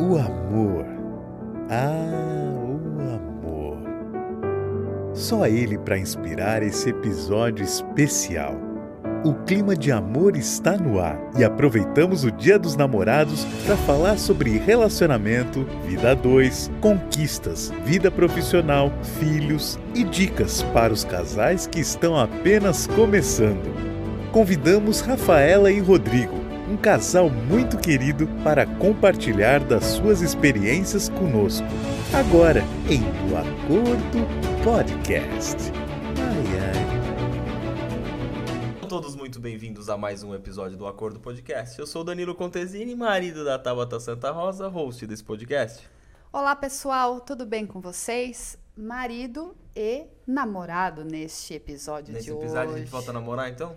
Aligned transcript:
O 0.00 0.16
amor. 0.16 0.86
Ah, 1.70 2.52
o 2.52 3.00
amor. 3.14 3.78
Só 5.14 5.46
ele 5.46 5.78
para 5.78 5.96
inspirar 5.96 6.64
esse 6.64 6.90
episódio 6.90 7.64
especial. 7.64 8.56
O 9.24 9.32
clima 9.32 9.76
de 9.76 9.92
amor 9.92 10.36
está 10.36 10.76
no 10.76 11.00
ar 11.00 11.18
e 11.38 11.44
aproveitamos 11.44 12.24
o 12.24 12.30
Dia 12.30 12.58
dos 12.58 12.76
Namorados 12.76 13.44
para 13.64 13.76
falar 13.76 14.18
sobre 14.18 14.58
relacionamento, 14.58 15.64
vida 15.86 16.10
a 16.10 16.14
dois, 16.14 16.70
conquistas, 16.80 17.72
vida 17.86 18.10
profissional, 18.10 18.92
filhos 19.18 19.78
e 19.94 20.02
dicas 20.02 20.62
para 20.74 20.92
os 20.92 21.04
casais 21.04 21.66
que 21.66 21.80
estão 21.80 22.18
apenas 22.18 22.86
começando. 22.88 23.72
Convidamos 24.32 25.00
Rafaela 25.00 25.70
e 25.70 25.78
Rodrigo, 25.78 26.43
um 26.68 26.76
casal 26.76 27.28
muito 27.28 27.76
querido, 27.78 28.26
para 28.42 28.66
compartilhar 28.66 29.60
das 29.60 29.84
suas 29.84 30.20
experiências 30.22 31.08
conosco. 31.10 31.66
Agora 32.12 32.62
em 32.88 33.02
O 33.30 33.36
Acordo 33.36 34.26
Podcast. 34.62 35.56
Ai, 36.18 36.44
ai. 38.80 38.88
Todos 38.88 39.14
muito 39.14 39.38
bem-vindos 39.40 39.90
a 39.90 39.96
mais 39.96 40.22
um 40.22 40.34
episódio 40.34 40.78
do 40.78 40.86
Acordo 40.86 41.20
Podcast. 41.20 41.78
Eu 41.78 41.86
sou 41.86 42.00
o 42.02 42.04
Danilo 42.04 42.34
Contesini, 42.34 42.94
marido 42.94 43.44
da 43.44 43.58
Tabata 43.58 44.00
Santa 44.00 44.30
Rosa, 44.30 44.68
host 44.68 45.06
desse 45.06 45.24
podcast. 45.24 45.86
Olá 46.32 46.56
pessoal, 46.56 47.20
tudo 47.20 47.44
bem 47.44 47.66
com 47.66 47.80
vocês? 47.80 48.58
Marido 48.76 49.54
e 49.76 50.06
namorado 50.26 51.04
neste 51.04 51.54
episódio 51.54 52.12
Nesse 52.12 52.26
de 52.26 52.32
episódio 52.32 52.70
hoje. 52.70 52.74
a 52.74 52.78
gente 52.78 52.90
volta 52.90 53.10
a 53.10 53.14
namorar, 53.14 53.48
então? 53.50 53.76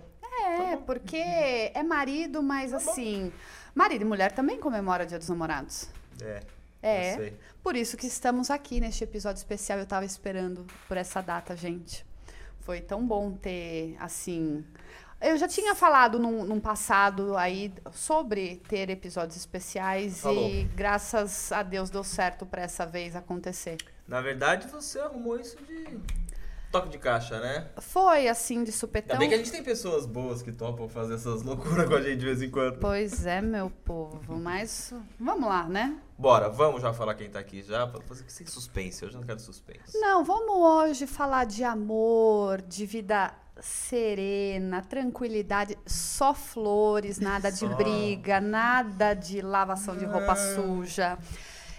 É, 0.62 0.76
porque 0.76 1.16
é 1.16 1.82
marido, 1.82 2.42
mas 2.42 2.72
assim, 2.72 3.32
marido 3.74 4.02
e 4.02 4.04
mulher 4.04 4.32
também 4.32 4.58
comemora 4.58 5.04
o 5.04 5.06
Dia 5.06 5.18
dos 5.18 5.28
Namorados. 5.28 5.88
É. 6.22 6.42
É. 6.82 7.12
Eu 7.12 7.16
sei. 7.16 7.36
Por 7.62 7.76
isso 7.76 7.96
que 7.96 8.06
estamos 8.06 8.50
aqui 8.50 8.80
neste 8.80 9.04
episódio 9.04 9.38
especial. 9.38 9.78
Eu 9.78 9.86
tava 9.86 10.04
esperando 10.04 10.66
por 10.86 10.96
essa 10.96 11.20
data, 11.20 11.56
gente. 11.56 12.06
Foi 12.60 12.80
tão 12.80 13.06
bom 13.06 13.32
ter, 13.32 13.96
assim. 13.98 14.64
Eu 15.20 15.36
já 15.36 15.48
tinha 15.48 15.74
falado 15.74 16.18
num, 16.18 16.44
num 16.44 16.60
passado 16.60 17.36
aí 17.36 17.72
sobre 17.92 18.62
ter 18.68 18.88
episódios 18.88 19.36
especiais 19.36 20.20
Falou. 20.20 20.48
e 20.48 20.64
graças 20.76 21.50
a 21.50 21.62
Deus 21.64 21.90
deu 21.90 22.04
certo 22.04 22.46
para 22.46 22.62
essa 22.62 22.86
vez 22.86 23.16
acontecer. 23.16 23.78
Na 24.06 24.20
verdade, 24.20 24.68
você 24.68 25.00
arrumou 25.00 25.38
isso 25.38 25.56
de 25.64 25.98
toque 26.70 26.88
de 26.90 26.98
caixa, 26.98 27.40
né? 27.40 27.68
Foi 27.78 28.28
assim 28.28 28.56
de 28.56 28.60
Ainda 28.60 28.72
supetão. 28.72 29.18
bem 29.18 29.28
que 29.28 29.34
a 29.34 29.38
gente 29.38 29.50
tem 29.50 29.62
pessoas 29.62 30.04
boas 30.06 30.42
que 30.42 30.52
topam 30.52 30.88
fazer 30.88 31.14
essas 31.14 31.42
loucuras 31.42 31.88
com 31.88 31.94
a 31.94 32.00
gente 32.02 32.18
de 32.18 32.26
vez 32.26 32.42
em 32.42 32.50
quando. 32.50 32.78
Pois 32.78 33.24
é, 33.26 33.40
meu 33.40 33.70
povo. 33.70 34.36
Mas 34.36 34.92
vamos 35.18 35.48
lá, 35.48 35.64
né? 35.68 35.98
Bora, 36.18 36.48
vamos 36.48 36.82
já 36.82 36.92
falar 36.92 37.14
quem 37.14 37.30
tá 37.30 37.38
aqui 37.38 37.62
já, 37.62 37.86
pra 37.86 38.00
fazer 38.02 38.24
sem 38.28 38.46
suspense. 38.46 39.02
Eu 39.02 39.10
já 39.10 39.18
não 39.18 39.26
quero 39.26 39.40
suspense. 39.40 39.96
Não, 39.98 40.24
vamos 40.24 40.50
hoje 40.56 41.06
falar 41.06 41.44
de 41.46 41.64
amor, 41.64 42.60
de 42.62 42.84
vida 42.86 43.32
serena, 43.60 44.82
tranquilidade, 44.82 45.76
só 45.86 46.32
flores, 46.34 47.18
nada 47.18 47.50
de 47.50 47.58
Só. 47.58 47.68
briga, 47.74 48.40
nada 48.40 49.14
de 49.14 49.40
lavação 49.40 49.96
de 49.96 50.04
roupa 50.04 50.32
Ah. 50.32 50.54
suja. 50.54 51.18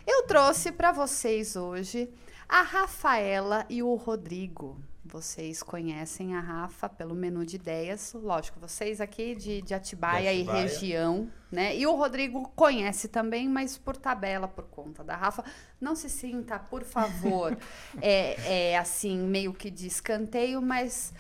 Eu 0.06 0.23
trouxe 0.23 0.72
para 0.72 0.92
vocês 0.92 1.56
hoje 1.56 2.10
a 2.50 2.64
Rafaela 2.64 3.64
e 3.69 3.83
o 3.83 3.94
Rodrigo. 3.94 4.81
Vocês 5.05 5.64
conhecem 5.64 6.36
a 6.36 6.39
Rafa 6.39 6.89
pelo 6.89 7.16
menu 7.16 7.45
de 7.45 7.55
ideias, 7.55 8.14
lógico, 8.14 8.59
vocês 8.59 9.00
aqui 9.00 9.33
de, 9.33 9.61
de 9.61 9.73
Atibaia, 9.73 10.31
De 10.33 10.42
Atibaia. 10.42 10.59
e 10.59 10.61
região, 10.61 11.31
né? 11.52 11.75
E 11.75 11.88
o 11.88 11.95
Rodrigo 11.95 12.47
conhece 12.55 13.08
também, 13.08 13.47
mas 13.47 13.77
por 13.77 13.95
tabela, 13.95 14.47
por 14.47 14.66
conta 14.66 15.03
da 15.03 15.16
Rafa. 15.16 15.44
Não 15.80 15.95
se 15.95 16.09
sinta, 16.09 16.59
por 16.59 16.83
favor, 16.83 17.58
é, 18.02 18.72
é 18.72 18.77
assim, 18.77 19.17
meio 19.17 19.54
que 19.54 19.71
de 19.71 19.87
escanteio, 19.87 20.61
mas 20.61 21.14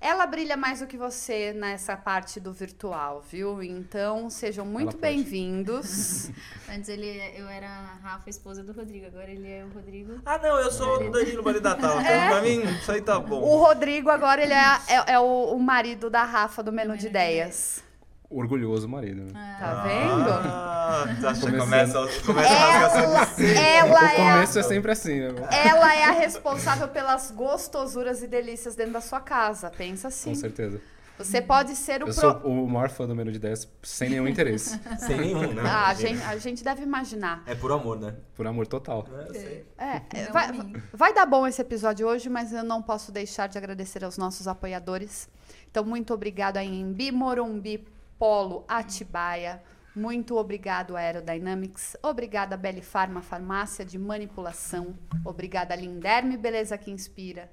ela 0.00 0.26
brilha 0.26 0.56
mais 0.56 0.80
do 0.80 0.86
que 0.86 0.96
você 0.96 1.52
nessa 1.52 1.94
parte 1.94 2.40
do 2.40 2.52
virtual, 2.52 3.20
viu? 3.20 3.62
Então, 3.62 4.30
sejam 4.30 4.64
muito 4.64 4.96
bem-vindos. 4.96 6.30
Antes 6.68 6.88
ele, 6.88 7.06
eu 7.36 7.46
era 7.48 7.68
a 7.68 7.94
Rafa, 8.02 8.30
esposa 8.30 8.64
do 8.64 8.72
Rodrigo. 8.72 9.06
Agora 9.06 9.30
ele 9.30 9.50
é 9.50 9.62
o 9.62 9.68
Rodrigo. 9.68 10.20
Ah, 10.24 10.38
não, 10.38 10.58
eu 10.58 10.70
sou 10.70 11.06
o 11.06 11.10
Danilo, 11.10 11.44
marido 11.44 11.62
da 11.62 11.74
Tala. 11.74 12.00
Então, 12.00 12.28
pra 12.30 12.40
mim, 12.40 12.62
isso 12.62 12.90
aí 12.90 13.02
tá 13.02 13.20
bom. 13.20 13.42
O 13.42 13.58
Rodrigo 13.58 14.08
agora 14.08 14.42
ele 14.42 14.54
é, 14.54 14.78
é, 14.88 15.12
é 15.12 15.18
o, 15.18 15.52
o 15.54 15.60
marido 15.60 16.08
da 16.08 16.24
Rafa 16.24 16.62
do 16.62 16.72
menu 16.72 16.96
de 16.96 17.06
ideias. 17.06 17.84
Orgulhoso 18.30 18.88
marido, 18.88 19.24
né? 19.24 19.56
Tá 19.58 19.82
vendo? 19.82 20.30
Ah, 20.30 21.04
Começando. 21.40 21.58
começa, 21.58 22.22
começa 22.24 22.54
a 22.54 22.78
rasgação 22.78 23.44
de 23.44 23.56
Ela, 23.56 23.88
ela 23.88 24.00
o 24.00 24.04
é 24.04 24.06
a 24.06 24.34
começo 24.34 24.58
é 24.60 24.62
sempre 24.62 24.92
assim, 24.92 25.18
né? 25.18 25.34
Ela 25.50 25.94
é 25.96 26.04
a 26.04 26.12
responsável 26.12 26.86
pelas 26.86 27.32
gostosuras 27.32 28.22
e 28.22 28.28
delícias 28.28 28.76
dentro 28.76 28.92
da 28.92 29.00
sua 29.00 29.20
casa. 29.20 29.68
Pensa 29.76 30.02
Com 30.02 30.08
assim. 30.08 30.34
certeza. 30.36 30.80
Você 31.18 31.42
pode 31.42 31.74
ser 31.74 32.02
o 32.02 32.08
Eu 32.08 32.14
pro... 32.14 32.14
sou 32.14 32.32
o 32.44 32.68
maior 32.68 32.88
fã 32.88 33.06
do 33.06 33.14
menu 33.16 33.32
de 33.32 33.38
10 33.38 33.68
sem 33.82 34.10
nenhum 34.10 34.26
interesse. 34.28 34.80
Sem 34.98 35.18
nenhum, 35.18 35.52
né? 35.52 35.62
Ah, 35.66 35.88
a 35.88 35.94
gente, 35.94 36.22
a 36.22 36.38
gente 36.38 36.64
deve 36.64 36.82
imaginar. 36.82 37.42
É 37.46 37.54
por 37.54 37.70
amor, 37.72 38.00
né? 38.00 38.14
Por 38.34 38.46
amor 38.46 38.66
total. 38.66 39.06
É, 39.12 39.28
eu 39.28 39.34
sei. 39.34 39.66
É, 39.76 40.02
é, 40.14 40.24
vai, 40.32 40.46
a 40.46 40.96
vai 40.96 41.12
dar 41.12 41.26
bom 41.26 41.46
esse 41.46 41.60
episódio 41.60 42.06
hoje, 42.06 42.30
mas 42.30 42.52
eu 42.52 42.64
não 42.64 42.80
posso 42.80 43.12
deixar 43.12 43.48
de 43.48 43.58
agradecer 43.58 44.02
aos 44.02 44.16
nossos 44.16 44.48
apoiadores. 44.48 45.28
Então, 45.70 45.84
muito 45.84 46.14
obrigado 46.14 46.56
a 46.56 46.64
Embi, 46.64 47.12
Morumbi, 47.12 47.86
Polo, 48.24 48.66
Atibaia. 48.68 49.62
Muito 49.96 50.36
obrigado 50.36 50.94
a 50.94 51.00
Aerodynamics. 51.00 51.96
Obrigada 52.02 52.54
a 52.54 52.58
Belly 52.58 52.82
Pharma, 52.82 53.22
farmácia 53.22 53.82
de 53.82 53.98
manipulação. 53.98 54.94
Obrigada 55.24 55.72
a 55.72 55.76
Linderme, 55.76 56.36
Beleza 56.36 56.76
que 56.76 56.90
Inspira. 56.90 57.50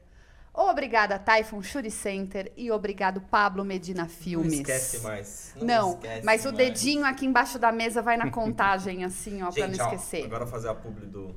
Obrigada 0.54 1.16
a 1.16 1.20
Typhon 1.20 1.62
Shuri 1.64 1.90
Center. 1.90 2.52
E 2.58 2.70
obrigado 2.70 3.22
Pablo 3.22 3.64
Medina 3.64 4.10
Filmes. 4.10 4.52
Não 4.52 4.60
esquece 4.60 5.00
mais. 5.00 5.54
Não, 5.62 5.94
esquece 5.94 6.26
mas 6.26 6.42
o 6.46 6.52
mais. 6.52 6.58
dedinho 6.58 7.06
aqui 7.06 7.26
embaixo 7.26 7.58
da 7.58 7.72
mesa 7.72 8.02
vai 8.02 8.18
na 8.18 8.30
contagem, 8.30 9.06
assim, 9.06 9.42
ó, 9.44 9.50
pra 9.52 9.68
Gente, 9.68 9.78
não 9.78 9.86
ó, 9.86 9.94
esquecer. 9.94 10.26
agora 10.26 10.44
eu 10.44 10.48
vou 10.48 10.54
fazer 10.54 10.68
a 10.68 10.76
publi 10.76 11.06
do, 11.06 11.28
do 11.28 11.34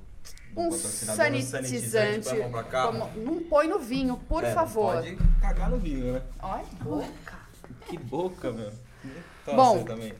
um 0.60 0.72
sanitizante. 0.72 2.34
pra 2.50 2.64
carro. 2.64 2.98
Como- 2.98 3.24
não 3.24 3.44
põe 3.44 3.68
no 3.68 3.78
vinho, 3.78 4.16
por 4.28 4.42
É, 4.42 4.48
não 4.48 4.54
favor. 4.56 4.94
Pode 4.97 5.16
cagar 5.41 5.70
no 5.70 5.78
vinho, 5.78 6.14
né? 6.14 6.22
Olha 6.42 6.64
boca. 6.82 7.38
Que 7.86 7.97
boca, 7.97 8.50
meu. 8.50 8.72
Bom. 9.46 9.84
também. 9.84 10.14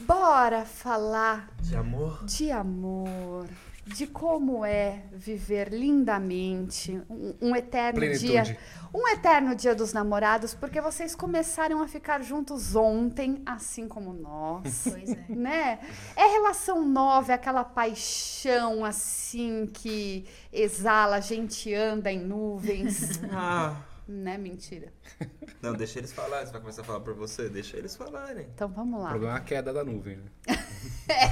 Bora 0.00 0.64
falar 0.64 1.48
De 1.60 1.74
amor. 1.74 2.24
de 2.24 2.50
amor, 2.52 3.46
de 3.84 4.06
como 4.06 4.64
é 4.64 5.02
viver 5.12 5.70
lindamente, 5.72 7.02
um, 7.10 7.34
um 7.40 7.56
eterno 7.56 7.98
Plenitude. 7.98 8.28
dia, 8.28 8.58
um 8.94 9.08
eterno 9.08 9.54
dia 9.56 9.74
dos 9.74 9.92
namorados, 9.92 10.54
porque 10.54 10.80
vocês 10.80 11.14
começaram 11.16 11.82
a 11.82 11.88
ficar 11.88 12.22
juntos 12.22 12.76
ontem, 12.76 13.42
assim 13.44 13.88
como 13.88 14.12
nós. 14.12 14.84
Pois 14.88 15.10
é. 15.10 15.24
né? 15.30 15.80
É 16.14 16.26
relação 16.32 16.86
nova, 16.86 17.32
é 17.32 17.34
aquela 17.34 17.64
paixão 17.64 18.84
assim 18.84 19.66
que 19.66 20.26
exala, 20.52 21.16
a 21.16 21.20
gente 21.20 21.74
anda 21.74 22.12
em 22.12 22.20
nuvens. 22.24 23.20
Ah. 23.32 23.74
Né? 24.08 24.38
Mentira. 24.38 24.92
Não, 25.62 25.74
deixa 25.74 25.98
eles 25.98 26.12
falarem. 26.12 26.46
Você 26.46 26.52
vai 26.52 26.60
começar 26.60 26.82
a 26.82 26.84
falar 26.84 27.00
por 27.00 27.14
você? 27.14 27.48
Deixa 27.48 27.76
eles 27.76 27.94
falarem. 27.94 28.46
Então 28.54 28.68
vamos 28.68 28.98
O 28.98 29.02
lá. 29.02 29.10
problema 29.10 29.34
é 29.34 29.36
a 29.36 29.40
queda 29.40 29.72
da 29.72 29.84
nuvem, 29.84 30.16
né? 30.16 30.30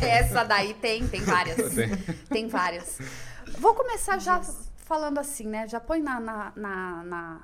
Essa 0.03 0.44
daí 0.44 0.75
tem, 0.75 1.06
tem 1.09 1.20
várias. 1.22 1.56
Tem. 1.75 1.88
Tem 2.28 2.48
várias. 2.48 2.98
Vou 3.59 3.75
começar 3.75 4.19
já 4.19 4.41
falando 4.76 5.19
assim, 5.19 5.47
né? 5.47 5.66
Já 5.69 5.81
põe 5.81 6.00
na, 6.00 6.19
na, 6.20 6.53
na, 6.56 7.04
na, 7.04 7.41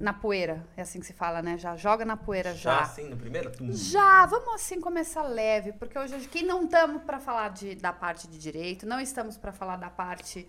na 0.00 0.12
poeira. 0.12 0.66
É 0.76 0.82
assim 0.82 1.00
que 1.00 1.06
se 1.06 1.12
fala, 1.12 1.40
né? 1.42 1.56
Já 1.58 1.76
joga 1.76 2.04
na 2.04 2.16
poeira 2.16 2.52
Já 2.54 2.74
já. 2.76 2.80
assim, 2.80 3.08
no 3.08 3.16
primeiro? 3.16 3.50
Tum. 3.50 3.72
Já, 3.72 4.26
vamos 4.26 4.54
assim 4.54 4.80
começar 4.80 5.22
leve, 5.22 5.72
porque 5.74 5.98
hoje 5.98 6.14
aqui 6.14 6.42
não 6.42 6.64
estamos 6.64 7.02
para 7.02 7.18
falar 7.20 7.50
de, 7.50 7.74
da 7.74 7.92
parte 7.92 8.28
de 8.28 8.38
direito, 8.38 8.86
não 8.86 9.00
estamos 9.00 9.36
para 9.36 9.52
falar 9.52 9.76
da 9.76 9.90
parte 9.90 10.46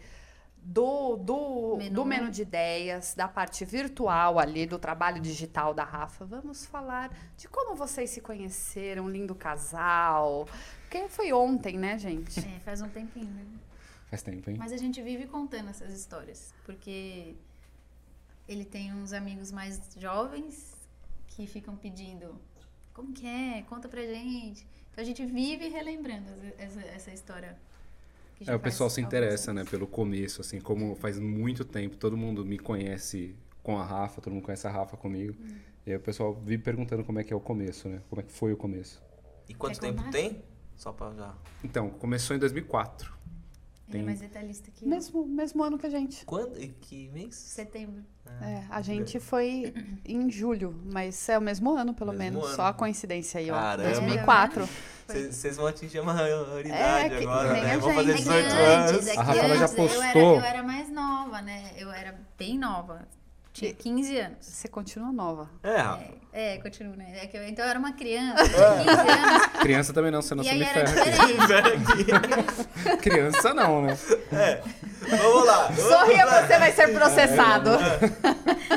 do, 0.62 1.18
do, 1.18 1.76
Menu. 1.78 1.96
do 1.96 2.06
menu 2.06 2.32
de 2.32 2.44
ideias, 2.44 3.16
da 3.16 3.28
parte 3.28 3.66
virtual 3.66 4.38
ali, 4.38 4.66
do 4.66 4.78
trabalho 4.78 5.20
digital 5.20 5.74
da 5.74 5.84
Rafa. 5.84 6.24
Vamos 6.26 6.66
falar 6.66 7.12
de 7.36 7.48
como 7.48 7.76
vocês 7.76 8.10
se 8.12 8.22
conheceram, 8.22 9.10
lindo 9.10 9.34
casal. 9.34 10.48
Porque 10.82 11.08
foi 11.10 11.34
ontem, 11.34 11.78
né, 11.78 11.98
gente? 11.98 12.40
É, 12.40 12.60
faz 12.60 12.82
um 12.82 12.90
tempinho, 12.90 13.32
né? 13.32 13.46
Faz 14.10 14.22
tempo, 14.22 14.50
hein? 14.50 14.58
Mas 14.60 14.72
a 14.72 14.78
gente 14.78 15.02
vive 15.02 15.26
contando 15.26 15.70
essas 15.70 15.94
histórias. 15.94 16.54
Porque 16.66 17.36
ele 18.48 18.66
tem 18.66 18.94
uns 18.94 19.14
amigos 19.14 19.52
mais 19.52 19.80
jovens 19.98 20.76
que 21.28 21.48
ficam 21.48 21.76
pedindo 21.76 22.40
como 22.94 23.14
que 23.14 23.26
é? 23.26 23.64
Conta 23.64 23.88
pra 23.88 24.02
gente. 24.02 24.68
Então 24.92 25.02
a 25.02 25.06
gente 25.06 25.26
vive 25.26 25.70
relembrando 25.70 26.30
essa, 26.58 26.82
essa 26.82 27.12
história. 27.12 27.58
Que 28.42 28.46
já 28.48 28.54
É, 28.54 28.56
o 28.56 28.60
pessoal 28.60 28.90
se 28.90 29.00
interessa, 29.02 29.54
né, 29.54 29.64
pelo 29.64 29.88
começo, 29.88 30.42
assim, 30.42 30.60
como 30.60 30.96
faz 30.96 31.20
muito 31.20 31.64
tempo, 31.64 31.96
todo 31.98 32.18
mundo 32.18 32.44
me 32.46 32.58
conhece 32.58 33.36
com 33.64 33.78
a 33.78 33.84
Rafa, 33.86 34.22
todo 34.22 34.34
mundo 34.34 34.44
conhece 34.44 34.68
a 34.68 34.72
Rafa 34.72 34.98
comigo. 34.98 35.36
E 35.86 35.92
aí 35.92 35.98
o 35.98 36.00
pessoal 36.00 36.34
vive 36.34 36.62
perguntando 36.64 37.04
como 37.04 37.20
é 37.20 37.24
que 37.24 37.32
é 37.34 37.36
o 37.36 37.40
começo, 37.40 37.88
né? 37.88 38.02
Como 38.10 38.22
é 38.22 38.24
que 38.24 38.32
foi 38.32 38.54
o 38.54 38.58
começo. 38.58 39.02
E 39.48 39.54
quanto 39.54 39.80
Quer 39.80 39.88
tempo 39.88 39.98
contar? 40.04 40.12
tem? 40.12 40.44
Só 40.76 40.92
pra 40.92 41.12
já. 41.14 41.34
Então, 41.64 41.90
começou 41.90 42.36
em 42.36 42.40
2004. 42.40 43.14
Ele 43.98 44.00
Tem- 44.00 44.02
é 44.02 44.06
mais 44.06 44.20
detalhista 44.22 44.72
que 44.72 44.86
eu. 44.86 44.90
Mesmo, 44.90 45.26
mesmo 45.26 45.64
ano 45.64 45.78
que 45.78 45.86
a 45.86 45.90
gente. 45.90 46.26
Quando? 46.26 46.56
Que 46.82 47.10
mês? 47.10 47.36
Setembro. 47.36 48.04
É, 48.42 48.64
a 48.70 48.82
gente 48.82 49.20
foi 49.20 49.74
em 50.06 50.30
julho, 50.32 50.80
mas 50.92 51.28
é 51.28 51.38
o 51.38 51.42
mesmo 51.42 51.70
ano, 51.76 51.94
pelo 51.94 52.12
Mesmo 52.14 52.24
menos. 52.24 52.46
ano. 52.48 52.56
Só 52.56 52.64
a 52.68 52.74
coincidência 52.74 53.40
aí, 53.40 53.52
ó. 53.52 53.56
Caramba. 53.56 53.90
2004. 53.90 54.70
Vocês 55.30 55.58
vão 55.58 55.68
atingir 55.68 56.00
a 56.00 56.04
maioridade 56.04 57.14
É, 57.16 57.18
que 57.18 57.24
agora, 57.26 57.54
né? 57.62 57.78
Vão 57.78 57.94
fazer 57.94 58.18
gente. 58.18 58.30
É 58.30 58.42
que 58.42 58.48
18 58.48 58.48
antes, 58.48 58.92
anos. 58.94 59.08
é 59.08 59.12
que 59.12 59.18
A 59.20 59.24
Rafaela 59.24 59.56
já 59.58 59.66
antes 59.66 59.78
Eu 59.78 59.84
era, 59.86 60.14
postou. 60.14 60.36
eu 60.38 60.42
era 60.46 60.64
mais 60.64 60.90
nova, 60.90 61.42
né? 61.42 61.72
Eu 61.78 61.92
era 61.92 62.18
bem 62.38 62.58
nova. 62.58 63.06
Tinha 63.54 63.74
15 63.74 64.18
anos. 64.18 64.38
Você 64.46 64.68
continua 64.70 65.12
nova. 65.12 65.50
É. 65.62 66.12
É, 66.32 66.56
é 66.56 66.58
continuo, 66.60 66.96
né? 66.96 67.20
É 67.22 67.28
que 67.28 67.36
eu- 67.38 67.44
então 67.44 67.66
eu 67.66 67.70
era 67.70 67.78
uma 67.78 67.92
criança, 67.92 68.44
tinha 68.48 68.78
15 68.96 69.10
anos. 69.12 69.48
Criança 69.62 69.94
também 69.94 70.10
não, 70.10 70.22
senão 70.22 70.42
e 70.44 70.48
você 70.48 70.52
aí 70.54 70.60
me 70.60 70.66
era 70.66 70.88
ferra. 70.88 71.26
diferente. 71.28 72.98
Criança 73.04 73.54
não, 73.54 73.82
né? 73.82 73.98
Vamos 75.10 75.46
lá. 75.46 75.68
vamos 75.72 75.82
Sorria, 75.84 76.26
lá. 76.26 76.48
você 76.48 76.58
vai 76.60 76.72
ser 76.72 76.94
processado. 76.94 77.70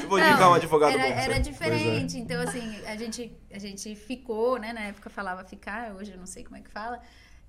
Eu 0.03 0.09
vou 0.09 0.19
Não, 0.19 0.27
indicar 0.29 0.51
um 0.51 0.55
advogado 0.55 0.99
era, 0.99 1.03
bom. 1.15 1.21
era 1.21 1.35
você. 1.35 1.41
diferente. 1.41 2.19
Então, 2.19 2.43
assim, 2.43 2.77
a 2.87 2.97
gente, 2.97 3.33
a 3.53 3.59
gente 3.61 3.95
ficou, 3.95 4.59
né? 4.59 4.73
Na 4.73 4.81
época 4.81 5.09
falava 5.09 5.45
ficar, 5.45 5.93
hoje 5.95 6.11
eu 6.11 6.19
não 6.19 6.27
sei 6.27 6.43
como 6.43 6.57
é 6.57 6.61
que 6.61 6.71
fala. 6.71 7.01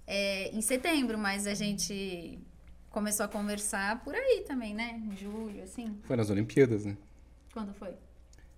é, 0.07 0.51
em 0.53 0.61
setembro, 0.61 1.17
mas 1.17 1.47
a 1.47 1.55
gente 1.55 2.37
começou 2.91 3.25
a 3.25 3.27
conversar 3.27 4.03
por 4.03 4.13
aí 4.13 4.43
também, 4.47 4.75
né? 4.75 5.01
Em 5.03 5.17
julho, 5.17 5.63
assim. 5.63 5.97
Foi 6.03 6.15
nas 6.15 6.29
Olimpíadas, 6.29 6.85
né? 6.85 6.95
Quando 7.55 7.73
foi? 7.73 7.91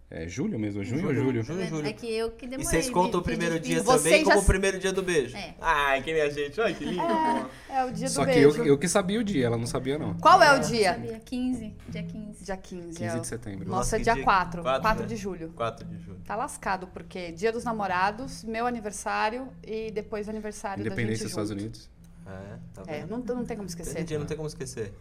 É 0.10 0.28
julho 0.28 0.58
mesmo? 0.58 0.84
Junho 0.84 1.06
ou 1.08 1.14
julho? 1.14 1.44
Junho, 1.44 1.68
julho. 1.68 1.86
É 1.86 1.94
que 1.94 2.10
eu 2.12 2.32
que 2.32 2.46
E 2.46 2.50
demorei. 2.50 2.66
vocês 2.68 2.90
contam 2.90 3.20
o 3.20 3.24
primeiro 3.24 3.60
dia 3.60 3.76
difícil. 3.82 3.84
Você 3.84 4.04
também 4.10 4.26
já 4.26 4.32
como 4.32 4.42
o 4.42 4.46
primeiro 4.46 4.80
dia 4.80 4.92
do 4.92 5.04
beijo. 5.04 5.36
É. 5.38 5.54
Ai, 5.62 6.02
que 6.02 6.14
nem 6.14 6.22
a 6.24 6.30
gente. 6.30 6.60
Ai, 6.60 6.74
que 6.74 6.84
lindo. 6.86 7.02
pô. 7.04 7.74
É 7.74 7.86
o 7.86 7.92
dia 7.92 8.08
Só 8.10 8.26
do 8.26 8.32
que 8.32 8.40
eu, 8.40 8.52
beijo. 8.54 8.66
eu 8.68 8.78
que 8.80 8.88
sabia 8.88 9.20
o 9.20 9.24
dia, 9.24 9.46
ela 9.46 9.58
não 9.58 9.68
sabia 9.68 10.00
não. 10.00 10.16
Qual 10.16 10.42
é 10.42 10.52
o 10.54 10.56
Eu 10.56 10.62
dia? 10.62 10.94
Sabia, 10.94 11.20
15, 11.20 11.76
dia 11.90 12.04
15. 12.04 12.44
Dia 12.44 12.58
15. 12.58 12.88
15 12.88 13.04
é 13.04 13.16
o- 13.16 13.20
de 13.22 13.28
setembro. 13.28 13.70
Nossa, 13.70 13.98
que 13.98 14.04
dia 14.06 14.14
dia- 14.16 14.24
4. 14.24 14.64
quatro, 14.64 14.82
4 14.82 15.02
né? 15.04 15.08
de 15.10 15.16
julho. 15.16 15.52
4 15.54 15.86
de 15.86 16.00
julho. 16.00 16.20
Tá 16.26 16.36
lascado, 16.38 16.88
porque 16.88 17.32
dia 17.34 17.52
dos 17.52 17.64
namorados, 17.66 18.44
meu 18.46 18.66
aniversário 18.66 19.50
e 19.64 19.92
depois 19.92 20.28
aniversário 20.28 20.82
Independência 20.82 21.28
da 21.28 21.36
dos 21.42 21.50
gente 21.50 21.50
Estados 21.50 21.50
junto. 21.50 21.60
Unidos. 21.62 21.90
É, 22.26 22.58
tá 22.74 22.84
É, 22.88 23.00
vendo? 23.02 23.10
não, 23.26 23.36
não 23.36 23.46
tem 23.46 23.56
como 23.58 23.68
Esse 23.70 23.78
esquecer. 23.80 24.04
dia 24.06 24.18
não 24.20 24.26
tem 24.26 24.36
como 24.38 24.48
esquecer. 24.48 24.94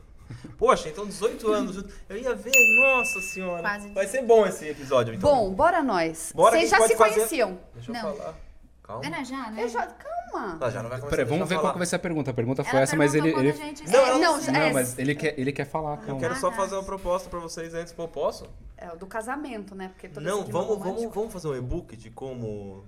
Poxa, 0.59 0.89
então 0.89 1.07
18 1.07 1.53
anos 1.53 1.75
junto. 1.77 1.93
Eu 2.09 2.17
ia 2.17 2.35
ver, 2.35 2.53
nossa 2.81 3.21
senhora. 3.21 3.61
Quase. 3.63 3.89
Vai 3.91 4.07
ser 4.07 4.23
bom 4.23 4.47
esse 4.47 4.67
episódio, 4.69 5.15
então. 5.15 5.31
Bom, 5.31 5.51
bora 5.53 5.83
nós. 5.83 6.33
Bora, 6.35 6.57
Vocês 6.57 6.71
já 6.71 6.77
se 6.81 6.97
fazer- 6.97 7.15
conheciam? 7.15 7.59
Deixa 7.75 7.91
eu 7.91 7.95
Não. 7.95 8.17
falar. 8.17 8.35
Calma. 8.83 9.05
Era 9.07 9.25
já, 9.25 9.51
né? 9.51 9.63
Eu 9.65 9.69
já... 9.69 9.87
Calma. 9.87 10.57
Não, 10.61 10.71
já 10.71 10.83
não 10.83 10.89
vai 10.91 10.99
começar. 10.99 11.11
Peraí, 11.11 11.25
deixa 11.25 11.25
vamos 11.27 11.41
eu 11.41 11.47
ver 11.47 11.55
falar. 11.57 11.69
qual 11.71 11.79
vai 11.79 11.87
ser 11.87 11.97
a 11.97 11.99
pergunta. 11.99 12.31
A 12.31 12.35
pergunta 12.35 12.63
foi 12.65 12.73
Ela 12.73 12.83
essa, 12.83 12.97
mas 12.97 13.15
ele. 13.15 13.29
ele... 13.31 13.53
gente- 13.53 13.85
Não, 13.91 13.93
É, 13.99 14.09
ela 14.09 14.19
não, 14.19 14.37
não, 14.41 14.49
é- 14.49 14.67
Não, 14.69 14.73
mas 14.75 14.99
ele 14.99 15.15
quer, 15.15 15.35
ele 15.39 15.53
quer 15.53 15.65
falar. 15.67 15.95
Eu 16.01 16.07
calma. 16.07 16.21
quero 16.21 16.37
só 16.37 16.51
tá. 16.51 16.57
fazer 16.57 16.77
uma 16.77 16.85
proposta 16.85 17.29
pra 17.29 17.39
vocês 17.41 17.75
antes. 17.75 17.93
Pô, 17.93 18.07
posso? 18.07 18.47
É 18.77 18.89
o 18.93 18.97
do 18.97 19.07
casamento, 19.07 19.75
né? 19.75 19.89
Porque 19.89 20.09
todo 20.09 20.23
Não, 20.23 20.45
vamos, 20.45 20.79
vamos, 20.79 21.15
vamos 21.15 21.33
fazer 21.33 21.49
um 21.49 21.57
e-book 21.57 21.97
de 21.97 22.11
como. 22.11 22.85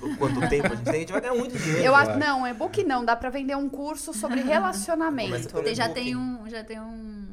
Qu- 0.00 0.16
Quanto 0.16 0.48
tempo 0.48 0.66
a 0.66 0.76
gente 0.76 0.84
tem. 0.84 0.94
A 0.94 0.98
gente 0.98 1.12
vai 1.12 1.20
ganhar 1.20 1.34
muito 1.34 1.56
dinheiro. 1.58 1.84
Eu 1.84 1.94
acho, 1.94 2.18
não, 2.18 2.46
e-book 2.46 2.82
não, 2.84 3.04
dá 3.04 3.14
pra 3.16 3.30
vender 3.30 3.56
um 3.56 3.68
curso 3.68 4.12
sobre 4.14 4.40
relacionamento. 4.42 5.74
Já 5.74 5.88
tem 5.88 6.16
um. 6.16 6.48
Já 6.48 6.62
tem 6.64 6.80
um. 6.80 7.26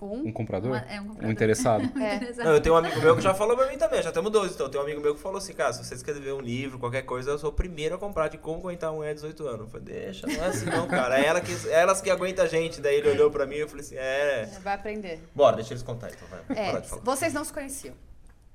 Um? 0.00 0.26
Um 0.26 0.32
comprador? 0.32 0.72
uma- 0.72 0.78
é 0.88 1.00
um 1.00 1.04
comprador. 1.06 1.22
Um 1.28 1.30
interessado? 1.32 1.82
É. 2.02 2.16
Interessado. 2.16 2.44
Não, 2.46 2.52
eu 2.54 2.60
tenho 2.60 2.74
um 2.74 2.78
amigo 2.78 3.00
meu 3.00 3.14
que 3.14 3.22
já 3.22 3.32
falou 3.34 3.56
pra 3.56 3.68
mim 3.70 3.78
também, 3.78 4.02
já 4.02 4.10
temos 4.10 4.32
dois, 4.32 4.50
então. 4.52 4.68
Tem 4.68 4.80
um 4.80 4.82
amigo 4.82 5.00
meu 5.00 5.14
que 5.14 5.20
falou 5.20 5.38
assim, 5.38 5.52
cara, 5.52 5.72
se 5.72 5.84
você 5.84 5.94
escrever 5.94 6.32
um 6.34 6.40
livro, 6.40 6.76
qualquer 6.76 7.02
coisa, 7.02 7.30
eu 7.30 7.38
sou 7.38 7.50
o 7.50 7.52
primeiro 7.52 7.94
a 7.94 7.98
comprar 7.98 8.26
de 8.26 8.36
como 8.36 8.58
aguentar 8.58 8.90
uma 8.90 8.96
mulher 8.96 9.10
de 9.14 9.20
18 9.20 9.46
anos. 9.46 9.60
Eu 9.60 9.66
falei, 9.68 9.86
deixa, 9.86 10.26
não 10.26 10.34
é 10.42 10.46
assim 10.48 10.66
não, 10.66 10.88
cara. 10.88 11.20
É 11.20 11.26
ela 11.26 11.40
que, 11.40 11.52
é 11.68 11.80
elas 11.80 12.00
que 12.00 12.10
aguentam 12.10 12.44
a 12.44 12.48
gente. 12.48 12.80
Daí 12.80 12.96
ele 12.96 13.10
olhou 13.10 13.30
pra 13.30 13.46
mim 13.46 13.54
e 13.54 13.60
eu 13.60 13.68
falei 13.68 13.84
assim, 13.84 13.94
é. 13.96 14.48
Vai 14.60 14.74
aprender. 14.74 15.22
Bora, 15.32 15.54
deixa 15.54 15.72
eles 15.72 15.84
contar 15.84 16.10
então, 16.10 16.26
vai. 16.28 16.40
É, 16.58 16.70
Para 16.72 16.80
de 16.80 16.88
falar. 16.88 17.02
vocês 17.04 17.32
não 17.32 17.44
se 17.44 17.52
conheciam. 17.52 17.94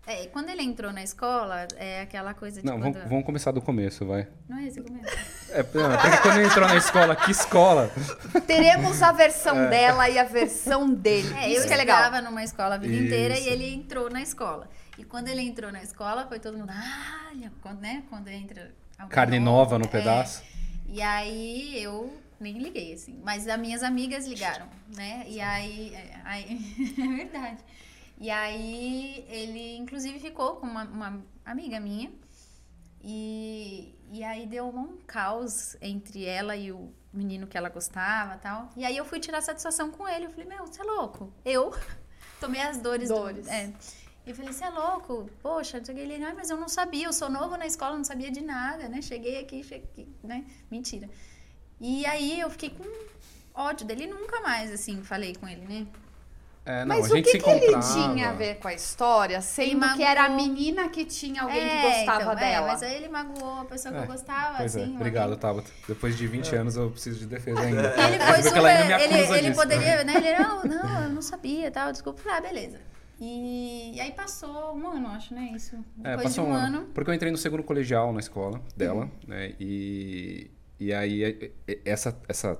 É, 0.07 0.25
quando 0.27 0.47
ele 0.49 0.63
entrou 0.63 0.93
na 0.93 1.03
escola, 1.03 1.67
é 1.75 1.99
aquela 1.99 2.33
coisa 2.33 2.61
de 2.61 2.65
Não, 2.65 2.79
quando... 2.79 2.93
vamos, 2.93 3.09
vamos 3.09 3.25
começar 3.25 3.51
do 3.51 3.61
começo, 3.61 4.05
vai. 4.05 4.25
Não 4.47 4.57
é 4.57 4.65
esse 4.65 4.79
o 4.79 4.83
começo. 4.85 5.13
É, 5.49 5.57
não, 5.57 5.97
porque 5.99 6.17
quando 6.21 6.37
ele 6.37 6.47
entrou 6.47 6.65
na 6.65 6.77
escola, 6.77 7.13
que 7.13 7.31
escola? 7.31 7.91
Teremos 8.47 9.03
a 9.03 9.11
versão 9.11 9.69
dela 9.69 10.09
e 10.09 10.17
a 10.17 10.23
versão 10.23 10.89
dele. 10.89 11.27
É, 11.35 11.49
Isso 11.49 11.63
eu 11.63 11.67
que 11.67 11.73
é 11.73 11.75
legal. 11.77 11.97
estava 11.97 12.21
numa 12.21 12.41
escola 12.41 12.75
a 12.75 12.77
vida 12.77 12.95
inteira 12.95 13.33
Isso. 13.33 13.49
e 13.49 13.51
ele 13.51 13.73
entrou 13.73 14.09
na 14.09 14.21
escola. 14.21 14.69
E 14.97 15.03
quando 15.03 15.27
ele 15.27 15.41
entrou 15.41 15.73
na 15.73 15.83
escola, 15.83 16.25
foi 16.25 16.39
todo 16.39 16.57
mundo, 16.57 16.71
ah, 16.71 17.29
olha", 17.33 17.51
quando, 17.61 17.81
né? 17.81 18.03
Quando 18.09 18.29
entra 18.29 18.71
Carne 19.09 19.39
novo, 19.39 19.57
nova 19.57 19.77
no 19.77 19.85
é. 19.85 19.89
pedaço. 19.89 20.41
E 20.87 21.01
aí 21.01 21.83
eu 21.83 22.17
nem 22.39 22.57
liguei, 22.57 22.93
assim. 22.93 23.19
Mas 23.23 23.45
as 23.45 23.59
minhas 23.59 23.83
amigas 23.83 24.25
ligaram, 24.25 24.67
né? 24.95 25.25
E 25.27 25.41
aí. 25.41 25.93
é, 25.93 26.21
aí 26.23 26.95
é 26.97 27.07
verdade. 27.17 27.59
E 28.19 28.29
aí 28.29 29.25
ele, 29.29 29.77
inclusive, 29.77 30.19
ficou 30.19 30.55
com 30.57 30.65
uma, 30.65 30.83
uma 30.85 31.21
amiga 31.45 31.79
minha. 31.79 32.11
E, 33.01 33.95
e 34.11 34.23
aí 34.23 34.45
deu 34.47 34.67
um 34.67 34.97
caos 35.05 35.77
entre 35.81 36.25
ela 36.25 36.55
e 36.55 36.71
o 36.71 36.91
menino 37.13 37.47
que 37.47 37.57
ela 37.57 37.69
gostava 37.69 38.35
e 38.35 38.39
tal. 38.39 38.69
E 38.75 38.83
aí 38.85 38.97
eu 38.97 39.05
fui 39.05 39.19
tirar 39.19 39.41
satisfação 39.41 39.91
com 39.91 40.07
ele. 40.07 40.25
Eu 40.25 40.31
falei, 40.31 40.45
meu, 40.47 40.65
você 40.65 40.81
é 40.81 40.83
louco? 40.83 41.31
Eu 41.45 41.71
tomei 42.39 42.61
as 42.61 42.79
dores. 42.79 43.07
do- 43.09 43.15
Dores. 43.15 43.47
é. 43.47 43.71
E 44.25 44.31
eu 44.31 44.35
falei, 44.35 44.51
você 44.51 44.65
é 44.65 44.69
louco? 44.69 45.29
Poxa, 45.41 45.77
não 45.77 45.85
sei 45.85 45.93
o 45.95 45.97
que. 45.97 46.03
Ele, 46.03 46.21
ai, 46.21 46.33
mas 46.33 46.49
eu 46.49 46.57
não 46.57 46.67
sabia, 46.67 47.05
eu 47.05 47.13
sou 47.13 47.29
novo 47.29 47.55
na 47.55 47.65
escola, 47.65 47.95
não 47.95 48.03
sabia 48.03 48.29
de 48.29 48.41
nada, 48.41 48.89
né? 48.89 49.01
Cheguei 49.01 49.39
aqui, 49.39 49.63
cheguei, 49.63 50.09
né? 50.21 50.45
Mentira. 50.69 51.09
E 51.79 52.05
aí 52.05 52.37
eu 52.37 52.49
fiquei 52.49 52.71
com 52.71 52.83
ódio 53.53 53.85
dele, 53.87 54.05
nunca 54.05 54.41
mais, 54.41 54.69
assim, 54.69 55.01
falei 55.01 55.33
com 55.33 55.47
ele, 55.47 55.61
né? 55.65 55.87
É, 56.69 56.83
não, 56.83 56.97
Mas 56.97 57.09
a 57.09 57.13
o 57.15 57.23
que, 57.23 57.29
se 57.31 57.39
que 57.39 57.49
ele 57.49 57.79
tinha 57.79 58.29
a 58.29 58.33
ver 58.33 58.55
com 58.55 58.67
a 58.67 58.73
história, 58.73 59.39
sendo 59.39 59.87
que 59.95 60.03
era 60.03 60.25
a 60.25 60.29
menina 60.29 60.89
que 60.89 61.05
tinha 61.05 61.43
alguém 61.43 61.61
que 61.61 61.65
É, 61.75 61.81
gostava 61.81 62.21
então, 62.23 62.31
é, 62.33 62.35
dela? 62.35 62.67
mas 62.67 62.83
aí 62.83 62.95
ele 62.95 63.07
magoou 63.07 63.61
a 63.61 63.65
pessoa 63.65 63.93
que 63.93 63.99
É, 64.01 64.03
eu 64.03 64.07
gostava, 64.07 64.57
Pois 64.57 64.75
é, 64.75 64.81
assim. 64.83 64.91
um 64.91 64.95
obrigado. 64.95 65.37
Tabata. 65.37 65.69
Depois 65.87 66.17
de 66.17 66.27
20 66.27 66.55
anos 66.57 66.75
eu 66.75 66.91
preciso 66.91 67.19
de 67.19 67.25
defesa 67.25 67.61
ainda. 67.61 67.81
Ele 67.87 67.97
foi 67.97 68.17
que 68.17 68.19
ainda 68.19 68.41
super. 68.49 69.01
Ele, 69.01 69.15
ele 69.37 69.49
disso. 69.49 69.61
poderia, 69.61 70.03
né? 70.03 70.13
Ele, 70.17 70.39
não, 70.43 70.63
não, 70.63 71.03
eu 71.03 71.09
não 71.09 71.21
sabia 71.21 71.71
tal, 71.71 71.91
desculpa. 71.93 72.21
Ah, 72.29 72.41
beleza. 72.41 72.77
E, 73.19 73.93
e 73.95 74.01
aí 74.01 74.11
passou 74.11 74.75
um 74.75 74.89
ano, 74.89 75.07
acho, 75.07 75.33
né? 75.33 75.51
Isso. 75.55 75.75
É, 76.03 76.09
Depois 76.17 76.23
passou 76.23 76.43
de 76.45 76.49
um 76.51 76.53
um 76.53 76.57
ano. 76.57 76.77
ano. 76.79 76.87
Porque 76.93 77.09
eu 77.09 77.13
entrei 77.13 77.31
no 77.31 77.37
segundo 77.37 77.63
colegial 77.63 78.11
na 78.11 78.19
escola 78.19 78.61
dela, 78.75 79.09
né? 79.25 79.53
E, 79.59 80.51
e 80.79 80.93
aí 80.93 81.51
essa, 81.85 82.15
essa, 82.27 82.59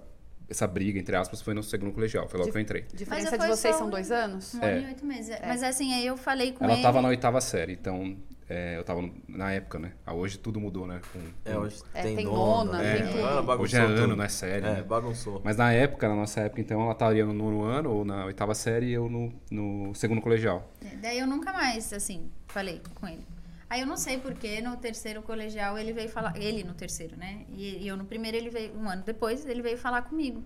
essa 0.50 0.66
briga, 0.68 1.00
entre 1.00 1.16
aspas, 1.16 1.42
foi 1.42 1.54
no 1.54 1.62
segundo 1.64 1.92
colegial. 1.92 2.28
Foi 2.28 2.40
logo 2.40 2.52
que 2.52 2.58
eu 2.58 2.62
entrei. 2.62 2.86
A 2.94 2.96
diferença 2.96 3.38
de 3.38 3.48
vocês 3.48 3.76
são 3.76 3.88
um- 3.88 3.90
dois 3.90 4.12
anos? 4.12 4.54
Um 4.56 4.62
É. 4.64 4.72
ano 4.74 4.82
e 4.82 4.86
oito 4.90 5.06
meses. 5.06 5.36
Mas 5.46 5.64
assim, 5.64 5.94
aí 5.94 6.06
eu 6.06 6.16
falei 6.18 6.52
com 6.54 6.64
Ela 6.64 6.74
ele. 6.74 6.82
tava 6.82 7.02
na 7.02 7.10
oitava 7.10 7.42
série, 7.42 7.74
então 7.74 8.16
é, 8.50 8.78
eu 8.78 8.84
tava 8.86 9.02
no- 9.02 9.14
na 9.28 9.52
época, 9.52 9.78
né? 9.78 9.92
Ah, 10.06 10.14
hoje 10.14 10.38
tudo 10.38 10.58
mudou, 10.60 10.88
né? 10.88 11.02
Com- 11.12 11.20
É, 11.44 11.54
com- 11.54 11.60
hoje 11.60 11.82
É, 11.94 12.02
tem, 12.04 12.16
tem 12.16 12.26
nona, 12.26 12.64
nona, 12.72 12.78
né? 12.82 12.98
tem. 13.12 13.20
Ela 13.20 13.56
hoje 13.60 13.76
é 13.76 13.80
ano, 13.82 14.16
não 14.16 14.24
é 14.24 14.30
série. 14.30 14.66
É, 14.66 14.74
né? 14.76 14.82
bagunçou. 14.84 15.42
Mas 15.44 15.58
na 15.58 15.74
época, 15.74 16.08
na 16.08 16.16
nossa 16.16 16.40
época, 16.40 16.62
então, 16.62 16.82
ela 16.82 16.94
estaria 16.94 17.26
no 17.26 17.34
nono 17.34 17.64
ano 17.64 17.92
ou 17.92 18.06
na 18.06 18.24
oitava 18.26 18.56
série 18.56 18.86
e 18.88 18.94
eu 18.94 19.10
no, 19.10 19.34
no 19.52 19.94
segundo 19.96 20.22
colegial. 20.22 20.72
É, 20.82 20.96
Daí 20.96 21.20
eu 21.20 21.28
nunca 21.28 21.52
mais, 21.52 21.92
assim, 21.92 22.32
falei 22.48 22.82
com 22.96 23.06
ele. 23.08 23.26
Aí 23.70 23.82
eu 23.82 23.88
não 23.88 23.98
sei 23.98 24.18
porque 24.18 24.62
no 24.62 24.78
terceiro 24.78 25.22
colegial 25.22 25.78
ele 25.78 25.92
veio 25.92 26.08
falar. 26.10 26.36
Ele 26.38 26.64
no 26.64 26.74
terceiro, 26.74 27.18
né? 27.18 27.42
E, 27.50 27.84
e 27.84 27.88
eu 27.88 27.98
no 27.98 28.06
primeiro, 28.06 28.38
ele 28.38 28.50
veio. 28.50 28.74
Um 28.78 28.90
ano 28.90 29.04
depois, 29.06 29.46
ele 29.46 29.62
veio 29.62 29.78
falar 29.78 30.04
comigo. 30.04 30.44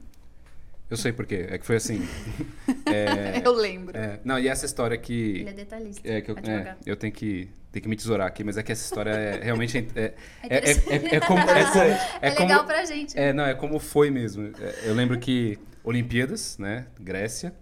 Eu 0.90 0.98
sei 0.98 1.14
por 1.14 1.26
quê. 1.26 1.46
É 1.50 1.58
que 1.58 1.66
foi 1.66 1.76
assim. 1.78 2.02
é, 2.86 3.42
Eu 3.46 3.54
lembro. 3.54 3.96
é, 3.98 4.20
não, 4.24 4.40
e 4.40 4.48
essa 4.48 4.66
história 4.66 4.98
que. 4.98 5.40
Ele 5.42 5.50
é 5.50 5.54
detalhista. 5.54 6.02
É, 6.08 6.20
que 6.22 6.32
eu, 6.32 6.36
é, 6.38 6.76
eu 6.86 6.96
tenho 6.98 7.14
que, 7.14 7.50
tenho 7.72 7.84
que 7.84 7.88
me 7.90 7.96
tesourar 7.96 8.28
aqui, 8.28 8.44
mas 8.44 8.58
é 8.58 8.64
que 8.64 8.72
essa 8.72 8.84
história 8.84 9.12
é 9.12 9.44
realmente. 9.44 9.88
É, 9.96 10.14
é, 10.50 11.20
como. 11.22 11.40
É, 11.40 11.46
como, 11.70 11.90
É, 12.22 12.32
como- 12.32 12.48
legal 12.50 12.66
pra 12.66 12.84
gente. 12.86 13.18
É, 13.18 13.32
não, 13.32 13.46
é 13.46 13.54
como 13.54 13.80
foi 13.80 14.10
mesmo. 14.10 14.52
É, 14.60 14.90
Eu 14.90 14.94
lembro 14.96 15.18
que 15.20 15.58
Olimpíadas, 15.84 16.58
né? 16.58 16.88
Grécia. 17.00 17.54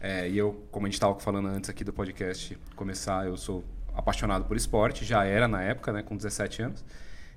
é, 0.00 0.28
e 0.28 0.36
eu, 0.38 0.66
como 0.70 0.86
a 0.86 0.88
gente 0.88 0.94
estava 0.94 1.18
falando 1.20 1.48
antes 1.48 1.68
aqui 1.70 1.84
do 1.84 1.92
podcast 1.92 2.58
começar, 2.74 3.26
eu 3.26 3.36
sou 3.36 3.62
apaixonado 3.96 4.44
por 4.44 4.56
esporte, 4.56 5.04
já 5.04 5.24
era 5.24 5.48
na 5.48 5.62
época, 5.62 5.92
né? 5.92 6.02
Com 6.02 6.16
17 6.16 6.62
anos. 6.62 6.84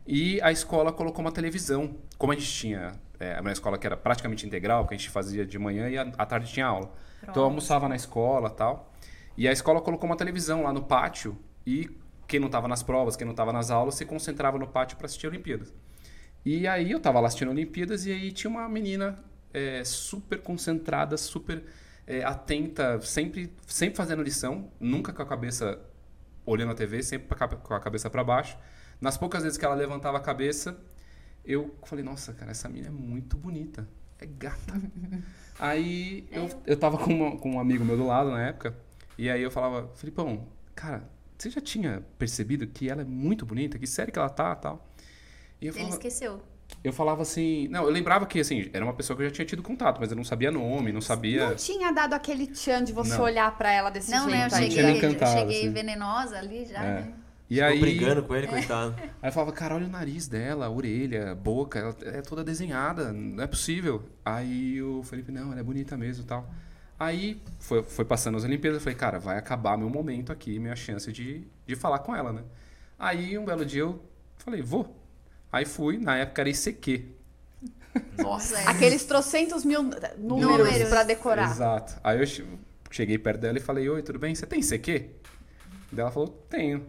E 0.06 0.42
a 0.42 0.52
escola 0.52 0.92
colocou 0.92 1.22
uma 1.22 1.32
televisão. 1.32 1.96
Como 2.18 2.34
a 2.34 2.36
gente 2.36 2.52
tinha 2.52 2.92
é, 3.20 3.40
uma 3.40 3.52
escola 3.52 3.78
que 3.78 3.86
era 3.86 3.96
praticamente 3.96 4.46
integral, 4.46 4.86
que 4.88 4.94
a 4.94 4.98
gente 4.98 5.10
fazia 5.10 5.46
de 5.46 5.58
manhã 5.58 5.90
e 5.90 5.98
à 5.98 6.26
tarde 6.26 6.52
tinha 6.52 6.66
aula. 6.66 6.92
Então 7.18 7.28
eu 7.28 7.34
Pronto. 7.34 7.42
almoçava 7.42 7.88
na 7.88 7.96
escola 7.96 8.50
tal. 8.50 8.94
E 9.38 9.48
a 9.48 9.52
escola 9.52 9.82
colocou 9.82 10.10
uma 10.10 10.18
televisão 10.18 10.64
lá 10.64 10.74
no 10.74 10.84
pátio 10.84 11.38
e 11.66 11.90
quem 12.28 12.40
não 12.40 12.48
estava 12.48 12.68
nas 12.68 12.84
provas, 12.84 13.16
quem 13.16 13.26
não 13.26 13.32
estava 13.32 13.52
nas 13.52 13.72
aulas, 13.72 13.96
se 13.96 14.06
concentrava 14.06 14.58
no 14.58 14.68
pátio 14.68 14.98
para 14.98 15.06
assistir 15.06 15.28
a 15.28 15.30
Olimpíadas. 15.30 15.74
E 16.46 16.68
aí 16.68 16.92
eu 16.92 17.00
tava 17.00 17.20
lá 17.20 17.28
assistindo 17.28 17.50
a 17.50 17.52
Olimpíadas 17.52 18.06
e 18.06 18.12
aí 18.12 18.32
tinha 18.32 18.50
uma 18.50 18.68
menina 18.70 19.18
é, 19.54 19.84
super 19.84 20.42
concentrada, 20.42 21.18
super 21.18 21.64
é, 22.08 22.24
atenta, 22.24 23.00
sempre, 23.02 23.54
sempre 23.68 23.96
fazendo 23.96 24.22
lição, 24.22 24.72
nunca 24.80 25.12
com 25.14 25.22
a 25.22 25.26
cabeça 25.26 25.80
olhando 26.46 26.72
a 26.72 26.76
TV, 26.76 27.04
sempre 27.04 27.36
com 27.64 27.74
a 27.74 27.80
cabeça 27.80 28.10
para 28.10 28.24
baixo. 28.24 28.58
Nas 29.02 29.18
poucas 29.18 29.44
vezes 29.44 29.58
que 29.58 29.66
ela 29.66 29.76
levantava 29.76 30.18
a 30.18 30.22
cabeça, 30.22 30.78
Eu 31.46 31.76
falei, 31.86 32.04
nossa, 32.06 32.34
cara, 32.34 32.52
essa 32.52 32.70
mina 32.70 32.88
é 32.88 32.92
muito 32.92 33.38
bonita. 33.38 33.88
É 34.20 34.26
gata. 34.26 34.74
aí 35.60 36.28
eu, 36.32 36.50
eu 36.66 36.78
tava 36.78 36.98
com, 36.98 37.14
uma- 37.14 37.38
com 37.38 37.52
um 37.54 37.60
amigo 37.60 37.84
meu 37.86 37.98
do 37.98 38.06
lado 38.06 38.30
na 38.32 38.42
época. 38.48 38.76
E 39.18 39.30
aí 39.30 39.42
eu 39.42 39.52
falava, 39.52 39.90
Filipão, 39.96 40.48
cara, 40.76 41.10
você 41.38 41.50
já 41.50 41.62
tinha 41.62 42.04
percebido 42.18 42.68
que 42.68 42.90
ela 42.90 43.02
é 43.02 43.06
muito 43.06 43.46
bonita? 43.46 43.80
Que 43.80 43.88
série 43.88 44.12
que 44.12 44.20
ela 44.20 44.30
tá 44.30 44.56
tal? 44.56 44.88
E 45.62 45.68
eu 45.68 45.74
Ele 45.74 45.80
falava, 45.84 45.96
esqueceu. 45.96 46.42
Eu 46.84 46.94
falava 46.94 47.22
assim. 47.22 47.68
Não, 47.70 47.84
eu 47.84 47.90
lembrava 47.90 48.26
que 48.26 48.40
assim, 48.40 48.70
era 48.74 48.84
uma 48.84 48.94
pessoa 48.94 49.16
que 49.18 49.24
eu 49.24 49.28
já 49.28 49.34
tinha 49.34 49.46
tido 49.46 49.62
contato, 49.64 50.00
mas 50.00 50.12
eu 50.12 50.16
não 50.18 50.24
sabia 50.24 50.52
nome, 50.52 50.92
não 50.92 51.02
sabia. 51.02 51.50
Não 51.50 51.56
tinha 51.56 51.92
dado 51.92 52.14
aquele 52.14 52.48
tchan 52.48 52.84
de 52.84 52.94
você 52.94 53.16
Não. 53.16 53.24
olhar 53.24 53.56
pra 53.58 53.72
ela 53.72 53.90
desse 53.90 54.12
Não, 54.12 54.30
jeito 54.30 54.32
né? 54.32 54.38
Eu 54.38 54.42
Não 54.42 54.50
tinha 54.50 54.62
me 54.68 54.72
cheguei, 54.72 54.92
eu 54.92 54.98
encantado, 55.12 55.40
cheguei 55.40 55.60
assim. 55.60 55.72
venenosa 55.74 56.38
ali 56.38 56.66
já, 56.66 56.84
É. 56.84 56.94
né? 57.02 57.14
E 57.50 57.56
Ficou 57.56 57.68
aí, 57.70 57.80
brigando 57.80 58.22
com 58.24 58.36
ele, 58.36 58.46
coitado. 58.46 58.96
aí 59.22 59.30
eu 59.30 59.34
falava, 59.34 59.52
cara, 59.52 59.74
olha 59.74 59.88
o 59.88 59.90
nariz 59.90 60.28
dela, 60.28 60.68
a 60.68 60.70
orelha, 60.70 61.32
a 61.32 61.36
boca, 61.36 61.80
ela 61.80 61.96
é 62.18 62.22
toda 62.22 62.44
desenhada, 62.44 63.12
não 63.12 63.44
é 63.44 63.48
possível. 63.48 64.04
Aí 64.24 64.80
o 64.84 65.02
Felipe, 65.02 65.32
não, 65.32 65.52
ela 65.52 65.60
é 65.60 65.64
bonita 65.64 65.98
mesmo 65.98 66.24
e 66.24 66.28
tal. 66.28 66.48
Aí 67.00 67.42
foi, 67.58 67.82
foi 67.82 68.06
passando 68.06 68.38
as 68.38 68.44
Olimpíadas, 68.44 68.78
eu 68.78 68.84
falei, 68.84 68.96
cara, 68.96 69.18
vai 69.18 69.38
acabar 69.38 69.76
meu 69.78 69.90
momento 69.90 70.32
aqui, 70.32 70.60
minha 70.60 70.76
chance 70.76 71.12
de, 71.12 71.48
de 71.66 71.76
falar 71.76 72.00
com 72.00 72.16
ela, 72.16 72.32
né? 72.32 72.44
Aí 73.00 73.36
um 73.38 73.46
belo 73.46 73.66
dia 73.66 73.82
eu 73.82 74.00
falei, 74.38 74.62
vou. 74.62 74.96
Aí 75.52 75.66
fui, 75.66 75.98
na 75.98 76.18
época 76.18 76.42
era 76.42 76.50
ICQ. 76.50 77.06
Nossa. 78.18 78.60
Aqueles 78.70 79.04
trocentos 79.06 79.64
mil 79.66 79.82
números, 79.84 80.58
Números. 80.58 80.90
pra 80.90 81.04
decorar. 81.04 81.50
Exato. 81.52 82.00
Aí 82.04 82.20
eu 82.20 82.26
che- 82.28 82.46
cheguei 82.92 83.18
perto 83.18 83.40
dela 83.42 83.58
e 83.58 83.62
falei, 83.62 83.90
oi, 83.90 84.02
tudo 84.04 84.20
bem? 84.20 84.34
Você 84.36 84.46
tem 84.46 84.60
ICQ? 84.60 85.10
Daí 85.92 86.02
ela 86.02 86.12
falou, 86.12 86.30
tenho. 86.50 86.86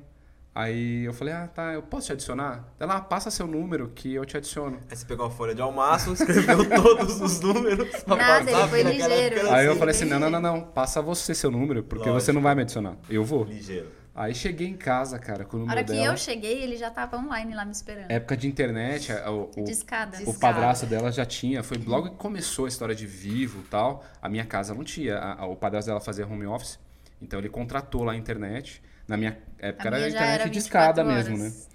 Aí 0.55 1.05
eu 1.05 1.13
falei, 1.15 1.33
ah, 1.33 1.47
tá, 1.47 1.73
eu 1.73 1.83
posso 1.83 2.09
te 2.09 2.13
adicionar? 2.13 2.69
Ela, 2.79 2.97
ah, 2.97 3.01
passa 3.01 3.31
seu 3.31 3.47
número 3.47 3.89
que 3.95 4.13
eu 4.13 4.25
te 4.27 4.37
adiciono. 4.37 4.81
Aí 4.91 4.97
você 4.97 5.07
pegou 5.07 5.25
uma 5.27 5.33
folha 5.33 5.55
de 5.55 5.63
almaço, 5.63 6.13
escreveu 6.13 6.69
todos 6.83 7.21
os 7.21 7.41
números. 7.41 7.89
pra 8.03 8.17
Nada, 8.17 8.45
passar, 8.45 8.61
ele 8.61 8.69
foi 8.69 8.83
ligeiro. 8.83 9.51
Aí 9.53 9.65
eu 9.67 9.77
falei 9.77 9.95
assim, 9.95 10.05
não, 10.07 10.19
não, 10.19 10.29
não, 10.29 10.41
não, 10.41 10.61
passa 10.61 11.01
você 11.01 11.35
seu 11.35 11.51
número, 11.53 11.85
porque 11.85 12.09
Lógico. 12.09 12.21
você 12.27 12.33
não 12.33 12.43
vai 12.43 12.55
me 12.57 12.63
adicionar. 12.63 12.97
Eu 13.09 13.25
vou. 13.25 13.45
Ligeiro. 13.45 13.89
Aí 14.15 14.35
cheguei 14.35 14.67
em 14.67 14.77
casa, 14.77 15.19
cara, 15.19 15.45
com 15.45 15.57
o 15.57 15.61
A 15.61 15.63
número 15.63 15.79
hora 15.79 15.87
que 15.87 15.93
dela. 15.93 16.07
eu 16.13 16.17
cheguei, 16.17 16.63
ele 16.63 16.77
já 16.77 16.91
tava 16.91 17.17
online 17.17 17.55
lá 17.55 17.65
me 17.65 17.71
esperando. 17.71 18.11
Época 18.11 18.37
de 18.37 18.49
internet, 18.49 19.13
a- 19.13 19.31
o, 19.31 19.51
o, 19.57 19.65
De 19.65 19.71
escada. 19.71 20.19
o 20.27 20.35
padrasto 20.35 20.85
dela 20.85 21.13
já 21.13 21.25
tinha. 21.25 21.63
Foi 21.63 21.79
logo 21.79 22.11
que 22.11 22.17
começou 22.17 22.65
a 22.65 22.69
história 22.69 22.95
de 22.95 23.07
vivo 23.07 23.61
e 23.61 23.69
tal. 23.69 24.05
A 24.21 24.29
minha 24.29 24.45
casa 24.45 24.75
não 24.75 24.83
tinha. 24.85 25.17
A- 25.17 25.43
a- 25.43 25.47
o 25.47 25.55
padrasto 25.57 25.89
dela 25.89 26.01
fazia 26.01 26.27
home 26.27 26.45
office. 26.47 26.79
Então 27.23 27.39
ele 27.39 27.49
contratou 27.49 28.03
lá 28.03 28.13
a 28.13 28.17
internet. 28.17 28.83
Na 29.07 29.17
minha 29.17 29.39
época 29.59 29.85
A 29.85 29.87
era 29.89 29.97
minha 29.97 30.07
a 30.07 30.11
internet 30.11 30.35
era 30.41 30.45
de 30.51 30.59
24 30.59 30.59
escada 30.59 31.05
mesmo, 31.05 31.37
horas. 31.39 31.55
né? 31.55 31.70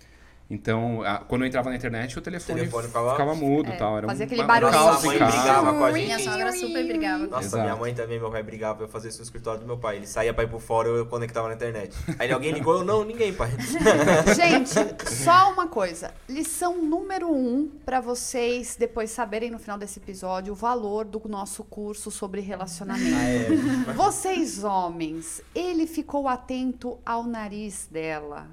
Então, 0.48 1.02
a- 1.02 1.18
quando 1.18 1.42
eu 1.42 1.48
entrava 1.48 1.72
na 1.72 1.76
internet, 1.76 2.20
o 2.20 2.22
telefone, 2.22 2.60
telefone 2.60 2.88
ficava, 2.88 3.12
ficava- 3.14 3.34
mudo 3.34 3.72
É, 3.72 3.76
tal. 3.78 3.98
Era 3.98 4.08
fazia 4.08 4.26
um, 4.26 4.28
aquele 4.28 4.44
barulhinho. 4.44 4.80
caos 4.80 4.94
Nossa, 4.96 5.10
a 5.10 5.16
em 5.16 5.20
mãe 5.20 5.28
brigava 5.32 5.74
com 5.74 5.84
a 5.86 5.92
gente. 5.92 6.06
Minha 6.06 6.20
sogra 6.20 6.52
super 6.52 6.88
brigava. 6.88 7.26
Nossa, 7.28 7.46
Exato. 7.48 7.64
minha 7.64 7.76
mãe 7.76 7.94
também, 7.96 8.20
meu 8.20 8.30
pai 8.30 8.44
brigava 8.44 8.76
pra 8.76 8.86
eu 8.86 8.90
fazer 8.90 9.10
isso 9.10 9.18
no 9.18 9.24
escritório 9.24 9.60
do 9.62 9.66
meu 9.66 9.78
pai. 9.80 9.96
Ele 9.96 10.06
saía 10.06 10.34
pra 10.36 10.44
ir 10.44 10.48
pro 10.48 10.60
fora, 10.60 10.88
eu 10.88 11.06
conectava 11.08 11.48
na 11.48 11.56
internet. 11.56 11.98
Aí 12.20 12.32
alguém 12.32 12.52
ligou, 12.52 12.76
eu 12.78 12.86
não, 12.86 13.04
ninguém, 13.04 13.34
pai. 13.34 13.50
Gente, 14.36 14.70
só 15.12 15.52
uma 15.52 15.68
coisa. 15.68 16.14
Lição 16.30 16.78
número 16.78 17.28
um 17.32 17.68
para 17.84 18.00
vocês 18.00 18.76
depois 18.78 19.10
saberem 19.10 19.50
no 19.50 19.58
final 19.58 19.80
desse 19.80 19.98
episódio 20.00 20.54
o 20.54 20.56
valor 20.56 21.06
do 21.06 21.22
nosso 21.28 21.64
curso 21.64 22.12
sobre 22.12 22.42
relacionamento. 22.42 23.16
Ah, 23.18 23.90
é. 23.90 23.94
Vocês, 23.94 24.64
homens, 24.64 25.42
ele 25.56 25.88
ficou 25.88 26.28
atento 26.28 27.00
ao 27.06 27.24
nariz 27.24 27.88
dela. 27.90 28.48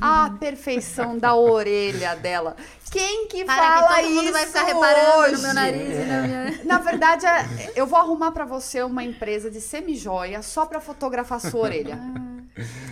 À 0.00 0.30
perfeição 0.38 1.18
da 1.18 1.34
orelha 1.34 2.14
dela. 2.16 2.56
Quem 2.90 3.26
que 3.26 3.44
Para 3.44 3.56
fala 3.56 3.96
que 3.96 4.02
todo 4.02 4.10
mundo 4.14 4.24
isso 4.24 4.32
vai 4.32 4.46
ficar 4.46 4.64
reparando 4.64 5.18
hoje? 5.20 5.32
no 5.32 5.42
meu 5.42 5.54
nariz 5.54 5.88
e 5.96 6.04
na 6.06 6.22
minha... 6.22 6.60
Na 6.64 6.78
verdade, 6.78 7.26
é- 7.26 7.72
eu 7.74 7.86
vou 7.86 7.98
arrumar 7.98 8.32
pra 8.32 8.44
você 8.44 8.82
uma 8.82 9.02
empresa 9.02 9.50
de 9.50 9.60
semijoia 9.60 10.42
só 10.42 10.66
pra 10.66 10.80
fotografar 10.80 11.40
sua 11.40 11.60
orelha. 11.62 11.98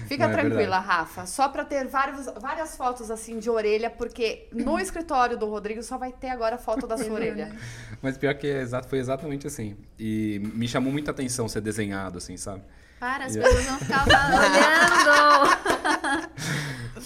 Fica 0.08 0.26
Não, 0.26 0.32
é 0.32 0.40
tranquila, 0.40 0.78
Rafa. 0.78 1.26
Só 1.26 1.48
pra 1.48 1.64
ter 1.64 1.86
vários, 1.86 2.26
várias 2.40 2.76
fotos 2.76 3.10
assim 3.10 3.38
de 3.38 3.50
orelha, 3.50 3.90
porque 3.90 4.48
no 4.52 4.78
escritório 4.80 5.36
do 5.36 5.46
Rodrigo 5.46 5.82
só 5.82 5.98
vai 5.98 6.10
ter 6.12 6.30
agora 6.30 6.56
foto 6.56 6.86
da 6.86 6.96
sua 6.96 7.12
orelha. 7.12 7.54
Mas 8.00 8.16
pior 8.16 8.34
que 8.34 8.46
é 8.46 8.62
exato, 8.62 8.88
foi 8.88 8.98
exatamente 8.98 9.46
assim. 9.46 9.76
E 9.98 10.40
me 10.54 10.66
chamou 10.66 10.90
muita 10.90 11.10
atenção 11.10 11.46
ser 11.46 11.60
desenhado, 11.60 12.16
assim, 12.18 12.36
sabe? 12.38 12.62
Para, 13.00 13.24
as 13.24 13.34
E- 13.34 13.40
pessoas 13.40 13.64
vão 13.64 13.78
ficar 13.78 14.04
olhando. 14.06 15.50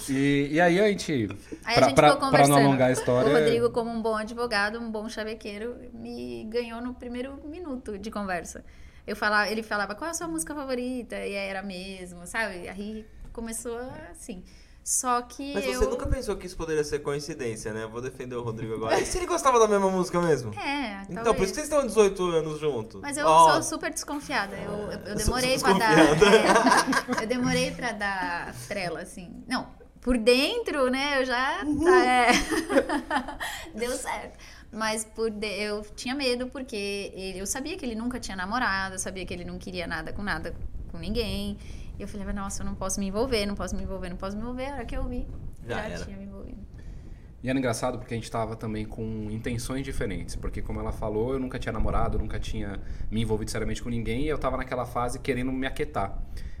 E, 0.09 0.49
e 0.51 0.61
aí 0.61 0.79
a 0.79 0.87
gente, 0.89 1.29
Aí 1.63 1.75
pra, 1.75 1.85
a 1.85 1.87
gente 1.89 1.95
pra- 1.95 2.11
ficou 2.13 2.29
pra 2.29 2.47
não 2.47 2.57
alongar 2.57 2.89
a 2.89 2.91
história... 2.91 3.31
O 3.31 3.33
Rodrigo, 3.33 3.69
como 3.71 3.89
um 3.89 4.01
bom 4.01 4.15
advogado, 4.15 4.77
um 4.79 4.91
bom 4.91 5.07
chavequeiro, 5.09 5.75
me 5.93 6.43
ganhou 6.49 6.81
no 6.81 6.93
primeiro 6.93 7.39
minuto 7.45 7.97
de 7.97 8.11
conversa. 8.11 8.63
Eu 9.07 9.15
falava, 9.15 9.49
ele 9.49 9.63
falava, 9.63 9.95
qual 9.95 10.07
é 10.09 10.11
a 10.11 10.13
sua 10.13 10.27
música 10.27 10.53
favorita? 10.53 11.15
E 11.15 11.33
era 11.33 11.63
mesmo, 11.63 12.27
sabe? 12.27 12.67
Aí 12.67 13.05
começou 13.31 13.79
assim. 14.11 14.43
Só 14.87 15.19
que 15.23 15.51
Mas 15.51 15.65
eu... 15.65 15.79
você 15.79 15.87
nunca 15.87 16.05
pensou 16.05 16.35
que 16.37 16.45
isso 16.45 16.55
poderia 16.55 16.83
ser 16.83 16.99
coincidência, 16.99 17.73
né? 17.73 17.87
Vou 17.87 17.99
defender 17.99 18.35
o 18.35 18.43
Rodrigo 18.43 18.75
agora. 18.75 18.99
E 19.01 19.03
se 19.05 19.17
ele 19.17 19.25
gostava 19.25 19.57
da 19.57 19.67
mesma 19.67 19.89
música 19.89 20.21
mesmo? 20.21 20.53
É, 20.59 21.01
Então, 21.09 21.33
por 21.33 21.43
isso 21.43 21.53
que 21.55 21.59
vocês 21.59 21.63
estão 21.63 21.87
18 21.87 22.23
anos 22.29 22.59
juntos. 22.59 23.01
Mas 23.01 23.17
eu 23.17 23.25
Ó, 23.25 23.53
sou 23.53 23.63
super 23.63 23.91
desconfiada. 23.91 24.55
Eu, 24.55 24.71
eu, 24.91 24.99
eu 24.99 25.15
demorei 25.15 25.57
pra 25.57 25.73
dar. 25.73 25.97
é, 27.19 27.23
eu 27.23 27.27
demorei 27.27 27.71
pra 27.71 27.91
dar 27.93 28.53
trela, 28.67 29.01
assim. 29.01 29.43
Não, 29.47 29.67
por 30.01 30.19
dentro, 30.19 30.87
né? 30.91 31.19
Eu 31.19 31.25
já. 31.25 31.63
Uhum. 31.65 31.83
tá, 31.83 32.05
é. 32.05 32.27
Deu 33.73 33.89
certo. 33.91 34.37
Mas 34.71 35.03
por 35.03 35.31
de- 35.31 35.47
eu 35.63 35.81
tinha 35.95 36.13
medo 36.13 36.45
porque 36.45 37.11
ele- 37.15 37.39
eu 37.39 37.47
sabia 37.47 37.75
que 37.75 37.83
ele 37.83 37.95
nunca 37.95 38.19
tinha 38.19 38.37
namorado, 38.37 38.93
eu 38.95 38.99
sabia 38.99 39.25
que 39.25 39.33
ele 39.33 39.45
não 39.45 39.57
queria 39.57 39.87
nada 39.87 40.13
com 40.13 40.21
nada 40.21 40.53
com 40.91 40.99
ninguém. 40.99 41.57
E 41.97 42.01
eu 42.01 42.07
falei, 42.07 42.25
nossa, 42.33 42.61
eu 42.61 42.65
não 42.65 42.75
posso 42.75 42.99
me 42.99 43.07
envolver, 43.07 43.45
não 43.45 43.55
posso 43.55 43.75
me 43.75 43.83
envolver, 43.83 44.09
não 44.09 44.17
posso 44.17 44.35
me 44.35 44.41
envolver. 44.41 44.65
A 44.67 44.73
hora 44.75 44.85
que 44.85 44.95
eu 44.97 45.07
vi, 45.07 45.27
Já 45.65 45.75
já, 45.75 45.81
era. 45.83 46.05
tinha 46.05 46.17
me 46.17 46.25
envolvido. 46.25 46.57
E 47.43 47.49
era 47.49 47.57
engraçado 47.59 47.99
porque 47.99 48.13
a 48.13 48.17
gente 48.17 48.29
tava 48.31 48.55
também 48.55 48.85
com 48.85 49.29
intenções 49.29 49.83
diferentes. 49.83 50.35
Porque, 50.35 50.61
como 50.61 50.79
ela 50.79 50.91
falou, 50.91 51.33
eu 51.33 51.39
nunca 51.39 51.59
tinha 51.59 51.71
namorado, 51.71 52.17
nunca 52.17 52.39
tinha 52.39 52.79
me 53.11 53.21
envolvido 53.21 53.51
seriamente 53.51 53.83
com 53.83 53.89
ninguém. 53.89 54.23
E 54.23 54.27
eu 54.27 54.37
tava 54.37 54.57
naquela 54.57 54.85
fase 54.85 55.19
querendo 55.19 55.51
me 55.51 55.67
aquietar. 55.67 56.17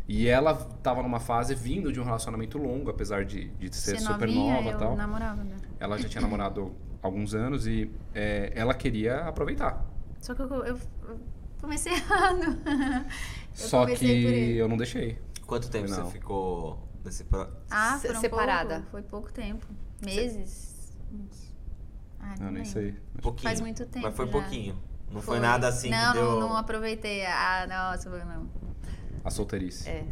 E 0.07 0.27
ela 0.27 0.53
tava 0.83 1.01
numa 1.01 1.19
fase 1.19 1.55
vindo 1.55 1.91
de 1.91 1.99
um 1.99 2.03
relacionamento 2.03 2.59
longo, 2.59 2.91
apesar 2.91 3.25
de, 3.25 3.47
de 3.49 3.75
ser 3.75 3.97
Ser 3.97 4.01
super 4.01 4.27
novinha, 4.27 4.53
nova 4.61 4.69
e 4.69 4.75
tal. 4.77 4.95
namorava, 4.95 5.43
né? 5.43 5.55
Ela 5.79 5.97
já 5.97 6.07
tinha 6.07 6.21
namorado 6.21 6.75
alguns 7.01 7.33
anos 7.33 7.65
e 7.65 7.91
é, 8.13 8.51
ela 8.55 8.75
queria 8.75 9.21
aproveitar. 9.21 9.83
Só 10.19 10.35
que 10.35 10.41
eu, 10.43 10.47
eu- 10.65 10.77
eu 11.09 11.19
comecei 11.59 11.91
errado. 11.97 12.57
Eu 13.57 13.67
Só 13.69 13.85
comecei 13.85 14.07
que 14.19 14.23
por 14.27 14.33
ele. 14.33 14.57
eu 14.57 14.67
não 14.67 14.75
deixei. 14.75 15.17
Quanto 15.45 15.69
tempo 15.69 15.89
Não. 15.89 16.05
você 16.05 16.11
ficou 16.11 16.87
nesse... 17.03 17.23
Pro... 17.23 17.47
Ah, 17.69 17.97
Se- 17.99 18.07
foram 18.07 18.21
separada. 18.21 18.75
Pouco, 18.75 18.91
foi 18.91 19.01
pouco 19.03 19.31
tempo. 19.33 19.65
Meses. 20.03 20.97
Ah, 22.19 22.35
Eu 22.39 22.45
nem 22.45 22.53
lembro. 22.63 22.69
sei. 22.69 22.95
Pouquinho. 23.21 23.43
Faz 23.49 23.61
muito 23.61 23.85
tempo 23.85 24.05
Mas 24.07 24.15
foi 24.15 24.25
já. 24.25 24.31
pouquinho. 24.31 24.79
Não 25.11 25.21
foi, 25.21 25.39
nada 25.39 25.67
assim 25.67 25.89
não, 25.89 26.13
que 26.13 26.19
deu... 26.19 26.31
Não, 26.31 26.39
não 26.49 26.57
aproveitei. 26.57 27.25
Ah, 27.25 27.65
nossa, 27.67 28.09
foi 28.09 28.23
não. 28.25 28.49
A 29.23 29.29
solteirice. 29.29 29.87
É. 29.87 30.05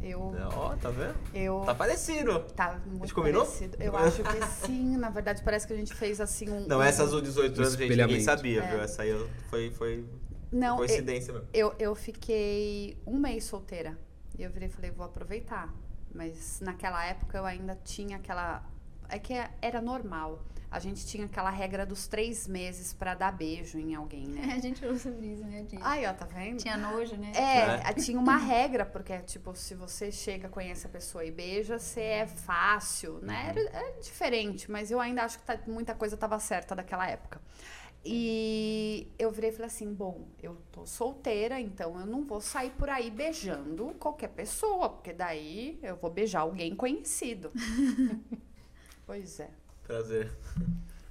Eu. 0.00 0.20
Ó, 0.54 0.76
tá 0.76 0.90
vendo? 0.90 1.16
Eu. 1.34 1.62
Tá 1.66 1.74
parecido. 1.74 2.38
Tá 2.54 2.78
muito 2.86 3.00
gente 3.00 3.14
combinou? 3.14 3.44
parecido. 3.44 3.76
Eu 3.82 3.96
acho 3.96 4.22
que 4.22 4.46
sim. 4.66 4.96
Na 4.96 5.10
verdade, 5.10 5.42
parece 5.42 5.66
que 5.66 5.72
a 5.72 5.76
gente 5.76 5.92
fez 5.92 6.20
assim 6.20 6.48
um. 6.48 6.66
Não, 6.68 6.78
um- 6.78 6.82
essas 6.82 7.10
dos 7.10 7.20
18 7.22 7.58
anos, 7.60 7.74
gente, 7.74 7.96
ninguém 7.96 8.20
sabia, 8.20 8.62
viu? 8.62 8.80
Essa 8.80 9.02
aí 9.02 9.08
eu- 9.10 9.28
foi, 9.50 9.70
foi 9.72 10.04
Não, 10.52 10.76
coincidência 10.76 11.32
mesmo. 11.32 11.48
eu, 11.52 11.74
eu 11.80 11.94
fiquei 11.96 12.96
um 13.04 13.18
mês 13.18 13.42
solteira. 13.44 13.98
E 14.38 14.42
eu 14.42 14.50
virei 14.50 14.68
e 14.68 14.70
falei, 14.72 14.90
vou 14.90 15.04
aproveitar. 15.04 15.72
Mas 16.14 16.60
naquela 16.60 17.04
época 17.04 17.36
eu 17.36 17.44
ainda 17.44 17.78
tinha 17.84 18.16
aquela. 18.16 18.64
É 19.08 19.18
que 19.18 19.34
era 19.60 19.80
normal. 19.80 20.42
A 20.70 20.78
gente 20.78 21.06
tinha 21.06 21.24
aquela 21.24 21.48
regra 21.48 21.86
dos 21.86 22.06
três 22.06 22.46
meses 22.46 22.92
pra 22.92 23.14
dar 23.14 23.32
beijo 23.32 23.78
em 23.78 23.94
alguém, 23.94 24.28
né? 24.28 24.48
É, 24.50 24.52
a 24.56 24.58
gente 24.58 24.80
falou 24.80 24.98
sobre 24.98 25.28
isso, 25.32 25.42
né? 25.44 25.66
Ai, 25.80 26.04
ó, 26.06 26.12
tá 26.12 26.26
vendo? 26.26 26.58
Tinha 26.58 26.76
nojo, 26.76 27.16
né? 27.16 27.32
É, 27.34 27.92
tinha 27.94 28.18
uma 28.18 28.36
regra, 28.36 28.84
porque, 28.84 29.18
tipo, 29.20 29.54
se 29.54 29.74
você 29.74 30.12
chega, 30.12 30.46
conhece 30.50 30.86
a 30.86 30.90
pessoa 30.90 31.24
e 31.24 31.30
beija, 31.30 31.78
você 31.78 32.02
é 32.02 32.26
fácil, 32.26 33.18
né? 33.22 33.46
Era, 33.48 33.60
é 33.78 33.92
diferente, 34.00 34.70
mas 34.70 34.90
eu 34.90 35.00
ainda 35.00 35.22
acho 35.22 35.38
que 35.38 35.44
tá- 35.46 35.58
muita 35.66 35.94
coisa 35.94 36.16
estava 36.16 36.38
certa 36.38 36.74
daquela 36.76 37.08
época. 37.08 37.40
E 38.10 39.06
eu 39.18 39.30
virei 39.30 39.50
e 39.50 39.52
falei 39.52 39.66
assim: 39.66 39.92
bom, 39.92 40.28
eu 40.42 40.56
tô 40.72 40.86
solteira, 40.86 41.60
então 41.60 42.00
eu 42.00 42.06
não 42.06 42.24
vou 42.24 42.40
sair 42.40 42.70
por 42.70 42.88
aí 42.88 43.10
beijando 43.10 43.94
qualquer 44.00 44.28
pessoa, 44.28 44.88
porque 44.88 45.12
daí 45.12 45.78
eu 45.82 45.94
vou 45.94 46.10
beijar 46.10 46.40
alguém 46.40 46.74
conhecido. 46.74 47.52
pois 49.04 49.38
é. 49.40 49.50
Prazer. 49.86 50.32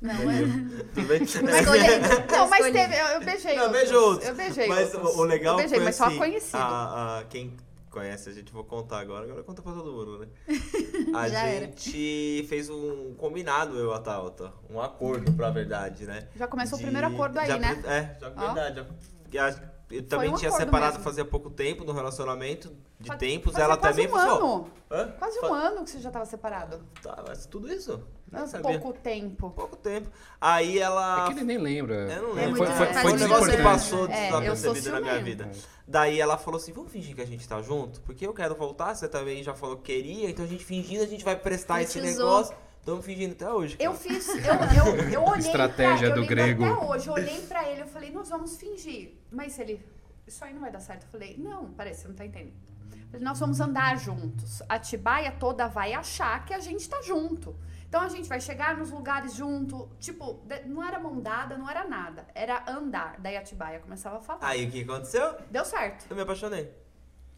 Não, 0.01 0.15
é. 0.31 0.41
Escolhi. 1.21 2.31
Não, 2.31 2.49
mas 2.49 2.71
teve, 2.71 2.95
eu, 2.99 3.05
eu 3.07 3.19
beijei 3.21 3.55
Não, 3.55 3.63
outros. 3.65 3.81
beijo 3.81 3.99
outros. 3.99 4.29
Eu 4.29 4.35
beijei 4.35 4.67
Mas 4.67 4.93
outros. 4.95 5.15
o 5.15 5.19
o 5.19 5.23
legal 5.23 5.53
eu 5.53 5.57
beijei, 5.57 5.77
foi 5.77 5.85
mas 5.85 6.01
assim, 6.01 6.11
só 6.13 6.17
conhecido. 6.17 6.57
A, 6.57 7.19
a- 7.19 7.23
quem 7.25 7.55
conhece 7.89 8.29
a 8.29 8.33
gente, 8.33 8.51
vou 8.51 8.63
contar 8.63 8.99
agora. 8.99 9.25
Agora 9.25 9.43
conta 9.43 9.61
pra 9.61 9.71
todo 9.73 9.91
mundo, 9.91 10.19
né? 10.19 10.27
A 11.15 11.27
Já 11.29 11.39
era. 11.45 11.65
gente 11.65 12.45
fez 12.49 12.69
um 12.69 13.13
combinado, 13.15 13.77
eu 13.77 13.91
e 13.91 13.93
a 13.95 13.99
Tauta. 13.99 14.53
Um 14.69 14.79
acordo, 14.81 15.31
pra 15.33 15.49
verdade, 15.49 16.05
né? 16.05 16.27
Já 16.35 16.47
começou 16.47 16.77
De- 16.77 16.83
o 16.83 16.87
primeiro 16.87 17.07
acordo 17.07 17.37
aí, 17.39 17.47
já- 17.47 17.57
né? 17.57 17.81
É, 17.85 18.19
já, 18.19 18.27
Ó. 18.35 18.53
verdade. 18.53 18.85
já- 19.31 19.71
eu 19.89 20.03
também 20.03 20.29
um 20.33 20.35
tinha 20.35 20.51
separado 20.51 20.93
mesmo. 20.93 21.03
fazia 21.03 21.23
pouco 21.25 21.49
tempo 21.49 21.83
no 21.83 21.93
relacionamento, 21.93 22.71
de 22.99 23.07
Faz- 23.07 23.19
tempos. 23.19 23.53
fazia 23.53 23.65
ela 23.65 23.77
quase 23.77 24.01
também 24.07 24.13
um 24.13 24.17
ano. 24.17 24.71
Hã? 24.91 25.11
Quase 25.19 25.39
um 25.45 25.53
ano 25.53 25.83
que 25.83 25.89
você 25.91 25.99
já 25.99 26.11
tava 26.11 26.25
separado. 26.25 26.81
Tá, 27.01 27.23
mas 27.27 27.45
tudo 27.45 27.71
isso? 27.71 28.01
Nem 28.31 28.41
Não, 28.41 28.47
sabia. 28.47 28.79
pouco 28.79 28.99
tempo. 28.99 29.49
Pouco 29.51 29.75
tempo. 29.77 30.09
Aí 30.41 30.79
ela. 30.79 31.23
É 31.23 31.27
que 31.27 31.33
ele 31.33 31.43
nem 31.45 31.57
lembra. 31.57 31.95
Eu 32.11 32.21
não 32.23 32.29
É 32.31 32.45
lembro. 32.45 32.57
Foi, 32.57 32.67
é, 32.67 32.71
foi, 32.75 32.85
faz 32.87 33.01
foi 33.01 33.11
um 33.13 33.15
negócio 33.15 33.51
que 33.55 33.63
passou 33.63 34.05
É, 34.09 34.25
desapercebido 34.27 34.91
na 34.91 35.01
minha 35.01 35.21
vida. 35.23 35.49
Daí 35.87 36.19
ela 36.19 36.37
falou 36.37 36.57
assim: 36.59 36.73
vamos 36.73 36.91
fingir 36.91 37.15
que 37.15 37.21
a 37.21 37.25
gente 37.25 37.47
tá 37.47 37.61
junto? 37.61 38.01
Porque 38.01 38.27
eu 38.27 38.33
quero 38.33 38.55
voltar, 38.55 38.93
você 38.95 39.07
também 39.07 39.41
já 39.43 39.53
falou 39.53 39.77
que 39.77 39.83
queria, 39.93 40.29
então 40.29 40.43
a 40.43 40.47
gente 40.47 40.65
fingindo, 40.65 41.03
a 41.03 41.07
gente 41.07 41.23
vai 41.23 41.35
prestar 41.37 41.81
esse 41.81 42.01
negócio. 42.01 42.53
Estamos 42.87 43.05
fingindo 43.05 43.33
até 43.33 43.51
hoje. 43.51 43.75
Eu 43.81 43.91
cara. 43.91 44.01
fiz, 44.01 44.29
eu, 44.29 44.95
eu, 44.95 45.09
eu 45.11 45.23
olhei 45.27 45.45
Estratégia 45.45 46.07
pra, 46.07 46.15
do 46.15 46.23
eu 46.23 46.29
lembro 46.29 46.35
grego. 46.35 46.63
Até 46.63 46.85
hoje, 46.85 47.07
eu 47.07 47.13
olhei 47.15 47.41
pra 47.41 47.69
ele, 47.69 47.81
eu 47.81 47.87
falei, 47.87 48.11
nós 48.11 48.29
vamos 48.29 48.55
fingir. 48.55 49.13
Mas 49.29 49.59
ele, 49.59 49.85
isso 50.25 50.41
aí 50.45 50.53
não 50.53 50.61
vai 50.61 50.71
dar 50.71 50.79
certo. 50.79 51.03
Eu 51.03 51.09
falei, 51.09 51.35
não, 51.37 51.73
parece, 51.73 52.03
você 52.03 52.07
não 52.07 52.15
tá 52.15 52.25
entendendo. 52.25 52.53
Eu 52.89 53.07
falei, 53.11 53.25
nós 53.25 53.37
vamos 53.41 53.59
andar 53.59 53.97
juntos. 53.99 54.63
A 54.69 54.79
Tibaia 54.79 55.33
toda 55.33 55.67
vai 55.67 55.93
achar 55.93 56.45
que 56.45 56.53
a 56.53 56.59
gente 56.61 56.87
tá 56.87 57.01
junto. 57.01 57.53
Então 57.89 57.99
a 57.99 58.07
gente 58.07 58.29
vai 58.29 58.39
chegar 58.39 58.77
nos 58.77 58.89
lugares 58.89 59.35
junto. 59.35 59.89
Tipo, 59.99 60.41
não 60.65 60.81
era 60.81 60.97
mão 60.97 61.19
dada, 61.19 61.57
não 61.57 61.69
era 61.69 61.85
nada. 61.85 62.25
Era 62.33 62.63
andar. 62.69 63.17
Daí 63.19 63.35
a 63.35 63.41
Tibaia 63.41 63.79
começava 63.79 64.19
a 64.19 64.21
falar. 64.21 64.39
Aí 64.47 64.65
o 64.65 64.71
que 64.71 64.83
aconteceu? 64.83 65.35
Deu 65.51 65.65
certo. 65.65 66.05
Eu 66.09 66.15
me 66.15 66.21
apaixonei. 66.21 66.73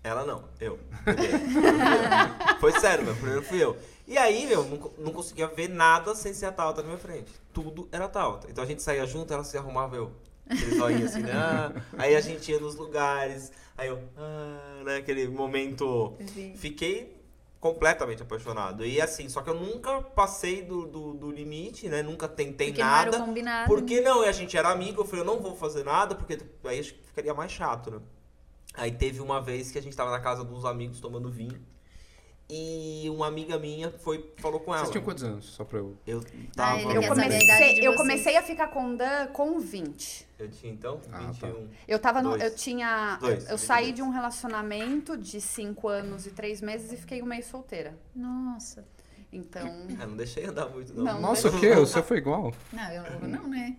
Ela 0.03 0.25
não, 0.25 0.45
eu. 0.59 0.79
Foi 2.59 2.71
sério, 2.79 3.03
meu. 3.03 3.15
Primeiro 3.15 3.43
fui 3.43 3.61
eu. 3.61 3.77
E 4.07 4.17
aí, 4.17 4.47
meu, 4.47 4.63
não, 4.63 4.91
não 4.97 5.11
conseguia 5.11 5.47
ver 5.47 5.67
nada 5.69 6.15
sem 6.15 6.33
ser 6.33 6.47
a 6.47 6.51
Tauta 6.51 6.81
na 6.81 6.87
minha 6.87 6.99
frente. 6.99 7.31
Tudo 7.53 7.87
era 7.91 8.07
Tauta. 8.07 8.47
Então 8.49 8.63
a 8.63 8.67
gente 8.67 8.81
saía 8.81 9.05
junto, 9.05 9.33
ela 9.33 9.43
se 9.43 9.57
arrumava 9.57 9.95
eu. 9.95 10.11
Aquele 10.49 10.77
zoinho 10.77 11.05
assim, 11.05 11.21
né? 11.21 11.31
Ah, 11.33 11.71
aí 11.97 12.15
a 12.15 12.21
gente 12.21 12.51
ia 12.51 12.59
nos 12.59 12.75
lugares. 12.75 13.51
Aí 13.77 13.87
eu, 13.89 13.99
ah, 14.17 14.81
né? 14.83 14.95
Aquele 14.97 15.27
momento. 15.27 16.15
Sim. 16.33 16.55
Fiquei 16.55 17.19
completamente 17.59 18.23
apaixonado. 18.23 18.85
E 18.85 19.01
assim, 19.01 19.27
só 19.27 19.41
que 19.41 19.49
eu 19.49 19.53
nunca 19.53 20.01
passei 20.01 20.63
do, 20.63 20.87
do, 20.87 21.13
do 21.13 21.31
limite, 21.31 21.87
né? 21.89 22.01
Nunca 22.01 22.27
tentei 22.27 22.67
Porque 22.67 22.81
não 22.81 22.89
era 22.89 23.11
nada. 23.11 23.25
combinado. 23.25 23.67
Porque 23.67 24.01
não, 24.01 24.23
e 24.23 24.29
a 24.29 24.31
gente 24.31 24.57
era 24.57 24.69
amigo, 24.69 25.01
eu 25.01 25.05
falei, 25.05 25.21
eu 25.21 25.25
não 25.25 25.39
vou 25.41 25.55
fazer 25.55 25.83
nada, 25.83 26.15
porque 26.15 26.39
aí 26.63 26.81
ficaria 26.83 27.33
mais 27.33 27.51
chato, 27.51 27.91
né? 27.91 27.99
Aí 28.75 28.91
teve 28.91 29.19
uma 29.19 29.41
vez 29.41 29.71
que 29.71 29.77
a 29.77 29.81
gente 29.81 29.95
tava 29.95 30.11
na 30.11 30.19
casa 30.19 30.43
dos 30.43 30.63
amigos 30.65 30.99
tomando 30.99 31.29
vinho. 31.29 31.59
E 32.51 33.07
uma 33.11 33.27
amiga 33.27 33.59
minha 33.59 33.91
foi, 33.91 34.33
falou 34.38 34.59
com 34.59 34.71
ela. 34.73 34.79
Vocês 34.79 34.91
tinham 34.91 35.03
quantos 35.05 35.23
anos? 35.23 35.45
Só 35.45 35.63
pra 35.63 35.77
eu. 35.77 35.95
Eu 36.07 36.19
Ah, 36.19 36.51
tava. 36.55 36.79
ele 36.81 36.97
Eu 36.97 37.07
comecei, 37.07 37.88
eu 37.88 37.95
comecei 37.95 38.38
a 38.38 38.41
ficar 38.41 38.69
com 38.69 38.93
o 38.93 38.97
Dan 38.97 39.27
com 39.27 39.59
20. 39.59 40.27
Eu 40.39 40.49
tinha 40.49 40.73
então 40.73 40.99
Ah, 41.11 41.27
21. 41.27 41.69
Eu 41.88 41.99
tava 41.99 42.23
no. 42.23 42.29
Dois. 42.31 42.41
Eu 42.41 42.55
tinha. 42.55 43.17
Dois, 43.21 43.43
eu 43.43 43.49
vinte 43.55 43.63
e 43.63 43.67
saí 43.67 43.91
de 43.91 44.01
um 44.01 44.09
relacionamento 44.09 45.15
de 45.15 45.39
5 45.39 45.88
anos 45.88 46.25
e 46.25 46.31
3 46.31 46.59
meses 46.61 46.91
e 46.91 46.97
fiquei 46.97 47.21
um 47.21 47.25
mês 47.27 47.45
solteira. 47.45 47.95
Nossa. 48.15 48.83
Então. 49.31 49.85
Ah, 49.99 50.07
não 50.07 50.17
deixei 50.17 50.45
andar 50.45 50.69
muito, 50.69 50.91
não. 50.91 51.03
Não. 51.03 51.21
Nossa, 51.21 51.49
o 51.49 51.59
quê? 51.59 51.69
O 51.73 51.85
seu 51.85 52.01
foi 52.01 52.17
igual? 52.17 52.51
Não, 52.73 52.91
eu 52.91 53.27
não, 53.27 53.47
né? 53.47 53.77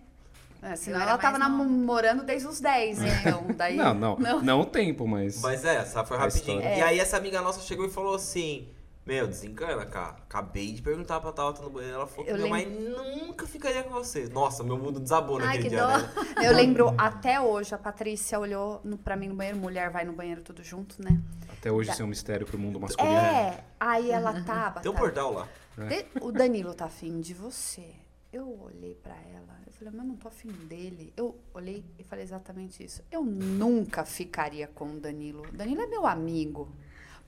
É, 0.61 0.75
senão 0.75 1.01
ela 1.01 1.17
tava 1.17 1.39
namorando 1.39 2.23
desde 2.23 2.47
os 2.47 2.59
10, 2.61 2.99
então. 3.01 3.45
Daí. 3.57 3.75
Não, 3.75 3.93
não. 3.93 4.15
Não. 4.17 4.41
Não 4.41 4.61
o 4.61 4.65
tempo, 4.65 5.07
mas. 5.07 5.41
Mas 5.41 5.65
é, 5.65 5.77
essa 5.77 6.03
foi 6.03 6.17
rapidinho. 6.17 6.57
história. 6.59 6.77
E 6.77 6.81
aí 6.81 6.99
essa 6.99 7.17
amiga 7.17 7.41
nossa 7.41 7.61
chegou 7.61 7.85
e 7.85 7.89
falou 7.89 8.13
assim: 8.15 8.67
Meu, 9.03 9.25
desencana, 9.27 9.85
cara. 9.87 10.17
Acabei 10.29 10.71
de 10.73 10.81
perguntar 10.83 11.19
pra 11.19 11.31
Tauta 11.31 11.63
no 11.63 11.69
banheiro. 11.71 11.95
Ela 11.95 12.05
falou 12.07 12.25
que 12.25 12.31
Eu 12.31 12.37
minha 12.37 12.49
mãe 12.49 12.65
nunca 12.67 13.47
ficaria 13.47 13.81
com 13.83 13.89
você. 13.89 14.29
Nossa, 14.29 14.63
meu 14.63 14.77
mundo 14.77 14.99
desabou 14.99 15.39
Ai, 15.39 15.45
naquele 15.45 15.63
que 15.63 15.69
dia, 15.69 15.81
dó. 15.81 15.97
né? 15.97 16.09
Eu 16.45 16.53
lembro 16.55 16.93
até 16.97 17.41
hoje, 17.41 17.73
a 17.73 17.77
Patrícia 17.79 18.39
olhou 18.39 18.79
no, 18.83 18.97
pra 18.99 19.15
mim 19.15 19.29
no 19.29 19.35
banheiro, 19.35 19.57
mulher 19.57 19.89
vai 19.89 20.05
no 20.05 20.13
banheiro 20.13 20.41
tudo 20.43 20.63
junto, 20.63 21.01
né? 21.03 21.19
Até 21.57 21.71
hoje 21.71 21.89
isso 21.91 22.01
é 22.03 22.05
um 22.05 22.07
mistério 22.07 22.45
pro 22.45 22.57
mundo 22.59 22.79
masculino. 22.79 23.15
É, 23.15 23.63
aí 23.79 24.11
ela 24.11 24.41
tava. 24.43 24.79
Tem 24.79 24.91
um 24.91 24.93
tava- 24.93 25.05
portal 25.07 25.33
lá. 25.33 25.47
De- 25.87 26.05
o 26.21 26.31
Danilo 26.31 26.73
tá 26.75 26.85
afim 26.85 27.19
de 27.19 27.33
você. 27.33 27.95
Eu 28.31 28.59
olhei 28.61 28.93
pra 28.95 29.13
ela, 29.33 29.59
falei, 29.81 29.93
mas 29.97 30.05
eu 30.05 30.07
não 30.07 30.15
tô 30.15 30.27
afim 30.27 30.51
dele. 30.67 31.11
Eu 31.17 31.39
olhei 31.53 31.83
e 31.97 32.03
falei 32.03 32.23
exatamente 32.23 32.83
isso. 32.83 33.03
Eu 33.11 33.23
nunca 33.23 34.05
ficaria 34.05 34.67
com 34.67 34.85
o 34.85 34.99
Danilo. 34.99 35.43
O 35.47 35.51
Danilo 35.51 35.81
é 35.81 35.87
meu 35.87 36.05
amigo. 36.05 36.71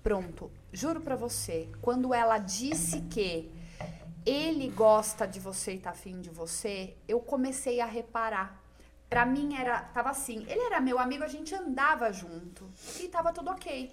Pronto, 0.03 0.51
juro 0.71 0.99
pra 1.01 1.15
você, 1.15 1.69
quando 1.81 2.13
ela 2.13 2.37
disse 2.37 3.01
que 3.03 3.49
ele 4.25 4.69
gosta 4.69 5.25
de 5.25 5.39
você 5.39 5.73
e 5.73 5.79
tá 5.79 5.91
afim 5.91 6.19
de 6.19 6.29
você, 6.29 6.95
eu 7.07 7.19
comecei 7.21 7.79
a 7.79 7.85
reparar. 7.85 8.61
Pra 9.09 9.25
mim 9.25 9.55
era, 9.55 9.81
tava 9.81 10.09
assim, 10.09 10.45
ele 10.49 10.59
era 10.59 10.81
meu 10.81 10.99
amigo, 10.99 11.23
a 11.23 11.27
gente 11.27 11.55
andava 11.55 12.11
junto 12.11 12.69
e 12.99 13.07
tava 13.07 13.31
tudo 13.31 13.49
ok. 13.49 13.91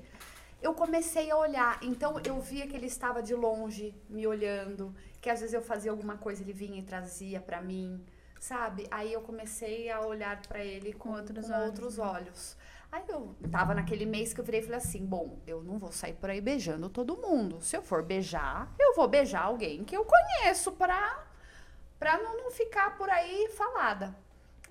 Eu 0.61 0.75
comecei 0.75 1.31
a 1.31 1.37
olhar, 1.37 1.79
então 1.81 2.21
eu 2.25 2.41
via 2.41 2.67
que 2.67 2.77
ele 2.77 2.87
estava 2.87 3.23
de 3.23 3.35
longe 3.35 3.95
me 4.09 4.27
olhando, 4.27 4.95
que 5.21 5.31
às 5.31 5.41
vezes 5.41 5.55
eu 5.55 5.63
fazia 5.63 5.93
alguma 5.93 6.17
coisa, 6.17 6.43
ele 6.43 6.53
vinha 6.53 6.81
e 6.81 6.83
trazia 6.83 7.41
pra 7.41 7.63
mim, 7.63 8.05
sabe? 8.41 8.89
Aí 8.91 9.13
eu 9.13 9.21
comecei 9.21 9.91
a 9.91 10.01
olhar 10.01 10.41
pra 10.43 10.65
ele 10.65 10.93
com, 10.95 11.11
Com 11.11 11.17
outros 11.17 11.47
com 11.47 11.53
olhos, 11.53 11.67
outros 11.67 11.99
olhos. 11.99 12.57
Aí 12.91 13.05
eu 13.09 13.37
tava 13.53 13.73
naquele 13.73 14.05
mês 14.05 14.33
que 14.33 14.41
eu 14.41 14.45
virei 14.45 14.61
e 14.61 14.63
falei 14.65 14.79
assim: 14.79 15.05
bom, 15.07 15.39
eu 15.47 15.63
não 15.63 15.79
vou 15.79 15.93
sair 15.93 16.15
por 16.15 16.31
aí 16.31 16.41
beijando 16.41 16.89
todo 16.89 17.17
mundo. 17.17 17.61
Se 17.61 17.77
eu 17.77 17.83
for 17.83 18.03
beijar, 18.03 18.75
eu 18.79 18.95
vou 18.97 19.07
beijar 19.07 19.43
alguém 19.43 19.85
que 19.85 19.97
eu 19.97 20.05
conheço 20.05 20.73
pra, 20.73 21.25
pra 21.99 22.19
não, 22.19 22.39
não 22.39 22.51
ficar 22.51 22.97
por 22.97 23.09
aí 23.09 23.49
falada. 23.57 24.17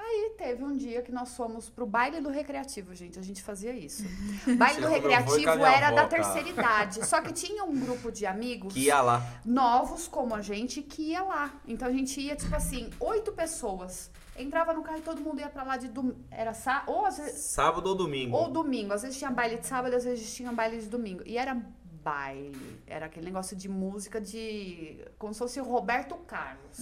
Aí 0.02 0.34
teve 0.38 0.64
um 0.64 0.76
dia 0.78 1.02
que 1.02 1.12
nós 1.12 1.36
fomos 1.36 1.70
pro 1.70 1.86
baile 1.86 2.22
do 2.22 2.30
recreativo, 2.30 2.96
gente. 2.96 3.20
A 3.20 3.22
gente 3.22 3.44
fazia 3.44 3.74
isso. 3.74 4.04
Baile 4.58 4.80
do 4.82 4.88
Você 4.88 4.88
falou, 4.88 4.96
"Eu 4.96 5.02
vou 5.02 5.02
com 5.02 5.14
a 5.14 5.18
recreativo 5.20 5.66
era 5.66 5.88
avó, 5.88 5.96
da 5.98 6.08
cara." 6.08 6.08
terceira 6.08 6.50
idade. 6.50 7.06
Só 7.06 7.22
que 7.22 7.34
tinha 7.34 7.64
um 7.66 7.78
grupo 7.78 8.10
de 8.12 8.26
amigos 8.26 8.74
Que 8.74 8.86
ia 8.86 9.02
lá. 9.02 9.22
novos 9.46 10.08
como 10.08 10.34
a 10.34 10.42
gente 10.42 10.82
que 10.82 11.12
ia 11.12 11.22
lá. 11.24 11.54
Então 11.68 11.88
a 11.88 11.92
gente 11.92 12.20
ia, 12.22 12.36
tipo 12.36 12.56
assim, 12.56 12.90
oito 13.00 13.34
pessoas. 13.34 14.10
Entrava 14.38 14.72
no 14.74 14.82
carro 14.82 15.00
e 15.00 15.02
todo 15.02 15.20
mundo 15.22 15.42
ia 15.42 15.50
pra 15.50 15.64
lá 15.64 15.76
de 15.76 15.90
domingo. 15.90 16.18
Era 16.32 16.54
sá 16.54 16.84
ou 16.88 17.06
às 17.06 17.18
vezes. 17.18 17.42
Sábado 17.52 17.88
ou 17.88 17.96
domingo. 17.96 18.38
Ou 18.38 18.50
domingo. 18.50 18.94
Às 18.94 19.02
vezes 19.02 19.18
tinha 19.18 19.30
baile 19.30 19.58
de 19.58 19.68
sábado, 19.68 19.94
às 19.96 20.06
vezes 20.06 20.34
tinha 20.34 20.52
baile 20.54 20.80
de 20.80 20.88
domingo. 20.88 21.22
E 21.26 21.38
era 21.38 21.62
baile. 22.02 22.82
Era 22.88 23.08
aquele 23.08 23.26
negócio 23.26 23.56
de 23.56 23.68
música 23.68 24.20
de. 24.22 25.06
como 25.18 25.34
se 25.34 25.40
fosse 25.40 25.60
o 25.60 25.64
Roberto 25.66 26.16
Carlos. 26.26 26.80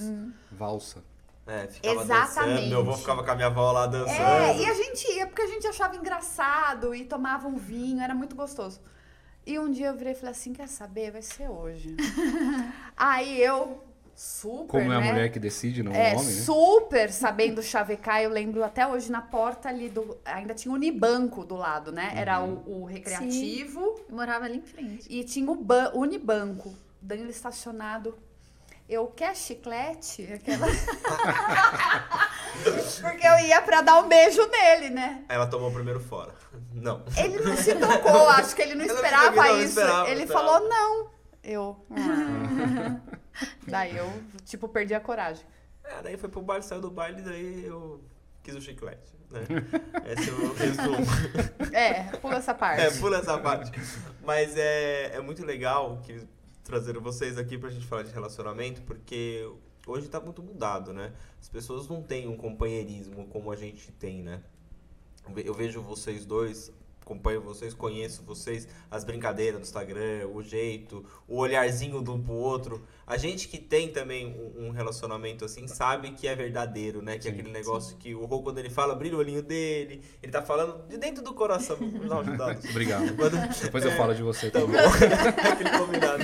Valsa. 0.51 1.03
É, 1.47 1.67
ficava 1.67 2.01
Exatamente. 2.01 2.53
dançando. 2.55 2.69
Meu 2.69 2.79
avô 2.79 2.93
ficava 2.93 3.23
com 3.23 3.31
a 3.31 3.35
minha 3.35 3.47
avó 3.47 3.71
lá 3.71 3.87
dançando. 3.87 4.19
É, 4.19 4.57
e 4.57 4.65
a 4.65 4.73
gente 4.73 5.11
ia 5.13 5.25
porque 5.27 5.41
a 5.41 5.47
gente 5.47 5.65
achava 5.65 5.95
engraçado 5.95 6.93
e 6.93 7.05
tomava 7.05 7.47
um 7.47 7.55
vinho, 7.57 8.01
era 8.01 8.13
muito 8.13 8.35
gostoso. 8.35 8.81
E 9.45 9.57
um 9.57 9.71
dia 9.71 9.87
eu 9.87 9.95
virei 9.95 10.11
e 10.11 10.15
falei 10.15 10.31
assim: 10.31 10.51
quer 10.51 10.67
saber? 10.67 11.11
Vai 11.11 11.21
ser 11.21 11.49
hoje. 11.49 11.95
Aí 12.97 13.41
eu, 13.41 13.81
super. 14.13 14.67
Como 14.67 14.91
é 14.91 14.95
a 14.97 14.99
né? 14.99 15.11
mulher 15.11 15.31
que 15.31 15.39
decide, 15.39 15.81
não 15.83 15.93
É, 15.93 16.13
o 16.15 16.19
homem, 16.19 16.35
né? 16.35 16.41
super 16.41 17.11
sabendo 17.11 17.63
chavecar. 17.63 18.21
Eu 18.21 18.29
lembro 18.29 18.61
até 18.63 18.85
hoje 18.85 19.09
na 19.11 19.21
porta 19.21 19.69
ali 19.69 19.87
do. 19.89 20.17
Ainda 20.25 20.53
tinha 20.53 20.71
o 20.71 20.75
Unibanco 20.75 21.45
do 21.45 21.55
lado, 21.55 21.91
né? 21.93 22.11
Era 22.15 22.43
o, 22.43 22.81
o 22.81 22.85
recreativo 22.85 23.79
Eu 24.09 24.15
morava 24.15 24.43
ali 24.45 24.57
em 24.57 24.61
frente. 24.61 25.07
e 25.09 25.23
tinha 25.23 25.49
o 25.49 25.55
ban- 25.55 25.91
Unibanco. 25.93 26.73
Danilo 27.01 27.29
estacionado. 27.29 28.17
Eu 28.89 29.07
quer 29.07 29.35
chiclete? 29.35 30.31
Aquela... 30.33 30.65
Porque 33.01 33.27
eu 33.27 33.39
ia 33.39 33.61
pra 33.61 33.81
dar 33.81 33.99
um 34.01 34.07
beijo 34.07 34.45
nele, 34.47 34.89
né? 34.89 35.25
Ela 35.27 35.45
tomou 35.47 35.69
o 35.69 35.73
primeiro 35.73 35.99
fora. 35.99 36.33
Não. 36.73 37.03
Ele 37.17 37.39
não 37.39 37.55
se 37.57 37.75
tocou, 37.75 38.29
acho 38.29 38.55
que 38.55 38.61
ele 38.61 38.75
não 38.75 38.85
Eu 38.87 38.87
não 38.89 38.95
esperava 38.95 39.35
sabia, 39.35 39.51
não 39.51 39.59
isso. 39.59 39.67
esperava, 39.79 40.09
ele 40.09 40.23
esperava. 40.23 40.47
falou 40.47 40.69
não. 40.69 41.09
Eu. 41.43 41.85
"Ah." 41.91 42.99
Daí 43.67 43.95
eu, 43.97 44.11
tipo, 44.45 44.67
perdi 44.67 44.93
a 44.95 44.99
coragem. 44.99 45.45
É, 45.83 46.01
daí 46.01 46.17
foi 46.17 46.27
pro 46.27 46.41
baile, 46.41 46.63
saiu 46.63 46.81
do 46.81 46.89
baile, 46.89 47.21
daí 47.21 47.65
eu 47.65 48.01
quis 48.43 48.55
o 48.55 48.61
chiclete. 48.61 49.15
Né? 49.29 49.41
Esse 50.05 50.29
é 50.29 50.33
o 50.33 50.53
resumo. 50.53 50.97
É, 51.71 52.03
pula 52.17 52.37
essa 52.37 52.53
parte. 52.55 52.81
É, 52.81 52.91
pula 52.91 53.17
essa 53.19 53.37
parte. 53.37 53.71
Mas 54.25 54.57
é, 54.57 55.11
é 55.15 55.21
muito 55.21 55.45
legal 55.45 56.01
que 56.03 56.27
trazer 56.67 56.99
vocês 56.99 57.37
aqui 57.37 57.57
pra 57.57 57.69
gente 57.69 57.85
falar 57.85 58.03
de 58.03 58.11
relacionamento, 58.11 58.81
porque 58.81 59.49
hoje 59.87 60.07
tá 60.09 60.19
muito 60.19 60.43
mudado, 60.43 60.91
né? 60.93 61.13
As 61.39 61.47
pessoas 61.47 61.87
não 61.87 62.03
têm 62.03 62.27
um 62.27 62.35
companheirismo 62.35 63.25
como 63.27 63.49
a 63.51 63.55
gente 63.55 63.91
tem, 63.93 64.21
né? 64.21 64.43
Eu 65.27 65.33
ve- 65.33 65.43
Eu 65.47 65.53
vejo 65.53 65.81
vocês 65.81 66.25
dois 66.25 66.71
acompanho 67.01 67.39
vocês, 67.41 67.73
conheço 67.73 68.21
vocês, 68.23 68.67
as 68.91 69.05
brincadeiras 69.05 69.61
do 69.61 69.63
Instagram, 69.63 70.27
o 70.27 70.43
jeito, 70.43 71.05
o 71.25 71.37
olharzinho 71.37 72.01
do 72.01 72.19
pro 72.19 72.33
outro. 72.33 72.85
A 73.07 73.15
gente 73.15 73.47
que 73.47 73.57
tem 73.57 73.87
também 73.89 74.35
um, 74.57 74.69
relacionamento 74.69 75.45
assim, 75.45 75.65
sabe 75.65 76.11
que 76.11 76.27
é 76.27 76.35
verdadeiro, 76.35 77.01
né? 77.01 77.17
Que 77.17 77.29
é 77.29 77.31
Sim. 77.31 77.39
aquele 77.39 77.53
negócio 77.53 77.95
que 77.95 78.13
o 78.13 78.25
Rô, 78.25 78.41
quando 78.43 78.57
ele 78.57 78.69
fala, 78.69 78.93
brilha 78.95 79.15
o 79.15 79.19
olhinho 79.19 79.41
dele, 79.41 80.03
ele 80.21 80.29
tá 80.29 80.41
falando 80.41 80.85
de 80.89 80.97
dentro 80.97 81.23
do 81.23 81.33
coração. 81.33 81.77
Uma 81.77 82.19
ajudada. 82.19 82.59
Obrigado. 82.69 83.15
Quando- 83.15 83.61
Depois 83.61 83.85
eu 83.85 83.91
falo 83.93 84.13
de 84.13 84.21
você 84.21 84.51
Tá 84.51 84.59
também. 84.59 84.77
Aquele 85.51 85.69
combinado. 85.77 86.23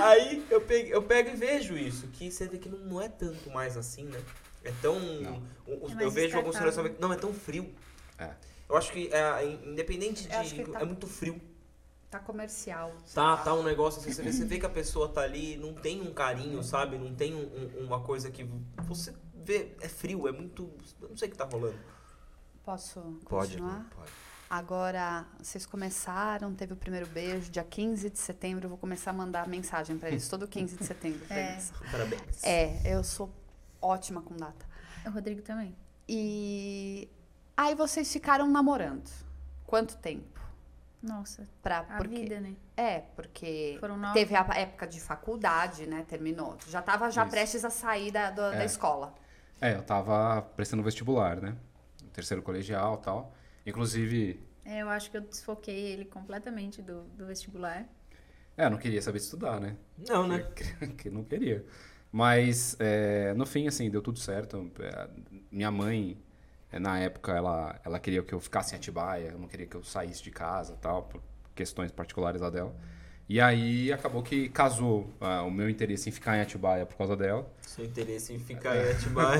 Aí 0.00 0.44
eu 0.48 0.60
pego, 0.60 0.88
eu 0.90 1.02
pego 1.02 1.30
e 1.30 1.36
vejo 1.36 1.76
isso, 1.76 2.06
que 2.08 2.30
você 2.30 2.46
vê 2.46 2.56
que 2.58 2.68
não, 2.68 2.78
não 2.78 3.02
é 3.02 3.08
tanto 3.08 3.50
mais 3.50 3.76
assim, 3.76 4.04
né? 4.04 4.20
É 4.64 4.72
tão. 4.80 5.00
Não. 5.00 5.42
o- 5.66 5.86
o- 5.88 6.00
É 6.00 6.04
eu 6.04 6.10
vejo 6.10 6.36
alguns 6.36 6.54
relacionamentos. 6.54 7.00
Não, 7.00 7.12
é 7.12 7.16
tão 7.16 7.34
frio. 7.34 7.68
É. 8.16 8.30
Eu 8.68 8.76
acho 8.76 8.92
que, 8.92 9.10
é, 9.12 9.58
independente 9.66 10.28
de. 10.28 10.54
que 10.54 10.70
tá- 10.70 10.80
É 10.80 10.84
muito 10.84 11.08
frio. 11.08 11.40
Tá 12.12 12.18
comercial. 12.18 12.92
Tá, 13.14 13.38
tá 13.38 13.54
um 13.54 13.62
negócio 13.62 13.98
assim, 13.98 14.12
você 14.12 14.22
vê, 14.22 14.30
você 14.30 14.44
vê 14.44 14.60
que 14.60 14.66
a 14.66 14.70
pessoa 14.70 15.08
tá 15.08 15.22
ali, 15.22 15.56
não 15.56 15.72
tem 15.72 16.02
um 16.02 16.12
carinho, 16.12 16.62
sabe? 16.62 16.98
Não 16.98 17.14
tem 17.14 17.34
um- 17.34 17.38
um- 17.80 17.86
uma 17.86 18.00
coisa 18.02 18.30
que. 18.30 18.44
Você 18.86 19.14
vê, 19.34 19.74
é 19.80 19.88
frio, 19.88 20.28
é 20.28 20.32
muito. 20.32 20.70
Eu 21.00 21.08
não 21.08 21.16
sei 21.16 21.28
o 21.28 21.30
que 21.30 21.38
tá 21.38 21.46
rolando. 21.46 21.78
Posso 22.62 23.00
Pode, 23.26 23.52
continuar? 23.52 23.88
pode. 23.96 24.10
Agora, 24.50 25.24
vocês 25.42 25.64
começaram, 25.64 26.54
teve 26.54 26.74
o 26.74 26.76
primeiro 26.76 27.06
beijo, 27.06 27.50
dia 27.50 27.64
15 27.64 28.10
de 28.10 28.18
setembro, 28.18 28.66
eu 28.66 28.68
vou 28.68 28.76
começar 28.78 29.10
a 29.10 29.14
mandar 29.14 29.48
mensagem 29.48 29.96
pra 29.96 30.10
eles, 30.10 30.28
todo 30.28 30.46
15 30.46 30.76
de 30.76 30.84
setembro 30.84 31.20
pra 31.26 31.38
É. 31.38 31.52
eles. 31.52 31.72
Parabéns. 31.90 32.44
É, 32.44 32.94
eu 32.94 33.02
sou 33.02 33.32
ótima 33.80 34.20
com 34.20 34.36
data. 34.36 34.66
O 35.06 35.10
Rodrigo 35.10 35.40
também. 35.40 35.74
E 36.06 37.08
aí 37.56 37.74
vocês 37.74 38.12
ficaram 38.12 38.46
namorando. 38.50 39.08
Quanto 39.64 39.96
tempo? 39.96 40.31
Nossa, 41.02 41.48
Pra, 41.62 41.80
a 41.80 41.96
porque, 41.96 42.20
vida, 42.20 42.40
né? 42.40 42.54
É, 42.76 43.00
porque 43.00 43.76
Foram 43.80 43.96
nove. 43.96 44.14
teve 44.14 44.36
a 44.36 44.46
época 44.56 44.86
de 44.86 45.00
faculdade, 45.00 45.86
né? 45.86 46.04
Terminou. 46.06 46.54
Tu 46.56 46.70
já 46.70 46.80
tava 46.80 47.10
já 47.10 47.22
Isso. 47.22 47.30
prestes 47.30 47.64
a 47.64 47.70
sair 47.70 48.10
da, 48.12 48.30
do- 48.30 48.36
da 48.36 48.62
É. 48.62 48.64
escola. 48.64 49.14
É, 49.60 49.74
eu 49.74 49.82
tava 49.82 50.42
prestando 50.56 50.82
vestibular, 50.82 51.40
né? 51.40 51.56
Terceiro 52.12 52.42
colegial 52.42 52.98
e 53.00 53.04
tal. 53.04 53.34
Inclusive, 53.66 54.40
É, 54.64 54.82
eu 54.82 54.88
acho 54.88 55.10
que 55.10 55.16
eu 55.16 55.20
desfoquei 55.22 55.74
ele 55.92 56.04
completamente 56.04 56.80
do, 56.82 57.02
do 57.16 57.26
vestibular. 57.26 57.86
é, 58.56 58.66
eu 58.66 58.70
não 58.70 58.78
queria 58.78 59.00
saber 59.02 59.18
estudar, 59.18 59.60
né? 59.60 59.76
Não, 60.08 60.26
né? 60.26 60.46
que 60.98 61.10
não 61.10 61.24
queria. 61.24 61.64
Mas, 62.10 62.76
é, 62.78 63.32
no 63.34 63.46
fim, 63.46 63.66
assim, 63.66 63.90
deu 63.90 64.02
tudo 64.02 64.18
certo. 64.18 64.70
É, 64.80 65.08
Minha 65.50 65.70
mãe, 65.70 66.18
na 66.78 66.98
época, 66.98 67.32
ela, 67.32 67.78
ela 67.84 67.98
queria 68.00 68.22
que 68.22 68.32
eu 68.32 68.40
ficasse 68.40 68.74
em 68.74 68.76
Atibaia, 68.78 69.32
não 69.32 69.46
queria 69.48 69.66
que 69.66 69.76
eu 69.76 69.82
saísse 69.84 70.22
de 70.22 70.30
casa 70.30 70.76
tal, 70.80 71.02
por 71.04 71.22
questões 71.54 71.90
particulares 71.92 72.40
lá 72.40 72.48
dela. 72.50 72.74
E 73.28 73.40
aí, 73.40 73.92
acabou 73.92 74.22
que 74.22 74.48
casou 74.48 75.08
ah, 75.20 75.42
o 75.42 75.50
meu 75.50 75.68
interesse 75.70 76.08
em 76.08 76.12
ficar 76.12 76.36
em 76.36 76.40
Atibaia 76.40 76.84
por 76.84 76.96
causa 76.96 77.16
dela. 77.16 77.50
Seu 77.62 77.84
interesse 77.84 78.32
em 78.34 78.38
ficar 78.38 78.76
em 78.76 78.90
Atibaia. 78.90 79.38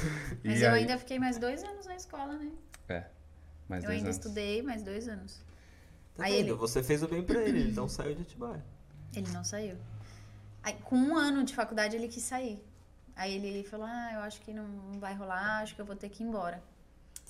Mas 0.44 0.60
e 0.60 0.64
eu 0.64 0.70
aí, 0.70 0.80
ainda 0.80 0.98
fiquei 0.98 1.18
mais 1.18 1.38
dois 1.38 1.62
anos 1.64 1.86
na 1.86 1.96
escola, 1.96 2.34
né? 2.34 2.50
É, 2.88 3.04
mais 3.68 3.82
eu 3.82 3.88
dois 3.88 3.98
ainda 3.98 4.10
anos. 4.10 4.16
estudei 4.16 4.62
mais 4.62 4.82
dois 4.82 5.08
anos. 5.08 5.42
Tá 6.14 6.24
Aí 6.24 6.34
ele- 6.34 6.52
Você 6.52 6.82
fez 6.82 7.02
o 7.02 7.08
bem 7.08 7.22
pra 7.22 7.40
ele, 7.42 7.60
ele 7.60 7.72
não 7.72 7.88
saiu 7.88 8.14
de 8.14 8.22
Atibaia. 8.22 8.62
Ele 9.14 9.30
não 9.30 9.42
saiu. 9.42 9.76
Aí, 10.62 10.74
com 10.74 10.96
um 10.96 11.16
ano 11.16 11.42
de 11.42 11.54
faculdade, 11.54 11.96
ele 11.96 12.08
quis 12.08 12.22
sair. 12.22 12.62
Aí 13.16 13.34
ele 13.34 13.64
falou: 13.64 13.86
Ah, 13.86 14.10
eu 14.14 14.20
acho 14.20 14.40
que 14.40 14.52
não 14.52 14.66
não 14.66 15.00
vai 15.00 15.14
rolar, 15.14 15.62
acho 15.62 15.74
que 15.74 15.80
eu 15.80 15.84
vou 15.86 15.96
ter 15.96 16.08
que 16.08 16.22
ir 16.22 16.26
embora. 16.26 16.62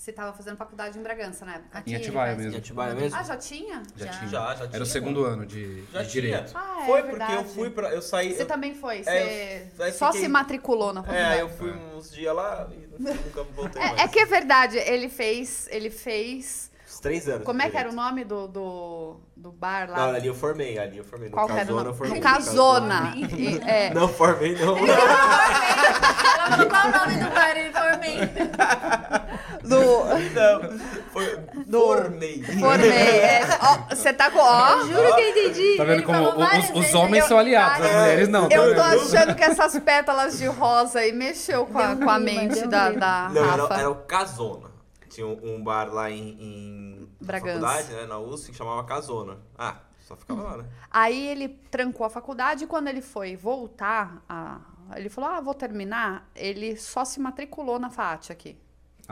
Você 0.03 0.11
tava 0.13 0.33
fazendo 0.33 0.57
faculdade 0.57 0.99
em 0.99 1.03
Bragança 1.03 1.45
na 1.47 1.55
época? 1.55 1.79
Aqui 1.79 1.91
Em 1.93 1.95
ele 1.95 2.03
Atibaia 2.03 2.35
mesmo. 2.35 2.55
Em 2.55 2.57
Atibaia 2.59 2.93
mesmo? 2.93 3.17
Ah, 3.17 3.23
já 3.23 3.37
tinha? 3.37 3.83
Já, 3.95 4.07
Já. 4.07 4.11
tinha. 4.11 4.29
Já, 4.31 4.47
já 4.49 4.55
tinha. 4.57 4.71
Era 4.75 4.83
o 4.83 4.87
segundo 4.87 5.25
ano 5.25 5.47
de, 5.47 5.85
Já 5.93 6.03
de 6.03 6.09
tinha. 6.11 6.23
direito. 6.23 6.51
Ah, 6.57 6.79
é 6.83 6.87
Foi 6.87 7.03
porque 7.03 7.17
verdade. 7.19 7.35
eu 7.35 7.45
fui 7.45 7.71
pra. 7.71 7.89
Eu 7.91 8.03
saí. 8.03 8.35
Você 8.35 8.43
eu- 8.43 8.47
também 8.47 8.75
foi? 8.75 9.05
Você 9.05 9.11
É, 9.11 9.67
aí 9.79 9.93
só 9.93 10.07
fiquei- 10.09 10.23
se 10.23 10.29
matriculou 10.29 10.93
na 10.93 11.05
faculdade? 11.05 11.39
É, 11.39 11.43
eu 11.43 11.49
fui 11.51 11.71
uns 11.71 12.11
dias 12.11 12.35
lá 12.35 12.69
e 12.73 12.89
nunca 13.01 13.45
voltei 13.55 13.81
mais. 13.81 14.01
É, 14.01 14.03
é 14.03 14.09
que 14.09 14.19
é 14.19 14.27
verdade, 14.27 14.77
ele 14.77 15.09
fez, 15.09 15.69
ele 15.71 15.89
fez. 15.89 16.73
Uns 16.89 16.99
três 16.99 17.29
anos. 17.29 17.45
Como 17.45 17.63
é 17.63 17.71
que 17.71 17.77
era 17.77 17.89
o 17.89 17.93
nome 17.93 18.25
do, 18.25 18.49
do, 18.49 19.21
do 19.37 19.53
bar 19.53 19.89
lá? 19.89 20.09
Não, 20.09 20.15
ali 20.17 20.27
eu 20.27 20.35
formei, 20.35 20.81
ali 20.81 20.99
eu 20.99 21.05
formei. 21.05 21.29
No 21.29 21.35
Qual 21.37 21.47
que 21.47 21.53
era 21.53 21.63
o 21.63 21.67
Casona 21.77 21.85
nome? 21.85 21.91
eu 21.91 21.95
formei. 21.95 22.21
Casona. 22.21 23.15
E, 23.17 23.61
é, 23.71 23.95
Não, 23.95 24.09
formei 24.09 24.57
não. 24.57 24.77
Ela 24.83 26.49
falou 26.51 26.69
qual 26.69 26.89
o 26.89 26.91
nome 26.91 27.23
do 27.23 27.31
bar, 27.31 27.57
ele 27.57 27.73
formei. 27.73 28.19
do. 29.63 29.79
Não, 29.79 30.79
foi, 31.13 31.37
Do- 31.67 31.81
formei. 31.81 32.43
Formei. 32.43 32.91
é, 32.91 33.41
ó, 33.61 33.95
Você 33.95 34.13
tá 34.13 34.31
com. 34.31 34.39
Ó, 34.39 34.79
Juro 34.85 35.15
que 35.15 35.21
eu 35.21 35.29
entendi. 35.31 35.77
Tá 35.77 35.85
vendo 35.85 35.93
Ele 35.95 36.03
como 36.03 36.29
os, 36.29 36.71
os 36.87 36.95
homens 36.95 37.23
eu- 37.25 37.29
são 37.29 37.39
aliados, 37.39 37.87
as 37.87 37.93
mulheres 37.93 38.29
não. 38.29 38.49
tá 38.49 38.55
eu 38.57 38.75
tô 38.75 38.83
vendo? 38.83 39.03
achando 39.03 39.35
que 39.35 39.43
essas 39.45 39.79
pétalas 39.81 40.39
de 40.39 40.47
rosa 40.47 41.01
aí 41.01 41.13
mexeu 41.13 41.67
com 41.67 41.79
a, 41.79 41.97
com 41.97 42.11
a 42.11 42.19
mente 42.19 42.67
da, 42.67 42.91
da 42.91 43.31
Não, 43.33 43.43
Rafa. 43.45 43.75
era, 43.75 43.81
era 43.83 43.91
o 43.91 43.97
Casona. 43.97 44.71
Tinha 45.09 45.27
um, 45.27 45.39
um 45.57 45.63
bar 45.63 45.93
lá 45.93 46.11
em, 46.11 46.37
em 46.41 47.09
na 47.21 47.27
Bragança. 47.27 47.61
faculdade, 47.61 47.93
né, 47.93 48.07
na 48.07 48.19
USP, 48.19 48.51
que 48.53 48.57
chamava 48.57 48.83
Casona. 48.85 49.37
Ah, 49.59 49.77
só 50.01 50.17
ficava 50.17 50.43
lá, 50.43 50.57
né? 50.59 50.65
Aí 50.91 51.27
ele 51.29 51.49
trancou 51.71 52.07
a 52.07 52.11
faculdade 52.11 52.65
e 52.65 52.67
quando 52.67 52.89
ele 52.89 53.03
foi 53.03 53.37
voltar, 53.37 54.23
a- 54.29 54.59
ele 54.97 55.09
falou: 55.11 55.31
Ah, 55.31 55.41
vou 55.41 55.53
terminar. 55.55 56.29
Ele 56.35 56.77
só 56.77 57.05
se 57.05 57.21
matriculou 57.21 57.79
na 57.79 57.91
FAT 57.91 58.31
aqui. 58.31 58.59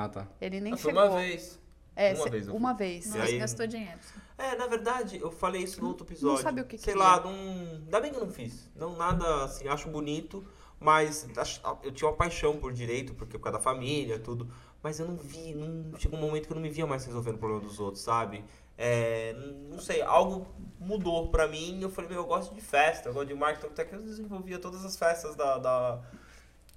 Ah, 0.04 0.08
tá. 0.08 0.26
Ele 0.40 0.60
nem 0.60 0.72
Ah, 0.72 0.76
foi 0.76 0.90
chegou. 0.92 1.06
uma 1.08 1.16
vez. 1.18 1.58
É, 1.96 2.14
uma 2.14 2.22
cê- 2.24 2.30
vez 2.30 2.48
uma 2.48 2.72
vez. 2.72 3.06
Nossa, 3.06 3.22
aí- 3.24 3.38
gastou 3.38 3.66
dinheiro. 3.66 3.98
É, 4.38 4.56
na 4.56 4.66
verdade, 4.66 5.18
eu 5.20 5.30
falei 5.30 5.62
isso 5.62 5.80
no 5.82 5.88
outro 5.88 6.06
episódio. 6.06 6.42
sabia 6.42 6.62
o 6.62 6.66
que 6.66 6.78
Sei 6.78 6.94
queria. 6.94 7.06
lá, 7.08 7.20
não. 7.20 7.30
Ainda 7.30 8.00
bem 8.00 8.10
que 8.10 8.16
eu 8.16 8.24
não 8.24 8.32
fiz. 8.32 8.70
Não, 8.74 8.96
nada 8.96 9.44
assim, 9.44 9.68
acho 9.68 9.88
bonito, 9.90 10.42
mas 10.78 11.28
acho- 11.36 11.60
eu 11.82 11.92
tinha 11.92 12.08
uma 12.08 12.16
paixão 12.16 12.56
por 12.56 12.72
direito, 12.72 13.12
porque 13.14 13.36
por 13.36 13.44
causa 13.44 13.58
da 13.58 13.62
família, 13.64 14.18
tudo. 14.18 14.48
Mas 14.82 14.98
eu 14.98 15.06
não 15.06 15.16
vi, 15.16 15.52
não, 15.54 15.98
chegou 15.98 16.18
um 16.18 16.22
momento 16.22 16.46
que 16.46 16.52
eu 16.52 16.54
não 16.54 16.62
me 16.62 16.70
via 16.70 16.86
mais 16.86 17.04
resolvendo 17.04 17.34
o 17.34 17.38
problema 17.38 17.62
dos 17.62 17.78
outros, 17.78 18.02
sabe? 18.02 18.42
É, 18.78 19.34
não 19.70 19.78
sei, 19.78 20.00
algo 20.00 20.46
mudou 20.78 21.28
pra 21.28 21.46
mim 21.46 21.78
e 21.78 21.82
eu 21.82 21.90
falei, 21.90 22.08
meu, 22.08 22.20
eu 22.20 22.26
gosto 22.26 22.54
de 22.54 22.62
festa, 22.62 23.10
eu 23.10 23.12
gosto 23.12 23.28
de 23.28 23.34
marketing, 23.34 23.66
até 23.66 23.84
que 23.84 23.94
eu 23.94 24.00
desenvolvia 24.00 24.58
todas 24.58 24.82
as 24.86 24.96
festas 24.96 25.36
da, 25.36 25.58
da- 25.58 26.00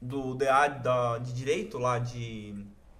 do 0.01 0.35
DA 0.35 0.67
da, 0.67 1.17
de 1.19 1.31
direito 1.31 1.77
lá 1.77 1.97
de 1.97 2.53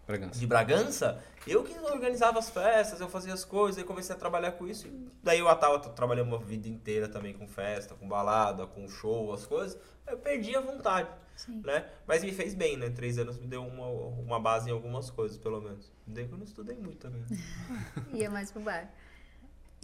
Bragança. 0.05 0.39
de 0.39 0.47
Bragança, 0.47 1.23
eu 1.47 1.63
que 1.63 1.77
organizava 1.79 2.39
as 2.39 2.49
festas, 2.49 2.99
eu 2.99 3.07
fazia 3.07 3.33
as 3.33 3.45
coisas, 3.45 3.77
aí 3.77 3.83
comecei 3.83 4.13
a 4.13 4.17
trabalhar 4.17 4.51
com 4.53 4.67
isso. 4.67 4.87
E 4.87 5.09
daí 5.23 5.39
eu 5.39 5.55
tava 5.55 5.79
trabalhando 5.79 6.27
uma 6.27 6.37
vida 6.37 6.67
inteira 6.67 7.07
também 7.07 7.33
com 7.33 7.47
festa, 7.47 7.95
com 7.95 8.07
balada, 8.07 8.67
com 8.67 8.87
show, 8.89 9.33
as 9.33 9.45
coisas. 9.45 9.79
Eu 10.05 10.17
perdi 10.17 10.55
a 10.55 10.61
vontade, 10.61 11.09
Sim. 11.35 11.61
né? 11.63 11.85
Mas 12.05 12.23
me 12.23 12.33
fez 12.33 12.53
bem, 12.53 12.75
né? 12.75 12.89
Três 12.89 13.17
anos 13.17 13.37
me 13.37 13.47
deu 13.47 13.65
uma, 13.65 13.87
uma 13.87 14.39
base 14.39 14.69
em 14.69 14.73
algumas 14.73 15.09
coisas, 15.09 15.37
pelo 15.37 15.61
menos. 15.61 15.89
Daí 16.05 16.27
que 16.27 16.33
eu 16.33 16.37
não 16.37 16.45
estudei 16.45 16.75
muito 16.75 16.97
também. 16.97 17.23
Ia 18.13 18.29
mais 18.29 18.51
pro 18.51 18.61
bar. 18.61 18.91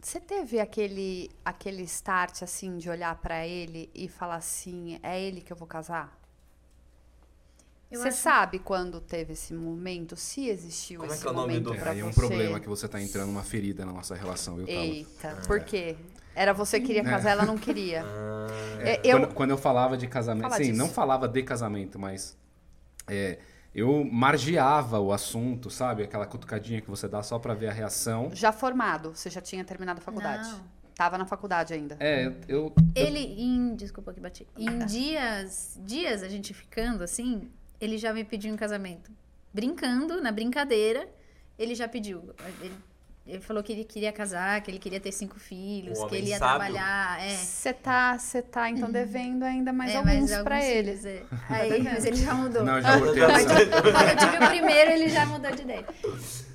Você 0.01 0.19
teve 0.19 0.59
aquele, 0.59 1.29
aquele 1.43 1.83
start, 1.83 2.41
assim, 2.43 2.77
de 2.77 2.89
olhar 2.89 3.15
pra 3.15 3.45
ele 3.45 3.89
e 3.93 4.07
falar 4.07 4.35
assim: 4.35 4.99
é 5.01 5.21
ele 5.21 5.41
que 5.41 5.51
eu 5.51 5.57
vou 5.57 5.67
casar? 5.67 6.18
Eu 7.91 7.99
Você 8.01 8.09
acho- 8.09 8.17
sabe 8.17 8.59
quando 8.59 9.01
teve 9.01 9.33
esse 9.33 9.53
momento? 9.53 10.15
Se 10.15 10.47
existiu 10.47 10.99
Como 10.99 11.11
é 11.11 11.15
esse 11.15 11.23
que 11.23 11.27
é 11.27 11.31
o 11.31 11.33
nome 11.33 11.47
momento 11.53 11.63
do- 11.65 11.73
É, 11.73 11.77
pra 11.79 11.95
é 11.95 12.03
um 12.03 12.11
você? 12.11 12.19
problema 12.19 12.59
que 12.59 12.69
você 12.69 12.87
tá 12.87 13.01
entrando 13.01 13.29
uma 13.29 13.43
ferida 13.43 13.83
na 13.85 13.91
nossa 13.91 14.13
relação, 14.15 14.55
Tala? 14.57 14.69
Eita, 14.69 15.37
por 15.47 15.59
quê? 15.61 15.95
Era 16.35 16.53
você 16.53 16.79
que 16.79 16.85
queria 16.87 17.01
É. 17.01 17.05
casar, 17.05 17.31
ela 17.31 17.45
não 17.45 17.57
queria. 17.57 18.03
Ah, 18.79 18.81
É, 18.81 19.01
eu, 19.03 19.19
Quando, 19.19 19.33
quando 19.33 19.49
eu 19.49 19.57
falava 19.57 19.97
de 19.97 20.07
casamento, 20.07 20.43
Fala 20.43 20.57
sim, 20.57 20.63
disso. 20.71 20.77
não 20.77 20.87
falava 20.87 21.27
de 21.27 21.43
casamento, 21.43 21.97
mas 21.99 22.37
é, 23.07 23.39
eu 23.75 24.05
margeava 24.05 24.99
o 24.99 25.11
assunto, 25.11 25.69
sabe? 25.69 26.03
Aquela 26.03 26.25
cutucadinha 26.25 26.79
que 26.81 26.89
você 26.89 27.07
dá 27.07 27.21
só 27.23 27.37
pra 27.39 27.53
ver 27.53 27.67
a 27.69 27.73
reação. 27.73 28.29
já 28.33 28.51
formado, 28.51 29.13
você 29.15 29.29
já 29.29 29.41
tinha 29.41 29.65
terminado 29.65 29.99
a 29.99 30.01
faculdade? 30.01 30.47
Não. 30.49 30.79
Tava 30.95 31.17
na 31.17 31.25
faculdade 31.25 31.73
ainda. 31.73 31.95
É, 31.99 32.31
eu. 32.47 32.73
Ele, 32.93 33.19
em. 33.19 33.73
Desculpa 33.75 34.13
que 34.13 34.19
bati. 34.19 34.45
Em 34.57 34.79
dias, 34.85 35.79
dias 35.83 36.21
a 36.23 36.27
gente 36.29 36.53
ficando 36.53 37.03
assim, 37.03 37.49
ele 37.79 37.97
já 37.97 38.13
me 38.13 38.23
pediu 38.23 38.53
em 38.53 38.57
casamento. 38.57 39.11
Brincando, 39.53 40.21
na 40.21 40.31
brincadeira, 40.31 41.07
ele 41.57 41.73
já 41.75 41.87
pediu. 41.87 42.33
Ele, 42.61 42.73
ele 43.25 43.41
falou 43.41 43.61
que 43.63 43.71
ele 43.71 43.83
queria 43.83 44.11
casar, 44.11 44.61
que 44.61 44.71
ele 44.71 44.79
queria 44.79 44.99
ter 44.99 45.11
cinco 45.11 45.39
filhos, 45.39 45.99
Um 45.99 46.07
que 46.07 46.15
ele 46.15 46.29
ia 46.29 46.37
sábio. 46.37 46.57
trabalhar. 46.57 47.21
É. 47.21 47.35
Você 47.35 47.73
tá, 47.73 48.17
você 48.17 48.41
tá 48.41 48.69
então 48.69 48.91
devendo 48.91 49.43
ainda 49.43 49.71
mais 49.73 49.91
é, 49.91 49.97
alguns 49.97 50.31
alguns 50.31 50.63
ele. 50.63 50.97
filhos, 50.97 51.05
é. 51.05 51.23
Aí, 51.49 51.83
mas 51.83 52.05
ele 52.05 52.17
já 52.17 52.33
mudou. 52.33 52.63
Não, 52.63 52.81
já 52.81 52.99
quando 52.99 53.17
eu 53.17 54.17
tive 54.17 54.45
o 54.45 54.47
primeiro, 54.49 54.91
ele 54.91 55.09
já 55.09 55.25
mudou 55.25 55.51
de 55.51 55.61
ideia. 55.61 55.85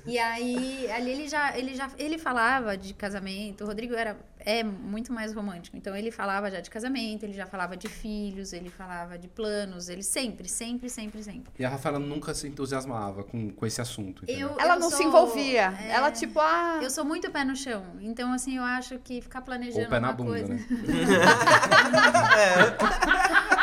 E 0.05 0.17
aí, 0.19 0.89
ali 0.91 1.11
ele 1.11 1.27
já, 1.27 1.57
ele 1.57 1.75
já, 1.75 1.89
ele 1.97 2.17
falava 2.17 2.77
de 2.77 2.93
casamento. 2.93 3.63
O 3.63 3.67
Rodrigo 3.67 3.93
era, 3.95 4.17
é 4.39 4.63
muito 4.63 5.11
mais 5.11 5.33
romântico. 5.33 5.75
Então 5.75 5.95
ele 5.95 6.11
falava 6.11 6.49
já 6.51 6.59
de 6.59 6.69
casamento, 6.69 7.23
ele 7.23 7.33
já 7.33 7.45
falava 7.45 7.75
de 7.75 7.87
filhos, 7.87 8.53
ele 8.53 8.69
falava 8.69 9.17
de 9.17 9.27
planos. 9.27 9.89
Ele 9.89 10.03
sempre, 10.03 10.47
sempre, 10.47 10.89
sempre, 10.89 11.23
sempre. 11.23 11.51
E 11.57 11.65
a 11.65 11.69
Rafaela 11.69 11.99
nunca 11.99 12.33
se 12.33 12.47
entusiasmava 12.47 13.23
com, 13.23 13.49
com 13.51 13.65
esse 13.65 13.81
assunto. 13.81 14.23
Eu, 14.27 14.55
Ela 14.59 14.75
eu 14.75 14.79
não 14.79 14.89
sou- 14.89 14.97
se 14.99 15.03
envolvia. 15.03 15.73
é, 15.81 15.91
Ela, 15.91 16.11
tipo, 16.11 16.39
ah. 16.39 16.79
Eu 16.81 16.89
sou 16.89 17.03
muito 17.03 17.29
pé 17.31 17.43
no 17.43 17.55
chão. 17.55 17.83
Então, 18.01 18.31
assim, 18.33 18.57
eu 18.57 18.63
acho 18.63 18.99
que 18.99 19.21
ficar 19.21 19.41
planejando 19.41 19.85
Ou 19.85 19.89
pé 19.89 19.99
na 19.99 20.09
uma 20.09 20.13
bunda, 20.13 20.29
coisa. 20.31 20.53
né? 20.53 20.65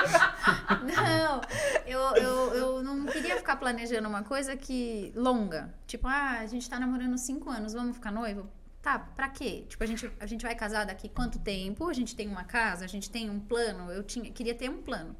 Não, 0.80 1.40
eu, 1.86 2.00
eu, 2.16 2.54
eu 2.54 2.82
não 2.82 3.06
queria 3.06 3.36
ficar 3.36 3.56
planejando 3.56 4.08
uma 4.08 4.22
coisa 4.22 4.56
que 4.56 5.12
longa. 5.14 5.74
Tipo, 5.86 6.08
ah, 6.08 6.38
a 6.40 6.46
gente 6.46 6.68
tá 6.68 6.78
namorando 6.78 7.16
cinco 7.18 7.50
anos, 7.50 7.72
vamos 7.72 7.96
ficar 7.96 8.10
noivo? 8.10 8.48
Tá, 8.80 8.98
pra 8.98 9.28
quê? 9.28 9.64
Tipo, 9.68 9.84
a 9.84 9.86
gente, 9.86 10.10
a 10.18 10.26
gente 10.26 10.42
vai 10.42 10.54
casar 10.54 10.84
daqui 10.84 11.08
quanto 11.08 11.38
tempo? 11.38 11.88
A 11.88 11.92
gente 11.92 12.16
tem 12.16 12.28
uma 12.28 12.44
casa, 12.44 12.84
a 12.84 12.88
gente 12.88 13.08
tem 13.08 13.30
um 13.30 13.38
plano. 13.38 13.92
Eu 13.92 14.02
tinha, 14.02 14.30
queria 14.32 14.54
ter 14.54 14.68
um 14.68 14.82
plano. 14.82 15.14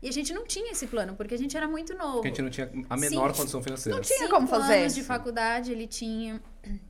E 0.00 0.08
a 0.08 0.12
gente 0.12 0.32
não 0.32 0.46
tinha 0.46 0.70
esse 0.70 0.86
plano, 0.86 1.16
porque 1.16 1.34
a 1.34 1.38
gente 1.38 1.56
era 1.56 1.66
muito 1.66 1.92
novo. 1.96 2.22
Porque 2.22 2.28
a 2.28 2.30
gente 2.30 2.42
não 2.42 2.50
tinha 2.50 2.70
a 2.88 2.96
menor 2.96 3.32
Sim. 3.32 3.38
condição 3.40 3.60
financeira. 3.60 3.96
Não 3.96 4.02
tinha 4.02 4.20
Cinco 4.20 4.30
como 4.30 4.46
fazer. 4.46 4.74
anos 4.78 4.94
de 4.94 5.02
faculdade 5.02 5.72
ele 5.72 5.88
tinha. 5.88 6.40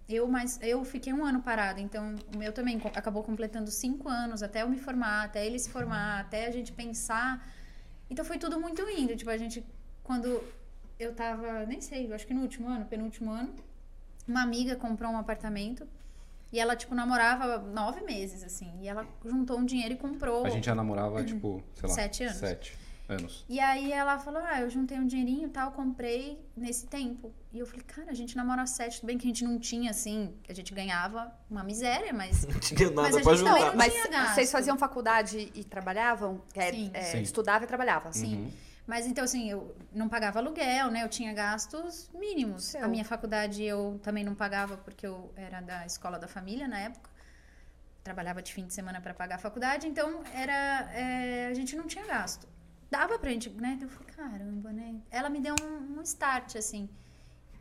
Eu, 0.07 0.28
mas 0.28 0.59
eu 0.61 0.85
fiquei 0.85 1.12
um 1.12 1.24
ano 1.24 1.40
parada, 1.40 1.81
então 1.81 2.14
o 2.35 2.38
meu 2.38 2.52
também 2.52 2.78
acabou 2.94 3.22
completando 3.22 3.70
cinco 3.70 4.09
anos 4.11 4.42
até 4.42 4.62
eu 4.62 4.68
me 4.68 4.76
formar, 4.78 5.24
até 5.24 5.46
ele 5.46 5.59
se 5.59 5.70
formar, 5.70 6.20
até 6.20 6.46
a 6.46 6.50
gente 6.50 6.70
pensar. 6.72 7.42
Então 8.11 8.25
foi 8.25 8.38
tudo 8.38 8.61
muito 8.61 8.83
indo. 8.90 9.16
Tipo, 9.16 9.31
a 9.31 9.37
gente, 9.37 9.64
quando 10.03 10.42
eu 10.99 11.14
tava, 11.14 11.64
nem 11.66 11.81
sei, 11.81 12.12
acho 12.12 12.27
que 12.27 12.35
no 12.35 12.42
último 12.42 12.68
ano, 12.68 12.85
penúltimo 12.85 13.31
ano, 13.31 13.55
uma 14.27 14.42
amiga 14.42 14.77
comprou 14.77 15.11
um 15.11 15.18
apartamento 15.18 15.87
e 16.53 16.59
ela, 16.59 16.75
tipo, 16.75 16.94
namorava 16.94 17.59
nove 17.59 18.01
meses, 18.03 18.42
assim. 18.42 18.73
E 18.81 18.88
ela 18.88 19.07
juntou 19.25 19.59
um 19.59 19.64
dinheiro 19.64 19.94
e 19.94 19.97
comprou. 19.97 20.47
A 20.47 20.51
gente 20.51 20.66
já 20.66 20.75
namorava, 20.75 21.23
tipo, 21.25 21.62
sei 21.75 21.88
lá. 21.88 21.94
Sete 21.94 22.25
anos. 22.25 22.37
Sete 22.38 22.88
anos. 23.09 23.44
E 23.49 23.59
aí 23.61 23.92
ela 23.92 24.18
falou: 24.18 24.42
Ah, 24.44 24.61
eu 24.61 24.71
juntei 24.71 24.99
um 24.99 25.07
dinheirinho 25.07 25.47
e 25.49 25.51
tal, 25.51 25.73
comprei 25.73 26.40
nesse 26.57 26.87
tempo. 26.87 27.33
E 27.53 27.59
eu 27.59 27.66
falei, 27.66 27.83
cara, 27.87 28.11
a 28.11 28.14
gente 28.14 28.37
namora 28.37 28.66
sete, 28.66 29.01
tudo 29.01 29.07
bem 29.07 29.16
que 29.16 29.27
a 29.27 29.31
gente 29.31 29.42
não 29.42 29.59
tinha, 29.59 29.90
assim, 29.90 30.35
a 30.49 30.53
gente 30.53 30.75
ganhava 30.75 31.33
uma 31.51 31.64
miséria, 31.64 32.12
mas. 32.12 32.44
Não 32.47 32.61
tinha 32.61 32.90
Mas 32.90 32.94
nada 33.14 33.18
a 33.18 33.23
pra 33.23 33.35
gente 33.35 33.44
também 33.44 33.62
ajudar. 33.62 33.71
não 33.71 33.77
Mas 33.77 33.92
tinha 33.94 34.09
gasto. 34.09 34.35
vocês 34.35 34.53
faziam 34.53 34.77
faculdade 34.79 35.51
e 35.55 35.64
trabalhavam? 35.64 36.42
É, 36.55 36.71
Sim. 36.71 36.90
é, 36.92 37.03
Sim. 37.03 37.23
Estudava 37.23 37.64
e 37.64 37.66
trabalhava. 37.66 38.12
Sim. 38.12 38.37
Uhum. 38.37 38.53
Mas 38.87 39.07
então, 39.07 39.25
assim, 39.25 39.51
eu 39.51 39.75
não 39.92 40.09
pagava 40.09 40.38
aluguel, 40.38 40.90
né? 40.90 41.03
Eu 41.05 41.09
tinha 41.09 41.33
gastos 41.35 42.11
mínimos. 42.14 42.64
Seu. 42.64 42.85
A 42.85 42.88
minha 42.88 43.05
faculdade 43.05 43.62
eu 43.62 43.99
também 44.03 44.25
não 44.25 44.35
pagava 44.35 44.77
porque 44.79 45.07
eu 45.07 45.31
era 45.37 45.61
da 45.61 45.85
escola 45.87 46.18
da 46.18 46.27
família 46.29 46.66
na 46.68 46.79
época. 46.81 47.11
Trabalhava 48.03 48.40
de 48.42 48.53
fim 48.53 48.66
de 48.66 48.73
semana 48.73 49.01
para 49.01 49.12
pagar 49.12 49.35
a 49.37 49.38
faculdade, 49.38 49.87
então 49.87 50.23
era 50.33 50.88
é, 50.94 51.49
a 51.51 51.55
gente 51.55 51.77
não 51.77 51.87
tinha 51.87 52.07
gasto. 52.07 52.49
Dava 52.90 53.18
pra 53.18 53.31
gente, 53.31 53.51
né? 53.51 53.79
Eu 53.81 53.88
falei, 53.88 54.12
caramba, 54.14 54.72
né? 54.72 55.01
Ela 55.11 55.29
me 55.29 55.40
deu 55.40 55.55
um, 55.62 55.98
um 55.98 56.03
start, 56.03 56.57
assim. 56.57 56.88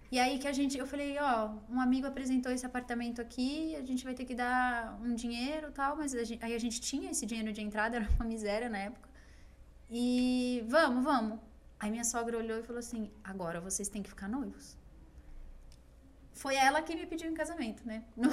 E 0.10 0.18
aí 0.20 0.40
que 0.40 0.48
a 0.48 0.54
gente, 0.54 0.78
eu 0.78 0.88
falei, 0.88 1.18
ó, 1.20 1.52
um 1.70 1.82
amigo 1.82 2.08
apresentou 2.08 2.50
esse 2.52 2.66
apartamento 2.66 3.22
aqui, 3.22 3.76
a 3.76 3.84
gente 3.86 4.06
vai 4.06 4.14
ter 4.14 4.24
que 4.24 4.34
dar 4.34 4.98
um 5.04 5.14
dinheiro 5.14 5.70
tal, 5.74 5.98
mas 5.98 6.16
a 6.16 6.24
gente- 6.24 6.42
aí 6.44 6.54
a 6.56 6.60
gente 6.60 6.80
tinha 6.80 7.12
esse 7.12 7.26
dinheiro 7.26 7.52
de 7.52 7.62
entrada, 7.62 7.98
era 7.98 8.10
uma 8.16 8.24
miséria 8.26 8.70
na 8.70 8.78
época. 8.78 9.10
E 9.90 10.64
vamos, 10.68 11.04
vamos. 11.04 11.40
Aí 11.80 11.92
minha 11.92 12.06
sogra 12.06 12.38
olhou 12.38 12.58
e 12.60 12.64
falou 12.64 12.80
assim: 12.80 13.12
agora 13.24 13.60
vocês 13.60 13.88
têm 13.90 14.02
que 14.02 14.10
ficar 14.10 14.28
noivos. 14.30 14.78
Foi 16.34 16.56
ela 16.56 16.82
que 16.82 16.96
me 16.96 17.06
pediu 17.06 17.30
em 17.30 17.34
casamento, 17.34 17.86
né? 17.86 18.04
Não- 18.16 18.30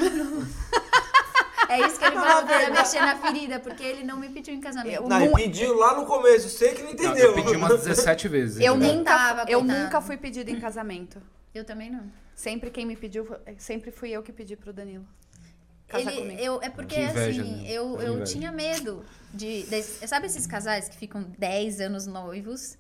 É 1.69 1.81
isso 1.87 1.99
que 1.99 2.05
ele 2.05 2.17
falou, 2.17 2.45
pra 2.47 2.71
mexer 2.71 3.01
na 3.01 3.17
ferida, 3.17 3.59
porque 3.61 3.83
ele 3.83 4.05
não 4.05 4.17
me 4.19 4.29
pediu 4.29 4.55
em 4.55 4.61
casamento. 4.61 4.95
Eu 5.03 5.09
Não, 5.09 5.17
ele 5.21 5.27
não- 5.31 5.35
pediu 5.35 5.75
lá 5.77 5.97
no 5.97 6.07
começo, 6.07 6.49
sei 6.49 6.73
que 6.75 6.83
não 6.83 6.89
Não, 6.89 6.95
entendeu. 6.95 7.29
eu 7.31 7.35
pedi 7.35 7.57
umas 7.57 7.83
17 7.85 8.29
vezes. 8.29 8.61
Eu 8.61 8.75
entendeu? 8.77 8.95
nunca, 8.97 9.45
eu 9.49 9.59
coitado. 9.61 9.81
nunca 9.81 10.01
fui 10.01 10.17
pedida 10.17 10.51
em 10.51 10.61
casamento. 10.61 11.21
Eu 11.55 11.65
também 11.65 11.91
não. 11.91 12.05
Sempre 12.35 12.71
quem 12.71 12.85
me 12.85 12.97
pediu, 12.97 13.29
sempre 13.59 13.91
fui 13.91 14.11
eu 14.11 14.23
que 14.23 14.33
pedi 14.33 14.57
pro 14.57 14.73
Danilo. 14.73 15.07
Casar 15.87 16.11
Ele, 16.13 16.21
comigo. 16.23 16.41
eu, 16.43 16.59
é 16.63 16.71
porque 16.71 16.95
Que 16.97 17.01
inveja, 17.03 17.43
assim, 17.43 17.63
né? 17.63 17.71
eu, 17.71 18.01
eu 18.01 18.25
tinha 18.25 18.51
medo 18.51 19.05
de, 19.33 19.63
de- 19.65 19.83
Sabe 19.83 20.27
esses 20.27 20.47
casais 20.47 20.89
que 20.89 20.97
ficam 20.97 21.23
10 21.39 21.81
anos 21.81 22.07
noivos? 22.07 22.77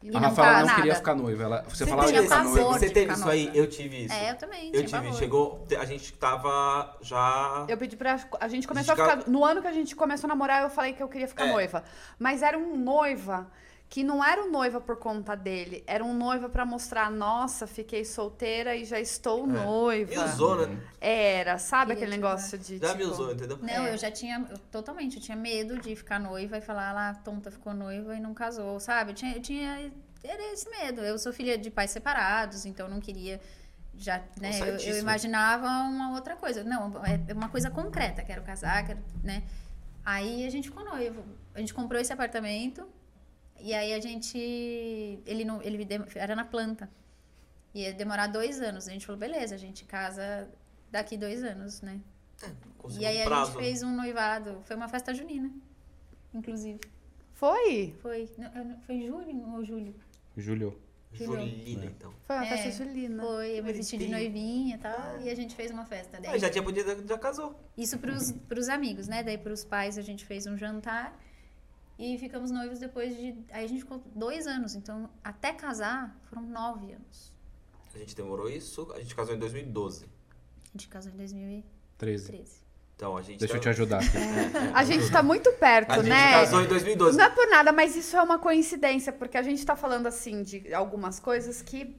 E 0.00 0.08
A 0.10 0.12
não 0.12 0.20
Rafaela 0.20 0.52
tá 0.52 0.58
não 0.60 0.66
nada. 0.66 0.76
queria 0.76 0.94
ficar 0.94 1.14
noiva. 1.16 1.42
Ela, 1.42 1.62
você, 1.68 1.84
Você 1.84 1.86
falava 1.90 2.12
de 2.12 2.22
ficar 2.22 2.44
noiva. 2.44 2.64
você 2.78 2.90
teve 2.90 3.12
isso 3.12 3.28
aí? 3.28 3.50
Eu 3.52 3.66
tive 3.68 4.04
isso. 4.04 4.14
É, 4.14 4.30
eu 4.30 4.36
também. 4.36 4.70
Eu 4.72 4.86
tive, 4.86 5.12
chegou, 5.14 5.66
a 5.76 5.84
gente 5.84 6.12
tava 6.12 6.96
já... 7.00 7.64
Eu 7.68 7.76
pedi 7.76 7.96
pra. 7.96 8.16
A 8.40 8.46
gente 8.48 8.68
começou 8.68 8.92
a 8.92 8.96
Ficar- 8.96 9.18
ficar. 9.18 9.30
No 9.30 9.44
ano 9.44 9.60
que 9.60 9.66
a 9.66 9.72
gente 9.72 9.96
começou 9.96 10.28
a 10.28 10.28
namorar, 10.28 10.62
eu 10.62 10.70
falei 10.70 10.92
que 10.92 11.02
eu 11.02 11.08
queria 11.08 11.26
ficar 11.26 11.46
É. 11.46 11.52
noiva. 11.52 11.82
Mas 12.18 12.42
era 12.42 12.56
um 12.56 12.76
noiva 12.76 13.48
que 13.88 14.04
não 14.04 14.22
era 14.22 14.42
um 14.44 14.50
noiva 14.50 14.80
por 14.80 14.96
conta 14.96 15.34
dele. 15.34 15.82
Era 15.86 16.04
um 16.04 16.12
noiva 16.12 16.48
pra 16.48 16.66
mostrar, 16.66 17.10
nossa, 17.10 17.66
fiquei 17.66 18.04
solteira 18.04 18.76
e 18.76 18.84
já 18.84 19.00
estou 19.00 19.46
noiva. 19.46 20.10
Me 20.10 20.18
usou, 20.18 20.66
né? 20.66 20.78
Era, 21.00 21.58
sabe 21.58 21.94
Queria 21.94 22.04
aquele 22.04 22.16
negócio 22.22 22.58
de. 22.58 22.78
Já 22.78 22.88
tipo, 22.88 22.98
me 22.98 23.04
usou, 23.04 23.32
entendeu? 23.32 23.58
Não, 23.62 23.86
É. 23.86 23.94
eu 23.94 23.96
já 23.96 24.10
tinha, 24.10 24.46
eu, 24.50 24.58
totalmente, 24.70 25.16
eu 25.16 25.22
tinha 25.22 25.36
medo 25.36 25.78
de 25.78 25.96
ficar 25.96 26.20
noiva 26.20 26.58
e 26.58 26.60
falar 26.60 26.92
lá, 26.92 27.10
a 27.10 27.14
tonta 27.14 27.50
ficou 27.50 27.72
noiva 27.72 28.14
e 28.14 28.20
não 28.20 28.34
casou, 28.34 28.78
sabe? 28.78 29.12
Eu 29.12 29.14
tinha, 29.14 29.34
eu 29.34 29.40
tinha 29.40 29.90
era 30.22 30.52
esse 30.52 30.68
medo. 30.68 31.00
Eu 31.00 31.18
sou 31.18 31.32
filha 31.32 31.56
de 31.56 31.70
pais 31.70 31.90
separados, 31.90 32.66
então 32.66 32.86
eu 32.86 32.92
não 32.92 33.00
queria 33.00 33.40
já, 33.96 34.22
né? 34.38 34.50
Eu, 34.60 34.76
eu 34.76 34.98
imaginava 34.98 35.66
uma 35.66 36.12
outra 36.12 36.36
coisa. 36.36 36.62
Não, 36.62 36.92
é 37.28 37.32
uma 37.32 37.48
coisa 37.48 37.70
concreta, 37.70 38.22
quero 38.22 38.42
casar, 38.42 38.86
quero, 38.86 39.00
né? 39.24 39.44
Aí 40.04 40.46
a 40.46 40.50
gente 40.50 40.68
ficou 40.68 40.84
noivo. 40.84 41.24
A 41.54 41.60
gente 41.60 41.72
comprou 41.72 41.98
esse 42.00 42.12
apartamento 42.12 42.86
e 43.60 43.74
aí 43.74 43.92
a 43.92 44.00
gente 44.00 44.38
ele 45.26 45.44
não, 45.44 45.62
ele 45.62 45.86
era 46.14 46.34
na 46.36 46.44
planta. 46.44 46.88
Ia 47.74 47.92
demorar 47.92 48.26
dois 48.28 48.60
anos. 48.60 48.88
A 48.88 48.92
gente 48.92 49.04
falou, 49.06 49.18
beleza, 49.18 49.54
a 49.54 49.58
gente 49.58 49.84
casa 49.84 50.48
daqui 50.90 51.16
dois 51.16 51.42
anos, 51.44 51.82
né? 51.82 52.00
Conseguiu 52.78 53.02
E 53.02 53.06
aí 53.06 53.28
um 53.28 53.32
a 53.32 53.44
gente 53.44 53.56
fez 53.56 53.82
um 53.82 53.94
noivado. 53.94 54.60
Foi 54.64 54.74
uma 54.76 54.88
festa 54.88 55.12
junina, 55.14 55.50
inclusive. 56.32 56.80
Foi? 57.34 57.94
Foi. 58.00 58.28
não, 58.38 58.80
foi 58.80 58.94
em 58.96 59.06
julho 59.06 59.52
ou 59.54 59.64
julho? 59.64 59.94
Júlio. 60.36 60.78
Julina, 61.12 61.86
então. 61.86 62.12
Foi 62.24 62.36
uma 62.36 62.44
É, 62.46 62.48
festa 62.56 62.84
julina. 62.84 63.22
Foi, 63.22 63.58
eu 63.58 63.64
me 63.64 63.72
vesti 63.72 63.96
de 63.96 64.08
noivinha 64.08 64.74
e 64.76 64.78
tal. 64.78 65.20
E 65.22 65.30
a 65.30 65.34
gente 65.34 65.54
fez 65.54 65.70
uma 65.70 65.84
festa. 65.86 66.20
Daí, 66.20 66.34
Ah, 66.34 66.38
já 66.38 66.50
tinha 66.50 66.62
podido, 66.62 67.06
já 67.08 67.18
casou. 67.18 67.58
Isso 67.76 67.98
pros, 67.98 68.32
pros 68.48 68.68
amigos, 68.68 69.08
né? 69.08 69.22
Daí 69.22 69.38
pros 69.38 69.64
pais 69.64 69.96
a 69.96 70.02
gente 70.02 70.24
fez 70.26 70.46
um 70.46 70.56
jantar. 70.56 71.18
E 71.98 72.16
ficamos 72.18 72.50
noivos 72.50 72.78
depois 72.78 73.16
de. 73.16 73.34
Aí 73.50 73.64
a 73.64 73.68
gente 73.68 73.80
ficou 73.80 74.00
dois 74.14 74.46
anos. 74.46 74.74
Então, 74.74 75.10
até 75.22 75.52
casar, 75.52 76.16
foram 76.24 76.42
nove 76.42 76.92
anos. 76.92 77.32
A 77.94 77.98
gente 77.98 78.14
demorou 78.14 78.48
isso, 78.48 78.90
a 78.94 79.00
gente 79.00 79.14
casou 79.16 79.34
em 79.34 79.38
2012. 79.38 80.04
A 80.04 80.68
gente 80.78 80.88
casou 80.88 81.10
em 81.12 81.16
2013. 81.16 82.28
13. 82.28 82.68
Então 82.94 83.16
a 83.16 83.22
gente. 83.22 83.38
Deixa 83.38 83.54
eu 83.54 83.58
tá- 83.58 83.62
te 83.62 83.68
ajudar 83.70 83.98
aqui. 83.98 84.08
A 84.74 84.84
gente 84.84 85.10
tá 85.10 85.22
muito 85.22 85.52
perto, 85.52 85.92
A 85.92 85.96
gente 85.96 86.08
né? 86.08 86.32
casou 86.32 86.62
em 86.62 86.66
2012. 86.66 87.16
Não 87.16 87.24
é 87.24 87.30
por 87.30 87.48
nada, 87.48 87.70
mas 87.72 87.94
isso 87.96 88.16
é 88.16 88.22
uma 88.22 88.38
coincidência, 88.40 89.12
porque 89.12 89.36
a 89.38 89.42
gente 89.42 89.64
tá 89.64 89.76
falando 89.76 90.06
assim 90.08 90.42
de 90.42 90.72
algumas 90.74 91.20
coisas 91.20 91.62
que, 91.62 91.96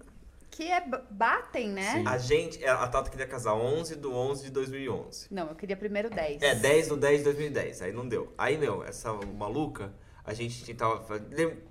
que 0.60 0.70
é, 0.70 0.84
batem, 1.10 1.70
né? 1.70 1.94
Sim. 1.94 2.04
A 2.06 2.18
gente, 2.18 2.66
a 2.66 2.86
Tata 2.86 3.10
queria 3.10 3.26
casar 3.26 3.54
11 3.54 3.96
do 3.96 4.14
11 4.14 4.44
de 4.44 4.52
2011. 4.52 5.28
Não, 5.32 5.48
eu 5.48 5.56
queria 5.56 5.78
primeiro 5.78 6.10
10. 6.10 6.42
É, 6.42 6.54
10 6.54 6.90
do 6.90 6.98
10 6.98 7.20
de 7.20 7.24
2010. 7.24 7.82
Aí 7.82 7.94
não 7.94 8.06
deu. 8.06 8.34
Aí, 8.38 8.58
meu, 8.58 8.84
essa 8.84 9.14
maluca, 9.14 9.94
a 10.26 10.34
gente 10.34 10.74
tava. 10.74 11.02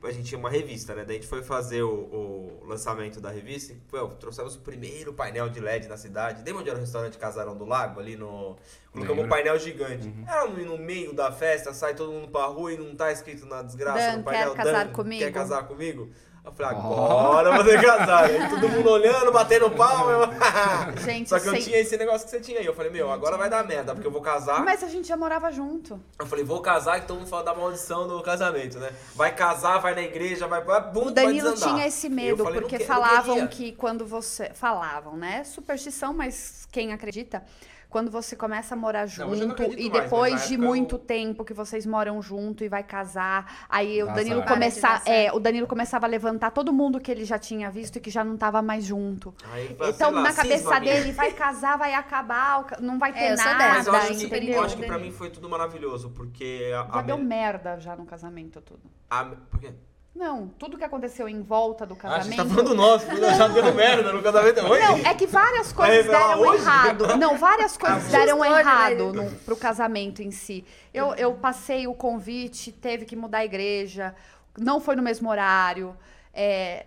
A 0.02 0.10
gente 0.10 0.24
tinha 0.24 0.38
uma 0.38 0.48
revista, 0.48 0.94
né? 0.94 1.04
Daí 1.04 1.16
a 1.16 1.20
gente 1.20 1.28
foi 1.28 1.42
fazer 1.42 1.82
o, 1.82 1.90
o 1.90 2.64
lançamento 2.64 3.20
da 3.20 3.30
revista. 3.30 3.74
E, 3.74 3.76
pô, 3.76 4.08
trouxemos 4.08 4.56
o 4.56 4.60
primeiro 4.60 5.12
painel 5.12 5.50
de 5.50 5.60
LED 5.60 5.86
na 5.86 5.98
cidade. 5.98 6.42
Lembra 6.42 6.62
onde 6.62 6.70
era 6.70 6.78
o 6.78 6.80
restaurante 6.80 7.18
Casarão 7.18 7.58
do 7.58 7.66
Lago? 7.66 8.00
Ali 8.00 8.16
no. 8.16 8.56
Colocamos 8.90 9.22
um 9.22 9.28
painel 9.28 9.58
gigante. 9.58 10.10
Era 10.26 10.48
no, 10.48 10.64
no 10.64 10.78
meio 10.78 11.12
da 11.12 11.30
festa, 11.30 11.74
sai 11.74 11.94
todo 11.94 12.10
mundo 12.10 12.28
pra 12.28 12.46
rua 12.46 12.72
e 12.72 12.78
não 12.78 12.96
tá 12.96 13.12
escrito 13.12 13.44
na 13.44 13.60
desgraça 13.60 14.12
Dan, 14.12 14.16
no 14.16 14.24
painel. 14.24 14.54
quer 14.54 14.64
casar 14.64 14.86
Dan, 14.86 14.92
comigo? 14.92 15.24
Quer 15.24 15.32
casar 15.32 15.68
comigo? 15.68 16.10
Eu 16.44 16.52
falei, 16.52 16.72
Oh. 16.78 16.78
agora 16.80 17.48
eu 17.50 17.54
vou 17.56 17.64
ter 17.64 17.78
que 17.78 17.86
casar. 17.86 18.24
Aí 18.24 18.48
todo 18.48 18.68
mundo 18.70 18.90
olhando, 18.90 19.30
batendo 19.30 19.70
palma. 19.72 20.30
Gente, 21.04 21.28
Só 21.28 21.38
que 21.38 21.46
eu 21.46 21.52
sei- 21.52 21.62
tinha 21.62 21.78
esse 21.78 21.96
negócio 21.96 22.24
que 22.24 22.30
você 22.30 22.40
tinha 22.40 22.58
aí. 22.60 22.64
Eu 22.66 22.74
falei, 22.74 22.90
meu, 22.90 23.10
agora 23.12 23.36
vai 23.36 23.50
dar 23.50 23.64
merda, 23.66 23.92
porque 23.94 24.06
eu 24.06 24.10
vou 24.10 24.22
casar. 24.22 24.64
Mas 24.64 24.82
a 24.82 24.88
gente 24.88 25.06
já 25.06 25.16
morava 25.16 25.50
junto. 25.52 26.00
Eu 26.18 26.26
falei, 26.26 26.44
vou 26.44 26.60
casar, 26.60 26.98
então 26.98 27.16
vamos 27.16 27.28
falar 27.28 27.42
da 27.42 27.54
maldição 27.54 28.08
do 28.08 28.22
casamento, 28.22 28.78
né? 28.78 28.90
Vai 29.14 29.34
casar, 29.34 29.78
vai 29.78 29.94
na 29.94 30.02
igreja, 30.02 30.46
vai. 30.46 30.62
Bum, 30.92 31.06
O 31.08 31.10
Danilo 31.10 31.54
tinha 31.54 31.86
esse 31.86 32.08
medo, 32.08 32.42
falei, 32.44 32.60
porque 32.62 32.78
que- 32.78 32.84
falavam 32.84 33.46
que 33.46 33.72
quando 33.72 34.06
você. 34.06 34.50
Falavam, 34.54 35.16
né? 35.16 35.44
Superstição, 35.44 36.14
mas 36.14 36.66
quem 36.72 36.92
acredita? 36.94 37.42
Quando 37.90 38.10
você 38.10 38.36
começa 38.36 38.74
a 38.74 38.76
morar 38.76 39.08
Não, 39.16 39.28
não 39.28 39.34
junto 39.34 39.52
acredito 39.52 39.78
e 39.80 39.82
mais, 39.88 39.92
mas 39.94 40.02
depois 40.04 40.32
de 40.46 40.54
época 40.54 40.54
eu- 40.54 40.68
muito 40.68 40.98
tempo 40.98 41.42
que 41.44 41.54
vocês 41.54 41.86
moram 41.86 42.20
junto 42.20 42.62
e 42.62 42.68
vai 42.68 42.82
casar, 42.82 43.66
aí 43.68 44.02
o 44.02 44.06
Dá 44.06 44.12
Danilo 44.12 44.42
começar, 44.42 45.02
é, 45.06 45.32
o 45.32 45.40
Danilo 45.40 45.66
começava 45.66 46.04
a 46.04 46.08
levantar 46.08 46.50
todo 46.50 46.70
mundo 46.70 47.00
que 47.00 47.10
ele 47.10 47.24
já 47.24 47.38
tinha 47.38 47.70
visto 47.70 47.96
e 47.96 48.00
que 48.00 48.10
já 48.10 48.22
não 48.22 48.36
tava 48.36 48.60
mais 48.60 48.84
junto. 48.84 49.34
Aí, 49.52 49.74
Então, 49.88 50.10
lá, 50.10 50.20
na 50.20 50.30
cisma 50.32 50.42
cabeça 50.42 50.80
minha. 50.80 50.94
dele, 50.94 51.12
vai 51.12 51.32
casar, 51.32 51.78
vai 51.78 51.94
acabar, 51.94 52.60
o 52.60 52.64
ca- 52.64 52.78
não 52.78 52.98
vai 52.98 53.10
ter 53.12 53.20
É, 53.20 53.32
eu 53.32 53.36
sou 53.38 53.46
nada, 53.46 53.58
dessa, 53.58 53.74
Mas 53.76 53.86
eu 53.86 53.94
acho, 53.94 54.18
que, 54.20 54.26
entendeu? 54.26 54.54
eu 54.56 54.62
acho 54.64 54.76
que 54.76 54.84
pra 54.86 54.98
mim 54.98 55.10
foi 55.10 55.30
tudo 55.30 55.48
maravilhoso, 55.48 56.10
porque 56.10 56.70
a, 56.74 56.92
Já 56.92 56.98
a, 56.98 57.02
deu 57.02 57.16
me- 57.16 57.24
merda 57.24 57.78
já 57.80 57.96
no 57.96 58.04
casamento 58.04 58.60
tudo. 58.60 58.82
a, 59.08 59.24
por 59.24 59.58
quê? 59.60 59.72
Não, 60.18 60.48
tudo 60.58 60.76
que 60.76 60.82
aconteceu 60.82 61.28
em 61.28 61.40
volta 61.42 61.86
do 61.86 61.96
Ah, 62.02 62.16
a 62.16 62.20
gente 62.20 62.34
casamento. 62.36 62.48
tá 62.48 62.54
falando 62.62 62.74
nosso, 62.74 63.06
já 63.36 63.46
deu 63.48 63.72
merda 63.72 64.12
no 64.12 64.20
casamento. 64.20 64.60
Oi? 64.66 64.80
Não, 64.80 64.96
é 64.98 65.14
que 65.14 65.26
várias 65.28 65.72
coisas 65.72 66.06
deram 66.06 66.40
hoje? 66.40 66.62
errado. 66.62 67.16
Não, 67.16 67.38
várias 67.38 67.76
coisas 67.78 67.98
Assustou, 67.98 68.20
deram 68.20 68.44
errado 68.44 69.12
no, 69.12 69.30
pro 69.40 69.56
casamento 69.56 70.20
em 70.20 70.32
si. 70.32 70.64
Eu, 70.92 71.14
eu 71.14 71.34
passei 71.34 71.86
o 71.86 71.94
convite, 71.94 72.72
teve 72.72 73.04
que 73.04 73.14
mudar 73.14 73.38
a 73.38 73.44
igreja, 73.44 74.12
não 74.58 74.80
foi 74.80 74.96
no 74.96 75.02
mesmo 75.02 75.30
horário. 75.30 75.96
é, 76.34 76.84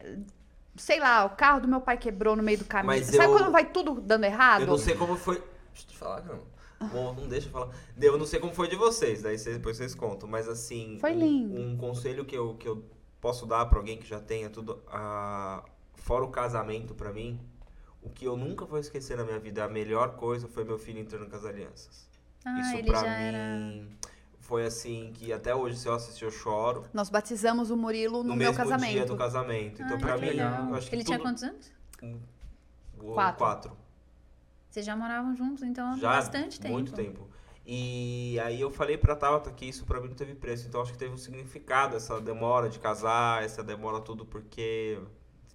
sei 0.76 1.00
lá, 1.00 1.24
o 1.26 1.30
carro 1.32 1.62
do 1.62 1.68
meu 1.70 1.80
pai 1.80 1.98
quebrou 1.98 2.36
no 2.36 2.44
meio 2.44 2.58
do 2.58 2.66
caminho. 2.66 2.88
Mas 3.00 3.06
Sabe 3.08 3.26
eu- 3.26 3.32
quando 3.38 3.50
vai 3.52 3.66
tudo 3.66 4.02
dando 4.02 4.26
errado? 4.26 4.62
Eu 4.62 4.68
não 4.68 4.78
sei 4.78 4.96
como 4.96 5.16
foi. 5.16 5.36
Deixa 5.36 5.88
eu 5.88 5.92
te 5.92 5.98
falar, 5.98 6.22
não. 6.26 6.52
Bom, 6.90 7.14
não 7.14 7.28
deixa 7.30 7.48
eu 7.48 7.52
falar. 7.52 7.70
Eu 8.02 8.18
não 8.18 8.26
sei 8.26 8.40
como 8.40 8.54
foi 8.54 8.68
de 8.68 8.76
vocês, 8.76 9.22
daí 9.22 9.38
vocês, 9.38 9.56
depois 9.56 9.78
vocês 9.78 9.94
contam. 9.96 10.28
Mas 10.28 10.50
assim. 10.50 10.98
Foi 11.00 11.12
um- 11.14 11.20
lindo. 11.20 11.62
Um, 11.62 11.78
conselho 11.78 12.26
que 12.26 12.36
eu, 12.36 12.56
que 12.56 12.68
eu 12.68 12.84
posso 13.22 13.46
dar 13.46 13.66
pra 13.68 13.78
alguém 13.80 13.98
que 13.98 14.06
já 14.08 14.20
tenha 14.20 14.50
tudo. 14.50 14.82
ah, 14.92 15.64
fora 15.96 16.26
o 16.26 16.30
casamento 16.30 16.94
pra 16.96 17.14
mim, 17.14 17.40
o 18.02 18.10
que 18.10 18.26
eu 18.26 18.36
nunca 18.36 18.66
vou 18.66 18.80
esquecer 18.80 19.16
na 19.16 19.24
minha 19.24 19.40
vida, 19.40 19.64
a 19.64 19.70
melhor 19.70 20.16
coisa 20.16 20.48
foi 20.48 20.64
meu 20.64 20.78
filho 20.80 21.00
entrando 21.00 21.30
com 21.30 21.36
as 21.36 21.46
alianças. 21.46 22.10
Ah, 22.44 22.60
Isso 22.60 22.76
já 22.92 23.02
mim 23.04 23.24
era. 23.24 23.88
foi 24.40 24.66
assim 24.66 25.12
que 25.14 25.32
até 25.32 25.54
hoje, 25.54 25.78
se 25.78 25.88
eu 25.88 25.94
assistir, 25.94 26.26
eu 26.26 26.32
choro. 26.32 26.84
Nós 26.92 27.10
batizamos 27.10 27.70
o 27.70 27.78
Murilo 27.78 28.24
no, 28.24 28.30
No, 28.30 28.36
meu 28.36 28.52
mesmo 28.52 28.54
dia 28.56 28.64
casamento. 28.66 29.08
do 29.08 29.16
casamento. 29.18 29.82
Então, 29.84 29.98
Ah, 29.98 30.00
que 30.00 30.18
mim, 30.18 30.28
legal. 30.28 30.70
eu 30.70 30.76
acho 30.76 30.90
que 30.90 30.96
Ele 30.96 31.04
tinha 31.04 31.18
tudo... 31.20 31.28
quantos 31.28 31.44
anos? 31.44 31.72
Quatro. 32.98 33.38
quatro. 33.38 33.78
Vocês 34.70 34.86
já 34.86 34.96
moravam 34.96 35.36
juntos, 35.36 35.64
então 35.64 35.86
há 35.92 35.98
Já, 35.98 36.10
bastante 36.16 36.60
tempo. 36.60 36.74
muito 36.74 36.94
tempo. 36.94 37.28
E 37.74 38.38
aí 38.42 38.60
eu 38.60 38.70
falei 38.70 38.98
pra 38.98 39.16
Tabata 39.16 39.50
que 39.50 39.66
isso 39.66 39.86
pra 39.86 40.02
mim 40.02 40.10
não 40.10 40.16
teve 40.16 40.36
preço. 40.36 40.68
Então 40.68 40.82
acho 40.82 40.92
que 40.92 40.98
teve 40.98 41.14
um 41.14 41.18
significado 41.18 41.96
essa 41.96 42.20
demora 42.20 42.68
de 42.68 42.78
casar, 42.80 43.46
essa 43.46 43.64
demora 43.64 44.02
tudo, 44.02 44.26
porque 44.26 45.00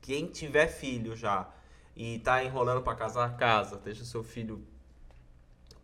quem 0.01 0.27
tiver 0.27 0.67
filho 0.67 1.15
já 1.15 1.47
e 1.95 2.19
tá 2.21 2.43
enrolando 2.43 2.81
pra 2.81 2.95
casar, 2.95 3.37
casa. 3.37 3.77
Deixa 3.77 4.03
o 4.03 4.07
seu 4.07 4.25
filho 4.25 4.67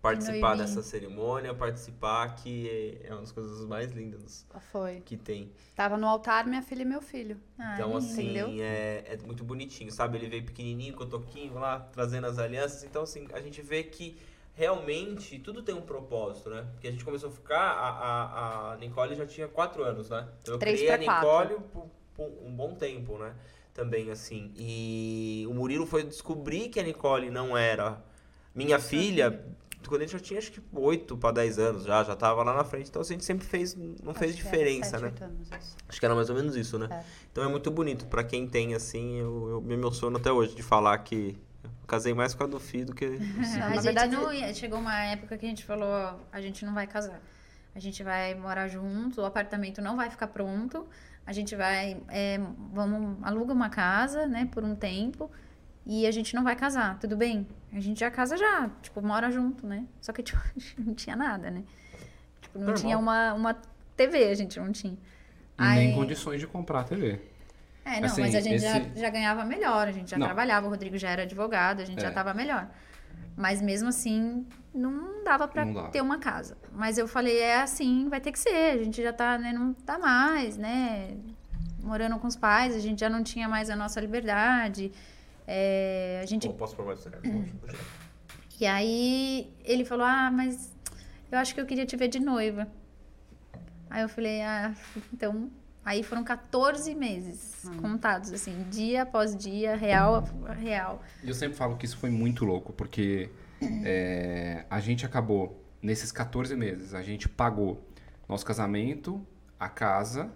participar 0.01 0.57
dessa 0.57 0.83
cerimônia, 0.83 1.53
participar, 1.53 2.35
que 2.37 2.99
é 3.05 3.13
uma 3.13 3.21
das 3.21 3.31
coisas 3.31 3.67
mais 3.67 3.93
lindas 3.93 4.47
Foi. 4.73 5.03
que 5.05 5.19
tem. 5.19 5.53
Tava 5.77 5.99
no 5.99 6.07
altar 6.07 6.47
minha 6.47 6.63
filha 6.63 6.81
e 6.81 6.87
meu 6.87 7.03
filho. 7.03 7.39
Ah, 7.59 7.75
Então, 7.75 7.95
assim, 7.95 8.63
é, 8.63 9.05
é 9.07 9.19
muito 9.27 9.45
bonitinho, 9.45 9.93
sabe? 9.93 10.17
Ele 10.17 10.29
veio 10.29 10.47
pequenininho 10.47 10.95
com 10.95 11.05
o 11.05 11.07
toquinho 11.07 11.53
lá, 11.55 11.79
trazendo 11.93 12.27
as 12.27 12.39
alianças. 12.39 12.85
Então, 12.85 13.03
assim, 13.03 13.29
a 13.35 13.41
gente 13.43 13.61
vê 13.61 13.83
que 13.83 14.17
realmente 14.55 15.39
tudo 15.39 15.63
tem 15.63 15.75
um 15.75 15.81
propósito, 15.81 16.51
né? 16.51 16.67
Porque 16.73 16.89
a 16.89 16.91
gente 16.91 17.05
começou 17.05 17.29
a 17.29 17.33
ficar, 17.33 17.61
a, 17.61 17.89
a, 17.89 18.73
a 18.73 18.77
Nicole 18.77 19.15
já 19.15 19.27
tinha 19.27 19.49
quatro 19.49 19.83
anos, 19.83 20.11
né? 20.11 20.29
Então, 20.43 20.55
eu 20.55 20.59
Três 20.59 20.79
criei 20.81 20.95
a. 20.95 20.99
Nicole 20.99 21.57
por, 21.73 21.87
por 22.15 22.27
um 22.45 22.55
bom 22.55 22.75
tempo, 22.75 23.19
né? 23.19 23.35
Também, 23.73 24.11
assim. 24.11 24.53
E 24.57 25.47
o 25.49 25.55
Murilo 25.55 25.87
foi 25.87 26.03
descobrir 26.03 26.69
que 26.69 26.79
a 26.79 26.83
Nicole 26.83 27.31
não 27.31 27.57
era 27.57 28.03
minha 28.55 28.79
filha. 28.79 29.43
Quando 29.89 30.03
ele 30.03 30.11
já 30.11 30.21
tinha 30.21 30.39
acho 30.39 30.53
que 30.53 30.63
8 30.73 31.17
para 31.17 31.33
10 31.33 31.59
anos 31.59 31.85
já, 31.85 32.05
já 32.05 32.15
tava 32.15 32.45
lá 32.45 32.55
na 32.55 32.63
frente. 32.63 32.89
Então 32.89 33.03
assim, 33.03 33.15
a 33.15 33.17
gente 33.17 33.25
sempre 33.25 33.45
fez, 33.45 33.75
não 33.75 34.15
fez 34.15 34.33
Acho 34.33 34.41
era 34.41 34.51
diferença, 34.51 34.91
sete, 34.91 35.03
né? 35.03 35.09
oito 35.09 35.25
anos, 35.25 35.49
isso. 35.51 35.77
Acho 35.89 35.99
que 35.99 36.07
era 36.07 36.15
mais 36.15 36.31
ou 36.31 36.37
menos 36.37 36.55
isso, 36.55 36.79
né? 36.79 36.89
É. 36.91 37.05
Então 37.33 37.43
é 37.43 37.49
muito 37.49 37.69
bonito. 37.71 38.07
Pra 38.07 38.23
quem 38.23 38.47
tem, 38.47 38.75
assim, 38.75 39.17
eu, 39.17 39.49
eu 39.51 39.61
me 39.61 39.75
emociono 39.75 40.19
até 40.19 40.31
hoje 40.31 40.55
de 40.55 40.63
falar 40.63 40.99
que 40.99 41.37
casei 41.87 42.15
mais 42.15 42.35
com 42.35 42.45
a 42.45 42.47
do 42.47 42.59
filho 42.61 42.87
do 42.87 42.95
que. 42.95 43.05
assim. 43.41 43.61
A 43.61 43.81
verdade- 43.81 44.15
não 44.17 44.33
ia. 44.33 44.53
Chegou 44.55 44.79
uma 44.79 44.99
época 45.05 45.37
que 45.39 45.47
a 45.47 45.49
gente 45.49 45.65
falou, 45.65 45.89
ó, 45.89 46.15
a 46.33 46.41
gente 46.41 46.65
não 46.65 46.75
vai 46.75 46.87
casar. 46.87 47.21
A 47.75 47.79
gente 47.79 48.03
vai 48.03 48.35
morar 48.35 48.69
junto, 48.69 49.21
o 49.21 49.25
apartamento 49.25 49.81
não 49.81 49.97
vai 49.97 50.11
ficar 50.11 50.27
pronto. 50.29 50.87
A 51.25 51.33
gente 51.33 51.55
vai, 51.57 52.03
é, 52.09 52.39
vamos, 52.73 53.17
aluga 53.23 53.53
uma 53.53 53.71
casa, 53.71 54.27
né, 54.27 54.49
por 54.53 54.65
um 54.65 54.75
tempo. 54.75 55.31
E 55.87 56.07
a 56.07 56.11
gente 56.11 56.35
não 56.35 56.45
vai 56.45 56.55
casar, 56.55 56.99
tudo 56.99 57.17
bem? 57.17 57.47
A 57.73 57.81
gente 57.81 57.99
já 58.01 58.11
casa 58.11 58.37
já, 58.37 58.69
tipo, 58.83 59.01
mora 59.03 59.31
junto, 59.31 59.67
né? 59.67 59.85
Só 60.01 60.13
que, 60.13 60.23
tipo, 60.23 60.39
a 60.39 60.59
gente 60.59 60.81
não 60.81 60.95
tinha 60.95 61.17
nada, 61.17 61.51
né? 61.51 61.65
Tipo, 62.41 62.59
não 62.59 62.67
Normal. 62.67 62.83
tinha 62.83 62.99
uma, 62.99 63.33
uma 63.35 63.57
TV, 63.97 64.25
a 64.25 64.35
gente 64.35 64.59
não 64.61 64.71
tinha. 64.71 64.97
E 65.59 65.63
nem 65.63 65.89
Aí- 65.89 65.95
condições 65.95 66.41
de 66.41 66.47
comprar 66.47 66.81
a 66.81 66.85
TV. 66.85 67.21
É, 67.85 68.01
não, 68.01 68.07
Assim, 68.07 68.21
mas 68.21 68.35
a 68.35 68.41
gente 68.41 68.61
já, 68.61 68.79
esse- 68.79 69.01
já 69.01 69.11
ganhava 69.11 69.45
melhor, 69.45 69.89
a 69.89 69.93
gente 69.93 70.11
já 70.11 70.19
Não. 70.19 70.27
trabalhava, 70.27 70.67
o 70.67 70.71
Rodrigo 70.71 70.97
já 70.97 71.11
era 71.11 71.23
advogado, 71.23 71.81
a 71.81 71.85
gente 71.85 72.01
já 72.01 72.09
É. 72.09 72.13
tava 72.13 72.33
melhor. 72.33 72.69
Mas 73.37 73.61
mesmo 73.63 73.89
assim, 73.89 74.47
não 74.75 75.25
dava 75.25 75.47
dava. 75.49 75.89
ter 75.89 76.01
uma 76.01 76.19
casa. 76.19 76.57
Mas 76.73 76.97
eu 76.99 77.09
falei, 77.09 77.39
é 77.39 77.61
assim, 77.63 78.09
vai 78.09 78.21
ter 78.21 78.31
que 78.31 78.39
ser, 78.39 78.79
a 78.79 78.85
gente 78.85 79.03
já 79.03 79.13
tá, 79.13 79.37
né, 79.39 79.53
não 79.53 79.73
tá 79.75 79.99
mais, 79.99 80.57
né, 80.57 81.17
morando 81.83 82.19
com 82.19 82.27
os 82.29 82.37
pais, 82.37 82.77
a 82.77 82.79
gente 82.79 83.01
já 83.01 83.09
não 83.11 83.23
tinha 83.23 83.49
mais 83.49 83.69
a 83.71 83.75
nossa 83.75 84.01
liberdade. 84.01 84.93
É, 85.47 86.21
a 86.23 86.27
gente 86.27 86.47
Pô, 86.49 86.55
posso 86.55 86.77
provar 86.77 86.95
isso? 86.95 87.11
e 88.61 88.67
aí 88.67 89.53
ele 89.65 89.85
falou: 89.85 90.07
Ah, 90.07 90.31
mas 90.31 90.73
eu 91.33 91.39
acho 91.39 91.53
que 91.55 91.61
eu 91.61 91.67
queria 91.67 91.85
te 91.85 91.97
ver 91.97 92.07
de 92.09 92.21
noiva. 92.21 92.69
Aí 93.91 94.03
eu 94.03 94.09
falei: 94.09 94.41
Ah, 94.43 94.73
então. 95.13 95.51
Aí 95.85 96.03
foram 96.03 96.23
14 96.23 96.95
meses 96.95 97.69
contados, 97.81 98.33
assim, 98.33 98.65
dia 98.71 99.03
após 99.03 99.37
dia, 99.37 99.75
real 99.75 100.25
a 100.47 100.53
real. 100.53 101.03
E 101.23 101.29
eu 101.29 101.35
sempre 101.35 101.57
falo 101.57 101.77
que 101.77 101.85
isso 101.85 101.97
foi 101.97 102.11
muito 102.11 102.45
louco, 102.45 102.73
porque 102.73 103.31
é, 103.85 104.65
a 104.71 104.79
gente 104.79 105.05
acabou, 105.05 105.61
nesses 105.83 106.13
14 106.13 106.55
meses, 106.55 106.95
a 106.95 107.03
gente 107.03 107.29
pagou 107.29 107.85
nosso 108.29 108.47
casamento, 108.47 109.27
a 109.59 109.69
casa, 109.69 110.33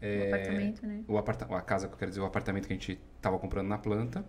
O 0.00 0.34
apartamento, 0.34 0.86
né? 0.86 1.04
o 1.06 1.18
aparta 1.18 1.44
a 1.44 1.60
casa, 1.60 1.88
que 1.88 1.94
eu 1.94 1.98
quero 1.98 2.10
dizer, 2.10 2.20
o 2.20 2.24
apartamento 2.26 2.66
que 2.66 2.72
a 2.72 2.76
gente 2.76 3.00
tava 3.20 3.38
comprando 3.38 3.68
na 3.68 3.78
planta, 3.78 4.24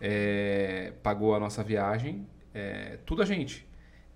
é, 0.00 0.92
pagou 1.02 1.34
a 1.34 1.40
nossa 1.40 1.62
viagem, 1.62 2.26
é, 2.52 2.98
tudo 3.06 3.22
a 3.22 3.24
gente. 3.24 3.68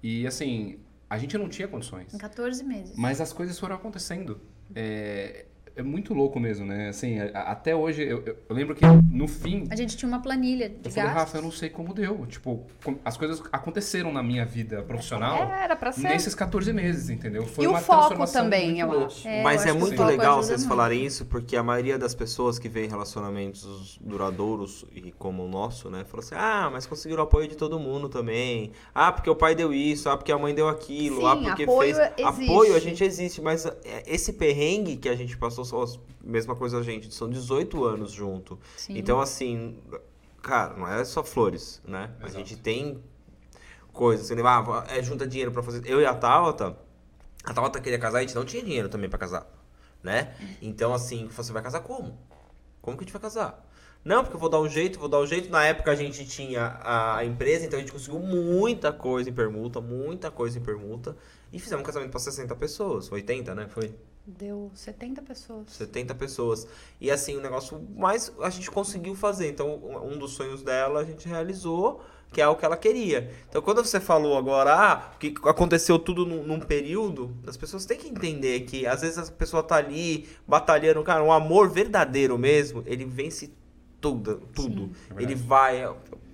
E 0.02 0.26
assim, 0.26 0.80
a 1.08 1.18
gente 1.18 1.36
não 1.38 1.48
tinha 1.48 1.68
condições. 1.68 2.12
Em 2.12 2.18
14 2.18 2.64
meses. 2.64 2.96
Mas 2.96 3.20
as 3.20 3.32
coisas 3.32 3.58
foram 3.58 3.76
acontecendo. 3.76 4.40
É, 4.74 5.46
é 5.76 5.82
muito 5.82 6.14
louco 6.14 6.38
mesmo, 6.38 6.64
né? 6.66 6.88
Assim, 6.88 7.18
a- 7.18 7.30
a- 7.34 7.52
até 7.52 7.74
hoje, 7.74 8.02
eu, 8.02 8.22
eu- 8.24 8.36
eu 8.48 8.54
lembro 8.54 8.74
que 8.74 8.84
no 9.10 9.26
fim, 9.26 9.64
A 9.70 9.76
gente 9.76 9.96
tinha 9.96 10.08
uma 10.08 10.20
planilha 10.20 10.68
de 10.68 10.76
eu 10.84 10.90
falei, 10.90 11.04
gastos. 11.08 11.14
Rafa, 11.22 11.38
eu 11.38 11.42
não 11.42 11.50
sei 11.50 11.68
como 11.68 11.92
deu. 11.92 12.26
Tipo, 12.26 12.64
com- 12.84 12.96
as 13.04 13.16
coisas 13.16 13.42
aconteceram 13.52 14.12
na 14.12 14.22
minha 14.22 14.44
vida 14.44 14.82
profissional 14.82 15.50
É, 15.52 15.64
Era 15.64 15.76
pra 15.76 15.90
ser. 15.92 16.02
nesses 16.02 16.34
14 16.34 16.72
meses, 16.72 17.10
entendeu? 17.10 17.44
Foi 17.46 17.64
E 17.64 17.66
o 17.66 17.70
uma 17.70 17.80
foco 17.80 17.98
transformação 18.00 18.44
também, 18.44 18.78
eu 18.80 18.86
louca. 18.88 19.06
acho. 19.06 19.26
É, 19.28 19.40
eu 19.40 19.44
Mas 19.44 19.60
acho 19.62 19.68
é 19.68 19.72
que 19.72 19.76
o 19.76 19.80
muito 19.80 19.96
foco 19.96 20.08
legal 20.08 20.42
vocês 20.42 20.60
muito. 20.60 20.68
falarem 20.68 21.04
isso, 21.04 21.26
porque 21.26 21.56
a 21.56 21.62
maioria 21.62 21.98
das 21.98 22.14
pessoas 22.14 22.58
que 22.58 22.68
vê 22.68 22.84
em 22.84 22.88
relacionamentos 22.88 23.98
duradouros 24.00 24.84
e 24.94 25.10
como 25.12 25.44
o 25.44 25.48
nosso, 25.48 25.90
né, 25.90 26.04
fala 26.06 26.22
assim: 26.22 26.34
ah, 26.36 26.68
mas 26.72 26.86
conseguiram 26.86 27.22
o 27.22 27.24
apoio 27.24 27.48
de 27.48 27.56
todo 27.56 27.78
mundo 27.78 28.08
também. 28.08 28.70
Ah, 28.94 29.10
porque 29.12 29.28
o 29.28 29.34
pai 29.36 29.54
deu 29.54 29.72
isso, 29.72 30.08
ah, 30.08 30.16
porque 30.16 30.30
a 30.32 30.38
mãe 30.38 30.54
deu 30.54 30.68
aquilo, 30.68 31.16
Sim, 31.20 31.26
ah, 31.26 31.36
porque 31.36 31.62
apoio 31.64 31.94
fez. 31.94 32.10
existe. 32.18 32.44
Apoio 32.50 32.74
a 32.76 32.78
gente 32.78 33.04
existe, 33.04 33.40
mas 33.42 33.66
é, 33.66 34.02
esse 34.06 34.32
perrengue 34.34 34.96
que 34.96 35.08
a 35.08 35.14
gente 35.16 35.36
passou, 35.36 35.63
só 35.64 35.84
a 35.84 35.86
mesma 36.22 36.54
coisa 36.54 36.78
a 36.78 36.82
gente, 36.82 37.12
são 37.12 37.28
18 37.28 37.84
anos 37.84 38.12
junto. 38.12 38.58
Sim. 38.76 38.96
Então, 38.98 39.20
assim, 39.20 39.78
cara, 40.42 40.74
não 40.76 40.86
é 40.86 41.04
só 41.04 41.24
flores, 41.24 41.80
né? 41.86 42.10
A 42.20 42.28
gente 42.28 42.56
tem 42.56 43.02
coisas, 43.92 44.30
assim, 44.30 44.40
ah, 44.42 44.84
é, 44.88 45.02
junta 45.02 45.26
dinheiro 45.26 45.50
pra 45.52 45.62
fazer. 45.62 45.88
Eu 45.88 46.00
e 46.00 46.06
a 46.06 46.14
Tabata, 46.14 46.76
a 47.44 47.54
Tabata 47.54 47.80
queria 47.80 47.98
casar, 47.98 48.18
a 48.18 48.20
gente 48.22 48.34
não 48.34 48.44
tinha 48.44 48.62
dinheiro 48.62 48.88
também 48.88 49.08
pra 49.08 49.18
casar, 49.18 49.46
né? 50.02 50.34
Então, 50.60 50.92
assim, 50.92 51.28
você 51.28 51.52
vai 51.52 51.62
casar 51.62 51.80
como? 51.80 52.18
Como 52.80 52.96
que 52.96 53.04
a 53.04 53.06
gente 53.06 53.12
vai 53.12 53.22
casar? 53.22 53.64
Não, 54.04 54.22
porque 54.22 54.36
eu 54.36 54.40
vou 54.40 54.50
dar 54.50 54.60
um 54.60 54.68
jeito, 54.68 54.98
vou 54.98 55.08
dar 55.08 55.18
um 55.18 55.26
jeito. 55.26 55.50
Na 55.50 55.64
época 55.64 55.90
a 55.90 55.94
gente 55.94 56.26
tinha 56.26 56.78
a 56.82 57.24
empresa, 57.24 57.64
então 57.64 57.78
a 57.78 57.80
gente 57.80 57.90
conseguiu 57.90 58.20
muita 58.20 58.92
coisa 58.92 59.30
em 59.30 59.32
permuta, 59.32 59.80
muita 59.80 60.30
coisa 60.30 60.58
em 60.58 60.62
permuta. 60.62 61.16
E 61.50 61.58
fizemos 61.58 61.82
um 61.82 61.86
casamento 61.86 62.10
pra 62.10 62.20
60 62.20 62.54
pessoas, 62.56 63.10
80, 63.10 63.54
né? 63.54 63.66
Foi 63.68 63.94
Deu 64.26 64.70
70 64.74 65.20
pessoas. 65.22 65.70
70 65.70 66.14
pessoas. 66.14 66.66
E 66.98 67.10
assim, 67.10 67.36
o 67.36 67.42
negócio 67.42 67.78
mais 67.94 68.32
a 68.40 68.48
gente 68.48 68.70
conseguiu 68.70 69.14
fazer. 69.14 69.48
Então, 69.48 69.74
um 70.02 70.18
dos 70.18 70.32
sonhos 70.32 70.62
dela 70.62 71.00
a 71.00 71.04
gente 71.04 71.28
realizou, 71.28 72.02
que 72.32 72.40
é 72.40 72.48
o 72.48 72.56
que 72.56 72.64
ela 72.64 72.76
queria. 72.76 73.30
Então, 73.48 73.60
quando 73.60 73.84
você 73.84 74.00
falou 74.00 74.38
agora, 74.38 74.74
ah, 74.74 75.10
que 75.20 75.34
aconteceu 75.44 75.98
tudo 75.98 76.24
num, 76.24 76.42
num 76.42 76.58
período, 76.58 77.36
as 77.46 77.56
pessoas 77.56 77.84
têm 77.84 77.98
que 77.98 78.08
entender 78.08 78.60
que 78.60 78.86
às 78.86 79.02
vezes 79.02 79.18
a 79.18 79.30
pessoa 79.30 79.62
tá 79.62 79.76
ali 79.76 80.26
batalhando, 80.48 81.02
cara, 81.02 81.22
um 81.22 81.30
amor 81.30 81.68
verdadeiro 81.68 82.38
mesmo, 82.38 82.82
ele 82.86 83.04
vence 83.04 83.52
tudo, 84.00 84.42
tudo. 84.54 84.90
é 85.16 85.22
ele 85.22 85.34
vai 85.34 85.82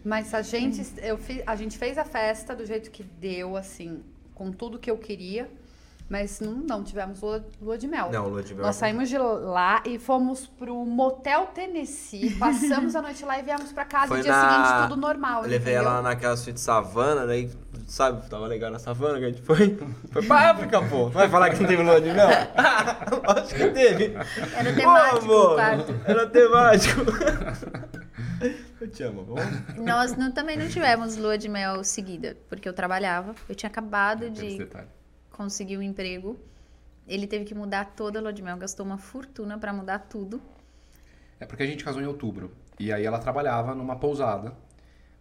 Mas 0.05 0.33
a 0.33 0.43
gente, 0.43 0.81
eu 1.03 1.19
fi- 1.19 1.43
a 1.47 1.57
gente 1.57 1.77
fez 1.77 1.99
a 1.99 2.05
festa 2.05 2.55
do 2.55 2.65
jeito 2.65 2.91
que 2.91 3.03
deu, 3.03 3.57
assim, 3.57 4.03
com 4.35 4.51
tudo 4.53 4.79
que 4.79 4.91
eu 4.91 4.97
queria. 4.97 5.51
Mas 6.11 6.41
não, 6.41 6.55
não 6.55 6.83
tivemos 6.83 7.21
lua, 7.23 7.45
lua 7.63 7.79
de 7.79 7.87
mel. 7.87 8.11
Não, 8.11 8.27
lua 8.27 8.43
de 8.43 8.53
mel. 8.53 8.65
Nós 8.67 8.75
saímos 8.75 9.09
de 9.09 9.17
lá 9.17 9.81
e 9.87 9.97
fomos 9.97 10.45
pro 10.45 10.75
Motel 10.85 11.47
Tennessee, 11.55 12.31
passamos 12.35 12.97
a 12.97 13.01
noite 13.01 13.25
lá 13.25 13.39
e 13.39 13.43
viemos 13.43 13.73
pra 13.73 13.85
casa. 13.85 14.09
Foi 14.09 14.19
e 14.19 14.23
dia 14.23 14.33
na- 14.33 14.65
seguinte 14.65 14.89
tudo 14.89 15.01
normal. 15.01 15.45
Eu 15.45 15.49
levei 15.51 15.75
entendeu? 15.75 15.89
ela 15.93 16.03
naquela 16.03 16.37
suíte 16.37 16.59
savana, 16.59 17.25
daí, 17.29 17.49
sabe, 17.87 18.29
tava 18.29 18.49
legal 18.49 18.73
na 18.73 18.81
savana 18.81 19.21
que 19.21 19.25
a 19.25 19.29
gente 19.29 19.43
foi. 19.43 19.79
Foi 20.11 20.27
pra 20.27 20.51
África, 20.51 20.83
pô. 20.83 21.09
Vai 21.11 21.29
falar 21.29 21.51
que 21.51 21.61
não 21.61 21.69
teve 21.69 21.81
lua 21.85 22.01
de 22.01 22.11
mel? 22.11 22.29
Acho 23.37 23.55
que 23.55 23.69
teve. 23.69 24.13
Era 24.57 24.71
Pô, 24.73 24.81
temático 24.81 25.55
quarto. 25.55 25.95
Era 26.07 26.27
temático. 26.27 27.01
Eu 28.81 28.89
te 28.89 29.03
amo, 29.03 29.23
bom? 29.23 29.37
Nós 29.77 30.17
não- 30.17 30.33
também 30.33 30.57
não 30.57 30.67
tivemos 30.67 31.17
lua 31.17 31.37
de 31.39 31.49
mel 31.49 31.85
seguida, 31.85 32.37
porque 32.49 32.67
eu 32.69 32.73
trabalhava. 32.73 33.35
Eu 33.49 33.55
tinha 33.55 33.69
acabado 33.69 34.31
de 34.31 34.67
detalhe. 35.41 35.49
conseguir 35.49 35.79
um 35.79 35.83
emprego. 35.83 36.39
Ele 37.07 37.27
teve 37.27 37.45
que 37.45 37.55
mudar 37.55 37.87
toda 37.97 38.19
a 38.19 38.23
lua 38.23 38.33
de 38.33 38.43
mel, 38.43 38.57
gastou 38.57 38.85
uma 38.87 38.99
fortuna 38.99 39.59
pra 39.59 39.73
mudar 39.73 39.99
tudo. 40.01 40.41
É 41.41 41.47
porque 41.47 41.63
a 41.63 41.67
gente 41.67 41.83
casou 41.83 42.01
em 42.03 42.07
outubro. 42.07 42.53
E 42.79 42.93
aí 42.93 43.05
ela 43.05 43.19
trabalhava 43.19 43.75
numa 43.75 43.97
pousada. 43.97 44.55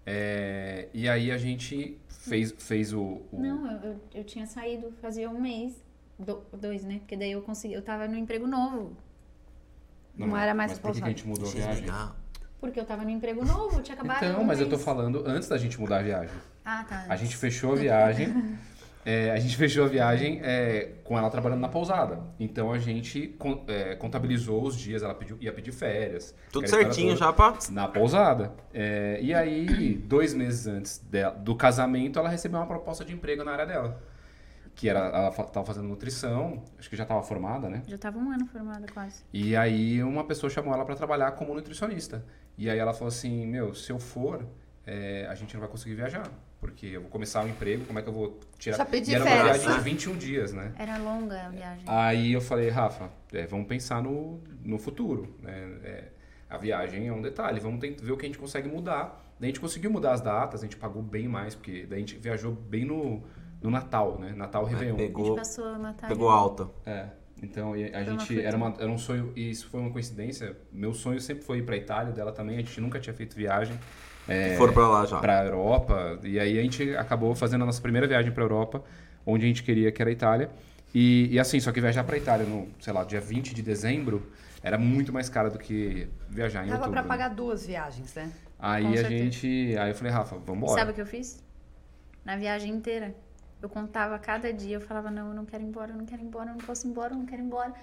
É, 0.06 0.88
e 0.94 1.08
aí 1.10 1.32
a 1.32 1.38
gente 1.38 2.00
fez, 2.08 2.54
fez 2.58 2.94
o. 2.94 3.02
o- 3.32 3.40
Não, 3.40 3.72
eu, 3.72 3.80
eu, 3.92 4.02
eu 4.16 4.24
tinha 4.24 4.46
saído 4.46 4.92
fazia 5.02 5.30
um 5.30 5.40
mês, 5.40 5.74
do- 6.18 6.44
dois, 6.54 6.84
né? 6.84 7.00
Porque 7.00 7.16
daí 7.18 7.32
eu 7.32 7.42
consegui, 7.42 7.74
eu 7.74 7.82
tava 7.82 8.08
no 8.08 8.16
emprego 8.18 8.48
novo. 8.48 8.96
Não 10.16 10.36
era 10.36 10.54
mais 10.54 10.72
Mas 10.72 10.80
por 10.80 10.92
que 10.92 11.02
a 11.04 11.08
gente 11.08 11.26
mudou 11.28 11.48
a 11.48 11.52
viagem? 11.52 11.86
Porque 12.60 12.80
eu 12.80 12.86
tava 12.86 13.04
no 13.04 13.10
emprego 13.10 13.46
novo, 13.46 13.78
eu 13.78 13.84
tinha 13.84 13.96
acabado. 13.96 14.24
Então, 14.26 14.42
um 14.42 14.44
mas 14.44 14.60
eu 14.60 14.66
tô 14.66 14.76
mês. 14.76 14.84
falando 14.84 15.24
antes 15.26 15.48
da 15.48 15.58
gente 15.58 15.80
mudar 15.80 16.00
a 16.00 16.04
viagem. 16.04 16.36
Ah, 16.66 16.84
tá. 16.84 17.06
A 17.08 17.16
gente 17.16 17.38
fechou 17.38 17.72
a 17.74 17.76
viagem. 17.76 18.34
é, 19.06 19.32
a 19.32 19.40
gente 19.40 19.56
fechou 19.56 19.86
a 19.86 19.88
viagem 19.88 20.40
é, 20.44 20.94
com 21.04 21.18
ela 21.18 21.30
trabalhando 21.30 21.62
na 21.62 21.70
pousada. 21.70 22.20
Então 22.40 22.72
a 22.72 22.78
gente 22.78 23.28
con- 23.40 23.64
é, 23.68 23.96
contabilizou 23.96 24.62
os 24.64 24.76
dias, 24.78 25.02
ela 25.04 25.14
pediu, 25.16 25.38
ia 25.40 25.52
pedir 25.54 25.72
férias. 25.72 26.36
Tudo 26.52 26.68
certinho 26.68 27.16
já, 27.16 27.32
pá. 27.34 27.58
Na 27.72 27.88
pousada. 27.88 28.52
É, 28.74 29.20
e 29.22 29.34
aí, 29.34 29.94
dois 29.96 30.34
meses 30.34 30.68
antes 30.68 30.98
dela- 31.00 31.34
do 31.36 31.56
casamento, 31.56 32.20
ela 32.20 32.30
recebeu 32.30 32.60
uma 32.60 32.68
proposta 32.68 33.04
de 33.06 33.14
emprego 33.14 33.44
na 33.44 33.52
área 33.52 33.66
dela. 33.66 34.02
Que 34.76 34.88
era, 34.88 35.00
ela 35.00 35.32
fa- 35.32 35.44
tava 35.44 35.66
fazendo 35.66 35.88
nutrição, 35.90 36.64
acho 36.78 36.90
que 36.90 36.96
já 36.96 37.04
estava 37.04 37.22
formada, 37.22 37.70
né? 37.70 37.82
Já 37.88 37.98
tava 37.98 38.18
um 38.18 38.32
ano 38.32 38.46
formada 38.48 38.86
quase. 38.94 39.24
E 39.34 39.54
aí 39.56 40.02
uma 40.04 40.24
pessoa 40.24 40.50
chamou 40.50 40.74
ela 40.74 40.86
para 40.86 40.96
trabalhar 40.96 41.32
como 41.32 41.54
nutricionista. 41.54 42.24
E 42.58 42.70
aí 42.70 42.78
ela 42.80 42.94
falou 42.94 43.10
assim, 43.10 43.46
meu, 43.46 43.74
se 43.74 43.92
eu 43.92 44.00
for, 44.00 44.46
é, 44.90 45.28
a 45.30 45.36
gente 45.36 45.54
não 45.54 45.62
vai 45.62 45.70
conseguir 45.70 45.94
viajar. 45.96 46.28
Porque 46.60 46.88
eu 46.88 47.02
vou 47.02 47.10
começar 47.10 47.46
o 47.46 47.48
emprego, 47.48 47.86
como 47.86 48.00
é 48.00 48.02
que 48.02 48.10
eu 48.10 48.14
vou 48.14 48.40
tirar... 48.58 48.78
Já 48.78 48.86
pedi 48.86 49.12
e 49.12 49.16
era 49.16 49.24
uma 49.24 49.32
férias, 49.32 49.58
viagem 49.62 49.70
de 49.70 49.78
né? 49.78 49.84
21 49.84 50.18
dias, 50.18 50.52
né? 50.52 50.74
Era 50.78 50.98
longa 50.98 51.46
a 51.46 51.50
viagem. 51.50 51.84
Aí 51.88 52.34
eu 52.34 52.42
falei, 52.42 52.70
Rafa, 52.70 53.10
é, 53.32 53.46
vamos 53.46 53.68
pensar 53.68 54.02
no, 54.04 54.42
no 54.62 54.78
futuro. 54.78 55.34
Né? 55.42 55.78
É, 55.84 56.04
a 56.50 56.58
viagem 56.58 57.08
é 57.08 57.14
um 57.14 57.22
detalhe, 57.22 57.60
vamos 57.60 57.80
tentar 57.80 58.04
ver 58.04 58.12
o 58.12 58.18
que 58.18 58.26
a 58.26 58.30
gente 58.30 58.40
consegue 58.40 58.68
mudar. 58.68 59.24
Daí 59.40 59.48
a 59.48 59.52
gente 59.52 59.62
conseguiu 59.62 59.90
mudar 59.90 60.12
as 60.12 60.22
datas, 60.22 60.62
a 60.62 60.64
gente 60.66 60.76
pagou 60.76 61.02
bem 61.02 61.30
mais, 61.30 61.56
porque 61.56 61.86
daí 61.88 61.98
a 61.98 62.02
gente 62.02 62.18
viajou 62.18 62.52
bem 62.52 62.84
no, 62.84 63.24
no 63.62 63.70
Natal, 63.70 64.20
né? 64.20 64.34
Natal 64.36 64.66
Réveillon. 64.66 64.96
A 64.96 65.00
gente 65.00 65.08
Pegou, 65.08 65.36
passou 65.36 65.66
a 65.66 65.78
Natal. 65.78 66.10
pegou 66.10 66.30
alta. 66.30 66.70
É. 66.86 67.06
Então 67.42 67.74
e 67.74 67.86
a 67.86 68.04
Foi 68.04 68.14
uma 68.14 68.20
gente 68.20 68.42
era, 68.42 68.58
uma, 68.58 68.76
era 68.78 68.92
um 68.92 68.98
sonho 68.98 69.32
e 69.34 69.50
isso 69.50 69.70
foi 69.70 69.80
uma 69.80 69.92
coincidência. 69.92 70.58
Meu 70.74 70.94
sonho 70.94 71.22
sempre 71.22 71.46
foi 71.46 71.60
ir 71.60 71.66
para 71.66 71.78
Itália, 71.78 72.12
dela 72.12 72.34
também. 72.34 72.58
A 72.58 72.60
gente 72.60 72.82
nunca 72.82 73.00
tinha 73.00 73.14
feito 73.14 73.34
viagem 73.34 73.80
é, 74.30 74.56
Foram 74.58 74.74
pra 74.74 74.88
lá 74.88 75.06
já. 75.06 75.20
para 75.20 75.46
Europa 75.46 76.20
e 76.24 76.40
aí 76.40 76.58
a 76.60 76.62
gente 76.62 76.96
acabou 76.96 77.34
fazendo 77.36 77.64
a 77.64 77.66
nossa 77.66 77.82
primeira 77.82 78.08
viagem 78.08 78.32
para 78.32 78.44
Europa, 78.44 78.84
onde 79.26 79.46
a 79.46 79.48
gente 79.48 79.64
queria 79.64 79.92
que 79.92 80.02
era 80.02 80.10
a 80.10 80.14
Itália. 80.14 80.50
E, 80.94 81.28
e 81.32 81.40
assim, 81.40 81.60
só 81.60 81.72
que 81.72 81.80
viajar 81.80 82.04
para 82.04 82.18
Itália 82.18 82.46
no, 82.46 82.68
sei 82.80 82.92
lá, 82.94 83.04
dia 83.04 83.22
20 83.22 83.54
de 83.54 83.62
dezembro 83.62 84.32
era 84.64 84.78
muito 84.78 85.14
mais 85.14 85.30
caro 85.30 85.50
do 85.52 85.60
que 85.60 86.08
viajar 86.30 86.64
em 86.66 86.70
Dava 86.70 86.80
outubro. 86.86 87.00
pra 87.02 87.04
pagar 87.08 87.30
duas 87.30 87.66
viagens, 87.66 88.14
né? 88.16 88.32
Aí 88.58 88.84
Com 88.84 88.90
a 88.90 88.98
certeza. 88.98 89.24
gente, 89.24 89.78
aí 89.78 89.92
eu 89.92 89.96
falei, 89.96 90.12
Rafa, 90.12 90.36
vamos 90.38 90.58
embora. 90.64 90.80
Sabe 90.80 90.92
o 90.92 90.94
que 90.94 91.02
eu 91.02 91.06
fiz? 91.06 91.42
Na 92.26 92.36
viagem 92.36 92.74
inteira. 92.74 93.16
Eu 93.62 93.70
contava 93.70 94.18
cada 94.20 94.52
dia, 94.54 94.78
eu 94.78 94.82
falava, 94.82 95.12
não, 95.12 95.30
eu 95.30 95.34
não 95.34 95.46
quero 95.46 95.64
ir 95.64 95.68
embora, 95.68 95.92
eu 95.92 95.98
não 95.98 96.06
quero 96.06 96.22
ir 96.22 96.26
embora, 96.26 96.50
eu 96.50 96.54
não 96.56 96.62
posso 96.66 96.88
ir 96.88 96.90
embora, 96.90 97.14
eu 97.14 97.18
não 97.18 97.26
quero 97.26 97.42
ir 97.42 97.46
embora. 97.46 97.74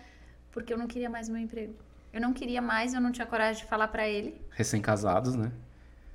Porque 0.51 0.73
eu 0.73 0.79
não 0.79 0.87
queria 0.87 1.09
mais 1.09 1.29
o 1.29 1.33
meu 1.33 1.41
emprego. 1.41 1.75
Eu 2.13 2.21
não 2.21 2.33
queria 2.33 2.61
mais, 2.63 2.93
eu 2.95 3.01
não 3.01 3.13
tinha 3.13 3.27
coragem 3.27 3.63
de 3.63 3.69
falar 3.69 3.89
pra 3.89 4.09
ele. 4.09 4.41
Recém-casados, 4.51 5.35
né? 5.35 5.53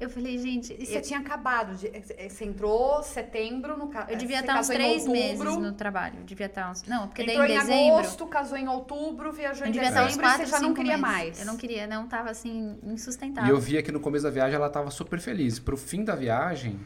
Eu 0.01 0.09
falei, 0.09 0.37
gente, 0.39 0.75
E 0.79 0.85
você 0.85 0.97
eu, 0.97 1.01
tinha 1.01 1.19
acabado, 1.19 1.75
de, 1.75 1.87
você 2.29 2.43
entrou 2.45 3.03
setembro 3.03 3.77
no 3.77 3.87
ca- 3.87 4.07
eu 4.09 4.17
devia 4.17 4.39
estar 4.39 4.59
uns 4.59 4.67
três 4.67 5.07
meses 5.07 5.39
no 5.57 5.71
trabalho. 5.73 6.15
Eu 6.19 6.23
devia 6.25 6.47
estar 6.47 6.71
uns. 6.71 6.81
Não, 6.83 7.07
porque 7.07 7.23
daí 7.23 7.35
Entrou 7.35 7.47
em 7.47 7.51
em 7.55 7.59
dezembro. 7.59 7.93
agosto, 7.99 8.25
casou 8.27 8.57
em 8.57 8.67
outubro, 8.67 9.31
viajou 9.31 9.67
em 9.67 9.71
devia 9.71 9.89
estar 9.89 10.01
uns 10.01 10.05
dezembro 10.15 10.25
e 10.25 10.29
quatro, 10.29 10.45
você 10.47 10.51
já 10.51 10.59
não 10.59 10.73
queria 10.73 10.97
meses. 10.97 11.01
mais. 11.01 11.39
Eu 11.39 11.45
não 11.45 11.55
queria, 11.57 11.85
não, 11.87 12.07
tava 12.07 12.31
assim, 12.31 12.79
E 12.83 12.89
insustentável. 12.93 13.53
eu 13.53 13.61
via 13.61 13.83
que 13.83 13.91
no 13.91 13.99
começo 13.99 14.23
da 14.23 14.31
viagem 14.31 14.55
ela 14.55 14.69
tava 14.69 14.89
super 14.89 15.19
feliz. 15.19 15.59
Pro 15.59 15.77
fim 15.77 16.03
da 16.03 16.15
viagem, 16.15 16.79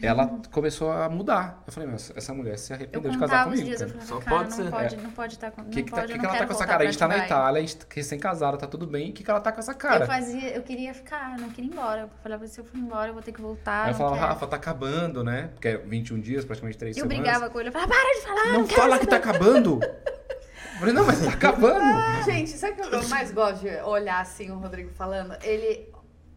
ela 0.00 0.40
começou 0.52 0.92
a 0.92 1.08
mudar. 1.08 1.62
Eu 1.66 1.72
falei, 1.72 1.88
mas 1.90 2.12
essa 2.14 2.32
mulher 2.32 2.56
se 2.58 2.72
Eu 2.72 2.76
arrependeu 2.76 3.10
de 3.10 3.18
casar 3.18 3.44
comigo. 3.44 3.64
dias, 3.64 3.80
eu 3.80 3.88
falava, 3.88 4.06
Só 4.06 4.18
cara, 4.20 4.36
pode 4.36 4.48
não 4.50 4.56
ser. 4.56 4.70
pode, 4.70 4.94
É. 4.94 4.98
não 4.98 5.10
pode 5.10 5.34
estar 5.34 5.50
com. 5.50 5.60
O 5.60 5.64
Não 5.64 5.70
que, 5.70 5.82
que, 5.82 5.90
tá, 5.90 5.96
pode, 5.96 6.06
que, 6.06 6.12
eu 6.12 6.20
que 6.20 6.26
não 6.26 6.30
ela 6.30 6.38
tá 6.38 6.46
com 6.46 6.52
essa 6.52 6.66
cara? 6.66 6.82
A 6.82 6.86
gente 6.86 6.98
tá 6.98 7.08
na. 7.08 7.18
Itália, 7.18 7.58
a 7.58 7.60
gente 7.60 7.76
tá 7.76 7.86
recém-casada, 7.94 8.56
tá 8.56 8.66
tudo 8.66 8.86
bem. 8.86 9.10
O 9.10 9.12
que, 9.12 9.24
que 9.24 9.30
ela 9.30 9.40
tá 9.40 9.50
com 9.50 9.58
essa 9.58 9.74
cara? 9.74 10.04
Eu 10.04 10.06
fazia, 10.06 10.54
eu 10.56 10.62
queria 10.62 10.94
ficar, 10.94 11.34
eu 11.36 11.40
não 11.42 11.50
queria 11.50 11.70
ir 11.70 11.72
embora. 11.72 12.02
Eu 12.02 12.08
falava, 12.22 12.46
se 12.46 12.60
eu 12.60 12.64
for 12.64 12.76
embora, 12.78 13.08
eu 13.08 13.14
vou 13.14 13.22
ter 13.22 13.32
que 13.32 13.40
voltar. 13.40 13.84
Aí 13.86 13.88
eu 13.88 13.92
não 13.92 13.98
falava, 13.98 14.16
quero. 14.18 14.28
Rafa, 14.28 14.46
tá 14.46 14.56
acabando, 14.56 15.24
né? 15.24 15.50
Porque 15.54 15.68
é 15.68 15.76
21 15.78 16.20
dias, 16.20 16.44
praticamente 16.44 16.78
3 16.78 16.96
Eu 16.96 17.02
semanas. 17.02 17.22
brigava 17.22 17.50
com 17.50 17.58
ele, 17.60 17.68
eu 17.68 17.72
falava, 17.72 17.92
para 17.92 18.14
de 18.14 18.20
falar, 18.20 18.52
Não 18.52 18.60
não 18.60 18.68
fala 18.68 18.98
que 18.98 19.06
tá 19.06 19.16
acabando! 19.16 19.80
Eu 19.82 20.78
falei, 20.78 20.94
não, 20.94 21.04
mas 21.04 21.20
tá 21.20 21.32
acabando! 21.34 22.24
Gente, 22.24 22.50
sabe 22.50 22.80
o 22.80 22.88
que 22.88 22.94
eu 22.94 23.08
mais 23.08 23.32
gosto 23.32 23.62
de 23.62 23.76
olhar 23.82 24.20
assim 24.20 24.50
o 24.52 24.58
Rodrigo 24.58 24.90
falando? 24.90 25.34
Ele 25.42 25.90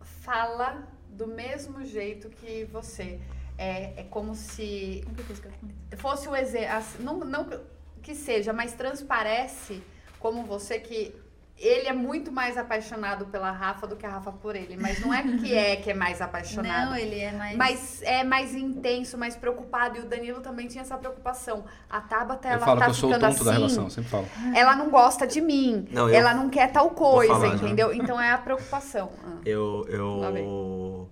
fala 0.03 0.87
do 1.09 1.27
mesmo 1.27 1.83
jeito 1.85 2.27
que 2.29 2.65
você. 2.71 3.19
É, 3.61 3.93
é 3.97 4.05
como 4.09 4.33
se 4.33 5.05
fosse 5.97 6.27
o 6.27 6.35
exemplo. 6.35 6.67
Não, 6.99 7.19
não 7.19 7.47
que 8.01 8.15
seja, 8.15 8.51
mas 8.51 8.73
transparece 8.73 9.83
como 10.19 10.43
você 10.43 10.79
que 10.79 11.13
ele 11.59 11.87
é 11.87 11.93
muito 11.93 12.31
mais 12.31 12.57
apaixonado 12.57 13.27
pela 13.27 13.51
Rafa 13.51 13.85
do 13.85 13.95
que 13.95 14.03
a 14.03 14.09
Rafa 14.09 14.31
por 14.31 14.55
ele. 14.55 14.75
Mas 14.77 14.99
não 14.99 15.13
é 15.13 15.21
que 15.21 15.55
é 15.55 15.75
que 15.75 15.91
é 15.91 15.93
mais 15.93 16.19
apaixonado. 16.19 16.89
Não, 16.89 16.97
ele 16.97 17.19
é 17.19 17.31
mais. 17.31 17.55
Mas 17.55 18.01
é 18.01 18.23
mais 18.23 18.55
intenso, 18.55 19.15
mais 19.15 19.35
preocupado. 19.35 19.99
E 19.99 20.01
o 20.01 20.05
Danilo 20.05 20.41
também 20.41 20.67
tinha 20.67 20.81
essa 20.81 20.97
preocupação. 20.97 21.63
A 21.87 22.01
Tabata, 22.01 22.47
ela 22.47 22.57
Eu 22.61 22.65
falo 22.65 22.79
tá 22.79 22.85
que 22.85 22.91
eu 22.91 22.95
sou 22.95 23.09
o 23.11 23.13
ficando 23.13 23.29
tonto 23.29 23.35
assim. 23.41 23.45
da 23.45 23.51
relação, 23.51 23.83
eu 23.83 23.89
sempre 23.91 24.09
falo. 24.09 24.27
Ela 24.55 24.75
não 24.75 24.89
gosta 24.89 25.27
de 25.27 25.39
mim. 25.39 25.87
Não, 25.91 26.09
eu- 26.09 26.15
ela 26.15 26.33
não 26.33 26.49
quer 26.49 26.71
tal 26.71 26.89
coisa, 26.89 27.31
falar 27.31 27.49
já. 27.49 27.53
entendeu? 27.63 27.93
Então 27.93 28.19
é 28.19 28.31
a 28.31 28.39
preocupação. 28.39 29.11
Ah. 29.23 29.37
Eu, 29.45 29.85
eu... 29.87 31.09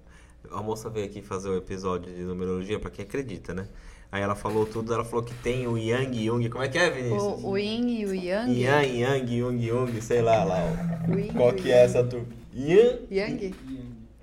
A 0.52 0.62
moça 0.62 0.89
veio 0.89 1.06
aqui 1.06 1.22
fazer 1.22 1.50
o 1.50 1.58
episódio 1.58 2.14
de 2.14 2.22
numerologia, 2.24 2.80
pra 2.80 2.89
quem 2.89 3.06
acredita, 3.06 3.54
né? 3.54 3.68
Aí 4.12 4.24
ela 4.24 4.34
falou 4.36 4.66
tudo, 4.66 4.91
ela 4.93 5.06
falou 5.06 5.24
que 5.24 5.34
tem 5.36 5.68
o 5.68 5.78
Yang 5.78 6.26
Yung. 6.26 6.50
Como 6.50 6.64
é 6.64 6.68
que 6.68 6.80
é, 6.80 6.89
Vinícius? 6.89 7.22
O, 7.22 7.50
o 7.52 7.58
Yin 7.58 8.02
e 8.02 8.06
o 8.08 8.16
Yang. 8.16 8.60
Yang, 8.60 9.00
Yang, 9.00 9.38
Yung, 9.38 9.64
Yung, 9.64 10.02
sei 10.02 10.22
lá, 10.22 10.43
lá. 10.43 10.64
ó. 10.64 11.34
Qual 11.38 11.54
que 11.54 11.72
é 11.72 11.84
essa 11.84 12.04
turma? 12.04 12.26
Yang? 12.54 13.08
Yang? 13.12 13.56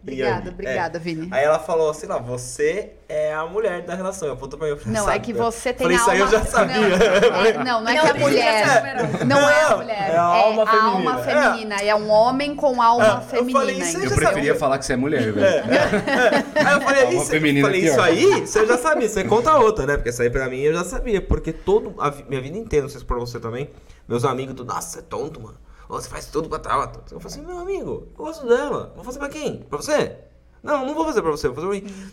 Obrigada, 0.06 0.50
obrigada, 0.50 0.98
é. 0.98 1.00
Vini. 1.00 1.28
Aí 1.32 1.42
ela 1.44 1.58
falou 1.58 1.90
assim, 1.90 2.06
lá, 2.06 2.16
você 2.18 2.92
é 3.08 3.34
a 3.34 3.44
mulher 3.44 3.82
da 3.82 3.94
relação. 3.96 4.28
Eu 4.28 4.34
apontou 4.34 4.56
pra 4.56 4.68
mim, 4.68 4.74
eu 4.74 4.78
falei, 4.78 4.92
Não, 4.94 5.08
é 5.08 5.12
"Sabe?" 5.14 5.24
que 5.24 5.32
você 5.32 5.72
tem 5.72 5.82
falei, 5.84 5.96
a 5.96 6.00
isso 6.00 6.10
aí 6.10 6.18
eu 6.20 6.24
alma- 6.26 6.38
já 6.38 6.44
sabia. 6.46 6.76
Não, 6.76 7.44
é, 7.44 7.64
não, 7.64 7.80
não 7.82 7.88
é 7.90 7.92
que 7.92 7.98
a 8.06 8.12
Não, 8.14 8.20
mulher. 8.20 8.64
já 8.66 9.24
Não 9.24 9.50
é 9.50 9.62
a 9.64 9.70
Não, 9.70 9.76
mulher. 9.78 10.10
é 10.12 10.16
a 10.16 10.22
alma 10.22 10.62
a 10.62 10.84
alma 10.84 11.18
feminina. 11.18 11.20
É. 11.20 11.42
feminina. 11.50 11.74
É 11.82 11.94
um 11.96 12.08
homem 12.10 12.54
com 12.54 12.80
alma 12.80 13.04
É, 13.04 13.16
eu 13.16 13.20
feminina. 13.22 13.58
falei, 13.58 13.78
isso 13.78 13.96
Eu 13.96 14.02
preferia 14.10 14.32
sabia. 14.32 14.54
falar 14.54 14.78
que 14.78 14.84
você 14.86 14.92
é 14.92 14.96
mulher, 14.96 15.32
velho. 15.32 15.46
Aí 16.66 16.74
eu 16.74 16.80
falei, 16.80 17.02
Alma 17.04 17.14
isso, 17.14 17.26
feminina 17.30 17.66
falei 17.66 17.80
aqui, 17.82 17.90
isso 17.90 18.00
aí, 18.00 18.46
você 18.46 18.66
já 18.66 18.78
sabia, 18.78 19.08
você 19.08 19.24
conta 19.24 19.54
outra, 19.56 19.86
né? 19.86 19.96
Porque 19.96 20.08
essa 20.10 20.22
aí 20.22 20.30
pra 20.30 20.48
mim 20.48 20.60
eu 20.60 20.72
já 20.74 20.84
sabia, 20.84 21.20
porque 21.20 21.52
todo, 21.52 21.94
a 22.00 22.12
minha 22.28 22.40
vida 22.40 22.56
inteira, 22.56 22.84
não 22.84 22.90
sei 22.90 23.00
se 23.00 23.04
pra 23.06 23.16
você 23.18 23.38
também, 23.40 23.70
meus 24.08 24.24
amigos, 24.24 24.54
tudo, 24.54 24.72
nossa, 24.72 24.88
você 24.88 24.98
é 25.00 25.02
tonto, 25.02 25.40
mano. 25.40 25.56
Você 25.88 26.08
faz 26.08 26.26
tudo 26.26 26.48
pra 26.48 26.58
tal. 26.58 26.80
Eu 27.10 27.20
falei 27.20 27.26
assim, 27.26 27.42
meu 27.46 27.58
amigo, 27.58 28.08
eu 28.10 28.24
gosto 28.24 28.46
dela. 28.46 28.92
Vou 28.96 29.04
fazer 29.04 29.18
pra 29.18 29.28
quem? 29.28 29.58
Pra 29.58 29.76
você? 29.78 30.16
Não, 30.62 30.84
não 30.84 30.94
vou 30.94 31.04
fazer 31.04 31.22
pra 31.22 31.30
você, 31.30 31.48
vou 31.48 31.54
fazer 31.56 31.66
pra 31.80 31.88
mim. 31.90 32.10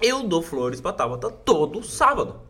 Eu 0.00 0.22
dou 0.24 0.42
flores 0.42 0.80
pra 0.80 0.92
Tabata 0.92 1.30
todo 1.30 1.82
sábado. 1.82 2.40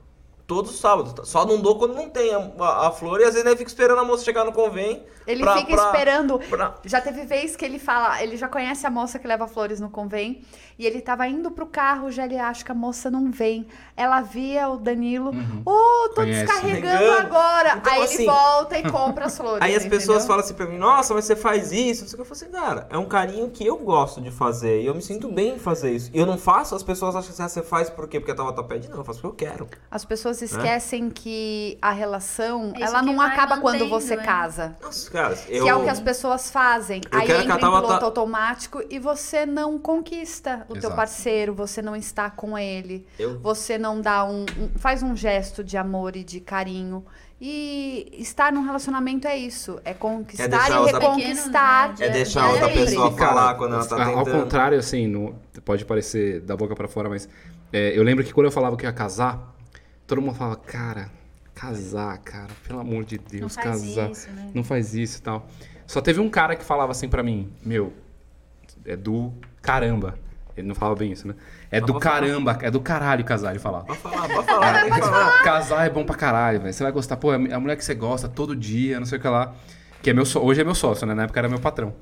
Todos 0.46 0.72
os 0.72 0.80
sábados. 0.80 1.28
Só 1.28 1.46
não 1.46 1.60
dou 1.60 1.78
quando 1.78 1.94
não 1.94 2.10
tem 2.10 2.34
a, 2.34 2.38
a- 2.60 2.88
a 2.88 2.90
flor 2.90 3.20
e 3.20 3.24
às 3.24 3.32
vezes 3.34 3.48
eu 3.48 3.56
fico 3.56 3.68
esperando 3.70 4.00
a 4.00 4.04
moça 4.04 4.24
chegar 4.24 4.44
no 4.44 4.52
convém. 4.52 5.06
Ele 5.26 5.42
pra- 5.42 5.56
fica 5.56 5.74
pra- 5.74 5.86
esperando. 5.86 6.38
pra- 6.38 6.74
Já 6.84 7.00
teve 7.00 7.24
vez 7.24 7.56
que 7.56 7.64
ele 7.64 7.78
fala, 7.78 8.22
ele 8.22 8.36
já 8.36 8.48
conhece 8.48 8.86
a 8.86 8.90
moça 8.90 9.18
que 9.18 9.26
leva 9.26 9.46
flores 9.46 9.80
no 9.80 9.88
convém, 9.88 10.44
e 10.78 10.86
ele 10.86 11.00
tava 11.00 11.26
indo 11.26 11.50
pro 11.50 11.66
carro, 11.66 12.10
já 12.10 12.24
ele 12.24 12.38
acha 12.38 12.64
que 12.64 12.72
a 12.72 12.74
moça 12.74 13.10
não 13.10 13.30
vem. 13.30 13.66
Ela 13.96 14.20
via 14.20 14.68
o 14.68 14.76
Danilo, 14.76 15.32
ô, 15.64 16.08
tô 16.08 16.22
Conhece. 16.22 16.46
descarregando 16.46 17.12
agora. 17.12 17.76
Então, 17.76 17.92
Aí 17.92 18.02
assim, 18.02 18.14
ele 18.22 18.26
volta 18.26 18.78
e 18.78 18.82
compra 18.90 19.26
as 19.26 19.36
flores. 19.36 19.62
Aí 19.62 19.74
as 19.74 19.84
pessoas 19.84 20.18
entendeu? 20.18 20.26
falam 20.26 20.44
assim 20.44 20.54
pra 20.54 20.66
mim, 20.66 20.78
nossa, 20.78 21.14
mas 21.14 21.24
você 21.24 21.36
faz 21.36 21.72
isso, 21.72 22.02
não 22.02 22.08
sei 22.08 22.14
o 22.14 22.16
que. 22.16 22.20
Eu 22.22 22.24
falo 22.24 22.32
assim, 22.32 22.50
cara, 22.50 22.86
é 22.90 22.98
um 22.98 23.06
carinho 23.06 23.50
que 23.50 23.66
eu 23.66 23.76
gosto 23.76 24.20
de 24.20 24.30
fazer 24.30 24.82
e 24.82 24.86
eu 24.86 24.94
me 24.94 25.02
sinto 25.02 25.30
bem 25.30 25.56
em 25.56 25.58
fazer 25.58 25.92
isso. 25.92 26.10
E 26.12 26.18
eu 26.18 26.26
não 26.26 26.38
faço, 26.38 26.74
as 26.74 26.82
pessoas 26.82 27.14
acham 27.14 27.30
assim, 27.30 27.42
ah, 27.42 27.48
você 27.48 27.62
faz 27.62 27.90
por 27.90 28.08
quê? 28.08 28.18
Porque 28.18 28.32
a 28.32 28.34
Tabata 28.34 28.62
pede? 28.62 28.88
Não, 28.88 28.98
eu 28.98 29.04
faço 29.04 29.20
porque 29.20 29.44
eu 29.44 29.50
quero. 29.50 29.68
As 29.90 30.04
pessoas 30.04 30.40
esquecem 30.42 31.10
que 31.10 31.78
a 31.80 31.90
relação, 31.90 32.72
É 32.74 32.80
isso 32.80 32.84
ela 32.84 33.00
que 33.00 33.06
não 33.06 33.20
acaba 33.20 33.58
quando 33.58 33.80
mantendo, 33.80 33.90
você 33.90 34.14
é. 34.14 34.16
casa. 34.16 34.76
Nossa, 34.82 35.10
cara, 35.10 35.38
eu... 35.48 35.64
Que 35.64 35.70
é 35.70 35.74
o 35.74 35.82
que 35.82 35.90
as 35.90 36.00
pessoas 36.00 36.50
fazem. 36.50 37.00
Eu 37.10 37.18
Aí 37.18 37.26
que 37.26 37.32
entra 37.32 37.54
em 37.54 37.58
piloto 37.58 38.04
automático 38.04 38.82
e 38.88 38.98
você 38.98 39.46
não 39.46 39.78
conquista 39.78 40.61
o 40.68 40.72
teu 40.74 40.76
Exato. 40.78 40.96
parceiro, 40.96 41.54
você 41.54 41.80
não 41.82 41.94
está 41.96 42.30
com 42.30 42.56
ele, 42.58 43.06
Eu- 43.18 43.38
você 43.40 43.76
não 43.78 44.00
dá 44.00 44.24
um, 44.24 44.42
um- 44.58 44.70
faz 44.76 45.02
um 45.02 45.14
gesto 45.16 45.62
de 45.64 45.76
amor 45.76 46.16
e 46.16 46.24
de 46.24 46.40
carinho. 46.40 47.04
E 47.44 48.08
estar 48.18 48.52
num 48.52 48.62
relacionamento 48.62 49.26
é 49.26 49.36
isso, 49.36 49.80
é 49.84 49.92
conquistar 49.92 50.46
deixar 50.46 50.80
e 50.80 50.92
reconquistar. 50.92 51.88
Pequenos, 51.88 52.00
né? 52.00 52.06
É 52.06 52.08
de- 52.08 52.14
deixar 52.14 52.44
outra 52.46 52.58
diariamente. 52.68 52.90
pessoa 52.90 53.10
E, 53.10 53.14
cara, 53.16 53.28
falar 53.30 53.54
quando 53.56 53.74
ela 53.74 53.84
tá 53.86 53.96
a- 53.96 54.06
Ao 54.06 54.24
tentando. 54.24 54.42
contrário, 54.44 54.78
assim, 54.78 55.06
não, 55.08 55.34
pode 55.64 55.84
parecer 55.84 56.40
da 56.40 56.56
boca 56.56 56.74
pra 56.76 56.86
fora, 56.86 57.08
mas 57.08 57.28
é, 57.72 57.98
eu 57.98 58.02
lembro 58.04 58.22
que 58.24 58.32
quando 58.32 58.46
eu 58.46 58.52
falava 58.52 58.76
que 58.76 58.84
ia 58.84 58.92
casar, 58.92 59.56
todo 60.06 60.22
mundo 60.22 60.34
falava, 60.36 60.56
cara, 60.56 61.10
casar, 61.52 62.16
cara, 62.18 62.48
pelo 62.66 62.78
amor 62.78 63.04
de 63.04 63.18
Deus, 63.18 63.42
Não 63.42 63.48
faz 63.48 63.66
casar. 63.66 64.10
isso, 64.10 64.30
né? 64.30 64.50
Não 64.54 64.62
faz 64.62 64.94
isso 64.94 65.18
e 65.18 65.22
tal. 65.22 65.48
Só 65.84 66.00
teve 66.00 66.20
um 66.20 66.30
cara 66.30 66.54
que 66.54 66.64
falava 66.64 66.92
assim 66.92 67.08
pra 67.08 67.24
mim, 67.24 67.52
meu, 67.64 67.92
é 68.84 68.94
do 68.96 69.32
caramba. 69.60 70.16
Ele 70.56 70.66
não 70.68 70.74
falava 70.74 70.98
bem 70.98 71.12
isso, 71.12 71.26
né? 71.26 71.34
É 71.70 71.80
do 71.80 71.92
pode 71.94 72.04
falar. 72.04 72.20
caramba, 72.20 72.58
é 72.62 72.70
do 72.70 72.80
caralho 72.80 73.24
casar, 73.24 73.50
ele 73.50 73.58
falava. 73.58 73.84
Pode 73.86 73.98
falar, 74.00 74.28
pode 74.28 74.46
falar, 74.46 74.88
pode 74.88 75.00
falar. 75.00 75.42
Casar 75.42 75.86
é 75.86 75.90
bom 75.90 76.04
pra 76.04 76.14
caralho, 76.14 76.60
velho. 76.60 76.72
Você 76.72 76.82
vai 76.82 76.92
gostar, 76.92 77.16
pô, 77.16 77.32
é 77.32 77.36
a 77.54 77.58
mulher 77.60 77.76
que 77.76 77.84
você 77.84 77.94
gosta 77.94 78.28
todo 78.28 78.54
dia, 78.54 78.98
não 78.98 79.06
sei 79.06 79.18
o 79.18 79.20
que 79.20 79.28
lá. 79.28 79.54
Que 80.02 80.10
é 80.10 80.12
meu 80.12 80.26
só- 80.26 80.42
hoje 80.42 80.60
é 80.60 80.64
meu 80.64 80.74
sócio, 80.74 81.06
né? 81.06 81.14
Na 81.14 81.22
época 81.24 81.40
era 81.40 81.48
meu 81.48 81.58
patrão. 81.60 81.94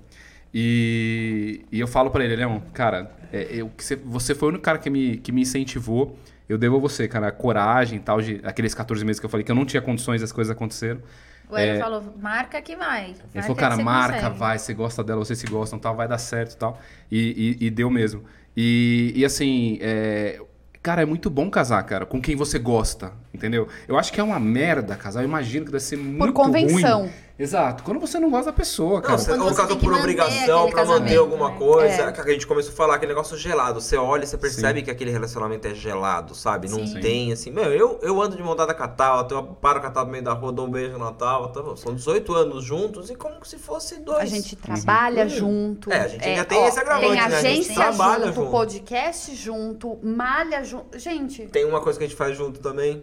E, 0.53 1.65
e 1.71 1.81
eu 1.81 1.87
falo 1.87 2.11
pra 2.11 2.25
ele, 2.25 2.37
Leão, 2.37 2.61
cara, 2.73 3.11
é, 3.33 3.47
eu, 3.51 3.71
você, 4.05 4.35
foi 4.35 4.49
o 4.49 4.51
único 4.51 4.65
cara 4.65 4.79
que 4.79 4.91
me, 4.91 5.17
que 5.19 5.31
me 5.33 5.43
incentivou. 5.43 6.19
Eu 6.49 6.59
devo 6.59 6.77
a 6.77 6.81
você, 6.81 7.07
cara, 7.07 7.29
a 7.29 7.33
coragem 7.33 7.99
e 7.99 8.01
tal, 8.03 8.21
de 8.21 8.41
aqueles 8.43 8.75
14 8.75 9.05
meses 9.05 9.21
que 9.21 9.27
eu 9.27 9.31
falei 9.31 9.45
que 9.45 9.53
eu 9.53 9.55
não 9.57 9.65
tinha 9.65 9.81
condições, 9.81 10.21
as 10.23 10.33
coisas 10.33 10.51
aconteceram. 10.51 11.01
O 11.49 11.57
Hélio 11.57 11.77
É. 11.77 11.79
falou, 11.81 12.15
marca 12.21 12.61
que 12.61 12.75
vai. 12.77 13.15
Ele 13.35 13.43
falou, 13.43 13.57
cara, 13.57 13.77
marca, 13.77 14.17
consegue. 14.19 14.39
vai, 14.39 14.59
você 14.59 14.75
gosta 14.75 15.03
dela, 15.05 15.25
vocês 15.25 15.39
se 15.39 15.47
gostam, 15.47 15.79
tal, 15.79 15.95
vai 15.97 16.07
dar 16.09 16.19
certo 16.19 16.53
e 16.53 16.57
tal. 16.57 16.81
E, 17.11 17.57
e- 17.61 17.67
e 17.67 17.71
deu 17.71 17.89
mesmo. 17.91 18.25
E, 18.57 19.13
e 19.15 19.25
assim, 19.25 19.79
é, 19.81 20.41
cara, 20.83 21.03
é 21.03 21.07
muito 21.07 21.31
bom 21.31 21.51
casar, 21.51 21.83
cara, 21.85 22.07
com 22.07 22.21
quem 22.21 22.37
você 22.37 22.59
gosta, 22.59 23.13
entendeu? 23.33 23.69
Eu 23.87 23.99
acho 23.99 24.13
que 24.13 24.21
é 24.21 24.23
uma 24.23 24.41
merda 24.41 24.97
casar, 24.97 25.23
eu 25.23 25.29
imagino 25.29 25.67
que 25.67 25.73
deve 25.73 25.85
ser 25.85 25.97
muito 25.97 26.33
convenção. 26.33 27.03
ruim. 27.03 27.11
Exato, 27.41 27.83
quando 27.83 27.99
você 27.99 28.21
não 28.21 28.31
gosta 28.31 28.53
da 28.53 28.57
pessoa, 28.57 29.01
cara. 29.01 29.15
Não, 29.15 29.19
você, 29.19 29.31
Quando 29.31 29.41
ou 29.61 29.67
que 29.67 29.77
por 29.77 29.95
obrigação, 29.95 30.69
pra 30.69 30.85
manter 30.85 31.17
alguma 31.17 31.51
né? 31.53 31.57
coisa. 31.57 32.03
É. 32.03 32.13
Que 32.13 32.21
a 32.21 32.33
gente 32.35 32.47
começou 32.47 32.71
a 32.71 32.77
falar 32.77 32.97
aquele 32.97 33.13
negócio 33.13 33.35
gelado. 33.35 33.81
Você 33.81 33.97
olha, 33.97 34.27
você 34.27 34.37
percebe 34.37 34.83
que 34.83 34.91
aquele 34.91 35.11
relacionamento 35.11 35.67
é 35.67 35.75
gelado, 35.75 36.35
sabe? 36.35 36.69
Não 36.69 36.87
Sim. 36.87 37.01
tem, 37.01 37.33
assim. 37.33 37.51
Meu, 37.51 37.73
eu, 37.73 37.99
eu 38.03 38.21
ando 38.21 38.37
de 38.37 38.43
mão 38.43 38.55
dada 38.55 38.75
com 38.75 38.83
a 38.83 39.27
eu 39.31 39.43
paro 39.61 39.81
com 39.81 39.87
a 39.87 40.05
no 40.05 40.11
meio 40.11 40.23
da 40.23 40.35
rua, 40.35 40.53
dou 40.53 40.67
um 40.67 40.71
beijo 40.71 40.99
na 40.99 41.13
Tabata. 41.13 41.77
São 41.77 41.95
18 41.95 42.35
anos 42.35 42.63
juntos 42.63 43.09
e 43.09 43.15
como 43.15 43.43
se 43.47 43.57
fosse 43.57 44.01
dois. 44.01 44.19
A 44.21 44.27
gente 44.27 44.55
trabalha 44.55 45.23
Uhum. 45.23 45.29
junto. 45.31 45.91
É, 45.91 46.01
a 46.01 46.09
gente 46.09 46.23
ainda 46.29 46.45
tem 46.45 46.67
esse 46.67 46.79
agravante, 46.79 47.07
Tem 47.07 47.17
né? 47.17 47.23
A 47.25 47.31
gente 47.31 47.47
agência 47.47 47.75
trabalha 47.75 48.27
junto, 48.27 48.35
junto. 48.35 48.51
podcast 48.51 49.35
junto, 49.35 49.99
malha 50.03 50.63
junto. 50.63 50.99
Gente, 50.99 51.47
Tem 51.47 51.65
uma 51.65 51.81
coisa 51.81 51.99
que 51.99 52.05
a 52.05 52.09
gente 52.09 52.17
faz 52.17 52.37
junto 52.37 52.61
também. 52.61 53.03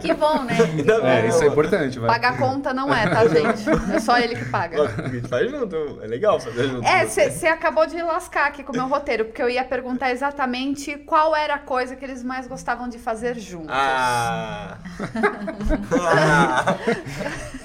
Que 0.00 0.14
bom, 0.14 0.42
né? 0.44 0.56
Ainda 0.58 0.94
É, 0.94 1.20
bem, 1.20 1.30
isso 1.30 1.42
é 1.44 1.46
importante, 1.46 1.98
vai. 1.98 2.08
pagar 2.08 2.38
conta 2.38 2.72
não 2.72 2.92
é, 2.94 3.08
tá, 3.08 3.26
gente? 3.28 3.68
É 3.94 4.00
só 4.00 4.18
ele 4.18 4.34
que 4.34 4.46
paga. 4.46 4.82
A 4.82 5.08
gente 5.08 5.28
faz 5.28 5.50
junto, 5.50 5.98
é 6.02 6.06
legal 6.06 6.40
fazer 6.40 6.68
junto. 6.68 6.86
É, 6.86 7.04
você 7.06 7.46
acabou 7.46 7.86
de 7.86 8.00
lascar 8.02 8.46
aqui 8.46 8.62
com 8.62 8.72
o 8.72 8.76
meu 8.76 8.88
roteiro, 8.88 9.26
porque 9.26 9.42
eu 9.42 9.50
ia 9.50 9.62
perguntar 9.62 10.10
exatamente 10.10 10.96
qual 10.98 11.36
era 11.36 11.54
a 11.54 11.58
coisa 11.58 11.94
que 11.94 12.04
eles 12.04 12.24
mais 12.24 12.46
gostavam 12.46 12.88
de 12.88 12.98
fazer 12.98 13.38
juntos. 13.38 13.68
Ah. 13.70 14.78
ah. 16.00 16.78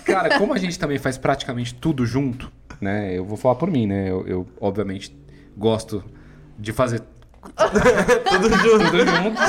Cara, 0.04 0.38
como 0.38 0.54
a 0.54 0.58
gente 0.58 0.78
também 0.78 1.00
faz 1.00 1.18
praticamente 1.18 1.74
tudo 1.74 2.06
junto, 2.06 2.52
né? 2.82 3.18
Eu 3.18 3.24
vou 3.24 3.38
falar 3.38 3.56
por 3.56 3.72
mim, 3.72 3.88
né? 3.88 4.10
Eu, 4.10 4.28
eu, 4.28 4.48
obviamente, 4.60 5.16
gosto 5.58 6.04
de 6.60 6.74
fazer 6.74 7.02
Tudo 8.30 8.50
junto. 8.58 8.86
tudo 8.92 9.06
junto. 9.06 9.42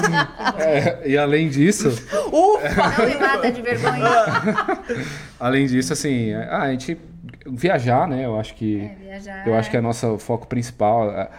É, 0.61 1.03
e 1.09 1.17
além 1.19 1.49
disso, 1.49 1.89
Ufa! 1.89 2.69
Não 3.03 3.07
me 3.09 3.15
mata 3.19 3.53
de 3.53 3.63
vergonha. 3.63 4.05
além 5.41 5.67
disso, 5.67 5.93
assim, 5.93 6.33
a 6.35 6.63
a 6.63 6.71
gente 6.73 6.99
viajar, 7.49 8.07
né? 8.09 8.25
Eu 8.25 8.39
acho 8.39 8.55
que 8.55 8.81
É, 8.81 8.95
viajar. 8.95 9.47
eu 9.49 9.55
acho 9.55 9.71
que 9.71 9.77
é 9.77 9.81
nosso 9.81 10.19
foco 10.19 10.47
principal. 10.47 11.11
É, 11.11 11.31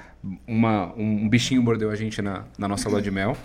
Uma, 0.47 0.93
um 0.97 1.29
bichinho 1.29 1.61
mordeu 1.61 1.89
a 1.91 1.95
gente 1.95 2.21
na, 2.21 2.43
na 2.57 2.67
nossa 2.67 2.89
lua 2.89 3.01
de 3.01 3.11
mel. 3.11 3.35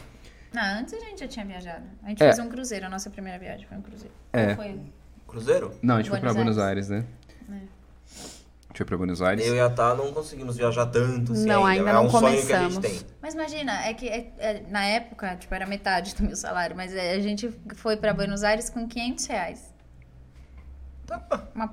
Não, 0.53 0.63
antes 0.81 0.93
a 0.95 0.99
gente 0.99 1.21
já 1.21 1.29
tinha 1.29 1.45
viajado. 1.47 1.85
A 2.03 2.09
gente 2.09 2.23
É. 2.23 2.27
fez 2.33 2.39
um 2.39 2.49
cruzeiro, 2.49 2.87
a 2.87 2.89
nossa 2.89 3.09
primeira 3.11 3.39
viagem 3.39 3.67
foi 3.67 3.79
um 3.79 3.83
cruzeiro. 3.83 4.15
É. 4.33 4.55
Qual 4.55 4.57
Foi 4.57 4.81
Cruzeiro? 5.27 5.73
Não, 5.83 5.95
a 5.95 5.99
gente 5.99 6.11
foi 6.11 6.21
pra 6.21 6.33
Buenos 6.35 6.57
Buenos 6.57 6.69
Aires, 6.69 6.89
né? 6.91 7.05
É. 7.51 7.55
Gente 8.73 8.79
foi 8.79 8.87
pra 8.87 8.97
Buenos 8.97 9.21
Aires. 9.21 9.47
Eu 9.47 9.55
e 9.55 9.61
a 9.61 9.69
Tá 9.69 9.95
não 9.95 10.13
conseguimos 10.15 10.57
viajar 10.57 10.87
tanto 10.87 11.33
assim 11.33 11.45
Não, 11.47 11.67
ainda. 11.67 11.81
ainda 11.81 11.91
é 11.91 11.93
não 11.93 12.07
um 12.07 12.11
sonho 12.11 12.23
que 12.47 12.53
a 12.53 12.59
começamos. 12.61 12.75
gente 12.75 13.01
tem. 13.01 13.07
Mas 13.21 13.35
imagina, 13.35 13.87
é 13.87 13.93
que 13.93 14.09
é- 14.09 14.33
é, 14.39 14.63
na 14.71 14.83
época, 14.87 15.37
tipo, 15.37 15.55
era 15.55 15.67
metade 15.67 16.15
do 16.15 16.23
meu 16.25 16.35
salário, 16.37 16.75
mas 16.75 16.95
é, 16.95 17.13
a 17.13 17.21
gente 17.21 17.51
foi 17.75 17.97
pra 17.99 18.15
Buenos 18.15 18.43
Aires 18.43 18.71
com 18.71 18.89
500 18.89 19.27
reais. 19.27 19.75
Uma 21.55 21.69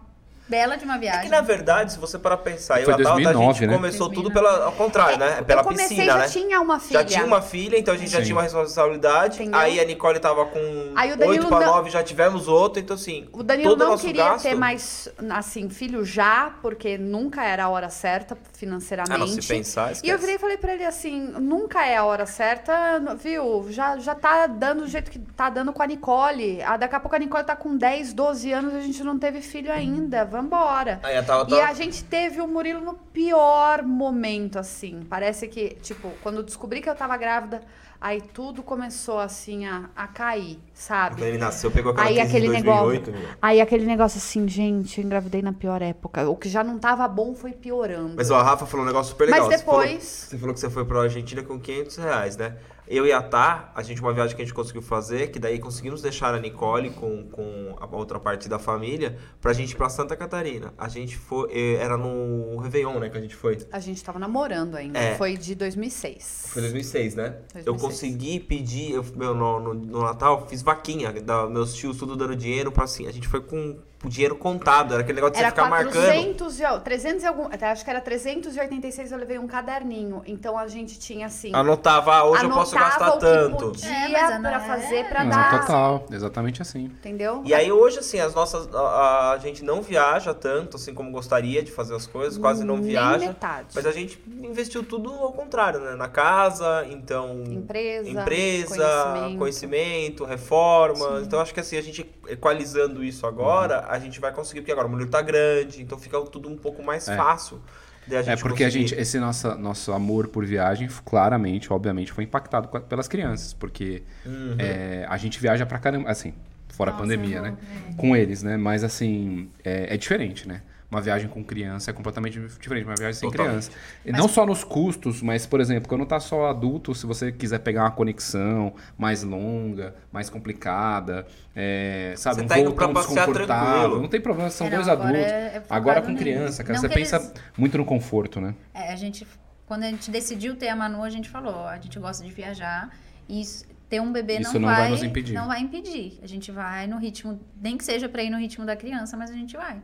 bela 0.50 0.76
de 0.76 0.84
uma 0.84 0.96
É 0.96 1.00
viagem. 1.00 1.22
que 1.24 1.30
na 1.30 1.42
verdade, 1.42 1.94
se 1.94 2.00
você 2.00 2.18
parar 2.18 2.38
pra 2.38 2.52
pensar, 2.52 2.80
eu 2.80 2.86
Foi 2.86 2.94
e 2.94 2.96
a 2.96 2.98
Tata, 2.98 3.10
a 3.10 3.14
2009, 3.14 3.54
gente 3.60 3.68
né? 3.68 3.76
começou 3.76 4.10
2009. 4.10 4.16
tudo 4.16 4.34
pela, 4.34 4.66
ao 4.66 4.72
contrário, 4.72 5.18
né? 5.18 5.42
Pela 5.44 5.62
eu 5.62 5.64
comecei 5.66 5.88
piscina, 5.98 6.06
já 6.14 6.18
né? 6.20 6.28
tinha 6.28 6.62
uma 6.62 6.80
filha. 6.80 7.00
Já 7.00 7.06
tinha 7.06 7.26
uma 7.26 7.42
filha, 7.42 7.78
então 7.78 7.94
a 7.94 7.98
gente 7.98 8.10
já 8.12 8.18
Sim. 8.20 8.24
tinha 8.24 8.36
uma 8.36 8.42
responsabilidade. 8.44 9.36
Entendeu? 9.42 9.60
Aí 9.60 9.80
a 9.80 9.86
Nicole 9.86 10.20
tava 10.20 10.46
com 10.46 10.60
Aí 10.96 11.12
o 11.14 11.18
Danilo 11.18 11.46
8 11.46 11.48
pra 11.48 11.60
não- 11.68 11.76
9, 11.76 11.90
já 11.90 12.04
tivemos 12.04 12.48
outro. 12.48 12.80
Então, 12.82 12.96
assim, 12.96 13.28
O 13.32 13.44
Danilo 13.44 13.76
não 13.76 13.90
nosso 13.92 14.06
queria 14.06 14.24
gasto... 14.30 14.44
ter 14.44 14.56
mais, 14.56 15.08
assim, 15.30 15.70
filho 15.70 16.04
já, 16.04 16.54
porque 16.62 16.98
nunca 16.98 17.44
era 17.44 17.66
a 17.66 17.70
hora 17.70 17.90
certa 17.90 18.38
financeiramente. 18.58 19.14
Ah, 19.16 19.18
não, 19.18 19.28
se 19.28 19.42
pensar, 19.48 19.92
E 20.04 20.10
eu 20.10 20.18
virei 20.18 20.36
e 20.36 20.40
falei 20.40 20.58
pra 20.58 20.74
ele 20.74 20.86
assim, 20.86 21.28
nunca 21.40 21.86
é 21.86 21.96
a 21.98 22.04
hora 22.04 22.26
certa, 22.26 23.00
viu? 23.22 23.68
Já, 23.70 23.98
já 23.98 24.16
tá 24.16 24.48
dando 24.48 24.80
do 24.80 24.88
jeito 24.88 25.12
que 25.12 25.20
tá 25.20 25.50
dando 25.50 25.74
com 25.74 25.84
a 25.84 25.86
Nicole. 25.88 26.62
Ah, 26.64 26.78
daqui 26.78 26.96
a 26.96 27.00
pouco 27.00 27.16
a 27.16 27.20
Nicole 27.20 27.44
tá 27.44 27.56
com 27.56 27.76
10, 27.76 28.14
12 28.14 28.52
anos 28.52 28.74
e 28.74 28.78
a 28.78 28.82
gente 28.82 29.04
não 29.04 29.20
teve 29.20 29.42
filho 29.42 29.72
ainda. 29.72 30.24
Vambora. 30.42 31.00
Aí 31.04 31.18
a 31.18 31.24
Tata... 31.24 31.54
E 31.56 31.60
a 31.60 31.74
gente 31.74 32.04
teve 32.04 32.40
o 32.42 32.48
Murilo 32.48 32.82
no 32.82 32.94
pior 32.94 33.84
momento, 33.84 34.58
assim. 34.58 35.06
Parece 35.10 35.48
que, 35.48 35.70
tipo, 35.82 36.12
quando 36.24 36.42
descobri 36.44 36.82
que 36.82 36.90
eu 36.90 36.96
tava 36.96 37.18
grávida, 37.18 37.62
aí 38.00 38.22
tudo 38.22 38.64
começou, 38.64 39.20
assim, 39.20 39.66
a, 39.66 39.90
a 39.96 40.08
cair, 40.08 40.58
sabe? 40.74 41.16
Quando 41.18 41.24
ele 41.28 41.38
nasceu, 41.38 41.70
pegou 41.70 41.92
aquela 41.92 42.08
Aí 42.08 42.20
aquele 42.20 42.48
de 42.48 42.54
2008. 42.64 43.12
negócio. 43.12 43.28
meu. 43.28 43.38
Aí 43.42 43.60
aquele 43.62 43.86
negócio 43.86 44.18
assim, 44.18 44.48
gente, 44.48 45.00
eu 45.00 45.06
engravidei 45.06 45.42
na 45.42 45.52
pior 45.52 45.82
época. 45.82 46.30
O 46.30 46.36
que 46.38 46.48
já 46.48 46.64
não 46.64 46.80
tava 46.80 47.08
bom 47.08 47.36
foi 47.36 47.52
piorando. 47.52 48.14
Mas 48.16 48.32
ó, 48.32 48.38
a 48.38 48.44
Rafa 48.44 48.66
falou 48.66 48.86
um 48.86 48.88
negócio 48.88 49.12
super 49.12 49.26
legal. 49.26 49.48
Mas 49.48 49.60
Você 49.60 49.66
falou- 49.66 49.82
depois- 49.82 50.04
Você 50.30 50.38
falou, 50.38 50.54
que 50.54 50.60
você 50.62 50.70
foi 50.70 50.86
pra 50.86 51.02
Argentina 51.02 51.44
com 51.44 51.60
500 51.60 51.98
reais, 51.98 52.38
né? 52.38 52.56
Eu 52.90 53.06
e 53.06 53.12
a 53.12 53.22
Tá, 53.22 53.72
a 53.76 53.84
gente, 53.84 54.02
uma 54.02 54.12
viagem 54.12 54.36
que 54.36 54.42
a 54.42 54.46
gente 54.46 54.54
conseguiu 54.54 54.82
fazer, 54.82 55.28
que 55.28 55.38
daí 55.38 55.60
conseguimos 55.60 56.02
deixar 56.02 56.34
a 56.34 56.40
Nicole 56.40 56.90
com, 56.90 57.24
com 57.30 57.76
a 57.80 57.86
outra 57.96 58.20
parte 58.20 58.50
da 58.50 58.58
família 58.58 59.16
pra 59.40 59.54
gente 59.54 59.74
ir 59.74 59.76
pra 59.76 59.88
Santa 59.90 60.16
Catarina. 60.16 60.74
A 60.76 60.88
gente 60.88 61.16
foi, 61.16 61.52
eh, 61.52 61.76
era 61.76 61.96
no 61.96 62.58
Réveillon, 62.58 63.00
né, 63.00 63.10
que 63.10 63.18
a 63.18 63.22
gente 63.22 63.36
foi. 63.36 63.60
A 63.72 63.80
gente 63.80 64.04
tava 64.04 64.18
namorando 64.18 64.76
ainda. 64.76 64.98
É. 64.98 65.16
Foi 65.16 65.38
de 65.38 65.54
2006. 65.54 66.48
Foi 66.48 66.64
2006, 66.64 67.14
né? 67.14 67.30
2006. 67.54 67.68
Eu 67.68 67.76
consegui 67.76 68.40
pedir, 68.40 68.94
eu, 68.94 69.06
meu, 69.16 69.36
no, 69.36 69.60
no, 69.60 69.74
no 69.76 70.02
Natal, 70.02 70.48
fiz 70.48 70.64
vaquinha, 70.64 71.14
da, 71.14 71.48
meus 71.48 71.76
tios 71.76 71.98
tudo 71.98 72.16
dando 72.16 72.36
dinheiro 72.36 72.72
pra 72.72 72.86
assim. 72.86 73.06
A 73.06 73.12
gente 73.12 73.28
foi 73.28 73.42
com 73.42 73.78
o 74.04 74.10
dinheiro 74.10 74.36
contado, 74.36 74.94
era 74.94 75.02
aquele 75.04 75.16
negócio 75.18 75.34
de 75.34 75.40
Era 75.40 75.50
você 75.50 75.56
ficar 75.56 75.70
marcando. 75.70 76.06
400 76.06 76.60
e, 76.60 76.80
300 76.84 77.24
e 77.24 77.28
algum, 77.28 77.46
até 77.46 77.70
acho 77.70 77.84
que 77.84 77.90
era 77.90 78.00
386, 78.00 79.12
eu 79.12 79.18
levei 79.18 79.38
um 79.38 79.48
caderninho. 79.48 80.22
Então 80.26 80.58
a 80.58 80.68
gente 80.68 80.98
tinha 80.98 81.28
assim, 81.28 81.52
Anotava, 81.54 82.14
ah, 82.16 82.24
hoje 82.26 82.46
eu 82.46 82.50
posso 82.50 82.78
anotava 82.78 83.00
gastar 83.00 83.10
o 83.10 83.20
que 83.20 83.26
tanto. 83.26 83.66
podia 83.72 83.90
É, 83.90 84.08
mas 84.08 84.32
é, 84.32 84.40
pra 84.40 84.56
é, 84.56 84.60
fazer, 84.60 85.10
pra 85.10 85.24
Não, 85.24 85.32
dar, 85.32 85.60
total, 85.60 86.06
exatamente 86.12 86.62
assim. 86.62 86.86
entendeu? 86.86 87.42
E 87.46 87.54
aí 87.54 87.72
hoje, 87.72 88.00
assim, 88.00 88.20
as 88.20 88.34
nossas. 88.34 88.74
A, 88.74 89.32
a 89.32 89.38
gente 89.38 89.64
não 89.64 89.82
viaja 89.82 90.34
tanto, 90.34 90.78
assim, 90.78 90.94
como 90.94 91.12
gostaria 91.12 91.62
de 91.62 91.72
fazer 91.72 91.96
as 91.96 92.08
coisas, 92.08 92.38
quase 92.38 92.64
não 92.64 92.78
Nem 92.78 92.86
viaja. 92.86 93.28
metade. 93.28 93.68
Mas 93.76 93.86
a 93.86 93.92
gente 93.92 94.22
investiu 94.28 94.84
tudo 94.84 95.12
ao 95.12 95.34
contrário, 95.34 95.80
né? 95.80 95.96
Na 95.96 96.08
casa, 96.08 96.86
então. 96.90 97.44
Empresa, 97.46 98.10
empresa, 98.10 98.76
conhecimento. 98.76 99.38
conhecimento, 99.40 100.26
reformas. 100.26 101.26
Então 101.26 101.40
acho 101.42 101.54
que 101.54 101.60
assim, 101.60 101.78
a 101.78 101.82
gente 101.82 102.04
equalizando 102.32 103.04
isso 103.04 103.26
agora, 103.28 103.86
a 103.90 103.98
gente 104.00 104.20
vai 104.20 104.32
conseguir, 104.34 104.62
porque 104.62 104.72
agora 104.72 104.88
o 104.88 104.92
mulher 104.92 105.08
tá 105.10 105.22
grande, 105.22 105.82
então 105.82 105.98
fica 105.98 106.20
tudo 106.22 106.48
um 106.50 106.58
pouco 106.58 106.82
mais 106.84 107.08
É. 107.08 107.16
fácil. 107.16 107.62
de 108.08 108.16
a 108.16 108.20
É 108.22 108.24
gente 108.24 108.42
porque 108.42 108.64
a 108.64 108.68
conseguir. 108.68 108.88
gente, 108.88 109.00
esse 109.00 109.20
nosso, 109.20 109.56
nosso 109.56 109.92
amor 109.94 110.30
por 110.30 110.44
viagem, 110.44 110.88
claramente, 111.06 111.72
obviamente, 111.72 112.12
foi 112.12 112.24
impactado 112.24 112.68
com 112.68 112.78
a- 112.78 112.82
pelas 112.82 113.08
crianças, 113.08 113.54
porque 113.54 114.02
Uhum. 114.26 114.56
é, 114.58 115.06
a 115.08 115.16
gente 115.18 115.40
viaja 115.40 115.64
pra 115.64 115.78
caramba, 115.78 116.10
assim, 116.10 116.34
fora 116.70 116.90
a 116.90 116.94
Nossa, 116.94 117.04
pandemia, 117.04 117.38
eu 117.38 117.42
né? 117.44 117.58
é. 117.92 117.94
Com 117.96 118.16
eles, 118.16 118.42
né? 118.42 118.58
Mas 118.58 118.84
assim, 118.84 119.50
é, 119.64 119.94
é 119.94 119.98
diferente, 119.98 120.48
né? 120.48 120.62
Uma 120.92 121.02
viagem 121.02 121.30
com 121.30 121.44
criança 121.44 121.92
é 121.92 121.94
completamente 121.94 122.40
diferente 122.60 122.84
de 122.86 122.90
uma 122.90 122.96
viagem 122.96 123.14
sem 123.20 123.30
Totalmente. 123.30 123.70
criança. 123.70 123.72
E 124.04 124.12
não 124.12 124.28
só 124.28 124.44
nos 124.44 124.64
custos, 124.64 125.22
mas, 125.22 125.46
por 125.46 125.62
exemplo, 125.62 125.88
quando 125.88 126.04
tá 126.04 126.20
só 126.20 126.48
adulto, 126.50 126.96
se 126.96 127.06
você 127.06 127.32
quiser 127.32 127.60
pegar 127.60 127.84
uma 127.84 127.92
conexão 127.92 128.74
mais 128.98 129.22
longa, 129.22 129.94
mais 130.12 130.32
complicada, 130.32 131.28
é, 131.56 132.16
sabe, 132.18 132.38
Você 132.38 132.42
um 132.42 132.48
tá 132.48 132.58
indo 132.60 132.66
voo 132.70 132.76
pra 132.76 132.90
passear 132.90 133.28
tranquilo. 133.32 134.02
não 134.02 134.08
tem 134.08 134.20
problema, 134.20 134.50
são 134.50 134.66
É, 134.66 134.70
não, 134.72 134.78
dois 134.78 134.90
agora 134.90 135.10
adultos. 135.10 135.32
é- 135.32 135.64
agora 135.70 136.02
com 136.02 136.16
criança, 136.16 136.64
cara, 136.64 136.74
Não 136.74 136.82
você 136.82 136.90
pensa 136.90 137.18
eles- 137.18 137.34
muito 137.56 137.78
no 137.78 137.86
conforto, 137.86 138.42
né? 138.42 138.56
É, 138.74 138.92
a 138.92 138.96
gente, 138.96 139.28
quando 139.68 139.84
a 139.84 139.88
gente 139.92 140.10
decidiu 140.10 140.56
ter 140.56 140.70
a 140.70 140.76
Manu, 140.76 141.04
a 141.04 141.10
gente 141.12 141.30
falou, 141.30 141.68
a 141.68 141.78
gente 141.78 142.00
gosta 142.00 142.24
de 142.26 142.32
viajar 142.32 142.90
e 143.28 143.42
isso- 143.42 143.64
ter 143.88 144.02
um 144.02 144.12
bebê 144.12 144.40
Isso 144.40 144.54
não, 144.54 144.62
não 144.62 144.70
vai 144.70 144.78
vai, 144.82 144.90
nos 144.90 145.04
impedir. 145.04 145.34
não 145.34 145.48
vai 145.48 145.60
impedir. 145.62 146.20
A 146.24 146.28
gente 146.28 146.52
vai 146.52 146.88
no 146.88 146.98
ritmo, 146.98 147.40
nem 147.62 147.78
que 147.78 147.84
seja 147.84 148.10
pra 148.10 148.24
ir 148.24 148.32
no 148.32 148.40
ritmo 148.40 148.66
da 148.66 148.76
criança, 148.76 149.16
mas 149.16 149.30
a 149.30 149.34
gente 149.36 149.56
vai. 149.56 149.80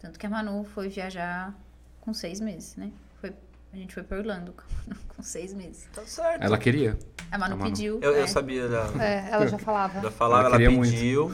Tanto 0.00 0.18
que 0.18 0.26
a 0.26 0.30
Manu 0.30 0.64
foi 0.64 0.88
viajar 0.88 1.54
com 2.00 2.12
seis 2.14 2.40
meses, 2.40 2.74
né? 2.76 2.90
Foi, 3.20 3.32
a 3.72 3.76
gente 3.76 3.92
foi 3.94 4.02
pra 4.02 4.18
Orlando 4.18 4.52
com, 4.52 4.94
com 5.14 5.22
seis 5.22 5.52
meses. 5.54 5.86
Tá 5.94 6.02
certo. 6.06 6.42
Ela 6.42 6.58
queria. 6.58 6.98
A 7.30 7.38
Manu 7.38 7.54
A 7.54 7.58
Manu. 7.58 7.70
pediu. 7.70 8.00
Eu, 8.02 8.12
eu 8.14 8.24
é. 8.24 8.26
sabia 8.26 8.66
da. 8.68 8.86
É, 9.02 9.28
ela 9.30 9.46
já 9.46 9.58
falava. 9.58 10.00
Já 10.00 10.10
falava, 10.10 10.40
Ela 10.40 10.48
ela, 10.48 10.56
queria 10.58 10.70
muito. 10.76 10.90
pediu. 10.90 11.32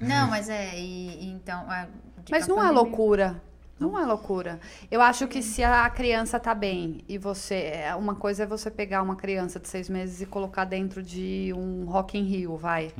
Não, 0.00 0.28
mas 0.30 0.48
é, 0.48 0.78
e, 0.78 1.24
e 1.24 1.26
então. 1.30 1.68
a- 1.68 1.88
Mas 2.30 2.46
não 2.46 2.64
é 2.64 2.70
loucura. 2.70 3.42
Não 3.80 3.98
é 3.98 4.04
loucura. 4.04 4.60
Eu 4.90 5.00
acho 5.00 5.26
que 5.26 5.42
se 5.42 5.64
a 5.64 5.88
criança 5.88 6.38
tá 6.38 6.54
bem 6.54 6.98
e 7.08 7.16
você. 7.16 7.54
é, 7.54 7.94
Uma 7.96 8.14
coisa 8.14 8.42
é 8.42 8.46
você 8.46 8.70
pegar 8.70 9.00
uma 9.02 9.16
criança 9.16 9.58
de 9.58 9.66
seis 9.68 9.88
meses 9.88 10.20
e 10.20 10.26
colocar 10.26 10.66
dentro 10.66 11.02
de 11.02 11.50
um 11.56 11.86
Rock 11.86 12.18
in 12.18 12.24
Rio, 12.24 12.58
vai. 12.58 12.92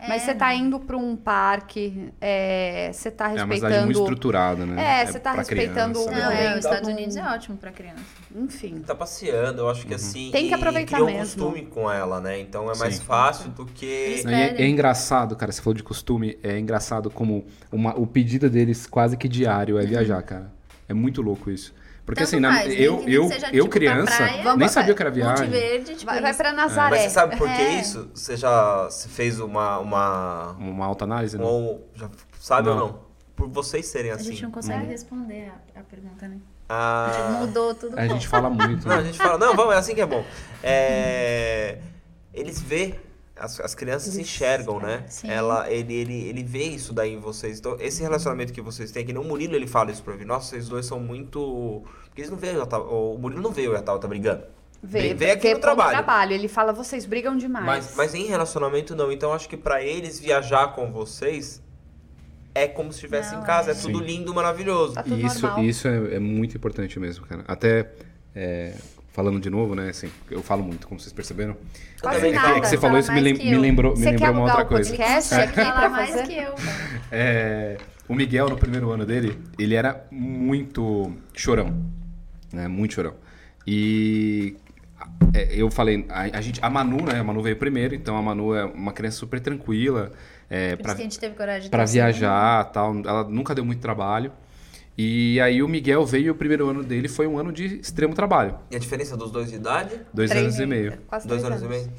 Mas 0.00 0.22
É, 0.22 0.26
você 0.26 0.34
tá 0.34 0.52
indo 0.52 0.80
pra 0.80 0.96
um 0.96 1.14
parque, 1.14 2.12
é, 2.20 2.90
você 2.92 3.12
tá 3.12 3.26
É 3.26 3.28
uma 3.28 3.54
cidade 3.54 3.54
respeitando. 3.54 3.84
muito 3.86 3.98
estruturada, 4.00 4.66
né? 4.66 5.02
É, 5.02 5.06
você 5.06 5.20
tá 5.20 5.32
respeitando 5.32 6.00
criança, 6.04 6.10
o- 6.10 6.22
Não, 6.24 6.30
né? 6.30 6.44
é, 6.46 6.58
os 6.58 6.64
Estados 6.64 6.88
Unidos 6.88 7.16
é 7.16 7.22
ótimo 7.22 7.56
pra 7.56 7.70
criança. 7.70 8.02
Enfim. 8.34 8.82
Tá 8.84 8.94
passeando, 8.94 9.60
eu 9.62 9.70
acho 9.70 9.86
que 9.86 9.94
assim. 9.94 10.30
Tem 10.32 10.46
que 10.46 10.50
e 10.50 10.54
aproveitar 10.54 11.00
um 11.00 11.06
mesmo. 11.06 11.20
costume 11.44 11.66
com 11.66 11.88
ela, 11.88 12.20
né? 12.20 12.40
Então 12.40 12.68
é 12.70 12.76
mais 12.76 12.96
Sim. 12.96 13.04
fácil 13.04 13.50
do 13.50 13.64
que. 13.64 14.22
E 14.26 14.32
é, 14.34 14.62
é 14.62 14.68
engraçado, 14.68 15.36
cara, 15.36 15.52
você 15.52 15.62
falou 15.62 15.74
de 15.74 15.84
costume, 15.84 16.36
é 16.42 16.58
engraçado 16.58 17.08
como 17.08 17.44
uma- 17.70 17.94
o 17.96 18.04
pedido 18.04 18.50
deles 18.50 18.84
quase 18.86 19.16
que 19.16 19.28
diário 19.28 19.78
é 19.78 19.86
viajar, 19.86 20.23
cara. 20.24 20.52
É 20.88 20.94
muito 20.94 21.22
louco 21.22 21.50
isso. 21.50 21.72
Porque 22.04 22.20
Tanto 22.20 22.28
assim, 22.34 22.40
na- 22.40 22.52
faz, 22.52 22.78
eu, 22.78 22.98
nem 23.02 23.14
eu, 23.14 23.28
seja, 23.28 23.46
eu 23.46 23.50
tipo, 23.52 23.68
pra 23.70 23.72
criança, 23.78 24.16
praia. 24.16 24.56
nem 24.56 24.68
sabia 24.68 24.92
o 24.92 24.96
que 24.96 25.02
era 25.02 25.10
Monte 25.10 25.20
viagem. 25.22 25.48
Verde, 25.48 25.94
tipo, 25.94 26.04
Vai, 26.04 26.20
vai 26.20 26.34
pra 26.34 26.52
Nazaré. 26.52 26.90
Mas 26.90 27.00
você 27.02 27.10
sabe 27.10 27.36
por 27.36 27.48
que 27.48 27.62
É. 27.62 27.80
isso? 27.80 28.10
Você 28.14 28.36
já 28.36 28.88
fez 29.08 29.40
uma. 29.40 29.78
uma, 29.78 30.50
Uma 30.58 30.84
alta 30.86 31.04
análise, 31.04 31.38
né? 31.38 31.44
um- 31.44 31.80
já 31.94 32.10
sabe 32.38 32.68
ou 32.68 32.74
Não. 32.76 32.86
não? 32.88 33.00
Por 33.34 33.48
vocês 33.48 33.86
serem 33.86 34.10
A 34.10 34.16
assim. 34.16 34.24
gente 34.32 34.42
não 34.42 34.50
consegue 34.50 34.84
responder 34.84 35.50
a, 35.74 35.80
a 35.80 35.82
pergunta, 35.82 36.28
né? 36.28 36.36
Ah, 36.68 37.38
Mudou 37.40 37.74
tudo. 37.74 37.98
A 37.98 38.06
gente 38.06 38.28
fala 38.28 38.50
muito. 38.50 38.86
Não, 38.86 38.96
a 38.96 38.98
né? 38.98 39.04
gente 39.04 39.18
fala, 39.18 39.38
não, 39.38 39.54
vamos, 39.56 39.74
é 39.74 39.78
assim 39.78 39.94
que 39.94 40.00
é 40.02 40.06
bom. 40.06 40.24
É, 40.62 41.78
eles 42.32 42.60
vê, 42.60 42.94
as, 43.36 43.60
as 43.60 43.74
crianças 43.74 44.16
enxergam, 44.16 44.78
né? 44.78 45.04
Sim. 45.08 45.28
Ela, 45.28 45.70
ele, 45.70 45.92
ele, 45.94 46.28
ele 46.28 46.42
vê 46.42 46.64
isso 46.64 46.92
daí 46.92 47.12
em 47.14 47.18
vocês. 47.18 47.58
Então, 47.58 47.76
esse 47.80 48.02
relacionamento 48.02 48.52
que 48.52 48.60
vocês 48.60 48.90
têm, 48.90 49.04
que 49.04 49.12
nem 49.12 49.20
o 49.22 49.26
Murilo, 49.26 49.54
ele 49.56 49.66
fala 49.66 49.90
isso 49.90 50.02
pra 50.02 50.14
mim. 50.16 50.24
Nossa, 50.24 50.50
vocês 50.50 50.68
dois 50.68 50.86
são 50.86 51.00
muito... 51.00 51.82
Porque 52.06 52.20
eles 52.20 52.30
não 52.30 52.38
veem, 52.38 52.54
tava- 52.66 52.84
o 52.84 53.18
Murilo 53.18 53.42
não 53.42 53.50
vê 53.50 53.66
eu 53.66 53.72
e 53.72 53.76
a 53.76 53.82
tá 53.82 53.96
brigando. 54.06 54.44
Vê, 54.82 55.14
Vê 55.14 55.30
aqui 55.30 55.48
vê 55.48 55.54
no 55.54 55.60
pelo 55.60 55.74
trabalho. 55.74 56.32
Ele 56.32 56.46
fala, 56.46 56.72
vocês 56.72 57.06
brigam 57.06 57.36
demais. 57.36 57.64
Mas, 57.64 57.94
mas 57.96 58.14
em 58.14 58.26
relacionamento 58.26 58.94
não. 58.94 59.10
Então 59.10 59.32
acho 59.32 59.48
que 59.48 59.56
pra 59.56 59.82
eles 59.82 60.20
viajar 60.20 60.74
com 60.74 60.92
vocês 60.92 61.62
é 62.54 62.68
como 62.68 62.92
se 62.92 62.98
estivesse 62.98 63.34
em 63.34 63.38
Não, 63.38 63.44
casa. 63.44 63.70
É, 63.70 63.74
é. 63.74 63.76
tudo 63.76 63.98
lindo, 63.98 64.32
maravilhoso. 64.34 64.94
Tá 64.94 65.02
tudo 65.02 65.18
isso, 65.26 65.42
normal. 65.42 65.64
isso 65.64 65.88
é, 65.88 66.14
é 66.14 66.18
muito 66.18 66.56
importante 66.56 67.00
mesmo, 67.00 67.26
cara. 67.26 67.44
Até 67.48 67.92
é, 68.34 68.74
falando 69.14 69.40
de 69.40 69.48
novo, 69.48 69.74
né? 69.74 69.88
Assim, 69.88 70.10
eu 70.30 70.42
falo 70.42 70.62
muito, 70.62 70.86
como 70.86 71.00
vocês 71.00 71.12
perceberam. 71.12 71.56
Quase 72.02 72.26
É 72.28 72.32
nada. 72.32 72.60
que 72.60 72.66
você 72.68 72.76
falou 72.76 72.90
Fala 72.90 72.98
isso 73.00 73.12
me, 73.12 73.20
mais 73.22 73.24
lem- 73.24 73.36
que 73.36 73.50
me 73.50 73.56
lembrou, 73.56 73.92
me 73.92 73.98
Você 73.98 74.04
quer 74.04 74.10
lembrou 74.26 74.32
uma 74.32 74.42
outra 74.42 74.64
o 74.64 74.66
coisa. 74.66 74.90
podcast 74.90 75.34
Você 75.34 75.40
aqui 75.40 75.54
fala 75.54 75.72
pra 75.80 75.88
mais 75.88 76.10
fazer? 76.10 76.26
que 76.28 76.36
eu. 76.36 76.54
É, 77.12 77.76
o 78.08 78.14
Miguel, 78.14 78.48
no 78.50 78.56
primeiro 78.58 78.90
ano 78.90 79.06
dele, 79.06 79.38
ele 79.58 79.74
era 79.74 80.04
muito 80.10 81.12
chorão. 81.32 81.74
Né? 82.52 82.66
Muito 82.68 82.94
chorão. 82.94 83.14
E 83.66 84.56
é, 85.32 85.54
eu 85.56 85.70
falei, 85.70 86.04
a, 86.08 86.22
a 86.36 86.40
gente, 86.40 86.58
a 86.62 86.68
Manu, 86.68 87.04
né? 87.04 87.18
A 87.20 87.24
Manu 87.24 87.40
veio 87.42 87.56
primeiro, 87.56 87.94
então 87.94 88.16
a 88.16 88.22
Manu 88.22 88.54
é 88.54 88.64
uma 88.64 88.92
criança 88.92 89.16
super 89.18 89.40
tranquila. 89.40 90.10
É, 90.50 90.76
Por 90.76 90.82
pra, 90.82 90.88
isso 90.90 90.96
que 90.96 91.02
a 91.02 91.04
gente 91.04 91.18
teve 91.20 91.34
coragem 91.34 91.62
de 91.62 91.70
pra 91.70 91.84
viajar 91.84 92.64
tal. 92.66 92.94
Ela 93.06 93.24
nunca 93.24 93.54
deu 93.54 93.64
muito 93.64 93.80
trabalho. 93.80 94.32
E 94.96 95.40
aí 95.40 95.62
o 95.62 95.66
Miguel 95.68 96.04
veio 96.06 96.26
e 96.26 96.30
o 96.30 96.34
primeiro 96.34 96.68
ano 96.68 96.82
dele 96.84 97.08
foi 97.08 97.26
um 97.26 97.36
ano 97.38 97.52
de 97.52 97.80
extremo 97.80 98.14
trabalho. 98.14 98.58
E 98.70 98.76
a 98.76 98.78
diferença 98.78 99.16
dos 99.16 99.30
dois 99.32 99.50
de 99.50 99.56
idade? 99.56 100.00
Dois 100.12 100.30
Três- 100.30 100.44
anos 100.44 100.58
e 100.60 100.66
meio. 100.66 100.98
Quase 101.08 101.26
Dois 101.26 101.42
três 101.42 101.62
anos 101.62 101.66
e 101.66 101.68
meio? 101.78 101.92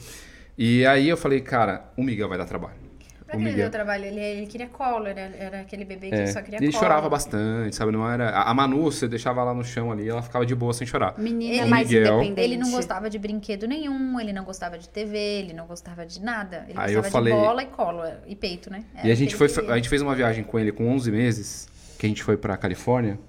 E 0.58 0.86
aí 0.86 1.10
eu 1.10 1.18
falei, 1.18 1.42
cara, 1.42 1.92
o 1.98 2.04
Miguel 2.04 2.30
vai 2.30 2.38
dar 2.38 2.46
trabalho. 2.46 2.86
Pra 3.28 3.36
o 3.36 3.40
que 3.40 3.44
ele 3.44 3.52
Miguel. 3.52 3.66
deu 3.66 3.72
trabalho? 3.72 4.06
Ele, 4.06 4.20
ele 4.20 4.46
queria 4.48 4.68
colo, 4.68 5.08
era, 5.08 5.20
era 5.20 5.62
aquele 5.62 5.84
bebê 5.84 6.10
que 6.10 6.16
É, 6.16 6.28
só 6.28 6.42
queria 6.42 6.60
e 6.60 6.64
ele 6.64 6.72
colo. 6.72 6.84
chorava 6.84 7.10
bastante, 7.10 7.76
sabe? 7.76 7.92
Não 7.92 8.10
era. 8.10 8.30
A 8.30 8.52
a 8.52 8.54
Manu, 8.54 8.84
você 8.84 9.08
deixava 9.10 9.42
ela 9.42 9.54
no 9.54 9.64
chão 9.64 9.92
ali, 9.92 10.08
ela 10.08 10.22
ficava 10.22 10.46
de 10.46 10.54
boa 10.56 10.72
sem 10.74 10.86
chorar. 10.88 11.16
Menina 11.18 11.64
Ele- 11.64 11.66
mais 11.70 11.88
Miguel. 11.90 12.18
independente. 12.22 12.40
Ele 12.46 12.58
não 12.58 12.72
gostava 12.72 13.10
de 13.10 13.18
brinquedo 13.20 13.68
nenhum, 13.68 14.18
ele 14.22 14.32
não 14.32 14.46
gostava 14.46 14.78
de 14.78 14.88
TV, 14.88 15.18
ele 15.18 15.54
não 15.54 15.66
gostava 15.66 16.06
de 16.06 16.22
nada. 16.22 16.66
Ele 16.70 16.78
Aí 16.78 16.94
eu 16.94 17.02
gostava 17.02 17.12
falei- 17.26 17.34
de 17.34 17.40
bola 17.40 17.64
e 17.64 17.66
colo 17.66 18.04
e 18.28 18.36
peito, 18.36 18.70
né? 18.72 18.84
Era 18.96 19.08
E 19.08 19.12
a 19.12 19.16
gente, 19.16 19.36
ele 19.36 19.50
foi, 19.50 19.68
a 19.72 19.76
gente 19.76 19.90
fez 19.90 20.02
uma 20.04 20.16
viagem 20.16 20.44
com 20.46 20.58
ele 20.60 20.72
com 20.72 20.88
11 20.88 21.12
meses, 21.12 21.68
que 21.98 22.06
a 22.06 22.10
gente 22.10 22.24
foi 22.24 22.38
pra 22.38 22.56
Califórnia, 22.58 23.20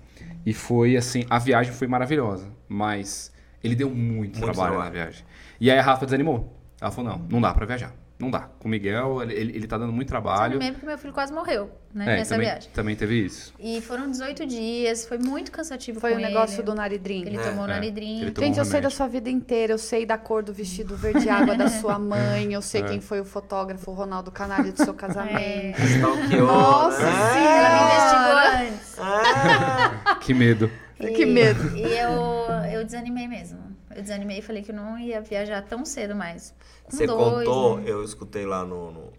e 0.44 0.52
foi 0.52 0.96
assim, 0.96 1.24
a 1.28 1.38
viagem 1.38 1.72
foi 1.72 1.86
maravilhosa, 1.88 2.48
mas 2.68 3.32
ele 3.62 3.74
deu 3.74 3.88
muito, 3.90 4.38
Muito 4.38 4.40
trabalho 4.40 4.74
na 4.74 4.80
trabalho. 4.82 4.92
viagem. 4.92 5.24
E 5.60 5.70
aí 5.70 5.78
a 5.78 5.82
Rafa 5.82 6.04
desanimou. 6.04 6.52
Ela 6.80 6.90
falou, 6.90 7.12
não, 7.12 7.18
não 7.28 7.40
dá 7.40 7.52
pra 7.54 7.64
viajar. 7.66 7.92
Não 8.18 8.30
dá. 8.30 8.48
Com 8.58 8.66
o 8.66 8.70
Miguel, 8.70 9.22
ele, 9.22 9.34
ele, 9.34 9.56
ele 9.56 9.66
tá 9.66 9.76
dando 9.76 9.92
muito 9.92 10.08
trabalho. 10.08 10.52
Desanimei 10.58 10.72
porque 10.72 10.86
meu 10.86 10.96
filho 10.96 11.12
quase 11.12 11.32
morreu, 11.34 11.70
né? 11.92 12.04
É, 12.14 12.16
nessa 12.16 12.34
também, 12.34 12.48
viagem. 12.48 12.70
também 12.72 12.96
teve 12.96 13.14
isso. 13.26 13.52
E 13.60 13.80
foram 13.82 14.10
18 14.10 14.46
dias, 14.46 15.04
foi 15.06 15.18
muito 15.18 15.52
cansativo 15.52 16.00
Foi 16.00 16.12
com 16.12 16.18
o 16.18 16.20
negócio 16.22 16.56
ele. 16.56 16.62
do 16.62 16.74
Naridrim. 16.74 17.26
Ele 17.26 17.36
É, 17.36 17.42
tomou 17.42 17.64
é. 17.66 17.68
naridrim. 17.68 18.22
Ele 18.22 18.30
tomou 18.30 18.46
Gente, 18.48 18.56
um 18.56 18.62
eu 18.62 18.64
sei 18.64 18.80
da 18.80 18.88
sua 18.88 19.06
vida 19.06 19.28
inteira, 19.28 19.74
eu 19.74 19.78
sei 19.78 20.06
da 20.06 20.16
cor 20.16 20.42
do 20.42 20.50
vestido 20.52 20.96
verde 20.96 21.28
água 21.28 21.54
da 21.56 21.68
sua 21.68 21.98
mãe, 22.00 22.52
eu 22.54 22.62
sei 22.62 22.80
É. 22.80 22.84
quem 22.84 23.00
foi 23.02 23.20
o 23.20 23.24
fotógrafo, 23.24 23.90
o 23.90 23.94
Ronaldo 23.94 24.30
Canalha 24.30 24.72
do 24.72 24.82
seu 24.82 24.94
casamento. 24.94 25.76
Stalkeou, 25.84 26.46
Nossa 26.46 27.02
né? 27.02 27.12
Senhora! 27.32 27.66
Ela 27.66 28.58
me 28.58 28.64
investigou 28.64 28.72
antes. 28.72 28.96
Ah, 28.98 30.18
Que 30.22 30.32
medo. 30.32 30.70
Que 30.98 31.26
medo. 31.26 31.76
E 31.76 31.82
eu, 31.82 32.70
eu 32.72 32.82
desanimei 32.84 33.28
mesmo. 33.28 33.65
Eu 33.96 34.02
desanimei 34.02 34.38
e 34.38 34.42
falei 34.42 34.62
que 34.62 34.70
eu 34.70 34.74
não 34.76 34.98
ia 34.98 35.22
viajar 35.22 35.62
tão 35.62 35.82
cedo 35.86 36.14
mais. 36.14 36.54
Com 36.84 36.90
Você 36.96 37.06
dois, 37.06 37.48
contou, 37.48 37.78
né? 37.78 37.84
eu 37.90 38.04
escutei 38.04 38.44
lá 38.44 38.62
no, 38.64 38.90
no- 38.92 39.12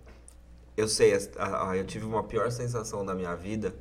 Eu 0.77 0.87
sei, 0.87 1.13
as- 1.15 1.31
a- 1.35 1.71
a- 1.71 1.75
eu 1.77 1.83
tive 1.83 2.05
uma 2.05 2.23
pior 2.23 2.51
sensação 2.51 3.03
da 3.03 3.15
minha 3.15 3.35
vida, 3.35 3.73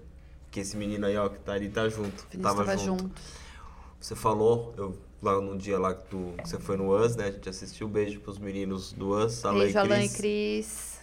que 0.50 0.60
esse 0.60 0.74
menino 0.74 1.04
aí, 1.04 1.14
ó, 1.18 1.28
que 1.28 1.38
tá 1.40 1.52
ali, 1.52 1.68
tá 1.68 1.86
junto. 1.90 2.08
Vinícius 2.30 2.42
tava 2.42 2.64
tava 2.64 2.78
junto. 2.78 3.02
junto. 3.02 3.20
Você 4.00 4.14
falou, 4.16 4.72
eu 4.78 4.96
lá 5.20 5.38
no 5.40 5.58
dia 5.58 5.78
lá 5.78 5.94
que, 5.94 6.04
tu, 6.08 6.32
que 6.42 6.48
você 6.48 6.58
foi 6.58 6.78
no 6.78 6.90
US, 6.96 7.14
né? 7.16 7.26
A 7.26 7.30
gente 7.30 7.46
assistiu, 7.48 7.86
beijo 7.88 8.20
pros 8.20 8.38
meninos 8.38 8.92
do 8.94 9.10
US, 9.10 9.44
Alan 9.44 9.58
Beijo, 9.58 9.76
e 9.76 9.78
Alan 9.78 9.98
e 10.02 10.08
Cris. 10.08 10.16
Cris. 10.16 10.96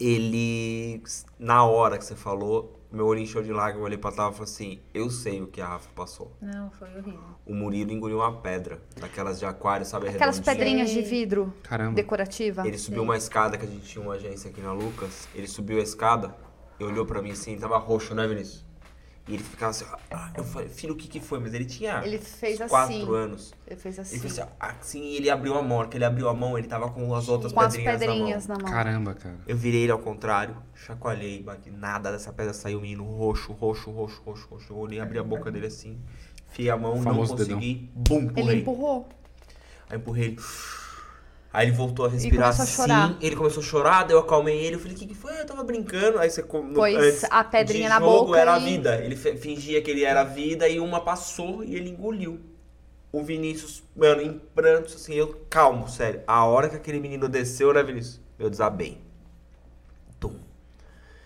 Ele, 0.00 1.02
na 1.38 1.64
hora 1.66 1.98
que 1.98 2.04
você 2.04 2.16
falou, 2.16 2.72
meu 2.94 3.06
olho 3.06 3.20
encheu 3.20 3.42
de 3.42 3.52
lágrimas, 3.52 3.80
eu 3.80 3.84
olhei 3.84 3.98
pra 3.98 4.12
Tava 4.12 4.30
e 4.30 4.38
falei 4.38 4.52
assim, 4.52 4.80
eu 4.92 5.10
sei 5.10 5.42
o 5.42 5.46
que 5.46 5.60
a 5.60 5.66
Rafa 5.66 5.90
passou. 5.94 6.36
Não, 6.40 6.70
foi 6.70 6.88
horrível. 6.88 7.20
O 7.44 7.54
Murilo 7.54 7.92
engoliu 7.92 8.18
uma 8.18 8.40
pedra, 8.40 8.80
daquelas 9.00 9.38
de 9.38 9.44
aquário, 9.46 9.84
sabe? 9.84 10.08
Aquelas 10.08 10.40
pedrinhas 10.40 10.90
de 10.90 11.02
vidro 11.02 11.52
Caramba. 11.62 11.94
decorativa. 11.94 12.66
Ele 12.66 12.78
subiu 12.78 13.02
uma 13.02 13.16
escada 13.16 13.58
que 13.58 13.64
a 13.64 13.68
gente 13.68 13.86
tinha 13.86 14.04
uma 14.04 14.14
agência 14.14 14.50
aqui 14.50 14.60
na 14.60 14.72
Lucas. 14.72 15.28
Ele 15.34 15.46
subiu 15.46 15.78
a 15.78 15.82
escada 15.82 16.34
Ele 16.78 16.88
olhou 16.90 17.06
pra 17.06 17.22
mim 17.22 17.30
assim, 17.30 17.56
tava 17.56 17.78
roxo, 17.78 18.14
né, 18.14 18.26
Vinícius? 18.26 18.63
E 19.26 19.34
ele 19.34 19.42
ficava 19.42 19.70
assim, 19.70 19.86
ah, 20.10 20.30
eu 20.36 20.44
falei, 20.44 20.68
filho, 20.68 20.92
o 20.92 20.96
que 20.96 21.08
que 21.08 21.18
foi? 21.18 21.40
Mas 21.40 21.54
ele 21.54 21.64
tinha 21.64 22.04
Ele 22.04 22.18
fez 22.18 22.60
uns 22.60 22.68
quatro 22.68 22.94
assim. 22.94 23.14
anos. 23.16 23.54
Ele 23.66 23.80
fez 23.80 23.98
assim. 23.98 24.12
Ele 24.16 24.20
fez 24.20 24.38
assim, 24.38 24.50
assim, 24.60 25.02
e 25.02 25.16
ele 25.16 25.30
abriu 25.30 25.54
a 25.54 25.62
mão, 25.62 25.88
que 25.88 25.96
ele 25.96 26.04
abriu 26.04 26.28
a 26.28 26.34
mão, 26.34 26.58
ele 26.58 26.68
tava 26.68 26.90
com 26.90 27.14
as 27.14 27.26
outras 27.26 27.50
com 27.50 27.60
as 27.60 27.74
pedrinhas, 27.74 27.98
pedrinhas 28.00 28.46
na 28.46 28.54
mão. 28.54 28.62
na 28.64 28.68
mão. 28.68 28.76
Caramba, 28.76 29.14
cara. 29.14 29.38
Eu 29.46 29.56
virei 29.56 29.84
ele 29.84 29.92
ao 29.92 29.98
contrário, 29.98 30.56
chacoalhei, 30.74 31.42
bati, 31.42 31.70
nada 31.70 32.12
dessa 32.12 32.34
pedra 32.34 32.52
saiu, 32.52 32.82
menino 32.82 33.04
roxo, 33.04 33.52
roxo, 33.52 33.90
roxo, 33.90 34.20
roxo, 34.26 34.46
roxo. 34.50 34.72
Eu 34.72 34.76
olhei, 34.76 35.00
abri 35.00 35.18
a 35.18 35.24
boca 35.24 35.50
dele 35.50 35.68
assim, 35.68 35.98
enfiei 36.50 36.68
a 36.68 36.76
mão, 36.76 37.00
não 37.00 37.26
consegui, 37.26 37.90
bum, 37.94 38.18
Ele 38.18 38.26
empurrei. 38.28 38.60
empurrou. 38.60 39.08
Aí 39.88 39.96
empurrei 39.96 40.24
ele. 40.26 40.38
Aí 41.54 41.68
ele 41.68 41.76
voltou 41.76 42.04
a 42.06 42.08
respirar 42.08 42.52
começou 42.52 42.62
a 42.62 42.64
assim. 42.64 42.74
chorar. 42.74 43.16
Ele 43.20 43.36
começou 43.36 43.62
a 43.62 43.64
chorar, 43.66 44.02
daí 44.02 44.16
eu 44.16 44.18
acalmei 44.18 44.58
ele. 44.58 44.74
Eu 44.74 44.80
falei, 44.80 44.96
o 44.96 44.98
que, 44.98 45.06
que 45.06 45.14
foi? 45.14 45.40
Eu 45.40 45.46
tava 45.46 45.62
brincando. 45.62 46.18
Aí 46.18 46.28
você. 46.28 46.42
no- 46.42 46.82
antes 46.82 47.22
a 47.30 47.44
pedrinha 47.44 47.84
de 47.84 47.88
na 47.90 48.00
jogo 48.00 48.26
boca 48.26 48.38
era 48.40 48.54
a 48.54 48.58
vida. 48.58 48.96
Ele 48.96 49.14
fingia 49.14 49.80
que 49.80 49.88
ele 49.88 50.02
era 50.04 50.22
a 50.22 50.24
vida 50.24 50.68
e 50.68 50.80
uma 50.80 51.00
passou 51.00 51.62
e 51.62 51.76
ele 51.76 51.90
engoliu. 51.90 52.40
O 53.12 53.22
Vinícius, 53.22 53.84
mano, 53.94 54.20
em 54.20 54.40
prantos, 54.52 54.96
assim, 54.96 55.14
eu 55.14 55.46
calmo, 55.48 55.88
sério. 55.88 56.22
A 56.26 56.44
hora 56.44 56.68
que 56.68 56.74
aquele 56.74 56.98
menino 56.98 57.28
desceu, 57.28 57.72
né, 57.72 57.84
Vinícius? 57.84 58.20
Eu 58.36 58.50
desabei. 58.50 58.98
Tum. 60.18 60.34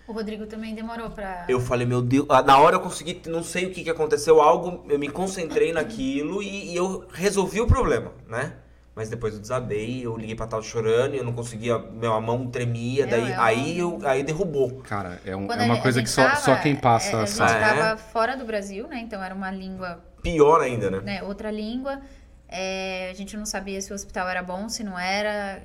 O 0.07 0.11
Rodrigo 0.11 0.45
também 0.45 0.75
demorou 0.75 1.09
pra. 1.09 1.45
Eu 1.49 1.59
falei, 1.59 1.87
meu 1.87 2.03
Deus. 2.03 2.27
ah, 2.29 2.43
Na 2.43 2.59
hora 2.59 2.75
eu 2.75 2.79
consegui, 2.79 3.19
não 3.27 3.43
sei 3.43 3.65
o 3.65 3.71
que, 3.71 3.83
que 3.83 3.89
aconteceu, 3.89 4.39
algo, 4.39 4.85
eu 4.87 4.99
me 4.99 5.09
concentrei 5.09 5.73
naquilo 5.73 6.43
e, 6.43 6.71
e 6.73 6.75
eu 6.75 7.07
resolvi 7.11 7.59
o 7.61 7.65
problema, 7.65 8.11
né? 8.27 8.53
Mas 8.99 9.09
depois 9.09 9.33
eu 9.33 9.39
desabei, 9.39 10.05
eu 10.05 10.17
liguei 10.17 10.35
pra 10.35 10.45
tal 10.45 10.61
chorando, 10.61 11.15
e 11.15 11.19
eu 11.19 11.23
não 11.23 11.31
conseguia, 11.31 11.77
meu, 11.79 12.11
a 12.13 12.19
mão 12.19 12.47
tremia, 12.47 13.07
Meu, 13.07 13.09
daí 13.17 13.31
é 13.31 13.35
aí, 13.37 13.81
um- 13.81 13.97
eu, 14.01 14.07
aí 14.09 14.23
derrubou. 14.23 14.81
Cara, 14.81 15.21
é, 15.25 15.33
um- 15.33 15.49
é 15.49 15.61
a 15.61 15.63
uma 15.63 15.81
coisa 15.81 16.01
a 16.01 16.03
que 16.03 16.09
só, 16.09 16.23
tava- 16.25 16.35
só 16.35 16.55
quem 16.57 16.75
passa 16.75 17.11
é, 17.11 17.15
A 17.15 17.19
gente 17.19 17.29
sabe. 17.31 17.53
É. 17.53 17.59
tava 17.81 17.97
fora 17.97 18.35
do 18.35 18.43
Brasil, 18.43 18.89
né? 18.89 18.99
Então 18.99 19.23
era 19.23 19.33
uma 19.33 19.49
língua, 19.51 20.03
Pior 20.21 20.59
ainda, 20.59 20.91
né? 20.91 20.99
né? 20.99 21.23
Outra 21.23 21.49
língua. 21.49 22.01
É, 22.49 23.09
a 23.09 23.13
gente 23.13 23.37
não 23.37 23.45
sabia 23.45 23.79
se 23.81 23.89
o 23.89 23.95
hospital 23.95 24.27
era 24.27 24.43
bom, 24.43 24.67
se 24.67 24.83
não 24.83 24.99
era. 24.99 25.61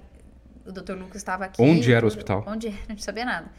O 0.64 0.70
Dr. 0.70 0.92
Lucas 0.92 1.16
estava 1.16 1.44
aqui. 1.46 1.60
Onde 1.60 1.92
era 1.92 2.04
o 2.04 2.06
hospital? 2.06 2.44
Onde 2.46 2.68
era, 2.68 2.76
a 2.76 2.78
gente 2.86 2.98
não 2.98 2.98
sabia 2.98 3.24
nada. 3.24 3.50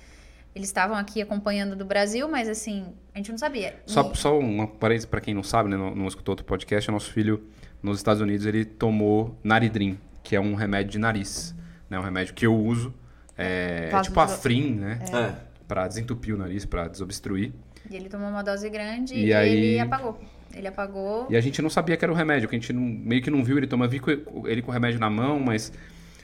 Eles 0.55 0.69
estavam 0.69 0.95
aqui 0.95 1.21
acompanhando 1.21 1.75
do 1.75 1.83
Brasil, 1.83 2.29
mas 2.29 2.47
assim, 2.47 2.93
a 3.13 3.17
gente 3.17 3.29
não 3.29 3.37
sabia. 3.37 3.75
Só, 3.85 4.09
E- 4.09 4.15
só 4.15 4.39
uma 4.39 4.67
parênteses 4.67 5.05
pra 5.05 5.19
quem 5.19 5.33
não 5.33 5.43
sabe, 5.43 5.67
né? 5.69 5.75
Não, 5.75 5.93
não 5.93 6.07
escutou 6.07 6.31
outro 6.31 6.45
podcast, 6.45 6.89
o 6.89 6.93
nosso 6.93 7.11
filho 7.11 7.43
nos 7.85 7.97
Estados 7.97 8.21
Unidos 8.21 8.45
ele 8.45 8.65
tomou 8.65 9.37
Naridrim, 9.43 9.97
que 10.23 10.35
é 10.35 10.39
um 10.39 10.55
remédio 10.55 10.91
de 10.93 10.99
nariz. 10.99 11.53
Né? 11.89 11.99
Um 11.99 12.03
remédio 12.03 12.33
que 12.33 12.45
eu 12.45 12.55
uso. 12.55 12.93
É, 13.37 13.89
é 13.93 14.01
tipo 14.01 14.19
a 14.19 14.25
de- 14.25 14.37
Frim, 14.37 14.75
né? 14.75 14.99
É. 15.13 15.33
Pra 15.67 15.87
desentupir 15.87 16.33
o 16.33 16.37
nariz, 16.37 16.65
pra 16.65 16.87
desobstruir. 16.87 17.51
E 17.89 17.95
ele 17.95 18.09
tomou 18.09 18.27
uma 18.29 18.41
dose 18.43 18.69
grande 18.69 19.13
E 19.13 19.27
e, 19.27 19.33
aí- 19.33 19.51
ele 19.55 19.79
apagou. 19.79 20.19
Ele 20.53 20.67
apagou. 20.67 21.27
E 21.29 21.35
a 21.35 21.41
gente 21.41 21.61
não 21.61 21.69
sabia 21.69 21.95
que 21.97 22.03
era 22.05 22.11
o 22.11 22.15
remédio, 22.15 22.47
que 22.47 22.55
a 22.55 22.59
gente 22.59 22.71
não- 22.73 22.81
meio 22.81 23.21
que 23.21 23.29
não 23.29 23.43
viu 23.43 23.57
ele 23.57 23.67
tomar. 23.67 23.87
Vi 23.87 23.99
com 23.99 24.09
ele 24.47 24.61
com 24.61 24.71
o 24.71 24.73
remédio 24.73 24.99
na 24.99 25.09
mão, 25.09 25.39
mas 25.39 25.71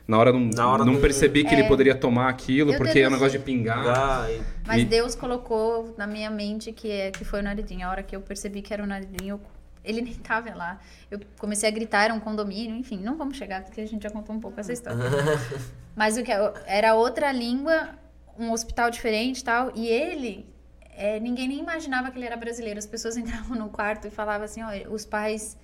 na 0.07 0.17
hora 0.17 0.31
não, 0.31 0.39
Na 0.39 0.67
hora 0.69 0.85
não 0.85 0.93
não- 0.93 1.01
percebi 1.01 1.43
que 1.43 1.53
ele 1.53 1.65
poderia 1.65 1.93
tomar 1.93 2.29
aquilo, 2.29 2.71
Eu 2.71 2.77
porque 2.77 2.99
é 2.99 3.07
um 3.07 3.11
negócio 3.11 3.37
de 3.37 3.43
pingar. 3.45 3.83
Ah, 3.87 4.31
e- 4.31 4.41
Mas 4.65 4.81
E- 4.83 4.85
Deus 4.85 5.15
colocou 5.15 5.93
na 5.97 6.07
minha 6.07 6.29
mente 6.31 6.71
que, 6.71 6.89
é, 6.89 7.11
que 7.11 7.25
foi 7.25 7.41
o 7.41 7.43
Naridinho. 7.43 7.85
A 7.85 7.91
hora 7.91 8.01
que 8.03 8.15
eu 8.15 8.21
percebi 8.21 8.61
que 8.61 8.73
era 8.73 8.83
o 8.83 8.87
Naridinho, 8.87 9.35
eu- 9.35 9.41
ele 9.83 10.01
nem 10.01 10.13
tava 10.13 10.53
lá. 10.53 10.79
Eu 11.09 11.19
comecei 11.39 11.67
a 11.67 11.71
gritar, 11.71 12.03
era 12.03 12.13
um 12.13 12.19
condomínio, 12.19 12.75
enfim, 12.75 12.97
não 12.99 13.17
vamos 13.17 13.37
chegar, 13.37 13.63
porque 13.63 13.81
a 13.81 13.85
gente 13.87 14.03
já 14.03 14.09
contou 14.09 14.35
um 14.35 14.39
pouco 14.39 14.59
essa 14.59 14.71
história. 14.73 14.99
Mas 15.95 16.17
o 16.17 16.23
que 16.23 16.31
era 16.65 16.93
outra 16.95 17.31
língua, 17.31 17.89
um 18.37 18.51
hospital 18.51 18.89
diferente 18.89 19.43
tal, 19.43 19.71
e 19.75 19.87
ele, 19.87 20.45
é, 20.91 21.19
ninguém 21.19 21.47
nem 21.47 21.59
imaginava 21.59 22.11
que 22.11 22.17
ele 22.17 22.25
era 22.25 22.37
brasileiro. 22.37 22.79
As 22.79 22.85
pessoas 22.87 23.17
entravam 23.17 23.57
no 23.57 23.69
quarto 23.69 24.07
e 24.07 24.11
falavam 24.11 24.45
assim, 24.45 24.61
olha, 24.63 24.89
os 24.89 25.05
pais 25.05 25.57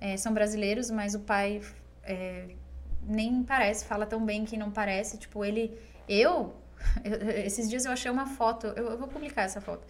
é, 0.00 0.16
são 0.16 0.32
brasileiros, 0.32 0.90
mas 0.90 1.14
o 1.14 1.20
pai 1.20 1.60
é, 2.02 2.48
nem 3.02 3.42
parece, 3.42 3.84
fala 3.84 4.06
tão 4.06 4.24
bem 4.24 4.44
que 4.44 4.56
não 4.56 4.70
parece. 4.70 5.18
Tipo, 5.18 5.44
ele, 5.44 5.78
eu, 6.08 6.56
eu- 7.04 7.28
esses 7.44 7.68
dias 7.68 7.84
eu 7.84 7.92
achei 7.92 8.10
uma 8.10 8.26
foto, 8.26 8.66
eu, 8.68 8.90
eu 8.90 8.98
vou 8.98 9.08
publicar 9.08 9.42
essa 9.42 9.60
foto. 9.60 9.86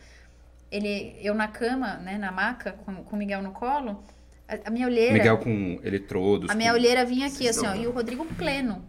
Ele, 0.71 1.17
eu 1.21 1.35
na 1.35 1.49
cama, 1.49 1.95
né, 1.97 2.19
na 2.19 2.31
maca, 2.31 2.73
com, 2.73 2.95
com 2.97 3.17
o 3.17 3.19
Miguel 3.19 3.43
no 3.43 3.53
colo, 3.53 4.03
a, 4.47 4.69
a 4.69 4.71
minha 4.71 4.87
olheira... 4.87 5.13
Miguel 5.15 5.39
com 5.39 5.81
eletrodos. 5.83 6.51
A 6.51 6.55
minha 6.55 6.71
com- 6.71 6.77
olheira 6.79 7.05
vinha 7.05 7.27
aqui, 7.27 7.45
Vocês 7.45 7.57
assim, 7.59 7.67
ó, 7.67 7.75
e 7.75 7.87
o 7.87 7.91
Rodrigo 7.91 8.25
pleno. 8.37 8.85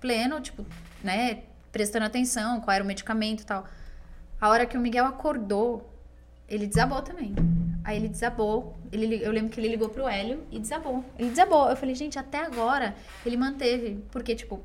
Pleno, 0.00 0.40
tipo, 0.40 0.66
né, 1.02 1.44
prestando 1.70 2.04
atenção, 2.04 2.60
qual 2.60 2.74
era 2.74 2.84
o 2.84 2.86
medicamento 2.86 3.42
e 3.42 3.46
tal. 3.46 3.66
A 4.40 4.48
hora 4.48 4.66
que 4.66 4.76
o 4.76 4.80
Miguel 4.80 5.06
acordou, 5.06 5.88
ele 6.48 6.66
desabou 6.66 7.00
também. 7.00 7.34
Aí 7.84 7.96
ele 7.96 8.08
desabou, 8.08 8.76
ele, 8.92 9.24
eu 9.24 9.32
lembro 9.32 9.50
que 9.50 9.58
ele 9.58 9.68
ligou 9.68 9.88
pro 9.88 10.06
Hélio 10.06 10.44
e 10.50 10.58
desabou. 10.58 11.04
Ele 11.18 11.30
desabou. 11.30 11.68
Eu 11.68 11.76
falei, 11.76 11.94
gente, 11.94 12.18
até 12.18 12.38
agora 12.44 12.94
ele 13.24 13.36
manteve, 13.36 14.04
porque, 14.10 14.34
tipo, 14.34 14.62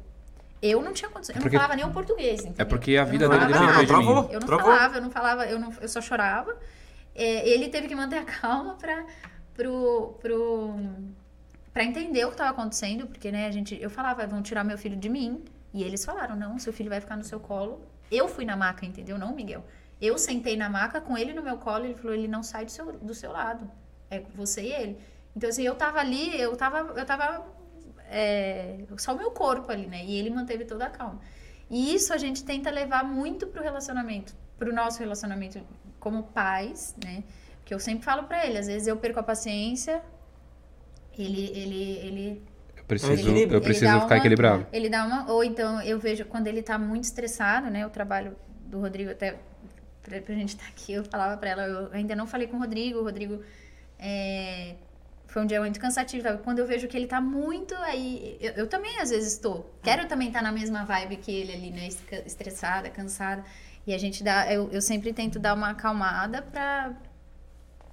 eu 0.61 0.81
não 0.81 0.93
tinha 0.93 1.09
condição, 1.09 1.35
eu 1.35 1.41
Porque- 1.41 1.55
não 1.55 1.61
falava 1.61 1.75
nem 1.75 1.85
o 1.85 1.91
português, 1.91 2.41
entendeu? 2.41 2.55
É 2.59 2.65
porque 2.65 2.91
a 2.91 3.01
Eu 3.01 3.03
não 3.05 3.11
vida 3.11 3.29
dele 3.29 3.41
falava 3.41 3.59
Não, 3.59 3.65
nada. 3.71 3.79
de 3.81 3.87
travou. 3.87 4.23
mim. 4.23 4.29
Eu 4.31 4.39
não 4.39 4.47
Travou. 4.47 4.65
falava, 4.65 4.95
eu 4.97 5.01
não 5.01 5.11
falava, 5.11 5.45
eu, 5.45 5.59
não, 5.59 5.73
eu 5.81 5.87
só 5.87 6.01
chorava. 6.01 6.57
É, 7.15 7.47
ele 7.49 7.69
teve 7.69 7.87
que 7.87 7.95
manter 7.95 8.17
a 8.17 8.23
calma 8.25 8.75
pra, 8.75 9.05
pro, 9.55 10.15
pro, 10.21 10.75
pra 11.73 11.83
entender 11.83 12.23
o 12.25 12.27
que 12.29 12.33
estava 12.35 12.51
acontecendo, 12.51 13.07
porque, 13.07 13.31
né, 13.31 13.47
a 13.47 13.51
gente, 13.51 13.77
eu 13.81 13.89
falava, 13.89 14.25
vão 14.27 14.41
tirar 14.41 14.63
meu 14.63 14.77
filho 14.77 14.95
de 14.95 15.09
mim. 15.09 15.43
E 15.73 15.83
eles 15.83 16.03
falaram, 16.05 16.35
não, 16.35 16.57
seu 16.57 16.71
filho 16.73 16.89
vai 16.89 16.99
ficar 17.01 17.15
no 17.17 17.23
seu 17.23 17.39
colo. 17.39 17.81
Eu 18.11 18.27
fui 18.27 18.45
na 18.45 18.55
maca, 18.55 18.85
entendeu? 18.85 19.17
Não, 19.17 19.35
Miguel. 19.35 19.63
Eu 20.01 20.17
sentei 20.17 20.55
na 20.55 20.69
maca 20.69 21.01
com 21.01 21.17
ele 21.17 21.33
no 21.33 21.41
meu 21.41 21.57
colo 21.57 21.85
e 21.85 21.87
ele 21.89 21.95
falou, 21.95 22.13
ele 22.15 22.27
não 22.27 22.41
sai 22.43 22.65
do 22.65 22.71
seu, 22.71 22.91
do 22.93 23.13
seu 23.13 23.31
lado. 23.31 23.69
É 24.09 24.21
você 24.35 24.61
e 24.61 24.71
ele. 24.73 24.97
Então, 25.35 25.49
assim, 25.49 25.63
eu 25.63 25.75
tava 25.75 25.99
ali, 25.99 26.39
eu 26.39 26.55
tava, 26.55 26.77
eu 26.99 27.05
tava 27.05 27.45
é, 28.09 28.77
só 28.97 29.13
o 29.13 29.17
meu 29.17 29.31
corpo 29.31 29.71
ali, 29.71 29.87
né? 29.87 30.03
E 30.05 30.17
ele 30.17 30.29
manteve 30.29 30.65
toda 30.65 30.85
a 30.85 30.89
calma. 30.89 31.19
E 31.69 31.93
isso 31.93 32.13
a 32.13 32.17
gente 32.17 32.43
tenta 32.43 32.69
levar 32.69 33.03
muito 33.03 33.47
pro 33.47 33.61
relacionamento, 33.61 34.33
pro 34.57 34.73
nosso 34.73 34.99
relacionamento 34.99 35.59
como 35.99 36.23
pais, 36.23 36.95
né? 37.03 37.23
Que 37.65 37.73
eu 37.73 37.79
sempre 37.79 38.05
falo 38.05 38.23
pra 38.23 38.45
ele, 38.45 38.57
às 38.57 38.67
vezes 38.67 38.87
eu 38.87 38.95
perco 38.97 39.19
a 39.19 39.23
paciência, 39.23 40.01
ele, 41.17 41.51
ele, 41.53 41.97
ele 41.97 42.43
Eu 42.75 42.83
preciso, 42.85 43.13
equilíbrio. 43.13 43.57
eu 43.57 43.61
preciso 43.61 43.85
ele 43.91 44.01
ficar 44.01 44.13
uma- 44.15 44.17
equilibrado. 44.19 44.67
Ele 44.71 44.89
dá 44.89 45.05
uma. 45.05 45.31
Ou 45.31 45.43
então 45.43 45.81
eu 45.81 45.99
vejo 45.99 46.25
quando 46.25 46.47
ele 46.47 46.61
tá 46.61 46.77
muito 46.77 47.03
estressado, 47.05 47.69
né? 47.69 47.85
O 47.85 47.89
trabalho 47.89 48.35
do 48.67 48.79
Rodrigo, 48.79 49.11
até 49.11 49.37
pra, 50.03 50.21
pra 50.21 50.35
gente 50.35 50.49
estar 50.49 50.67
aqui, 50.67 50.93
eu 50.93 51.03
falava 51.03 51.35
pra 51.37 51.49
ela, 51.49 51.63
eu 51.63 51.89
ainda 51.91 52.15
não 52.15 52.27
falei 52.27 52.47
com 52.47 52.55
o 52.57 52.59
Rodrigo, 52.59 52.99
o 52.99 53.03
Rodrigo 53.03 53.41
é, 53.99 54.75
foi 55.27 55.41
um 55.41 55.45
dia 55.45 55.59
muito 55.59 55.79
cansativo. 55.79 56.23
sabe? 56.23 56.41
Quando 56.43 56.59
eu 56.59 56.65
vejo 56.65 56.87
que 56.87 56.95
ele 56.97 57.07
tá 57.07 57.19
muito 57.21 57.75
aí. 57.75 58.37
Eu, 58.41 58.53
eu 58.53 58.67
também 58.67 58.99
às 58.99 59.09
vezes 59.09 59.33
estou. 59.33 59.69
Quero 59.83 60.07
também 60.07 60.27
estar 60.29 60.41
na 60.41 60.51
mesma 60.51 60.83
vibe 60.85 61.17
que 61.17 61.31
ele 61.31 61.53
ali, 61.53 61.71
né? 61.71 61.87
Estressada, 62.25 62.89
cansada. 62.89 63.43
E 63.85 63.93
a 63.93 63.97
gente 63.97 64.23
dá. 64.23 64.51
Eu, 64.51 64.69
eu 64.71 64.81
sempre 64.81 65.13
tento 65.13 65.37
dar 65.39 65.53
uma 65.53 65.69
acalmada 65.71 66.41
pra. 66.41 66.93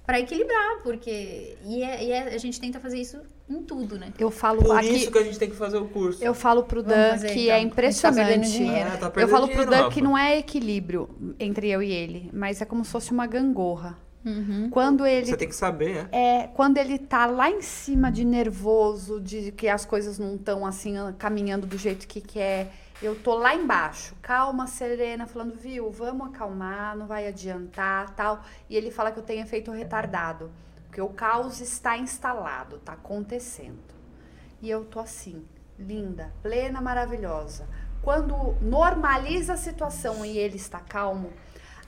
Pra 0.05 0.19
equilibrar, 0.19 0.81
porque. 0.83 1.57
E, 1.65 1.81
é- 1.83 2.03
e 2.03 2.11
é- 2.11 2.35
a 2.35 2.37
gente 2.37 2.59
tenta 2.59 2.79
fazer 2.79 2.99
isso 2.99 3.19
em 3.49 3.61
tudo, 3.63 3.97
né? 3.97 4.11
Eu 4.19 4.29
falo 4.29 4.61
Por 4.61 4.77
aqui, 4.77 4.89
isso 4.89 5.11
que 5.11 5.17
a 5.17 5.23
gente 5.23 5.37
tem 5.39 5.49
que 5.49 5.55
fazer 5.55 5.77
o 5.77 5.87
curso. 5.87 6.23
eu 6.23 6.33
falo 6.33 6.63
pro 6.63 6.83
Vamos 6.83 6.95
Dan 6.97 7.09
fazer, 7.11 7.27
que 7.33 7.41
então. 7.45 7.55
é 7.55 7.57
tá 7.59 7.63
impressionante. 7.65 8.51
dinheiro. 8.51 8.89
É, 8.89 8.97
tá 8.97 9.11
eu 9.15 9.27
falo 9.27 9.47
pro 9.47 9.53
dinheiro, 9.55 9.71
Dan 9.71 9.77
Rafa. 9.83 9.91
que 9.91 10.01
não 10.01 10.15
é 10.17 10.37
equilíbrio 10.37 11.09
entre 11.39 11.69
eu 11.69 11.81
e 11.81 11.91
ele, 11.91 12.29
mas 12.33 12.61
é 12.61 12.65
como 12.65 12.85
se 12.85 12.91
fosse 12.91 13.11
uma 13.11 13.25
gangorra. 13.25 13.97
Uhum. 14.25 14.69
Quando 14.71 15.05
ele 15.05 15.27
Você 15.27 15.37
tem 15.37 15.47
que 15.47 15.55
saber, 15.55 16.07
é. 16.11 16.41
é 16.41 16.47
quando 16.47 16.77
ele 16.77 16.97
tá 16.97 17.27
lá 17.27 17.49
em 17.49 17.61
cima 17.61 18.11
de 18.11 18.25
nervoso, 18.25 19.21
de 19.21 19.51
que 19.51 19.67
as 19.67 19.85
coisas 19.85 20.17
não 20.17 20.35
estão 20.35 20.65
assim 20.65 20.95
caminhando 21.19 21.67
do 21.67 21.77
jeito 21.77 22.07
que 22.07 22.19
quer. 22.19 22.73
Eu 23.01 23.13
tô 23.13 23.35
lá 23.35 23.53
embaixo, 23.53 24.15
calma, 24.21 24.65
serena, 24.67 25.27
falando, 25.27 25.53
viu, 25.53 25.91
vamos 25.91 26.27
acalmar, 26.27 26.97
não 26.97 27.05
vai 27.05 27.27
adiantar, 27.27 28.15
tal. 28.15 28.43
E 28.67 28.75
ele 28.75 28.89
fala 28.89 29.11
que 29.11 29.19
eu 29.19 29.23
tenho 29.23 29.43
efeito 29.43 29.69
retardado, 29.69 30.49
porque 30.87 31.01
o 31.01 31.09
caos 31.09 31.61
está 31.61 31.97
instalado, 31.97 32.79
tá 32.79 32.93
acontecendo. 32.93 33.93
E 34.61 34.69
eu 34.69 34.85
tô 34.85 35.01
assim, 35.01 35.45
linda, 35.77 36.33
plena, 36.41 36.81
maravilhosa. 36.81 37.67
Quando 38.01 38.55
normaliza 38.61 39.53
a 39.53 39.57
situação 39.57 40.25
e 40.25 40.37
ele 40.37 40.55
está 40.55 40.79
calmo, 40.79 41.31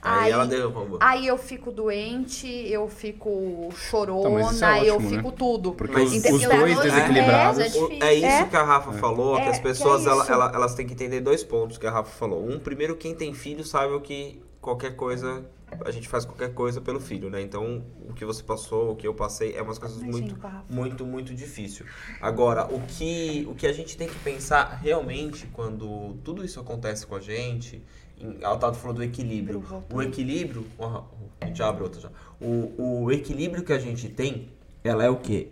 Aí, 0.00 0.30
ela 0.30 0.46
derruba. 0.46 0.98
Aí 1.00 1.26
eu 1.26 1.36
fico 1.36 1.72
doente, 1.72 2.46
eu 2.46 2.88
fico 2.88 3.68
chorona, 3.74 4.40
Então, 4.52 4.68
é 4.68 4.88
eu 4.88 4.94
ótimo, 4.96 5.10
fico 5.10 5.28
né? 5.30 5.34
tudo. 5.36 5.72
Porque 5.72 5.92
Mas 5.92 6.12
os, 6.12 6.24
os 6.24 6.42
dois 6.42 6.78
É, 6.78 6.82
desequilibrados. 6.82 7.58
é 7.60 7.66
O- 7.66 7.88
difícil. 7.88 7.98
É 8.06 8.14
isso 8.14 8.26
É. 8.26 8.44
que 8.44 8.56
a 8.56 8.62
Rafa 8.62 8.92
falou, 8.92 9.36
É, 9.38 9.42
que 9.42 9.48
as 9.48 9.56
que 9.56 9.62
pessoas 9.64 10.06
é 10.06 10.10
ela- 10.10 10.26
ela- 10.28 10.52
elas 10.54 10.74
têm 10.74 10.86
que 10.86 10.92
entender 10.94 11.20
dois 11.20 11.42
pontos 11.42 11.78
que 11.78 11.86
a 11.86 11.90
Rafa 11.90 12.10
falou. 12.10 12.48
Um, 12.48 12.58
primeiro, 12.60 12.96
quem 12.96 13.14
tem 13.14 13.34
filho 13.34 13.64
sabe 13.64 13.92
o 13.92 14.00
que 14.00 14.40
qualquer 14.60 14.94
coisa, 14.96 15.44
a 15.84 15.90
gente 15.90 16.08
faz 16.08 16.24
qualquer 16.24 16.52
coisa 16.54 16.80
pelo 16.80 17.00
filho, 17.00 17.28
né? 17.28 17.40
Então, 17.42 17.82
o 18.08 18.12
que 18.12 18.24
você 18.24 18.42
passou, 18.42 18.92
o 18.92 18.96
que 18.96 19.06
eu 19.06 19.14
passei, 19.14 19.54
é 19.56 19.62
umas 19.62 19.78
coisas 19.78 20.00
Imagina, 20.00 20.26
muito, 20.26 20.40
Rafa. 20.40 20.64
muito, 20.70 21.04
muito 21.06 21.34
difícil. 21.34 21.84
Agora, 22.20 22.66
o 22.72 22.80
que, 22.82 23.46
o 23.50 23.54
que 23.54 23.66
a 23.66 23.72
gente 23.72 23.96
tem 23.96 24.08
que 24.08 24.18
pensar 24.20 24.78
realmente 24.82 25.46
quando 25.52 26.14
tudo 26.24 26.44
isso 26.44 26.60
acontece 26.60 27.06
com 27.06 27.14
a 27.16 27.20
gente, 27.20 27.82
em- 28.20 28.44
a 28.44 28.52
Otávio 28.52 28.78
falou 28.80 28.94
do 28.96 29.02
equilíbrio. 29.02 29.62
O 29.92 30.02
equilíbrio. 30.02 30.66
ó, 30.78 31.04
a 31.40 31.46
gente 31.46 31.62
abre 31.62 31.82
outra 31.82 32.00
já. 32.00 32.10
O, 32.40 33.02
o 33.04 33.12
equilíbrio 33.12 33.62
que 33.64 33.72
a 33.72 33.78
gente 33.78 34.08
tem, 34.08 34.48
ela 34.84 35.04
é 35.04 35.10
o 35.10 35.16
quê? 35.16 35.48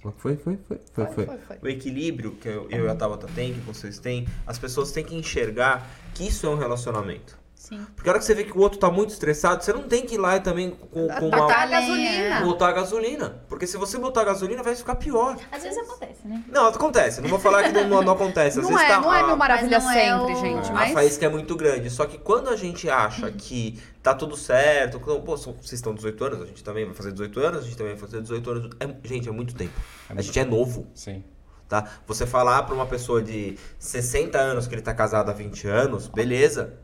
Foi, 0.00 0.12
foi, 0.16 0.36
foi, 0.36 0.56
foi, 0.66 0.78
Foi, 0.92 1.06
foi, 1.26 1.38
foi. 1.38 1.58
O 1.62 1.68
equilíbrio 1.68 2.32
que 2.32 2.48
eu, 2.48 2.68
eu 2.70 2.86
e 2.86 2.88
a 2.88 2.94
Tabata 2.94 3.28
tem, 3.34 3.54
que 3.54 3.60
vocês 3.60 3.98
têm, 4.00 4.26
as 4.46 4.58
pessoas 4.58 4.90
têm 4.90 5.04
que 5.04 5.14
enxergar 5.14 5.88
que 6.12 6.26
isso 6.26 6.44
é 6.44 6.50
um 6.50 6.56
relacionamento. 6.56 7.38
Sim. 7.62 7.86
Porque 7.94 8.08
a 8.08 8.12
hora 8.12 8.18
que 8.18 8.24
você 8.24 8.34
vê 8.34 8.42
que 8.42 8.58
o 8.58 8.60
outro 8.60 8.76
tá 8.76 8.90
muito 8.90 9.10
estressado, 9.10 9.62
você 9.62 9.72
não 9.72 9.84
tem 9.84 10.04
que 10.04 10.16
ir 10.16 10.18
lá 10.18 10.36
e 10.36 10.40
também 10.40 10.70
com, 10.72 11.06
com 11.06 11.30
Botar 11.30 11.44
uma, 11.44 11.52
a 11.52 11.66
gasolina. 11.66 12.40
botar 12.40 12.72
gasolina. 12.72 13.42
Porque 13.48 13.68
se 13.68 13.76
você 13.76 13.98
botar 13.98 14.24
gasolina, 14.24 14.64
vai 14.64 14.74
ficar 14.74 14.96
pior. 14.96 15.36
Às 15.52 15.62
vezes 15.62 15.78
acontece, 15.78 16.26
né? 16.26 16.42
Não, 16.48 16.66
acontece. 16.66 17.20
Não 17.20 17.28
vou 17.28 17.38
falar 17.38 17.62
que 17.62 17.70
não, 17.70 18.02
não, 18.02 18.12
acontece. 18.14 18.58
Às 18.58 18.64
Não 18.64 18.72
vezes 18.76 18.84
é, 18.84 18.94
tá, 18.94 19.00
não 19.00 19.14
é 19.14 19.20
a- 19.20 19.26
meu 19.28 19.36
maravilha 19.36 19.78
não 19.78 19.90
é 19.92 19.94
sempre, 19.94 20.32
o- 20.34 20.40
gente. 20.40 20.70
a 20.70 20.74
Mas 20.74 20.92
faísca 20.92 21.24
é 21.26 21.28
muito 21.28 21.54
grande. 21.54 21.88
Só 21.88 22.04
que 22.04 22.18
quando 22.18 22.48
a 22.50 22.56
gente 22.56 22.90
acha 22.90 23.30
que 23.30 23.80
tá 24.02 24.12
tudo 24.12 24.36
certo, 24.36 24.98
que, 24.98 25.04
pô, 25.20 25.36
vocês 25.36 25.72
estão 25.72 25.94
18 25.94 26.24
anos, 26.24 26.42
a 26.42 26.46
gente 26.46 26.64
também 26.64 26.84
vai 26.84 26.94
fazer 26.94 27.12
18 27.12 27.38
anos, 27.38 27.60
a 27.60 27.62
gente 27.62 27.76
também 27.76 27.92
vai 27.92 28.00
fazer 28.00 28.20
18 28.20 28.50
anos. 28.50 28.70
É- 28.80 29.08
gente, 29.08 29.28
é 29.28 29.32
muito 29.32 29.54
tempo. 29.54 29.72
a 30.10 30.20
gente 30.20 30.36
é 30.36 30.44
novo, 30.44 30.88
Sim. 30.96 31.22
tá? 31.68 31.84
Você 32.08 32.26
falar 32.26 32.64
pra 32.64 32.74
uma 32.74 32.86
pessoa 32.86 33.22
de 33.22 33.56
60 33.78 34.36
anos 34.36 34.66
que 34.66 34.74
ele 34.74 34.82
tá 34.82 34.92
casado 34.92 35.30
há 35.30 35.32
20 35.32 35.68
anos, 35.68 36.08
beleza. 36.08 36.74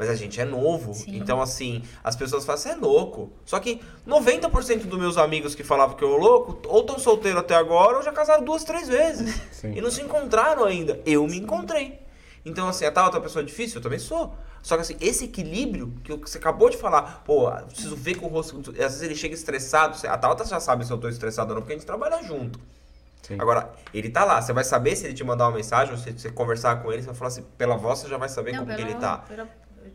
Mas 0.00 0.08
a 0.08 0.14
gente 0.14 0.40
é 0.40 0.46
novo. 0.46 0.94
Sim. 0.94 1.14
Então, 1.18 1.42
assim, 1.42 1.82
as 2.02 2.16
pessoas 2.16 2.42
falam, 2.46 2.58
você 2.58 2.70
é 2.70 2.74
louco. 2.74 3.30
Só 3.44 3.60
que 3.60 3.82
90% 4.08 4.86
dos 4.86 4.98
meus 4.98 5.18
amigos 5.18 5.54
que 5.54 5.62
falavam 5.62 5.94
que 5.94 6.02
eu 6.02 6.14
era 6.14 6.22
louco, 6.22 6.58
ou 6.66 6.80
estão 6.80 6.98
solteiros 6.98 7.38
até 7.38 7.54
agora, 7.54 7.98
ou 7.98 8.02
já 8.02 8.10
casaram 8.10 8.42
duas, 8.42 8.64
três 8.64 8.88
vezes. 8.88 9.38
Sim. 9.52 9.74
E 9.76 9.80
não 9.82 9.90
se 9.90 10.00
encontraram 10.00 10.64
ainda. 10.64 10.98
Eu 11.04 11.26
me 11.28 11.36
encontrei. 11.36 12.00
Então, 12.46 12.66
assim, 12.66 12.86
a 12.86 12.90
tal 12.90 13.04
outra 13.04 13.20
pessoa 13.20 13.44
difícil, 13.44 13.76
eu 13.76 13.82
também 13.82 13.98
sou. 13.98 14.34
Só 14.62 14.74
que, 14.76 14.80
assim, 14.80 14.96
esse 15.02 15.26
equilíbrio 15.26 15.92
que 16.02 16.16
você 16.16 16.38
acabou 16.38 16.70
de 16.70 16.78
falar, 16.78 17.22
pô, 17.26 17.50
preciso 17.66 17.94
ver 17.94 18.14
com 18.14 18.24
o 18.24 18.28
rosto. 18.30 18.58
Às 18.70 18.74
vezes 18.76 19.02
ele 19.02 19.14
chega 19.14 19.34
estressado. 19.34 19.98
A 20.08 20.16
Tauta 20.16 20.46
já 20.46 20.58
sabe 20.60 20.86
se 20.86 20.90
eu 20.90 20.96
tô 20.96 21.10
estressado 21.10 21.50
ou 21.50 21.56
não, 21.56 21.60
porque 21.60 21.74
a 21.74 21.76
gente 21.76 21.86
trabalha 21.86 22.22
junto. 22.22 22.58
Sim. 23.22 23.36
Agora, 23.38 23.70
ele 23.92 24.08
tá 24.08 24.24
lá. 24.24 24.40
Você 24.40 24.52
vai 24.54 24.64
saber 24.64 24.96
se 24.96 25.04
ele 25.04 25.12
te 25.14 25.22
mandar 25.22 25.44
uma 25.48 25.56
mensagem, 25.56 25.92
ou 25.92 25.98
se 26.00 26.10
você 26.10 26.30
conversar 26.30 26.82
com 26.82 26.90
ele, 26.90 27.02
você 27.02 27.06
vai 27.08 27.14
falar 27.14 27.28
assim, 27.28 27.44
pela 27.58 27.76
voz 27.76 27.98
você 27.98 28.08
já 28.08 28.16
vai 28.16 28.28
saber 28.30 28.56
como 28.56 28.74
que 28.74 28.80
ele 28.80 28.94
tá. 28.94 29.18
pela- 29.18 29.48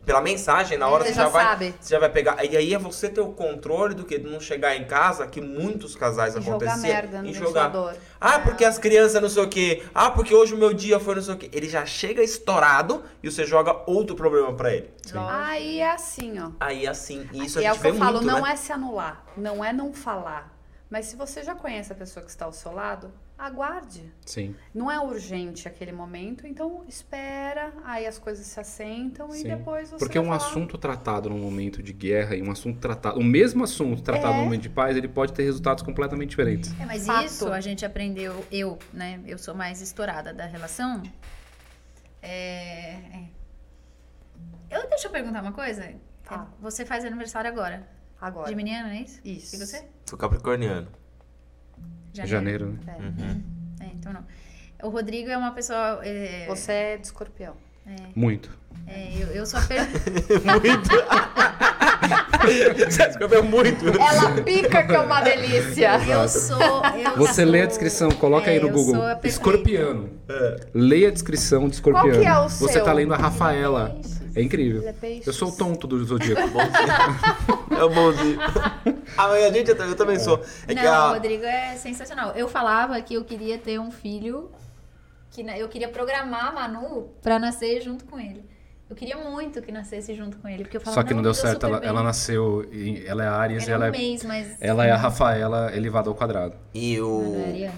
Pela 0.06 0.20
mensagem, 0.22 0.78
na 0.78 0.86
hora 0.88 1.02
Você 1.04 1.10
você, 1.10 1.16
já 1.16 1.24
já, 1.24 1.28
vai, 1.28 1.44
sabe. 1.44 1.74
você 1.80 1.94
já 1.94 1.98
vai 1.98 2.08
pegar. 2.08 2.44
E 2.44 2.56
aí 2.56 2.72
é 2.72 2.78
você 2.78 3.08
ter 3.08 3.20
o 3.20 3.32
controle 3.32 3.92
do 3.92 4.04
que 4.04 4.18
não 4.18 4.38
chegar 4.38 4.76
em 4.76 4.84
casa, 4.84 5.26
que 5.26 5.40
muitos 5.40 5.96
casais 5.96 6.36
E 6.36 6.40
jogar 6.40 6.78
merda 6.78 7.22
no 7.22 7.28
e 7.28 7.34
jogar. 7.34 7.72
Ah, 8.20 8.38
porque 8.38 8.64
as 8.64 8.78
crianças 8.78 9.20
não 9.20 9.28
sei 9.28 9.42
o 9.42 9.48
quê. 9.48 9.82
Ah, 9.92 10.08
porque 10.12 10.32
hoje 10.32 10.54
o 10.54 10.56
meu 10.56 10.72
dia 10.72 11.00
foi 11.00 11.16
não 11.16 11.22
sei 11.22 11.34
o 11.34 11.36
quê. 11.36 11.50
Ele 11.52 11.68
já 11.68 11.84
chega 11.84 12.22
estourado 12.22 13.02
e 13.20 13.28
você 13.28 13.44
joga 13.44 13.82
outro 13.84 14.14
problema 14.14 14.54
pra 14.54 14.72
ele. 14.72 14.88
aí 15.28 15.80
é 15.80 15.90
assim, 15.90 16.38
ó. 16.38 16.52
Aí 16.60 16.86
assim, 16.86 17.28
e 17.32 17.44
isso 17.44 17.60
e 17.60 17.66
a 17.66 17.70
é 17.70 17.72
gente 17.72 17.78
o 17.78 17.82
que 17.82 17.88
eu 17.88 17.92
vê 17.94 17.98
falo, 17.98 18.18
muito, 18.18 18.26
não 18.32 18.42
né? 18.42 18.52
é 18.52 18.56
se 18.56 18.72
anular, 18.72 19.24
não 19.36 19.64
é 19.64 19.72
não 19.72 19.92
falar. 19.92 20.56
Mas 20.88 21.06
se 21.06 21.16
você 21.16 21.42
já 21.42 21.56
conhece 21.56 21.92
a 21.92 21.96
pessoa 21.96 22.24
que 22.24 22.30
está 22.30 22.44
ao 22.44 22.52
seu 22.52 22.72
lado, 22.72 23.12
aguarde. 23.38 24.10
Sim. 24.24 24.54
Não 24.74 24.90
é 24.90 24.98
urgente 24.98 25.68
aquele 25.68 25.92
momento, 25.92 26.46
então 26.46 26.84
espera, 26.88 27.72
aí 27.84 28.06
as 28.06 28.18
coisas 28.18 28.46
se 28.46 28.58
assentam 28.58 29.28
e 29.30 29.38
Sim. 29.38 29.48
depois 29.48 29.90
você 29.90 29.98
Porque 29.98 30.18
vai 30.18 30.26
um 30.28 30.30
falar. 30.32 30.46
assunto 30.50 30.78
tratado 30.78 31.28
num 31.28 31.38
momento 31.38 31.82
de 31.82 31.92
guerra 31.92 32.34
e 32.34 32.42
um 32.42 32.50
assunto 32.50 32.80
tratado, 32.80 33.18
o 33.20 33.24
mesmo 33.24 33.62
assunto 33.64 34.02
tratado 34.02 34.34
É. 34.34 34.36
num 34.38 34.44
momento 34.44 34.62
de 34.62 34.70
paz, 34.70 34.96
ele 34.96 35.08
pode 35.08 35.32
ter 35.34 35.42
resultados 35.44 35.82
completamente 35.82 36.30
diferentes. 36.30 36.72
É, 36.80 36.86
mas 36.86 37.04
Fato. 37.06 37.26
isso 37.26 37.52
a 37.52 37.60
gente 37.60 37.84
aprendeu, 37.84 38.44
eu, 38.50 38.78
né? 38.92 39.20
Eu 39.26 39.36
sou 39.38 39.54
mais 39.54 39.82
estourada 39.82 40.32
da 40.32 40.46
relação. 40.46 41.02
É, 42.22 42.94
é. 42.94 43.28
Eu, 44.70 44.88
deixa 44.88 45.08
eu 45.08 45.12
perguntar 45.12 45.42
uma 45.42 45.52
coisa. 45.52 45.94
Você 46.60 46.84
faz 46.84 47.04
aniversário 47.04 47.50
agora. 47.50 47.86
Agora. 48.20 48.48
Geminiano, 48.48 48.88
não 48.88 48.94
é 48.94 49.02
isso? 49.02 49.20
Isso. 49.24 49.54
E 49.54 49.58
você? 49.58 49.84
Sou 50.06 50.18
capricorniano. 50.18 50.88
Janeiro, 52.24 52.66
né? 52.86 52.94
É. 52.98 53.02
Uhum. 53.02 53.42
É, 53.80 53.86
então 53.94 54.12
não. 54.12 54.24
O 54.82 54.88
Rodrigo 54.90 55.28
é 55.30 55.36
uma 55.36 55.52
pessoa. 55.52 56.00
É, 56.04 56.46
Você 56.48 56.72
é 56.72 56.96
de 56.96 57.06
escorpião. 57.06 57.54
Muito. 58.14 58.50
é, 58.86 59.12
eu, 59.16 59.28
eu 59.28 59.46
sou 59.46 59.60
a 59.60 59.62
per... 59.62 59.80
Você 62.90 63.02
escreveu 63.08 63.42
muito. 63.44 63.84
Ela 63.88 64.42
pica 64.42 64.82
que 64.84 64.92
é 64.94 64.98
uma 65.00 65.20
delícia. 65.20 65.98
Eu 66.06 66.28
sou. 66.28 66.58
Eu 66.94 67.16
Você 67.16 67.42
sou- 67.42 67.50
lê 67.50 67.62
a 67.62 67.66
descrição, 67.66 68.10
coloca 68.10 68.50
aí 68.50 68.56
É, 68.58 68.60
no 68.60 68.68
eu 68.68 68.72
Google. 68.72 68.94
sou 68.94 69.02
a 69.04 69.14
perfeita. 69.16 69.28
Escorpiano. 69.28 70.10
Leia 70.74 71.08
a 71.08 71.10
descrição 71.12 71.68
de 71.68 71.74
escorpiano. 71.76 72.08
Qual 72.10 72.20
que 72.20 72.26
é 72.26 72.38
o 72.38 72.48
Você 72.48 72.74
seu? 72.74 72.84
tá 72.84 72.92
lendo 72.92 73.14
a 73.14 73.16
Rafaela. 73.16 73.96
É 74.36 74.42
incrível. 74.42 74.86
É. 74.86 75.20
Eu 75.24 75.32
sou 75.32 75.48
o 75.48 75.56
tonto 75.56 75.86
do 75.86 76.04
Zodíaco. 76.04 76.58
É 77.70 77.82
o 77.82 77.88
bonzinho. 77.88 78.38
ah, 79.16 79.28
mas 79.28 79.44
a 79.44 79.50
gente, 79.50 79.70
eu 79.70 79.96
também 79.96 80.18
sou. 80.18 80.44
É 80.68 80.74
não, 80.74 80.82
que 80.82 80.86
a... 80.86 81.06
o 81.06 81.12
Rodrigo 81.14 81.44
é 81.44 81.74
sensacional. 81.76 82.32
Eu 82.32 82.46
falava 82.46 83.00
que 83.00 83.14
eu 83.14 83.24
queria 83.24 83.56
ter 83.56 83.80
um 83.80 83.90
filho, 83.90 84.50
que 85.30 85.40
eu 85.40 85.68
queria 85.70 85.88
programar 85.88 86.48
a 86.48 86.52
Manu 86.52 87.08
pra 87.22 87.38
nascer 87.38 87.80
junto 87.80 88.04
com 88.04 88.20
ele. 88.20 88.44
Eu 88.90 88.94
queria 88.94 89.16
muito 89.16 89.62
que 89.62 89.72
nascesse 89.72 90.14
junto 90.14 90.36
com 90.36 90.46
ele, 90.48 90.64
porque 90.64 90.76
eu 90.76 90.80
falava, 90.82 91.00
Só 91.00 91.06
que 91.06 91.14
não 91.14 91.22
deu 91.22 91.34
certo. 91.34 91.64
Ela, 91.64 91.78
ela 91.78 92.02
nasceu. 92.02 92.68
Em, 92.70 93.04
ela 93.06 93.24
é 93.24 93.28
Aries 93.28 93.66
e 93.66 93.70
Era 93.70 93.74
ela 93.74 93.84
um 93.86 93.88
é, 93.88 93.98
mês, 93.98 94.22
mas... 94.22 94.56
ela 94.60 94.86
é 94.86 94.90
a 94.90 94.96
Rafaela 94.96 95.74
elevada 95.74 96.10
ao 96.10 96.14
quadrado. 96.14 96.54
E 96.74 96.98
Não 96.98 97.06
o... 97.06 97.54
é. 97.56 97.72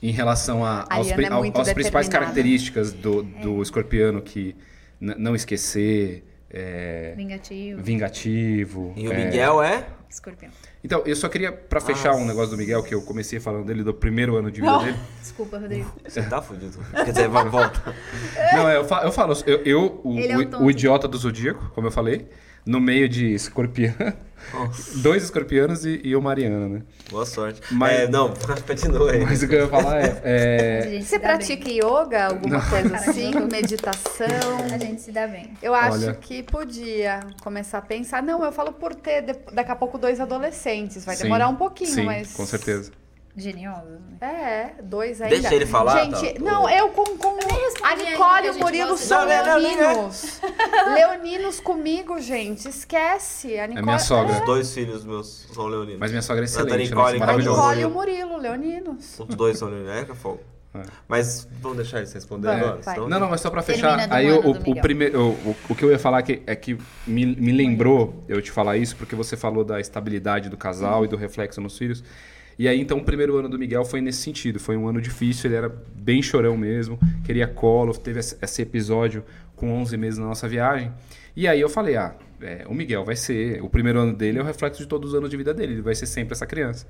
Em 0.00 0.12
relação 0.12 0.64
a, 0.64 0.86
A 0.88 0.96
aos, 0.96 1.10
é 1.10 1.26
ao- 1.26 1.40
muito 1.40 1.58
aos 1.58 1.72
principais 1.72 2.08
características 2.08 2.92
do, 2.92 3.22
do 3.22 3.60
escorpiano, 3.60 4.22
que 4.22 4.54
não 5.00 5.34
esquecer, 5.34 6.24
é, 6.50 7.14
Vingativo, 7.16 7.82
vingativo. 7.82 8.92
E 8.96 9.08
o 9.08 9.12
é, 9.12 9.24
Miguel 9.24 9.62
é? 9.62 9.86
escorpião. 10.08 10.50
Então, 10.84 11.02
eu 11.06 11.16
só 11.16 11.28
queria, 11.28 11.50
pra 11.50 11.80
fechar 11.80 12.14
um 12.14 12.24
negócio 12.24 12.50
do 12.50 12.56
Miguel, 12.56 12.82
que 12.82 12.94
eu 12.94 13.02
comecei 13.02 13.40
falando 13.40 13.64
dele 13.64 13.82
do 13.82 13.92
primeiro 13.92 14.36
ano 14.36 14.50
de 14.50 14.60
vida 14.60 14.78
dele. 14.78 14.96
Desculpa, 15.20 15.58
Rodrigo. 15.58 15.90
Você 16.06 16.22
tá 16.22 16.40
fudido. 16.40 16.78
Quer 16.92 17.10
dizer, 17.10 17.28
vai- 17.28 17.48
volta. 17.48 17.82
Não, 18.52 18.68
é, 18.68 18.76
eu 18.76 18.84
falo, 18.84 19.06
eu, 19.06 19.12
falo, 19.12 19.34
eu, 19.46 19.62
eu, 19.64 20.00
o, 20.04 20.18
é 20.18 20.36
o 20.62 20.70
idiota 20.70 21.08
do 21.08 21.16
zodíaco, 21.16 21.70
como 21.74 21.86
eu 21.86 21.90
falei, 21.90 22.28
no 22.66 22.80
meio 22.80 23.08
de 23.08 23.34
escorpião, 23.34 23.94
dois 24.96 25.24
escorpianos 25.24 25.84
e, 25.84 26.00
e 26.04 26.14
o 26.16 26.22
Mariana, 26.22 26.68
né? 26.68 26.82
Boa 27.10 27.26
sorte. 27.26 27.60
Mas- 27.70 28.00
É, 28.00 28.08
não, 28.08 28.32
continua 28.66 29.12
aí. 29.12 29.24
Mas 29.24 29.42
o 29.42 29.48
que 29.48 29.54
eu 29.54 29.60
ia 29.62 29.68
falar 29.68 30.00
é. 30.00 30.20
é- 30.24 31.00
Você 31.00 31.18
dá 31.18 31.28
bem. 31.28 31.36
pratica 31.36 31.70
yoga, 31.70 32.26
alguma 32.26 32.60
coisa 32.68 32.96
assim, 32.96 33.30
meditação? 33.50 34.26
A 34.72 34.78
gente 34.78 35.02
se 35.02 35.12
dá 35.12 35.26
bem. 35.26 35.52
Eu 35.62 35.74
acho 35.74 35.98
Olha. 36.04 36.14
que 36.14 36.42
podia 36.42 37.20
começar 37.42 37.78
a 37.78 37.82
pensar. 37.82 38.22
Não, 38.22 38.44
eu 38.44 38.52
falo 38.52 38.72
por 38.72 38.94
ter 38.94 39.22
daqui 39.52 39.70
a 39.70 39.76
pouco 39.76 39.98
dois 39.98 40.20
adolescentes. 40.20 41.04
Vai 41.04 41.16
sim, 41.16 41.24
demorar 41.24 41.48
um 41.48 41.56
pouquinho, 41.56 41.90
sim, 41.90 42.04
mas. 42.04 42.32
com 42.32 42.46
certeza. 42.46 42.90
Geniosos, 43.36 44.00
né? 44.20 44.74
É, 44.78 44.82
dois 44.82 45.20
ainda. 45.20 45.34
Deixa 45.34 45.54
ele 45.54 45.66
falar, 45.66 46.04
Gente, 46.04 46.34
tá? 46.34 46.40
não, 46.40 46.70
eu 46.70 46.88
com, 46.90 47.04
com 47.18 47.34
respondi 47.34 47.82
a 47.82 47.96
Nicole 47.96 48.46
e 48.46 48.48
a 48.48 48.52
o 48.52 48.58
Murilo 48.60 48.96
são 48.96 49.28
é. 49.28 49.42
leoninos. 49.42 50.40
leoninos 50.94 51.58
comigo, 51.58 52.20
gente. 52.20 52.68
Esquece. 52.68 53.58
A 53.58 53.66
Nicole, 53.66 53.84
minha 53.84 53.98
sogra. 53.98 54.38
Os 54.38 54.46
dois 54.46 54.72
filhos 54.72 55.04
meus 55.04 55.48
são 55.52 55.66
leoninos. 55.66 55.98
Mas 55.98 56.12
minha 56.12 56.22
sogra 56.22 56.44
é 56.44 56.46
excelente, 56.46 56.90
Nicole 56.90 57.18
né? 57.18 57.26
e 57.26 57.30
A. 57.30 57.36
Nicole 57.36 57.80
e 57.80 57.84
o 57.84 57.90
Murilo, 57.90 58.38
leoninos. 58.38 59.18
Os 59.18 59.34
dois 59.34 59.58
são 59.58 59.68
leoninos. 59.68 59.96
É 59.96 60.04
que 60.04 60.12
é 60.12 60.14
fogo. 60.14 60.40
É. 60.72 60.82
Mas 61.08 61.48
vamos 61.60 61.78
deixar 61.78 61.98
eles 61.98 62.12
responder 62.12 62.48
Vamos, 62.48 62.62
agora. 62.62 62.82
vai. 62.82 62.94
senão- 62.94 63.08
Não, 63.08 63.20
não, 63.20 63.28
mas 63.30 63.40
só 63.40 63.50
pra 63.50 63.62
fechar. 63.62 64.12
Aí 64.12 64.30
o, 64.30 64.50
o, 64.50 64.80
primeiro, 64.80 65.20
o, 65.20 65.30
o, 65.30 65.56
o 65.70 65.74
que 65.74 65.84
eu 65.84 65.90
ia 65.90 65.98
falar 65.98 66.22
que, 66.22 66.42
é 66.46 66.56
que 66.56 66.76
me, 67.06 67.26
me 67.26 67.52
lembrou 67.52 68.24
eu 68.28 68.42
te 68.42 68.50
falar 68.50 68.76
isso, 68.76 68.96
porque 68.96 69.14
você 69.14 69.36
falou 69.36 69.64
da 69.64 69.78
estabilidade 69.80 70.48
do 70.48 70.56
casal 70.56 71.04
e 71.04 71.08
do 71.08 71.16
reflexo 71.16 71.60
nos 71.60 71.78
filhos. 71.78 72.02
E 72.58 72.68
aí, 72.68 72.80
então, 72.80 72.98
o 72.98 73.04
primeiro 73.04 73.36
ano 73.36 73.48
do 73.48 73.58
Miguel 73.58 73.84
foi 73.84 74.00
nesse 74.00 74.22
sentido. 74.22 74.60
Foi 74.60 74.76
um 74.76 74.88
ano 74.88 75.00
difícil, 75.00 75.50
ele 75.50 75.56
era 75.56 75.68
bem 75.94 76.22
chorão 76.22 76.56
mesmo, 76.56 76.98
queria 77.24 77.46
colo, 77.46 77.92
teve 77.94 78.20
esse 78.20 78.62
episódio 78.62 79.24
com 79.56 79.72
11 79.72 79.96
meses 79.96 80.18
na 80.18 80.26
nossa 80.26 80.48
viagem. 80.48 80.92
E 81.36 81.48
aí 81.48 81.60
eu 81.60 81.68
falei, 81.68 81.96
ah, 81.96 82.14
é, 82.40 82.64
o 82.68 82.74
Miguel 82.74 83.04
vai 83.04 83.16
ser, 83.16 83.62
o 83.62 83.68
primeiro 83.68 83.98
ano 83.98 84.12
dele 84.12 84.38
é 84.38 84.42
o 84.42 84.44
reflexo 84.44 84.82
de 84.82 84.88
todos 84.88 85.10
os 85.10 85.14
anos 85.16 85.30
de 85.30 85.36
vida 85.36 85.52
dele, 85.52 85.74
ele 85.74 85.82
vai 85.82 85.94
ser 85.94 86.06
sempre 86.06 86.32
essa 86.32 86.46
criança. 86.46 86.86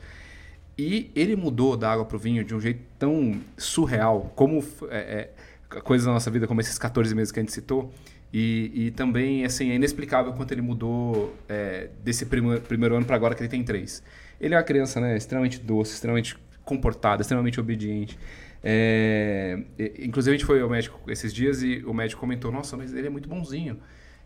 E 0.76 1.10
ele 1.14 1.36
mudou 1.36 1.76
da 1.76 1.92
água 1.92 2.04
pro 2.04 2.18
vinho 2.18 2.44
de 2.44 2.54
um 2.54 2.60
jeito 2.60 2.80
tão 2.98 3.40
surreal, 3.56 4.32
como 4.34 4.62
é, 4.90 5.30
é, 5.70 5.80
coisas 5.80 6.06
da 6.06 6.12
nossa 6.12 6.30
vida, 6.30 6.46
como 6.46 6.60
esses 6.60 6.76
14 6.78 7.14
meses 7.14 7.30
que 7.30 7.38
a 7.38 7.42
gente 7.42 7.52
citou. 7.52 7.92
E, 8.32 8.72
e 8.74 8.90
também, 8.90 9.44
assim, 9.44 9.70
é 9.70 9.76
inexplicável 9.76 10.32
quanto 10.32 10.50
ele 10.50 10.60
mudou 10.60 11.32
é, 11.48 11.88
desse 12.02 12.26
primeiro, 12.26 12.60
primeiro 12.62 12.96
ano 12.96 13.06
para 13.06 13.14
agora 13.14 13.34
que 13.34 13.42
ele 13.42 13.48
tem 13.48 13.62
três. 13.62 14.02
Ele 14.41 14.55
é 14.55 14.57
uma 14.57 14.62
criança, 14.64 15.01
né, 15.01 15.16
extremamente 15.16 15.59
doce, 15.61 15.93
extremamente 15.95 16.37
comportada, 16.64 17.22
extremamente 17.22 17.61
obediente. 17.61 18.18
É, 18.62 19.59
inclusive, 19.99 20.35
a 20.35 20.39
gente 20.39 20.47
foi 20.47 20.61
ao 20.62 20.70
médico 20.70 20.99
esses 21.11 21.32
dias 21.35 21.62
e 21.62 21.85
o 21.87 21.93
médico 21.93 22.20
comentou, 22.20 22.51
nossa, 22.51 22.76
mas 22.76 22.95
ele 22.95 23.07
é 23.07 23.11
muito 23.11 23.28
bonzinho. 23.28 23.78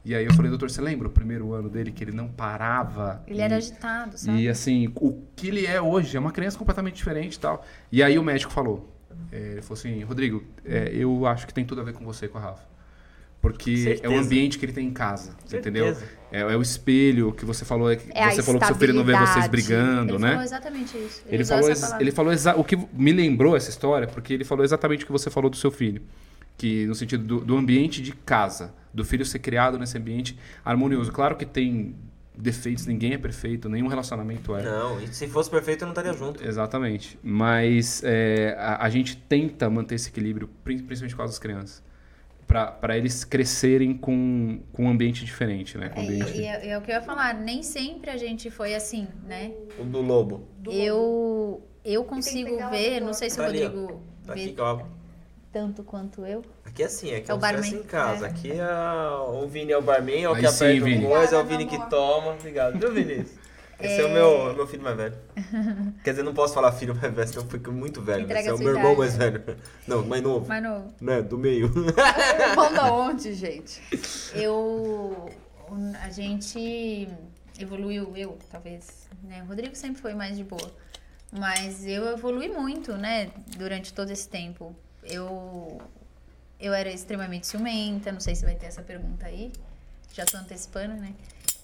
E 0.05 0.15
aí 0.15 0.25
eu 0.25 0.33
falei, 0.33 0.49
doutor, 0.49 0.71
você 0.71 0.81
lembra 0.81 1.09
o 1.09 1.11
primeiro 1.11 1.53
ano 1.53 1.69
dele 1.69 1.91
que 1.91 2.05
ele 2.05 2.13
não 2.13 2.29
parava? 2.29 3.23
Ele 3.27 3.43
era 3.43 3.55
E- 3.55 3.59
agitado, 3.59 4.17
sabe? 4.17 4.39
e 4.43 4.49
assim, 4.49 4.93
o 4.95 5.23
que 5.35 5.49
ele 5.49 5.67
é 5.67 5.81
hoje 5.83 6.17
é 6.17 6.21
uma 6.21 6.31
criança 6.31 6.57
completamente 6.57 6.95
diferente 6.95 7.35
e 7.35 7.39
tal. 7.41 7.67
E 7.91 8.03
aí 8.03 8.17
o 8.19 8.23
médico 8.23 8.53
falou, 8.53 8.89
é, 9.33 9.37
ele 9.53 9.63
falou 9.63 9.77
assim, 9.79 10.03
Rodrigo, 10.05 10.45
é, 10.65 10.91
eu 10.95 11.27
acho 11.27 11.47
que 11.47 11.53
tem 11.53 11.65
tudo 11.65 11.81
a 11.81 11.85
ver 11.85 11.93
com 11.95 12.05
você 12.05 12.27
e 12.27 12.29
com 12.29 12.39
a 12.39 12.41
Rafa. 12.41 12.63
Porque 13.41 13.77
Certeza. 13.77 14.13
é 14.13 14.17
o 14.17 14.21
ambiente 14.21 14.59
que 14.59 14.65
ele 14.65 14.73
tem 14.73 14.89
em 14.89 14.93
casa, 14.93 15.31
entendeu? 15.53 15.97
É, 16.33 16.41
é 16.41 16.57
o 16.57 16.61
espelho 16.61 17.33
que 17.33 17.45
você 17.45 17.65
falou, 17.65 17.91
é 17.91 17.97
que 17.97 18.11
É 18.13 18.31
você 18.33 18.43
falou 18.43 18.61
que 18.61 18.67
seu 18.67 18.75
filho 18.75 18.93
não 18.95 19.05
vê 19.05 19.15
vocês 19.17 19.47
brigando, 19.47 20.15
Ele 20.15 20.23
né? 20.23 20.29
falou 20.31 20.45
exatamente 20.45 20.99
isso. 20.99 21.23
Ele 21.27 21.43
usou 21.43 21.57
falou, 21.63 22.01
ele 22.01 22.11
falou 22.11 22.33
exa- 22.33 22.57
o 22.57 22.65
que 22.65 22.77
me 22.93 23.13
lembrou 23.13 23.57
essa 23.57 23.71
história, 23.71 24.09
porque 24.09 24.33
ele 24.35 24.45
falou 24.45 24.65
exatamente 24.65 25.05
o 25.05 25.07
que 25.07 25.13
você 25.13 25.31
falou 25.31 25.49
do 25.49 25.57
seu 25.57 25.71
filho. 25.71 26.03
Que 26.57 26.85
no 26.87 26.95
sentido 26.97 27.23
do, 27.25 27.41
do 27.45 27.57
ambiente 27.57 28.03
de 28.03 28.11
casa, 28.13 28.75
do 28.93 29.05
filho 29.05 29.25
ser 29.25 29.39
criado 29.39 29.79
nesse 29.79 29.97
ambiente 29.97 30.37
harmonioso. 30.65 31.13
Claro 31.13 31.37
que 31.37 31.47
tem 31.47 31.95
defeitos, 32.37 32.87
ninguém 32.87 33.13
é 33.15 33.19
perfeito, 33.19 33.69
nenhum 33.69 33.87
relacionamento 33.87 34.55
é. 34.57 34.65
Não, 34.65 35.01
e 35.01 35.07
se 35.15 35.29
fosse 35.29 35.49
perfeito 35.49 35.83
eu 35.83 35.87
não 35.87 35.93
estaria 35.93 36.13
junto. 36.13 36.45
Exatamente. 36.45 37.17
Mas 37.23 38.03
é, 38.05 38.57
a, 38.59 38.85
a 38.85 38.91
gente 38.91 39.17
tenta 39.17 39.71
manter 39.71 39.95
esse 39.95 40.09
equilíbrio, 40.09 40.49
prin- 40.65 40.79
principalmente 40.81 41.15
com 41.15 41.23
as 41.23 41.39
crianças. 41.39 41.87
Para 42.49 42.97
eles 42.97 43.25
crescerem 43.25 43.95
com, 43.95 44.61
com 44.73 44.87
um 44.87 44.89
ambiente 44.89 45.23
diferente, 45.25 45.77
né? 45.77 45.91
Com 45.91 46.01
um 46.01 46.03
É, 46.03 46.07
ambiente... 46.07 46.39
e 46.39 46.45
é, 46.47 46.69
é 46.71 46.79
o 46.79 46.81
que 46.81 46.91
eu 46.91 46.95
ia 46.95 47.03
falar, 47.03 47.35
nem 47.35 47.63
sempre 47.63 48.11
a 48.11 48.17
gente 48.17 48.51
foi 48.51 48.75
assim, 48.75 49.07
né? 49.27 49.53
O 49.79 49.85
do 49.85 50.01
lobo. 50.01 50.49
Eu, 50.67 51.63
eu 51.85 52.03
consigo 52.05 52.57
ver, 52.71 53.03
o- 53.03 53.07
não 53.07 53.13
sei 53.13 53.29
se 53.29 53.37
o 53.37 53.39
Tá 53.39 53.43
ó. 53.43 53.47
Rodrigo 53.53 54.03
Tá 54.27 54.33
vê 54.35 54.41
aqui, 54.45 54.57
tanto 55.53 55.83
quanto 55.83 56.25
eu. 56.25 56.43
Aqui 56.65 56.83
é 56.83 56.87
assim, 56.87 57.15
aqui 57.15 57.31
É 57.31 57.33
é 57.33 57.35
o 57.35 57.39
barman. 57.39 57.71
em 57.71 57.83
casa. 57.83 58.27
É. 58.27 58.31
Aqui 58.31 58.51
é 58.53 59.11
o 59.43 59.47
Vini 59.47 59.73
é 59.73 59.79
o 59.79 59.83
barman, 59.83 60.23
é 60.25 60.29
o 60.31 60.35
que 60.35 60.49
sim, 60.49 60.65
aperta 60.65 60.85
Vini. 60.87 61.05
o 61.05 61.09
coisa, 61.09 61.37
é 61.37 61.39
o 61.39 61.45
Vini 61.45 61.65
meu 61.67 61.69
que 61.81 61.91
toma. 61.91 62.33
Obrigado, 62.33 62.79
viu, 62.79 62.93
Vinícius? 62.93 63.38
Esse 63.81 64.01
é, 64.01 64.05
o 64.07 64.11
meu, 64.11 64.55
meu 64.55 64.67
filho 64.67 64.83
mais 64.83 64.97
velho. 64.97 65.17
Quer 66.03 66.11
dizer, 66.11 66.23
não 66.25 66.35
posso 66.35 66.53
falar 66.53 66.73
filho 66.73 66.95
mais 66.97 67.15
velho, 67.15 67.29
senão 67.29 67.45
eu 67.45 67.51
fico 67.51 67.71
muito 67.71 68.03
velho. 68.03 68.25
Entrega 68.25 68.41
Esse 68.41 68.49
é 68.49 68.55
o 68.55 68.59
meu 68.59 68.69
irmão 68.75 68.93
idade, 68.93 68.99
mais 68.99 69.17
velho. 69.17 69.45
Não, 69.87 70.05
mais 70.05 70.23
novo. 70.23 70.47
Mas 70.49 70.63
não, 70.63 70.93
Né, 71.01 71.23
do 71.23 71.39
meio. 71.39 71.67
Irmão 72.51 72.73
da 72.73 72.93
onde, 72.93 73.33
gente? 73.35 73.81
eu. 74.35 75.31
A 76.03 76.11
gente 76.11 77.09
evoluiu, 77.59 78.17
eu, 78.17 78.37
talvez. 78.51 79.09
Né? 79.23 79.43
O 79.45 79.47
Rodrigo 79.47 79.77
sempre 79.77 80.01
foi 80.03 80.15
mais 80.15 80.37
de 80.37 80.43
boa. 80.45 80.73
Mas 81.31 81.87
eu 81.87 82.07
evolui 82.09 82.49
muito, 82.49 82.97
né? 82.97 83.31
Durante 83.57 83.93
todo 83.93 84.11
esse 84.11 84.29
tempo. 84.29 84.75
Eu. 85.05 85.81
Eu 86.59 86.75
era 86.75 86.91
extremamente 86.91 87.47
ciumenta, 87.47 88.11
não 88.11 88.19
sei 88.19 88.35
se 88.35 88.45
vai 88.45 88.57
ter 88.57 88.67
essa 88.67 88.83
pergunta 88.83 89.27
aí. 89.27 89.53
Já 90.13 90.25
tô 90.25 90.37
antecipando, 90.37 90.95
né? 90.95 91.15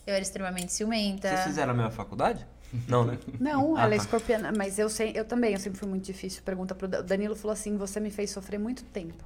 Eu 0.07 0.14
era 0.14 0.22
extremamente 0.22 0.72
ciumenta. 0.72 1.28
Vocês 1.28 1.44
fizeram 1.44 1.72
a 1.72 1.74
mesma 1.74 1.90
faculdade? 1.90 2.46
Não, 2.88 3.05
né? 3.05 3.18
Não, 3.38 3.76
Ah, 3.76 3.84
ela 3.84 3.94
é 3.94 3.96
tá. 3.98 4.02
escorpiana, 4.05 4.52
mas 4.57 4.78
eu 4.78 4.88
sei, 4.88 5.12
eu 5.14 5.24
também, 5.24 5.52
eu 5.52 5.61
sempre 5.61 5.78
fui 5.78 5.88
muito 5.88 6.05
difícil. 6.05 6.42
Pergunta 6.44 6.74
pro 6.74 6.88
Danilo 6.88 7.36
falou 7.36 7.52
assim: 7.52 7.76
"Você 7.76 8.00
me 8.00 8.11
fez 8.11 8.30
sofrer 8.30 8.59
muito 8.59 8.82
tempo". 8.84 9.24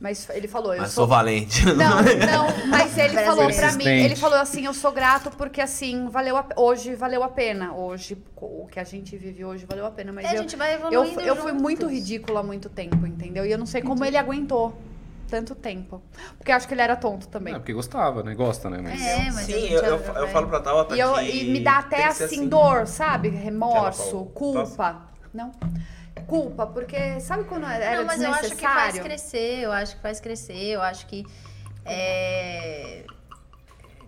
Mas 0.00 0.28
ele 0.30 0.48
falou, 0.48 0.74
eu 0.74 0.82
Mas 0.82 0.90
sou 0.90 1.02
sou 1.02 1.08
valente. 1.08 1.64
Não, 1.66 1.74
não, 1.76 2.46
mas 2.68 2.98
ele 2.98 3.16
falou 3.24 3.46
pra 3.50 3.72
mim, 3.72 3.86
ele 3.86 4.16
falou 4.16 4.38
assim, 4.38 4.66
eu 4.66 4.74
sou 4.74 4.92
grato 4.92 5.30
porque 5.30 5.60
assim, 5.60 6.08
valeu 6.08 6.36
a, 6.36 6.46
hoje 6.56 6.94
valeu 6.94 7.22
a 7.22 7.28
pena. 7.28 7.72
Hoje, 7.72 8.18
o 8.36 8.66
que 8.66 8.78
a 8.80 8.84
gente 8.84 9.16
vive 9.16 9.44
hoje 9.44 9.64
valeu 9.64 9.86
a 9.86 9.90
pena, 9.90 10.12
mas 10.12 10.26
É, 10.26 10.30
a 10.30 10.34
eu, 10.34 10.42
gente 10.42 10.56
vai 10.56 10.74
eu, 10.74 10.78
evoluindo 10.78 11.20
eu 11.20 11.36
fui 11.36 11.52
muito 11.52 11.86
ridícula 11.86 12.40
há 12.40 12.42
muito 12.42 12.68
tempo, 12.68 13.06
entendeu? 13.06 13.46
E 13.46 13.52
eu 13.52 13.56
não 13.56 13.66
sei 13.66 13.82
como 13.82 14.04
ele 14.04 14.16
aguentou 14.16 14.76
tanto 15.24 15.54
tempo. 15.54 16.02
Porque 16.38 16.52
eu 16.52 16.56
acho 16.56 16.66
que 16.68 16.74
ele 16.74 16.82
era 16.82 16.96
tonto 16.96 17.28
também. 17.28 17.52
Não, 17.52 17.60
porque 17.60 17.72
gostava, 17.72 18.22
né? 18.22 18.34
Gosta, 18.34 18.70
né? 18.70 18.78
Mas... 18.82 19.00
É, 19.00 19.30
mas 19.30 19.38
a 19.38 19.42
Sim, 19.42 19.60
gente 19.60 19.72
eu, 19.72 19.82
eu, 19.84 19.98
vai- 19.98 20.22
eu 20.22 20.28
falo 20.28 20.48
pra 20.48 20.60
Tabata 20.60 20.94
E, 20.94 21.00
eu, 21.00 21.14
que 21.14 21.40
e 21.40 21.44
me 21.50 21.60
dá 21.60 21.78
até 21.78 22.10
ser 22.10 22.24
assim, 22.24 22.48
dor, 22.48 22.86
sabe? 22.86 23.28
Remorso, 23.28 24.26
culpa. 24.26 25.08
Não? 25.32 25.50
Culpa, 26.26 26.66
porque 26.66 27.20
sabe 27.20 27.44
quando 27.44 27.66
era 27.66 27.96
Não, 27.98 28.06
mas 28.06 28.22
eu 28.22 28.30
acho 28.30 28.54
que 28.54 28.62
faz 28.62 28.98
crescer, 28.98 29.58
eu 29.60 29.72
acho 29.72 29.96
que 29.96 30.02
faz 30.02 30.20
crescer, 30.20 30.68
eu 30.68 30.80
acho 30.80 31.06
que. 31.06 31.26
É, 31.84 33.04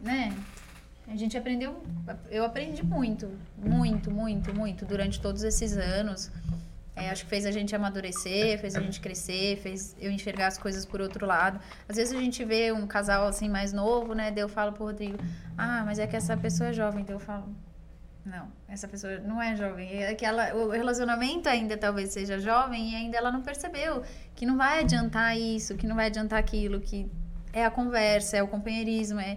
né? 0.02 0.32
A 1.08 1.16
gente 1.16 1.36
aprendeu. 1.36 1.82
Eu 2.30 2.44
aprendi 2.44 2.82
muito, 2.84 3.30
muito, 3.56 4.10
muito, 4.10 4.54
muito 4.54 4.84
durante 4.84 5.20
todos 5.20 5.42
esses 5.42 5.76
anos. 5.76 6.30
É, 6.96 7.10
acho 7.10 7.24
que 7.24 7.28
fez 7.28 7.44
a 7.44 7.50
gente 7.50 7.76
amadurecer, 7.76 8.58
fez 8.58 8.74
a 8.74 8.80
gente 8.80 9.00
crescer, 9.00 9.58
fez 9.58 9.94
eu 10.00 10.10
enxergar 10.10 10.46
as 10.46 10.56
coisas 10.56 10.86
por 10.86 11.02
outro 11.02 11.26
lado. 11.26 11.60
Às 11.86 11.96
vezes 11.96 12.16
a 12.16 12.18
gente 12.18 12.42
vê 12.42 12.72
um 12.72 12.86
casal 12.86 13.28
assim 13.28 13.50
mais 13.50 13.70
novo, 13.70 14.14
né? 14.14 14.30
Daí 14.30 14.42
eu 14.42 14.48
falo 14.48 14.72
pro 14.72 14.84
Rodrigo, 14.84 15.18
ah, 15.58 15.82
mas 15.84 15.98
é 15.98 16.06
que 16.06 16.16
essa 16.16 16.34
pessoa 16.38 16.70
é 16.70 16.72
jovem. 16.72 17.04
Daí 17.04 17.14
eu 17.14 17.20
falo, 17.20 17.54
não, 18.24 18.48
essa 18.66 18.88
pessoa 18.88 19.18
não 19.18 19.42
é 19.42 19.54
jovem. 19.54 20.02
É 20.02 20.14
que 20.14 20.24
ela, 20.24 20.54
o 20.54 20.70
relacionamento 20.70 21.50
ainda 21.50 21.76
talvez 21.76 22.14
seja 22.14 22.38
jovem 22.38 22.92
e 22.92 22.94
ainda 22.96 23.18
ela 23.18 23.30
não 23.30 23.42
percebeu 23.42 24.02
que 24.34 24.46
não 24.46 24.56
vai 24.56 24.80
adiantar 24.80 25.36
isso, 25.38 25.76
que 25.76 25.86
não 25.86 25.94
vai 25.94 26.06
adiantar 26.06 26.38
aquilo, 26.38 26.80
que 26.80 27.10
é 27.52 27.62
a 27.64 27.70
conversa, 27.70 28.38
é 28.38 28.42
o 28.42 28.48
companheirismo, 28.48 29.20
é 29.20 29.36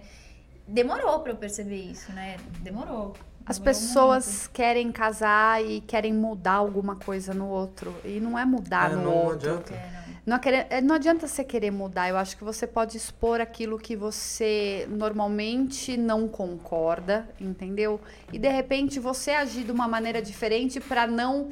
demorou 0.66 1.20
pra 1.20 1.32
eu 1.32 1.36
perceber 1.36 1.82
isso, 1.82 2.10
né? 2.12 2.36
Demorou. 2.62 3.14
As 3.50 3.58
pessoas 3.58 4.46
querem 4.52 4.92
casar 4.92 5.60
e 5.64 5.80
querem 5.80 6.14
mudar 6.14 6.52
alguma 6.52 6.94
coisa 6.94 7.34
no 7.34 7.48
outro. 7.48 7.92
E 8.04 8.20
não 8.20 8.38
é 8.38 8.44
mudar 8.44 8.92
É, 8.92 8.94
no 8.94 9.02
não 9.02 9.12
outro. 9.12 9.50
adianta. 9.50 9.72
muito. 9.72 9.74
É, 9.74 9.90
não. 9.92 10.00
Não, 10.26 10.36
é 10.36 10.38
querer- 10.38 10.66
é, 10.70 10.80
não 10.80 10.94
adianta 10.94 11.26
você 11.26 11.42
querer 11.42 11.72
mudar. 11.72 12.08
Eu 12.08 12.16
acho 12.16 12.36
que 12.36 12.44
você 12.44 12.64
pode 12.64 12.96
expor 12.96 13.40
aquilo 13.40 13.76
que 13.76 13.96
você 13.96 14.86
normalmente 14.88 15.96
não 15.96 16.28
concorda, 16.28 17.28
entendeu? 17.40 18.00
E 18.32 18.38
de 18.38 18.48
repente 18.48 19.00
você 19.00 19.32
agir 19.32 19.64
de 19.64 19.72
uma 19.72 19.88
maneira 19.88 20.22
diferente 20.22 20.78
para 20.78 21.04
não 21.08 21.48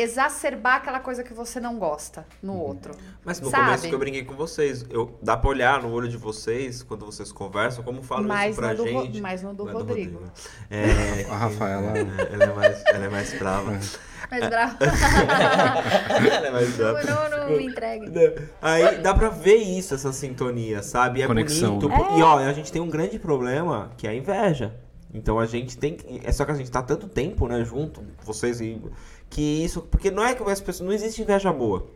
exacerbar 0.00 0.76
aquela 0.76 1.00
coisa 1.00 1.22
que 1.22 1.32
você 1.32 1.58
não 1.60 1.78
gosta 1.78 2.26
no 2.42 2.56
outro. 2.56 2.94
Mas 3.24 3.40
no 3.40 3.50
Sabe? 3.50 3.64
começo 3.64 3.88
que 3.88 3.94
eu 3.94 3.98
brinquei 3.98 4.24
com 4.24 4.34
vocês, 4.34 4.84
eu, 4.90 5.18
dá 5.22 5.36
pra 5.36 5.50
olhar 5.50 5.82
no 5.82 5.90
olho 5.92 6.08
de 6.08 6.16
vocês 6.16 6.82
quando 6.82 7.04
vocês 7.06 7.32
conversam, 7.32 7.82
como 7.82 8.02
falam 8.02 8.26
Mais 8.26 8.52
isso 8.52 8.60
pra 8.60 8.74
do 8.74 8.86
gente. 8.86 9.20
mais 9.20 9.42
no 9.42 9.54
do 9.54 9.64
Não 9.64 9.70
é 9.70 9.74
Rodrigo. 9.74 10.22
É, 10.70 11.24
A 11.30 11.36
Rafaela. 11.36 11.98
é, 11.98 12.34
ela, 12.34 12.44
é 12.44 12.54
mais, 12.54 12.84
ela 12.86 13.04
é 13.04 13.08
mais 13.08 13.38
brava. 13.38 13.78
Mas 14.28 14.48
bravo. 14.48 14.76
ela 14.82 16.46
é 16.46 16.50
mais 16.50 16.76
brava. 16.76 17.00
não, 17.04 17.30
não, 17.30 17.56
me 17.56 17.66
entregue. 17.66 18.10
Aí 18.60 18.98
dá 18.98 19.14
pra 19.14 19.28
ver 19.28 19.54
isso, 19.54 19.94
essa 19.94 20.12
sintonia, 20.12 20.82
sabe? 20.82 21.22
É 21.22 21.26
Conexão. 21.28 21.78
bonito. 21.78 22.18
E 22.18 22.22
ó, 22.22 22.38
a 22.38 22.52
gente 22.52 22.72
tem 22.72 22.82
um 22.82 22.88
grande 22.88 23.20
problema, 23.20 23.92
que 23.96 24.04
é 24.06 24.10
a 24.10 24.14
inveja. 24.14 24.74
Então 25.14 25.38
a 25.38 25.46
gente 25.46 25.78
tem 25.78 25.94
que. 25.94 26.20
É 26.24 26.32
só 26.32 26.44
que 26.44 26.50
a 26.50 26.54
gente 26.54 26.70
tá 26.70 26.82
tanto 26.82 27.08
tempo, 27.08 27.46
né, 27.46 27.64
junto, 27.64 28.02
vocês 28.24 28.60
e. 28.60 28.80
Que 29.30 29.42
isso. 29.64 29.82
Porque 29.82 30.10
não 30.10 30.24
é 30.24 30.34
que 30.34 30.42
as 30.44 30.60
pessoas. 30.60 30.86
Não 30.86 30.92
existe 30.94 31.22
inveja 31.22 31.52
boa. 31.52 31.86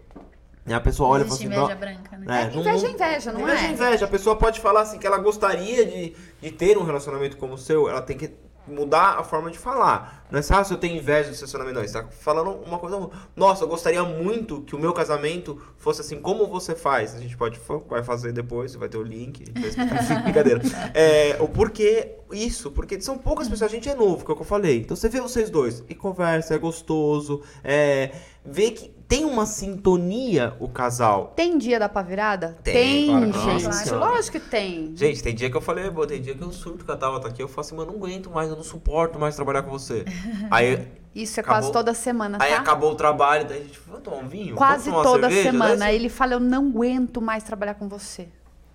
A 0.70 0.78
pessoa 0.81 1.09
olha 1.09 1.22
e 1.22 1.24
fala 1.24 1.35
Existe 1.37 1.47
assim. 1.47 1.57
inveja 1.57 1.74
"Não, 1.74 1.81
branca, 1.81 2.16
né? 2.18 2.26
né, 2.26 2.51
não- 2.55 2.61
Inveja 2.61 2.87
é 2.87 2.89
não- 2.89 2.95
inveja, 2.95 3.33
não 3.33 3.41
inveja 3.41 3.66
é? 3.66 3.70
inveja. 3.72 4.05
A 4.05 4.09
pessoa 4.09 4.37
pode 4.37 4.61
falar 4.61 4.83
assim 4.83 4.99
que 4.99 5.07
ela 5.07 5.18
gostaria 5.18 5.85
de, 5.85 6.14
de 6.41 6.51
ter 6.53 6.78
um 6.78 6.85
relacionamento 6.85 7.37
como 7.39 7.55
o 7.55 7.59
seu, 7.59 7.89
ela 7.89 8.03
tem 8.03 8.16
que 8.16 8.31
mudar 8.71 9.18
a 9.18 9.25
forma 9.25 9.51
de 9.51 9.59
falar. 9.59 10.27
Não 10.31 10.39
é 10.39 10.43
só 10.43 10.55
ah, 10.55 10.64
se 10.64 10.73
eu 10.73 10.79
tenho 10.79 10.97
inveja 10.97 11.31
do 11.31 11.35
seu 11.35 11.47
relacionamento, 11.47 11.81
não. 11.81 11.87
Você 11.87 12.03
tá 12.03 12.09
falando 12.09 12.51
uma 12.64 12.79
coisa. 12.79 13.11
Nossa, 13.35 13.64
eu 13.64 13.68
gostaria 13.68 14.03
muito 14.05 14.62
que 14.62 14.77
o 14.77 14.79
meu 14.79 14.93
casamento 14.93 15.61
fosse 15.77 16.01
assim 16.01 16.21
como 16.21 16.47
você 16.47 16.75
faz. 16.75 17.14
A 17.14 17.18
gente 17.18 17.37
pode 17.37 17.61
vai 17.89 18.03
fazer 18.03 18.33
depois, 18.33 18.75
vai 18.75 18.89
ter 18.89 18.99
o 18.99 19.03
link. 19.03 19.45
Brincadeira. 20.25 20.61
É, 20.95 21.37
o 21.41 21.49
porquê 21.49 22.16
isso? 22.33 22.71
Porque 22.71 23.01
são 23.01 23.18
poucas 23.18 23.49
pessoas, 23.49 23.71
a 23.71 23.75
gente 23.75 23.89
é 23.89 23.95
novo, 23.95 24.25
que 24.25 24.31
é 24.31 24.35
o 24.35 24.37
que 24.37 24.43
eu 24.43 24.47
falei. 24.47 24.79
Então 24.79 24.97
você 24.97 25.09
vê 25.09 25.21
vocês 25.21 25.51
dois 25.51 25.83
e 25.89 25.95
conversa, 25.95 26.55
é 26.55 26.59
gostoso, 26.59 27.43
é, 27.64 28.12
vê 28.45 28.71
que 28.71 28.99
tem 29.11 29.25
uma 29.25 29.45
sintonia 29.45 30.55
o 30.61 30.69
casal. 30.69 31.33
Tem 31.35 31.59
dia 31.59 31.81
da 31.81 31.89
pá 31.89 32.01
virada? 32.01 32.57
Tem, 32.63 33.09
claro 33.09 33.33
que 33.33 33.39
gente. 33.41 33.63
tem. 33.65 33.73
Gente, 33.73 33.91
lógico 33.91 34.39
que 34.39 34.47
tem. 34.49 34.93
Gente, 34.97 35.23
tem 35.25 35.35
dia 35.35 35.51
que 35.51 35.57
eu 35.57 35.61
falei, 35.61 35.91
pô, 35.91 36.07
tem 36.07 36.23
dia 36.23 36.33
que 36.33 36.41
eu 36.41 36.53
surto 36.53 36.85
que 36.85 36.93
a 36.93 36.97
Tava 36.97 37.19
tá 37.19 37.27
aqui, 37.27 37.43
eu 37.43 37.49
falo 37.49 37.61
assim, 37.63 37.75
mano, 37.75 37.91
não 37.91 37.99
aguento 37.99 38.31
mais, 38.31 38.49
eu 38.49 38.55
não 38.55 38.63
suporto 38.63 39.19
mais 39.19 39.35
trabalhar 39.35 39.65
com 39.65 39.71
você. 39.71 40.05
aí, 40.49 40.87
Isso 41.13 41.41
é 41.41 41.43
Acabou. 41.43 41.61
quase 41.61 41.73
toda 41.73 41.93
semana, 41.93 42.39
tá? 42.39 42.45
aí 42.45 42.55
acabou 42.55 42.93
o 42.93 42.95
trabalho, 42.95 43.45
daí 43.49 43.59
a 43.59 43.63
gente, 43.65 43.81
vamos 43.85 44.03
tomar 44.05 44.19
um 44.19 44.29
vinho? 44.29 44.55
Quase 44.55 44.93
toda 44.93 45.29
cerveja?" 45.29 45.51
semana. 45.51 45.77
Daí, 45.77 45.97
Ele 45.97 46.09
fala, 46.09 46.35
eu 46.35 46.41
não 46.41 46.69
aguento 46.69 47.21
mais 47.21 47.43
trabalhar 47.43 47.75
com 47.75 47.89
você. 47.89 48.29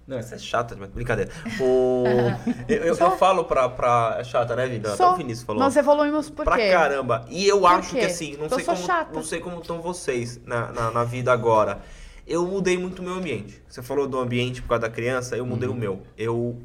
Não, 0.08 0.20
isso 0.20 0.36
é 0.36 0.38
chata. 0.38 0.76
Brincadeira. 0.76 1.32
O... 1.60 2.04
eu, 2.70 2.78
eu, 2.78 2.96
eu 2.96 3.12
falo 3.18 3.44
pra, 3.46 3.68
pra. 3.70 4.18
É 4.20 4.24
chata, 4.24 4.56
né, 4.56 4.68
Vida? 4.68 4.90
Até 4.90 4.98
Só 4.98 5.14
o 5.14 5.18
Vinícius 5.18 5.46
falou. 5.46 5.62
Nós 5.62 5.76
evoluímos 5.76 6.30
por 6.30 6.46
pra 6.46 6.58
quê? 6.58 6.70
caramba. 6.70 7.26
E 7.30 7.48
eu 7.48 7.62
Por 7.62 7.72
acho 7.72 7.90
quê? 7.92 8.00
que 8.00 8.06
assim, 8.06 8.38
não 8.38 8.44
Eu 8.46 8.50
sei, 8.50 8.64
sou 8.66 8.76
como, 8.76 8.88
chata. 8.88 9.14
não 9.14 9.24
sei 9.24 9.40
como 9.40 9.60
estão 9.60 9.82
vocês 9.82 10.40
na, 10.46 10.72
na, 10.72 10.92
na 10.92 11.04
vida 11.04 11.32
agora. 11.32 11.80
Eu 12.28 12.46
mudei 12.46 12.78
muito 12.78 13.00
o 13.00 13.04
meu 13.04 13.16
ambiente. 13.16 13.62
Você 13.68 13.82
falou 13.82 14.08
do 14.08 14.20
ambiente 14.20 14.62
por 14.62 14.70
causa 14.70 14.82
da 14.84 14.90
criança, 14.90 15.36
eu 15.36 15.46
mudei 15.46 15.68
o 15.70 15.74
meu. 15.76 16.02
Eu. 16.18 16.60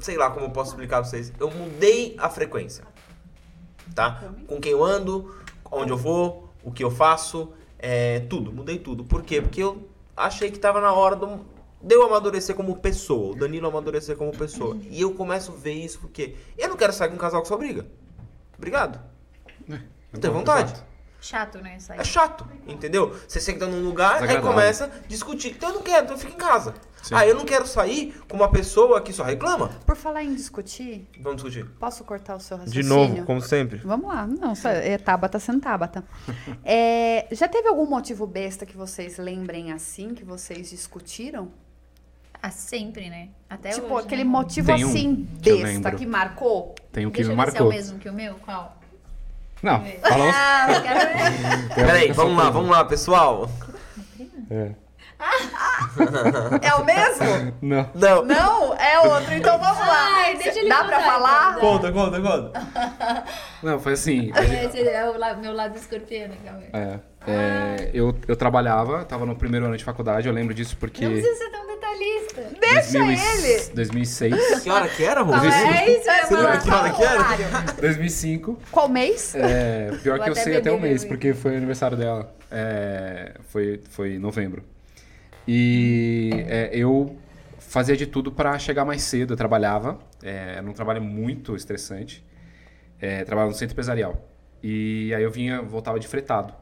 Sei 0.00 0.16
lá 0.16 0.30
como 0.30 0.46
eu 0.46 0.50
posso 0.50 0.70
explicar 0.70 1.00
pra 1.00 1.04
vocês. 1.08 1.30
Eu 1.38 1.50
mudei 1.50 2.16
a 2.18 2.28
frequência. 2.30 2.84
Tá? 3.94 4.22
Com 4.46 4.58
quem 4.60 4.72
eu 4.72 4.82
ando, 4.82 5.34
onde 5.70 5.90
eu 5.90 5.96
vou, 5.96 6.48
o 6.62 6.72
que 6.72 6.82
eu 6.82 6.90
faço, 6.90 7.52
é, 7.78 8.20
tudo. 8.20 8.50
Mudei 8.50 8.78
tudo. 8.78 9.04
Por 9.04 9.22
quê? 9.22 9.42
Porque 9.42 9.62
eu 9.62 9.86
achei 10.16 10.50
que 10.50 10.58
tava 10.58 10.80
na 10.80 10.92
hora 10.92 11.16
do, 11.16 11.40
de 11.82 11.94
eu 11.94 12.02
amadurecer 12.04 12.54
como 12.54 12.76
pessoa. 12.76 13.32
O 13.32 13.34
Danilo 13.38 13.66
amadurecer 13.68 14.16
como 14.16 14.30
pessoa. 14.30 14.76
E 14.90 15.00
eu 15.00 15.12
começo 15.14 15.52
a 15.52 15.54
ver 15.54 15.72
isso 15.72 15.98
porque 15.98 16.34
eu 16.56 16.68
não 16.68 16.76
quero 16.76 16.92
sair 16.92 17.08
com 17.08 17.14
um 17.16 17.18
casal 17.18 17.42
que 17.42 17.48
só 17.48 17.56
briga. 17.56 17.86
Obrigado. 18.56 19.00
Não 19.68 20.20
tenho 20.20 20.32
vontade. 20.34 20.74
Chato, 21.20 21.58
né? 21.58 21.76
Isso 21.78 21.92
aí. 21.92 22.00
É 22.00 22.04
chato, 22.04 22.44
entendeu? 22.66 23.16
Você 23.28 23.38
senta 23.40 23.64
num 23.66 23.80
lugar, 23.84 24.14
aí 24.16 24.20
Desagradável. 24.22 24.50
começa 24.52 24.84
a 24.86 25.06
discutir. 25.06 25.50
Então 25.52 25.68
eu 25.68 25.76
não 25.76 25.82
quero, 25.82 26.02
então 26.04 26.16
eu 26.16 26.18
fico 26.18 26.32
em 26.32 26.36
casa. 26.36 26.74
Sim. 27.00 27.14
Ah, 27.16 27.26
eu 27.26 27.34
não 27.36 27.44
quero 27.44 27.64
sair 27.66 28.12
com 28.28 28.36
uma 28.36 28.50
pessoa 28.50 29.00
que 29.00 29.12
só 29.12 29.22
reclama. 29.22 29.68
Por 29.86 29.94
falar 29.96 30.22
em 30.24 30.34
discutir, 30.34 31.08
Vamos 31.20 31.42
discutir. 31.42 31.64
posso 31.78 32.02
cortar 32.04 32.34
o 32.36 32.40
seu 32.40 32.56
De 32.58 32.64
raciocínio? 32.64 32.88
novo, 32.96 33.24
como 33.24 33.40
sempre. 33.40 33.78
Vamos 33.78 34.08
lá. 34.08 34.26
Não, 34.26 34.54
só, 34.56 34.68
é 34.68 34.98
Tabata 34.98 35.38
sendo 35.38 35.60
Tabata. 35.60 36.04
É, 36.64 37.26
já 37.32 37.46
teve 37.48 37.68
algum 37.68 37.86
motivo 37.86 38.26
besta 38.26 38.66
que 38.66 38.76
vocês 38.76 39.16
lembrem 39.18 39.72
assim, 39.72 40.14
que 40.14 40.24
vocês 40.24 40.70
discutiram? 40.70 41.52
Ah, 42.42 42.50
sempre, 42.50 43.08
né? 43.08 43.28
Até 43.48 43.70
tipo, 43.70 43.94
hoje, 43.94 44.06
aquele 44.06 44.24
né? 44.24 44.30
motivo 44.30 44.66
Tem 44.74 44.84
um 44.84 44.88
assim, 44.88 45.28
que 45.40 45.48
eu 45.48 45.56
besta, 45.58 45.68
lembro. 45.74 45.96
que 45.96 46.06
marcou? 46.06 46.74
Tem 46.90 47.06
o 47.06 47.10
que 47.10 47.18
Deixa 47.22 47.32
me 47.34 47.40
eu 47.40 47.44
ver 47.44 47.50
se 47.52 47.56
é 47.56 47.60
o 47.60 47.64
marcou. 47.64 47.68
mesmo 47.78 47.98
que 48.00 48.08
o 48.08 48.12
meu. 48.12 48.34
Qual? 48.44 48.76
Não, 49.62 49.84
fala 50.02 50.28
os- 50.28 50.34
Ah, 50.36 50.66
eu 50.74 50.82
quero 50.82 50.98
ver. 50.98 51.74
Peraí, 51.86 52.12
vamos 52.12 52.36
lá, 52.36 52.50
vamos 52.50 52.70
lá, 52.70 52.84
pessoal. 52.84 53.48
É. 54.50 54.72
É 56.60 56.74
o 56.74 56.84
mesmo? 56.84 57.54
Não. 57.62 57.90
Não. 57.94 58.24
Não, 58.24 58.74
é 58.74 58.98
outro. 59.06 59.32
Então 59.34 59.56
vamos 59.58 59.78
lá. 59.78 60.08
Ai, 60.24 60.36
deixa 60.36 60.58
ele 60.58 60.68
Dá 60.68 60.82
pra 60.84 61.00
falar? 61.00 61.50
então. 61.56 61.60
Conta, 61.60 61.92
conta, 61.92 62.20
conta. 62.20 63.24
Não, 63.62 63.78
foi 63.78 63.92
assim. 63.92 64.32
Esse 64.66 64.80
é 64.88 65.08
o 65.08 65.36
meu 65.40 65.52
lado 65.52 65.76
escorpiano, 65.76 66.34
calma 66.44 66.58
aí. 66.60 66.70
É, 66.72 67.00
é, 67.26 67.90
eu, 67.94 68.14
eu 68.26 68.36
trabalhava, 68.36 69.04
tava 69.04 69.24
no 69.26 69.36
primeiro 69.36 69.66
ano 69.66 69.76
de 69.76 69.84
faculdade, 69.84 70.26
eu 70.28 70.34
lembro 70.34 70.52
disso 70.54 70.76
porque. 70.78 71.04
Não 71.04 71.12
precisa 71.12 71.34
ser 71.36 71.50
tão 71.50 71.66
detalhista. 71.66 72.42
Deixa 72.60 72.98
2000 72.98 73.10
e- 73.10 73.46
ele. 73.58 73.74
2006, 73.74 74.60
Que 74.62 74.70
hora 74.70 74.88
que 74.88 75.04
era, 75.04 75.22
Rô? 75.22 75.34
É 75.34 75.38
isso, 75.98 76.08
eu 76.08 76.14
ia 76.14 76.26
Você 76.26 76.34
lembra 76.34 76.60
falar. 76.60 76.60
que 76.60 76.70
hora 76.70 76.92
que 76.92 77.02
era? 77.02 77.20
Horário. 77.20 77.46
2005. 77.80 78.58
Qual 78.70 78.88
mês? 78.88 79.34
É, 79.34 79.90
pior 80.02 80.16
Vou 80.16 80.24
que 80.24 80.30
eu 80.30 80.34
sei 80.34 80.56
até 80.56 80.70
o 80.72 80.80
mês, 80.80 81.04
porque 81.04 81.34
foi 81.34 81.52
o 81.54 81.56
aniversário 81.56 81.96
dela. 81.96 82.34
É, 82.50 83.34
foi, 83.48 83.80
foi 83.90 84.14
em 84.14 84.18
novembro. 84.18 84.62
E 85.46 86.30
é, 86.48 86.70
eu 86.72 87.16
fazia 87.58 87.96
de 87.96 88.06
tudo 88.06 88.30
para 88.32 88.58
chegar 88.58 88.84
mais 88.84 89.02
cedo. 89.02 89.32
Eu 89.32 89.36
trabalhava, 89.36 89.98
é, 90.22 90.54
era 90.56 90.66
um 90.66 90.72
trabalho 90.72 91.02
muito 91.02 91.54
estressante. 91.56 92.24
É, 93.00 93.24
trabalhava 93.24 93.50
no 93.52 93.56
centro 93.58 93.72
empresarial. 93.74 94.28
E 94.62 95.12
aí 95.14 95.22
eu 95.22 95.30
vinha, 95.30 95.60
voltava 95.60 95.98
de 95.98 96.06
fretado. 96.06 96.54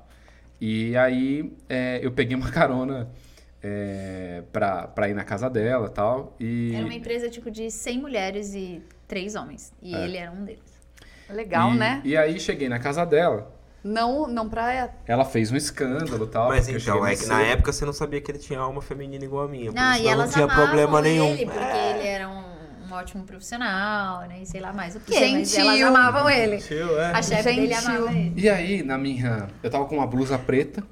E 0.61 0.97
aí 0.97 1.53
é, 1.69 2.01
eu 2.03 2.13
peguei 2.13 2.37
uma 2.37 2.51
carona 2.53 3.11
é, 3.63 4.43
pra, 4.53 4.87
pra 4.89 5.09
ir 5.09 5.15
na 5.15 5.25
casa 5.25 5.49
dela 5.49 5.87
e 5.87 5.91
tal. 5.91 6.37
E, 6.39 6.75
Era 6.75 6.85
uma 6.85 6.95
empresa 6.95 7.29
tipo 7.29 7.51
de 7.51 7.71
100 7.71 7.99
mulheres 7.99 8.55
e 8.55 8.83
3 9.09 9.35
homens. 9.35 9.73
E 9.83 9.95
ele 9.95 10.17
era 10.17 10.31
um 10.31 10.45
deles. 10.45 10.81
Legal, 11.29 11.73
e, 11.73 11.77
né? 11.77 12.01
E 12.05 12.17
aí 12.17 12.39
cheguei 12.41 12.69
na 12.69 12.79
casa 12.79 13.05
dela. 13.05 13.53
Não, 13.83 14.27
não 14.27 14.49
pra. 14.49 14.91
Ela 15.07 15.25
fez 15.25 15.51
um 15.51 15.57
escândalo 15.57 16.25
e 16.25 16.29
tal. 16.29 16.49
Mas 16.49 16.69
então, 16.69 17.07
é 17.07 17.17
que 17.17 17.27
na 17.27 17.41
época 17.43 17.73
você 17.73 17.85
não 17.85 17.93
sabia 17.93 18.21
que 18.21 18.31
ele 18.31 18.39
tinha 18.39 18.59
alma 18.59 18.83
feminina 18.83 19.25
igual 19.25 19.47
a 19.47 19.49
minha. 19.49 19.73
Por 19.73 19.75
Não, 19.75 19.95
isso 19.95 20.05
não 20.05 20.11
elas 20.11 20.33
tinha 20.35 20.47
problema 20.49 21.01
nenhum. 21.01 21.29
ele, 21.33 21.47
porque 21.47 21.59
ele 21.65 22.07
era 22.07 22.29
um, 22.29 22.49
um 22.91 22.95
ótimo 22.95 23.24
profissional, 23.24 24.20
né? 24.28 24.41
E 24.43 24.47
sei 24.47 24.61
lá 24.61 24.72
mais 24.72 24.97
o 24.97 25.01
quê. 25.01 25.14
Mas 25.32 25.51
Gentil. 25.51 25.61
elas 25.70 25.82
amavam 25.82 26.30
ele. 26.30 26.59
Tio, 26.59 26.99
é. 26.99 27.12
A 27.12 27.22
chefe 27.22 27.43
dele 27.45 27.72
Gentil. 27.74 27.88
amava 28.07 28.12
ele. 28.18 28.32
E 28.36 28.49
aí, 28.49 28.82
na 28.82 28.99
minha. 28.99 29.49
Eu 29.62 29.70
tava 29.70 29.84
com 29.86 29.97
uma 29.97 30.07
blusa 30.07 30.38
preta. 30.38 30.82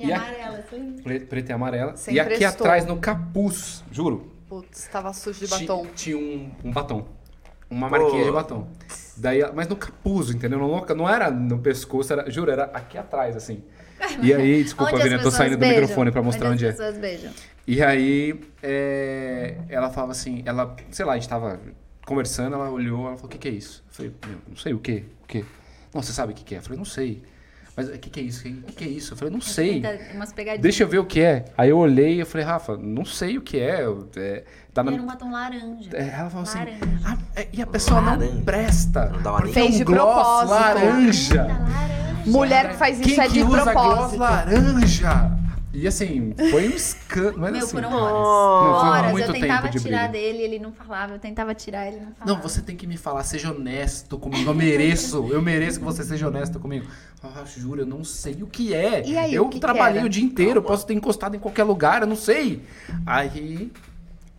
E, 0.00 0.12
a- 0.12 0.16
amarela, 0.16 0.58
assim. 0.58 0.96
pre- 1.02 1.20
preta 1.20 1.52
e 1.52 1.54
amarela. 1.54 1.96
Você 1.96 2.10
e 2.12 2.18
aqui 2.20 2.34
emprestou. 2.34 2.66
atrás, 2.66 2.84
no 2.86 2.96
capuz, 2.98 3.84
juro. 3.92 4.32
Putz, 4.48 4.88
tava 4.88 5.12
sujo 5.12 5.40
de 5.40 5.46
batom. 5.46 5.86
Tinha 5.94 6.18
um, 6.18 6.50
um 6.64 6.70
batom. 6.72 7.06
Uma 7.70 7.88
marquinha 7.88 8.20
Pô. 8.20 8.24
de 8.24 8.30
batom. 8.32 8.68
Daí, 9.16 9.40
mas 9.54 9.68
no 9.68 9.76
capuz, 9.76 10.30
entendeu? 10.30 10.58
Não, 10.58 10.84
não 10.96 11.08
era 11.08 11.30
no 11.30 11.58
pescoço, 11.58 12.12
era, 12.12 12.30
juro, 12.30 12.50
era 12.50 12.64
aqui 12.64 12.98
atrás, 12.98 13.36
assim. 13.36 13.62
E 14.20 14.34
aí, 14.34 14.62
desculpa, 14.62 14.94
Onde 14.96 15.12
eu 15.12 15.22
tô 15.22 15.30
saindo 15.30 15.52
do 15.52 15.58
beijam? 15.60 15.80
microfone 15.80 16.10
pra 16.10 16.22
mostrar 16.22 16.50
onde, 16.50 16.66
as 16.66 16.74
é. 16.74 16.76
pessoas 16.76 16.98
beijam. 16.98 17.32
E 17.66 17.82
aí, 17.82 18.38
é, 18.62 19.56
ela 19.68 19.88
falava 19.90 20.12
assim, 20.12 20.42
ela, 20.44 20.76
sei 20.90 21.04
lá, 21.04 21.12
a 21.12 21.16
gente 21.16 21.28
tava 21.28 21.58
conversando, 22.04 22.54
ela 22.54 22.68
olhou, 22.70 23.06
ela 23.06 23.16
falou, 23.16 23.26
o 23.26 23.30
que 23.30 23.38
que 23.38 23.48
é 23.48 23.52
isso? 23.52 23.82
Eu 23.88 23.94
falei, 23.94 24.12
meu, 24.26 24.38
não 24.48 24.56
sei 24.56 24.74
o 24.74 24.78
quê, 24.78 25.04
o 25.22 25.26
quê? 25.26 25.44
Não, 25.94 26.02
você 26.02 26.12
sabe 26.12 26.32
o 26.32 26.36
que 26.36 26.44
que 26.44 26.54
é? 26.54 26.58
Eu 26.58 26.62
falei, 26.62 26.76
não 26.78 26.84
sei. 26.84 27.22
Mas 27.76 27.88
o 27.88 27.92
que 27.98 28.08
que 28.10 28.20
é 28.20 28.22
isso? 28.22 28.46
O 28.46 28.62
que 28.62 28.72
que 28.72 28.84
é 28.84 28.88
isso? 28.88 29.14
Eu 29.14 29.16
falei, 29.16 29.32
não 29.34 29.40
sei. 29.40 29.82
Umas 30.14 30.32
pegadinhas. 30.32 30.62
Deixa 30.62 30.84
eu 30.84 30.88
ver 30.88 30.98
o 30.98 31.04
que 31.04 31.20
é. 31.20 31.46
Aí 31.58 31.70
eu 31.70 31.78
olhei 31.78 32.14
e 32.16 32.20
eu 32.20 32.26
falei, 32.26 32.46
Rafa, 32.46 32.76
não 32.76 33.04
sei 33.04 33.36
o 33.36 33.42
que 33.42 33.58
é. 33.58 33.80
é, 34.16 34.44
tá 34.72 34.84
na... 34.84 34.92
Era 34.92 35.02
um 35.02 35.06
batom 35.06 35.32
laranja. 35.32 35.90
É, 35.92 36.08
ela 36.08 36.30
falou 36.30 36.42
assim. 36.44 36.58
"Ah, 37.04 37.18
é, 37.34 37.48
e 37.52 37.60
a 37.60 37.66
pessoa 37.66 38.00
não 38.00 38.10
Laranja. 38.12 38.42
presta. 38.44 39.08
Não 39.08 39.22
dava 39.22 39.38
porque 39.38 39.52
nem- 39.58 39.58
é 39.58 39.62
um 39.62 39.66
Fez 39.72 39.78
de 39.78 39.84
gloss 39.84 40.04
propósito. 40.14 40.50
laranja. 40.50 41.42
laranja. 41.42 42.24
Mulher 42.26 42.68
que 42.70 42.76
faz 42.76 43.00
isso 43.00 43.08
Quem 43.08 43.20
é 43.24 43.26
que 43.26 43.32
de 43.32 43.42
usa 43.42 43.72
gloss 43.72 43.72
propósito. 43.72 44.18
laranja? 44.20 45.38
E 45.74 45.88
assim, 45.88 46.32
foi 46.50 46.68
um 46.68 46.70
escândalo. 46.70 47.40
Mas 47.40 47.52
Meu, 47.52 47.62
assim, 47.62 47.72
foram 47.72 47.90
não, 47.90 47.98
horas. 47.98 48.80
foi 48.80 48.88
horas. 48.90 49.10
muito 49.10 49.26
eu 49.26 49.32
tentava 49.32 49.62
tempo 49.62 49.76
de 49.78 49.84
tirar 49.84 50.08
briga. 50.08 50.12
dele, 50.12 50.42
ele 50.44 50.58
não 50.60 50.72
falava. 50.72 51.14
Eu 51.14 51.18
tentava 51.18 51.52
tirar, 51.52 51.88
ele 51.88 51.96
não 51.96 52.12
falava. 52.14 52.26
Não, 52.26 52.40
você 52.40 52.62
tem 52.62 52.76
que 52.76 52.86
me 52.86 52.96
falar, 52.96 53.24
seja 53.24 53.50
honesto 53.50 54.16
comigo. 54.16 54.48
Eu 54.48 54.54
mereço, 54.54 55.26
eu 55.32 55.42
mereço 55.42 55.80
que 55.80 55.84
você 55.84 56.04
seja 56.04 56.28
honesto 56.28 56.60
comigo. 56.60 56.86
Ah, 57.20 57.42
juro, 57.44 57.82
eu 57.82 57.86
não 57.86 58.04
sei 58.04 58.40
o 58.42 58.46
que 58.46 58.72
é. 58.72 59.04
E 59.04 59.18
aí, 59.18 59.34
eu 59.34 59.48
que 59.48 59.54
que 59.54 59.60
trabalhei 59.60 59.98
era? 59.98 60.06
o 60.06 60.08
dia 60.08 60.22
inteiro, 60.22 60.58
eu 60.58 60.62
posso 60.62 60.86
ter 60.86 60.94
encostado 60.94 61.34
em 61.34 61.40
qualquer 61.40 61.64
lugar, 61.64 62.02
eu 62.02 62.06
não 62.06 62.16
sei. 62.16 62.62
Aí. 63.04 63.72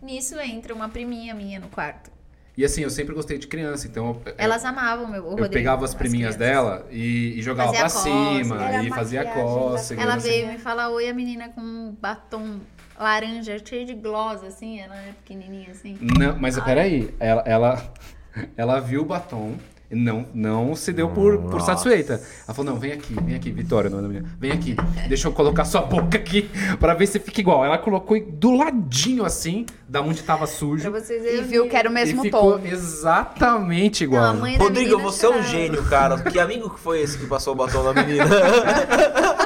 Nisso 0.00 0.38
entra 0.40 0.72
uma 0.74 0.88
priminha 0.88 1.34
minha 1.34 1.60
no 1.60 1.68
quarto. 1.68 2.15
E 2.56 2.64
assim, 2.64 2.82
eu 2.82 2.88
sempre 2.90 3.14
gostei 3.14 3.36
de 3.36 3.46
criança, 3.46 3.86
então 3.86 4.20
eu, 4.24 4.34
Elas 4.38 4.64
amavam 4.64 5.06
meu, 5.06 5.22
o 5.22 5.26
eu 5.26 5.30
Rodrigo. 5.32 5.52
pegava 5.52 5.84
as 5.84 5.94
priminhas 5.94 6.36
crianças. 6.36 6.56
dela 6.64 6.86
e, 6.90 7.38
e 7.38 7.42
jogava 7.42 7.68
Fazia 7.74 7.80
pra 7.80 7.88
cima, 7.90 8.82
e 8.82 8.88
fazia 8.90 9.24
cócega. 9.26 10.00
Ela 10.02 10.18
sei- 10.18 10.30
veio 10.42 10.52
me 10.52 10.58
falar, 10.58 10.88
oi, 10.88 11.06
a 11.08 11.12
menina 11.12 11.50
com 11.50 11.60
um 11.60 11.94
batom 12.00 12.58
laranja, 12.98 13.58
cheio 13.62 13.84
de 13.84 13.92
gloss, 13.92 14.42
assim, 14.42 14.80
ela 14.80 14.96
é 14.96 15.12
pequenininha, 15.12 15.70
assim. 15.70 15.98
Não, 16.00 16.38
mas 16.38 16.58
peraí, 16.58 17.14
ela, 17.20 17.42
ela, 17.44 17.92
ela 18.56 18.80
viu 18.80 19.02
o 19.02 19.04
batom 19.04 19.54
não, 19.90 20.26
não 20.34 20.74
se 20.74 20.92
deu 20.92 21.08
por, 21.08 21.38
por 21.38 21.52
Nossa. 21.54 21.66
satisfeita. 21.66 22.20
Ela 22.46 22.54
falou, 22.54 22.72
não, 22.72 22.80
vem 22.80 22.92
aqui, 22.92 23.14
vem 23.22 23.34
aqui, 23.34 23.50
Vitória, 23.50 23.88
não 23.88 23.98
é 23.98 24.02
da 24.02 24.08
menina. 24.08 24.28
Vem 24.38 24.52
aqui, 24.52 24.76
deixa 25.08 25.28
eu 25.28 25.32
colocar 25.32 25.64
sua 25.64 25.82
boca 25.82 26.16
aqui 26.16 26.50
pra 26.80 26.94
ver 26.94 27.06
se 27.06 27.18
fica 27.18 27.40
igual. 27.40 27.64
Ela 27.64 27.78
colocou 27.78 28.20
do 28.20 28.50
ladinho 28.56 29.24
assim, 29.24 29.66
da 29.88 30.00
onde 30.00 30.22
tava 30.22 30.46
Pra 30.46 30.46
sujo. 30.46 30.92
E 31.10 31.40
viu 31.42 31.68
que 31.68 31.76
era 31.76 31.88
o 31.88 31.92
mesmo 31.92 32.20
e 32.22 32.24
ficou 32.26 32.58
tom. 32.58 32.66
exatamente 32.66 34.04
igual. 34.04 34.34
Não, 34.34 34.56
Rodrigo, 34.56 34.98
você 34.98 35.26
é 35.26 35.30
um 35.30 35.42
gênio, 35.42 35.82
cara. 35.84 36.18
Que 36.18 36.38
amigo 36.38 36.70
que 36.70 36.80
foi 36.80 37.00
esse 37.00 37.18
que 37.18 37.26
passou 37.26 37.54
o 37.54 37.56
batom 37.56 37.82
na 37.82 37.92
menina? 37.92 38.24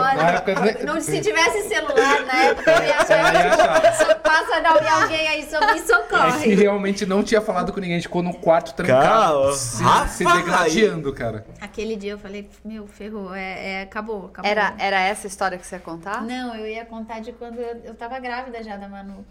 Na 0.00 0.30
época, 0.30 0.60
né? 0.60 0.76
não, 0.84 1.00
se 1.00 1.20
tivesse 1.20 1.68
celular 1.68 2.24
na 2.26 2.42
época, 2.44 2.70
eu 2.70 2.82
ia 2.84 2.96
achar. 2.98 3.34
Ia 3.34 3.52
achar. 3.52 3.94
Só 3.94 4.14
passa 4.16 4.56
a 4.56 4.60
dar 4.60 5.02
alguém 5.02 5.28
aí, 5.28 5.44
só 5.48 5.60
me 5.60 5.66
É 5.66 5.74
que 5.74 5.80
socorre. 5.80 6.54
realmente 6.54 7.06
não 7.06 7.22
tinha 7.22 7.40
falado 7.40 7.72
com 7.72 7.80
ninguém, 7.80 7.96
a 7.96 7.98
gente 7.98 8.08
ficou 8.08 8.22
no 8.22 8.34
quarto 8.34 8.74
trancado, 8.74 9.08
Calma. 9.08 9.52
se, 9.52 9.82
Rafa, 9.82 10.08
se 10.08 10.24
degradando, 10.24 11.12
cara. 11.12 11.44
Aquele 11.60 11.96
dia 11.96 12.12
eu 12.12 12.18
falei, 12.18 12.48
meu, 12.64 12.86
ferrou, 12.86 13.34
é, 13.34 13.80
é, 13.80 13.82
acabou, 13.82 14.26
acabou. 14.26 14.50
Era, 14.50 14.74
era 14.78 15.00
essa 15.00 15.26
história 15.26 15.58
que 15.58 15.66
você 15.66 15.76
ia 15.76 15.80
contar? 15.80 16.22
Não, 16.22 16.54
eu 16.54 16.66
ia 16.66 16.84
contar 16.84 17.20
de 17.20 17.32
quando 17.32 17.58
eu, 17.58 17.80
eu 17.84 17.94
tava 17.94 18.18
grávida 18.18 18.62
já 18.62 18.76
da 18.76 18.88
Manu. 18.88 19.24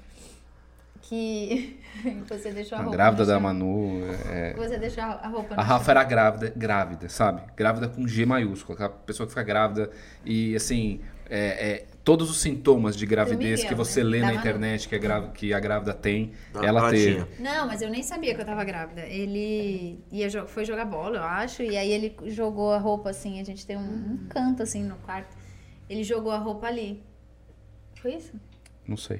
Que 1.11 1.77
você 2.25 2.53
deixou 2.53 2.77
a 2.77 2.79
A 2.79 2.83
roupa. 2.85 2.95
grávida 2.95 3.25
da. 3.25 3.37
Manu, 3.37 3.99
é, 4.29 4.53
Você 4.53 4.77
deixou 4.77 5.03
a 5.03 5.27
roupa 5.27 5.55
A 5.55 5.61
Rafa 5.61 5.83
chão. 5.83 5.91
era 5.91 6.03
grávida, 6.05 6.53
grávida, 6.55 7.09
sabe? 7.09 7.41
Grávida 7.53 7.89
com 7.89 8.07
G 8.07 8.25
maiúsculo, 8.25 8.75
aquela 8.75 8.87
pessoa 8.89 9.27
que 9.27 9.33
fica 9.33 9.43
grávida 9.43 9.91
e 10.23 10.55
assim, 10.55 11.01
é, 11.29 11.69
é, 11.71 11.85
todos 12.01 12.29
os 12.31 12.39
sintomas 12.39 12.95
de 12.95 13.05
gravidez 13.05 13.59
Miguel, 13.59 13.67
que 13.67 13.75
você 13.75 14.01
né? 14.05 14.09
lê 14.09 14.19
na 14.21 14.27
no- 14.31 14.35
internet 14.35 14.87
que 14.87 14.95
a, 14.95 14.97
grávida, 14.97 15.31
que 15.33 15.53
a 15.53 15.59
grávida 15.59 15.93
tem, 15.93 16.31
ela 16.63 16.89
teve. 16.89 17.25
tinha. 17.25 17.27
Não, 17.39 17.67
mas 17.67 17.81
eu 17.81 17.89
nem 17.89 18.03
sabia 18.03 18.33
que 18.33 18.39
eu 18.39 18.45
tava 18.45 18.63
grávida. 18.63 19.01
Ele 19.01 20.01
ia 20.13 20.29
jo- 20.29 20.47
foi 20.47 20.63
jogar 20.63 20.85
bola, 20.85 21.17
eu 21.17 21.23
acho, 21.23 21.61
e 21.61 21.75
aí 21.75 21.91
ele 21.91 22.15
jogou 22.27 22.71
a 22.71 22.77
roupa 22.77 23.09
assim, 23.09 23.37
a 23.41 23.43
gente 23.43 23.67
tem 23.67 23.75
um, 23.75 23.81
um 24.13 24.27
canto 24.29 24.63
assim 24.63 24.81
no 24.81 24.95
quarto. 24.95 25.35
Ele 25.89 26.05
jogou 26.05 26.31
a 26.31 26.37
roupa 26.37 26.67
ali. 26.67 27.03
Foi 28.01 28.13
isso? 28.15 28.31
Não 28.87 28.95
sei. 28.95 29.19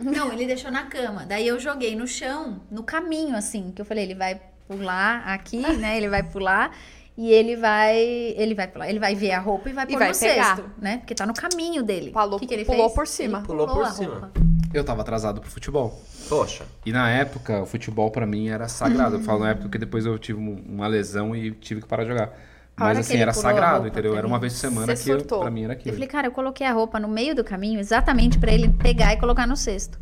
Não, 0.00 0.32
ele 0.32 0.46
deixou 0.46 0.70
na 0.70 0.84
cama. 0.84 1.24
Daí 1.26 1.46
eu 1.46 1.58
joguei 1.58 1.94
no 1.96 2.06
chão, 2.06 2.60
no 2.70 2.82
caminho, 2.82 3.36
assim, 3.36 3.72
que 3.74 3.80
eu 3.82 3.86
falei, 3.86 4.04
ele 4.04 4.14
vai 4.14 4.40
pular 4.66 5.22
aqui, 5.26 5.58
né? 5.78 5.96
Ele 5.96 6.08
vai 6.08 6.22
pular 6.22 6.74
e 7.16 7.30
ele 7.32 7.56
vai. 7.56 7.96
Ele 8.36 8.54
vai 8.54 8.68
pular, 8.68 8.88
ele 8.88 8.98
vai 9.00 9.14
ver 9.14 9.32
a 9.32 9.40
roupa 9.40 9.68
e 9.70 9.72
vai 9.72 9.84
E 9.84 9.88
pôr 9.88 9.98
vai 9.98 10.08
no 10.12 10.18
pegar. 10.18 10.56
cesto, 10.56 10.70
né? 10.78 10.98
Porque 10.98 11.14
tá 11.14 11.26
no 11.26 11.34
caminho 11.34 11.82
dele. 11.82 12.10
Pulou- 12.12 12.36
o 12.36 12.38
que, 12.38 12.46
que 12.46 12.54
ele 12.54 12.64
pulou 12.64 12.84
fez? 12.84 12.94
por 12.94 13.06
cima. 13.06 13.38
Ele 13.38 13.46
Pulou 13.46 13.66
por 13.66 13.84
a 13.84 13.90
cima. 13.90 14.10
roupa. 14.14 14.32
Eu 14.72 14.84
tava 14.84 15.00
atrasado 15.00 15.40
pro 15.40 15.50
futebol. 15.50 15.98
Poxa. 16.28 16.64
E 16.84 16.92
na 16.92 17.08
época, 17.10 17.62
o 17.62 17.66
futebol 17.66 18.10
pra 18.10 18.26
mim 18.26 18.48
era 18.48 18.68
sagrado. 18.68 19.16
Eu 19.16 19.20
falo 19.22 19.40
na 19.40 19.50
época 19.50 19.62
porque 19.64 19.78
depois 19.78 20.04
eu 20.04 20.18
tive 20.18 20.38
um- 20.38 20.62
uma 20.68 20.86
lesão 20.86 21.34
e 21.34 21.50
tive 21.52 21.80
que 21.80 21.88
parar 21.88 22.02
de 22.04 22.10
jogar. 22.10 22.30
Mas 22.78 22.98
assim, 22.98 23.16
era 23.16 23.32
sagrado, 23.32 23.88
entendeu? 23.88 24.16
Era 24.16 24.26
uma 24.26 24.38
vez 24.38 24.52
por 24.54 24.58
semana 24.60 24.94
que 24.96 25.10
eu, 25.10 25.24
pra 25.24 25.50
mim 25.50 25.64
era 25.64 25.72
Eu 25.72 25.78
aquilo. 25.78 25.94
falei, 25.94 26.08
cara, 26.08 26.26
eu 26.26 26.32
coloquei 26.32 26.66
a 26.66 26.72
roupa 26.72 27.00
no 27.00 27.08
meio 27.08 27.34
do 27.34 27.42
caminho 27.42 27.80
exatamente 27.80 28.38
pra 28.38 28.52
ele 28.52 28.68
pegar 28.68 29.12
e 29.12 29.16
colocar 29.16 29.46
no 29.46 29.56
cesto. 29.56 29.98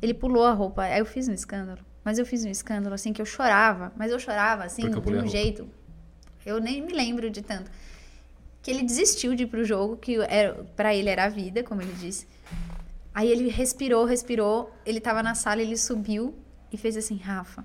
Ele 0.00 0.14
pulou 0.14 0.44
a 0.44 0.52
roupa. 0.52 0.82
Aí 0.82 0.98
eu 0.98 1.06
fiz 1.06 1.28
um 1.28 1.32
escândalo. 1.32 1.80
Mas 2.04 2.18
eu 2.18 2.26
fiz 2.26 2.44
um 2.44 2.50
escândalo 2.50 2.94
assim 2.94 3.12
que 3.12 3.20
eu 3.22 3.26
chorava. 3.26 3.92
Mas 3.96 4.12
eu 4.12 4.18
chorava 4.18 4.64
assim 4.64 4.82
Porque 4.90 5.10
eu 5.10 5.20
de 5.20 5.26
um 5.26 5.28
jeito. 5.28 5.68
Eu 6.44 6.60
nem 6.60 6.82
me 6.82 6.92
lembro 6.92 7.30
de 7.30 7.42
tanto. 7.42 7.70
Que 8.62 8.70
ele 8.70 8.82
desistiu 8.82 9.34
de 9.34 9.44
ir 9.44 9.46
pro 9.46 9.64
jogo, 9.64 9.96
que 9.96 10.16
era, 10.28 10.54
pra 10.76 10.94
ele 10.94 11.08
era 11.08 11.24
a 11.24 11.28
vida, 11.28 11.62
como 11.62 11.82
ele 11.82 11.92
disse. 11.94 12.26
Aí 13.14 13.28
ele 13.30 13.48
respirou, 13.48 14.04
respirou. 14.04 14.70
Ele 14.84 15.00
tava 15.00 15.22
na 15.22 15.34
sala, 15.34 15.62
ele 15.62 15.76
subiu 15.76 16.34
e 16.70 16.76
fez 16.76 16.96
assim, 16.96 17.16
Rafa. 17.16 17.64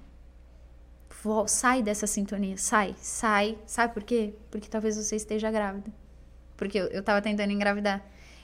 Sai 1.47 1.83
dessa 1.83 2.07
sintonia, 2.07 2.57
sai, 2.57 2.95
sai. 3.01 3.57
Sabe 3.65 3.93
por 3.93 4.03
quê? 4.03 4.33
Porque 4.49 4.67
talvez 4.69 4.95
você 4.97 5.15
esteja 5.15 5.51
grávida. 5.51 5.91
Porque 6.55 6.77
eu, 6.79 6.85
eu 6.87 7.03
tava 7.03 7.21
tentando 7.21 7.51
engravidar. 7.51 8.01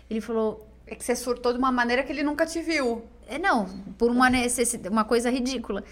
Ele 0.10 0.22
falou, 0.22 0.68
É 0.88 0.93
que 0.95 1.03
você 1.03 1.15
surtou 1.15 1.52
de 1.53 1.57
uma 1.60 1.72
maneira 1.72 2.03
que 2.03 2.11
ele 2.11 2.22
nunca 2.23 2.45
te 2.45 2.61
viu. 2.61 3.03
é, 3.27 3.38
não, 3.39 3.65
por 3.97 4.11
uma 4.11 4.30
necessidade, 4.30 4.89
uma 4.93 5.03
coisa 5.06 5.30
ridícula. 5.30 5.84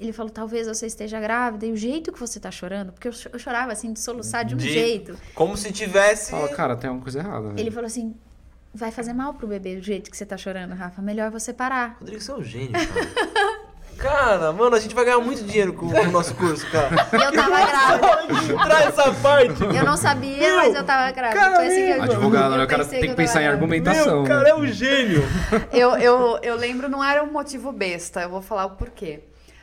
Ele 0.00 0.12
falou, 0.12 0.32
talvez 0.32 0.66
você 0.66 0.86
esteja 0.86 1.20
grávida. 1.20 1.64
E 1.66 1.70
o 1.72 1.76
jeito 1.76 2.10
que 2.12 2.18
você 2.18 2.40
tá 2.40 2.50
chorando, 2.50 2.92
porque 2.92 3.06
eu, 3.06 3.12
eu 3.32 3.38
chorava 3.38 3.70
assim, 3.70 3.92
de 3.92 4.00
soluçar 4.00 4.44
de 4.44 4.54
um 4.54 4.58
De- 4.58 4.72
jeito. 4.72 5.16
Como 5.34 5.56
se 5.56 5.70
tivesse. 5.70 6.30
Fala, 6.32 6.48
cara, 6.48 6.74
tem 6.76 6.88
alguma 6.88 7.04
coisa 7.04 7.20
errada. 7.20 7.48
né? 7.52 7.54
Ele 7.60 7.70
falou 7.70 7.86
assim, 7.86 8.14
vai 8.74 8.90
fazer 8.90 9.12
mal 9.12 9.34
pro 9.34 9.46
bebê 9.46 9.76
do 9.76 9.82
jeito 9.82 10.10
que 10.10 10.16
você 10.16 10.26
tá 10.26 10.36
chorando, 10.36 10.74
Rafa. 10.74 11.00
Melhor 11.00 11.30
você 11.30 11.52
parar. 11.52 11.96
Rodrigo, 12.00 12.20
você 12.20 12.30
é 12.32 12.34
um 12.34 12.42
gênio, 12.42 12.72
cara. 12.72 13.62
Cara, 13.98 14.52
mano, 14.52 14.74
a 14.74 14.80
gente 14.80 14.94
vai 14.94 15.04
ganhar 15.04 15.18
muito 15.20 15.44
dinheiro 15.44 15.72
com, 15.72 15.88
com 15.88 16.00
o 16.00 16.10
nosso 16.10 16.34
curso, 16.34 16.68
cara. 16.70 16.88
E 17.12 17.22
eu 17.22 17.32
tava 17.32 17.66
grávida. 17.66 18.64
Traz 18.64 18.86
essa 18.86 19.12
parte. 19.14 19.62
Eu 19.62 19.84
não 19.84 19.96
sabia, 19.96 20.56
mas 20.56 20.74
eu 20.74 20.84
tava 20.84 21.10
grávida. 21.12 21.54
Foi 21.56 21.66
assim 21.66 21.86
que 21.86 21.90
eu, 21.90 22.02
Advogado, 22.02 22.56
né? 22.56 22.64
O 22.64 22.66
cara 22.66 22.84
tem 22.84 23.00
que 23.00 23.14
pensar 23.14 23.42
em 23.42 23.46
argumentação. 23.46 24.22
Meu, 24.22 24.28
cara 24.28 24.42
né? 24.44 24.50
é 24.50 24.54
um 24.54 24.66
gênio. 24.66 25.22
Eu, 25.72 25.96
eu, 25.96 26.38
eu 26.42 26.56
lembro, 26.56 26.88
não 26.88 27.02
era 27.02 27.22
um 27.22 27.30
motivo 27.32 27.72
besta, 27.72 28.22
eu 28.22 28.30
vou 28.30 28.42
falar 28.42 28.66
o 28.66 28.70
porquê. 28.70 29.20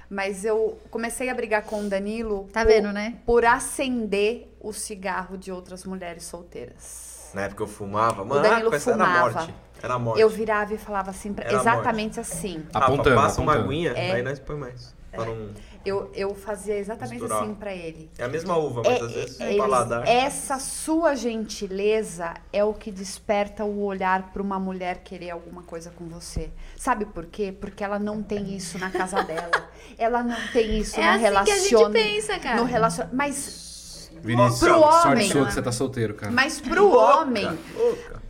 Mas 0.09 0.43
eu 0.43 0.79
comecei 0.89 1.29
a 1.29 1.33
brigar 1.35 1.61
com 1.63 1.81
o 1.81 1.89
Danilo. 1.89 2.47
Tá 2.51 2.61
por- 2.61 2.67
vendo, 2.71 2.91
né? 2.91 3.15
Por 3.25 3.45
acender 3.45 4.55
o 4.59 4.73
cigarro 4.73 5.37
de 5.37 5.51
outras 5.51 5.83
mulheres 5.85 6.23
solteiras. 6.23 7.29
Na 7.33 7.43
época 7.43 7.63
eu 7.63 7.67
fumava, 7.67 8.25
mano, 8.25 8.41
Danilo 8.41 8.73
essa 8.73 8.91
era 8.91 9.05
fumava. 9.05 9.31
morte. 9.33 9.53
Era 9.81 9.97
morte. 9.99 10.19
Eu 10.21 10.29
virava 10.29 10.73
e 10.73 10.77
falava 10.77 11.09
assim, 11.11 11.33
pra- 11.33 11.51
exatamente 11.51 12.19
assim. 12.19 12.63
Apontando, 12.73 13.15
passa 13.15 13.41
uma 13.41 13.53
apontando. 13.53 13.71
aguinha, 13.73 13.91
É. 13.93 14.11
aí 14.13 14.21
nós 14.23 14.39
põe 14.39 14.55
mais. 14.57 14.93
Pra 15.11 15.25
não... 15.25 15.49
Eu, 15.85 16.11
eu 16.13 16.35
fazia 16.35 16.77
exatamente 16.77 17.21
Misturar. 17.21 17.41
assim 17.41 17.53
pra 17.55 17.73
ele. 17.73 18.11
É 18.17 18.25
a 18.25 18.27
mesma 18.27 18.57
uva, 18.57 18.81
mas 18.85 19.01
às 19.01 19.11
vezes 19.13 19.39
É- 19.39 19.53
o 19.53 19.57
paladar. 19.57 20.05
essa 20.07 20.59
sua 20.59 21.15
gentileza 21.15 22.33
é 22.51 22.63
o 22.63 22.73
que 22.73 22.91
desperta 22.91 23.63
o 23.63 23.83
olhar 23.85 24.31
para 24.33 24.41
uma 24.41 24.59
mulher 24.59 24.99
querer 25.03 25.31
alguma 25.31 25.63
coisa 25.63 25.89
com 25.89 26.05
você. 26.07 26.51
Sabe 26.77 27.05
por 27.05 27.25
quê? 27.25 27.51
Porque 27.59 27.83
ela 27.83 27.97
não 27.97 28.21
tem 28.21 28.55
isso 28.55 28.77
na 28.77 28.91
casa 28.91 29.23
dela. 29.23 29.49
Ela 29.97 30.21
não 30.21 30.35
tem 30.51 30.77
isso 30.79 30.99
É 30.99 31.17
no 31.31 31.37
assim 31.39 31.45
que 31.45 31.51
a 31.51 31.57
gente 31.57 31.91
pensa, 31.91 32.37
cara. 32.39 32.57
No 32.57 32.65
relacion... 32.65 33.05
Mas, 33.13 34.11
Vinícius, 34.21 34.59
Pro 34.59 34.79
sorte 34.81 35.07
homem, 35.07 35.31
sua 35.31 35.45
que 35.47 35.53
você 35.53 35.61
tá 35.61 35.71
solteiro, 35.71 36.13
cara. 36.13 36.31
mas 36.31 36.59
pro 36.59 36.89
homem, 36.91 37.45
Louca. 37.75 38.21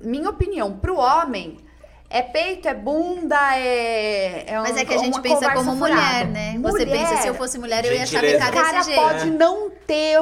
Minha 0.00 0.30
opinião, 0.30 0.76
pro 0.78 0.96
homem, 0.96 1.56
é 2.10 2.22
peito, 2.22 2.66
é 2.68 2.74
bunda, 2.74 3.36
é. 3.58 4.44
é 4.46 4.58
Mas 4.60 4.76
um- 4.76 4.78
é 4.78 4.84
que 4.84 4.94
a 4.94 4.98
gente 4.98 5.20
pensa 5.20 5.50
como 5.52 5.76
furada. 5.76 5.94
mulher, 5.94 6.26
né? 6.28 6.58
Você 6.62 6.84
Mulher, 6.84 6.90
pensa, 7.08 7.22
se 7.22 7.28
eu 7.28 7.34
fosse 7.34 7.58
mulher, 7.58 7.84
eu 7.84 7.92
ia 7.92 8.06
chavecar 8.06 8.48
O 8.48 8.52
cara 8.52 8.78
desse 8.78 8.90
jeito. 8.92 9.00
pode 9.02 9.30
não 9.30 9.70
ter 9.86 10.18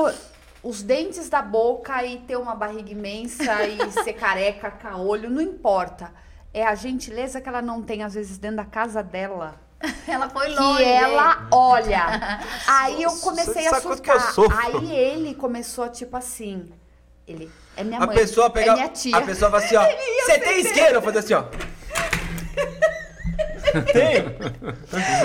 os 0.63 0.83
dentes 0.83 1.29
da 1.29 1.41
boca 1.43 2.05
e 2.05 2.19
ter 2.19 2.37
uma 2.37 2.55
barriga 2.55 2.91
imensa 2.91 3.63
e 3.65 3.79
ser 4.03 4.15
careca, 4.15 4.71
caolho, 4.71 5.31
não 5.31 5.41
importa. 5.41 6.13
É 6.53 6.65
a 6.67 6.75
gentileza 6.75 7.41
que 7.41 7.49
ela 7.49 7.61
não 7.63 7.83
tem, 7.83 8.03
às 8.03 8.15
vezes, 8.15 8.39
dentro 8.39 8.57
da 8.57 8.65
casa 8.65 9.03
dela. 9.03 9.61
Ela 10.09 10.31
foi 10.31 10.47
Que 10.47 10.59
longe. 10.59 10.83
ela 10.85 11.47
olha. 11.53 12.41
Aí 12.67 13.03
eu 13.03 13.11
comecei 13.19 13.53
você 13.65 13.67
a 13.69 13.71
sabe 13.73 13.83
quanto 13.83 14.01
que 14.03 14.11
eu 14.11 14.19
surtar. 14.21 14.33
sofro. 14.33 14.59
Aí 14.59 14.91
ele 14.91 15.35
começou, 15.35 15.87
tipo 15.91 16.17
assim. 16.17 16.73
Ele 17.29 17.51
é 17.77 17.85
minha 17.85 18.01
A 18.01 18.07
mãe. 18.07 18.17
pessoa 18.17 18.51
pega. 18.51 18.73
É 18.73 18.75
minha 18.75 18.89
tia. 18.89 19.17
A 19.17 19.21
pessoa 19.21 19.51
fala 19.51 19.65
assim, 19.65 19.77
ó. 19.77 19.85
Você 20.27 20.39
tem 20.39 20.61
isqueiro? 20.61 20.95
Eu 20.95 21.03
fazer 21.03 21.19
assim, 21.19 21.35
ó. 21.35 21.43
tem. 23.93 24.25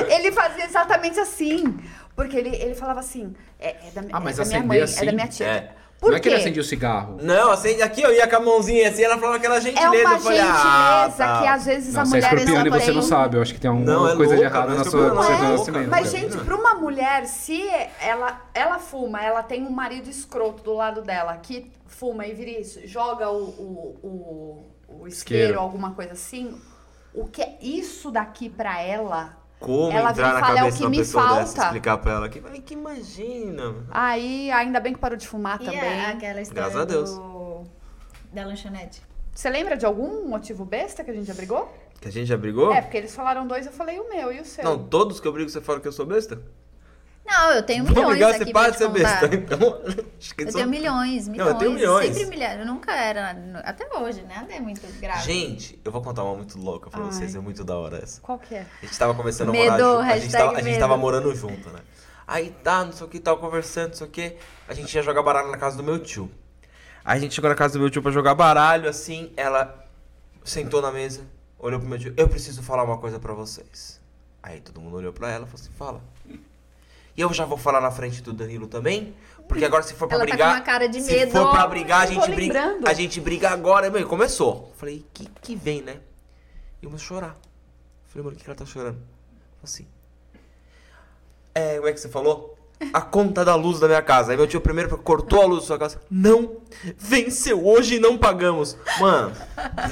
Ele 0.16 0.32
fazia 0.32 0.66
exatamente 0.66 1.20
assim. 1.20 1.78
Porque 2.16 2.38
ele, 2.38 2.56
ele 2.56 2.76
falava 2.76 3.00
assim: 3.00 3.34
é, 3.60 3.70
é 3.70 3.92
da, 3.94 4.02
Ah, 4.12 4.20
mas 4.20 4.38
é 4.38 4.44
da 4.44 4.50
minha 4.50 4.64
mãe, 4.64 4.80
é 4.80 4.84
assim? 4.84 5.06
da 5.06 5.12
minha 5.12 5.28
tia. 5.28 5.48
É. 5.48 5.70
Por 6.00 6.10
não 6.10 6.18
é 6.18 6.20
que 6.20 6.24
quê? 6.24 6.30
ele 6.34 6.42
acendia 6.42 6.62
o 6.62 6.66
cigarro. 6.66 7.18
Não, 7.22 7.52
acende 7.52 7.84
aqui, 7.84 8.02
eu 8.02 8.12
ia 8.12 8.28
com 8.28 8.36
a 8.36 8.40
mãozinha 8.40 8.90
assim, 8.90 9.04
ela 9.04 9.20
falava 9.20 9.38
aquela 9.38 9.58
É 9.58 9.62
gentileza. 9.62 10.08
uma 10.08 10.16
eu 10.16 10.20
falei, 10.20 10.38
gentileza 10.40 10.64
ah, 10.66 11.14
tá. 11.16 11.42
que 11.42 11.48
às 11.48 11.66
vezes 11.66 11.94
Não, 11.94 12.02
a 12.02 12.06
você 12.06 12.18
é 12.18 12.20
mulher 12.22 12.34
escorpiano 12.34 12.68
e 12.68 12.70
não 12.72 12.80
você 12.80 12.92
não 12.92 13.02
sabe. 13.04 13.38
Eu 13.38 13.42
acho 13.44 13.54
que 13.54 13.60
tem 13.60 13.70
alguma 13.70 13.86
Não, 13.86 14.08
é 14.10 14.16
coisa 14.16 14.36
de 14.36 14.42
louca, 14.42 14.58
errado 14.58 14.68
não 14.70 14.76
é 14.76 14.78
na 14.80 14.84
sua, 14.84 15.14
no 15.14 15.24
seu 15.24 15.38
não 15.38 15.46
é 15.46 15.52
nascimento. 15.52 15.90
Mas, 15.92 16.10
gente, 16.12 16.38
pra 16.38 16.56
uma 16.56 16.74
mulher, 16.74 17.26
se 17.28 17.70
ela, 18.02 18.42
ela 18.52 18.80
fuma, 18.80 19.24
ela 19.24 19.44
tem 19.44 19.64
um 19.64 19.70
marido 19.70 20.10
escroto 20.10 20.64
do 20.64 20.74
lado 20.74 21.04
dela 21.04 21.38
que 21.38 21.70
fuma 21.92 22.26
e 22.26 22.34
vira 22.34 22.52
isso, 22.52 22.80
joga 22.88 23.30
o, 23.30 23.44
o, 23.44 24.00
o, 24.04 25.02
o 25.04 25.08
isqueiro, 25.08 25.44
Isqueiro. 25.44 25.60
alguma 25.60 25.92
coisa 25.94 26.14
assim, 26.14 26.60
o 27.14 27.26
que 27.26 27.42
é 27.42 27.58
isso 27.62 28.10
daqui 28.12 28.50
pra 28.50 28.82
ela? 28.82 29.38
Como 29.60 29.92
Ela 29.92 30.10
entrar 30.10 30.32
vem 30.32 30.34
na 30.34 30.40
falar, 30.40 30.50
é 30.50 30.54
o 30.54 30.58
cabeça 30.66 30.78
que 30.78 30.90
me 30.90 31.06
falta. 31.06 31.40
dessa 31.42 31.64
explicar 31.66 31.98
pra 32.00 32.12
ela? 32.14 32.30
Que, 32.30 32.42
que 32.62 32.74
imagina. 32.74 33.76
Aí, 33.92 34.50
ainda 34.52 34.80
bem 34.80 34.94
que 34.94 35.00
parou 35.00 35.16
de 35.18 35.28
fumar 35.28 35.62
E 35.62 35.66
também. 35.66 35.80
a- 36.06 36.10
aquela 36.10 36.42
história 36.42 36.64
Graças 36.64 36.82
a 36.82 36.86
Deus. 36.86 37.12
do- 37.16 37.64
da 38.34 38.44
lanchonete. 38.46 39.04
Você 39.34 39.50
lembra 39.52 39.78
de 39.78 39.86
algum 39.86 40.28
motivo 40.28 40.66
besta 40.66 41.04
que 41.04 41.12
a 41.12 41.14
gente 41.14 41.28
já 41.28 41.34
brigou? 41.36 41.72
Que 42.00 42.08
a 42.08 42.12
gente 42.12 42.26
já 42.26 42.36
brigou? 42.38 42.74
É, 42.74 42.82
porque 42.82 42.98
eles 42.98 43.14
falaram 43.14 43.46
dois, 43.46 43.68
eu 43.68 43.72
falei 43.72 44.00
o 44.00 44.10
meu 44.10 44.32
e 44.34 44.40
o 44.42 44.46
seu. 44.46 44.64
Não, 44.64 44.84
todos 44.84 45.20
que 45.20 45.28
eu 45.28 45.32
brigo 45.32 45.48
você 45.50 45.62
fala 45.62 45.80
que 45.80 45.88
eu 45.88 45.92
sou 45.92 46.08
besta? 46.08 46.42
Não, 47.26 47.52
eu 47.52 47.64
tenho 47.64 47.84
milhões 47.84 48.36
aqui 48.36 48.46
você 48.46 48.52
para 48.52 48.72
de 48.72 48.78
ser 48.78 48.90
besta. 48.90 49.30
Então, 49.34 49.82
Eu 50.38 50.54
tenho 50.54 50.68
milhões, 50.68 51.28
milhões. 51.28 51.38
Não, 51.38 51.48
eu 51.48 51.56
tenho 51.56 51.72
milhões. 51.72 52.16
Sempre 52.16 52.30
milhares. 52.30 52.60
Eu 52.60 52.66
nunca 52.66 52.92
era. 52.94 53.38
Até 53.64 53.88
hoje, 53.98 54.22
né? 54.24 54.36
Nada 54.36 54.54
é 54.54 54.60
muito 54.60 54.82
grave. 55.00 55.24
Gente, 55.24 55.80
eu 55.84 55.92
vou 55.92 56.02
contar 56.02 56.24
uma 56.24 56.36
muito 56.36 56.60
louca 56.60 56.90
pra 56.90 57.02
Ai. 57.02 57.06
vocês, 57.06 57.36
é 57.36 57.40
muito 57.40 57.64
da 57.64 57.78
hora 57.78 58.00
essa. 58.04 58.20
Qual 58.22 58.38
que 58.38 58.56
é? 58.56 58.66
A 58.82 58.86
gente 58.86 58.98
tava 58.98 59.14
começando 59.14 59.50
a 59.50 59.54
morar 59.54 59.78
junto. 59.78 60.00
A 60.00 60.18
gente, 60.18 60.32
tava, 60.32 60.58
a 60.58 60.62
gente 60.62 60.80
tava 60.80 60.98
morando 60.98 61.34
junto, 61.36 61.70
né? 61.70 61.80
Aí 62.28 62.50
tá, 62.64 62.86
não 62.86 62.92
sei 62.92 63.06
o 63.06 63.10
que, 63.10 63.20
tava 63.20 63.38
conversando, 63.40 63.90
não 63.90 63.96
sei 63.96 64.08
o 64.08 64.10
que. 64.10 64.38
A 64.68 64.74
gente 64.74 64.94
ia 64.94 65.02
jogar 65.02 65.22
baralho 65.24 65.52
na 65.52 65.58
casa 65.58 65.78
do 65.78 65.84
meu 65.84 66.00
tio. 66.00 66.30
Aí 67.04 67.18
a 67.18 67.20
gente 67.20 67.34
chegou 67.34 67.50
na 67.50 67.56
casa 67.56 67.74
do 67.74 67.80
meu 67.80 67.90
tio 67.90 68.02
pra 68.02 68.12
jogar 68.12 68.36
baralho, 68.36 68.88
assim, 68.88 69.34
ela 69.36 69.86
sentou 70.44 70.82
na 70.82 70.92
mesa, 70.92 71.22
olhou 71.60 71.80
pro 71.80 71.90
meu 71.90 71.98
tio, 72.00 72.14
eu 72.16 72.28
preciso 72.28 72.62
falar 72.62 72.84
uma 72.84 72.98
coisa 72.98 73.20
pra 73.20 73.34
vocês. 73.34 74.00
Aí 74.42 74.60
todo 74.62 74.80
mundo 74.80 74.98
olhou 74.98 75.12
pra 75.12 75.30
ela 75.30 75.46
e 75.46 75.48
falou 75.48 75.62
assim, 75.62 75.72
fala. 75.78 76.02
Eu 77.22 77.34
já 77.34 77.46
vou 77.46 77.58
falar 77.58 77.80
na 77.80 77.92
frente 77.92 78.22
do 78.22 78.34
Danilo 78.34 78.68
também, 78.68 79.16
porque 79.48 79.64
agora 79.64 79.84
se 79.84 79.94
for 79.94 80.08
pra 80.08 80.18
Ela 80.18 80.26
tá 80.26 80.32
brigar... 80.32 80.50
com 80.50 80.56
uma 80.58 80.66
cara 80.66 80.88
de 80.88 81.02
se 81.02 81.12
medo. 81.12 81.32
for 81.32 81.52
pra 81.52 81.68
brigar, 81.68 82.02
a 82.02 82.06
gente 82.08 82.32
briga, 82.32 82.66
lembrando. 82.66 82.88
a 82.88 82.94
gente 82.94 83.22
briga 83.22 83.50
agora. 83.50 83.90
Meu, 83.90 84.08
começou. 84.08 84.74
Falei, 84.76 85.06
que 85.14 85.30
que 85.42 85.56
vem, 85.56 85.82
né? 85.82 86.00
E 86.82 86.86
eu 86.86 86.94
a 86.94 86.98
chorar. 86.98 87.38
Falei, 88.08 88.24
mano, 88.24 88.36
o 88.36 88.38
que, 88.38 88.44
que 88.44 88.50
ela 88.50 88.58
tá 88.58 88.66
chorando? 88.66 88.98
Falei 88.98 89.64
assim. 89.64 89.88
É, 91.54 91.76
como 91.76 91.88
é 91.88 91.94
que 91.94 92.00
você 92.00 92.10
falou? 92.10 92.51
A 92.94 93.02
conta 93.02 93.44
da 93.46 93.56
luz 93.56 93.80
da 93.80 93.88
minha 93.88 94.02
casa. 94.02 94.32
Aí 94.32 94.38
meu 94.38 94.48
tio 94.48 94.62
primeiro 94.62 94.98
cortou 94.98 95.42
a 95.42 95.46
luz 95.46 95.62
da 95.62 95.68
sua 95.68 95.80
casa. 95.80 96.00
Não! 96.10 96.52
Venceu 96.98 97.66
hoje 97.66 97.96
e 97.96 98.00
não 98.00 98.18
pagamos. 98.18 98.78
Mano, 99.00 99.32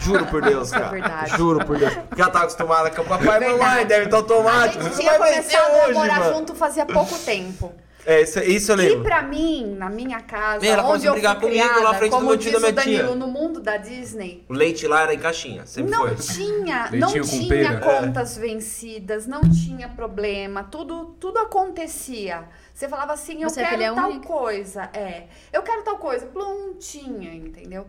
juro 0.02 0.26
por 0.28 0.42
Deus, 0.42 0.68
Isso 0.68 0.76
é 0.78 0.80
cara. 0.80 0.92
verdade. 0.92 1.38
Juro 1.38 1.66
por 1.66 1.78
Deus. 1.78 1.94
Porque 1.94 2.22
ela 2.22 2.32
tá 2.32 2.42
acostumada 2.42 2.90
com 2.90 3.02
o 3.02 3.06
papai 3.06 3.44
e 3.44 3.58
mamãe, 3.58 3.86
deve 3.86 4.06
estar 4.06 4.18
A 4.18 4.20
automático. 4.20 4.84
gente 4.84 4.96
Você 4.96 5.02
tinha 5.02 5.18
começado 5.18 5.90
a 5.90 5.94
morar 5.94 6.20
mano. 6.20 6.34
junto 6.36 6.56
fazia 6.56 6.86
pouco 6.86 7.18
tempo. 7.20 7.74
É, 8.06 8.22
isso, 8.22 8.40
isso 8.40 8.72
eu 8.72 8.80
E 8.80 8.82
lembro. 8.90 9.04
pra 9.04 9.22
mim, 9.22 9.76
na 9.78 9.90
minha 9.90 10.22
casa, 10.22 10.62
Meu, 10.62 10.72
ela 10.72 10.88
onde 10.88 11.06
a 11.06 11.10
eu 11.10 11.14
brigar 11.14 11.36
fui 11.40 11.50
comigo 11.50 11.64
lá 11.64 11.70
criada, 11.74 11.92
na 11.92 11.98
frente 12.00 12.12
do 12.12 12.16
como 12.16 12.30
meu 12.30 12.38
tio 12.38 12.50
e 12.50 12.54
da 12.54 12.58
diz 12.60 12.68
o 12.70 12.72
minha 12.72 12.84
tia. 12.84 13.04
Danilo, 13.04 13.16
no 13.20 13.28
mundo 13.28 13.60
da 13.60 13.78
Disney, 13.78 14.46
O 14.50 14.54
leite 14.54 14.88
lá 14.88 15.02
era 15.04 15.14
em 15.14 15.20
caixinha, 15.20 15.66
sempre 15.66 15.92
não 15.92 16.08
foi. 16.08 16.16
tinha, 16.16 16.90
não 16.94 17.08
tinha 17.22 17.48
pera. 17.50 17.78
contas 17.80 18.38
vencidas, 18.38 19.28
não 19.28 19.42
tinha 19.42 19.90
problema, 19.90 20.64
tudo, 20.64 21.14
tudo 21.20 21.40
acontecia. 21.40 22.46
Você 22.80 22.88
falava 22.88 23.12
assim, 23.12 23.44
eu 23.44 23.50
Você 23.50 23.60
é 23.60 23.64
quero 23.66 23.76
filha 23.78 23.94
tal 23.94 24.10
única? 24.10 24.26
coisa, 24.26 24.84
é, 24.94 25.28
eu 25.52 25.62
quero 25.64 25.84
tal 25.84 25.98
coisa, 25.98 26.26
plum, 26.28 26.76
tinha, 26.76 27.36
entendeu? 27.36 27.86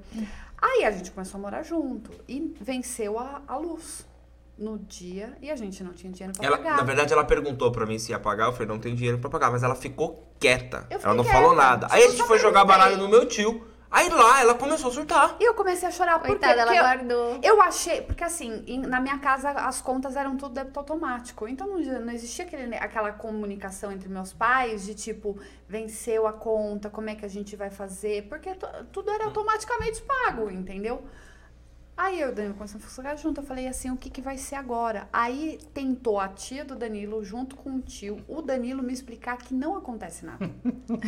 Aí 0.61 0.85
a 0.85 0.91
gente 0.91 1.13
começou 1.13 1.39
a 1.39 1.41
morar 1.41 1.63
junto 1.63 2.11
e 2.27 2.53
venceu 2.61 3.17
a, 3.17 3.41
a 3.47 3.57
luz 3.57 4.05
no 4.59 4.81
dia 4.81 5.39
e 5.41 5.49
a 5.49 5.55
gente 5.55 5.85
não 5.85 5.93
tinha 5.93 6.13
dinheiro 6.13 6.37
pra 6.37 6.45
Ela, 6.45 6.57
pagar. 6.59 6.77
na 6.77 6.83
verdade, 6.83 7.13
ela 7.13 7.23
perguntou 7.25 7.71
pra 7.71 7.87
mim 7.87 8.01
se 8.01 8.11
ia 8.11 8.19
pagar. 8.19 8.47
Eu 8.47 8.53
falei, 8.53 8.67
não 8.67 8.81
tem 8.81 8.93
dinheiro 8.97 9.19
pra 9.21 9.31
pagar. 9.31 9.53
Mas 9.53 9.63
ela 9.63 9.77
ficou 9.77 10.29
quieta. 10.41 10.85
Eu 10.91 10.99
ela 11.01 11.15
não 11.15 11.23
falou 11.23 11.51
quieta. 11.51 11.65
nada. 11.65 11.87
Aí 11.89 12.03
a 12.03 12.09
gente 12.11 12.25
foi 12.25 12.41
jogar 12.41 12.65
baralho 12.65 12.97
no 12.97 13.09
meu 13.09 13.25
tio. 13.27 13.65
Aí 13.91 14.09
lá 14.09 14.41
ela 14.41 14.55
começou 14.55 14.89
a 14.91 14.95
surtar. 14.95 15.37
E 15.41 15.45
eu 15.45 15.53
comecei 15.55 15.89
a 15.89 15.91
chorar 15.91 16.19
porque, 16.21 16.29
Coitada, 16.33 16.61
ela 16.61 16.67
porque 16.67 16.79
eu- 16.79 16.83
guardou. 16.85 17.41
Eu 17.43 17.61
achei, 17.61 18.03
porque 18.03 18.23
assim, 18.23 18.63
em- 18.67 18.79
na 18.87 19.01
minha 19.01 19.19
casa 19.19 19.51
as 19.51 19.81
contas 19.81 20.15
eram 20.15 20.37
tudo 20.37 20.55
débito 20.55 20.79
automático. 20.79 21.49
Então 21.49 21.67
não, 21.67 21.79
não 22.01 22.13
existia 22.13 22.45
aquele, 22.45 22.75
aquela 22.77 23.11
comunicação 23.13 23.91
entre 23.91 24.09
meus 24.09 24.33
pais 24.33 24.85
de 24.85 24.95
tipo, 24.95 25.37
venceu 25.69 26.27
a 26.27 26.33
conta, 26.33 26.89
como 26.89 27.11
é 27.11 27.17
que 27.17 27.25
a 27.25 27.29
gente 27.29 27.57
vai 27.57 27.69
fazer? 27.71 28.29
Porque 28.29 28.57
tudo 28.93 29.11
era 29.11 29.25
automaticamente 29.25 30.01
pago, 30.03 30.49
entendeu? 30.51 31.03
Aí 31.97 32.19
eu 32.19 32.29
e 32.29 32.33
o 32.33 32.35
Danilo 32.35 32.55
começamos 32.55 32.87
a 32.87 32.89
ficar 32.89 33.15
junto. 33.17 33.43
Eu 33.43 33.45
falei 33.47 33.69
assim, 33.69 33.91
o 33.91 33.97
que, 33.97 34.09
que 34.09 34.23
vai 34.23 34.39
ser 34.39 34.55
agora? 34.55 35.07
Aí 35.13 35.59
tentou 35.75 36.19
a 36.19 36.29
tia 36.29 36.65
do 36.65 36.75
Danilo, 36.75 37.23
junto 37.23 37.55
com 37.57 37.77
o 37.77 37.81
tio, 37.81 38.19
o 38.27 38.41
Danilo 38.41 38.83
me 38.83 38.91
explicar 38.93 39.37
que 39.37 39.53
não 39.53 39.77
acontece 39.77 40.25
nada. 40.25 40.51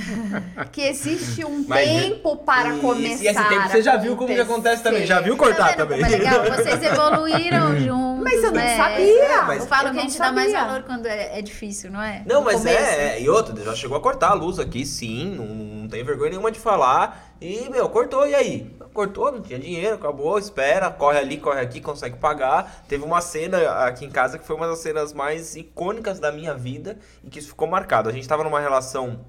que 0.71 0.83
existe 0.83 1.45
um 1.47 1.65
Mas- 1.67 1.89
tempo 1.89 2.37
para 2.37 2.73
Isso, 2.73 2.81
começar. 2.83 3.25
E 3.25 3.27
esse 3.27 3.49
tempo 3.49 3.69
você 3.69 3.83
já 3.83 3.97
viu 3.97 4.17
como 4.17 4.35
que 4.35 4.41
acontece 4.41 4.83
também. 4.83 5.07
Já 5.07 5.21
viu 5.21 5.35
Tá 5.37 5.43
cortar 5.45 5.67
vendo 5.69 5.77
também. 5.79 6.03
é 6.03 6.09
legal? 6.09 6.45
Vocês 6.57 6.83
evoluíram 6.83 7.79
juntos. 7.79 8.23
Mas 8.25 8.35
eu 8.45 8.53
não 8.53 8.61
né? 8.61 8.77
sabia. 8.77 9.43
mas 9.47 9.61
Eu 9.63 9.67
falo 9.67 9.89
eu 9.89 9.93
que 9.95 9.99
a 9.99 10.03
gente 10.03 10.19
dá 10.19 10.31
mais 10.33 10.53
sabia. 10.53 10.67
valor 10.67 10.83
quando 10.85 11.07
é, 11.07 11.39
é 11.39 11.43
difícil, 11.43 11.91
não 11.91 12.03
é? 12.03 12.23
Não, 12.27 12.41
No 12.41 12.45
mas 12.45 12.57
começo. 12.59 12.79
é, 12.79 13.17
é, 13.17 13.23
e 13.23 13.29
outra, 13.31 13.65
já 13.65 13.75
chegou 13.75 13.97
a 13.97 14.01
cortar 14.01 14.29
a 14.31 14.35
luz 14.35 14.59
aqui, 14.59 14.85
sim, 14.87 15.35
não 15.35 15.82
tem 15.93 16.03
vergonha 16.03 16.31
nenhuma 16.31 16.51
de 16.51 16.59
falar. 16.59 17.37
E, 17.39 17.69
meu, 17.69 17.89
cortou, 17.91 18.27
e 18.27 18.35
aí? 18.35 18.75
Cortou, 18.95 19.31
não 19.31 19.43
tinha 19.43 19.59
dinheiro, 19.59 19.97
acabou, 19.97 20.39
espera, 20.39 20.91
corre 20.91 21.19
ali, 21.19 21.37
corre 21.37 21.61
aqui, 21.61 21.81
consegue 21.81 22.17
pagar. 22.17 22.85
Teve 22.89 23.05
uma 23.05 23.21
cena 23.21 23.85
aqui 23.85 24.07
em 24.07 24.11
casa 24.11 24.39
que 24.39 24.47
foi 24.47 24.57
uma 24.57 24.67
das 24.67 24.79
cenas 24.79 25.13
mais 25.13 25.55
icônicas 25.55 26.19
da 26.19 26.33
minha 26.33 26.55
vida 26.55 26.99
e 27.23 27.29
que 27.29 27.39
isso 27.39 27.49
ficou 27.49 27.69
marcado. 27.69 28.09
A 28.09 28.13
gente 28.13 28.27
tava 28.27 28.43
numa 28.43 28.59
relação 28.59 29.21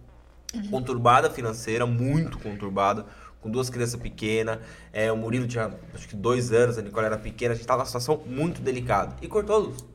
conturbada 0.69 1.29
financeira, 1.29 1.85
muito 1.85 2.39
conturbada, 2.39 3.05
com 3.41 3.49
duas 3.49 3.69
crianças 3.69 3.99
pequenas. 3.99 4.59
É, 4.93 5.11
o 5.11 5.17
Murilo 5.17 5.47
tinha 5.47 5.71
acho 5.93 6.07
que 6.07 6.15
dois 6.15 6.53
anos, 6.53 6.77
a 6.77 6.81
Nicole 6.81 7.05
era 7.05 7.17
pequena, 7.17 7.53
a 7.53 7.55
gente 7.57 7.67
tava 7.67 7.79
numa 7.79 7.87
situação 7.87 8.21
muito 8.25 8.61
delicada. 8.61 9.15
E 9.21 9.27
cortou 9.27 9.55
a 9.55 9.59
luz. 9.59 9.85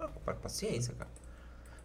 Ah, 0.00 0.08
Paciência, 0.42 0.94
cara. 0.98 1.10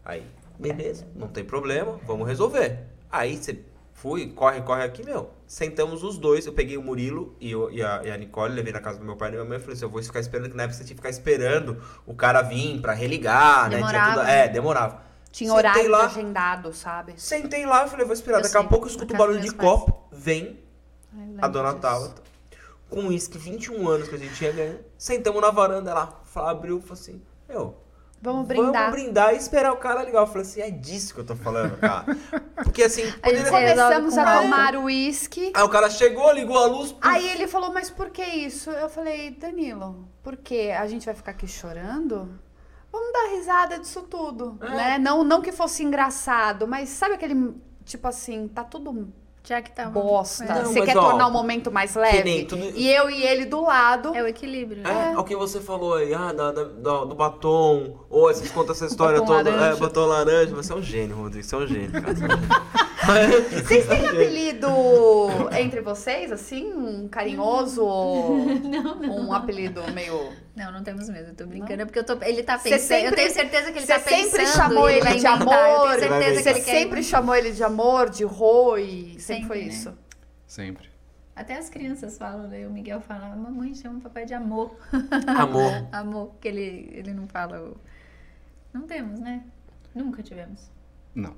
Aí, 0.03 0.23
beleza, 0.57 1.05
não 1.15 1.27
tem 1.27 1.43
problema, 1.43 1.99
vamos 2.05 2.27
resolver. 2.27 2.79
Aí 3.11 3.37
você 3.37 3.59
fui, 3.95 4.27
corre, 4.31 4.61
corre 4.61 4.83
aqui, 4.83 5.03
meu. 5.03 5.31
Sentamos 5.47 6.03
os 6.03 6.17
dois, 6.19 6.45
eu 6.45 6.53
peguei 6.53 6.77
o 6.77 6.81
Murilo 6.83 7.35
e, 7.39 7.51
eu- 7.51 7.71
e 7.71 7.81
a, 7.81 8.01
e 8.03 8.11
a 8.11 8.17
Nicole, 8.17 8.53
levei 8.53 8.71
na 8.73 8.79
casa 8.79 8.99
do 8.99 9.05
meu 9.05 9.15
pai 9.15 9.29
e 9.29 9.31
da 9.31 9.37
minha 9.39 9.49
mãe 9.49 9.57
e 9.57 9.61
falei 9.61 9.73
assim: 9.75 9.85
eu 9.85 9.89
vou 9.89 10.03
ficar 10.03 10.19
esperando, 10.19 10.51
que 10.51 10.55
na 10.57 10.63
época 10.63 10.77
você 10.77 10.83
tinha 10.83 10.95
que 10.95 11.01
ficar 11.01 11.09
esperando 11.09 11.81
o 12.05 12.13
cara 12.13 12.41
vir 12.43 12.79
pra 12.81 12.93
religar, 12.93 13.63
né? 13.69 13.77
Tinha 13.77 13.87
Demorava. 13.87 14.19
tudo- 14.21 14.29
é, 14.29 14.47
demorava. 14.47 15.01
Tinha 15.31 15.49
Sentei 15.51 15.69
horário 15.69 15.89
lá. 15.91 16.05
agendado, 16.05 16.73
sabe? 16.73 17.13
Sentei 17.17 17.65
lá 17.65 17.85
e 17.85 17.89
falei, 17.89 18.05
vou 18.05 18.13
esperar. 18.13 18.37
Eu 18.37 18.43
Daqui 18.43 18.55
a 18.57 18.59
sei, 18.61 18.69
pouco 18.69 18.85
eu 18.85 18.89
escuto 18.91 19.13
o 19.13 19.17
barulho 19.17 19.39
de 19.41 19.47
meus 19.49 19.53
copo, 19.59 20.07
vem 20.11 20.59
a 21.41 21.47
dona 21.47 21.69
disso. 21.69 21.81
Tabata, 21.81 22.21
com 22.89 22.99
um 23.01 23.07
uísque 23.07 23.37
21 23.37 23.87
anos 23.89 24.07
que 24.07 24.15
a 24.15 24.17
gente 24.17 24.33
tinha 24.35 24.51
ganho. 24.51 24.79
Sentamos 24.97 25.41
na 25.41 25.51
varanda 25.51 25.93
lá, 25.93 26.21
Fala- 26.23 26.51
abriu 26.51 26.77
e 26.77 26.81
falou 26.81 26.93
assim: 26.93 27.21
Meu, 27.49 27.75
Vamos 28.21 28.47
brindar. 28.47 28.71
vamos 28.89 28.91
brindar 29.01 29.33
e 29.33 29.37
esperar 29.37 29.71
o 29.71 29.77
cara 29.77 30.03
ligar. 30.03 30.21
Eu 30.21 30.27
falei 30.27 30.41
assim: 30.41 30.61
É 30.61 30.71
disso 30.71 31.13
que 31.13 31.19
eu 31.19 31.25
tô 31.25 31.35
falando, 31.35 31.77
cara. 31.77 32.05
Porque 32.63 32.83
assim, 32.83 33.03
A 33.21 33.29
gente 33.29 33.43
poderia- 33.49 33.75
Começamos 33.75 34.13
com 34.15 34.19
a 34.21 34.41
tomar 34.41 34.75
uísque. 34.77 35.51
Aí 35.55 35.63
o 35.63 35.69
cara 35.69 35.89
chegou, 35.89 36.31
ligou 36.31 36.57
a 36.57 36.65
luz. 36.65 36.91
puf, 36.91 37.07
Aí 37.07 37.29
ele 37.29 37.47
falou, 37.47 37.71
mas 37.71 37.89
por 37.89 38.09
que 38.09 38.23
isso? 38.23 38.71
Eu 38.71 38.89
falei, 38.89 39.31
Danilo, 39.31 40.07
por 40.23 40.37
quê? 40.37 40.73
A 40.77 40.87
gente 40.87 41.05
vai 41.05 41.13
ficar 41.13 41.31
aqui 41.31 41.47
chorando? 41.47 42.39
Vamos 42.91 43.11
dar 43.13 43.35
risada 43.35 43.77
disso 43.79 44.03
tudo, 44.03 44.57
É. 44.61 44.69
né? 44.69 44.97
Não, 44.97 45.23
não 45.23 45.41
que 45.41 45.51
fosse 45.51 45.83
engraçado, 45.83 46.65
mas 46.67 46.89
sabe 46.89 47.13
aquele, 47.15 47.53
tipo 47.83 48.07
assim, 48.07 48.47
tá 48.47 48.63
tudo 48.63 49.13
Já 49.47 49.61
que 49.61 49.69
tá 49.71 49.85
bosta. 49.85 50.43
Não, 50.45 50.65
Você 50.65 50.79
mas, 50.79 50.89
quer 50.89 50.97
ó, 50.97 51.09
tornar 51.09 51.27
o 51.27 51.31
momento 51.31 51.71
mais 51.71 51.93
leve? 51.95 52.23
nem 52.23 52.45
tudo- 52.45 52.63
E 52.75 52.89
eu 52.91 53.09
e 53.11 53.21
ele 53.23 53.45
do 53.45 53.61
lado. 53.61 54.15
É 54.15 54.23
o 54.23 54.27
equilíbrio. 54.27 54.81
É, 54.87 55.17
o 55.17 55.23
que 55.23 55.35
você 55.35 55.59
falou 55.61 55.93
aí, 55.95 56.13
ah, 56.13 56.33
da, 56.33 56.51
da- 56.51 56.63
da- 56.63 57.05
do 57.05 57.13
batom, 57.15 57.99
ou 58.09 58.23
vocês 58.33 58.49
contam 58.51 58.73
essa 58.73 58.85
história 58.87 59.19
Batom 59.19 59.33
toda, 59.37 59.51
laranja. 59.51 59.77
é, 59.77 59.79
batom 59.79 60.05
laranja, 60.05 60.55
você 60.55 60.73
é 60.73 60.75
um 60.75 60.81
gênio, 60.81 61.15
Rodrigo, 61.15 61.45
você 61.45 61.53
é 61.55 61.57
um 61.59 61.67
gênio, 61.67 61.91
cara. 61.91 62.05
Vocês 63.65 63.87
têm 63.87 64.05
apelido 64.07 64.67
entre 65.57 65.81
vocês, 65.81 66.31
assim? 66.31 66.73
Um 66.73 67.07
carinhoso 67.07 67.83
ou 67.85 68.37
um 68.37 69.33
apelido 69.33 69.81
meio... 69.93 70.31
Não, 70.55 70.71
não 70.71 70.83
temos 70.83 71.09
mesmo. 71.09 71.29
Eu 71.29 71.35
tô 71.35 71.45
brincando, 71.45 71.81
é 71.81 71.85
porque 71.85 71.99
eu 71.99 72.05
tô, 72.05 72.17
ele 72.23 72.41
tá 72.43 72.57
Você 72.57 72.69
pensando. 72.69 72.87
sempre- 72.87 73.07
eu 73.07 73.15
tenho 73.15 73.31
certeza 73.31 73.71
que 73.71 73.77
ele 73.79 73.85
Você 73.85 73.93
tá 73.93 73.99
pensando. 73.99 74.21
sempre 74.29 74.47
chamou 74.47 74.89
ele 74.89 75.01
vai 75.01 75.17
de. 75.17 75.25
Eu 75.25 75.31
amor. 75.33 75.47
tenho 75.49 75.99
certeza 75.99 76.35
que 76.37 76.43
Você 76.43 76.49
ele 76.49 76.61
quer 76.61 76.79
sempre 76.79 77.03
chamou 77.03 77.35
ele 77.35 77.51
de 77.51 77.63
amor, 77.63 78.09
de 78.09 78.23
Roi. 78.23 79.15
Sempre, 79.17 79.21
Sempre, 79.21 79.47
foi 79.47 79.57
né? 79.57 79.63
isso. 79.67 79.93
Sempre. 80.47 80.89
Até 81.35 81.57
as 81.57 81.69
crianças 81.69 82.17
falam, 82.17 82.47
né? 82.47 82.65
O 82.65 82.71
Miguel 82.71 83.01
fala, 83.01 83.35
mamãe 83.35 83.73
chama 83.75 83.97
o 83.97 84.01
papai 84.01 84.25
de 84.25 84.33
amor. 84.33 84.73
Amor. 85.37 85.87
amor, 85.91 86.27
porque 86.27 86.47
ele, 86.47 86.89
ele 86.93 87.13
não 87.13 87.27
fala. 87.27 87.73
Não 88.71 88.83
temos, 88.83 89.19
né? 89.19 89.43
Nunca 89.93 90.23
tivemos. 90.23 90.69
Não. 91.13 91.35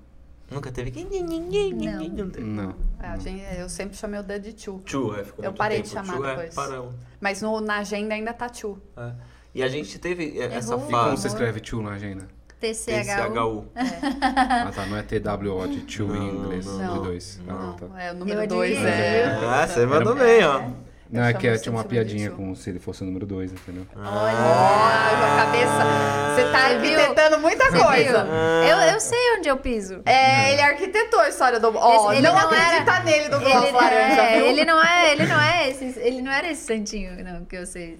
Nunca 0.50 0.72
teve. 0.72 0.92
Não. 1.04 2.04
Não. 2.40 2.76
É, 3.02 3.20
gente- 3.20 3.44
eu 3.60 3.68
sempre 3.70 3.98
chamei 3.98 4.20
o 4.20 4.24
Dan 4.24 4.40
de 4.40 4.54
tio. 4.54 4.82
Tchu, 4.86 5.14
é, 5.16 5.24
ficou 5.24 5.44
Eu 5.44 5.52
muito 5.52 5.58
parei 5.58 5.82
de 5.82 5.90
tempo. 5.90 6.06
chamar 6.06 6.18
Tchu, 6.18 6.26
é, 6.26 6.30
depois. 6.36 6.56
paramos. 6.56 6.96
Mas 7.20 7.42
no- 7.42 7.60
na 7.62 7.78
agenda 7.80 8.14
ainda 8.16 8.34
tá 8.34 8.48
tio. 8.48 8.82
É. 8.96 9.12
E 9.54 9.62
a 9.64 9.68
gente 9.68 9.98
teve 10.00 10.40
é, 10.40 10.46
essa 10.56 10.74
Errou. 10.74 10.88
E 10.88 10.92
como 10.92 11.04
fase. 11.10 11.22
você 11.22 11.28
escreve 11.28 11.60
tio 11.60 11.82
na 11.82 11.92
agenda? 11.92 12.28
TCHU. 12.60 12.86
TCHU. 12.94 13.66
Ah, 14.22 14.72
tá. 14.74 14.86
Não 14.88 14.98
é 14.98 15.04
TWO 15.04 15.68
de 15.68 15.82
tio 15.82 16.16
em 16.16 16.30
inglês. 16.30 16.66
não, 16.66 16.78
de 16.78 16.84
não. 16.84 17.04
dois. 17.04 17.40
Ah, 17.48 17.76
tá. 17.80 18.02
é 18.02 18.12
o 18.12 18.16
número 18.16 18.40
adivinhei, 18.42 18.74
2 18.76 18.86
é. 18.86 19.26
Ah, 19.46 19.68
você 19.68 19.86
mandou 19.86 20.16
bem, 20.16 20.44
ó. 20.44 20.62
Não, 21.10 21.24
é 21.24 21.34
que 21.34 21.58
tinha 21.60 21.72
uma 21.74 21.84
piadinha 21.84 22.32
com 22.32 22.54
se 22.56 22.70
ele 22.70 22.80
fosse 22.80 23.02
o 23.02 23.06
número 23.06 23.26
dois, 23.26 23.52
entendeu? 23.52 23.86
Olha, 23.96 24.04
a 24.06 25.46
cabeça. 25.46 26.36
Você 26.36 26.52
tá 26.52 26.66
arquitetando 26.68 27.40
muita 27.40 27.70
coisa. 27.72 28.28
Eu, 28.70 28.78
eu 28.94 29.00
sei 29.00 29.38
onde 29.38 29.48
eu 29.48 29.58
piso. 29.58 30.02
É, 30.06 30.54
ele 30.54 30.62
arquitetou 30.62 31.20
a 31.22 31.30
história 31.30 31.60
do. 31.60 31.76
Ó, 31.76 32.12
ele 32.12 32.22
não, 32.22 32.34
não 32.34 32.40
acredita 32.40 32.92
era- 32.92 33.04
nele 33.04 33.30
do 33.30 33.40
Globo 33.40 33.72
Laranja, 33.72 34.22
é, 34.22 34.38
viu? 34.38 34.48
ele 34.48 34.66
não 34.66 34.84
é, 34.84 35.12
ele 35.14 35.26
não 35.26 35.42
é 35.42 35.70
esse, 35.70 36.00
ele 36.00 36.22
não 36.22 36.32
era 36.32 36.50
esse 36.52 36.66
santinho, 36.66 37.24
não, 37.24 37.46
que 37.46 37.66
vocês 37.66 38.00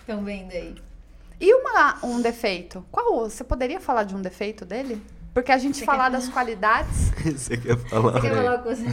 estão 0.00 0.22
vendo 0.24 0.52
aí. 0.52 0.74
E 1.40 1.54
uma, 1.54 1.98
um 2.04 2.20
defeito? 2.20 2.84
Qual? 2.90 3.28
Você 3.28 3.42
poderia 3.42 3.80
falar 3.80 4.04
de 4.04 4.14
um 4.14 4.22
defeito 4.22 4.64
dele? 4.64 5.00
Porque 5.34 5.50
a 5.50 5.58
gente 5.58 5.84
falar 5.84 6.10
das 6.10 6.28
qualidades. 6.28 7.10
Você 7.24 7.56
quer 7.56 7.76
falar? 7.78 8.12
Você 8.12 8.20
quer 8.20 8.34
falar 8.34 8.54
o 8.56 8.62
que 8.62 8.68
você 8.68 8.84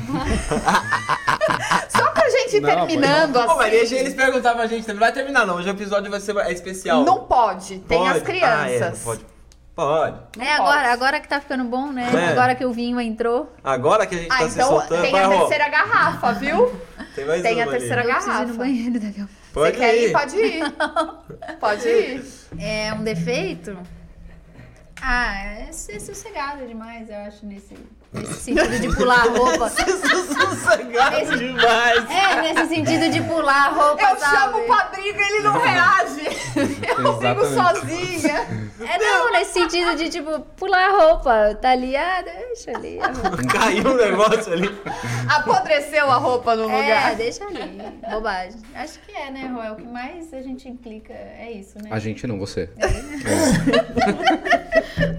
Só 1.90 2.12
pra 2.12 2.30
gente 2.30 2.58
ir 2.58 2.62
Não, 2.62 2.70
terminando 2.88 3.34
Pô, 3.34 3.56
mas 3.56 3.60
assim. 3.68 3.70
deixa 3.72 3.96
eles 3.96 4.14
perguntar 4.14 4.54
pra 4.56 4.68
gente 4.68 4.86
também. 4.86 5.00
Vai 5.00 5.12
terminar 5.12 5.46
não, 5.46 5.56
hoje 5.56 5.68
o 5.68 5.72
episódio 5.72 6.10
vai 6.10 6.20
ser 6.20 6.36
é 6.38 6.52
especial. 6.54 7.04
Não 7.04 7.26
pode, 7.26 7.80
tem 7.80 7.98
Pode? 8.00 8.18
as 8.18 8.24
crianças. 8.24 8.52
Ah, 8.54 8.70
é, 8.70 8.80
não 8.92 8.98
pode. 9.00 9.26
Pode. 9.76 10.16
Não 10.38 10.44
É 10.46 10.58
pode. 10.58 10.62
agora, 10.62 10.94
agora 10.94 11.20
que 11.20 11.28
tá 11.28 11.40
ficando 11.40 11.64
bom, 11.64 11.92
né? 11.92 12.10
É. 12.14 12.28
Agora 12.32 12.54
que 12.56 12.66
o 12.66 12.72
vinho 12.72 13.00
entrou. 13.02 13.54
Agora 13.64 14.06
que 14.06 14.16
a 14.16 14.18
gente 14.18 14.32
Ah, 14.32 14.38
tá 14.40 14.50
se 14.50 14.56
então 14.56 14.70
soltando, 14.70 15.02
tem 15.02 15.12
vai, 15.12 15.24
a 15.24 15.28
Rô. 15.28 15.38
terceira 15.40 15.70
garrafa, 15.70 16.32
viu? 16.34 16.82
Tem 17.16 17.26
mais 17.26 17.42
tem 17.42 17.60
a 17.60 17.64
ali. 17.64 17.72
terceira 17.72 18.06
garrafa. 18.06 18.46
no 18.46 18.54
banheiro 18.54 19.00
pouco. 19.00 19.30
Pode 19.54 19.72
Você 19.72 19.78
quer 19.78 19.96
ir? 19.98 20.10
ir. 20.10 20.12
Pode 20.14 20.36
ir. 20.38 20.64
Pode 21.60 21.88
ir. 21.90 22.24
É 22.60 22.94
um 22.94 23.04
defeito? 23.04 23.78
Ah, 25.02 25.44
é 25.66 26.00
sossegado 26.00 26.66
demais, 26.68 27.10
eu 27.10 27.16
acho, 27.18 27.46
nesse, 27.46 27.76
nesse 28.14 28.34
sentido 28.42 28.80
de 28.80 28.96
pular 28.96 29.20
a 29.20 29.30
roupa. 29.30 29.70
Sossegado 30.40 31.38
demais. 31.38 32.06
É, 32.10 32.42
nesse 32.54 32.76
sentido 32.76 33.10
de 33.12 33.22
pular 33.22 33.68
a 33.68 33.70
roupa, 33.70 34.02
Eu 34.04 34.18
sabe? 34.18 34.36
chamo 34.54 34.64
pra 34.66 34.86
briga 34.86 35.20
e 35.22 35.24
ele 35.26 35.40
não 35.44 35.60
reage. 35.60 36.30
Eu 37.00 37.14
brigo 37.18 37.46
sozinha. 37.46 38.70
É 38.82 38.98
não, 38.98 39.32
nesse 39.32 39.54
sentido 39.54 39.96
de, 39.96 40.10
tipo, 40.10 40.40
pular 40.58 40.90
a 40.90 40.92
roupa. 40.92 41.56
Tá 41.62 41.72
ali, 41.72 41.96
ah, 41.96 42.22
deixa 42.24 42.72
ali. 42.76 42.98
Caiu 43.52 43.84
o 43.92 43.96
negócio 43.96 44.54
ali. 44.54 44.70
Apodreceu 45.30 46.10
a 46.10 46.16
roupa 46.16 46.56
no 46.56 46.70
É, 46.70 46.82
lugar. 46.82 47.16
deixa 47.16 47.44
ali. 47.46 47.82
Bobagem. 48.10 48.60
Acho 48.76 49.00
que 49.00 49.12
é, 49.12 49.30
né, 49.32 49.48
Roel? 49.54 49.74
O 49.74 49.76
que 49.76 49.88
mais 49.88 50.34
a 50.34 50.42
gente 50.42 50.68
implica 50.68 51.14
é 51.14 51.52
isso, 51.52 51.78
né? 51.82 51.90
A 51.92 52.00
gente 52.00 52.26
não, 52.26 52.40
você. 52.40 52.70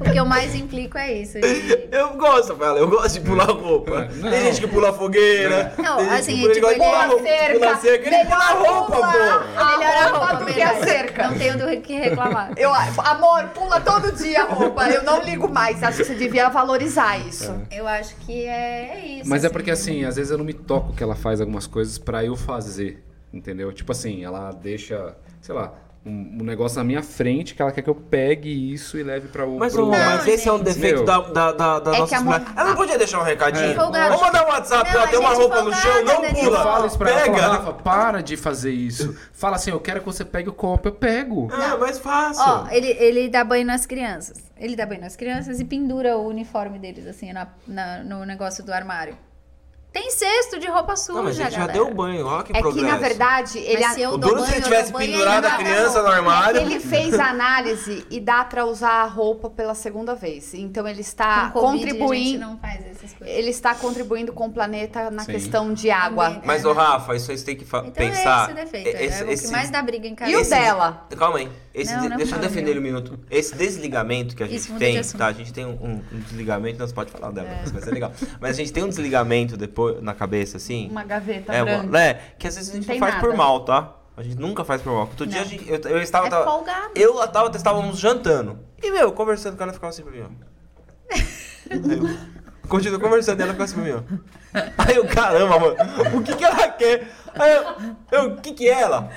O 0.00 0.10
que 0.12 0.18
eu 0.18 0.24
mais 0.26 0.54
implico 0.54 0.96
é 0.98 1.12
isso. 1.12 1.38
de- 1.40 1.88
Eu 1.92 2.14
gosto, 2.14 2.56
fala, 2.56 2.79
eu 2.80 2.88
gosto 2.90 3.14
de 3.14 3.20
pular 3.20 3.44
roupa. 3.50 4.08
Não. 4.16 4.30
Tem 4.30 4.40
gente 4.44 4.60
que 4.60 4.66
pula 4.68 4.92
fogueira. 4.92 5.72
Não, 5.78 5.96
tem 5.96 6.06
gente 6.08 6.14
assim, 6.20 6.34
que 6.36 6.40
pula, 6.42 6.54
tipo, 6.54 6.66
ele 6.68 6.78
gosta 6.78 6.88
de 6.88 6.88
ele- 6.88 6.88
pular 6.88 7.06
roupa. 7.08 7.22
cerca. 7.28 7.58
Pular 7.58 7.80
cerca, 7.80 8.08
ele 8.08 8.24
pula 8.24 8.44
roupa, 8.50 8.92
pula. 8.96 9.12
pô. 9.12 9.60
A 9.60 9.78
Melhor 9.78 9.94
a 9.96 10.06
roupa 10.08 10.34
do 10.44 10.46
que 10.52 10.62
a 10.62 10.74
cerca. 10.84 11.28
Não 11.28 11.38
tenho 11.38 11.58
do 11.58 11.80
que 11.82 11.92
reclamar. 11.98 12.52
Eu, 12.56 12.72
amor, 12.74 13.44
pula 13.54 13.80
todo 13.80 14.12
dia 14.12 14.42
a 14.42 14.46
roupa. 14.46 14.88
Eu 14.90 15.02
não 15.02 15.22
ligo 15.22 15.48
mais. 15.48 15.82
Acho 15.82 15.98
que 15.98 16.04
você 16.04 16.14
devia 16.14 16.48
valorizar 16.48 17.18
isso. 17.18 17.54
Eu 17.70 17.86
acho 17.86 18.14
que 18.16 18.44
é, 18.46 18.92
é 18.94 19.06
isso. 19.20 19.28
Mas 19.28 19.44
é 19.44 19.48
porque 19.48 19.70
assim, 19.70 20.04
às 20.04 20.16
vezes 20.16 20.30
eu 20.30 20.38
não 20.38 20.44
me 20.44 20.54
toco 20.54 20.92
que 20.92 21.02
ela 21.02 21.14
faz 21.16 21.40
algumas 21.40 21.66
coisas 21.66 21.98
pra 21.98 22.24
eu 22.24 22.36
fazer, 22.36 23.02
entendeu? 23.32 23.72
Tipo 23.72 23.92
assim, 23.92 24.24
ela 24.24 24.50
deixa, 24.52 25.14
sei 25.40 25.54
lá, 25.54 25.72
um, 26.04 26.38
um 26.40 26.44
negócio 26.44 26.78
na 26.78 26.84
minha 26.84 27.02
frente 27.02 27.54
que 27.54 27.60
ela 27.60 27.70
quer 27.70 27.82
que 27.82 27.90
eu 27.90 27.94
pegue 27.94 28.48
isso 28.72 28.96
e 28.98 29.02
leve 29.02 29.28
pra 29.28 29.44
o 29.46 29.58
Mas, 29.58 29.72
pro 29.74 29.84
lugar. 29.84 30.16
mas 30.16 30.26
esse 30.26 30.48
é 30.48 30.52
um 30.52 30.58
defeito 30.58 30.96
Meu. 30.96 31.04
da, 31.04 31.18
da, 31.20 31.52
da, 31.52 31.78
da 31.80 31.94
É 31.94 31.98
nossa 31.98 32.16
a 32.16 32.20
mulher. 32.22 32.42
Ela 32.56 32.68
não 32.70 32.76
podia 32.76 32.96
deixar 32.98 33.20
um 33.20 33.22
recadinho? 33.24 33.72
É. 33.72 33.74
Folgada. 33.74 34.08
Vamos 34.08 34.22
mandar 34.22 34.46
um 34.46 34.48
WhatsApp, 34.50 34.92
Não, 34.94 35.00
ó, 35.00 35.04
a 35.04 35.06
tem 35.08 35.18
uma 35.18 35.28
roupa 35.34 35.62
no 35.62 35.72
chão, 35.74 35.92
folgada, 35.92 36.22
não 36.22 36.34
pula. 36.34 36.56
Eu 36.58 36.62
falo 36.62 36.86
isso 36.86 36.98
pra 36.98 37.10
ela, 37.10 37.20
falo, 37.20 37.34
Pega. 37.34 37.46
Rafa, 37.48 37.72
para 37.74 38.22
de 38.22 38.36
fazer 38.36 38.72
isso. 38.72 39.14
Fala 39.32 39.56
assim, 39.56 39.70
eu 39.70 39.80
quero 39.80 40.00
que 40.00 40.06
você 40.06 40.24
pegue 40.24 40.48
o 40.48 40.52
copo, 40.54 40.88
eu 40.88 40.92
pego. 40.92 41.48
É, 41.52 41.76
mais 41.76 41.98
fácil. 41.98 42.42
Ó, 42.46 42.66
ele, 42.70 42.88
ele 42.98 43.28
dá 43.28 43.44
banho 43.44 43.66
nas 43.66 43.84
crianças. 43.84 44.38
Ele 44.58 44.74
dá 44.76 44.86
banho 44.86 45.00
nas 45.02 45.16
crianças 45.16 45.60
e 45.60 45.64
pendura 45.64 46.16
o 46.16 46.26
uniforme 46.26 46.78
deles, 46.78 47.06
assim, 47.06 47.32
na, 47.32 47.46
na- 47.66 48.02
no 48.04 48.24
negócio 48.24 48.64
do 48.64 48.72
armário. 48.72 49.16
Tem 49.92 50.08
cesto 50.12 50.58
de 50.60 50.68
roupa 50.68 50.94
suja, 50.94 51.14
Não, 51.18 51.24
mas 51.24 51.38
a 51.40 51.42
gente 51.42 51.52
já 51.52 51.58
galera. 51.66 51.72
deu 51.72 51.92
banho, 51.92 52.24
olha 52.24 52.44
que 52.44 52.52
É 52.52 52.54
que, 52.54 52.60
progresso. 52.60 52.86
na 52.86 52.96
verdade, 52.96 53.58
ele... 53.58 53.82
Mas 53.84 53.94
se 53.94 54.00
eu 54.02 54.10
O 54.12 54.18
dou 54.18 54.30
duro 54.30 54.40
se 54.42 54.46
banho, 54.46 54.54
ele 54.54 54.60
eu 54.60 54.64
tivesse 54.64 54.92
dou 54.92 55.00
banho 55.00 55.12
pendurado 55.12 55.34
ainda 55.44 55.48
a 55.48 55.56
criança 55.58 56.02
no 56.02 56.08
armário. 56.08 56.60
Ele 56.60 56.78
fez 56.78 57.18
a 57.18 57.24
análise 57.30 58.06
e 58.08 58.20
dá 58.20 58.44
pra 58.44 58.64
usar 58.64 59.02
a 59.02 59.06
roupa 59.06 59.50
pela 59.50 59.74
segunda 59.74 60.14
vez. 60.14 60.54
Então 60.54 60.86
ele 60.86 61.00
está 61.00 61.50
Com 61.50 61.60
Covid, 61.60 61.74
A 61.84 61.86
gente 61.88 61.98
contribuindo. 61.98 62.38
não 62.46 62.58
faz 62.58 62.86
essas 62.86 63.12
coisas. 63.14 63.36
Ele 63.36 63.50
está 63.50 63.74
contribuindo 63.74 64.32
com 64.32 64.46
o 64.46 64.52
planeta 64.52 65.10
na 65.10 65.24
Sim. 65.24 65.32
questão 65.32 65.74
de 65.74 65.90
água. 65.90 66.40
Mas, 66.44 66.64
ô 66.64 66.72
Rafa, 66.72 67.16
isso 67.16 67.30
aí 67.32 67.38
você 67.38 67.44
tem 67.44 67.56
que 67.56 67.64
fa- 67.64 67.78
Então 67.84 67.92
pensar. 67.92 68.42
é 68.42 68.42
esse 68.44 68.52
o 68.52 68.54
defeito. 68.54 68.88
esse- 68.96 69.22
é 69.22 69.26
o 69.26 69.30
esse- 69.32 69.46
que 69.46 69.52
mais 69.52 69.70
dá 69.70 69.82
briga 69.82 70.06
em 70.06 70.14
casa. 70.14 70.30
E 70.30 70.36
o 70.36 70.40
Esse- 70.40 70.50
dela? 70.50 71.06
Calma 71.18 71.38
aí. 71.38 71.50
Esse 71.72 71.92
Não, 71.94 72.02
de- 72.02 72.08
não 72.08 72.16
deixa 72.16 72.34
eu 72.34 72.40
defender 72.40 72.70
ele 72.70 72.80
um 72.80 72.82
minuto. 72.82 73.18
Esse 73.30 73.54
desligamento 73.54 74.34
que 74.34 74.42
a 74.42 74.46
gente 74.46 74.72
tem, 74.72 75.00
tá? 75.02 75.26
A 75.26 75.32
gente 75.32 75.52
tem 75.52 75.64
um, 75.64 75.70
um- 76.12 76.18
desligamento, 76.18 76.78
não, 76.80 76.86
você 76.86 76.92
pode 76.94 77.12
falar 77.12 77.30
dela, 77.30 77.48
mas 77.60 77.70
vai 77.70 77.80
ser 77.82 77.92
legal. 77.92 78.12
Mas 78.40 78.50
a 78.50 78.54
gente 78.54 78.72
tem 78.72 78.82
um 78.82 78.88
desligamento 78.88 79.56
depois 79.56 80.02
na 80.02 80.12
cabeça, 80.12 80.56
assim. 80.56 80.88
Uma 80.90 81.04
gaveta 81.04 81.52
é, 81.52 81.62
branca. 81.64 81.82
uma- 81.84 81.92
né? 81.92 82.14
Que 82.38 82.48
às 82.48 82.56
vezes 82.56 82.70
a 82.70 82.74
gente 82.74 82.88
Não 82.88 82.94
não, 82.94 83.00
faz 83.00 83.14
por 83.16 83.26
nada. 83.28 83.36
mal, 83.36 83.64
tá? 83.64 83.96
A 84.16 84.22
gente 84.22 84.36
nunca 84.36 84.64
faz 84.64 84.82
por 84.82 84.92
mal. 84.92 85.02
Outro 85.02 85.26
dia 85.26 85.40
a 85.40 85.44
gente, 85.44 85.64
eu, 85.70 85.78
eu 85.78 86.02
estava. 86.02 86.26
É 86.26 86.30
tava- 86.30 86.62
eu, 86.94 87.14
Tava, 87.28 87.56
estávamos 87.56 87.98
jantando. 87.98 88.58
E, 88.82 88.90
meu, 88.90 89.12
conversando 89.12 89.56
com 89.56 89.62
ela 89.62 89.72
ficava 89.72 89.90
assim 89.90 90.02
pra 90.02 90.12
mim, 90.12 90.22
ó. 90.22 90.28
Continuo 92.68 93.00
conversando 93.00 93.40
ela 93.40 93.52
ficava 93.52 93.64
assim 93.64 93.74
pra 93.74 93.84
mim, 93.84 93.92
ó. 93.92 94.60
Aí 94.78 94.96
eu, 94.96 95.06
caramba, 95.06 95.58
mano, 95.58 95.76
o 96.18 96.22
que 96.22 96.34
que 96.34 96.44
ela 96.44 96.68
quer? 96.68 97.08
Aí 97.34 97.52
eu, 97.52 97.64
eu 98.10 98.30
o 98.34 98.40
que 98.40 98.52
que 98.52 98.68
é 98.68 98.80
ela? 98.82 99.10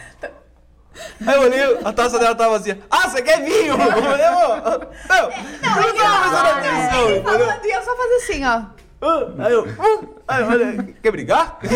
Aí 1.25 1.35
eu 1.35 1.41
olhei, 1.41 1.79
a 1.83 1.91
taça 1.93 2.19
dela 2.19 2.35
tava 2.35 2.51
vazia. 2.51 2.79
Ah, 2.89 3.07
você 3.09 3.21
quer 3.21 3.41
vinho? 3.41 3.73
Eu 3.73 3.77
falei, 3.79 4.27
ô, 4.27 4.55
não, 4.55 5.29
não, 5.71 5.81
eu 5.87 5.93
tava 5.95 6.19
prestando 6.19 6.49
atenção, 6.49 7.09
Ele 7.09 7.21
falando 7.23 7.65
e 7.65 7.71
eu 7.71 7.81
só 7.81 7.95
fazer 7.95 8.15
assim, 8.15 8.45
ó. 8.45 8.61
Ah, 9.05 9.45
Aí 9.45 9.51
eu, 9.53 9.67
ah, 9.79 9.99
aí 10.29 10.41
eu 10.41 10.47
falei, 10.47 10.95
quer 11.03 11.11
brigar? 11.11 11.57
E 11.63 11.75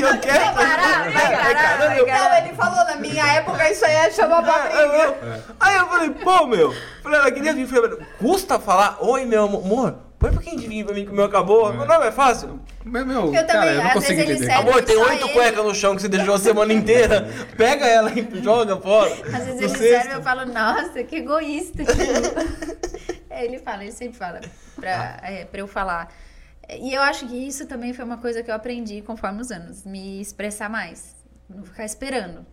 eu 0.00 0.18
quero. 0.20 0.54
Parar, 0.54 1.10
vai 1.10 1.26
Aí, 1.26 1.54
parar, 1.54 1.78
vai 1.78 2.00
eu- 2.00 2.06
Não, 2.06 2.36
ele 2.38 2.54
falou, 2.54 2.84
na 2.84 2.96
minha 2.96 3.26
época 3.34 3.70
isso 3.70 3.84
aí 3.84 3.94
é 3.94 4.10
chamar 4.12 4.42
pra 4.44 4.58
briga. 4.58 5.16
aí 5.58 5.76
eu 5.76 5.86
falei, 5.88 6.10
pô, 6.10 6.46
meu. 6.46 6.72
Falei, 7.02 7.18
ela 7.18 7.32
queria 7.32 7.52
vir. 7.52 7.66
Falei, 7.66 7.98
custa 8.20 8.60
falar, 8.60 8.96
oi, 9.00 9.24
meu 9.24 9.44
amor, 9.44 9.96
põe 10.24 10.30
um 10.30 10.34
pouquinho 10.34 10.60
de 10.60 10.66
vinho 10.66 10.86
pra 10.86 10.94
mim 10.94 11.04
que 11.04 11.10
o 11.10 11.14
meu 11.14 11.24
acabou. 11.24 11.72
Não, 11.72 11.86
não 11.86 12.02
é 12.02 12.10
fácil. 12.12 12.60
Mas, 12.84 13.06
meu, 13.06 13.26
Eu 13.26 13.32
cara, 13.32 13.46
também, 13.46 13.68
eu 13.70 13.76
não 13.76 13.86
às 13.88 13.92
consigo 13.94 14.14
vezes 14.16 14.24
ele 14.30 14.32
entender. 14.38 14.52
serve- 14.54 14.70
Amor, 14.70 14.82
tem 14.82 14.96
oito 14.96 15.28
cuecas 15.30 15.64
no 15.64 15.74
chão 15.74 15.94
que 15.96 16.02
você 16.02 16.08
deixou 16.08 16.34
a 16.34 16.38
semana 16.38 16.72
inteira. 16.72 17.28
Pega 17.56 17.86
ela 17.86 18.10
e 18.12 18.42
joga 18.42 18.76
fora. 18.78 19.10
Às 19.10 19.44
vezes 19.46 19.60
ele 19.60 19.68
serve 19.68 20.08
e 20.10 20.12
eu 20.12 20.22
falo, 20.22 20.46
nossa, 20.46 21.02
que 21.04 21.16
egoísta. 21.16 21.82
É, 23.30 23.44
ele 23.46 23.58
fala, 23.58 23.82
ele 23.82 23.90
sempre 23.90 24.16
fala 24.16 24.40
pra, 24.76 25.18
é, 25.20 25.44
pra 25.44 25.58
eu 25.58 25.66
falar. 25.66 26.08
E 26.70 26.94
eu 26.94 27.02
acho 27.02 27.26
que 27.26 27.34
isso 27.48 27.66
também 27.66 27.92
foi 27.92 28.04
uma 28.04 28.18
coisa 28.18 28.44
que 28.44 28.50
eu 28.50 28.54
aprendi 28.54 29.02
conforme 29.02 29.40
os 29.40 29.50
anos. 29.50 29.84
Me 29.84 30.20
expressar 30.20 30.70
mais. 30.70 31.16
Não 31.50 31.64
ficar 31.64 31.84
esperando. 31.84 32.46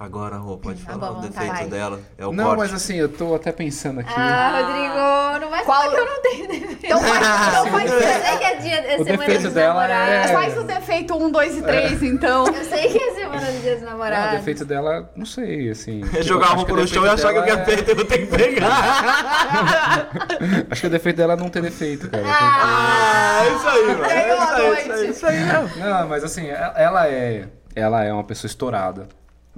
Agora, 0.00 0.36
Rô, 0.36 0.56
pode 0.56 0.80
Tá 0.84 0.92
falar 0.92 1.10
bom, 1.10 1.18
o 1.18 1.22
tá, 1.22 1.26
defeito 1.28 1.52
vai. 1.54 1.66
dela. 1.66 2.00
É 2.16 2.24
o 2.24 2.32
Não, 2.32 2.44
corte. 2.44 2.58
mas 2.58 2.72
assim, 2.72 2.94
eu 2.94 3.08
tô 3.08 3.34
até 3.34 3.50
pensando 3.50 3.98
aqui. 3.98 4.12
Ah, 4.16 4.60
Rodrigo, 4.62 5.40
não 5.44 5.50
vai 5.50 5.64
Qual- 5.64 5.80
falar 5.82 5.92
que 5.92 6.00
eu 6.00 6.06
não 6.06 6.22
tenho 6.22 6.46
defeito. 6.48 6.86
Então 6.86 7.00
faz, 7.00 7.18
então 7.48 7.66
faz, 7.66 7.90
Eu 7.90 7.98
sei 8.00 8.36
que 8.38 8.44
é 8.44 8.54
dia 8.54 8.74
é 8.74 8.94
O 8.94 9.04
semana 9.04 9.18
defeito 9.18 9.42
dos 9.42 9.52
dela 9.54 9.74
namorados. 9.74 10.30
é- 10.30 10.34
faz 10.34 10.56
o 10.58 10.62
defeito 10.62 11.14
1, 11.16 11.30
2 11.32 11.56
e 11.56 11.62
3, 11.62 12.02
então. 12.04 12.46
Eu 12.46 12.64
sei 12.64 12.88
que 12.92 12.96
é 12.98 13.14
semana 13.14 13.46
dos 13.50 13.60
dias 13.60 13.74
dos 13.74 13.82
Não, 13.82 13.88
o 13.88 13.90
namorados. 13.98 14.38
defeito 14.38 14.64
dela, 14.64 15.10
não 15.16 15.26
sei, 15.26 15.70
assim. 15.70 16.00
É 16.16 16.22
jogar 16.22 16.46
a 16.46 16.54
roupa 16.54 16.76
no 16.76 16.86
chão 16.86 17.04
e 17.04 17.08
achar 17.08 17.32
que 17.32 17.38
eu 17.40 17.42
quero 17.42 17.64
feito, 17.64 17.88
eu 17.90 17.96
vou 17.96 18.04
ter 18.04 18.18
que 18.18 18.26
pegar. 18.26 18.70
Acho 20.70 20.80
que 20.80 20.86
o 20.86 20.90
defeito 20.90 21.16
dela 21.16 21.32
é 21.32 21.36
não 21.36 21.48
ter 21.48 21.60
defeito, 21.62 22.08
cara. 22.08 22.22
Ah, 22.24 23.40
é 23.44 23.52
isso 23.52 23.66
aí, 23.68 23.84
mano. 23.86 24.04
É 24.04 24.34
isso 24.36 24.52
aí, 24.52 24.66
noite. 24.68 24.82
isso 24.82 24.92
aí, 24.92 25.10
isso 25.10 25.26
aí. 25.26 25.80
Não, 25.80 26.06
mas 26.08 26.22
assim, 26.22 26.46
ela 26.48 27.08
é, 27.08 27.48
ela 27.74 28.04
é 28.04 28.12
uma 28.12 28.22
pessoa 28.24 28.48
estourada, 28.48 29.08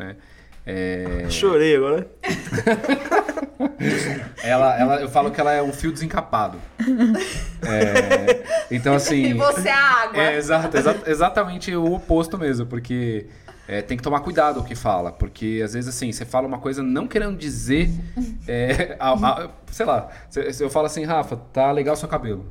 né? 0.00 0.16
É, 0.66 1.26
Chorei 1.30 1.76
agora. 1.76 2.06
ela, 4.42 4.78
ela, 4.78 5.00
eu 5.00 5.08
falo 5.08 5.30
que 5.30 5.40
ela 5.40 5.52
é 5.52 5.62
um 5.62 5.72
fio 5.72 5.92
desencapado. 5.92 6.58
É, 7.62 8.42
então 8.70 8.94
assim. 8.94 9.24
E 9.26 9.34
você 9.34 9.68
é 9.68 9.72
a 9.72 10.02
água. 10.02 10.22
É, 10.22 10.36
exato, 10.36 10.76
exa- 10.76 11.02
exatamente 11.06 11.74
o 11.74 11.94
oposto 11.94 12.38
mesmo, 12.38 12.66
porque 12.66 13.26
é, 13.68 13.82
tem 13.82 13.96
que 13.96 14.02
tomar 14.02 14.20
cuidado 14.20 14.60
o 14.60 14.64
que 14.64 14.74
fala, 14.74 15.12
porque 15.12 15.60
às 15.64 15.74
vezes 15.74 15.94
assim, 15.94 16.12
você 16.12 16.24
fala 16.24 16.46
uma 16.46 16.58
coisa 16.58 16.82
não 16.82 17.06
querendo 17.06 17.36
dizer, 17.38 17.90
é, 18.48 18.96
a- 18.98 19.12
a- 19.12 19.50
sei 19.70 19.86
lá, 19.86 20.08
eu 20.58 20.70
falo 20.70 20.86
assim, 20.86 21.04
Rafa, 21.04 21.36
tá 21.52 21.70
legal 21.72 21.96
seu 21.96 22.08
cabelo. 22.08 22.46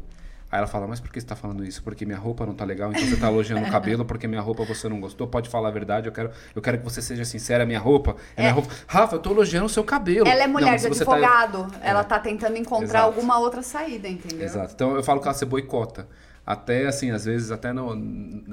Aí 0.51 0.57
ela 0.57 0.65
fala, 0.67 0.87
mas 0.87 0.99
por 0.99 1.11
que 1.11 1.21
você 1.21 1.27
tá 1.27 1.35
falando 1.35 1.63
isso? 1.63 1.83
Porque 1.83 2.05
minha 2.05 2.17
roupa 2.17 2.43
não 2.45 2.55
tá 2.55 2.65
legal, 2.65 2.89
então 2.91 3.03
você 3.05 3.15
tá 3.17 3.27
elogiando 3.27 3.67
o 3.67 3.69
cabelo, 3.71 4.03
porque 4.03 4.27
minha 4.27 4.41
roupa 4.41 4.63
você 4.65 4.89
não 4.89 4.99
gostou, 4.99 5.27
pode 5.27 5.47
falar 5.47 5.67
a 5.69 5.71
verdade, 5.71 6.07
eu 6.07 6.11
quero, 6.11 6.31
eu 6.55 6.61
quero 6.61 6.79
que 6.79 6.83
você 6.83 7.01
seja 7.03 7.23
sincera, 7.23 7.67
minha 7.67 7.77
roupa, 7.79 8.15
é, 8.35 8.41
minha 8.41 8.53
roupa. 8.53 8.69
Rafa, 8.87 9.15
eu 9.15 9.19
tô 9.19 9.29
elogiando 9.31 9.67
o 9.67 9.69
seu 9.69 9.83
cabelo. 9.83 10.27
Ela 10.27 10.43
é 10.43 10.47
Não, 10.47 10.53
mulher 10.53 10.71
mas 10.71 10.81
de 10.81 10.87
tá- 10.89 10.95
advogado. 10.95 11.67
Ela 11.81 12.03
tá 12.03 12.17
tentando 12.19 12.57
encontrar 12.57 12.85
Exato. 12.99 13.05
alguma 13.05 13.37
outra 13.39 13.61
saída, 13.61 14.07
entendeu? 14.07 14.43
Exato. 14.43 14.73
Então 14.73 14.95
eu 14.95 15.03
falo 15.03 15.21
que 15.21 15.27
ela 15.27 15.35
se 15.35 15.45
boicota. 15.45 16.07
Até 16.43 16.87
assim, 16.87 17.11
às 17.11 17.25
vezes, 17.25 17.51
até 17.51 17.71
no, 17.71 17.93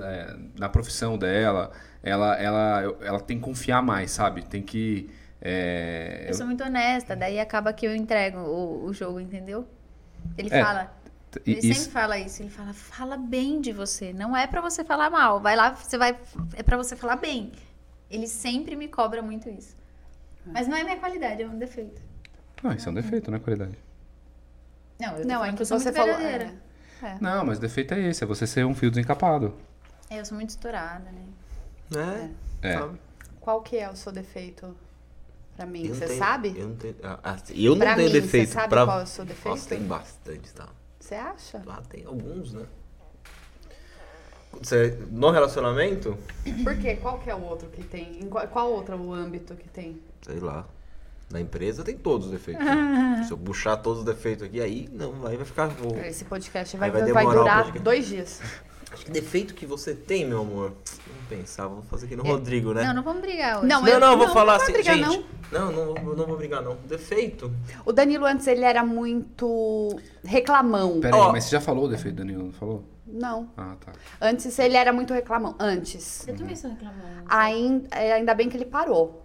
é, 0.02 0.36
na 0.58 0.68
profissão 0.68 1.16
dela, 1.16 1.70
ela, 2.02 2.36
ela, 2.36 2.96
ela 3.00 3.20
tem 3.20 3.38
que 3.38 3.42
confiar 3.44 3.80
mais, 3.82 4.10
sabe? 4.10 4.44
Tem 4.44 4.60
que. 4.62 5.08
é, 5.40 6.26
Eu 6.28 6.34
sou 6.34 6.44
muito 6.44 6.62
honesta, 6.62 7.16
daí 7.16 7.40
acaba 7.40 7.72
que 7.72 7.86
eu 7.86 7.96
entrego 7.96 8.38
o, 8.40 8.84
o 8.84 8.92
jogo, 8.92 9.18
entendeu? 9.18 9.66
Ele 10.36 10.50
É, 10.52 10.62
fala. 10.62 10.92
Ele 11.44 11.58
isso- 11.58 11.80
sempre 11.80 11.92
fala 11.92 12.18
isso. 12.18 12.42
Ele 12.42 12.50
fala, 12.50 12.72
fala 12.72 13.16
bem 13.16 13.60
de 13.60 13.72
você. 13.72 14.12
Não 14.12 14.36
é 14.36 14.46
pra 14.46 14.60
você 14.60 14.84
falar 14.84 15.10
mal. 15.10 15.40
Vai 15.40 15.56
lá, 15.56 15.74
você 15.74 15.98
vai. 15.98 16.16
É 16.54 16.62
pra 16.62 16.76
você 16.76 16.94
falar 16.96 17.16
bem. 17.16 17.52
Ele 18.10 18.26
sempre 18.28 18.76
me 18.76 18.86
cobra 18.88 19.20
muito 19.22 19.48
isso. 19.50 19.74
Mas 20.46 20.68
não 20.68 20.76
é 20.76 20.84
minha 20.84 20.96
qualidade, 20.96 21.42
é 21.42 21.46
um 21.48 21.58
defeito. 21.58 22.00
Não, 22.62 22.72
isso 22.72 22.88
é 22.88 22.92
um 22.92 22.94
defeito, 22.94 23.30
não 23.30 23.36
é 23.38 23.40
qualidade. 23.40 23.76
Não, 24.98 25.18
eu 25.18 25.26
Não, 25.26 25.44
é 25.44 25.52
que 25.52 25.60
eu 25.62 25.66
sou 25.66 25.78
você 25.78 25.90
muito 25.90 25.96
falou. 25.96 26.16
verdadeira. 26.16 26.54
é. 27.02 27.16
Não, 27.20 27.44
mas 27.44 27.58
o 27.58 27.60
defeito 27.60 27.92
é 27.94 28.00
esse, 28.00 28.22
é 28.24 28.26
você 28.26 28.46
ser 28.46 28.64
um 28.64 28.74
fio 28.74 28.90
desencapado. 28.90 29.54
É, 30.08 30.20
eu 30.20 30.24
sou 30.24 30.36
muito 30.36 30.50
estourada, 30.50 31.10
né? 31.10 32.30
É. 32.62 32.68
É. 32.70 32.78
sabe? 32.78 32.98
Qual 33.40 33.60
que 33.62 33.76
é 33.76 33.90
o 33.90 33.96
seu 33.96 34.10
defeito 34.12 34.74
pra 35.56 35.66
mim? 35.66 35.82
Eu 35.82 35.88
não 35.90 35.94
Você 35.96 36.06
tenho- 36.06 36.18
sabe? 36.18 36.54
Eu 36.56 36.68
não 36.68 36.76
tenho, 36.76 36.96
ah, 37.02 37.18
ah, 37.22 37.36
eu 37.50 37.70
não 37.72 37.78
Pra 37.78 37.94
tenho 37.94 38.06
mim, 38.08 38.14
você 38.14 38.20
defeito. 38.22 38.52
sabe 38.52 38.68
pra... 38.68 38.84
qual 38.86 39.00
é 39.00 39.02
o 39.02 39.06
seu 39.06 39.24
defeito? 39.24 39.48
Nossa, 39.48 39.68
tem 39.68 39.82
bastante, 39.82 40.54
tá? 40.54 40.68
Você 41.06 41.14
acha? 41.14 41.62
Lá 41.64 41.80
tem 41.88 42.04
alguns, 42.04 42.52
né? 42.52 42.66
Você, 44.60 44.98
no 45.08 45.30
relacionamento, 45.30 46.18
Por 46.64 46.76
quê? 46.78 46.96
Qual 46.96 47.20
que 47.20 47.30
é 47.30 47.34
o 47.34 47.42
outro 47.42 47.68
que 47.68 47.84
tem? 47.84 48.18
Em 48.24 48.28
qual, 48.28 48.48
qual 48.48 48.72
outro 48.72 48.96
o 48.96 49.12
âmbito 49.14 49.54
que 49.54 49.68
tem? 49.68 50.00
sei 50.22 50.40
lá. 50.40 50.66
Na 51.30 51.40
empresa 51.40 51.84
tem 51.84 51.96
todos 51.96 52.26
os 52.26 52.32
defeitos. 52.32 52.64
Se 53.26 53.32
eu 53.32 53.38
puxar 53.38 53.76
todos 53.76 54.00
os 54.00 54.04
defeitos 54.04 54.44
aqui, 54.46 54.60
aí 54.60 54.88
não, 54.92 55.24
aí 55.26 55.36
vai 55.36 55.46
ficar. 55.46 55.66
vou- 55.68 55.96
Esse 55.98 56.24
podcast 56.24 56.76
vai, 56.76 56.90
vai 56.90 57.02
vai, 57.02 57.08
demorar 57.24 57.28
o 57.28 57.38
durar 57.42 57.56
podcast. 57.58 57.84
dois 57.84 58.06
dias. 58.08 58.40
Acho 58.92 59.04
que 59.04 59.10
defeito 59.10 59.52
que 59.54 59.66
você 59.66 59.94
tem, 59.94 60.24
meu 60.24 60.40
amor. 60.40 60.72
Vamos 61.06 61.24
pensar, 61.28 61.66
vamos 61.66 61.86
fazer 61.86 62.06
aqui 62.06 62.16
no 62.16 62.22
Rodrigo, 62.22 62.72
né? 62.72 62.84
Não, 62.84 62.94
não 62.94 63.02
vamos 63.02 63.20
brigar 63.20 63.58
hoje. 63.58 63.66
Não, 63.66 63.80
Não, 63.82 63.88
eu- 63.88 64.00
não, 64.00 64.12
eu 64.12 64.18
vou 64.18 64.26
não, 64.28 64.34
falar 64.34 64.56
não 64.56 64.62
assim, 64.62 64.72
brigar, 64.72 64.96
gente. 64.96 65.26
Não, 65.52 65.72
não, 65.72 65.94
não, 65.94 66.16
não 66.16 66.26
vou 66.26 66.36
brigar, 66.36 66.62
não. 66.62 66.76
Defeito. 66.86 67.52
O 67.84 67.92
Danilo 67.92 68.24
antes 68.24 68.46
ele 68.46 68.64
era 68.64 68.84
muito 68.84 69.98
reclamão. 70.24 71.00
Pera 71.00 71.16
aí, 71.16 71.20
Ó. 71.22 71.32
mas 71.32 71.44
você 71.44 71.50
já 71.50 71.60
falou 71.60 71.84
o 71.86 71.88
defeito, 71.88 72.16
Danilo, 72.16 72.44
não 72.44 72.52
falou? 72.52 72.84
Não. 73.06 73.48
Ah, 73.56 73.74
tá. 73.84 73.92
Antes 74.20 74.56
ele 74.58 74.76
era 74.76 74.92
muito 74.92 75.12
reclamão. 75.12 75.54
Antes. 75.58 76.26
Eu 76.26 76.36
também 76.36 76.54
sou 76.56 76.70
reclamando. 76.70 77.24
Ainda, 77.28 77.88
é, 77.96 78.12
ainda 78.14 78.34
bem 78.34 78.48
que 78.48 78.56
ele 78.56 78.64
parou. 78.64 79.22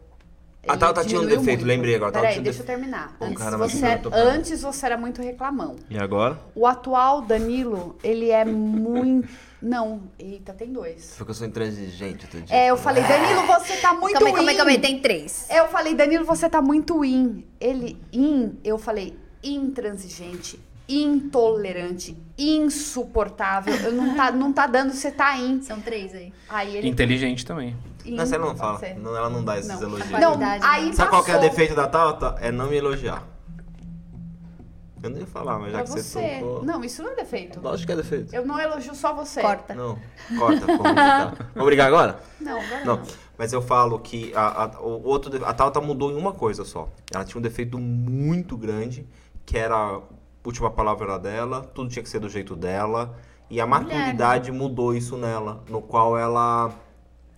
A 0.67 0.73
Ele 0.73 0.77
Tata 0.79 1.03
tinha 1.03 1.19
um 1.19 1.25
defeito, 1.25 1.65
lembrei 1.65 1.95
agora, 1.95 2.11
Peraí, 2.11 2.39
deixa 2.39 2.39
eu 2.39 2.43
defe- 2.43 2.63
terminar. 2.63 3.15
Pô, 3.17 3.25
Antes 3.25 3.37
caramba, 3.37 3.67
você, 3.67 3.77
eu 3.77 4.11
falando. 4.11 4.27
antes 4.27 4.61
você 4.61 4.85
era 4.85 4.95
muito 4.97 5.19
reclamão. 5.19 5.75
E 5.89 5.97
agora? 5.97 6.39
O 6.53 6.67
atual 6.67 7.21
Danilo, 7.23 7.95
ele 8.03 8.29
é 8.29 8.45
muito. 8.45 9.27
Não, 9.61 10.01
eita, 10.17 10.53
tem 10.53 10.73
dois. 10.73 11.15
Foi 11.15 11.23
que 11.25 11.29
eu 11.31 11.35
sou 11.35 11.45
intransigente 11.45 12.25
outro 12.25 12.41
dia. 12.41 12.55
É, 12.55 12.71
eu 12.71 12.77
falei, 12.77 13.03
Danilo, 13.03 13.45
você 13.45 13.77
tá 13.77 13.93
muito 13.93 14.13
calma 14.17 14.33
calma 14.33 14.53
in. 14.53 14.55
calma 14.57 14.71
aí, 14.71 14.79
tem 14.79 14.99
três. 14.99 15.47
Eu 15.51 15.67
falei, 15.67 15.93
Danilo, 15.93 16.25
você 16.25 16.49
tá 16.49 16.61
muito 16.61 17.05
in. 17.05 17.45
Ele, 17.59 18.01
in, 18.11 18.57
eu 18.63 18.79
falei, 18.79 19.15
intransigente, 19.43 20.59
intolerante, 20.89 22.17
insuportável. 22.37 23.73
Eu 23.75 23.91
não 23.91 24.15
tá, 24.15 24.31
não 24.31 24.51
tá 24.51 24.65
dando, 24.65 24.93
você 24.93 25.11
tá 25.11 25.37
in. 25.37 25.61
São 25.61 25.79
três 25.79 26.13
aí. 26.15 26.33
Aí 26.49 26.77
ele. 26.77 26.87
Inteligente 26.87 27.45
também. 27.45 27.77
in, 28.03 28.15
Não, 28.15 28.25
você 28.25 28.37
não 28.39 28.55
fala. 28.55 28.81
Não, 28.97 29.15
ela 29.15 29.29
não 29.29 29.43
dá 29.43 29.59
esses 29.59 29.67
Não. 29.67 29.81
elogios. 29.81 30.09
Não, 30.09 30.39
aí? 30.63 30.91
Sabe 30.93 31.11
qual 31.11 31.23
que 31.23 31.29
é 31.29 31.35
o 31.35 31.37
passou 31.37 31.49
defeito 31.51 31.75
da 31.75 31.87
Tata? 31.87 32.35
É 32.41 32.51
não 32.51 32.67
me 32.67 32.77
elogiar. 32.77 33.23
Eu 35.03 35.09
não 35.09 35.19
ia 35.19 35.25
falar, 35.25 35.57
mas 35.57 35.71
já 35.71 35.77
pra 35.79 35.83
que 35.83 35.89
você. 35.89 36.01
você 36.01 36.39
tocou... 36.39 36.63
Não, 36.63 36.83
isso 36.83 37.01
não 37.01 37.11
é 37.11 37.15
defeito. 37.15 37.59
Lógico 37.59 37.87
que 37.87 37.93
é 37.93 37.95
defeito. 37.95 38.35
Eu 38.35 38.45
não 38.45 38.59
elogio 38.59 38.93
só 38.93 39.13
você. 39.13 39.41
Corta. 39.41 39.73
Não, 39.73 39.97
corta, 40.37 40.65
vamos 40.65 40.81
brigar. 40.83 41.49
Vamos 41.53 41.65
brigar 41.65 41.87
agora? 41.87 42.19
Não, 42.39 42.59
agora 42.59 42.85
Não, 42.85 42.97
não. 42.97 43.03
mas 43.37 43.51
eu 43.51 43.61
falo 43.61 43.99
que 43.99 44.31
a, 44.35 44.63
a, 44.65 44.81
o 44.81 45.07
outro, 45.07 45.43
a 45.45 45.53
Tata 45.53 45.81
mudou 45.81 46.11
em 46.11 46.15
uma 46.15 46.33
coisa 46.33 46.63
só. 46.63 46.87
Ela 47.13 47.25
tinha 47.25 47.39
um 47.39 47.41
defeito 47.41 47.79
muito 47.79 48.55
grande, 48.55 49.07
que 49.45 49.57
era 49.57 49.75
a 49.75 50.01
última 50.45 50.69
palavra 50.69 51.05
era 51.05 51.17
dela, 51.17 51.61
tudo 51.61 51.89
tinha 51.89 52.03
que 52.03 52.09
ser 52.09 52.19
do 52.19 52.29
jeito 52.29 52.55
dela. 52.55 53.15
E 53.49 53.59
a 53.59 53.67
maturidade 53.67 54.51
mudou 54.51 54.95
isso 54.95 55.17
nela, 55.17 55.61
no 55.69 55.81
qual 55.81 56.17
ela 56.17 56.73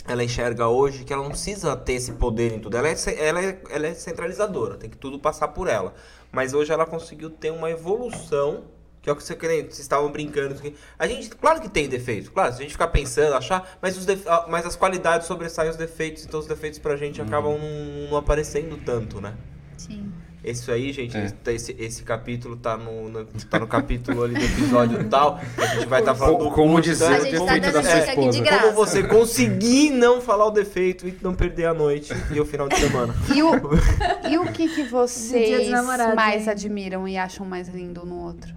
ela 0.05 0.23
enxerga 0.23 0.67
hoje 0.67 1.05
que 1.05 1.13
ela 1.13 1.23
não 1.23 1.29
precisa 1.29 1.75
ter 1.75 1.93
esse 1.93 2.11
poder 2.13 2.53
em 2.53 2.59
tudo. 2.59 2.75
Ela 2.75 2.89
é, 2.89 2.95
ela 3.17 3.41
é, 3.41 3.61
ela 3.69 3.87
é 3.87 3.93
centralizadora, 3.93 4.75
tem 4.75 4.89
que 4.89 4.97
tudo 4.97 5.17
passar 5.17 5.47
por 5.49 5.67
ela. 5.67 5.93
Mas 6.33 6.53
hoje 6.55 6.73
ela 6.73 6.85
conseguiu 6.85 7.29
ter 7.29 7.51
uma 7.51 7.69
evolução, 7.69 8.63
que 9.01 9.09
é 9.09 9.13
o 9.13 9.15
que 9.15 9.23
você 9.23 9.35
querendo, 9.35 9.65
vocês 9.65 9.79
estavam 9.79 10.11
brincando. 10.11 10.55
A 10.97 11.07
gente, 11.07 11.29
claro 11.29 11.61
que 11.61 11.69
tem 11.69 11.87
defeitos, 11.87 12.29
claro, 12.29 12.51
se 12.53 12.59
a 12.59 12.63
gente 12.63 12.71
ficar 12.71 12.87
pensando, 12.87 13.35
achar, 13.35 13.77
mas, 13.81 13.97
os 13.97 14.05
mas 14.49 14.65
as 14.65 14.75
qualidades 14.75 15.27
sobressaem 15.27 15.69
os 15.69 15.75
defeitos, 15.75 16.25
então 16.25 16.39
os 16.39 16.47
defeitos 16.47 16.79
pra 16.79 16.97
gente 16.97 17.21
acabam 17.21 17.57
não, 17.59 18.09
não 18.09 18.17
aparecendo 18.17 18.77
tanto, 18.83 19.21
né? 19.21 19.35
Sim. 19.77 20.12
Isso 20.43 20.69
aí, 20.73 20.91
gente, 20.91 21.15
É. 21.15 21.31
esse, 21.53 21.73
esse 21.79 22.03
capítulo 22.03 22.57
tá 22.57 22.75
no, 22.75 23.07
no- 23.07 23.25
tá 23.49 23.57
no 23.59 23.65
capítulo 23.67 24.23
ali 24.23 24.33
do 24.33 24.43
episódio 24.43 25.01
tal. 25.09 25.39
A 25.57 25.65
gente 25.67 25.85
vai 25.87 26.01
estar 26.01 26.13
falando 26.13 26.37
Co- 26.39 26.43
do 26.45 26.51
como 26.51 26.81
dizer 26.81 27.05
tá 27.05 27.17
defeito 27.23 27.45
dando 27.45 27.71
da 27.71 27.83
sua 27.83 27.99
esposa. 27.99 28.43
Como 28.43 28.71
você 28.73 29.03
conseguir 29.07 29.89
não 29.95 30.19
falar 30.19 30.45
o 30.47 30.51
defeito 30.51 31.07
e 31.07 31.17
não 31.21 31.33
perder 31.33 31.65
a 31.67 31.73
noite 31.73 32.11
e 32.33 32.39
o 32.41 32.45
final 32.45 32.67
de 32.67 32.75
semana. 32.77 33.15
E 33.33 33.41
o, 33.41 33.51
e 34.29 34.37
o 34.37 34.51
que, 34.51 34.67
que 34.67 34.83
vocês 34.83 35.69
mais 36.13 36.47
admiram 36.49 37.07
e 37.07 37.15
acham 37.17 37.45
mais 37.45 37.69
lindo 37.69 38.05
no 38.05 38.19
outro? 38.25 38.53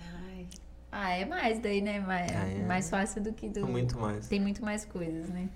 Ai. 0.00 0.46
Ah, 0.90 1.10
é 1.12 1.24
mais 1.24 1.58
daí, 1.60 1.80
né? 1.80 2.00
Mais, 2.00 2.30
Ah, 2.32 2.48
é. 2.48 2.66
mais 2.66 2.90
fácil 2.90 3.22
do 3.22 3.32
que 3.32 3.48
do. 3.48 3.66
Muito 3.66 3.96
mais. 3.98 4.26
Tem 4.26 4.40
muito 4.40 4.64
mais 4.64 4.84
coisas, 4.84 5.28
né? 5.28 5.48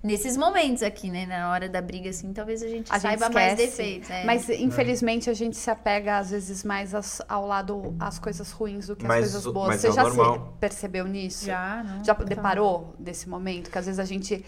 Nesses 0.00 0.36
momentos 0.36 0.82
aqui, 0.84 1.10
né? 1.10 1.26
Na 1.26 1.50
hora 1.50 1.68
da 1.68 1.82
briga, 1.82 2.08
assim, 2.10 2.32
talvez 2.32 2.62
a 2.62 2.68
gente 2.68 2.90
A 2.90 2.98
gente 2.98 3.02
saiba 3.18 3.28
mais 3.30 3.52
esquece. 3.58 3.70
defeitos. 3.76 4.10
é. 4.10 4.24
Mas 4.24 4.48
infelizmente 4.48 5.28
a 5.28 5.34
gente 5.34 5.56
se 5.56 5.68
apega 5.68 6.18
às 6.18 6.30
vezes 6.30 6.62
mais 6.62 6.94
às- 6.94 7.20
ao 7.28 7.44
lado 7.46 7.96
às 7.98 8.16
coisas 8.18 8.52
ruins 8.52 8.86
do 8.86 8.94
que 8.94 9.04
às 9.04 9.12
coisas 9.12 9.44
boas. 9.46 9.68
mas 9.68 9.80
Você 9.80 9.88
é 9.88 9.92
já 9.92 10.02
normal. 10.04 10.34
se 10.54 10.58
percebeu 10.60 11.04
nisso? 11.06 11.46
Já, 11.46 11.82
não? 11.82 12.04
Já 12.04 12.12
deparou 12.12 12.94
desse 12.98 13.28
momento? 13.28 13.70
Que 13.70 13.78
às 13.78 13.86
vezes 13.86 13.98
a 13.98 14.04
gente 14.04 14.44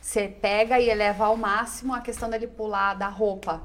você 0.00 0.26
pega 0.26 0.80
e 0.80 0.88
eleva 0.90 1.26
ao 1.26 1.36
máximo 1.36 1.94
a 1.94 2.00
questão 2.00 2.28
dele 2.28 2.48
pular 2.48 2.94
da 2.94 3.08
roupa. 3.08 3.62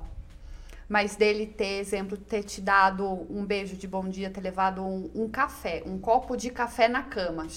Mas 0.88 1.16
dele 1.16 1.48
ter, 1.48 1.80
exemplo, 1.80 2.16
ter 2.18 2.44
te 2.44 2.62
dado 2.62 3.26
um 3.30 3.44
beijo 3.46 3.76
de 3.76 3.88
bom 3.88 4.08
dia, 4.08 4.30
ter 4.30 4.42
levado 4.42 4.84
um, 4.84 5.10
um 5.16 5.30
café, 5.30 5.82
um 5.86 5.98
copo 5.98 6.36
de 6.36 6.50
café 6.52 6.88
na 6.88 7.02
cama. 7.02 7.44
Não, 7.44 7.50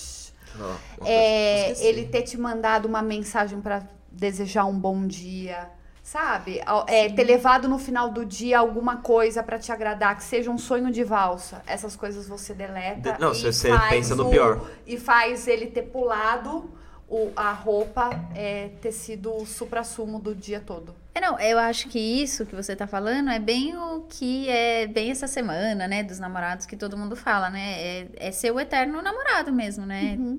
É, 1.05 1.73
ele 1.87 2.07
ter 2.07 2.23
te 2.23 2.39
mandado 2.39 2.87
uma 2.87 3.03
mensagem 3.03 3.61
pra 3.61 3.83
desejar 4.11 4.65
um 4.65 4.79
bom 4.79 5.07
dia, 5.07 5.69
sabe? 6.03 6.61
É, 6.87 7.09
ter 7.11 7.25
levado 7.25 7.69
no 7.69 7.79
final 7.79 8.11
do 8.11 8.25
dia 8.25 8.59
alguma 8.59 8.97
coisa 8.99 9.43
pra 9.43 9.59
te 9.59 9.71
agradar, 9.71 10.17
que 10.17 10.25
seja 10.25 10.51
um 10.51 10.59
sonho 10.59 10.91
de 10.91 11.05
valsa. 11.05 11.63
Essas 11.67 11.95
coisas 11.97 12.27
você 12.29 12.55
deleta. 12.55 13.13
De- 13.13 13.21
não, 13.21 13.33
e 13.33 13.53
você- 13.53 13.69
pensa 13.91 14.15
no 14.17 14.27
o- 14.29 14.31
pior. 14.31 14.71
E 14.87 14.99
faz 14.99 15.47
ele 15.47 15.67
ter 15.67 15.83
pulado 15.83 16.71
o, 17.09 17.31
a 17.37 17.53
roupa, 17.53 18.11
é, 18.35 18.71
ter 18.81 18.93
sido 18.93 19.35
o 19.37 19.47
supra-sumo 19.47 20.19
do 20.19 20.35
dia 20.35 20.61
todo. 20.65 20.95
É, 21.17 21.21
não, 21.21 21.41
eu 21.41 21.59
acho 21.59 21.89
que 21.89 21.99
isso 21.99 22.45
que 22.45 22.55
você 22.55 22.77
tá 22.77 22.87
falando 22.87 23.31
é 23.31 23.39
bem 23.39 23.75
o 23.75 24.03
que 24.03 24.51
é 24.51 24.87
bem 24.87 25.11
essa 25.11 25.27
semana, 25.27 25.89
né? 25.89 26.03
Dos 26.03 26.19
namorados 26.19 26.67
que 26.67 26.77
todo 26.77 26.95
mundo 26.95 27.17
fala, 27.17 27.49
né? 27.49 27.73
É, 27.81 28.09
é 28.17 28.31
ser 28.31 28.51
o 28.51 28.61
eterno 28.61 29.01
namorado 29.01 29.51
mesmo, 29.51 29.87
né? 29.87 30.17
Uhum. 30.19 30.39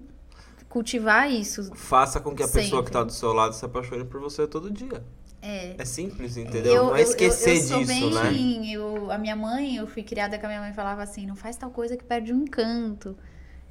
Cultivar 0.69 1.31
isso. 1.31 1.73
Faça 1.73 2.19
com 2.19 2.35
que 2.35 2.43
a 2.43 2.47
pessoa 2.47 2.83
que 2.83 2.89
Sempre. 2.89 2.91
tá 2.91 3.03
do 3.03 3.11
seu 3.11 3.33
lado 3.33 3.55
se 3.55 3.65
apaixone 3.65 4.05
por 4.05 4.21
você 4.21 4.45
todo 4.45 4.69
dia. 4.69 5.03
É. 5.41 5.73
É 5.79 5.85
simples, 5.85 6.37
entendeu? 6.37 6.85
não 6.85 6.95
é 6.95 7.01
esquecer 7.01 7.53
eu, 7.53 7.55
eu 7.55 7.61
sou 7.63 7.79
disso, 7.79 8.21
bem, 8.31 8.59
né? 8.59 8.71
Eu, 8.71 9.11
a 9.11 9.17
minha 9.17 9.35
mãe, 9.35 9.77
eu 9.77 9.87
fui 9.87 10.03
criada 10.03 10.37
com 10.37 10.45
a 10.45 10.49
minha 10.49 10.61
mãe 10.61 10.73
falava 10.73 11.01
assim, 11.01 11.25
não 11.25 11.35
faz 11.35 11.57
tal 11.57 11.71
coisa 11.71 11.97
que 11.97 12.03
perde 12.03 12.31
o 12.31 12.35
encanto. 12.35 13.17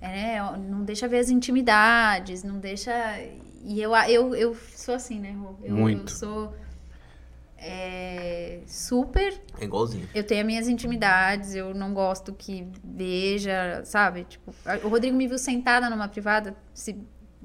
É, 0.01 0.09
né? 0.43 0.59
não 0.69 0.83
deixa 0.83 1.07
ver 1.07 1.21
as 1.21 1.31
intimidades, 1.31 2.43
não 2.43 2.59
deixa. 2.59 2.91
E 3.65 3.81
eu, 3.81 3.95
eu, 3.95 4.35
eu 4.35 4.57
sou 4.75 4.97
assim, 4.97 5.21
né? 5.21 5.31
Rô? 5.39 5.55
Eu, 5.63 5.77
Muito. 5.77 6.13
eu 6.13 6.17
sou 6.17 6.66
é, 7.59 8.61
super. 8.67 9.41
É 9.61 9.65
igualzinho. 9.65 10.09
Eu 10.15 10.25
tenho 10.25 10.41
as 10.41 10.47
minhas 10.47 10.69
intimidades, 10.69 11.55
eu 11.55 11.75
não 11.75 11.93
gosto 11.95 12.33
que 12.33 12.67
veja, 12.85 13.83
sabe? 13.85 14.25
Tipo, 14.25 14.55
o 14.85 14.89
Rodrigo 14.89 15.17
me 15.17 15.27
viu 15.27 15.39
sentada 15.39 15.89
numa 15.91 16.09
privada, 16.09 16.55
se, 16.75 16.97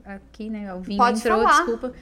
aqui, 0.03 0.49
né? 0.49 0.73
O 0.73 0.79
vinho 0.81 0.97
Pode 0.97 1.19
entrou, 1.19 1.39
falar. 1.43 1.57
desculpa. 1.63 1.93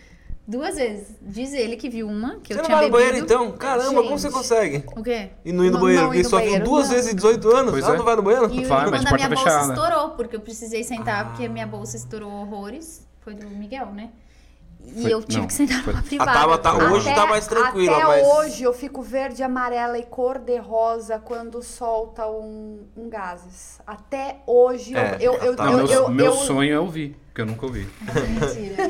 Duas 0.48 0.77
vezes. 0.77 1.15
Diz 1.22 1.53
ele 1.53 1.76
que 1.76 1.88
viu 1.88 2.07
uma, 2.07 2.40
que 2.40 2.52
Você 2.52 2.53
eu 2.53 2.57
não 2.57 2.64
tinha 2.65 2.77
vai 2.77 2.86
no 2.88 2.91
bebido. 2.91 3.07
banheiro 3.11 3.26
então? 3.26 3.52
Caramba, 3.56 3.90
como 4.02 4.02
Gente. 4.10 4.22
você 4.22 4.31
consegue? 4.31 4.84
O 4.98 5.03
quê? 5.03 5.30
E 5.45 5.52
não 5.52 5.64
ir 5.64 5.68
no 5.68 5.73
Não- 5.73 5.81
banheiro? 5.81 6.03
não 6.06 6.10
Porque 6.11 6.23
só 6.23 6.40
viu 6.40 6.64
duas 6.64 6.88
não. 6.88 6.95
vezes 6.95 7.11
em 7.14 7.15
18 7.15 7.56
anos. 7.56 7.72
Pois 7.72 7.84
Ela 7.86 7.94
é. 7.94 7.98
não 7.99 8.06
vai 8.06 8.15
no 8.15 8.23
banheiro? 8.23 8.45
E, 8.52 8.65
Vai, 8.65 8.88
e 8.88 8.90
mas 8.90 9.02
quando 9.03 9.07
de 9.10 9.14
a 9.14 9.27
minha 9.27 9.30
bolsa 9.30 9.44
fechada. 9.44 9.73
estourou, 9.73 10.10
porque 10.15 10.36
eu 10.36 10.40
precisei 10.41 10.84
sentar, 10.84 11.22
Ah. 11.22 11.26
porque 11.26 11.45
a 11.45 11.49
minha 11.49 11.68
bolsa 11.68 11.95
estourou 11.98 12.31
horrores. 12.31 13.07
Foi 13.22 13.36
do 13.36 13.48
Miguel, 13.48 13.91
né? 13.94 14.10
E 14.86 15.02
Foi- 15.04 15.14
eu 15.14 15.22
tive 15.22 15.40
não, 15.42 15.48
que 15.48 15.54
sentar 15.54 15.84
foi- 15.84 15.94
numa 15.94 16.00
A 16.00 16.04
privada. 16.06 16.32
Taba 16.32 16.58
tá, 16.58 16.74
hoje 16.74 17.10
Até- 17.10 17.22
tá 17.22 17.28
mais 17.28 17.46
tranquila, 17.48 17.98
até 17.98 18.06
mas. 18.06 18.28
hoje 18.28 18.64
eu 18.64 18.74
fico 18.74 19.02
verde, 19.04 19.44
amarela 19.44 20.00
e 20.00 20.04
cor 20.04 20.40
de 20.40 20.58
rosa 20.58 21.20
quando 21.20 21.62
solta 21.62 22.26
um, 22.28 22.88
um 22.98 23.10
gases. 23.10 23.80
Até 23.86 24.38
hoje 24.48 24.96
É, 24.96 25.18
eu, 25.20 25.34
eu, 25.36 25.44
eu, 25.44 25.56
tá. 25.56 25.66
Não, 25.66 25.80
eu, 25.82 25.88
meu 25.88 25.92
eu- 26.04 26.10
meu 26.10 26.26
eu- 26.28 26.32
sonho 26.34 26.74
é 26.74 26.80
ouvir, 26.80 27.16
porque 27.28 27.42
eu 27.42 27.46
nunca 27.46 27.66
ouvi. 27.66 27.88
Mentira. 28.02 28.90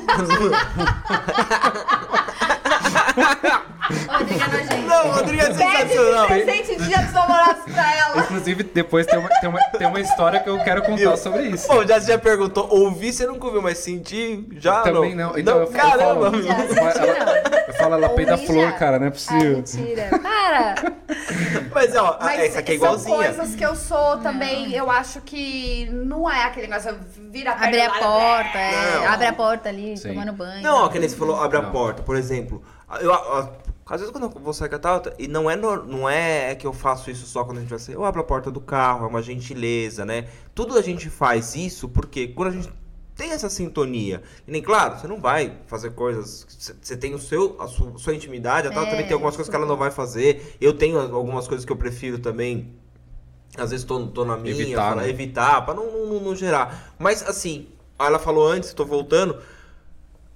Rodrigo 4.07 4.44
é 4.44 4.48
nojento. 4.48 4.88
Não, 4.88 5.11
Rodrigo 5.11 5.41
é 5.41 5.45
Pede 5.48 5.57
sensacional. 5.57 6.26
esse 6.26 6.44
presente 6.44 6.76
de 6.78 6.88
dia 6.88 6.98
dos 6.99 7.14
namorados 7.14 7.64
pra 7.74 7.98
ela. 7.98 8.18
Inclusive, 8.22 8.64
depois 8.64 9.06
tem 9.06 9.20
uma, 9.20 9.30
tem, 9.30 9.49
uma, 9.49 9.60
tem 9.78 9.88
uma 9.88 9.99
história 9.99 10.40
que 10.40 10.49
eu 10.49 10.60
quero 10.60 10.82
contar 10.82 10.95
Viu? 10.98 11.18
sobre 11.18 11.44
isso. 11.49 11.68
Bom, 11.68 11.86
já, 11.86 11.99
já 11.99 12.18
perguntou, 12.18 12.68
ouvi, 12.70 13.11
você 13.14 13.26
nunca 13.26 13.45
ouviu, 13.48 13.61
mas 13.61 13.78
senti, 13.80 14.45
já 14.57 14.82
Também 14.82 15.16
não. 15.16 15.38
Então, 15.38 15.57
eu, 15.57 15.64
eu 15.64 15.72
caramba! 15.72 16.32
falo, 16.32 16.41
Já 16.44 16.53
ela, 16.53 17.26
não. 17.26 17.52
eu 17.68 17.74
falo, 17.74 17.94
ela 17.95 18.10
peida 18.10 18.38
flor, 18.38 18.72
cara, 18.74 18.99
não 18.99 19.06
é 19.06 19.10
Ah, 19.10 19.11
possível. 19.11 19.57
mentira. 19.57 20.10
Para! 20.22 20.76
Mas, 21.74 21.95
ó, 21.95 22.18
Mas 22.22 22.40
essa 22.40 22.60
aqui 22.60 22.74
é 22.74 22.78
são 22.78 22.88
igualzinha. 22.88 23.16
coisas 23.16 23.56
que 23.56 23.64
eu 23.66 23.76
sou 23.76 24.18
também, 24.18 24.74
eu 24.74 24.90
acho 24.90 25.22
que 25.22 25.88
não 25.91 26.30
é 26.30 26.44
aquele 26.45 26.68
negócio, 26.68 26.98
vira 27.32 27.52
a 27.52 27.56
perna 27.56 27.68
Abre 27.68 27.82
a 27.82 27.88
lá, 27.88 27.99
porta, 27.99 28.57
é, 28.57 28.95
Não. 28.99 29.07
abre 29.14 29.26
a 29.28 29.34
porta 29.34 29.70
ali, 29.70 29.98
Sim. 29.98 30.10
tomando 30.10 30.34
banho. 30.34 30.61
Não, 30.64 30.86
ó, 30.86 30.90
que 30.90 30.99
nem 30.99 31.07
você 31.07 31.16
falou, 31.16 31.40
abre 31.41 31.57
a 31.57 31.61
Não. 31.61 31.72
porta, 31.72 32.02
por 32.03 32.16
exemplo. 32.16 32.61
Eu, 32.99 33.11
às 33.90 33.99
vezes 34.02 34.11
quando 34.11 34.24
eu 34.26 34.30
vou 34.41 34.53
sair 34.53 34.70
com 34.70 34.76
a 34.76 34.80
Tata, 34.80 35.14
e 35.18 35.28
não 35.28 35.49
é, 35.49 35.56
no- 35.56 35.84
não 35.86 36.10
é 36.10 36.53
que 36.56 36.68
eu 36.68 36.74
faço 36.74 37.10
isso 37.10 37.26
só 37.26 37.44
quando 37.44 37.57
a 37.57 37.61
gente 37.61 37.70
vai 37.70 37.80
sair, 37.80 37.95
eu 37.95 38.06
abro 38.06 38.22
a 38.22 38.24
porta 38.24 38.52
do 38.52 38.61
carro, 38.61 39.06
é 39.06 39.10
uma 39.10 39.22
gentileza, 39.22 40.06
né? 40.06 40.28
Tudo 40.53 40.78
a 40.78 40.82
gente 40.82 41.10
faz 41.10 41.56
isso 41.56 41.90
porque 41.90 42.28
quando 42.28 42.49
a 42.49 42.52
gente 42.52 42.70
tem 43.16 43.32
essa 43.32 43.49
sintonia, 43.49 44.22
e 44.48 44.52
nem 44.52 44.61
claro, 44.61 44.98
você 44.98 45.06
não 45.07 45.20
vai 45.20 45.57
fazer 45.68 45.91
coisas, 45.91 46.45
você- 46.82 46.95
tem 46.95 47.14
o 47.14 47.20
seu, 47.20 47.57
a 47.61 47.68
sua, 47.68 47.98
sua 47.98 48.16
intimidade, 48.16 48.68
a 48.68 48.72
Tata 48.72 48.88
É, 48.88 48.90
também 48.91 49.06
tem 49.06 49.14
algumas 49.14 49.36
coisas 49.36 49.49
que 49.49 49.56
ela 49.56 49.66
não 49.66 49.76
vai 49.76 49.91
fazer, 49.91 50.56
eu 50.61 50.72
tenho 50.74 50.98
algumas 50.99 51.48
coisas 51.48 51.66
que 51.66 51.72
eu 51.72 51.76
prefiro 51.76 52.20
também, 52.20 52.74
às 53.57 53.72
vezes 53.72 53.86
tô, 53.86 54.07
tô 54.07 54.24
na 54.24 54.38
minha, 54.38 54.53
Evitar, 54.53 54.90
fala- 54.90 55.02
né? 55.02 55.10
evitar, 55.10 55.66
pra 55.66 55.74
não, 55.74 55.91
não, 56.07 56.20
não 56.22 56.36
gerar. 56.36 56.94
Mas 56.98 57.22
assim, 57.28 57.68
ela 57.99 58.20
falou 58.20 58.48
antes, 58.48 58.72
tô 58.74 58.86
voltando, 58.86 59.38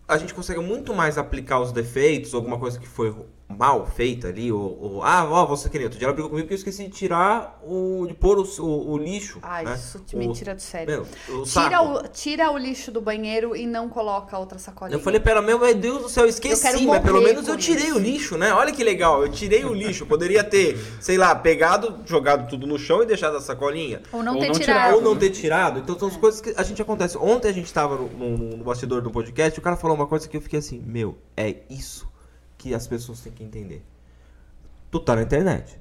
a 0.06 0.18
gente 0.18 0.34
consegue 0.34 0.60
muito 0.60 0.94
mais 0.94 1.18
aplicar 1.18 1.60
os 1.62 1.72
defeitos, 1.72 2.34
alguma 2.34 2.60
coisa 2.60 2.78
que 2.78 2.88
foi 2.88 3.16
mal 3.58 3.86
feita 3.86 4.28
ali, 4.28 4.52
ou, 4.52 4.78
ou- 4.82 5.04
ah, 5.04 5.26
ó, 5.30 5.46
você 5.46 5.70
queria, 5.70 5.88
outro 5.88 5.98
dia 6.00 6.06
ela 6.08 6.14
brigou 6.14 6.30
comigo 6.30 6.46
porque 6.48 6.54
eu 6.56 6.58
esqueci 6.58 6.84
de 6.86 6.90
tirar 6.90 7.60
o, 7.64 8.06
de 8.08 8.14
pôr 8.14 8.38
o, 8.40 8.44
o, 8.62 8.92
o 8.94 8.98
lixo, 8.98 9.40
Ai, 9.42 9.64
né? 9.66 9.76
isso 9.76 10.00
te 10.00 10.16
me 10.16 10.32
tira 10.34 10.56
do 10.56 10.62
sério. 10.62 11.06
Meu, 11.30 11.40
o 11.42 11.44
Tira 11.44 11.82
o, 11.82 12.08
tira 12.08 12.52
o 12.52 12.58
lixo 12.58 12.92
do 12.92 13.02
banheiro 13.02 13.56
e 13.56 13.66
não 13.68 13.88
coloca 13.90 14.38
outra 14.38 14.58
sacolinha. 14.60 14.96
Eu 14.98 15.02
falei, 15.02 15.20
pera, 15.20 15.42
meu, 15.42 15.60
meu 15.60 15.74
Deus 15.76 16.02
do 16.04 16.10
céu, 16.10 16.24
eu 16.24 16.30
esqueci, 16.30 16.84
Eu 16.84 16.90
mas 16.90 17.04
pelo 17.04 17.22
menos 17.22 17.48
eu 17.48 17.58
tirei 17.58 17.88
isso. 17.88 17.96
o 17.96 18.00
lixo, 18.00 18.38
né? 18.38 18.54
Olha 18.54 18.72
que 18.72 18.84
legal, 18.84 19.22
eu 19.24 19.32
tirei 19.32 19.64
o 19.66 19.74
lixo. 19.74 20.06
Poderia 20.06 20.44
ter, 20.44 20.78
sei 21.00 21.18
lá, 21.18 21.36
pegado, 21.36 22.00
jogado 22.06 22.50
tudo 22.50 22.66
no 22.66 22.78
chão 22.80 23.02
e 23.04 23.06
deixado 23.06 23.38
a 23.38 23.42
sacolinha. 23.42 24.02
Ou 24.12 24.24
não 24.24 24.36
Ou 24.36 24.40
ter 24.42 24.48
não 24.48 24.54
tirado. 24.54 24.66
tirar. 24.84 24.96
Ou 24.96 25.02
não 25.02 25.16
ter 25.16 25.30
tirado. 25.30 25.80
Então 25.80 25.98
são 25.98 26.08
as 26.08 26.18
coisas 26.18 26.42
que 26.42 26.54
a 26.56 26.64
gente 26.64 26.82
acontece. 26.82 27.18
Ontem 27.18 27.48
a 27.50 27.54
gente 27.54 27.72
tava 27.74 27.96
no, 27.98 28.10
no, 28.38 28.58
no 28.58 28.64
bastidor 28.64 29.02
do 29.02 29.12
podcast 29.12 29.58
e 29.58 29.62
o 29.62 29.64
cara 29.64 29.76
falou 29.76 29.96
uma 29.96 30.08
coisa 30.08 30.28
que 30.28 30.36
eu 30.38 30.42
fiquei 30.42 30.60
assim, 30.60 30.82
meu, 30.86 31.18
é 31.36 31.58
isso 31.70 32.12
que 32.64 32.74
as 32.74 32.88
pessoas 32.88 33.20
têm 33.20 33.34
que 33.34 33.44
entender. 33.44 33.84
Tu 34.90 34.98
tá 35.02 35.18
na 35.18 35.24
internet. 35.24 35.78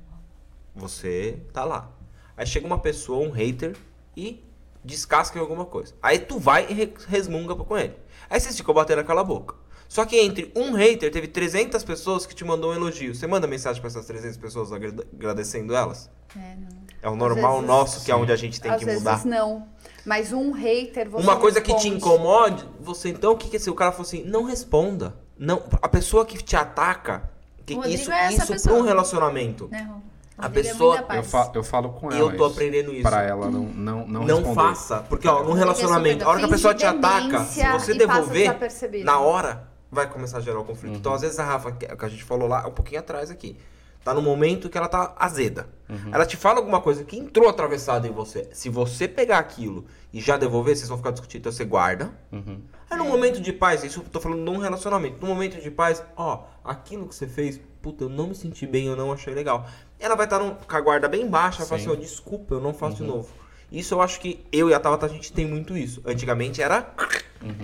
Você 0.74 1.38
tá 1.52 1.64
lá. 1.64 1.88
Aí 2.36 2.44
chega 2.44 2.66
uma 2.66 2.78
pessoa, 2.78 3.24
um 3.24 3.30
hater, 3.30 3.76
e 4.16 4.42
descasca 4.84 5.38
em 5.38 5.40
alguma 5.40 5.64
coisa. 5.64 5.94
Aí 6.02 6.18
tu 6.18 6.40
vai 6.40 6.66
e 6.68 6.74
re- 6.74 6.92
resmunga 7.06 7.54
com 7.54 7.78
ele. 7.78 7.94
Aí 8.28 8.40
você 8.40 8.52
ficou 8.52 8.74
batendo 8.74 8.98
aquela 9.00 9.22
boca. 9.22 9.54
Só 9.88 10.04
que 10.04 10.16
entre 10.18 10.50
um 10.56 10.72
hater, 10.72 11.12
teve 11.12 11.28
300 11.28 11.84
pessoas 11.84 12.26
que 12.26 12.34
te 12.34 12.44
mandou 12.44 12.72
um 12.72 12.74
elogio. 12.74 13.14
Você 13.14 13.26
manda 13.28 13.46
mensagem 13.46 13.80
pra 13.80 13.88
essas 13.88 14.06
300 14.06 14.38
pessoas 14.38 14.72
agrade- 14.72 15.06
agradecendo 15.12 15.74
elas? 15.76 16.10
É, 16.34 16.56
não. 16.56 16.82
É 17.02 17.08
o 17.08 17.14
normal 17.14 17.54
vezes, 17.54 17.66
nosso, 17.68 18.04
que 18.04 18.10
é 18.10 18.16
onde 18.16 18.32
a 18.32 18.36
gente 18.36 18.60
tem 18.60 18.70
Às 18.72 18.78
que 18.78 18.84
vezes 18.86 19.00
mudar. 19.02 19.24
não. 19.24 19.68
Mas 20.04 20.32
um 20.32 20.50
hater, 20.50 21.08
você 21.10 21.22
Uma 21.22 21.36
coisa 21.36 21.60
que 21.60 21.68
te 21.76 21.88
responde. 21.88 21.96
incomode, 21.96 22.68
você 22.80 23.10
então, 23.10 23.32
o 23.32 23.36
que 23.36 23.48
que 23.50 23.56
é 23.56 23.58
se 23.60 23.70
o 23.70 23.74
cara 23.74 23.92
falou 23.92 24.06
assim, 24.06 24.24
não 24.24 24.42
responda. 24.44 25.14
Não, 25.38 25.62
a 25.80 25.88
pessoa 25.88 26.24
que 26.24 26.38
te 26.42 26.54
ataca, 26.56 27.28
que 27.66 27.74
isso, 27.88 28.10
é 28.12 28.32
isso 28.32 28.46
pessoa. 28.46 28.74
pra 28.76 28.82
um 28.82 28.86
relacionamento. 28.86 29.68
Né? 29.70 29.90
A 30.38 30.46
é 30.46 30.48
pessoa- 30.48 30.96
da 30.96 31.02
Eu, 31.02 31.06
paz. 31.06 31.30
fa- 31.30 31.50
eu 31.54 31.62
falo 31.62 31.90
com 31.90 32.10
E 32.12 32.16
ela. 32.18 32.30
eu 32.32 32.36
tô 32.36 32.44
aprendendo 32.46 32.92
isso. 32.92 33.02
Pra 33.02 33.22
ela 33.22 33.50
não, 33.50 33.60
não, 33.64 34.06
não, 34.06 34.24
Não, 34.24 34.36
responder. 34.38 34.54
faça. 34.54 34.96
Porque, 35.08 35.28
ó, 35.28 35.42
num 35.44 35.54
é 35.54 35.58
relacionamento, 35.58 36.24
a 36.24 36.28
hora 36.28 36.38
que 36.40 36.44
a 36.46 36.48
pessoa 36.48 36.74
te 36.74 36.84
ataca, 36.84 37.44
se 37.44 37.64
você 37.72 37.94
devolver, 37.94 38.56
na 39.04 39.20
hora, 39.20 39.68
vai 39.90 40.08
começar 40.08 40.38
a 40.38 40.40
gerar 40.40 40.60
o 40.60 40.64
conflito. 40.64 40.96
Então, 40.96 41.12
às 41.14 41.20
vezes, 41.20 41.38
a 41.38 41.44
Rafa, 41.44 41.72
que 41.72 41.86
que 41.86 42.04
a 42.04 42.08
gente 42.08 42.24
falou 42.24 42.48
lá 42.48 42.66
um 42.66 42.70
pouquinho 42.72 43.00
atrás 43.00 43.30
aqui, 43.30 43.56
tá 44.04 44.12
no 44.14 44.22
momento 44.22 44.68
que 44.68 44.76
ela 44.76 44.88
tá 44.88 45.14
azeda. 45.16 45.68
Ela 46.10 46.24
te 46.24 46.38
fala 46.38 46.58
alguma 46.58 46.80
coisa 46.80 47.04
que 47.04 47.18
entrou 47.18 47.48
atravessada 47.48 48.08
em 48.08 48.10
você. 48.10 48.48
Se 48.52 48.70
você 48.70 49.06
pegar 49.06 49.38
aquilo 49.38 49.84
e 50.10 50.20
já 50.20 50.38
devolver, 50.38 50.74
vocês 50.74 50.88
vão 50.88 50.96
ficar 50.96 51.10
discutindo. 51.10 51.40
Então, 51.40 51.52
você 51.52 51.64
guarda. 51.66 52.10
Uhum. 52.32 52.62
Aí, 52.88 52.96
no 52.96 53.04
momento 53.04 53.40
de 53.40 53.52
paz, 53.52 53.84
isso 53.84 54.00
eu 54.00 54.04
tô 54.04 54.18
falando 54.18 54.40
num 54.40 54.56
relacionamento. 54.56 55.18
No 55.20 55.26
momento 55.26 55.60
de 55.60 55.70
paz, 55.70 56.02
ó, 56.16 56.44
aquilo 56.64 57.06
que 57.06 57.14
você 57.14 57.26
fez, 57.26 57.60
puta, 57.82 58.04
eu 58.04 58.08
não 58.08 58.28
me 58.28 58.34
senti 58.34 58.66
bem, 58.66 58.86
eu 58.86 58.96
não 58.96 59.12
achei 59.12 59.34
legal. 59.34 59.66
Ela 60.00 60.14
vai 60.14 60.24
estar 60.24 60.38
com 60.38 60.76
a 60.76 60.80
guarda 60.80 61.08
bem 61.08 61.28
baixa, 61.28 61.58
ela 61.58 61.68
fala 61.68 61.80
Sim. 61.80 61.88
Uhum. 61.88 61.92
assim, 61.92 62.02
ó, 62.02 62.04
desculpa, 62.04 62.54
eu 62.54 62.60
não 62.60 62.72
faço 62.72 62.96
de 62.96 63.02
novo. 63.02 63.28
Isso 63.70 63.94
eu 63.94 64.00
acho 64.00 64.18
que 64.18 64.44
eu 64.50 64.70
e 64.70 64.74
a 64.74 64.80
Tabata, 64.80 65.06
a 65.06 65.08
gente 65.08 65.32
tem 65.32 65.46
muito 65.46 65.76
isso. 65.76 66.02
Antigamente 66.06 66.62
era 66.62 66.94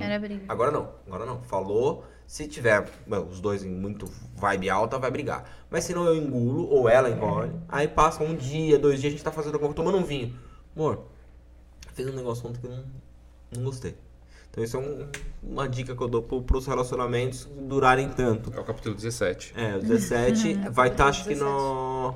Era 0.01 0.19
briga. 0.19 0.45
Agora 0.49 0.71
não, 0.71 0.91
agora 1.07 1.25
não. 1.25 1.43
Falou, 1.43 2.05
se 2.29 2.47
tiver 2.47 2.87
bom, 3.07 3.27
os 3.27 3.41
dois 3.41 3.65
em 3.65 3.71
muito 3.71 4.07
vibe 4.37 4.69
alta, 4.69 4.99
vai 4.99 5.11
brigar. 5.11 5.45
Mas 5.71 5.85
se 5.85 5.95
não 5.95 6.05
eu 6.05 6.15
engulo, 6.15 6.69
ou 6.69 6.87
ela 6.89 7.09
engole, 7.09 7.51
aí 7.67 7.89
passa 7.89 8.23
um 8.23 8.37
dia, 8.37 8.79
dois 8.79 9.01
dias, 9.01 9.13
a 9.13 9.17
gente 9.17 9.25
tá 9.25 9.33
fazendo 9.33 9.55
alguma 9.55 9.73
coisa, 9.73 9.91
tomando 9.91 10.05
um 10.05 10.07
vinho. 10.07 10.39
Amor, 10.77 11.07
fez 11.95 12.07
um 12.07 12.13
negócio 12.13 12.47
ontem 12.47 12.61
que 12.61 12.67
eu 12.67 12.71
não, 12.71 12.85
não 13.57 13.65
gostei. 13.65 13.97
Então 14.51 14.63
isso 14.63 14.77
é 14.77 14.81
um- 14.81 15.09
uma 15.43 15.67
dica 15.67 15.97
que 15.97 16.03
eu 16.03 16.09
dou 16.09 16.23
pro, 16.23 16.43
pros 16.43 16.67
relacionamentos 16.67 17.49
durarem 17.63 18.11
tanto. 18.11 18.53
É 18.55 18.61
o 18.61 18.65
capítulo 18.65 18.95
17. 18.95 19.55
É, 19.57 19.77
o 19.77 19.81
17 19.81 20.55
vai 20.71 20.89
estar 20.89 21.07
acho 21.07 21.25
que 21.25 21.35
no... 21.35 22.15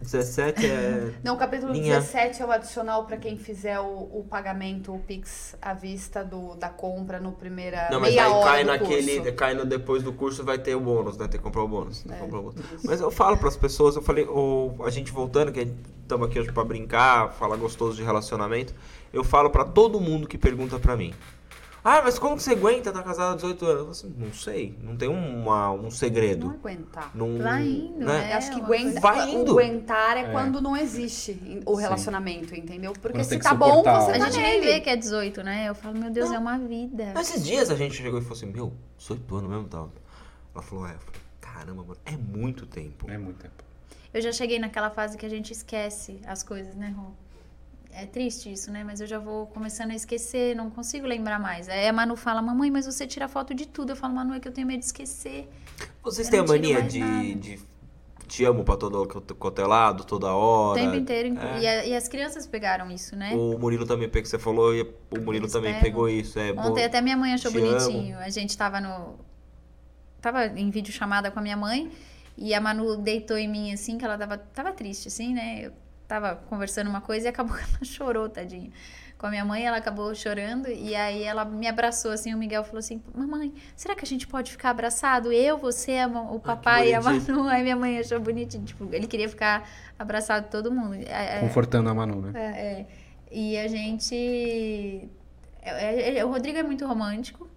17 0.00 0.64
é... 0.64 1.12
Não, 1.24 1.34
o 1.34 1.38
capítulo 1.38 1.72
Linha. 1.72 1.96
17 1.96 2.40
é 2.42 2.46
o 2.46 2.50
adicional 2.52 3.04
para 3.04 3.16
quem 3.16 3.36
fizer 3.36 3.80
o, 3.80 3.84
o 3.84 4.26
pagamento, 4.28 4.94
o 4.94 4.98
Pix 5.00 5.56
à 5.60 5.74
vista 5.74 6.24
do, 6.24 6.54
da 6.54 6.68
compra 6.68 7.18
no 7.18 7.32
primeira 7.32 7.88
Não, 7.90 8.00
mas 8.00 8.10
meia 8.10 8.26
aí 8.26 8.30
hora 8.30 8.50
cai 8.50 8.64
naquele. 8.64 9.16
curso. 9.16 9.32
Cai 9.34 9.54
no 9.54 9.64
depois 9.64 10.02
do 10.02 10.12
curso 10.12 10.44
vai 10.44 10.58
ter 10.58 10.74
o 10.76 10.80
bônus, 10.80 11.16
né? 11.18 11.26
Tem 11.26 11.38
que 11.38 11.44
comprar 11.44 11.62
o 11.62 11.68
bônus. 11.68 12.04
É, 12.08 12.14
comprar 12.16 12.38
o 12.38 12.42
bônus. 12.42 12.60
Mas 12.84 13.00
eu 13.00 13.10
falo 13.10 13.36
pras 13.36 13.56
pessoas, 13.56 13.96
eu 13.96 14.02
falei, 14.02 14.24
o, 14.24 14.74
a 14.84 14.90
gente 14.90 15.10
voltando, 15.10 15.50
que 15.50 15.68
estamos 16.02 16.28
aqui 16.28 16.38
hoje 16.38 16.52
pra 16.52 16.64
brincar, 16.64 17.32
falar 17.32 17.56
gostoso 17.56 17.96
de 17.96 18.02
relacionamento. 18.02 18.72
Eu 19.12 19.24
falo 19.24 19.50
pra 19.50 19.64
todo 19.64 20.00
mundo 20.00 20.28
que 20.28 20.38
pergunta 20.38 20.78
pra 20.78 20.96
mim. 20.96 21.12
Ah, 21.90 22.02
mas 22.04 22.18
como 22.18 22.36
que 22.36 22.42
você 22.42 22.50
aguenta 22.52 22.90
estar 22.90 23.02
casado 23.02 23.32
há 23.32 23.36
18 23.36 23.64
anos? 23.64 23.72
Eu 23.72 23.78
falo 23.78 23.90
assim, 23.92 24.14
não 24.18 24.32
sei, 24.34 24.78
não 24.82 24.94
tem 24.96 25.08
uma, 25.08 25.70
um 25.72 25.82
Não 25.82 25.90
segredo. 25.90 26.50
aguentar. 26.50 27.10
Não, 27.14 27.38
Vai 27.38 27.66
indo, 27.66 28.04
né? 28.04 28.30
é. 28.30 28.34
Acho 28.34 28.50
que 28.52 28.60
aguenta, 28.60 29.00
Vai 29.00 29.30
indo. 29.30 29.52
aguentar 29.52 30.16
é, 30.18 30.20
É. 30.20 30.30
quando 30.30 30.60
não 30.60 30.76
existe 30.76 31.62
o 31.64 31.74
relacionamento, 31.74 32.54
entendeu? 32.54 32.92
Porque 32.92 33.18
Quando 33.18 33.24
se 33.24 33.38
tá 33.38 33.54
bom, 33.54 33.82
você 33.82 33.88
o- 34.12 34.14
A 34.14 34.18
tá 34.18 34.30
gente 34.30 34.36
nem 34.42 34.60
nele. 34.60 34.72
vê 34.74 34.80
que 34.80 34.90
é 34.90 34.96
18, 34.96 35.42
né? 35.42 35.66
Eu 35.68 35.74
falo, 35.74 35.96
meu 35.98 36.10
Deus, 36.10 36.30
é 36.30 36.38
uma 36.38 36.58
vida. 36.58 37.14
Esses 37.18 37.42
dias 37.44 37.70
a 37.70 37.74
gente 37.74 37.94
chegou 37.94 38.18
e 38.18 38.22
falou 38.22 38.36
assim, 38.36 38.46
meu, 38.46 38.72
18 38.98 39.36
anos 39.36 39.50
mesmo, 39.50 39.68
tal. 39.68 39.90
Ela 40.54 40.62
falou, 40.62 40.86
é, 40.86 40.94
eu 40.94 40.98
falei, 40.98 41.20
caramba, 41.40 41.82
mano, 41.84 41.96
é 42.04 42.16
muito 42.16 42.66
tempo. 42.66 43.10
É 43.10 43.16
muito 43.16 43.38
tempo. 43.38 43.64
Eu 44.12 44.20
já 44.20 44.32
cheguei 44.32 44.58
naquela 44.58 44.90
fase 44.90 45.16
que 45.16 45.24
a 45.24 45.28
gente 45.28 45.52
esquece 45.52 46.20
as 46.26 46.42
coisas, 46.42 46.74
né, 46.74 46.94
Rô? 46.96 47.12
É 47.90 48.06
triste 48.06 48.52
isso, 48.52 48.70
né? 48.70 48.84
Mas 48.84 49.00
eu 49.00 49.06
já 49.06 49.18
vou 49.18 49.46
começando 49.48 49.90
a 49.90 49.94
esquecer, 49.94 50.54
não 50.54 50.70
consigo 50.70 51.06
lembrar 51.06 51.38
mais. 51.38 51.68
Aí 51.68 51.88
a 51.88 51.92
Manu 51.92 52.16
fala, 52.16 52.40
mamãe, 52.40 52.70
mas 52.70 52.86
você 52.86 53.06
tira 53.06 53.28
foto 53.28 53.54
de 53.54 53.66
tudo. 53.66 53.92
Eu 53.92 53.96
falo, 53.96 54.14
Manu, 54.14 54.34
é 54.34 54.40
que 54.40 54.46
eu 54.46 54.52
tenho 54.52 54.66
medo 54.66 54.80
de 54.80 54.86
esquecer. 54.86 55.48
Vocês 56.02 56.28
têm 56.28 56.40
a 56.40 56.44
mania 56.44 56.82
de, 56.82 57.34
de 57.34 57.60
te 58.28 58.44
amo 58.44 58.62
pra 58.62 58.76
todo 58.76 59.06
quanto 59.36 59.62
é 59.62 60.04
toda 60.06 60.26
O 60.32 60.38
hora? 60.38 60.80
tempo 60.80 60.94
inteiro. 60.94 61.36
É. 61.38 61.60
E, 61.60 61.66
a- 61.66 61.86
e 61.86 61.96
as 61.96 62.06
crianças 62.08 62.46
pegaram 62.46 62.90
isso, 62.90 63.16
né? 63.16 63.34
O 63.34 63.58
Murilo 63.58 63.86
também 63.86 64.08
pegou, 64.08 64.28
você 64.28 64.38
falou, 64.38 64.74
e 64.74 64.82
o 64.82 65.20
Murilo 65.20 65.46
Eles 65.46 65.52
também 65.52 65.72
pegam. 65.72 65.82
pegou 65.84 66.08
isso. 66.08 66.38
É, 66.38 66.52
Ontem 66.52 66.84
até 66.84 67.00
minha 67.00 67.16
mãe 67.16 67.32
achou 67.32 67.50
bonitinho. 67.50 68.18
A 68.18 68.28
gente 68.30 68.56
tava 68.56 68.80
no. 68.80 69.18
Tava 70.20 70.46
em 70.46 70.70
videochamada 70.70 71.30
com 71.30 71.38
a 71.38 71.42
minha 71.42 71.56
mãe 71.56 71.90
e 72.36 72.52
a 72.52 72.60
Manu 72.60 72.96
deitou 72.96 73.36
em 73.38 73.48
mim 73.48 73.72
assim, 73.72 73.96
que 73.98 74.04
ela 74.04 74.18
tava, 74.18 74.36
tava 74.36 74.72
triste, 74.72 75.08
assim, 75.08 75.32
né? 75.32 75.66
Eu 75.66 75.72
tava 76.08 76.36
conversando 76.48 76.88
uma 76.88 77.02
coisa 77.02 77.26
e 77.26 77.28
acabou 77.28 77.54
que 77.56 77.62
ela 77.62 77.84
chorou, 77.84 78.28
tadinha. 78.28 78.70
Com 79.18 79.26
a 79.26 79.30
minha 79.30 79.44
mãe, 79.44 79.66
ela 79.66 79.78
acabou 79.78 80.14
chorando 80.14 80.68
e 80.68 80.94
aí 80.94 81.24
ela 81.24 81.44
me 81.44 81.66
abraçou 81.66 82.12
assim. 82.12 82.32
O 82.32 82.38
Miguel 82.38 82.62
falou 82.62 82.78
assim: 82.78 83.02
Mamãe, 83.12 83.52
será 83.74 83.96
que 83.96 84.04
a 84.04 84.06
gente 84.06 84.28
pode 84.28 84.52
ficar 84.52 84.70
abraçado? 84.70 85.32
Eu, 85.32 85.58
você, 85.58 85.98
o 86.30 86.38
papai 86.38 86.90
e 86.90 86.94
a. 86.94 87.00
Manu. 87.00 87.48
Aí 87.48 87.64
minha 87.64 87.74
mãe 87.74 87.98
achou 87.98 88.20
bonitinho. 88.20 88.64
Tipo, 88.64 88.88
ele 88.92 89.08
queria 89.08 89.28
ficar 89.28 89.68
abraçado 89.98 90.48
todo 90.48 90.70
mundo. 90.70 90.94
É, 90.94 91.38
é, 91.38 91.40
Confortando 91.40 91.90
a 91.90 91.94
Manu, 91.94 92.22
né? 92.22 92.40
é, 92.40 92.86
e 93.30 93.58
a 93.58 93.66
gente. 93.66 95.08
é- 95.62 96.18
é- 96.18 96.24
o 96.24 96.30
Rodrigo 96.30 96.56
é 96.56 96.62
muito 96.62 96.86
romântico 96.86 97.48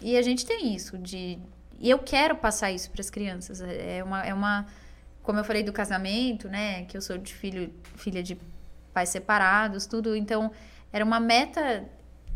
e 0.00 0.16
a 0.16 0.22
gente 0.22 0.46
tem 0.46 0.74
isso 0.74 0.96
de. 0.96 1.38
E 1.78 1.90
eu 1.90 1.98
quero 1.98 2.34
passar 2.36 2.72
isso 2.72 2.90
para 2.90 3.02
as 3.02 3.10
crianças. 3.10 3.60
É 3.60 4.02
uma, 4.02 4.22
é 4.24 4.32
uma. 4.32 4.66
Como 5.24 5.40
eu 5.40 5.44
falei 5.44 5.64
do 5.64 5.72
casamento, 5.72 6.48
né? 6.48 6.84
Que 6.84 6.96
eu 6.96 7.02
sou 7.02 7.18
de 7.18 7.34
filho, 7.34 7.74
filha 7.96 8.22
de 8.22 8.38
pais 8.92 9.08
separados, 9.08 9.86
tudo. 9.86 10.14
Então, 10.14 10.52
era 10.92 11.04
uma 11.04 11.18
meta 11.18 11.84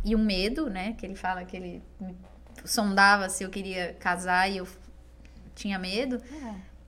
e 0.04 0.16
um 0.16 0.24
medo, 0.24 0.68
né? 0.68 0.94
Que 0.94 1.06
ele 1.06 1.14
fala 1.14 1.44
que 1.44 1.56
ele 1.56 1.82
me 2.00 2.16
sondava 2.64 3.28
se 3.28 3.44
eu 3.44 3.50
queria 3.50 3.94
casar 4.00 4.50
e 4.50 4.56
eu 4.56 4.66
tinha 5.54 5.78
medo. 5.78 6.20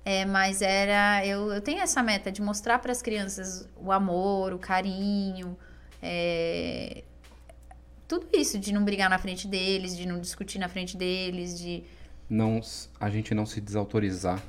É, 0.04 0.24
mas 0.24 0.62
era. 0.62 1.24
Eu, 1.24 1.52
eu 1.52 1.60
tenho 1.60 1.80
essa 1.80 2.02
meta 2.02 2.32
de 2.32 2.42
mostrar 2.42 2.78
para 2.80 2.90
as 2.90 3.00
crianças 3.00 3.68
o 3.76 3.92
amor, 3.92 4.52
o 4.52 4.58
carinho, 4.58 5.56
é, 6.02 7.04
tudo 8.08 8.26
isso, 8.32 8.58
de 8.58 8.72
não 8.72 8.84
brigar 8.84 9.08
na 9.08 9.18
frente 9.18 9.46
deles, 9.46 9.96
de 9.96 10.04
não 10.06 10.18
discutir 10.18 10.58
na 10.58 10.68
frente 10.68 10.96
deles, 10.96 11.58
de. 11.58 11.84
Não, 12.28 12.60
a 12.98 13.10
gente 13.10 13.34
não 13.34 13.44
se 13.44 13.60
desautorizar. 13.60 14.42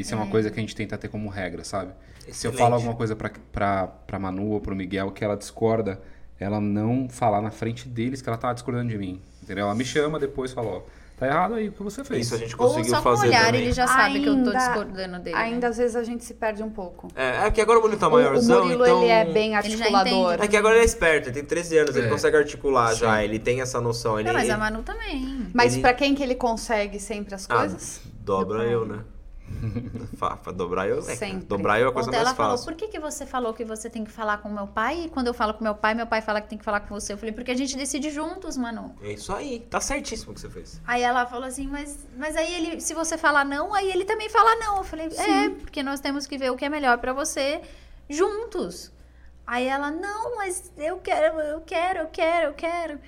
Isso 0.00 0.14
é, 0.14 0.16
uma 0.16 0.26
coisa 0.28 0.50
que 0.50 0.58
a 0.58 0.60
gente 0.60 0.74
tenta 0.76 0.96
ter 0.96 1.08
como 1.08 1.28
regra, 1.28 1.64
sabe? 1.64 1.92
Se 2.20 2.26
eu 2.26 2.30
Excelente. 2.32 2.58
falo 2.58 2.74
alguma 2.74 2.94
coisa 2.94 3.16
pra, 3.16 3.30
pra, 3.52 3.86
pra 3.86 4.18
Manu 4.18 4.50
ou 4.50 4.60
pro 4.60 4.74
Miguel 4.76 5.10
que 5.12 5.24
ela 5.24 5.36
discorda, 5.36 6.00
ela 6.38 6.60
não 6.60 7.08
falar 7.08 7.40
na 7.40 7.50
frente 7.50 7.88
deles 7.88 8.20
que 8.22 8.28
ela 8.28 8.38
tá 8.38 8.52
discordando 8.52 8.88
de 8.90 8.98
mim. 8.98 9.20
Entendeu? 9.42 9.64
Ela 9.64 9.74
me 9.74 9.84
chama 9.84 10.18
depois 10.18 10.50
e 10.50 10.54
fala, 10.54 10.68
ó, 10.68 10.82
tá 11.16 11.26
errado 11.26 11.54
aí 11.54 11.68
o 11.70 11.72
que 11.72 11.82
você 11.82 12.04
fez. 12.04 12.26
Isso 12.26 12.34
a 12.34 12.38
gente 12.38 12.54
Ou 12.58 12.58
conseguiu 12.68 12.90
só 12.94 13.00
com 13.02 13.08
o 13.08 13.14
fazer 13.16 13.28
olhar 13.28 13.46
também. 13.46 13.62
ele 13.62 13.72
já 13.72 13.86
sabe 13.86 14.20
que 14.20 14.26
eu 14.28 14.34
tô 14.34 14.50
Ainda- 14.50 14.58
discordando 14.58 15.18
dele. 15.20 15.34
né? 15.36 15.42
Ainda 15.42 15.68
às 15.68 15.78
vezes 15.78 15.96
a 15.96 16.04
gente 16.04 16.22
se 16.22 16.34
perde 16.34 16.62
um 16.62 16.68
pouco. 16.68 17.08
É, 17.16 17.46
é 17.46 17.50
que 17.50 17.62
agora 17.62 17.78
o 17.78 17.82
Murilo 17.82 17.98
tá 17.98 18.08
O- 18.08 18.12
maiorzão, 18.12 18.58
o 18.60 18.64
Murilo, 18.66 18.84
então... 18.84 19.02
ele 19.02 19.10
é 19.10 19.24
bem 19.24 19.46
Ele 19.46 19.54
articulador. 19.56 20.32
É 20.34 20.46
que 20.46 20.56
agora 20.56 20.74
ele 20.74 20.82
é 20.82 20.86
esperto, 20.86 21.28
ele 21.28 21.34
tem 21.34 21.44
13 21.44 21.78
anos, 21.78 21.96
ele 21.96 22.06
É. 22.06 22.10
consegue 22.10 22.36
articular 22.36 22.92
Sim. 22.92 23.00
já, 23.00 23.24
ele 23.24 23.38
tem 23.38 23.62
essa 23.62 23.80
noção. 23.80 24.20
Ele, 24.20 24.28
Não, 24.28 24.34
mas 24.34 24.44
ele- 24.44 24.52
a 24.52 24.58
Manu 24.58 24.82
também. 24.82 25.48
Mas 25.54 25.72
Ele- 25.72 25.80
pra 25.82 25.94
quem 25.94 26.14
que 26.14 26.22
ele 26.22 26.34
consegue 26.34 27.00
sempre 27.00 27.34
as 27.34 27.46
Ah, 27.50 27.56
coisas? 27.56 28.02
dobra 28.20 28.58
Do 28.58 28.64
pai. 28.64 28.74
eu, 28.74 28.86
né? 28.86 28.98
Fa- 30.16 30.36
fa- 30.36 30.52
dobrar 30.52 30.88
eu, 30.88 30.98
é, 30.98 31.02
Sempre. 31.16 31.46
dobrar 31.46 31.80
eu 31.80 31.86
é 31.86 31.90
a 31.90 31.92
coisa 31.92 32.08
Ontem 32.08 32.16
mais 32.16 32.28
ela 32.28 32.36
falou, 32.36 32.52
fácil. 32.56 32.66
por 32.72 32.76
que, 32.76 32.88
que 32.88 32.98
você 32.98 33.24
falou 33.26 33.52
que 33.54 33.64
você 33.64 33.88
tem 33.90 34.04
que 34.04 34.10
falar 34.10 34.38
com 34.38 34.48
meu 34.48 34.66
pai? 34.66 35.04
E 35.04 35.08
quando 35.08 35.26
eu 35.28 35.34
falo 35.34 35.54
com 35.54 35.62
meu 35.64 35.74
pai, 35.74 35.94
meu 35.94 36.06
pai 36.06 36.20
fala 36.22 36.40
que 36.40 36.48
tem 36.48 36.58
que 36.58 36.64
falar 36.64 36.80
com 36.80 36.88
você. 36.94 37.12
Eu 37.12 37.18
falei, 37.18 37.32
porque 37.32 37.50
a 37.50 37.56
gente 37.56 37.76
decide 37.76 38.10
juntos, 38.10 38.56
Manu. 38.56 38.94
É 39.02 39.12
isso 39.12 39.32
aí, 39.32 39.60
tá 39.60 39.80
certíssimo 39.80 40.32
o 40.32 40.34
que 40.34 40.40
você 40.40 40.48
fez. 40.50 40.80
Aí 40.86 41.02
ela 41.02 41.26
falou 41.26 41.46
assim, 41.46 41.66
mas, 41.66 42.06
mas 42.16 42.36
aí 42.36 42.54
ele, 42.54 42.80
se 42.80 42.94
você 42.94 43.16
falar 43.18 43.44
não, 43.44 43.74
aí 43.74 43.90
ele 43.90 44.04
também 44.04 44.28
fala 44.28 44.54
não. 44.56 44.78
Eu 44.78 44.84
falei, 44.84 45.06
é, 45.06 45.50
porque 45.50 45.82
nós 45.82 46.00
temos 46.00 46.26
que 46.26 46.36
ver 46.38 46.50
o 46.50 46.56
que 46.56 46.64
é 46.64 46.68
melhor 46.68 46.98
pra 46.98 47.12
você 47.12 47.60
juntos. 48.08 48.90
Aí 49.46 49.66
ela, 49.66 49.90
não, 49.90 50.36
mas 50.36 50.70
eu 50.76 50.98
quero, 50.98 51.40
eu 51.40 51.60
quero, 51.62 52.00
eu 52.00 52.06
quero, 52.08 52.46
eu 52.48 52.54
quero. 52.54 52.98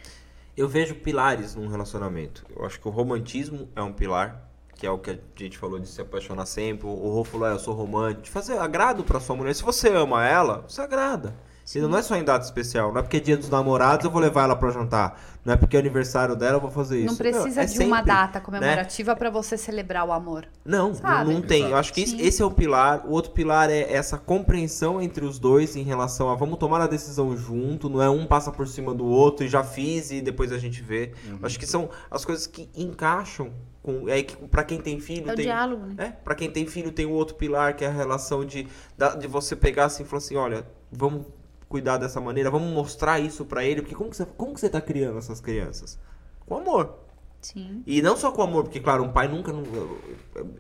Eu 0.56 0.68
vejo 0.68 0.94
pilares 0.96 1.54
num 1.54 1.68
relacionamento. 1.68 2.44
Eu 2.54 2.64
acho 2.64 2.80
que 2.80 2.86
o 2.88 2.90
romantismo 2.90 3.68
é 3.76 3.82
um 3.82 3.92
pilar, 3.92 4.49
que 4.81 4.86
é 4.86 4.90
o 4.90 4.97
que 4.98 5.11
a 5.11 5.19
gente 5.36 5.59
falou 5.59 5.78
de 5.78 5.86
se 5.86 6.01
apaixonar 6.01 6.47
sempre. 6.47 6.86
O 6.86 6.94
Rô 7.12 7.23
falou, 7.23 7.47
é, 7.47 7.52
eu 7.52 7.59
sou 7.59 7.74
romântico. 7.74 8.23
De 8.23 8.31
fazer 8.31 8.57
agrado 8.57 9.05
pra 9.05 9.20
sua 9.20 9.36
mulher. 9.36 9.55
Se 9.55 9.62
você 9.62 9.90
ama 9.90 10.27
ela, 10.27 10.65
você 10.66 10.81
agrada. 10.81 11.35
E 11.74 11.78
não 11.81 11.97
é 11.99 12.03
só 12.03 12.16
em 12.16 12.24
data 12.24 12.45
especial. 12.45 12.93
Não 12.93 12.99
é 12.99 13.03
porque 13.03 13.19
é 13.19 13.20
dia 13.20 13.37
dos 13.37 13.49
namorados 13.49 14.05
eu 14.05 14.11
vou 14.11 14.20
levar 14.20 14.45
ela 14.45 14.57
pra 14.57 14.70
jantar. 14.70 15.20
Não 15.45 15.55
é 15.55 15.57
porque 15.57 15.77
é 15.77 15.81
aniversário 15.81 16.35
dela 16.37 16.57
eu 16.57 16.61
vou 16.61 16.70
fazer 16.70 16.99
isso. 16.99 17.07
Não 17.07 17.16
precisa 17.16 17.55
Meu, 17.61 17.62
é 17.62 17.66
de 17.66 17.78
uma 17.78 17.97
sempre, 17.99 18.12
data 18.12 18.39
né? 18.39 18.45
comemorativa 18.45 19.16
pra 19.16 19.31
você 19.31 19.57
celebrar 19.57 20.05
o 20.07 20.12
amor. 20.12 20.47
Não, 20.65 20.93
Sabe? 20.95 21.32
não, 21.32 21.41
tem. 21.41 21.70
Eu 21.70 21.77
acho 21.77 21.93
que 21.93 22.03
esse, 22.03 22.12
Sim. 22.19 22.27
esse 22.27 22.43
é 22.43 22.45
o 22.45 22.51
pilar. 22.51 23.07
O 23.07 23.12
outro 23.12 23.31
pilar 23.31 23.70
é 23.70 23.93
essa 23.93 24.19
compreensão 24.19 25.01
entre 25.01 25.24
os 25.24 25.39
dois 25.39 25.77
em 25.77 25.82
relação 25.82 26.28
a 26.28 26.35
vamos 26.35 26.59
tomar 26.59 26.81
a 26.81 26.87
decisão 26.87 27.37
junto, 27.37 27.89
não 27.89 28.03
é 28.03 28.11
um 28.11 28.27
passa 28.27 28.51
por 28.51 28.66
cima 28.66 28.93
do 28.93 29.07
outro 29.07 29.47
e 29.47 29.49
já 29.49 29.62
fiz 29.62 30.11
e 30.11 30.20
depois 30.20 30.53
a 30.53 30.59
gente 30.59 30.82
vê. 30.82 31.12
Uhum. 31.27 31.39
Acho 31.43 31.59
que 31.59 31.66
são 31.66 31.89
as 32.11 32.24
coisas 32.24 32.47
que 32.47 32.69
encaixam 32.77 33.51
com 33.82 34.09
é 34.09 34.23
que 34.23 34.37
para 34.49 34.62
quem 34.65 34.78
tem 34.78 35.01
filho 35.01 35.31
É 35.31 35.32
o 35.32 35.37
tem 35.37 35.45
diálogo, 35.47 35.87
né? 35.87 35.95
é, 35.99 36.09
para 36.11 36.35
quem 36.35 36.51
tem 36.51 36.66
filho 36.66 36.93
tem 36.93 37.07
o 37.07 37.12
outro 37.12 37.35
pilar 37.37 37.74
que 37.74 37.82
é 37.85 37.89
a 37.89 37.93
relação 37.93 38.45
de 38.45 38.66
da- 38.99 39.15
de 39.15 39.27
você 39.27 39.57
pegar 39.57 39.87
assim 39.87 40.03
e 40.03 40.07
falar 40.07 40.19
assim, 40.19 40.37
olha, 40.37 40.66
vamos 40.93 41.24
cuidar 41.70 41.97
dessa 41.97 42.20
maneira, 42.20 42.51
vamos 42.51 42.70
mostrar 42.74 43.18
isso 43.20 43.47
pra 43.47 43.64
ele, 43.64 43.80
porque 43.80 43.94
como 43.94 44.10
que 44.10 44.16
você 44.16 44.26
como 44.26 44.52
que 44.52 44.60
você 44.60 44.68
tá 44.68 44.80
criando 44.80 45.16
essas 45.18 45.40
crianças? 45.40 45.98
Com 46.47 46.56
amor. 46.59 46.98
Sim. 47.40 47.82
E 47.86 48.02
não 48.02 48.16
só 48.16 48.30
com 48.32 48.42
amor, 48.42 48.64
porque, 48.64 48.80
claro, 48.80 49.02
um 49.05 49.12
pai 49.12 49.28
nunca. 49.28 49.52
não- 49.52 49.62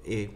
é, 0.06 0.30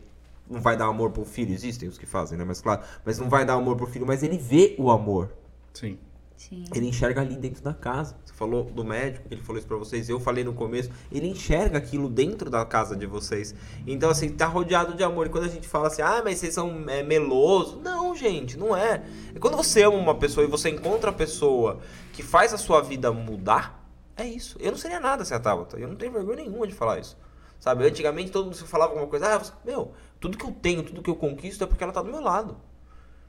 não 0.51 0.61
vai 0.61 0.77
dar 0.77 0.87
amor 0.87 1.11
pro 1.13 1.25
filho, 1.25 1.55
existem 1.55 1.89
os 1.89 1.97
que 1.97 2.05
fazem, 2.05 2.37
né? 2.37 2.45
Mas 2.45 2.61
claro, 2.61 2.83
mas 3.07 3.19
não 3.19 3.31
vai 3.31 3.47
dar 3.47 3.55
amor 3.55 3.77
pro 3.77 3.87
filho, 3.87 4.07
mas 4.07 4.23
ele 4.23 4.37
vê 4.37 4.75
o 4.79 4.91
amor. 4.91 5.31
Sim. 5.73 5.97
Sim. 6.37 6.65
Ele 6.75 6.89
enxerga 6.89 7.21
ali 7.21 7.37
dentro 7.37 7.63
da 7.63 7.73
casa. 7.73 8.17
Você 8.25 8.35
falou 8.35 8.65
do 8.65 8.85
médico, 8.85 9.27
ele 9.31 9.41
falou 9.41 9.59
isso 9.59 9.67
pra 9.67 9.77
vocês, 9.77 10.09
eu 10.09 10.21
falei 10.21 10.45
no 10.45 10.53
começo. 10.53 10.91
Ele 11.11 11.29
enxerga 11.29 11.79
aquilo 11.79 12.09
dentro 12.09 12.51
da 12.51 12.65
casa 12.65 12.97
de 12.97 13.07
vocês. 13.07 13.55
Então, 13.87 14.11
assim, 14.11 14.29
tá 14.29 14.47
rodeado 14.47 14.95
de 14.95 15.03
amor. 15.03 15.27
E 15.27 15.31
quando 15.31 15.45
a 15.45 15.49
gente 15.49 15.67
fala 15.67 15.87
assim, 15.87 16.03
ah, 16.03 16.21
mas 16.25 16.39
vocês 16.39 16.55
são 16.55 16.85
é, 16.89 17.03
melosos. 17.03 17.81
Não, 17.83 18.15
gente, 18.15 18.59
não 18.59 18.77
é. 18.77 19.03
é. 19.35 19.39
Quando 19.39 19.57
você 19.57 19.83
ama 19.83 19.97
uma 19.97 20.15
pessoa 20.15 20.45
e 20.45 20.51
você 20.51 20.69
encontra 20.69 21.11
a 21.11 21.15
pessoa 21.15 21.81
que 22.13 22.23
faz 22.23 22.53
a 22.53 22.59
sua 22.59 22.81
vida 22.81 23.13
mudar, 23.13 23.89
é 24.17 24.27
isso. 24.27 24.57
Eu 24.61 24.73
não 24.73 24.79
seria 24.79 25.01
nada 25.01 25.25
sem 25.25 25.37
a 25.37 25.41
Tabata. 25.41 25.79
Eu 25.79 25.89
não 25.89 25.97
tenho 25.97 26.13
vergonha 26.13 26.37
nenhuma 26.37 26.67
de 26.67 26.75
falar 26.75 26.99
isso. 26.99 27.17
Sabe, 27.59 27.87
antigamente 27.87 28.31
todo 28.31 28.45
mundo 28.45 28.57
falava 28.67 28.93
alguma 28.93 29.09
coisa, 29.09 29.35
ah, 29.35 29.39
você, 29.39 29.51
meu, 29.65 29.93
tudo 30.21 30.37
que 30.37 30.45
eu 30.45 30.51
tenho, 30.51 30.83
tudo 30.83 31.03
que 31.03 31.09
eu 31.09 31.17
conquisto 31.17 31.65
é 31.65 31.67
porque 31.67 31.83
ela 31.83 31.95
tá 31.95 32.03
do 32.03 32.11
meu 32.11 32.21
lado. 32.21 32.59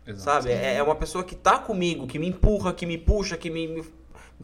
Exato. 0.05 0.43
Sabe? 0.43 0.51
É, 0.51 0.75
é 0.75 0.83
uma 0.83 0.95
pessoa 0.95 1.23
que 1.23 1.35
tá 1.35 1.57
comigo, 1.57 2.05
que 2.07 2.19
me 2.19 2.27
empurra, 2.27 2.73
que 2.73 2.85
me 2.85 2.97
puxa, 2.97 3.35
que 3.37 3.49
me, 3.49 3.67
me 3.67 3.83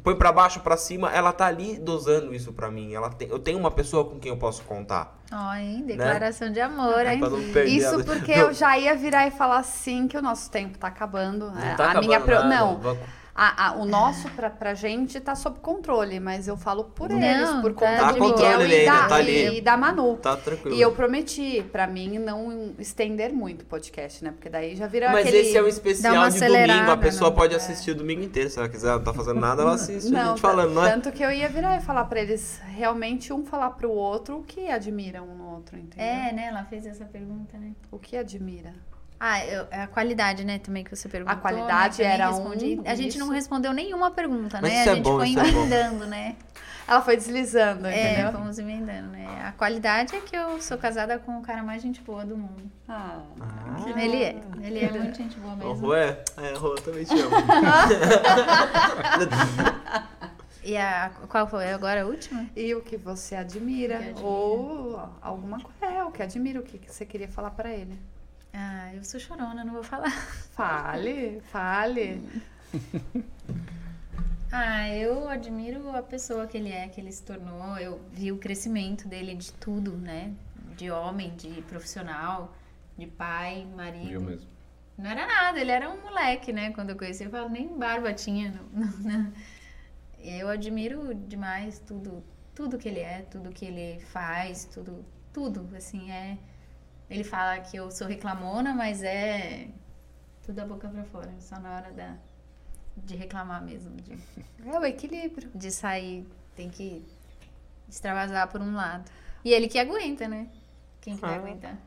põe 0.03 0.15
para 0.15 0.31
baixo, 0.31 0.59
para 0.61 0.75
cima. 0.77 1.11
Ela 1.11 1.31
tá 1.31 1.45
ali 1.45 1.77
dosando 1.77 2.33
isso 2.33 2.51
para 2.53 2.71
mim. 2.71 2.93
Ela 2.93 3.09
tem, 3.09 3.27
eu 3.29 3.37
tenho 3.39 3.59
uma 3.59 3.69
pessoa 3.71 4.05
com 4.05 4.19
quem 4.19 4.31
eu 4.31 4.37
posso 4.37 4.63
contar. 4.63 5.19
Ó, 5.31 5.53
hein? 5.53 5.83
Declaração 5.85 6.51
de 6.51 6.59
amor, 6.59 7.05
hein? 7.05 7.21
Isso 7.67 7.99
a- 7.99 8.03
porque 8.03 8.35
Não, 8.35 8.47
eu 8.47 8.53
já 8.53 8.77
ia 8.77 8.95
virar 8.95 9.27
e 9.27 9.31
falar 9.31 9.59
assim 9.59 10.07
que 10.07 10.17
o 10.17 10.21
nosso 10.21 10.49
tempo 10.49 10.77
tá 10.77 10.87
acabando. 10.87 11.51
Não 11.51 11.61
É, 11.61 11.75
tá 11.75 11.91
a 11.91 12.01
minha 12.01 12.17
acabando 12.17 12.39
pro- 12.39 12.49
nada. 12.49 12.55
não, 12.95 12.97
a- 13.43 13.67
a- 13.69 13.71
o 13.73 13.85
nosso 13.85 14.29
pra, 14.31 14.49
pra 14.49 14.73
gente 14.75 15.19
tá 15.19 15.33
sob 15.35 15.59
controle, 15.59 16.19
mas 16.19 16.47
eu 16.47 16.55
falo 16.55 16.83
por 16.83 17.09
Não, 17.09 17.19
eles, 17.21 17.49
por 17.61 17.73
tá 17.73 17.79
conta 17.79 18.07
de 18.07 18.13
de. 18.13 18.19
Miguel 18.19 18.61
e 18.67 18.75
ainda, 18.75 18.91
da, 19.01 19.07
tá 19.07 19.21
e 19.21 19.61
da 19.61 19.77
Manu. 19.77 20.17
Tá 20.17 20.37
tranquilo. 20.37 20.75
E 20.75 20.81
eu 20.81 20.91
prometi 20.91 21.63
pra 21.71 21.87
mim 21.87 22.19
não 22.19 22.73
estender 22.77 23.33
muito 23.33 23.63
o 23.63 23.65
podcast, 23.65 24.23
né? 24.23 24.31
Porque 24.31 24.47
daí 24.49 24.75
já 24.75 24.85
vira 24.85 25.09
Mas 25.11 25.21
aquele... 25.25 25.37
esse 25.39 25.57
é 25.57 25.63
um 25.63 25.67
especial 25.67 26.29
de 26.29 26.39
domingo. 26.39 26.91
A 26.91 26.97
pessoa 26.97 27.29
né? 27.31 27.35
pode 27.35 27.55
assistir 27.55 27.91
o 27.91 27.95
domingo 27.95 28.21
inteiro. 28.21 28.49
Se 28.49 28.59
ela 28.59 28.69
quiser, 28.69 28.89
ela 28.89 28.97
não 28.97 29.03
tá 29.05 29.13
fazendo 29.13 29.39
nada, 29.39 29.63
ela 29.63 29.73
assiste 29.73 30.07
a 30.09 30.11
Não, 30.23 30.29
gente 30.31 30.41
falando, 30.41 30.73
não 30.73 30.85
é? 30.85 30.91
tanto 30.91 31.11
que 31.11 31.23
eu 31.23 31.31
ia 31.31 31.49
virar 31.49 31.77
e 31.77 31.81
falar 31.81 32.05
pra 32.05 32.21
eles 32.21 32.61
realmente 32.75 33.33
um 33.33 33.43
falar 33.43 33.71
pro 33.71 33.89
outro 33.91 34.37
o 34.37 34.43
que 34.43 34.69
admira 34.69 35.23
um 35.23 35.33
no 35.35 35.49
outro, 35.51 35.77
entendeu? 35.77 36.05
É, 36.05 36.31
né? 36.31 36.45
Ela 36.47 36.63
fez 36.65 36.85
essa 36.85 37.05
pergunta, 37.05 37.57
né? 37.57 37.71
O 37.91 37.97
que 37.97 38.15
admira. 38.15 38.73
Ah, 39.23 39.45
eu- 39.45 39.67
a 39.71 39.85
qualidade, 39.85 40.43
né, 40.43 40.57
também 40.57 40.83
que 40.83 40.95
você 40.95 41.07
perguntou. 41.07 41.37
qualidade 41.37 41.99
né, 42.01 42.05
nem 42.07 42.13
era 42.15 42.29
respondi. 42.31 42.79
um, 42.79 42.83
A 42.89 42.95
gente 42.95 43.19
não 43.19 43.27
isso. 43.27 43.35
respondeu 43.35 43.71
nenhuma 43.71 44.09
pergunta, 44.09 44.57
Mas 44.59 44.73
né? 44.73 44.79
isso 44.81 44.89
a 44.89 44.91
é 44.91 44.95
gente 44.95 45.03
bom, 45.05 45.17
foi 45.17 45.29
isso 45.29 45.39
é 45.39 45.47
emendando, 45.47 46.05
né? 46.07 46.35
Ela 46.87 47.01
foi 47.03 47.15
deslizando, 47.15 47.85
É, 47.87 48.13
entendeu? 48.13 48.31
fomos 48.31 48.57
emendando, 48.57 49.09
né? 49.09 49.27
A 49.47 49.51
qualidade 49.51 50.15
é 50.15 50.21
que 50.21 50.35
eu 50.35 50.59
sou 50.59 50.75
casada 50.77 51.19
com 51.19 51.37
o 51.37 51.41
cara 51.43 51.61
mais 51.61 51.83
gente 51.83 52.01
boa 52.01 52.25
do 52.25 52.35
mundo. 52.35 52.63
Ah. 52.89 53.19
Ele 53.95 54.23
é. 54.23 54.41
Ele 54.61 54.79
é 54.85 54.91
muito 54.91 55.15
gente 55.15 55.37
boa 55.39 55.55
mesmo. 55.55 55.73
Rô, 55.75 55.93
é, 55.93 56.17
é, 56.37 56.53
Rô, 56.57 56.69
eu 56.69 56.81
também 56.81 57.05
te 57.05 57.13
amo. 57.13 57.31
E 60.63 60.77
a 60.77 61.09
qual 61.27 61.47
foi 61.47 61.71
agora 61.71 62.03
a 62.03 62.05
última? 62.05 62.45
E 62.55 62.73
o 62.75 62.81
que 62.81 62.95
você 62.95 63.35
admira? 63.35 63.95
O 63.95 63.99
que 63.99 64.05
admira. 64.09 64.27
Ou 64.27 65.09
alguma 65.21 65.59
coisa. 65.59 65.95
É, 65.95 66.03
o 66.03 66.11
que 66.11 66.21
admira, 66.21 66.59
o 66.59 66.63
que 66.63 66.77
que 66.77 66.91
você 66.91 67.03
queria 67.03 67.27
falar 67.27 67.49
pra 67.51 67.71
ele. 67.71 67.99
Ah, 68.53 68.93
eu 68.93 69.03
sou 69.03 69.19
chorona, 69.19 69.63
não 69.63 69.73
vou 69.73 69.83
falar. 69.83 70.11
Fale, 70.11 71.41
fale. 71.41 72.21
Ah, 74.53 74.89
eu 74.89 75.29
admiro 75.29 75.95
a 75.95 76.03
pessoa 76.03 76.45
que 76.45 76.57
ele 76.57 76.69
é, 76.73 76.89
que 76.89 76.99
ele 76.99 77.11
se 77.11 77.23
tornou. 77.23 77.77
Eu 77.77 78.01
vi 78.11 78.33
o 78.33 78.37
crescimento 78.37 79.07
dele 79.07 79.33
de 79.33 79.53
tudo, 79.53 79.95
né? 79.95 80.33
De 80.75 80.91
homem, 80.91 81.33
de 81.37 81.61
profissional, 81.61 82.53
de 82.97 83.07
pai, 83.07 83.65
marido. 83.77 84.11
Eu 84.11 84.21
mesmo. 84.21 84.49
Não 84.97 85.09
era 85.09 85.25
nada, 85.25 85.59
ele 85.59 85.71
era 85.71 85.89
um 85.89 86.01
moleque, 86.01 86.51
né? 86.51 86.71
Quando 86.73 86.89
eu 86.89 86.97
conheci, 86.97 87.23
eu 87.23 87.31
falo, 87.31 87.47
nem 87.47 87.67
barba 87.77 88.13
tinha. 88.13 88.51
Não, 88.73 88.87
não, 88.99 89.23
não. 89.23 89.33
Eu 90.19 90.49
admiro 90.49 91.15
demais 91.15 91.79
tudo, 91.79 92.21
tudo 92.53 92.77
que 92.77 92.89
ele 92.89 92.99
é, 92.99 93.21
tudo 93.21 93.51
que 93.51 93.65
ele 93.65 94.01
faz, 94.01 94.65
tudo, 94.65 95.03
tudo, 95.33 95.67
assim, 95.75 96.11
é... 96.11 96.37
Ele 97.11 97.23
fala 97.23 97.59
que 97.59 97.75
eu 97.75 97.91
sou 97.91 98.07
reclamona, 98.07 98.73
mas 98.73 99.03
é 99.03 99.67
tudo 100.43 100.55
da 100.55 100.65
boca 100.65 100.87
pra 100.87 101.03
fora, 101.03 101.29
só 101.39 101.59
na 101.59 101.75
hora 101.75 101.91
da, 101.91 102.15
de 102.97 103.15
reclamar 103.17 103.61
mesmo, 103.63 103.95
de, 103.97 104.17
É 104.65 104.79
o 104.79 104.85
equilíbrio. 104.85 105.49
de 105.53 105.69
sair, 105.71 106.25
tem 106.55 106.69
que 106.69 107.05
extravasar 107.89 108.47
por 108.47 108.61
um 108.61 108.73
lado. 108.73 109.11
E 109.43 109.51
ele 109.51 109.67
que 109.67 109.77
aguenta, 109.77 110.27
né? 110.27 110.47
Quem 111.01 111.15
que 111.15 111.21
vai 111.21 111.33
Ah. 111.35 111.37
aguentar? 111.37 111.77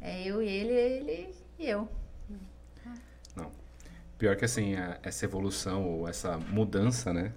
É 0.00 0.22
eu 0.24 0.42
e 0.42 0.48
ele, 0.48 0.72
ele 0.72 1.34
e 1.58 1.66
eu. 1.68 1.88
Pior 4.18 4.36
que 4.36 4.44
assim, 4.44 4.74
a- 4.76 4.98
essa 5.02 5.24
evolução 5.24 5.82
ou 5.88 6.06
essa 6.06 6.36
mudança, 6.36 7.12
né? 7.12 7.32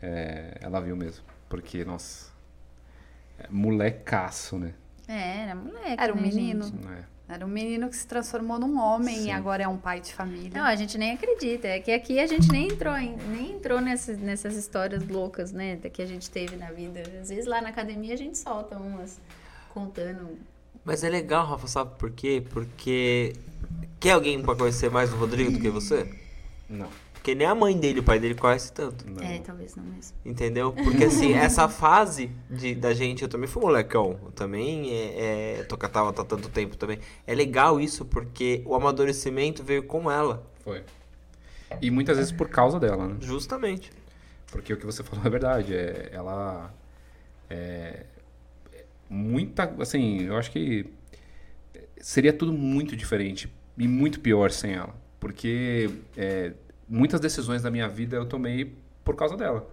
é, 0.00 0.58
ela 0.60 0.80
viu 0.80 0.94
mesmo. 0.94 1.24
Porque, 1.48 1.82
nossa. 1.84 2.30
É 3.38 3.48
molecaço, 3.48 4.58
né? 4.58 4.74
É, 5.06 5.42
era 5.42 5.54
moleque. 5.54 5.96
Era 6.02 6.12
um 6.12 6.16
né, 6.16 6.22
menino. 6.22 6.72
é? 6.90 7.14
Era 7.26 7.46
um 7.46 7.48
menino 7.48 7.88
que 7.88 7.96
se 7.96 8.06
transformou 8.06 8.58
num 8.58 8.78
homem 8.78 9.16
Sim. 9.16 9.28
e 9.28 9.30
agora 9.30 9.62
é 9.62 9.68
um 9.68 9.78
pai 9.78 9.98
de 10.00 10.12
família. 10.12 10.50
Não, 10.54 10.64
a 10.66 10.76
gente 10.76 10.98
nem 10.98 11.12
acredita. 11.12 11.66
É 11.68 11.80
que 11.80 11.90
aqui 11.90 12.18
a 12.20 12.26
gente 12.26 12.50
nem 12.52 12.68
entrou, 12.68 12.94
em- 12.96 13.16
nem 13.28 13.52
entrou 13.52 13.80
nessas, 13.80 14.18
nessas 14.18 14.54
histórias 14.56 15.06
loucas, 15.08 15.50
né? 15.50 15.76
da 15.76 15.88
Que 15.88 16.02
a 16.02 16.06
gente 16.06 16.30
teve 16.30 16.56
na 16.56 16.70
vida. 16.70 17.00
Às 17.20 17.30
vezes 17.30 17.46
lá 17.46 17.62
na 17.62 17.70
academia 17.70 18.12
a 18.12 18.16
gente 18.18 18.36
solta 18.36 18.76
umas 18.76 19.18
contando. 19.72 20.38
Mas 20.84 21.02
é 21.02 21.08
legal, 21.08 21.46
Rafa, 21.46 21.66
sabe 21.66 21.98
por 21.98 22.10
quê? 22.10 22.42
Porque 22.50 23.32
quer 23.98 24.10
alguém 24.12 24.42
pra 24.42 24.54
conhecer 24.54 24.90
mais 24.90 25.10
o 25.10 25.16
Rodrigo 25.16 25.50
do 25.50 25.58
que 25.58 25.70
você? 25.70 26.06
Não. 26.68 26.88
Porque 27.24 27.34
nem 27.34 27.46
a 27.46 27.54
mãe 27.54 27.74
dele, 27.74 28.00
o 28.00 28.02
pai 28.02 28.20
dele 28.20 28.34
conhece 28.34 28.70
tanto. 28.70 29.10
não. 29.10 29.24
É, 29.26 29.38
talvez 29.38 29.74
não 29.74 29.82
mesmo. 29.82 30.14
Entendeu? 30.26 30.74
Porque 30.74 31.04
assim, 31.04 31.32
essa 31.32 31.70
fase 31.70 32.30
de, 32.50 32.74
da 32.74 32.92
gente, 32.92 33.22
eu 33.22 33.30
também 33.30 33.48
fui 33.48 33.62
molecão. 33.62 34.20
Eu 34.26 34.30
também 34.32 34.92
é, 34.92 35.60
é, 35.60 35.62
tô 35.62 35.78
com 35.78 35.86
a 35.86 35.88
Tabata 35.88 36.20
há 36.20 36.24
tanto 36.26 36.50
tempo 36.50 36.76
também. 36.76 36.98
É 37.26 37.34
legal 37.34 37.80
isso 37.80 38.04
porque 38.04 38.60
o 38.66 38.74
amadurecimento 38.74 39.64
veio 39.64 39.84
com 39.84 40.10
ela. 40.10 40.46
Foi. 40.62 40.84
E 41.80 41.90
muitas 41.90 42.18
vezes 42.18 42.30
por 42.30 42.50
causa 42.50 42.78
dela, 42.78 43.08
né? 43.08 43.16
Justamente. 43.22 43.90
Porque 44.52 44.74
o 44.74 44.76
que 44.76 44.84
você 44.84 45.02
falou 45.02 45.24
é 45.24 45.30
verdade. 45.30 45.74
É, 45.74 46.10
ela. 46.12 46.74
É, 47.48 48.04
muita. 49.08 49.74
Assim, 49.80 50.24
eu 50.24 50.36
acho 50.36 50.50
que. 50.50 50.84
Seria 51.96 52.34
tudo 52.34 52.52
muito 52.52 52.94
diferente 52.94 53.50
e 53.78 53.88
muito 53.88 54.20
pior 54.20 54.50
sem 54.50 54.74
ela. 54.74 54.94
Porque 55.18 55.88
é, 56.18 56.52
muitas 56.88 57.20
decisões 57.20 57.62
da 57.62 57.70
minha 57.70 57.88
vida 57.88 58.16
eu 58.16 58.26
tomei 58.26 58.74
por 59.04 59.16
causa 59.16 59.36
dela. 59.36 59.68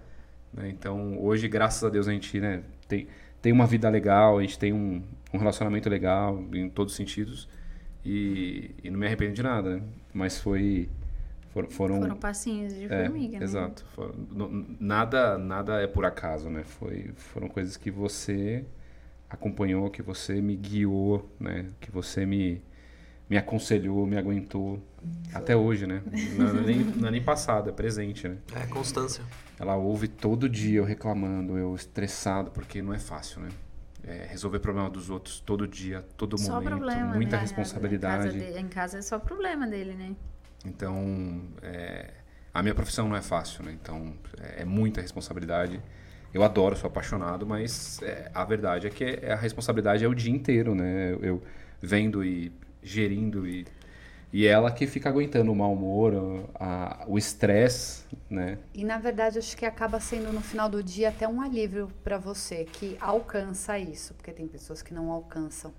né? 0.53 0.69
Então, 0.69 1.17
hoje, 1.21 1.47
graças 1.47 1.83
a 1.83 1.89
Deus, 1.89 2.07
a 2.07 2.11
gente 2.13 2.39
né, 2.39 2.63
tem, 2.87 3.07
tem 3.41 3.51
uma 3.53 3.65
vida 3.67 3.89
legal, 3.89 4.37
a 4.37 4.41
gente 4.41 4.59
tem 4.59 4.73
um, 4.73 5.01
um 5.33 5.37
relacionamento 5.37 5.89
legal 5.89 6.43
em 6.53 6.69
todos 6.69 6.93
os 6.93 6.97
sentidos. 6.97 7.47
E, 8.05 8.71
e 8.83 8.89
não 8.89 8.99
me 8.99 9.05
arrependo 9.05 9.33
de 9.33 9.43
nada, 9.43 9.77
né? 9.77 9.83
Mas 10.13 10.39
foi. 10.39 10.89
for- 11.53 11.67
foram 11.69 11.99
Foram 12.01 12.15
passinhos 12.17 12.73
de 12.73 12.85
é, 12.85 13.05
formiga, 13.05 13.37
né? 13.39 13.43
Exato. 13.45 13.85
N- 14.35 14.75
nada, 14.79 15.37
nada 15.37 15.79
é 15.81 15.87
por 15.87 16.03
acaso, 16.05 16.49
né? 16.49 16.63
Foi, 16.63 17.11
foram 17.15 17.47
coisas 17.47 17.77
que 17.77 17.91
você 17.91 18.65
acompanhou, 19.29 19.89
que 19.89 20.01
você 20.01 20.41
me 20.41 20.55
guiou, 20.55 21.29
né? 21.39 21.67
Que 21.79 21.91
você 21.91 22.25
me, 22.25 22.61
me 23.29 23.37
aconselhou, 23.37 24.05
me 24.07 24.17
aguentou. 24.17 24.81
Até 25.33 25.55
hoje, 25.55 25.87
né? 25.87 26.01
Não, 26.35 26.47
é 26.59 26.61
nem, 26.61 26.83
não 26.83 27.07
é 27.07 27.11
nem 27.11 27.23
passado, 27.23 27.69
é 27.69 27.73
presente, 27.73 28.27
né? 28.27 28.37
É 28.55 28.65
constância. 28.67 29.23
Ela 29.59 29.75
ouve 29.75 30.07
todo 30.07 30.49
dia 30.49 30.79
eu 30.79 30.83
reclamando, 30.83 31.57
eu 31.57 31.73
estressado, 31.75 32.51
porque 32.51 32.81
não 32.81 32.93
é 32.93 32.99
fácil, 32.99 33.41
né? 33.41 33.49
É, 34.03 34.25
resolver 34.29 34.59
problema 34.59 34.89
dos 34.89 35.09
outros 35.09 35.39
todo 35.39 35.67
dia, 35.67 36.03
todo 36.17 36.37
Só 36.37 36.53
momento, 36.53 36.69
problema, 36.69 37.13
muita 37.13 37.35
né? 37.35 37.41
responsabilidade. 37.43 38.29
Em 38.37 38.39
casa, 38.41 38.51
de- 38.53 38.59
em 38.59 38.67
casa 38.67 38.97
é 38.97 39.01
só 39.01 39.19
problema 39.19 39.67
dele, 39.67 39.93
né? 39.93 40.15
Então, 40.65 41.41
é, 41.61 42.09
a 42.53 42.61
minha 42.61 42.73
profissão 42.75 43.07
não 43.07 43.15
é 43.15 43.21
fácil, 43.21 43.63
né? 43.63 43.71
Então, 43.79 44.13
é, 44.39 44.61
é 44.63 44.65
muita 44.65 45.01
responsabilidade. 45.01 45.79
Eu 46.33 46.43
adoro, 46.43 46.75
sou 46.75 46.87
apaixonado, 46.87 47.45
mas 47.45 48.01
é, 48.01 48.31
a 48.33 48.43
verdade 48.43 48.87
é 48.87 48.89
que 48.89 49.03
é- 49.03 49.33
a 49.33 49.35
responsabilidade 49.35 50.03
é 50.03 50.07
o 50.07 50.15
dia 50.15 50.31
inteiro, 50.31 50.73
né? 50.73 51.11
Eu, 51.13 51.19
eu 51.23 51.43
vendo 51.81 52.23
e 52.23 52.51
gerindo 52.81 53.47
e, 53.47 53.65
e 54.33 54.45
ela 54.47 54.71
que 54.71 54.87
fica 54.87 55.09
aguentando 55.09 55.51
o 55.51 55.55
mau 55.55 55.73
humor, 55.73 56.13
a- 56.55 57.03
o 57.07 57.17
estresse, 57.17 58.03
né? 58.29 58.57
E 58.73 58.83
na 58.83 58.97
verdade 58.97 59.37
acho 59.39 59.55
que 59.57 59.65
acaba 59.65 59.99
sendo 59.99 60.31
no 60.31 60.41
final 60.41 60.69
do 60.69 60.81
dia 60.83 61.09
até 61.09 61.27
um 61.27 61.41
alívio 61.41 61.89
pra 62.03 62.17
você 62.17 62.65
que 62.65 62.97
alcança 62.99 63.77
isso, 63.77 64.13
porque 64.13 64.31
tem 64.31 64.47
pessoas 64.47 64.81
que 64.81 64.93
não 64.93 65.11
alcançam. 65.11 65.73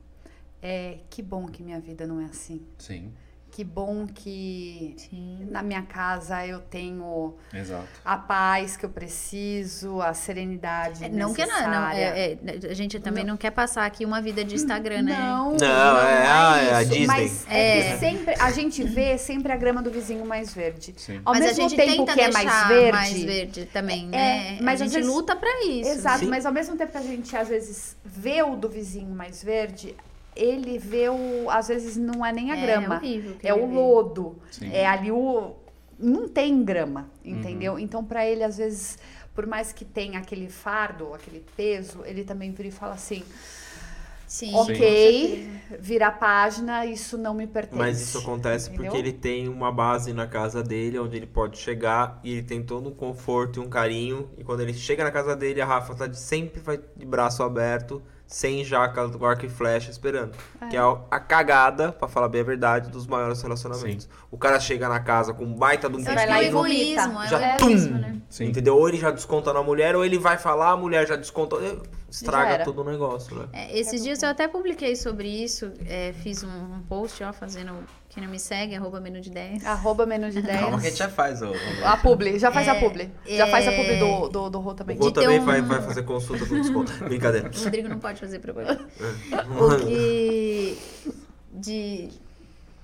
É 0.60 0.98
que 1.10 1.22
bom 1.22 1.46
que 1.46 1.62
minha 1.62 1.80
vida 1.80 2.06
não 2.06 2.20
é 2.20 2.26
assim. 2.26 2.62
Sim. 2.78 3.12
Que 3.54 3.62
bom 3.62 4.06
que 4.06 4.94
Sim. 4.96 5.46
na 5.50 5.62
minha 5.62 5.82
casa 5.82 6.46
eu 6.46 6.58
tenho 6.58 7.34
Exato. 7.52 7.86
a 8.02 8.16
paz 8.16 8.78
que 8.78 8.86
eu 8.86 8.88
preciso, 8.88 10.00
a 10.00 10.14
serenidade 10.14 11.04
É, 11.04 11.08
Não 11.10 11.34
que 11.34 11.44
não, 11.44 11.52
não 11.52 11.58
necessária. 11.88 11.98
é, 12.00 12.32
é, 12.32 12.70
a 12.70 12.72
gente 12.72 12.98
também 12.98 13.24
não. 13.24 13.36
quer 13.36 13.50
passar 13.50 13.84
aqui 13.84 14.06
uma 14.06 14.22
vida 14.22 14.42
de 14.42 14.54
Instagram, 14.54 15.02
né? 15.02 15.18
Não, 15.18 15.52
Não, 15.52 15.98
é, 15.98 16.26
ah, 16.26 16.58
é 16.62 16.74
a 16.76 16.82
isso, 16.82 16.90
Disney. 16.92 17.06
Mas 17.06 17.46
é 17.50 17.92
que 17.92 17.98
sempre 17.98 18.34
a 18.40 18.50
gente 18.52 18.82
vê 18.84 19.18
sempre 19.18 19.52
a 19.52 19.56
grama 19.56 19.82
do 19.82 19.90
vizinho 19.90 20.24
mais 20.24 20.54
verde. 20.54 20.94
Sim. 20.96 21.20
Ao 21.22 21.34
mas 21.34 21.42
a 21.44 21.46
mesmo 21.48 21.68
gente 21.68 21.76
tempo 21.76 21.92
tenta 22.06 22.14
que 22.14 22.20
é 22.22 22.30
mais 22.32 22.68
verde, 22.68 22.92
mais 22.92 23.22
verde 23.22 23.64
também, 23.66 24.08
É, 24.12 24.52
né? 24.52 24.58
mas 24.62 24.80
a 24.80 24.84
gente 24.86 24.94
vezes- 24.94 25.10
luta 25.14 25.36
pra 25.36 25.50
isso. 25.66 25.90
Exato, 25.90 26.20
Sim. 26.20 26.26
mas 26.30 26.46
ao 26.46 26.52
mesmo 26.54 26.74
tempo 26.74 26.90
que 26.90 26.96
a 26.98 27.02
gente 27.02 27.36
às 27.36 27.48
vezes 27.48 27.98
vê 28.02 28.42
o 28.42 28.56
do 28.56 28.70
vizinho 28.70 29.14
mais 29.14 29.44
verde, 29.44 29.94
ele 30.36 30.78
vê 30.78 31.08
o. 31.08 31.48
Às 31.50 31.68
vezes 31.68 31.96
não 31.96 32.24
é 32.24 32.32
nem 32.32 32.50
a 32.52 32.56
É 32.56 32.60
grama. 32.60 32.96
horrível 32.96 33.34
que 33.36 33.46
É 33.46 33.52
ele 33.52 33.60
o 33.60 33.66
lodo. 33.66 34.36
Sim. 34.50 34.70
É 34.72 34.86
ali 34.86 35.10
o. 35.10 35.54
Não 35.98 36.28
tem 36.28 36.64
grama, 36.64 37.08
Uhum. 37.24 37.30
entendeu? 37.38 37.78
Então, 37.78 38.04
pra 38.04 38.26
ele, 38.26 38.42
às 38.42 38.56
vezes, 38.56 38.98
por 39.34 39.46
mais 39.46 39.72
que 39.72 39.84
tenha 39.84 40.18
aquele 40.18 40.48
fardo, 40.48 41.14
aquele 41.14 41.44
peso, 41.56 42.00
ele 42.04 42.24
também 42.24 42.50
vira 42.50 42.68
e 42.68 42.72
fala 42.72 42.94
assim: 42.94 43.22
Sim, 44.26 44.54
ok, 44.54 45.46
vira 45.78 46.06
a 46.06 46.10
página, 46.10 46.86
isso 46.86 47.18
não 47.18 47.34
me 47.34 47.46
pertence. 47.46 47.76
Mas 47.78 48.00
isso 48.00 48.16
acontece 48.18 48.68
Entendeu? 48.70 48.90
porque 48.90 48.98
ele 48.98 49.12
tem 49.12 49.46
uma 49.46 49.70
base 49.70 50.14
na 50.14 50.26
casa 50.26 50.62
dele 50.62 50.98
onde 50.98 51.16
ele 51.18 51.26
pode 51.26 51.58
chegar 51.58 52.18
e 52.24 52.32
ele 52.32 52.42
tem 52.42 52.62
todo 52.62 52.88
um 52.88 52.94
conforto 52.94 53.60
e 53.60 53.64
um 53.64 53.68
carinho. 53.68 54.30
E 54.38 54.42
quando 54.42 54.60
ele 54.60 54.72
chega 54.72 55.04
na 55.04 55.10
casa 55.10 55.36
dele, 55.36 55.60
a 55.60 55.66
Rafa 55.66 55.94
tá 55.94 56.06
de, 56.06 56.18
sempre 56.18 56.60
vai 56.60 56.80
de 56.96 57.04
braço 57.04 57.42
aberto, 57.42 58.02
sem 58.32 58.64
jaca 58.64 59.06
do 59.06 59.24
arco 59.26 59.44
e 59.44 59.48
flecha 59.48 59.90
esperando. 59.90 60.32
Que 60.70 60.76
é 60.76 60.80
a, 60.80 61.20
cagada, 61.20 61.92
pra 61.92 62.08
falar 62.08 62.28
bem 62.28 62.40
a 62.40 62.44
verdade, 62.44 62.90
dos 62.90 63.06
maiores 63.06 63.42
relacionamentos. 63.42 64.08
O 64.30 64.38
cara 64.38 64.58
chega 64.58 64.88
na 64.88 65.00
casa 65.00 65.34
com 65.34 65.44
um 65.44 65.54
baita 65.54 65.88
de 65.88 65.96
um 65.96 66.02
lá 66.02 66.38
é 66.38 66.44
e 66.44 66.46
egoísmo, 66.46 67.22
é 67.22 67.28
Já 67.28 67.38
o 67.38 67.42
egoísmo, 67.42 67.94
tum! 67.94 68.00
né? 68.00 68.16
Sim. 68.30 68.46
Entendeu? 68.46 68.74
Ou 68.76 68.88
ele 68.88 68.96
já 68.96 69.10
desconta 69.10 69.52
na 69.52 69.62
mulher, 69.62 69.94
ou 69.94 70.02
ele 70.02 70.18
vai 70.18 70.38
falar, 70.38 70.70
a 70.70 70.76
mulher 70.76 71.06
já 71.06 71.16
desconta. 71.16 71.56
Estraga 72.10 72.54
era. 72.54 72.64
todo 72.64 72.80
o 72.80 72.84
negócio, 72.84 73.36
né? 73.36 73.46
É, 73.52 73.78
esses 73.78 74.02
dias 74.02 74.22
eu 74.22 74.28
até 74.28 74.48
publiquei 74.48 74.96
sobre 74.96 75.28
isso, 75.28 75.72
é, 75.86 76.12
fiz 76.22 76.42
um, 76.42 76.48
um 76.48 76.82
post, 76.88 77.22
ó, 77.24 77.32
fazendo. 77.32 77.74
Quem 78.14 78.22
não 78.22 78.30
me 78.30 78.38
segue, 78.38 78.74
arroba 78.74 79.00
menu 79.00 79.22
de 79.22 79.30
10. 79.30 79.64
Arroba 79.64 80.04
menos 80.04 80.34
de 80.34 80.42
10. 80.42 80.60
Calma 80.60 80.78
que 80.78 80.86
a 80.86 80.90
gente 80.90 80.98
já 80.98 81.08
faz, 81.08 81.40
ô. 81.40 81.52
A 81.84 81.96
publi, 81.96 82.38
já 82.38 82.52
faz 82.52 82.68
a 82.68 82.76
É, 82.76 82.80
publi. 82.80 83.10
Já 83.26 83.46
faz 83.46 83.66
a 83.66 83.72
publi 83.72 83.92
é. 83.94 83.98
do, 83.98 84.28
do, 84.28 84.50
do 84.50 84.58
Rô 84.60 84.70
O 84.70 84.74
também. 84.74 84.98
Rô 84.98 85.08
de 85.08 85.14
ter 85.14 85.22
também 85.22 85.40
um- 85.40 85.44
vai, 85.46 85.62
vai 85.62 85.80
fazer 85.80 86.02
consulta 86.02 86.44
com 86.44 86.60
desconto. 86.60 86.92
Brincadeira. 87.04 87.50
O 87.54 87.64
Rodrigo 87.64 87.88
não 87.88 87.98
pode 87.98 88.20
fazer 88.20 88.38
propaganda. 88.38 88.80
É. 89.00 89.36
Porque. 89.56 90.76
De. 91.52 92.08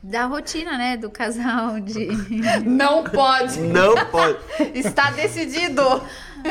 Da 0.02 0.26
rotina, 0.26 0.78
né? 0.78 0.96
Do 0.96 1.10
casal, 1.10 1.78
de. 1.80 2.06
Não 2.64 3.02
pode. 3.04 3.60
Não 3.60 3.94
pode. 4.06 4.38
Está 4.74 5.10
decidido. 5.10 5.82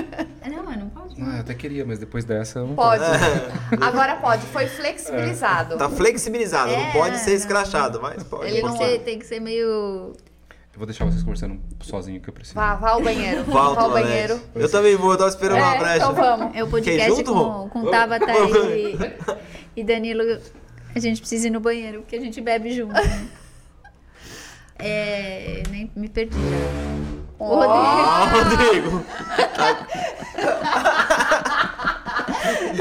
Não, 0.49 0.63
mas 0.63 0.77
não 0.79 0.89
pode. 0.89 1.15
Ah, 1.21 1.35
eu 1.35 1.39
até 1.41 1.53
queria, 1.53 1.85
mas 1.85 1.99
depois 1.99 2.23
dessa 2.23 2.59
eu 2.59 2.67
não 2.67 2.75
Pode. 2.75 3.03
Agora 3.81 4.15
pode. 4.17 4.45
Foi 4.47 4.65
flexibilizado. 4.67 5.77
Tá 5.77 5.89
flexibilizado, 5.89 6.71
não 6.71 6.79
É, 6.79 6.91
pode 6.93 7.17
ser 7.19 7.31
não. 7.31 7.37
escrachado, 7.37 8.01
mas 8.01 8.23
pode. 8.23 8.45
Ele 8.45 8.53
Tem 8.55 8.63
não 8.63 8.77
que, 8.77 8.83
é. 8.83 8.87
ser, 8.91 8.99
tem 8.99 9.19
que 9.19 9.25
ser 9.25 9.39
meio. 9.41 9.65
Eu 9.67 10.77
vou 10.79 10.85
deixar 10.85 11.05
vocês 11.05 11.23
conversando 11.23 11.59
sozinho 11.81 12.21
que 12.21 12.29
eu 12.29 12.33
preciso. 12.33 12.55
Vá, 12.55 12.75
vá 12.75 12.91
ao 12.91 13.01
banheiro. 13.01 13.43
Volta, 13.45 13.75
vá 13.75 13.81
ao 13.87 13.91
banheiro. 13.91 14.39
Eu 14.55 14.69
também 14.71 14.95
vou, 14.95 15.11
eu 15.11 15.17
tava 15.17 15.29
esperando 15.29 15.57
uma 15.59 15.75
É, 15.75 15.79
brecha. 15.79 15.95
então 15.97 16.13
vamos. 16.15 16.55
É 16.55 16.63
o 16.63 16.67
Quer 16.67 16.71
podcast 16.71 17.09
junto, 17.09 17.33
com, 17.33 17.69
com. 17.69 17.85
Tabata 17.91 18.31
e, 18.31 18.97
e 19.75 19.83
Danilo. 19.83 20.23
A 20.95 20.99
gente 20.99 21.19
precisa 21.19 21.47
ir 21.47 21.51
no 21.51 21.59
banheiro, 21.59 22.01
porque 22.01 22.15
a 22.15 22.21
gente 22.21 22.39
bebe 22.41 22.71
junto. 22.73 22.93
né? 22.93 23.27
É, 24.79 25.63
nem 25.71 25.91
me 25.95 26.07
perdi 26.07 26.37
já. 26.37 27.16
O 27.39 27.45
Rodrigo. 27.45 27.73
Ah, 27.75 28.29
Rodrigo. 28.33 29.05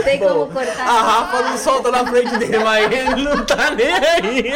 Tem 0.02 0.18
como 0.18 0.46
cortar? 0.46 0.88
A 0.88 1.02
Rafa 1.02 1.42
não 1.42 1.58
solta 1.58 1.90
na 1.90 2.06
frente 2.06 2.36
dele, 2.38 2.58
mas 2.60 2.90
ele 2.90 3.22
não 3.22 3.44
tá 3.44 3.70
nem 3.70 3.92
aí. 3.92 4.54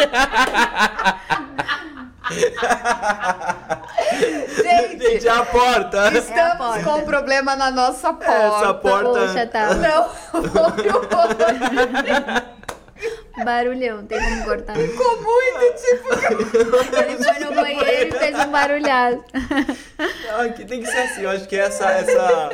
Gente, 4.62 5.02
Gente, 5.10 5.28
a 5.28 5.44
porta. 5.44 6.16
estamos 6.16 6.56
porta. 6.59 6.85
com 6.85 6.90
um 6.98 7.05
problema 7.05 7.56
na 7.56 7.70
nossa 7.70 8.12
porta. 8.12 8.32
Essa 8.32 8.74
porta. 8.74 9.09
Poxa, 9.10 9.47
tá. 9.47 9.74
Não, 9.74 10.09
foi 10.31 10.89
o 10.90 11.01
Barulhão, 13.44 14.05
tem 14.06 14.18
como 14.20 14.44
cortar. 14.44 14.77
Ficou 14.77 15.22
muito 15.22 15.74
tipo. 15.81 16.97
Ele 16.97 17.16
foi 17.24 17.44
no 17.44 17.55
banheiro 17.55 18.16
e 18.16 18.18
fez 18.18 18.39
um 18.39 18.51
barulhado. 18.51 19.24
Ai, 20.36 20.52
que 20.52 20.64
tem 20.64 20.81
que 20.82 20.86
ser 20.90 20.98
assim, 20.98 21.22
eu 21.22 21.31
acho 21.31 21.48
que 21.48 21.56
essa. 21.56 21.90
essa... 21.90 22.51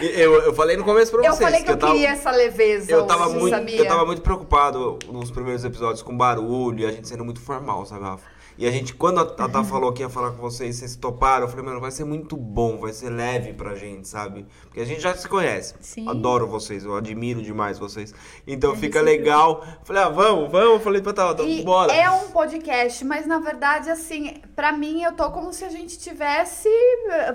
Eu, 0.00 0.34
eu 0.42 0.54
falei 0.54 0.76
no 0.76 0.84
começo 0.84 1.10
pra 1.10 1.20
Eu 1.24 1.32
vocês. 1.32 1.48
falei 1.48 1.64
que 1.64 1.70
eu 1.70 1.76
tava- 1.78 1.92
queria 1.92 2.10
essa 2.10 2.30
leveza. 2.30 2.92
Eu 2.92 3.06
tava, 3.06 3.26
hoje, 3.28 3.38
muito, 3.38 3.54
sabia? 3.54 3.78
eu 3.78 3.86
tava 3.86 4.04
muito 4.04 4.20
preocupado 4.20 4.98
nos 5.10 5.30
primeiros 5.30 5.64
episódios 5.64 6.02
com 6.02 6.14
barulho 6.16 6.80
e 6.80 6.86
a 6.86 6.92
gente 6.92 7.08
sendo 7.08 7.24
muito 7.24 7.40
formal, 7.40 7.86
sabe, 7.86 8.02
Rafa? 8.04 8.37
E 8.58 8.66
a 8.66 8.72
gente, 8.72 8.92
quando 8.92 9.20
a 9.20 9.24
Tata 9.24 9.62
falou 9.62 9.92
que 9.92 10.02
ia 10.02 10.08
falar 10.08 10.32
com 10.32 10.38
vocês, 10.38 10.74
vocês 10.74 10.96
toparam, 10.96 11.44
eu 11.44 11.48
falei, 11.48 11.64
mano, 11.64 11.80
vai 11.80 11.92
ser 11.92 12.02
muito 12.04 12.36
bom, 12.36 12.76
vai 12.78 12.92
ser 12.92 13.08
leve 13.08 13.52
pra 13.52 13.76
gente, 13.76 14.08
sabe? 14.08 14.44
Porque 14.64 14.80
a 14.80 14.84
gente 14.84 15.00
já 15.00 15.14
se 15.14 15.28
conhece. 15.28 15.74
Sim. 15.80 16.08
Adoro 16.08 16.44
vocês, 16.48 16.84
eu 16.84 16.96
admiro 16.96 17.40
demais 17.40 17.78
vocês. 17.78 18.12
Então 18.44 18.72
É 18.72 18.76
fica 18.76 19.00
legal. 19.00 19.64
Falei, 19.84 20.02
ah, 20.02 20.08
vamos, 20.08 20.50
vamos. 20.50 20.68
Eu 20.74 20.80
falei 20.80 21.00
pra 21.00 21.12
Tata, 21.12 21.44
E 21.44 21.62
bora. 21.62 21.92
é 21.92 22.10
um 22.10 22.30
podcast, 22.32 23.04
mas 23.04 23.26
na 23.28 23.38
verdade, 23.38 23.90
assim, 23.90 24.34
pra 24.56 24.72
mim 24.72 25.04
eu 25.04 25.12
tô 25.12 25.30
como 25.30 25.52
se 25.52 25.64
a 25.64 25.70
gente 25.70 25.96
tivesse. 25.96 26.68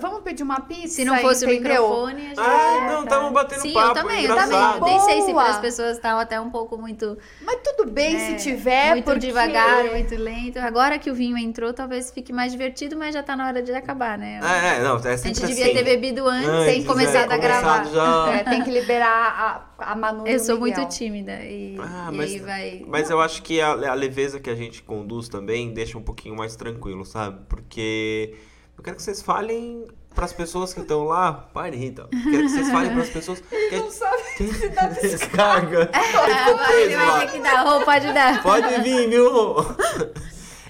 Vamos 0.01 0.23
pedir 0.23 0.43
uma 0.43 0.59
pizza. 0.59 0.89
Se 0.95 1.05
não 1.05 1.15
fosse 1.19 1.45
entendeu? 1.45 1.85
o 1.85 2.07
microfone, 2.07 2.21
a 2.21 2.27
gente. 2.27 2.39
Ah, 2.41 2.87
não, 2.91 3.05
tamo 3.05 3.31
batendo 3.31 3.61
Sim, 3.61 3.71
papo, 3.73 3.87
eu 3.91 3.93
também, 3.93 4.25
eu 4.25 4.31
engraçado. 4.31 4.79
também. 4.79 4.97
Nem 4.97 4.99
sei 5.05 5.21
se 5.21 5.31
as 5.31 5.57
pessoas 5.59 5.95
estavam 5.95 6.19
até 6.19 6.37
um 6.41 6.49
pouco 6.49 6.77
muito, 6.77 7.17
Mas 7.45 7.59
tudo 7.63 7.89
bem 7.89 8.13
É, 8.17 8.37
se 8.37 8.43
tiver, 8.49 8.91
muito 8.91 9.05
porque... 9.05 9.19
devagar, 9.19 9.85
muito 9.85 10.15
lento. 10.15 10.57
Agora 10.59 10.99
que 10.99 11.12
o 11.13 11.15
vinho 11.15 11.37
entrou, 11.37 11.71
talvez 11.73 12.11
fique 12.11 12.33
mais 12.33 12.51
divertido, 12.51 12.97
mas 12.97 13.13
já 13.13 13.21
tá 13.23 13.35
na 13.35 13.47
hora 13.47 13.61
de 13.61 13.71
acabar, 13.71 14.17
né? 14.17 14.39
É, 14.43 14.77
é, 14.79 14.83
não, 14.83 14.97
é 14.97 15.13
a 15.13 15.15
gente 15.15 15.39
devia 15.45 15.65
assim. 15.65 15.73
ter 15.75 15.83
bebido 15.83 16.27
antes, 16.27 16.49
Antes, 16.49 16.73
sem 16.73 16.83
começar 16.83 17.29
é, 17.29 17.33
a 17.33 17.37
gravar. 17.37 17.85
já. 17.85 18.33
É, 18.33 18.43
tem 18.43 18.63
que 18.63 18.71
liberar 18.71 19.67
a, 19.79 19.91
a 19.91 19.95
Manu 19.95 20.27
Eu 20.27 20.39
sou 20.39 20.59
Miguel. 20.59 20.79
muito 20.81 20.95
tímida 20.97 21.33
e, 21.43 21.77
Ah, 21.79 22.09
e 22.11 22.17
mas- 22.17 22.31
aí 22.31 22.39
vai. 22.39 22.85
Mas 22.87 23.09
eu 23.09 23.21
acho 23.21 23.41
que 23.43 23.61
a, 23.61 23.69
a 23.71 23.93
leveza 23.93 24.39
que 24.39 24.49
a 24.49 24.55
gente 24.55 24.81
conduz 24.81 25.29
também 25.29 25.71
deixa 25.73 25.97
um 25.97 26.01
pouquinho 26.03 26.35
mais 26.35 26.55
tranquilo, 26.55 27.05
sabe? 27.05 27.39
Porque 27.47 28.33
eu 28.77 28.83
quero 28.83 28.95
que 28.95 29.03
vocês 29.03 29.21
falem 29.21 29.85
pras 30.15 30.33
pessoas 30.33 30.73
que 30.73 30.79
estão 30.81 31.03
lá. 31.05 31.31
Pare, 31.53 31.75
Rita. 31.77 32.03
Eu 32.11 32.31
quero 32.31 32.43
que 32.43 32.49
vocês 32.49 32.69
falem 32.69 32.93
pras 32.93 33.09
pessoas 33.09 33.39
que 33.69 33.77
Não 33.77 33.91
sabe 33.91 34.23
se 34.37 34.69
dá 34.69 34.87
descarga. 35.01 35.89
Ele 35.93 36.95
preso 36.95 36.97
lá. 36.97 37.11
vai 37.17 37.27
ter 37.27 37.31
que 37.33 37.39
dar 37.43 37.63
pode 37.85 38.13
dar. 38.13 38.43
Pode 38.43 38.81
vir, 38.81 39.09
viu? 39.09 39.29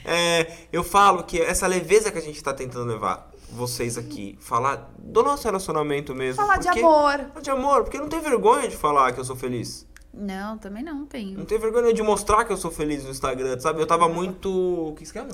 É, 0.06 0.52
eu 0.72 0.84
falo 0.84 1.24
que 1.24 1.40
essa 1.42 1.68
leveza 1.68 2.12
que 2.12 2.18
a 2.18 2.22
gente 2.22 2.42
tá 2.44 2.54
tentando 2.54 2.86
levar 2.86 3.32
vocês 3.50 3.98
aqui, 3.98 4.38
falar 4.42 4.92
do 4.98 5.22
nosso 5.24 5.44
relacionamento 5.46 6.14
mesmo. 6.16 6.42
Falar 6.42 6.58
de 6.58 6.66
porque- 6.68 6.80
amor. 6.80 7.18
Falar 7.20 7.42
de 7.42 7.50
amor, 7.52 7.84
porque 7.84 7.98
não 7.98 8.10
tenho 8.10 8.22
vergonha 8.22 8.68
de 8.68 8.76
falar 8.76 9.12
que 9.14 9.20
eu 9.20 9.26
sou 9.26 9.36
feliz. 9.36 9.88
Não, 10.14 10.58
também 10.58 10.84
não 10.84 11.06
tenho. 11.06 11.38
Não 11.40 11.46
tenho 11.46 11.60
vergonha 11.60 11.94
de 11.94 12.04
mostrar 12.04 12.46
que 12.46 12.54
eu 12.54 12.58
sou 12.58 12.70
feliz 12.70 13.04
no 13.04 13.10
Instagram, 13.10 13.60
sabe? 13.60 13.82
Eu 13.82 13.88
tava 13.88 14.08
muito. 14.08 14.50
O 14.90 14.94
que 14.96 15.04
esquema? 15.04 15.30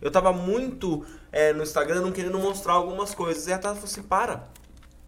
Eu 0.00 0.10
tava 0.10 0.32
muito 0.32 1.04
é, 1.30 1.52
no 1.52 1.62
Instagram 1.62 2.00
não 2.00 2.12
querendo 2.12 2.38
mostrar 2.38 2.74
algumas 2.74 3.14
coisas. 3.14 3.46
E 3.46 3.52
a 3.52 3.58
Tata 3.58 3.74
falou 3.74 3.84
assim: 3.84 4.02
para. 4.02 4.48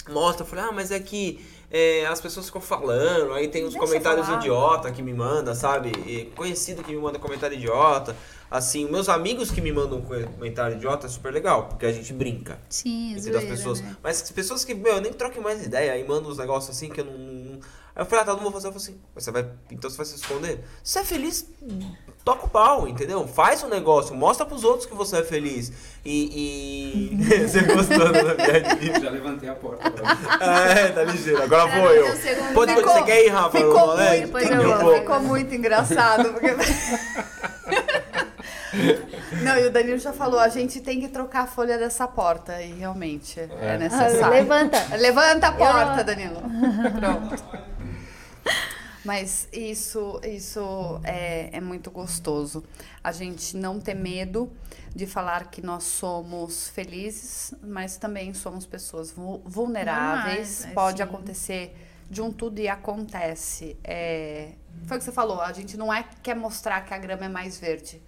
Mostra. 0.09 0.45
Eu 0.45 0.49
falei: 0.49 0.65
ah, 0.66 0.73
mas 0.73 0.91
é 0.91 1.01
que 1.01 1.43
é, 1.70 2.07
as 2.07 2.20
pessoas 2.20 2.47
ficam 2.47 2.61
falando, 2.61 3.33
aí 3.33 3.49
tem 3.49 3.65
uns 3.65 3.73
Deixa 3.73 3.87
comentários 3.87 4.29
idiota 4.29 4.91
que 4.91 5.03
me 5.03 5.12
manda, 5.12 5.55
sabe? 5.55 5.91
E 6.07 6.27
conhecido 6.37 6.83
que 6.83 6.93
me 6.93 7.01
manda 7.01 7.19
comentário 7.19 7.57
idiota. 7.57 8.15
Assim, 8.51 8.91
meus 8.91 9.09
amigos 9.11 9.51
que 9.51 9.61
me 9.61 9.70
mandam 9.70 10.01
comentário 10.01 10.77
idiota 10.77 11.07
é 11.07 11.11
super 11.11 11.33
legal, 11.33 11.66
porque 11.69 11.85
a 11.85 11.93
gente 11.93 12.12
brinca. 12.15 12.59
Sim, 12.69 13.11
Entre 13.12 13.31
das 13.31 13.43
zoeira, 13.43 13.57
pessoas. 13.57 13.81
né? 13.83 13.97
Mas 14.03 14.23
as 14.23 14.31
pessoas 14.31 14.65
que, 14.65 14.75
meu, 14.75 14.95
eu 14.95 15.01
nem 15.03 15.12
troquem 15.12 15.43
mais 15.43 15.65
ideia, 15.65 15.93
aí 15.93 16.07
mandam 16.07 16.31
uns 16.31 16.39
negócios 16.39 16.75
assim 16.75 16.89
que 16.89 17.01
eu 17.01 17.05
não. 17.05 17.12
não- 17.19 17.61
Aí 17.95 18.03
eu 18.03 18.07
falei, 18.07 18.23
ah, 18.23 18.27
tá, 18.27 18.33
não 18.35 18.43
vou 18.45 18.53
fazer. 18.53 18.69
Eu 18.69 18.73
falei 18.73 18.87
assim, 18.89 19.01
você 19.15 19.31
vai. 19.33 19.45
Então 19.73 19.91
você 19.91 19.97
vai 19.97 20.07
se 20.07 20.15
esconder? 20.15 20.61
Se 20.85 20.93
você 20.93 20.99
é 21.01 21.05
feliz, 21.05 21.51
toca 22.25 22.47
o 22.47 22.49
pau, 22.49 22.87
entendeu? 22.87 23.27
Faz 23.27 23.62
um 23.65 23.69
negócio, 23.69 24.15
mostra 24.15 24.47
pros 24.47 24.62
outros 24.62 24.87
que 24.87 24.95
você 24.95 25.16
é 25.19 25.25
feliz. 25.25 25.73
E. 26.05 27.11
e... 27.12 27.16
você 27.49 27.61
gostou 27.62 27.99
da 28.12 28.35
piadinha? 28.37 29.01
Já 29.03 29.11
levantei 29.11 29.49
a 29.49 29.55
porta. 29.57 29.93
É, 30.41 30.89
tá 30.93 31.03
ligeiro. 31.03 31.43
Agora 31.43 31.66
vou 31.66 31.91
eu. 31.93 32.07
Pode, 32.55 32.73
ficou- 32.75 32.93
você 32.95 33.03
quer 33.03 33.25
ir, 33.27 33.29
Rafa? 33.31 33.59
ficou 33.59 33.97
muito, 33.97 34.39
Eu 34.39 34.62
eu 34.62 34.79
vou. 34.79 34.95
Ficou 34.95 35.20
muito 35.20 35.55
engraçado, 35.55 36.33
porque... 36.33 36.49
Não, 39.43 39.57
e 39.59 39.67
o 39.67 39.71
Danilo 39.73 39.99
já 39.99 40.13
falou, 40.13 40.39
a 40.41 40.49
gente 40.49 40.81
tem 40.81 41.01
que 41.01 41.09
trocar 41.09 41.43
a 41.43 41.47
folha 41.47 41.79
dessa 41.79 42.07
porta, 42.09 42.61
e 42.63 42.73
realmente 42.73 43.39
é, 43.41 43.49
É. 43.61 43.79
necessário. 43.79 44.25
Ah, 44.25 44.29
levanta. 44.29 44.97
Levanta 44.97 45.47
a 45.49 45.53
porta, 45.53 46.01
Eu- 46.01 46.05
Danilo. 46.05 46.41
Pronto. 46.99 47.69
Mas 49.05 49.49
isso, 49.53 50.21
isso 50.25 51.01
é, 51.05 51.51
é 51.57 51.61
muito 51.61 51.91
gostoso. 51.91 52.63
A 53.03 53.11
gente 53.13 53.57
não 53.57 53.81
ter 53.81 53.95
medo 53.95 54.53
de 54.95 55.07
falar 55.07 55.51
que 55.51 55.63
nós 55.63 55.85
somos 55.85 56.69
felizes, 56.69 57.55
mas 57.63 57.97
também 57.97 58.35
somos 58.35 58.67
pessoas 58.67 59.11
vu- 59.11 59.41
vulneráveis. 59.47 60.65
É, 60.67 60.71
Pode 60.71 60.99
sim. 60.99 61.03
acontecer 61.05 61.75
de 62.11 62.21
um 62.21 62.31
tudo 62.33 62.59
e 62.59 62.69
acontece. 62.69 63.77
É, 63.85 64.51
foi 64.87 64.97
o 64.97 65.01
que 65.01 65.05
você 65.05 65.13
falou, 65.13 65.41
a 65.41 65.53
gente 65.53 65.77
não 65.77 65.93
é 65.93 66.03
que 66.03 66.17
quer 66.23 66.35
mostrar 66.35 66.81
que 66.83 66.93
a 66.93 66.99
grama 66.99 67.25
é 67.27 67.29
mais 67.29 67.57
verde, 67.59 68.03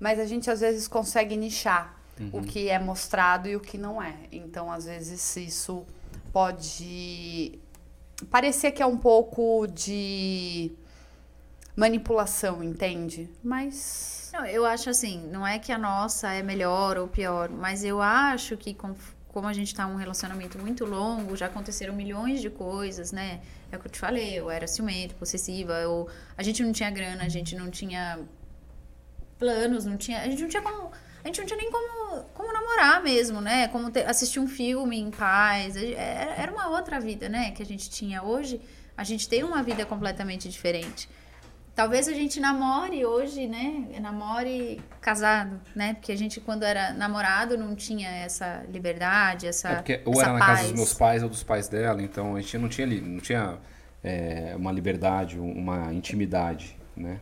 mas 0.00 0.18
a 0.18 0.24
gente 0.26 0.50
às 0.50 0.60
vezes 0.60 0.86
consegue 0.88 1.36
nichar 1.36 1.94
o 2.32 2.40
que 2.42 2.68
é 2.70 2.78
mostrado 2.78 3.46
e 3.48 3.54
o 3.56 3.60
que 3.60 3.76
não 3.76 4.02
é. 4.02 4.14
Então, 4.32 4.72
às 4.72 4.86
vezes, 4.86 5.36
isso 5.36 5.84
pode 6.32 7.58
parecer 8.30 8.72
que 8.72 8.82
é 8.82 8.86
um 8.86 8.96
pouco 8.96 9.66
de 9.66 10.72
manipulação, 11.76 12.62
entende? 12.62 13.28
Mas 13.42 14.30
Não, 14.32 14.44
eu 14.46 14.64
acho 14.66 14.90
assim, 14.90 15.26
não 15.30 15.46
é 15.46 15.58
que 15.58 15.72
a 15.72 15.78
nossa 15.78 16.30
é 16.32 16.42
melhor 16.42 16.96
ou 16.98 17.06
pior, 17.08 17.48
mas 17.50 17.84
eu 17.84 18.00
acho 18.02 18.56
que 18.56 18.74
com- 18.74 18.94
como 19.28 19.46
a 19.46 19.52
gente 19.52 19.74
tá 19.74 19.86
um 19.86 19.96
relacionamento 19.96 20.58
muito 20.58 20.84
longo, 20.86 21.36
já 21.36 21.46
aconteceram 21.46 21.94
milhões 21.94 22.40
de 22.40 22.48
coisas, 22.48 23.12
né? 23.12 23.40
É 23.70 23.76
o 23.76 23.80
que 23.80 23.86
eu 23.88 23.92
te 23.92 23.98
falei, 23.98 24.38
eu 24.38 24.50
era 24.50 24.66
ciumenta, 24.66 25.14
possessiva, 25.14 25.74
eu, 25.74 26.08
a 26.36 26.42
gente 26.42 26.62
não 26.62 26.72
tinha 26.72 26.90
grana, 26.90 27.24
a 27.24 27.28
gente 27.28 27.54
não 27.54 27.70
tinha 27.70 28.18
planos, 29.38 29.84
não 29.84 29.96
tinha, 29.96 30.20
a 30.20 30.24
gente 30.24 30.42
não 30.42 30.48
tinha 30.48 30.62
como, 30.62 30.90
a 31.22 31.26
gente 31.26 31.40
não 31.40 31.46
tinha 31.46 31.58
nem 31.58 31.70
como, 31.70 32.22
como 32.34 32.52
namorar 32.52 33.02
mesmo, 33.02 33.40
né? 33.40 33.68
Como 33.68 33.90
ter- 33.90 34.08
assistir 34.08 34.40
um 34.40 34.46
filme 34.46 34.98
em 34.98 35.10
paz, 35.10 35.76
era, 35.76 36.52
uma 36.52 36.68
outra 36.68 37.00
vida, 37.00 37.28
né? 37.28 37.50
Que 37.50 37.62
a 37.62 37.66
gente 37.66 37.90
tinha 37.90 38.22
hoje, 38.22 38.60
a 38.96 39.04
gente 39.04 39.28
tem 39.28 39.42
uma 39.42 39.62
vida 39.62 39.84
completamente 39.84 40.48
diferente. 40.48 41.08
Talvez 41.74 42.08
a 42.08 42.12
gente 42.14 42.40
namore 42.40 43.04
hoje, 43.04 43.46
né? 43.46 43.84
Namore 44.00 44.80
casado, 45.00 45.60
né? 45.74 45.92
Porque 45.92 46.10
a 46.10 46.16
gente, 46.16 46.40
quando 46.40 46.62
era 46.62 46.94
namorado, 46.94 47.58
não 47.58 47.74
tinha 47.74 48.08
essa 48.08 48.64
liberdade, 48.70 49.46
essa. 49.46 49.68
É 49.68 49.74
porque 49.74 50.00
ou 50.06 50.14
essa 50.14 50.22
era 50.22 50.32
na 50.32 50.38
casa 50.38 50.52
paz. 50.52 50.66
dos 50.68 50.72
meus 50.74 50.94
pais 50.94 51.22
ou 51.22 51.28
dos 51.28 51.42
pais 51.42 51.68
dela, 51.68 52.00
então 52.00 52.34
a 52.34 52.40
gente 52.40 52.56
não 52.56 52.68
tinha, 52.68 52.86
não 52.86 53.20
tinha 53.20 53.58
é, 54.02 54.54
uma 54.56 54.72
liberdade, 54.72 55.38
uma 55.38 55.92
intimidade, 55.92 56.78
né? 56.96 57.20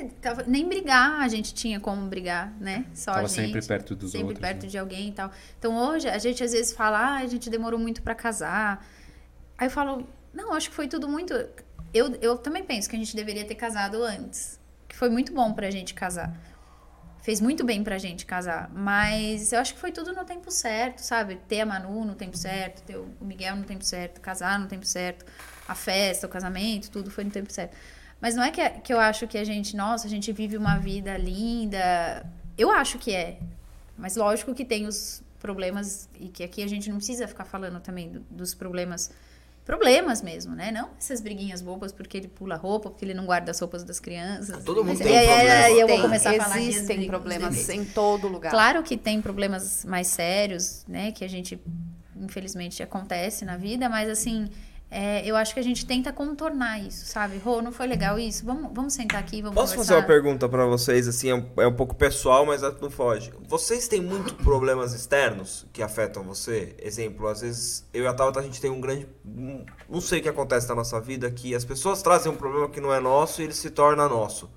É, 0.00 0.04
tava- 0.20 0.44
nem 0.46 0.68
brigar 0.68 1.20
a 1.20 1.28
gente 1.28 1.54
tinha 1.54 1.80
como 1.80 2.06
brigar, 2.08 2.52
né? 2.60 2.84
Só 2.94 3.12
Tava 3.12 3.24
a 3.24 3.28
gente. 3.28 3.46
sempre 3.46 3.66
perto 3.66 3.96
dos 3.96 4.10
sempre 4.12 4.28
outros, 4.28 4.40
perto 4.40 4.62
né? 4.64 4.68
de 4.68 4.78
alguém 4.78 5.08
e 5.08 5.12
tal. 5.12 5.30
Então 5.58 5.76
hoje 5.76 6.08
a 6.08 6.18
gente 6.18 6.42
às 6.44 6.52
vezes 6.52 6.72
fala, 6.72 6.98
ah, 6.98 7.16
a 7.18 7.26
gente 7.26 7.48
demorou 7.48 7.78
muito 7.80 8.02
pra 8.02 8.14
casar. 8.14 8.86
Aí 9.56 9.66
eu 9.66 9.70
falo, 9.70 10.06
não, 10.32 10.52
acho 10.52 10.68
que 10.70 10.76
foi 10.76 10.88
tudo 10.88 11.08
muito. 11.08 11.32
Eu, 11.92 12.14
eu 12.20 12.36
também 12.36 12.62
penso 12.64 12.88
que 12.88 12.94
a 12.96 12.98
gente 12.98 13.16
deveria 13.16 13.44
ter 13.46 13.54
casado 13.54 14.02
antes. 14.02 14.58
Que 14.86 14.94
foi 14.96 15.08
muito 15.08 15.32
bom 15.32 15.52
pra 15.52 15.70
gente 15.70 15.94
casar. 15.94 16.36
Fez 17.22 17.40
muito 17.40 17.64
bem 17.64 17.82
pra 17.82 17.98
gente 17.98 18.24
casar. 18.24 18.70
Mas 18.72 19.52
eu 19.52 19.58
acho 19.60 19.74
que 19.74 19.80
foi 19.80 19.90
tudo 19.92 20.12
no 20.12 20.24
tempo 20.24 20.50
certo, 20.50 21.00
sabe? 21.00 21.36
Ter 21.48 21.60
a 21.62 21.66
Manu 21.66 22.04
no 22.04 22.14
tempo 22.14 22.36
certo, 22.36 22.82
ter 22.82 22.96
o 22.96 23.08
Miguel 23.20 23.56
no 23.56 23.64
tempo 23.64 23.84
certo, 23.84 24.20
casar 24.20 24.58
no 24.58 24.66
tempo 24.66 24.86
certo, 24.86 25.26
a 25.66 25.74
festa, 25.74 26.26
o 26.26 26.30
casamento, 26.30 26.90
tudo 26.90 27.10
foi 27.10 27.24
no 27.24 27.30
tempo 27.30 27.52
certo. 27.52 27.76
Mas 28.20 28.34
não 28.34 28.42
é 28.42 28.50
que, 28.50 28.68
que 28.80 28.92
eu 28.92 28.98
acho 28.98 29.26
que 29.28 29.38
a 29.38 29.44
gente, 29.44 29.76
nossa, 29.76 30.06
a 30.06 30.10
gente 30.10 30.32
vive 30.32 30.56
uma 30.56 30.76
vida 30.78 31.16
linda. 31.16 32.26
Eu 32.56 32.70
acho 32.70 32.98
que 32.98 33.14
é. 33.14 33.38
Mas 33.96 34.16
lógico 34.16 34.54
que 34.54 34.64
tem 34.64 34.86
os 34.86 35.22
problemas, 35.38 36.08
e 36.18 36.28
que 36.28 36.42
aqui 36.42 36.62
a 36.62 36.66
gente 36.66 36.88
não 36.90 36.96
precisa 36.96 37.28
ficar 37.28 37.44
falando 37.44 37.78
também 37.80 38.10
do- 38.10 38.20
dos 38.30 38.54
problemas. 38.54 39.10
Problemas 39.64 40.22
mesmo, 40.22 40.54
né? 40.54 40.70
Não 40.72 40.88
essas 40.98 41.20
briguinhas 41.20 41.60
bobas 41.60 41.92
porque 41.92 42.16
ele 42.16 42.26
pula 42.28 42.56
roupa, 42.56 42.88
porque 42.90 43.04
ele 43.04 43.12
não 43.14 43.26
guarda 43.26 43.50
as 43.50 43.60
roupas 43.60 43.84
das 43.84 44.00
crianças. 44.00 44.64
Todo 44.64 44.78
mundo 44.78 44.88
Mas- 44.88 44.98
tem 44.98 45.12
e 45.12 45.16
aí- 45.16 45.26
problema. 45.26 45.54
aí 45.54 45.72
eu 45.80 45.86
vou 45.86 45.96
Tem, 45.96 46.02
começar 46.02 46.30
a 46.30 46.42
falar 46.42 46.60
existem 46.60 47.06
problemas 47.06 47.68
em 47.68 47.84
todo 47.84 48.26
lugar. 48.28 48.50
Claro 48.50 48.82
que 48.82 48.96
tem 48.96 49.20
problemas 49.20 49.84
mais 49.84 50.06
sérios, 50.06 50.84
né? 50.88 51.12
Que 51.12 51.22
a 51.24 51.28
gente, 51.28 51.60
infelizmente, 52.16 52.82
acontece 52.82 53.44
na 53.44 53.56
vida, 53.58 53.88
mas 53.90 54.08
assim, 54.08 54.48
é, 54.90 55.22
eu 55.26 55.36
acho 55.36 55.52
que 55.52 55.60
a 55.60 55.62
gente 55.62 55.84
tenta 55.84 56.12
contornar 56.12 56.78
isso, 56.80 57.04
sabe? 57.06 57.36
Rô, 57.38 57.60
não 57.60 57.70
foi 57.72 57.86
legal 57.86 58.18
isso? 58.18 58.44
Vamos, 58.46 58.70
vamos 58.72 58.94
sentar 58.94 59.20
aqui, 59.20 59.42
vamos 59.42 59.54
Posso 59.54 59.74
fazer 59.76 59.94
conversar. 59.94 59.96
uma 59.96 60.06
pergunta 60.06 60.48
pra 60.48 60.64
vocês, 60.64 61.06
assim, 61.06 61.28
é 61.28 61.34
um, 61.34 61.46
é 61.58 61.66
um 61.66 61.74
pouco 61.74 61.94
pessoal, 61.94 62.46
mas 62.46 62.62
não 62.62 62.90
foge. 62.90 63.30
Vocês 63.46 63.86
têm 63.86 64.00
muito 64.00 64.34
problemas 64.42 64.94
externos 64.94 65.66
que 65.72 65.82
afetam 65.82 66.22
você? 66.22 66.74
Exemplo, 66.82 67.26
às 67.28 67.42
vezes 67.42 67.84
eu 67.92 68.04
e 68.04 68.06
a 68.06 68.14
Tauta, 68.14 68.40
a 68.40 68.42
gente 68.42 68.60
tem 68.60 68.70
um 68.70 68.80
grande... 68.80 69.06
um- 69.26 69.64
não 69.88 70.00
sei 70.00 70.20
o 70.20 70.22
que 70.22 70.28
acontece 70.28 70.68
na 70.68 70.74
nossa 70.74 70.98
vida, 71.00 71.30
que 71.30 71.54
as 71.54 71.64
pessoas 71.64 72.00
trazem 72.00 72.32
um 72.32 72.36
problema 72.36 72.68
que 72.68 72.80
não 72.80 72.92
é 72.92 72.98
nosso 73.00 73.42
e 73.42 73.44
ele 73.44 73.54
se 73.54 73.70
torna 73.70 74.08
nosso. 74.08 74.50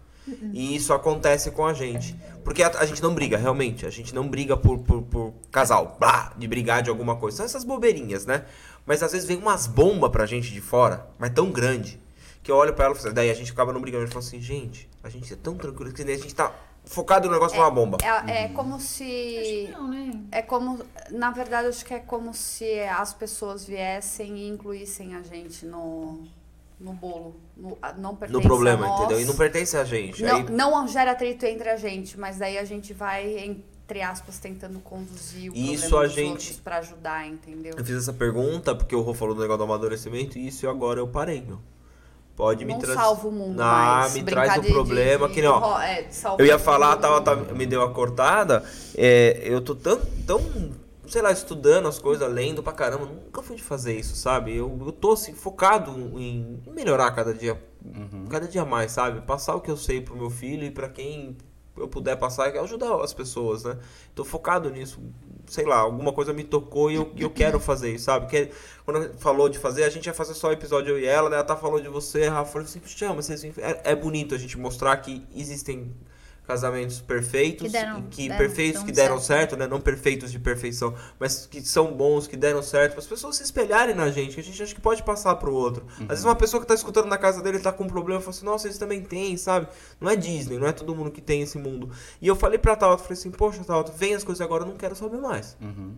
E 0.54 0.76
isso 0.76 0.94
acontece 0.94 1.50
com 1.52 1.66
a 1.66 1.74
gente. 1.74 2.16
Porque 2.44 2.62
a, 2.64 2.70
a 2.80 2.86
gente 2.86 3.02
não 3.02 3.14
briga, 3.14 3.38
realmente. 3.38 3.86
A 3.86 3.90
gente 3.90 4.14
não 4.14 4.28
briga 4.30 4.56
por, 4.56 4.78
por, 4.80 5.02
por 5.02 5.34
casal, 5.52 5.98
blá, 6.00 6.32
de 6.38 6.48
brigar 6.48 6.82
de 6.84 6.90
alguma 6.90 7.16
coisa. 7.18 7.38
São 7.38 7.46
essas 7.46 7.64
bobeirinhas, 7.64 8.26
né? 8.26 8.46
Mas 8.86 9.04
às 9.04 9.12
vezes 9.12 9.28
vem 9.28 9.38
umas 9.38 9.68
bombas 9.68 10.10
pra 10.12 10.26
gente 10.26 10.52
de 10.52 10.62
fora, 10.62 11.08
mas 11.20 11.32
tão 11.32 11.52
grande, 11.52 12.00
que 12.44 12.52
eu 12.52 12.56
olho 12.56 12.74
pra 12.74 12.86
ela 12.86 12.94
e 12.94 12.98
falo 12.98 13.08
assim, 13.10 13.16
daí 13.16 13.30
a 13.30 13.34
gente 13.34 13.52
acaba 13.52 13.72
não 13.72 13.80
brigando. 13.82 14.04
A 14.04 14.06
gente 14.08 14.14
fala 14.14 14.26
assim, 14.26 14.42
gente, 14.42 14.90
a 15.04 15.10
gente 15.10 15.32
é 15.32 15.36
tão 15.36 15.56
tranquilo 15.56 15.94
que 15.94 16.04
nem 16.04 16.16
a 16.16 16.18
gente 16.18 16.34
tá 16.34 16.52
focado 16.84 17.28
no 17.28 17.34
negócio 17.34 17.56
de 17.56 17.62
uma 17.62 17.70
bomba. 17.70 17.98
É, 18.02 18.44
é 18.44 18.48
Uhum. 18.48 18.54
como 18.54 18.80
se. 18.80 19.70
Não, 19.72 19.88
né? 19.88 20.12
É 20.32 20.42
como. 20.42 20.80
Na 21.12 21.30
verdade, 21.30 21.68
acho 21.68 21.86
que 21.86 21.94
é 21.94 22.00
como 22.00 22.34
se 22.34 22.80
as 22.82 23.14
pessoas 23.14 23.64
viessem 23.66 24.38
e 24.40 24.48
incluíssem 24.48 25.14
a 25.16 25.22
gente 25.22 25.64
no, 25.68 26.24
no 26.80 26.94
bolo. 26.94 27.36
No, 27.56 27.78
a- 27.80 27.94
não 27.94 28.16
pertence 28.16 28.42
No 28.42 28.48
problema, 28.48 28.86
a 28.86 28.90
nós. 28.90 29.00
entendeu? 29.02 29.22
E 29.22 29.26
não 29.26 29.36
pertence 29.36 29.78
a 29.78 29.84
gente. 29.84 30.24
Não, 30.24 30.38
Aí, 30.38 30.50
não 30.50 30.88
gera 30.88 31.12
atrito 31.12 31.46
entre 31.46 31.70
a 31.70 31.78
gente, 31.78 32.20
mas 32.20 32.40
daí 32.40 32.58
a 32.58 32.66
gente 32.66 32.92
vai, 32.94 33.62
entre 33.92 34.02
aspas, 34.02 34.40
tentando 34.40 34.80
conduzir 34.80 35.52
o 35.52 35.56
Isso 35.56 35.90
problema 35.90 36.06
a 36.06 36.08
gente- 36.08 36.54
pra 36.62 36.78
ajudar, 36.78 37.28
entendeu? 37.28 37.76
eu 37.78 37.84
fiz 37.84 37.98
essa 37.98 38.14
pergunta 38.14 38.74
porque 38.74 38.96
o 38.96 39.02
Rô 39.02 39.14
falou 39.14 39.36
do 39.36 39.42
negócio 39.42 39.58
do 39.60 39.64
amadurecimento 39.66 40.38
e 40.40 40.48
isso 40.48 40.68
agora 40.70 41.00
eu 41.02 41.08
parei, 41.08 41.42
meu. 41.42 41.60
Pode 42.38 42.64
me 42.64 42.74
trazer. 42.80 42.98
salva 42.98 43.28
o 43.28 43.32
mundo 43.32 43.60
Ah, 43.62 44.08
me 44.14 44.24
traz 44.24 44.58
o 44.58 44.62
de- 44.62 44.70
problema 44.72 45.28
de- 45.28 45.34
que 45.34 45.42
não. 45.42 45.80
é, 45.82 46.08
Eu 46.40 46.46
ia 46.46 46.58
falar, 46.58 46.96
tava, 46.98 47.22
tava- 47.22 47.54
me 47.54 47.66
deu 47.66 47.82
a 47.84 47.92
cortada. 47.92 48.64
é, 48.96 49.42
eu 49.44 49.60
tô 49.62 49.76
tão, 49.76 50.00
tão, 50.26 50.40
sei 51.06 51.22
lá, 51.22 51.32
estudando 51.34 51.90
as 51.90 52.00
coisas, 52.00 52.32
lendo 52.32 52.64
pra 52.64 52.72
caramba. 52.72 53.06
Nunca 53.06 53.44
fui 53.44 53.58
de 53.58 53.62
fazer 53.64 54.00
isso, 54.00 54.16
sabe? 54.16 54.56
Eu, 54.56 54.76
eu 54.86 54.92
tô 54.94 55.12
assim, 55.12 55.34
focado 55.34 55.92
em 56.18 56.64
melhorar 56.74 57.12
cada 57.12 57.34
dia, 57.34 57.62
cada 58.30 58.48
dia 58.48 58.64
mais, 58.64 58.94
sabe? 58.94 59.20
Passar 59.22 59.56
o 59.56 59.60
que 59.62 59.70
eu 59.70 59.78
sei 59.78 60.00
pro 60.00 60.16
meu 60.16 60.30
filho 60.30 60.64
e 60.64 60.72
pra 60.72 60.88
quem 60.88 61.36
eu 61.82 61.88
puder 61.88 62.16
passar 62.18 62.48
ajudar 62.60 62.96
as 63.04 63.14
pessoas, 63.14 63.64
né? 63.64 63.78
Tô 64.16 64.24
focado 64.24 64.70
nisso. 64.70 65.02
Sei 65.48 65.66
lá, 65.66 65.80
alguma 65.80 66.14
coisa 66.14 66.32
me 66.32 66.44
tocou 66.44 66.90
e 66.90 66.96
eu, 66.96 67.12
eu 67.18 67.30
quero 67.30 67.60
fazer 67.60 68.00
sabe? 68.00 68.28
Que, 68.28 68.50
quando 68.86 69.14
falou 69.20 69.50
de 69.50 69.60
fazer, 69.60 69.84
a 69.84 69.90
gente 69.90 70.06
ia 70.06 70.14
fazer 70.14 70.34
só 70.34 70.50
o 70.50 70.52
episódio 70.54 70.92
eu 70.92 71.00
e 71.00 71.06
ela, 71.06 71.30
né? 71.30 71.36
Ela 71.36 71.46
tá 71.46 71.58
falou 71.58 71.82
de 71.82 71.90
você, 71.90 72.28
Rafa 72.28 72.52
falou 72.52 72.66
assim, 72.66 72.82
chama, 72.86 73.22
vocês 73.22 73.44
é, 73.58 73.82
é 73.92 73.96
bonito 73.96 74.34
a 74.34 74.38
gente 74.38 74.58
mostrar 74.58 74.96
que 74.98 75.26
existem 75.36 75.94
casamentos 76.46 77.00
perfeitos, 77.00 77.68
Que 77.68 77.72
deram- 77.72 78.00
e 78.00 78.02
que 78.04 78.28
deram- 78.28 78.38
perfeitos 78.38 78.84
que 78.84 78.92
deram 78.92 79.20
certo. 79.20 79.52
certo, 79.52 79.58
né? 79.58 79.68
Não 79.68 79.80
perfeitos 79.80 80.32
de 80.32 80.40
perfeição, 80.40 80.94
mas 81.20 81.46
que 81.46 81.62
são 81.62 81.94
bons, 81.94 82.28
que 82.28 82.36
deram 82.36 82.62
certo, 82.62 82.92
para 82.94 83.00
as 83.00 83.08
pessoas 83.08 83.38
se 83.38 83.44
espelharem 83.44 83.96
na 83.96 84.10
gente, 84.12 84.34
que 84.36 84.42
a 84.42 84.44
gente 84.44 84.62
acha 84.62 84.76
que 84.76 84.82
pode 84.82 85.02
passar 85.04 85.36
pro 85.36 85.54
outro. 85.54 85.86
Às 86.02 86.08
vezes 86.08 86.26
uma 86.26 86.36
pessoa 86.36 86.60
que 86.60 86.68
tá 86.68 86.74
escutando 86.74 87.06
na 87.08 87.18
casa 87.18 87.42
dele 87.42 87.60
tá 87.60 87.72
com 87.72 87.84
um 87.86 87.88
problema, 87.88 88.20
fala 88.20 88.32
assim, 88.32 88.46
nossa, 88.46 88.68
eles 88.68 88.78
também 88.78 89.02
têm, 89.02 89.38
sabe? 89.38 89.68
Não 90.00 90.10
é 90.10 90.16
Disney, 90.16 90.58
não 90.58 90.68
é 90.68 90.72
todo 90.74 90.94
mundo 90.96 91.12
que 91.12 91.22
tem 91.22 91.42
esse 91.42 91.58
mundo. 91.58 91.90
E 92.22 92.28
eu 92.28 92.36
falei 92.36 92.58
pra 92.58 92.76
Tauta, 92.76 93.02
falei 93.04 93.18
assim, 93.18 93.32
poxa, 93.32 93.64
Tauta, 93.64 93.92
vem 93.92 94.14
as 94.16 94.24
coisas 94.24 94.42
agora, 94.42 94.64
eu 94.64 94.68
não 94.68 94.76
quero 94.76 94.96
saber 94.96 95.18
mais, 95.18 95.56
Uhum. 95.62 95.96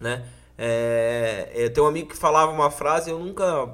né? 0.00 0.24
É, 0.56 1.50
eu 1.54 1.72
tenho 1.72 1.86
um 1.86 1.88
amigo 1.90 2.08
que 2.08 2.16
falava 2.16 2.50
uma 2.50 2.70
frase, 2.70 3.10
eu 3.10 3.18
nunca 3.18 3.72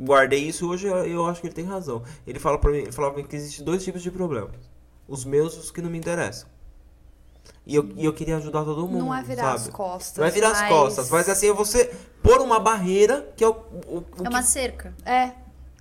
guardei 0.00 0.40
isso, 0.40 0.68
hoje 0.68 0.86
eu, 0.88 0.96
eu 1.06 1.26
acho 1.26 1.40
que 1.40 1.46
ele 1.46 1.54
tem 1.54 1.64
razão. 1.64 2.02
Ele 2.26 2.38
fala 2.38 2.58
para 2.58 2.70
mim, 2.72 2.78
ele 2.78 2.92
falava 2.92 3.14
pra 3.14 3.22
mim 3.22 3.28
que 3.28 3.36
existe 3.36 3.62
dois 3.62 3.84
tipos 3.84 4.02
de 4.02 4.10
problemas. 4.10 4.69
Os 5.10 5.24
meus 5.24 5.54
e 5.54 5.58
os 5.58 5.70
que 5.70 5.82
não 5.82 5.90
me 5.90 5.98
interessam. 5.98 6.48
E 7.66 7.74
eu, 7.74 7.88
e 7.96 8.04
eu 8.04 8.12
queria 8.12 8.36
ajudar 8.36 8.64
todo 8.64 8.86
mundo. 8.86 9.04
Não 9.04 9.14
é 9.14 9.22
virar 9.22 9.42
sabe? 9.42 9.54
as 9.56 9.68
costas. 9.68 10.16
Não 10.18 10.24
é 10.24 10.30
virar 10.30 10.52
as 10.52 10.60
mas- 10.60 10.68
costas, 10.70 11.10
mas 11.10 11.28
assim, 11.28 11.48
é 11.50 11.52
você 11.52 11.84
pôr 12.22 12.40
uma 12.40 12.58
barreira 12.60 13.30
que 13.36 13.44
é 13.44 13.48
o. 13.48 13.50
o, 13.52 13.98
o 13.98 14.24
É 14.24 14.28
uma 14.28 14.42
cerca. 14.42 14.94
É, 15.04 15.32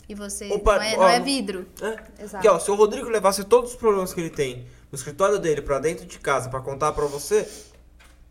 E 0.07 0.15
você 0.15 0.49
Opa, 0.51 0.75
não, 0.77 0.81
é, 0.83 0.93
ó, 0.95 0.97
não 1.01 1.07
é 1.07 1.19
vidro. 1.19 1.67
que, 1.75 1.85
é. 1.85 1.97
exato. 2.19 2.41
Que, 2.41 2.49
ó, 2.49 2.59
se 2.59 2.69
o 2.71 2.75
Rodrigo 2.75 3.07
levasse 3.07 3.43
todos 3.43 3.71
os 3.71 3.75
problemas 3.77 4.13
que 4.13 4.19
ele 4.19 4.29
tem 4.31 4.65
no 4.91 4.95
escritório 4.95 5.37
dele 5.39 5.61
pra 5.61 5.77
dentro 5.79 6.05
de 6.05 6.17
casa 6.19 6.49
pra 6.49 6.59
contar 6.59 6.91
pra 6.93 7.05
você, 7.05 7.47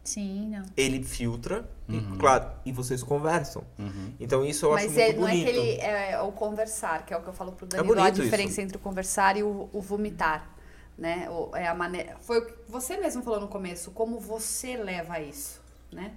Sim, 0.03 0.49
não. 0.49 0.65
ele 0.77 1.05
filtra, 1.05 1.69
e, 1.89 2.01
claro, 2.19 2.51
e 2.65 2.73
vocês 2.73 3.03
conversam. 3.03 3.63
Uhum. 3.79 4.13
Então 4.19 4.45
isso 4.45 4.67
eu 4.67 4.75
acho 4.75 4.87
Mas 4.87 4.95
muito 4.95 5.01
é, 5.09 5.13
não 5.13 5.29
é 5.29 5.31
bonito. 5.31 5.45
que 5.45 5.51
ele 5.51 5.81
é 5.81 6.21
o 6.23 6.33
conversar, 6.33 7.05
que 7.07 7.15
é 7.15 7.17
o 7.17 7.23
que 7.23 7.29
eu 7.29 7.33
falo 7.33 7.53
pro 7.53 7.67
Danilo, 7.67 7.93
a 7.93 7.97
bonito 7.97 8.23
diferença 8.23 8.53
isso. 8.53 8.61
entre 8.63 8.77
o 8.77 8.81
conversar 8.81 9.37
e 9.37 9.43
o, 9.43 9.69
o 9.73 9.81
vomitar, 9.81 10.51
né? 10.99 11.29
O- 11.31 11.51
é 11.57 11.67
a 11.69 11.75
maneira, 11.75 12.17
foi 12.21 12.39
o 12.39 12.47
que 12.47 12.53
você 12.69 12.97
mesmo 12.97 13.23
falou 13.23 13.41
no 13.41 13.49
começo, 13.49 13.91
como 13.93 14.19
você 14.19 14.77
leva 14.77 15.21
isso, 15.21 15.61
né? 15.93 16.11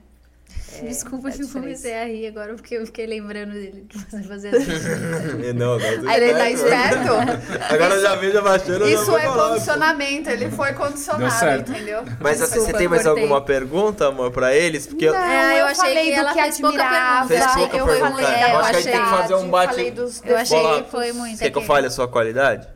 Desculpa 0.84 1.30
é 1.30 1.32
que 1.32 1.44
eu 1.44 1.48
comecei 1.48 1.94
a 1.94 2.04
rir 2.04 2.28
agora 2.28 2.54
porque 2.56 2.76
eu 2.76 2.86
fiquei 2.86 3.06
lembrando 3.08 3.54
dele 3.54 3.86
que 3.88 3.98
você 3.98 4.22
fazia 4.24 4.50
assim. 4.52 4.66
Não, 5.56 5.74
agora 5.76 6.12
Aí 6.12 6.24
ele 6.24 6.34
tá 6.34 6.50
esperto. 6.50 7.12
Agora 7.74 7.96
eu 7.96 8.02
já 8.02 8.16
vejo 8.16 8.34
já 8.34 8.86
Isso 8.86 9.16
é 9.18 9.22
falar. 9.22 9.50
condicionamento, 9.50 10.30
ele 10.30 10.52
foi 10.52 10.74
condicionado, 10.74 11.72
entendeu? 11.72 12.04
Mas 12.20 12.42
assim, 12.42 12.52
você 12.52 12.56
Desculpa, 12.58 12.78
tem 12.80 12.88
mais 12.90 13.04
cortei. 13.04 13.24
alguma 13.24 13.42
pergunta, 13.42 14.08
amor, 14.08 14.32
pra 14.32 14.54
eles? 14.54 14.88
Porque 14.88 15.06
eu- 15.06 15.14
Não, 15.14 15.20
É, 15.24 15.54
eu 15.54 15.58
eu, 15.60 15.66
achei 15.68 15.76
falei 15.76 16.04
que 16.06 16.12
do 16.16 16.20
ela 16.20 16.34
que 16.34 16.40
admirava. 16.40 17.28
Fez 17.30 17.46
pouca 17.46 17.78
eu 17.78 17.86
pergunta. 17.86 18.10
falei 18.12 18.26
É, 18.26 18.52
eu 18.54 18.58
acho 18.60 18.78
que 18.80 18.84
tem 18.92 19.04
que 19.04 19.10
fazer 19.10 19.36
um 19.36 19.50
bate- 19.50 19.94
Eu 20.26 20.38
achei 20.38 20.84
que 20.84 20.92
foi 20.92 21.12
muito. 21.14 21.40
Quer 21.40 21.50
que 21.50 21.58
eu 21.58 21.62
fale 21.62 21.88
a 21.88 21.92
sua 21.92 22.08
qualidade? 22.10 22.68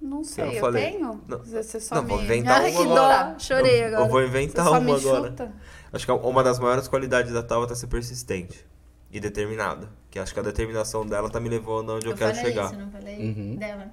Não 0.00 0.24
sei, 0.24 0.44
Eu 0.44 0.52
eu, 0.52 0.60
falei. 0.60 0.92
tenho? 0.92 1.20
Não. 1.28 1.38
Você 1.38 1.78
só 1.78 1.96
Não, 1.96 2.02
me... 2.04 2.08
vou 2.08 2.22
inventar 2.22 2.62
Ai, 2.62 2.70
uma 2.72 2.82
agora. 2.82 3.32
dó. 3.34 3.38
Chorei 3.38 3.82
Eu- 3.82 3.86
agora. 3.88 4.02
Eu 4.02 4.08
vou 4.08 4.20
Você 4.20 4.26
inventar 4.28 4.64
só 4.64 4.70
uma 4.72 4.80
me 4.80 4.92
agora. 4.94 5.28
chuta? 5.30 5.52
Acho 5.92 6.06
que 6.06 6.12
uma 6.12 6.42
das 6.42 6.58
maiores 6.58 6.88
qualidades 6.88 7.32
da 7.32 7.42
Tabata 7.42 7.72
é 7.74 7.76
ser 7.76 7.86
persistente 7.88 8.66
e 9.10 9.20
determinada. 9.20 9.88
Que 10.10 10.18
acho 10.18 10.32
que 10.32 10.40
a 10.40 10.42
determinação 10.42 11.04
dela 11.04 11.28
tá 11.28 11.38
me 11.38 11.48
levando 11.48 11.90
onde 11.90 12.06
eu, 12.06 12.12
Eu 12.12 12.16
quero 12.16 12.34
falei 12.34 12.50
chegar. 12.50 12.66
isso, 12.66 12.76
não 12.80 12.90
falei 12.90 13.16
Uhum. 13.18 13.56
dela. 13.56 13.88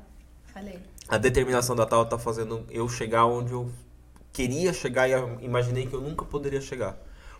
Falei. 0.53 0.79
A 1.09 1.17
determinação 1.17 1.75
da 1.75 1.85
Tabata 1.85 2.11
tá 2.11 2.17
fazendo 2.17 2.65
eu 2.69 2.87
chegar 2.87 3.25
onde 3.25 3.51
eu 3.51 3.69
queria 4.31 4.71
chegar 4.71 5.09
e 5.09 5.13
imaginei 5.43 5.87
que 5.87 5.93
eu 5.93 6.01
nunca 6.01 6.23
poderia 6.23 6.61
chegar. 6.61 6.97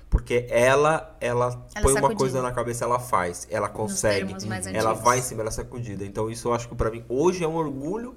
Porque 0.10 0.45
ela, 0.49 1.15
ela, 1.19 1.65
Ela 1.76 1.84
põe 1.84 1.94
uma 1.94 2.15
coisa 2.15 2.41
na 2.41 2.52
cabeça, 2.52 2.85
ela 2.85 2.98
faz, 2.99 3.45
ela 3.52 3.68
consegue, 3.69 4.22
ela 4.73 4.89
antigos. 4.91 5.03
vai 5.03 5.19
em 5.19 5.22
cima, 5.22 5.41
ela 5.41 5.49
é 5.49 5.52
sacudida. 5.52 6.06
Então 6.06 6.30
isso 6.30 6.48
eu 6.48 6.53
acho 6.53 6.68
que 6.69 6.76
pra 6.76 6.89
mim 6.89 7.03
hoje 7.10 7.44
é 7.44 7.48
um 7.48 7.56
orgulho 7.56 8.15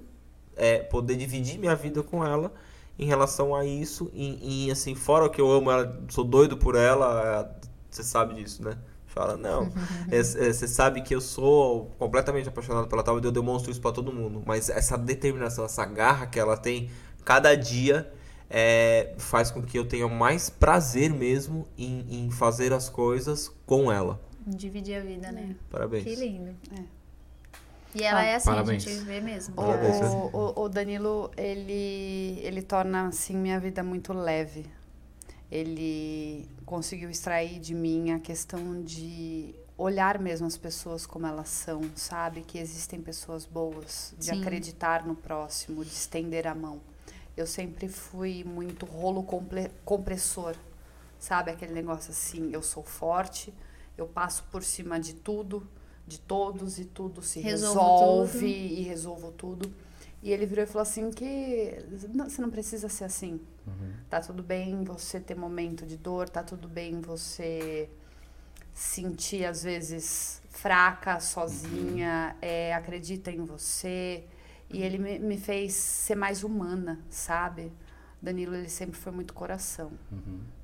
é, 0.56 0.78
poder 0.78 1.16
dividir 1.16 1.58
minha 1.58 1.74
vida 1.74 2.02
com 2.02 2.24
ela 2.24 2.52
em 2.98 3.06
relação 3.06 3.54
a 3.54 3.64
isso. 3.64 4.10
E, 4.12 4.66
e, 4.66 4.70
assim, 4.70 4.94
fora 4.94 5.24
o 5.24 5.30
que 5.30 5.40
eu 5.40 5.50
amo 5.50 5.70
ela, 5.70 6.00
sou 6.08 6.24
doido 6.24 6.56
por 6.56 6.74
ela, 6.74 7.50
é, 7.64 7.66
você 7.90 8.02
sabe 8.02 8.34
disso, 8.34 8.62
né? 8.62 8.76
Fala, 9.06 9.36
não. 9.36 9.72
É, 10.10 10.18
é, 10.18 10.22
Você 10.22 10.68
sabe 10.68 11.02
que 11.02 11.14
eu 11.14 11.20
sou 11.20 11.86
completamente 11.98 12.48
apaixonado 12.48 12.88
pela 12.88 13.02
Tabata 13.02 13.26
e 13.26 13.28
eu 13.28 13.32
demonstro 13.32 13.70
isso 13.70 13.80
pra 13.80 13.92
todo 13.92 14.12
mundo. 14.12 14.42
Mas 14.46 14.68
essa 14.68 14.96
determinação, 14.96 15.64
essa 15.64 15.84
garra 15.84 16.26
que 16.26 16.38
ela 16.38 16.56
tem 16.56 16.90
cada 17.24 17.54
dia 17.54 18.12
é, 18.48 19.14
faz 19.18 19.50
com 19.50 19.62
que 19.62 19.78
eu 19.78 19.84
tenha 19.84 20.08
mais 20.08 20.50
prazer 20.50 21.12
mesmo 21.12 21.66
em, 21.78 22.26
em 22.26 22.30
fazer 22.30 22.72
as 22.72 22.88
coisas 22.88 23.48
com 23.66 23.90
ela. 23.90 24.20
Dividir 24.46 24.96
a 24.96 25.00
vida, 25.00 25.30
né? 25.30 25.54
Parabéns. 25.70 26.04
Que 26.04 26.14
lindo. 26.16 26.50
É. 26.76 26.99
E 27.94 28.02
ela 28.04 28.20
Ah, 28.20 28.24
é 28.24 28.34
assim, 28.36 28.46
parabéns. 28.46 28.86
a 28.86 28.90
gente 28.90 29.04
vê 29.04 29.20
mesmo. 29.20 29.54
Parabéns, 29.54 30.00
né? 30.00 30.08
o, 30.10 30.36
o- 30.36 30.62
o 30.64 30.68
Danilo, 30.68 31.30
ele, 31.36 32.38
ele 32.42 32.62
torna, 32.62 33.08
assim, 33.08 33.36
minha 33.36 33.58
vida 33.58 33.82
muito 33.82 34.12
leve. 34.12 34.66
Ele 35.50 36.48
conseguiu 36.64 37.10
extrair 37.10 37.58
de 37.58 37.74
mim 37.74 38.12
a 38.12 38.20
questão 38.20 38.82
de 38.82 39.54
olhar 39.76 40.18
mesmo 40.18 40.46
as 40.46 40.56
pessoas 40.56 41.06
como 41.06 41.26
elas 41.26 41.48
são, 41.48 41.80
sabe? 41.96 42.42
Que 42.42 42.58
existem 42.58 43.00
pessoas 43.00 43.46
boas, 43.46 44.14
de 44.18 44.26
Sim. 44.26 44.40
acreditar 44.40 45.04
no 45.04 45.14
próximo, 45.16 45.84
de 45.84 45.90
estender 45.90 46.46
a 46.46 46.54
mão. 46.54 46.80
Eu 47.36 47.46
sempre 47.46 47.88
fui 47.88 48.44
muito 48.44 48.86
rolo 48.86 49.22
comple- 49.24 49.70
compressor, 49.84 50.54
sabe? 51.18 51.50
Aquele 51.50 51.72
negócio 51.72 52.10
assim, 52.10 52.50
eu 52.52 52.62
sou 52.62 52.82
forte, 52.84 53.52
eu 53.96 54.06
passo 54.06 54.44
por 54.52 54.62
cima 54.62 55.00
de 55.00 55.14
tudo, 55.14 55.66
de 56.10 56.20
todos 56.20 56.78
e 56.78 56.84
tudo 56.84 57.22
se 57.22 57.40
Resolvo 57.40 57.78
resolve 58.24 58.38
tudo. 58.40 58.78
e 58.78 58.82
resolvo 58.82 59.32
tudo. 59.32 59.72
E 60.22 60.30
ele 60.32 60.44
virou 60.44 60.64
e 60.64 60.66
falou 60.66 60.82
assim 60.82 61.10
que 61.10 61.76
"Não, 62.12 62.28
você 62.28 62.42
não 62.42 62.50
precisa 62.50 62.88
ser 62.88 63.04
assim. 63.04 63.40
Tá 64.10 64.20
tudo 64.20 64.42
bem 64.42 64.82
você 64.84 65.20
ter 65.20 65.36
momento 65.36 65.86
de 65.86 65.96
dor, 65.96 66.28
tá 66.28 66.42
tudo 66.42 66.66
bem 66.68 67.00
você 67.00 67.88
sentir 68.74 69.44
às 69.44 69.62
vezes 69.62 70.42
fraca, 70.48 71.20
sozinha, 71.20 72.36
é, 72.42 72.74
acredita 72.74 73.30
em 73.30 73.44
você. 73.44 74.24
E 74.68 74.82
ele 74.82 74.98
me, 74.98 75.18
me 75.18 75.36
fez 75.38 75.72
ser 75.74 76.16
mais 76.16 76.42
humana, 76.44 77.00
sabe? 77.08 77.72
Danilo, 78.22 78.54
ele 78.54 78.68
sempre 78.68 78.96
foi 78.98 79.12
muito 79.12 79.32
coração. 79.32 79.90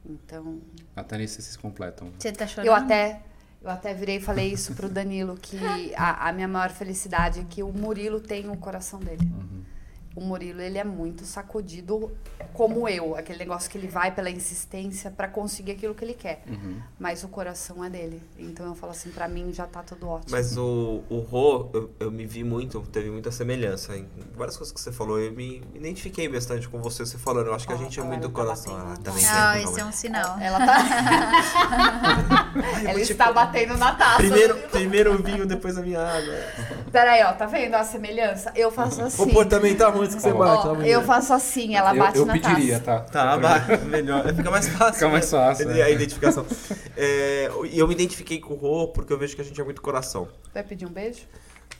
Então, 0.05 0.61
Até 0.95 1.17
nisso 1.19 1.41
vocês 1.41 1.57
completam. 1.57 2.13
Você 2.19 2.31
tá 2.33 2.47
chorando? 2.47 2.67
eu 2.67 2.75
até, 2.75 3.23
eu 3.67 3.73
até 3.73 3.93
virei 3.93 4.17
e 4.17 4.21
falei 4.21 4.53
isso 4.53 4.75
pro 4.75 4.89
Danilo, 4.89 5.37
que 5.37 5.59
a, 5.97 6.29
a 6.29 6.33
minha 6.33 6.47
maior 6.47 6.71
felicidade 6.71 7.41
é 7.41 7.45
que 7.45 7.63
o 7.63 7.73
Murilo 7.73 8.21
tem 8.21 8.49
o 8.49 8.57
coração 8.57 9.01
dele. 9.01 9.29
O 10.17 10.21
Murilo, 10.23 10.63
ele 10.63 10.79
é 10.79 10.85
muito 10.85 11.27
sacudido 11.27 12.11
como 12.55 12.89
eu. 12.89 13.15
Aquele 13.15 13.39
negócio 13.39 13.71
que 13.71 13.77
ele 13.77 13.87
vai 13.87 14.11
pela 14.15 14.31
insistência 14.31 15.11
pra 15.11 15.29
conseguir 15.29 15.73
aquilo 15.73 15.95
que 15.95 16.03
ele 16.03 16.15
quer. 16.15 16.43
Mas 16.99 17.23
o 17.23 17.29
coração 17.29 17.85
é 17.85 17.91
dele. 17.91 18.23
Então 18.39 18.65
eu 18.65 18.75
falo 18.75 18.93
assim, 18.93 19.11
pra 19.11 19.29
mim 19.29 19.53
já 19.53 19.67
tá 19.67 19.83
tudo 19.83 20.09
ótimo. 20.09 20.31
Mas 20.31 20.57
o, 20.57 21.03
o 21.11 21.19
Rô, 21.19 21.69
eu, 21.75 21.91
eu 22.01 22.11
me 22.11 22.25
vi 22.25 22.43
muito, 22.43 22.81
teve 22.91 23.11
muita 23.11 23.31
semelhança 23.31 23.95
em 23.95 24.09
várias 24.35 24.57
coisas 24.57 24.73
que 24.73 24.81
você 24.81 24.91
falou. 24.91 25.21
Eu 25.21 25.33
me 25.33 25.63
identifiquei 25.75 26.27
bastante 26.29 26.67
com 26.67 26.81
você, 26.81 27.05
você 27.05 27.19
falando. 27.19 27.49
Eu 27.49 27.55
acho 27.55 27.67
que 27.67 27.75
a 27.75 27.77
Ó, 27.77 27.79
gente 27.79 28.01
é 28.01 28.03
muito 28.03 28.25
ela 28.25 28.33
tá 28.33 28.41
coração. 28.41 28.75
Ah, 28.75 28.85
na 28.85 28.97
também. 28.97 29.25
Ah, 29.27 29.53
tem, 29.53 29.65
esse 29.65 29.73
é 29.73 29.77
calma 29.77 29.91
um 29.91 29.93
sinal. 29.93 30.39
Ela 30.41 30.59
tá. 30.67 30.77
Ela 32.89 33.01
está 33.01 33.33
batendo 33.33 33.77
na 33.77 33.95
taça. 33.95 34.17
Primeiro, 34.17 34.57
primeiro 34.71 35.15
o 35.15 35.23
vinho, 35.23 35.45
depois 35.45 35.77
a 35.77 35.83
minha 35.83 36.01
água. 36.01 36.35
Peraí, 36.91 37.23
ó, 37.23 37.33
tá 37.35 37.45
vendo 37.45 37.75
a 37.75 37.85
semelhança? 37.85 38.51
Eu 38.55 38.71
faço 38.71 39.03
assim. 39.03 39.23
Comportamental 39.23 39.93
muito 40.07 40.17
que 40.17 40.23
você 40.23 40.33
Ó, 40.33 40.39
bate. 40.39 40.69
Ó, 40.69 40.77
tá, 40.77 40.87
eu 40.87 41.03
faço 41.03 41.33
assim, 41.33 41.75
ela 41.75 41.95
eu 41.95 41.99
bate 41.99 42.19
eu 42.19 42.27
na 42.27 42.33
pediria, 42.33 42.81
taça. 42.81 43.05
tá? 43.05 43.37
Tá, 43.37 43.37
vai, 43.37 43.77
melhor. 43.85 44.35
Fica 44.35 44.51
mais 44.51 44.69
fácil. 44.69 44.95
Fica 44.95 45.09
mais 45.09 45.33
né? 45.33 45.39
fácil, 45.39 45.71
A 45.71 45.79
é. 45.79 45.93
identificação. 45.93 46.47
É, 46.97 47.51
E 47.71 47.79
eu 47.79 47.87
me 47.87 47.95
identifiquei 47.95 48.41
com 48.41 48.55
o 48.55 48.57
Rô 48.57 48.89
porque 48.89 49.13
eu 49.13 49.19
vejo 49.19 49.35
que 49.35 49.43
a 49.43 49.45
gente 49.45 49.61
é 49.61 49.65
muito 49.65 49.83
coração. 49.83 50.29
Vai 50.53 50.63
pedir 50.63 50.87
um 50.87 50.91
beijo? 50.91 51.23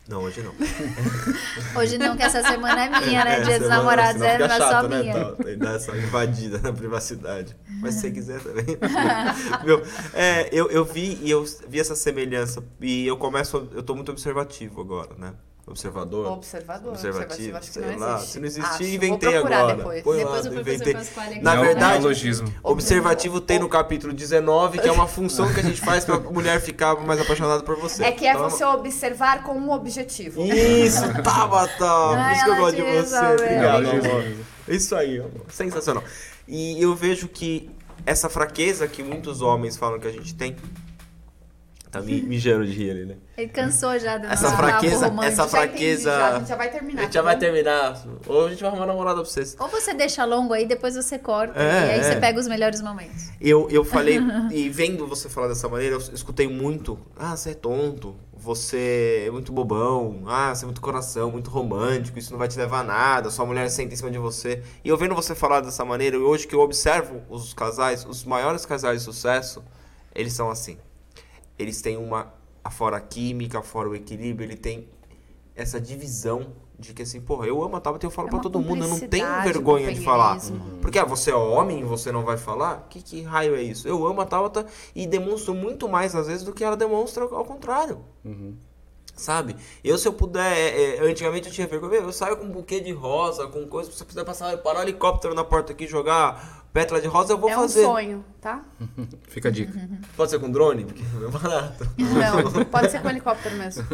Não, 0.09 0.23
hoje 0.23 0.41
não. 0.41 0.55
Hoje 1.81 1.99
não, 1.99 2.17
que 2.17 2.23
essa 2.23 2.41
semana 2.41 2.85
é 2.85 3.01
minha, 3.01 3.25
né? 3.25 3.39
É, 3.39 3.41
Dia 3.41 3.59
dos 3.59 3.69
namorados 3.69 4.23
é 4.23 4.37
é 4.37 4.49
chato, 4.49 4.71
só 4.71 4.89
né, 4.89 5.03
minha. 5.03 5.33
que 5.33 5.57
dar 5.57 5.75
essa 5.75 5.97
invadida 5.97 6.59
na 6.59 6.73
privacidade. 6.73 7.57
Mas 7.81 7.95
se 7.95 8.03
você 8.03 8.11
quiser 8.13 8.41
também. 8.41 8.65
Meu, 9.67 9.83
é, 10.15 10.49
eu, 10.53 10.71
eu 10.71 10.85
vi 10.85 11.19
e 11.23 11.31
eu 11.31 11.45
vi 11.69 11.81
essa 11.81 11.97
semelhança. 11.97 12.63
E 12.81 13.05
eu 13.05 13.17
começo. 13.17 13.69
Eu 13.75 13.83
tô 13.83 13.97
muito 13.97 14.13
observativo 14.13 14.81
agora, 14.81 15.11
né? 15.19 15.35
Observador. 15.69 16.27
Observador. 16.31 16.93
Observativo, 16.93 17.57
acho 17.57 17.67
que 17.67 17.73
sei 17.75 17.83
não 17.87 17.99
lá. 17.99 18.15
existe. 18.17 18.33
Se 18.33 18.39
não 18.39 18.47
existir, 18.47 18.71
Acho, 18.71 18.83
inventei 18.85 19.37
agora. 19.37 19.75
Depois. 19.75 20.03
Põe 20.05 20.17
Depois 20.19 20.45
lá, 20.45 20.51
o 20.51 20.53
professor 20.55 20.61
inventei. 20.61 20.95
Pasquale 20.95 21.35
aqui. 21.35 21.43
Na 21.45 21.55
Neo- 21.55 21.65
verdade, 21.65 21.93
neologismo. 21.99 22.55
observativo 22.63 23.41
tem 23.41 23.59
no 23.59 23.69
capítulo 23.69 24.13
19, 24.13 24.79
que 24.79 24.89
é 24.89 24.93
uma 24.93 25.09
função 25.09 25.53
que 25.53 25.59
a 25.59 25.63
gente 25.65 25.81
faz 25.81 26.05
pra 26.05 26.21
mulher 26.21 26.61
ficar 26.61 26.95
mais 27.05 27.21
apaixonada 27.21 27.65
por 27.65 27.77
você. 27.77 28.05
É 28.05 28.13
que 28.13 28.25
é 28.25 28.31
Então, 28.31 28.49
você 28.49 28.65
observar 28.65 29.43
com 29.43 29.55
um 29.55 29.73
objetivo. 29.73 30.41
Isso, 30.45 31.03
Tabata! 31.25 31.77
Por 31.79 32.33
isso 32.33 32.45
que 32.45 32.51
eu 32.51 32.57
gosto 32.57 32.77
de 32.77 32.83
você. 32.83 33.17
Obrigado, 33.19 33.91
amor. 33.91 34.25
Isso 34.69 34.95
aí, 34.95 35.19
amor. 35.19 35.33
Sensacional. 35.49 36.05
E 36.47 36.81
eu 36.81 36.95
vejo 36.95 37.27
que 37.27 37.69
essa 38.05 38.29
fraqueza 38.29 38.87
que 38.87 39.03
muitos 39.03 39.43
homens 39.43 39.77
falam 39.77 39.99
que 39.99 40.07
a 40.07 40.13
gente 40.13 40.33
tem. 40.33 40.55
Tá 41.97 42.03
me, 42.03 42.23
me 42.23 42.39
gerando 42.39 42.67
de 42.67 42.73
rir 42.73 42.91
ali, 42.91 43.05
né? 43.07 43.17
Ele 43.37 43.49
cansou 43.49 43.99
já 43.99 44.17
do 44.19 44.27
Essa 44.27 44.57
fraqueza- 44.57 45.07
essa 45.07 45.13
Já 45.13 45.21
entendi, 45.21 45.51
fraqueza- 45.51 46.11
já, 46.11 46.29
a 46.29 46.39
gente 46.39 46.49
já 46.49 46.57
vai 46.57 46.71
terminar. 46.71 46.99
A 46.99 47.03
gente 47.03 47.13
tá 47.13 47.19
já 47.19 47.23
vai 47.23 47.39
terminar. 47.39 48.07
Ou 48.27 48.47
a 48.47 48.51
gente 48.51 48.61
vai 48.61 48.71
arrumar 48.71 48.87
namorada 48.87 49.21
pra 49.21 49.25
vocês. 49.31 49.57
Ou 49.59 49.69
você 49.69 49.93
deixa 49.93 50.25
longo 50.25 50.53
aí, 50.55 50.67
depois 50.67 50.95
você 50.95 51.19
corta. 51.19 51.61
É, 51.61 51.65
e 51.65 51.91
aí 51.91 52.01
é. 52.01 52.03
você 52.03 52.17
pega 52.17 52.39
os 52.39 52.49
melhores 52.49 52.81
momentos. 52.81 53.31
Eu, 53.41 53.69
eu 53.71 53.85
falei, 53.85 54.19
e 54.51 54.69
vendo 54.69 55.07
você 55.07 55.29
falar 55.29 55.49
dessa 55.49 55.69
maneira, 55.69 55.97
eu 55.97 55.99
escutei 55.99 56.49
muito. 56.49 56.99
Ah, 57.17 57.37
você 57.37 57.51
é 57.51 57.55
tonto, 57.55 58.17
você 58.33 59.25
é 59.27 59.31
muito 59.31 59.53
bobão, 59.53 60.23
ah, 60.27 60.55
você 60.55 60.65
é 60.65 60.67
muito 60.67 60.81
coração, 60.81 61.31
muito 61.31 61.51
romântico, 61.51 62.19
isso 62.19 62.31
não 62.31 62.39
vai 62.39 62.49
te 62.49 62.57
levar 62.57 62.81
a 62.81 62.85
nada, 62.85 63.31
sua 63.31 63.45
mulher 63.45 63.69
senta 63.71 63.93
em 63.93 63.97
cima 63.97 64.11
de 64.11 64.19
você. 64.19 64.63
E 64.85 64.89
eu 64.89 64.97
vendo 64.97 65.15
você 65.15 65.35
falar 65.35 65.61
dessa 65.61 65.85
maneira, 65.85 66.17
e 66.17 66.21
hoje 66.21 66.47
que 66.47 66.55
eu 66.55 66.61
observo 66.61 67.23
os 67.29 67.53
casais, 67.53 68.05
os 68.09 68.25
maiores 68.25 68.65
casais 68.65 69.01
de 69.01 69.05
sucesso, 69.05 69.65
eles 70.15 70.33
são 70.33 70.49
assim. 70.51 70.79
Eles 71.59 71.81
têm 71.81 71.97
uma, 71.97 72.33
afora 72.63 72.97
a 72.97 73.01
química, 73.01 73.59
afora 73.59 73.89
o 73.89 73.95
equilíbrio, 73.95 74.47
ele 74.47 74.57
tem 74.57 74.89
essa 75.55 75.81
divisão 75.81 76.53
de 76.79 76.93
que 76.93 77.03
assim, 77.03 77.21
porra, 77.21 77.47
eu 77.47 77.63
amo 77.63 77.77
a 77.77 77.81
Tabata 77.81 78.05
e 78.05 78.07
eu 78.07 78.11
falo 78.11 78.29
É 78.29 78.31
pra 78.31 78.41
todo 78.41 78.61
mundo, 78.61 78.85
eu 78.85 78.89
não 78.89 79.01
tenho 79.01 79.27
vergonha 79.43 79.93
de 79.93 80.01
falar. 80.03 80.35
companheirismo. 80.35 80.79
Porque 80.81 80.99
ah, 80.99 81.05
você 81.05 81.31
é 81.31 81.35
homem 81.35 81.81
e 81.81 81.85
você 81.85 82.13
não 82.13 82.23
vai 82.23 82.37
falar? 82.37 82.87
Que, 82.91 83.01
que 83.03 83.23
raio 83.23 83.55
é 83.57 83.63
isso? 83.63 83.89
Eu 83.89 84.07
amo 84.07 84.21
a 84.21 84.27
Tabata 84.27 84.67
e 84.95 85.07
demonstro 85.07 85.55
muito 85.55 85.89
mais 85.89 86.15
às 86.15 86.27
vezes 86.27 86.45
do 86.45 86.53
que 86.53 86.63
ela 86.63 86.77
demonstra 86.77 87.25
ao 87.25 87.45
contrário. 87.45 88.01
Sabe? 89.17 89.57
Eu, 89.83 89.97
se 89.97 90.07
eu 90.07 90.13
puder, 90.13 90.53
é, 90.53 90.97
é, 90.97 91.01
antigamente 91.01 91.49
eu 91.49 91.53
tinha 91.53 91.67
vergonha, 91.67 91.95
eu 91.95 92.13
saio 92.13 92.37
com 92.37 92.45
um 92.45 92.51
buquê 92.51 92.81
de 92.81 92.93
rosa, 92.93 93.47
com 93.47 93.67
coisa, 93.67 93.91
se 93.91 94.03
eu 94.03 94.07
puder 94.07 94.25
passar, 94.25 94.57
parar 94.59 94.81
um 94.81 94.83
helicóptero 94.83 95.35
na 95.35 95.43
porta 95.43 95.73
aqui, 95.73 95.87
jogar 95.87 96.67
pétala 96.71 97.01
de 97.01 97.09
rosa, 97.09 97.33
eu 97.33 97.39
vou 97.39 97.49
é 97.49 97.55
fazer. 97.55 97.81
um 97.81 97.85
sonho, 97.85 98.25
tá? 98.39 98.63
Fica 99.29 99.49
a 99.49 99.51
dica. 99.51 99.73
Pode 100.15 100.31
ser 100.31 100.39
com 100.39 100.51
drone? 100.51 100.85
Porque 100.85 101.03
é 101.03 101.29
barato. 101.31 101.89
Não, 101.97 102.65
pode 102.67 102.91
ser 102.91 103.01
com 103.01 103.09
helicóptero 103.09 103.57
mesmo. 103.57 103.87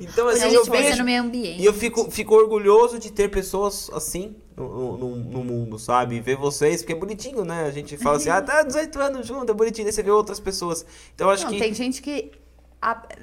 Então, 0.00 0.26
A 0.26 0.32
assim, 0.32 0.50
gente 0.50 0.54
eu 0.54 0.66
pensa 0.66 0.82
vejo... 0.82 0.98
no 0.98 1.04
meio 1.04 1.22
ambiente. 1.22 1.62
E 1.62 1.64
eu 1.64 1.72
fico, 1.72 2.10
fico 2.10 2.34
orgulhoso 2.34 2.98
de 2.98 3.12
ter 3.12 3.30
pessoas 3.30 3.88
assim 3.94 4.34
no, 4.56 4.98
no, 4.98 5.16
no 5.16 5.44
mundo, 5.44 5.78
sabe? 5.78 6.16
E 6.16 6.20
ver 6.20 6.36
vocês, 6.36 6.82
porque 6.82 6.94
é 6.94 6.96
bonitinho, 6.96 7.44
né? 7.44 7.66
A 7.66 7.70
gente 7.70 7.96
fala 7.96 8.16
assim, 8.16 8.30
ah, 8.30 8.42
tá 8.42 8.64
18 8.64 9.00
anos 9.00 9.26
junto, 9.28 9.52
é 9.52 9.54
bonitinho. 9.54 9.86
Aí 9.86 9.92
você 9.92 10.02
vê 10.02 10.10
outras 10.10 10.40
pessoas. 10.40 10.84
Então, 11.14 11.28
eu 11.28 11.34
acho 11.34 11.44
Não, 11.44 11.52
que... 11.52 11.58
tem 11.60 11.72
gente 11.72 12.02
que 12.02 12.32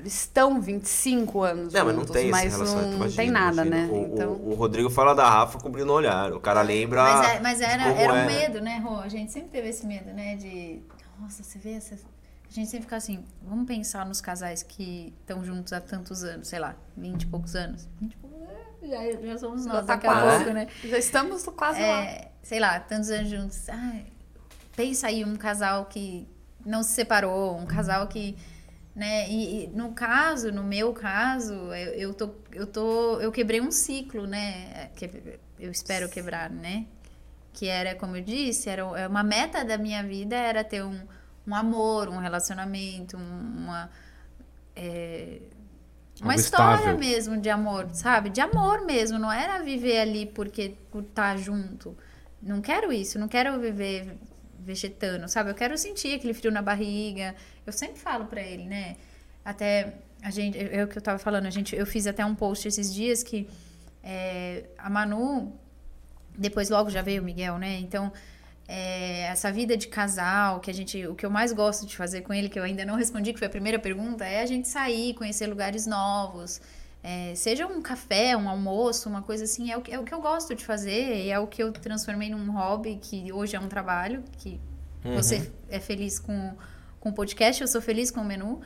estão 0.05 0.61
25 0.61 1.43
anos 1.43 1.73
Não, 1.73 1.85
mas 1.85 1.93
não 1.95 2.01
juntos, 2.01 2.13
tem 2.13 2.31
mas 2.31 2.53
relacionamento, 2.53 2.89
não 2.89 2.95
imagina, 2.97 3.23
tem 3.23 3.31
nada, 3.31 3.65
imagina. 3.65 3.87
né? 3.87 3.89
O, 3.91 4.13
então, 4.13 4.31
o, 4.33 4.49
o 4.51 4.53
Rodrigo 4.55 4.89
fala 4.89 5.13
da 5.13 5.29
Rafa 5.29 5.59
cobrindo 5.59 5.91
o 5.91 5.95
olhar. 5.95 6.33
O 6.33 6.39
cara 6.39 6.61
lembra. 6.61 7.03
Mas, 7.03 7.29
é- 7.29 7.39
mas 7.39 7.61
era, 7.61 7.83
era 7.83 8.13
um 8.13 8.17
é. 8.17 8.25
medo, 8.25 8.61
né, 8.61 8.77
Rô? 8.79 8.95
A 8.99 9.07
gente 9.07 9.31
sempre 9.31 9.49
teve 9.49 9.69
esse 9.69 9.85
medo, 9.85 10.11
né? 10.13 10.35
De. 10.35 10.81
Nossa, 11.19 11.43
você 11.43 11.59
vê 11.59 11.73
essa. 11.73 11.95
A 11.95 12.53
gente 12.53 12.69
sempre 12.69 12.83
fica 12.83 12.97
assim, 12.97 13.23
vamos 13.43 13.65
pensar 13.65 14.05
nos 14.05 14.19
casais 14.19 14.61
que 14.61 15.13
estão 15.21 15.43
juntos 15.45 15.71
há 15.71 15.79
tantos 15.79 16.21
anos, 16.23 16.49
sei 16.49 16.59
lá, 16.59 16.75
20 16.97 17.21
e 17.21 17.27
poucos 17.27 17.55
anos. 17.55 17.87
20 18.01 18.11
e 18.11 18.17
poucos 18.17 18.41
anos, 18.41 18.89
já, 18.89 19.27
já 19.27 19.37
somos 19.37 19.63
Já 19.63 19.69
nós 19.73 19.85
tá 19.85 19.93
daqui 19.95 20.07
a 20.07 20.11
quase. 20.11 20.37
pouco, 20.37 20.53
né? 20.53 20.67
já 20.83 20.97
estamos 20.97 21.43
quase 21.45 21.79
lá. 21.79 22.03
É, 22.03 22.31
sei 22.43 22.59
lá, 22.59 22.77
tantos 22.79 23.09
anos 23.09 23.29
juntos. 23.29 23.69
Ai, 23.69 24.05
pensa 24.75 25.07
aí 25.07 25.23
um 25.23 25.37
casal 25.37 25.85
que 25.85 26.27
não 26.65 26.83
se 26.83 26.91
separou, 26.91 27.57
um 27.57 27.65
casal 27.65 28.07
que, 28.07 28.35
né? 28.95 29.29
E, 29.29 29.65
e 29.65 29.67
no 29.69 29.93
caso, 29.93 30.51
no 30.51 30.63
meu 30.63 30.93
caso, 30.93 31.53
eu, 31.53 31.93
eu 31.93 32.13
tô, 32.13 32.29
eu 32.51 32.67
tô, 32.67 33.19
eu 33.21 33.31
quebrei 33.31 33.61
um 33.61 33.71
ciclo, 33.71 34.27
né? 34.27 34.89
Que 34.95 35.09
eu 35.59 35.71
espero 35.71 36.09
quebrar, 36.09 36.49
né? 36.49 36.87
Que 37.53 37.67
era, 37.67 37.95
como 37.95 38.15
eu 38.17 38.23
disse, 38.23 38.69
era 38.69 38.83
é 38.99 39.07
uma 39.07 39.23
meta 39.23 39.63
da 39.65 39.77
minha 39.77 40.03
vida 40.03 40.35
era 40.35 40.63
ter 40.63 40.83
um, 40.83 40.99
um 41.47 41.55
amor, 41.55 42.09
um 42.09 42.17
relacionamento, 42.19 43.17
um- 43.17 43.21
uma 43.63 43.89
é, 44.75 45.41
uma 46.21 46.33
Algo 46.33 46.35
história 46.35 46.93
estável. 46.93 46.97
mesmo 46.97 47.37
de 47.39 47.49
amor, 47.49 47.89
sabe? 47.93 48.29
De 48.29 48.41
amor 48.41 48.85
mesmo, 48.85 49.17
não 49.19 49.31
era 49.31 49.63
viver 49.63 49.99
ali 49.99 50.25
porque 50.27 50.75
por 50.91 51.03
estar 51.03 51.37
junto. 51.37 51.97
Não 52.41 52.61
quero 52.61 52.91
isso, 52.93 53.17
não 53.19 53.27
quero 53.27 53.59
viver 53.59 54.17
vegetando, 54.59 55.27
sabe? 55.27 55.49
Eu 55.51 55.55
quero 55.55 55.77
sentir 55.77 56.15
aquele 56.15 56.33
frio 56.33 56.51
na 56.51 56.61
barriga. 56.61 57.35
Eu 57.65 57.73
sempre 57.73 57.99
falo 57.99 58.25
pra 58.25 58.41
ele, 58.41 58.65
né? 58.65 58.95
Até 59.43 59.95
a 60.21 60.29
gente, 60.29 60.57
o 60.57 60.87
que 60.87 60.97
eu 60.97 61.01
tava 61.01 61.17
falando, 61.19 61.45
a 61.45 61.49
gente, 61.49 61.75
eu 61.75 61.85
fiz 61.85 62.05
até 62.07 62.23
um 62.25 62.35
post 62.35 62.67
esses 62.67 62.93
dias 62.93 63.23
que 63.23 63.47
é, 64.03 64.65
a 64.77 64.89
Manu, 64.89 65.53
depois 66.37 66.69
logo 66.69 66.89
já 66.89 67.01
veio 67.01 67.21
o 67.21 67.25
Miguel, 67.25 67.57
né? 67.57 67.77
Então, 67.79 68.11
é, 68.67 69.23
essa 69.23 69.51
vida 69.51 69.75
de 69.75 69.87
casal, 69.87 70.59
que 70.59 70.69
a 70.71 70.73
gente, 70.73 71.05
o 71.07 71.15
que 71.15 71.25
eu 71.25 71.29
mais 71.29 71.51
gosto 71.51 71.85
de 71.85 71.95
fazer 71.97 72.21
com 72.21 72.33
ele, 72.33 72.49
que 72.49 72.57
eu 72.57 72.63
ainda 72.63 72.85
não 72.85 72.95
respondi, 72.95 73.33
que 73.33 73.39
foi 73.39 73.47
a 73.47 73.51
primeira 73.51 73.77
pergunta, 73.79 74.25
é 74.25 74.41
a 74.41 74.45
gente 74.45 74.67
sair, 74.67 75.13
conhecer 75.15 75.47
lugares 75.47 75.85
novos. 75.85 76.61
É, 77.03 77.33
seja 77.35 77.65
um 77.65 77.81
café, 77.81 78.37
um 78.37 78.47
almoço, 78.47 79.09
uma 79.09 79.23
coisa 79.23 79.43
assim, 79.43 79.71
é 79.71 79.77
o, 79.77 79.81
que- 79.81 79.91
é 79.91 79.99
o 79.99 80.03
que 80.03 80.13
eu 80.13 80.21
gosto 80.21 80.53
de 80.53 80.63
fazer, 80.63 81.25
e 81.25 81.31
é 81.31 81.39
o 81.39 81.47
que 81.47 81.61
eu 81.63 81.71
transformei 81.71 82.29
num 82.29 82.51
hobby, 82.51 82.99
que 83.01 83.31
hoje 83.33 83.55
é 83.55 83.59
um 83.59 83.67
trabalho, 83.67 84.23
que 84.37 84.59
você 85.15 85.51
é 85.69 85.79
feliz 85.79 86.19
com, 86.19 86.53
com 87.01 87.09
o 87.09 87.13
podcast, 87.13 87.61
eu 87.61 87.67
sou 87.67 87.81
feliz 87.81 88.09
com 88.09 88.21
o 88.21 88.25
menu. 88.25 88.61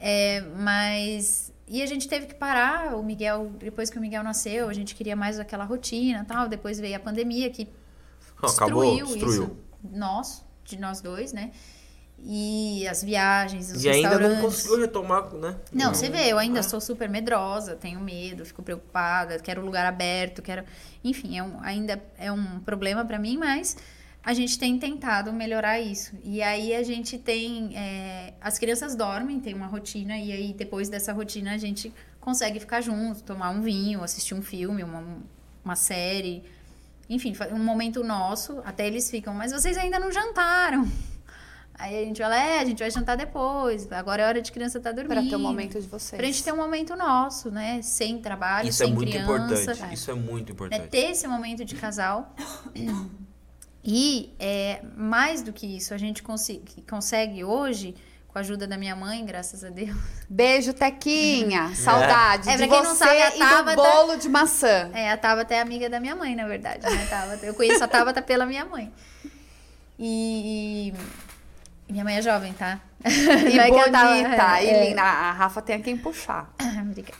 É, 0.00 0.40
mas. 0.58 1.52
E 1.68 1.82
a 1.82 1.86
gente 1.86 2.08
teve 2.08 2.26
que 2.26 2.34
parar. 2.34 2.96
O 2.96 3.02
Miguel, 3.02 3.50
depois 3.58 3.88
que 3.90 3.98
o 3.98 4.00
Miguel 4.00 4.22
nasceu, 4.24 4.68
a 4.68 4.72
gente 4.72 4.94
queria 4.94 5.14
mais 5.16 5.38
aquela 5.38 5.64
rotina 5.64 6.24
tal. 6.24 6.48
Depois 6.48 6.80
veio 6.80 6.96
a 6.96 7.00
pandemia 7.00 7.48
que 7.50 7.68
Não, 8.42 8.48
acabou, 8.48 8.82
destruiu, 8.84 9.06
destruiu. 9.06 9.42
isso. 9.44 9.56
Nós, 9.92 10.44
de 10.64 10.78
nós 10.78 11.00
dois, 11.00 11.32
né? 11.32 11.50
E 12.18 12.86
as 12.88 13.02
viagens, 13.04 13.70
os 13.70 13.84
E 13.84 13.88
ainda 13.90 14.10
não 14.10 14.16
restaurantes. 14.18 14.44
conseguiu 14.44 14.80
retomar, 14.80 15.34
né? 15.34 15.54
Não, 15.70 15.92
você 15.92 16.08
vê, 16.08 16.32
eu 16.32 16.38
Ah. 16.38 16.40
ainda 16.40 16.62
sou 16.62 16.80
super 16.80 17.10
medrosa, 17.10 17.76
tenho 17.76 18.00
medo, 18.00 18.44
fico 18.44 18.62
preocupada, 18.62 19.38
quero 19.38 19.62
lugar 19.62 19.84
aberto, 19.84 20.40
quero. 20.40 20.64
Enfim, 21.04 21.36
é 21.38 21.42
um- 21.42 21.60
ainda 21.62 22.02
é 22.16 22.32
um 22.32 22.58
problema 22.60 23.04
pra 23.04 23.18
mim, 23.18 23.36
mas 23.36 23.76
a 24.26 24.34
gente 24.34 24.58
tem 24.58 24.76
tentado 24.76 25.32
melhorar 25.32 25.78
isso. 25.78 26.12
E 26.24 26.42
aí 26.42 26.74
a 26.74 26.82
gente 26.82 27.16
tem. 27.16 27.70
é, 27.76 28.34
as 28.40 28.58
crianças 28.58 28.96
dormem, 28.96 29.38
tem 29.38 29.54
uma 29.54 29.68
rotina, 29.68 30.18
e 30.18 30.32
aí 30.32 30.52
depois 30.52 30.88
dessa 30.88 31.12
rotina 31.12 31.54
a 31.54 31.56
gente 31.56 31.94
consegue 32.20 32.58
ficar 32.58 32.80
junto, 32.80 33.22
tomar 33.22 33.50
um 33.50 33.62
vinho, 33.62 34.02
assistir 34.02 34.34
um 34.34 34.42
filme, 34.42 34.82
uma, 34.82 35.04
uma 35.64 35.76
série. 35.76 36.42
Enfim, 37.08 37.34
um 37.52 37.62
momento 37.62 38.02
nosso, 38.02 38.60
até 38.64 38.88
eles 38.88 39.08
ficam, 39.08 39.32
mas 39.32 39.52
vocês 39.52 39.78
ainda 39.78 40.00
não 40.00 40.10
jantaram. 40.10 40.90
Aí 41.78 42.02
a 42.02 42.04
gente 42.04 42.20
fala, 42.20 42.36
é, 42.36 42.58
a 42.58 42.64
gente 42.64 42.80
vai 42.80 42.90
jantar 42.90 43.16
depois, 43.16 43.92
agora 43.92 44.22
é 44.22 44.26
hora 44.26 44.42
de 44.42 44.50
criança 44.50 44.78
estar 44.78 44.90
dormindo. 44.90 45.20
Para 45.20 45.22
ter 45.22 45.36
um 45.36 45.40
momento 45.40 45.80
de 45.80 45.86
vocês. 45.86 46.18
Pra 46.18 46.26
gente 46.26 46.42
ter 46.42 46.52
um 46.52 46.56
momento 46.56 46.96
nosso, 46.96 47.48
né? 47.48 47.80
Sem 47.80 48.18
trabalho, 48.18 48.68
Isso 48.70 48.82
é 48.82 48.86
sem 48.86 48.94
muito 48.94 49.10
criança. 49.10 49.32
importante. 49.32 49.94
Isso 49.94 50.10
é 50.10 50.14
muito 50.14 50.46
né? 50.46 50.52
importante. 50.52 50.88
Ter 50.88 51.10
esse 51.10 51.28
momento 51.28 51.64
de 51.64 51.76
casal. 51.76 52.34
E 53.88 54.34
é, 54.40 54.80
mais 54.96 55.42
do 55.42 55.52
que 55.52 55.64
isso, 55.76 55.94
a 55.94 55.96
gente 55.98 56.20
consi- 56.20 56.60
consegue 56.90 57.44
hoje, 57.44 57.94
com 58.26 58.36
a 58.36 58.40
ajuda 58.40 58.66
da 58.66 58.76
minha 58.76 58.96
mãe, 58.96 59.24
graças 59.24 59.62
a 59.62 59.68
Deus. 59.68 59.96
Beijo, 60.28 60.72
Tequinha. 60.74 61.72
Saudade 61.76 62.48
É, 62.48 62.56
de 62.56 62.66
pra 62.66 62.68
quem 62.68 62.82
não 62.82 62.94
você 62.96 63.04
sabe, 63.04 63.22
a 63.22 63.36
e 63.36 63.38
Tabata- 63.38 63.76
do 63.76 63.82
bolo 63.82 64.16
de 64.16 64.28
maçã. 64.28 64.90
É, 64.92 65.12
a 65.12 65.16
Tabata 65.16 65.54
é 65.54 65.60
amiga 65.60 65.88
da 65.88 66.00
minha 66.00 66.16
mãe, 66.16 66.34
na 66.34 66.48
verdade, 66.48 66.84
né, 66.84 67.06
Tabata? 67.08 67.46
Eu 67.46 67.54
conheço 67.54 67.84
a 67.84 67.86
Tabata 67.86 68.20
pela 68.20 68.44
minha 68.44 68.64
mãe. 68.64 68.92
E, 69.98 70.92
e 71.88 71.92
minha 71.92 72.02
mãe 72.02 72.16
é 72.16 72.22
jovem, 72.22 72.52
tá? 72.54 72.80
E 73.04 73.08
Não 73.56 73.62
é 73.62 73.68
bonita. 73.68 73.88
a 73.98 74.36
Tabata- 74.36 74.62
e 74.62 74.68
é. 74.68 74.88
linda. 74.88 75.02
A 75.02 75.30
Rafa 75.32 75.62
tem 75.62 75.76
a 75.76 75.80
quem 75.80 75.96
puxar. 75.96 76.52
Obrigada. 76.82 77.16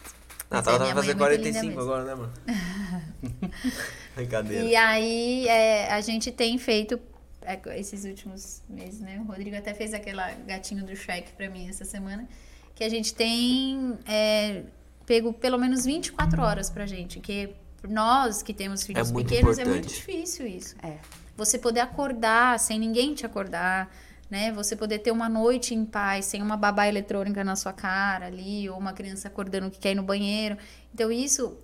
Ah, 0.51 0.57
Mas 0.59 0.67
é, 0.67 0.71
ela 0.71 0.79
minha 0.81 0.95
vai 0.95 1.05
fazer 1.05 1.13
é 1.13 1.15
muito 1.15 1.45
linda 1.45 1.61
45 1.61 1.67
mesmo. 1.67 1.81
agora, 1.81 2.05
né, 2.05 2.15
mano? 2.17 2.33
Brincadeira. 4.17 4.65
E 4.65 4.75
aí, 4.75 5.47
é, 5.47 5.93
a 5.93 6.01
gente 6.01 6.33
tem 6.33 6.57
feito 6.59 6.99
é, 7.43 7.61
esses 7.79 8.05
últimos 8.05 8.63
meses, 8.69 9.01
né? 9.01 9.21
O 9.21 9.31
Rodrigo 9.31 9.55
até 9.57 9.73
fez 9.75 9.93
aquela 9.95 10.31
gatinho 10.47 10.85
do 10.85 10.97
Shrek 10.97 11.33
pra 11.33 11.49
mim 11.49 11.69
essa 11.69 11.85
semana. 11.85 12.27
Que 12.75 12.83
a 12.83 12.89
gente 12.89 13.15
tem 13.15 13.97
é, 14.07 14.63
pego 15.07 15.33
pelo 15.33 15.59
menos 15.59 15.85
24 15.85 16.43
horas 16.43 16.69
pra 16.71 16.87
gente. 16.87 17.21
Que 17.21 17.51
nós 17.89 18.43
que 18.43 18.53
temos 18.53 18.83
filhos 18.85 19.11
É 19.11 19.13
muito 19.13 19.29
pequenos 19.29 19.59
é 19.59 19.65
muito 19.65 19.87
importante. 19.87 19.95
difícil 19.95 20.47
isso. 20.47 20.75
É. 20.83 20.97
Você 21.37 21.59
poder 21.59 21.81
acordar 21.81 22.59
sem 22.59 22.79
ninguém 22.79 23.15
te 23.15 23.27
acordar, 23.27 23.95
né? 24.31 24.51
Você 24.53 24.75
poder 24.75 24.99
ter 25.01 25.11
uma 25.11 25.29
noite 25.29 25.75
em 25.75 25.85
paz, 25.85 26.25
sem 26.25 26.43
uma 26.43 26.57
babá 26.57 26.89
eletrônica 26.89 27.45
na 27.45 27.55
sua 27.55 27.73
cara 27.73 28.27
ali, 28.27 28.69
ou 28.69 28.79
uma 28.79 28.93
criança 28.95 29.29
acordando 29.29 29.71
que 29.71 29.79
quer 29.79 29.93
ir 29.93 29.95
no 29.95 30.03
banheiro. 30.03 30.57
Então, 30.93 31.13
isso 31.13 31.57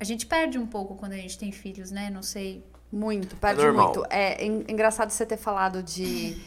a 0.00 0.04
gente 0.04 0.26
perde 0.26 0.58
um 0.58 0.66
pouco 0.66 0.96
quando 0.96 1.12
a 1.12 1.16
gente 1.16 1.38
tem 1.38 1.52
filhos, 1.52 1.90
né? 1.90 2.10
Não 2.10 2.22
sei. 2.22 2.64
Muito, 2.90 3.36
perde 3.36 3.62
normal. 3.62 3.94
muito. 3.94 4.06
É 4.10 4.44
en- 4.44 4.64
engraçado 4.68 5.10
você 5.10 5.26
ter 5.26 5.36
falado 5.36 5.82
de, 5.82 6.40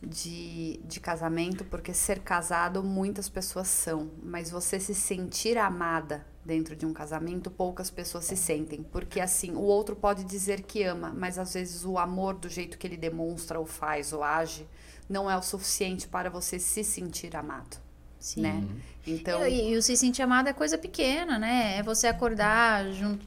de, 0.00 0.78
de 0.84 1.00
casamento, 1.00 1.64
porque 1.64 1.92
ser 1.92 2.20
casado 2.20 2.84
muitas 2.84 3.28
pessoas 3.28 3.66
são, 3.68 4.10
mas 4.22 4.50
você 4.50 4.78
se 4.78 4.94
sentir 4.94 5.58
amada 5.58 6.24
dentro 6.44 6.76
de 6.76 6.86
um 6.86 6.92
casamento, 6.92 7.50
poucas 7.50 7.90
pessoas 7.90 8.24
se 8.26 8.36
sentem. 8.36 8.82
Porque 8.82 9.20
assim, 9.20 9.52
o 9.52 9.60
outro 9.62 9.96
pode 9.96 10.22
dizer 10.24 10.62
que 10.62 10.84
ama, 10.84 11.12
mas 11.14 11.38
às 11.38 11.52
vezes 11.54 11.84
o 11.84 11.98
amor 11.98 12.34
do 12.34 12.48
jeito 12.48 12.78
que 12.78 12.86
ele 12.86 12.96
demonstra, 12.96 13.58
ou 13.58 13.66
faz, 13.66 14.12
ou 14.12 14.22
age, 14.22 14.66
não 15.08 15.28
é 15.30 15.36
o 15.36 15.42
suficiente 15.42 16.06
para 16.06 16.30
você 16.30 16.58
se 16.60 16.84
sentir 16.84 17.34
amado, 17.36 17.76
Sim. 18.18 18.42
né? 18.42 18.62
Então, 19.06 19.46
E, 19.46 19.72
e 19.72 19.76
o 19.76 19.82
se 19.82 19.96
sentir 19.96 20.22
amado 20.22 20.48
é 20.48 20.52
coisa 20.52 20.76
pequena, 20.76 21.38
né? 21.38 21.76
É 21.78 21.82
você 21.82 22.06
acordar 22.06 22.84
junto 22.92 23.24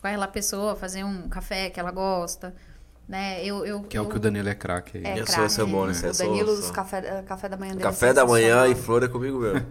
com 0.00 0.06
aquela 0.06 0.26
pessoa, 0.28 0.76
fazer 0.76 1.04
um 1.04 1.28
café 1.28 1.70
que 1.70 1.80
ela 1.80 1.90
gosta, 1.90 2.54
né? 3.08 3.42
Eu, 3.44 3.64
eu, 3.64 3.82
Que 3.84 3.96
é 3.96 4.00
o 4.00 4.04
eu- 4.04 4.08
que 4.10 4.16
o 4.16 4.20
Danilo 4.20 4.48
é 4.48 4.54
craque 4.54 4.98
é 4.98 5.12
Eu 5.12 5.16
sou- 5.18 5.26
craque. 5.26 5.40
eu 5.42 5.48
sou 5.50 5.66
bom 5.66 5.82
O 5.84 5.92
Danilo, 6.12 6.48
sou. 6.48 6.58
os 6.58 6.70
café, 6.70 7.22
café 7.22 7.48
da 7.48 7.56
manhã 7.56 7.70
dele 7.72 7.82
é 7.82 7.84
Café 7.84 8.12
da 8.12 8.26
manhã 8.26 8.66
e 8.66 8.74
flor 8.74 9.02
é 9.04 9.08
comigo 9.08 9.38
mesmo. 9.38 9.66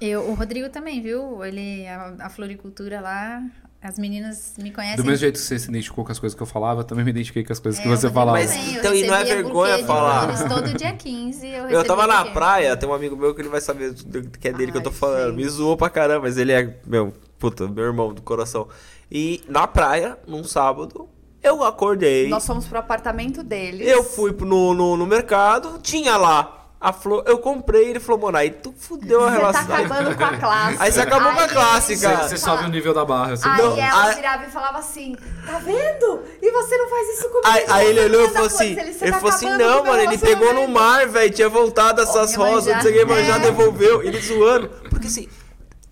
eu- 0.00 0.28
o 0.30 0.34
Rodrigo 0.34 0.68
também, 0.70 1.02
viu? 1.02 1.44
Ele, 1.44 1.86
a, 1.88 2.14
a 2.20 2.28
floricultura 2.30 3.00
lá, 3.00 3.42
as 3.82 3.98
meninas 3.98 4.54
me 4.58 4.70
conhecem. 4.70 4.96
Do 4.96 5.04
mesmo 5.04 5.16
jeito 5.18 5.34
que 5.34 5.40
você 5.40 5.58
se 5.58 5.68
identificou 5.68 6.04
com 6.04 6.12
as 6.12 6.18
coisas 6.18 6.36
que 6.36 6.42
eu 6.42 6.46
falava, 6.46 6.80
eu 6.80 6.84
também 6.84 7.04
me 7.04 7.10
identifiquei 7.10 7.42
com 7.44 7.52
as 7.52 7.58
coisas 7.58 7.80
É, 7.80 7.82
que 7.82 7.88
você 7.88 8.10
falava. 8.10 8.38
Mas- 8.38 8.50
também, 8.50 8.74
então, 8.76 8.94
e 8.94 9.06
não 9.06 9.14
é 9.14 9.24
vergonha 9.24 9.76
de 9.78 9.84
falar. 9.84 10.48
Todo 10.48 10.74
dia 10.74 10.92
15 10.92 11.46
eu 11.46 11.68
Eu 11.70 11.84
tava 11.84 12.06
na 12.06 12.18
buquê. 12.24 12.34
praia, 12.34 12.76
tem 12.76 12.88
um 12.88 12.92
amigo 12.92 13.16
meu 13.16 13.34
que 13.34 13.40
ele 13.40 13.48
vai 13.48 13.60
saber 13.60 13.92
do 13.92 14.28
que 14.30 14.48
é 14.48 14.52
dele 14.52 14.70
que 14.70 14.78
eu 14.78 14.82
tô 14.82 14.90
Ai, 14.90 14.94
falando. 14.96 15.34
Me 15.34 15.42
gente. 15.44 15.52
zoou 15.52 15.76
pra 15.76 15.88
caramba, 15.88 16.22
mas 16.22 16.36
ele 16.36 16.52
é, 16.52 16.78
meu, 16.86 17.12
puta, 17.38 17.66
meu 17.68 17.84
irmão 17.84 18.12
do 18.12 18.20
coração. 18.22 18.68
E 19.10 19.42
na 19.48 19.66
praia, 19.66 20.18
num 20.26 20.44
sábado, 20.44 21.08
eu 21.42 21.64
acordei. 21.64 22.28
Nós 22.28 22.46
fomos 22.46 22.66
pro 22.66 22.78
apartamento 22.78 23.42
deles. 23.42 23.88
Eu 23.88 24.04
fui 24.04 24.30
no, 24.40 24.74
no, 24.74 24.96
no 24.96 25.06
mercado, 25.06 25.78
tinha 25.82 26.16
lá 26.18 26.59
a 26.80 26.92
flor, 26.94 27.22
eu 27.26 27.36
comprei, 27.38 27.90
ele 27.90 28.00
falou, 28.00 28.22
mano, 28.22 28.38
aí 28.38 28.50
tu 28.50 28.72
fudeu 28.78 29.22
a 29.22 29.28
Você 29.28 29.32
tá 29.32 29.36
relação. 29.38 29.74
acabando 29.74 30.16
com 30.16 30.24
a 30.24 30.36
classe. 30.38 30.76
Aí 30.80 30.90
você 30.92 31.00
acabou 31.02 31.32
com 31.32 31.40
a 31.40 31.48
classe, 31.48 31.96
Você, 31.96 32.06
cara. 32.06 32.28
você 32.28 32.36
sobe 32.38 32.64
o 32.64 32.68
nível 32.68 32.94
da 32.94 33.04
barra. 33.04 33.36
Você 33.36 33.46
Aí 33.46 33.58
Não, 33.58 33.76
ela 33.78 34.04
aí- 34.08 34.14
virava 34.14 34.44
e 34.46 34.50
falava 34.50 34.78
assim, 34.78 35.14
tá 35.44 35.58
vendo? 35.58 36.22
E 36.40 36.50
você 36.50 36.76
não 36.78 36.88
faz 36.88 37.08
isso 37.18 37.28
comigo. 37.28 37.40
Aí, 37.44 37.64
aí 37.68 37.86
ele 37.88 38.00
você 38.00 38.06
olhou 38.06 38.20
e 38.24 38.28
falou 38.30 38.48
coisa, 38.48 38.64
assim, 38.64 38.74
você 38.74 39.04
ele 39.04 39.12
tá 39.12 39.18
falou 39.20 39.34
assim, 39.34 39.50
não, 39.50 39.84
mano, 39.84 40.02
ele 40.02 40.18
pegou 40.18 40.54
no 40.54 40.60
relacionamento." 40.60 40.70
mar, 40.72 41.06
velho, 41.06 41.32
tinha 41.34 41.48
voltado 41.50 42.00
essas 42.00 42.32
Iemanjá. 42.32 42.50
rosas, 42.54 42.74
não 42.74 42.82
sei 42.82 42.90
o 42.90 42.94
que, 42.98 43.04
mas 43.04 43.26
já 43.26 43.36
É. 43.36 43.38
devolveu, 43.40 44.02
ele 44.02 44.18
zoando. 44.20 44.68
Porque 44.88 45.06
assim, 45.06 45.28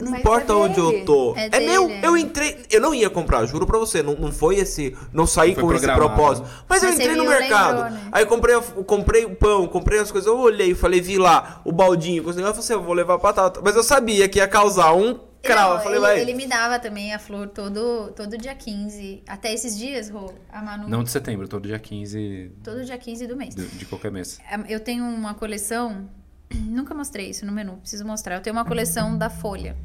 não 0.01 0.13
Mas 0.13 0.21
importa 0.21 0.53
é 0.53 0.57
onde 0.57 0.79
eu 0.79 1.05
tô. 1.05 1.35
É 1.37 1.49
É, 1.53 1.61
meu, 1.61 1.89
é. 1.91 2.01
eu 2.05 2.17
entrei, 2.17 2.65
eu 2.71 2.81
não 2.81 2.95
ia 2.95 3.11
comprar, 3.11 3.45
juro 3.47 3.67
pra 3.67 3.79
você, 3.79 4.03
não, 4.03 4.15
não 4.15 4.31
foi 4.31 4.57
esse, 4.57 4.97
não 5.13 5.27
saí 5.27 5.55
Foi 5.55 5.65
com 5.65 5.73
esse 5.73 5.85
programado. 5.85 6.15
propósito. 6.15 6.49
Mas, 6.69 6.83
eu 6.83 6.89
Mas 6.89 6.97
você 6.97 7.03
entrei 7.03 7.17
no 7.17 7.25
mercado, 7.25 7.83
lembrou, 7.83 7.91
né? 7.91 8.09
aí 8.13 8.23
eu 8.23 8.27
comprei, 8.29 8.55
comprei 8.87 9.25
o 9.25 9.35
pão, 9.35 9.67
comprei 9.67 9.99
as 9.99 10.13
coisas, 10.13 10.29
eu 10.29 10.39
olhei, 10.39 10.75
falei, 10.75 11.01
vi 11.01 11.19
lá, 11.19 11.61
o 11.65 11.73
baldinho, 11.73 12.23
esse 12.23 12.39
eu 12.39 12.45
falei 12.45 12.59
assim, 12.61 12.73
eu 12.73 12.83
vou 12.83 12.95
levar 12.95 13.19
batata. 13.19 13.61
Mas 13.63 13.75
eu 13.75 13.83
sabia 13.83 14.29
que 14.29 14.39
ia 14.39 14.47
causar 14.47 14.93
um 14.93 15.19
crau, 15.43 15.71
Não, 15.71 15.77
eu 15.77 15.83
falei, 15.83 15.99
ele, 15.99 16.07
vai... 16.07 16.21
ele 16.21 16.35
me 16.35 16.47
dava 16.47 16.79
também 16.79 17.13
a 17.15 17.19
flor 17.19 17.49
todo, 17.49 18.13
todo 18.15 18.37
dia 18.39 18.55
15. 18.55 19.23
Até 19.27 19.53
esses 19.53 19.77
dias, 19.77 20.11
Rô, 20.11 20.33
a 20.53 20.63
Manu. 20.63 20.89
Não 20.89 21.03
de 21.03 21.11
setembro, 21.11 21.49
todo 21.49 21.67
dia 21.67 21.79
15 21.79 22.53
Todo 22.63 22.85
dia 22.85 22.99
15 22.99 23.27
do 23.27 23.37
mês. 23.37 23.55
de, 23.55 23.67
de 23.67 23.85
qualquer 23.85 24.11
mês. 24.13 24.39
Eu 24.69 24.79
tenho 24.81 25.05
uma 25.05 25.35
coleção. 25.35 26.09
Nunca 26.55 26.95
mostrei 26.95 27.31
isso 27.31 27.45
no 27.47 27.53
menu, 27.53 27.77
preciso 27.79 28.05
mostrar. 28.07 28.37
Eu 28.37 28.41
tenho 28.43 28.55
uma 28.57 28.65
coleção 28.65 29.17
da 29.17 29.29
Folha. 29.31 29.77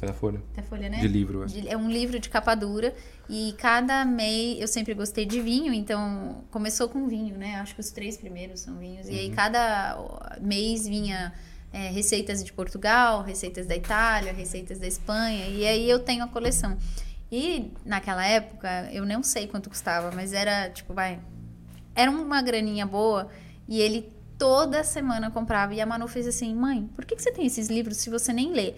É 0.00 0.06
da 0.06 0.12
Folha. 0.12 0.42
Da 0.56 0.62
Folha, 0.62 0.88
né? 0.88 0.98
De 0.98 1.06
livro, 1.06 1.44
é. 1.44 1.46
De- 1.46 1.68
É 1.68 1.76
um 1.76 1.88
livro 1.88 2.18
de 2.18 2.28
capa 2.28 2.54
dura. 2.54 2.94
E 3.28 3.54
cada 3.56 4.04
mês 4.04 4.60
eu 4.60 4.66
sempre 4.66 4.94
gostei 4.94 5.24
de 5.24 5.40
vinho, 5.40 5.72
então 5.72 6.44
começou 6.50 6.88
com 6.88 7.06
vinho, 7.06 7.36
né? 7.38 7.56
Acho 7.56 7.74
que 7.74 7.80
os 7.80 7.90
três 7.90 8.16
primeiros 8.16 8.60
são 8.60 8.76
vinhos. 8.78 9.08
E 9.08 9.12
aí 9.12 9.30
cada 9.30 9.96
mês 10.40 10.88
vinha 10.88 11.32
é, 11.72 11.88
receitas 11.88 12.42
de 12.42 12.52
Portugal, 12.52 13.22
receitas 13.22 13.64
da 13.66 13.76
Itália, 13.76 14.32
receitas 14.32 14.78
da 14.80 14.88
Espanha. 14.88 15.46
E 15.46 15.64
aí 15.64 15.88
eu 15.88 16.00
tenho 16.00 16.24
a 16.24 16.28
coleção. 16.28 16.76
E 17.30 17.70
naquela 17.86 18.26
época, 18.26 18.90
eu 18.92 19.06
não 19.06 19.22
sei 19.22 19.46
quanto 19.46 19.70
custava, 19.70 20.10
mas 20.14 20.32
era 20.32 20.68
tipo, 20.68 20.92
vai. 20.92 21.20
Era 21.94 22.10
uma 22.10 22.42
graninha 22.42 22.84
boa. 22.84 23.28
E 23.68 23.80
ele 23.80 24.12
toda 24.42 24.82
semana 24.82 25.30
comprava. 25.30 25.72
E 25.74 25.80
a 25.80 25.86
Manu 25.86 26.08
fez 26.08 26.26
assim: 26.26 26.52
mãe, 26.54 26.88
por 26.96 27.04
que, 27.04 27.14
que 27.14 27.22
você 27.22 27.30
tem 27.30 27.46
esses 27.46 27.68
livros 27.68 27.98
se 27.98 28.10
você 28.10 28.32
nem 28.32 28.52
lê? 28.52 28.74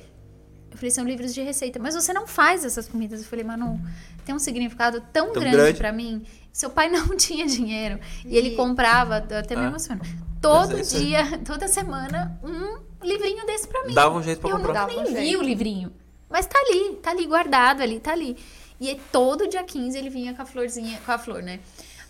Eu 0.70 0.76
falei, 0.76 0.90
são 0.90 1.04
livros 1.04 1.32
de 1.32 1.40
receita. 1.40 1.78
Mas 1.78 1.94
você 1.94 2.12
não 2.12 2.26
faz 2.26 2.64
essas 2.64 2.88
comidas. 2.88 3.20
Eu 3.20 3.26
falei, 3.26 3.44
Manu, 3.44 3.80
tem 4.24 4.34
um 4.34 4.38
significado 4.40 5.00
tão, 5.12 5.32
Tão 5.32 5.40
grande, 5.40 5.56
grande. 5.56 5.78
pra 5.78 5.92
mim. 5.92 6.24
Seu 6.52 6.68
pai 6.68 6.88
não 6.90 7.16
tinha 7.16 7.46
dinheiro. 7.46 7.98
E 8.26 8.36
ele 8.36 8.50
E- 8.50 8.56
comprava, 8.56 9.24
eu 9.30 9.38
até 9.38 9.54
me 9.56 9.62
Ah. 9.62 9.68
emociono. 9.68 10.00
Todo 10.42 10.76
Mas 10.76 10.92
é 10.92 10.98
aí. 10.98 11.04
dia, 11.06 11.38
toda 11.46 11.66
semana, 11.68 12.38
um 12.42 13.06
livrinho 13.06 13.46
desse 13.46 13.66
pra 13.68 13.84
mim. 13.86 13.94
Dava 13.94 14.18
um 14.18 14.22
jeito 14.22 14.40
pra 14.40 14.50
eu 14.50 14.56
comprar. 14.58 14.84
um 14.84 14.88
nem 14.88 15.04
vi 15.04 15.12
jeito. 15.12 15.38
o 15.38 15.42
livrinho. 15.42 15.92
Mas 16.28 16.44
tá 16.46 16.58
ali, 16.58 16.96
tá 16.96 17.10
ali, 17.12 17.24
guardado 17.26 17.80
ali, 17.82 18.00
tá 18.00 18.12
ali. 18.12 18.36
E 18.80 18.94
todo 19.12 19.48
dia 19.48 19.62
15 19.62 19.96
ele 19.96 20.10
vinha 20.10 20.34
com 20.34 20.42
a 20.42 20.44
florzinha, 20.44 20.98
com 21.06 21.12
a 21.12 21.16
flor, 21.18 21.42
né? 21.42 21.60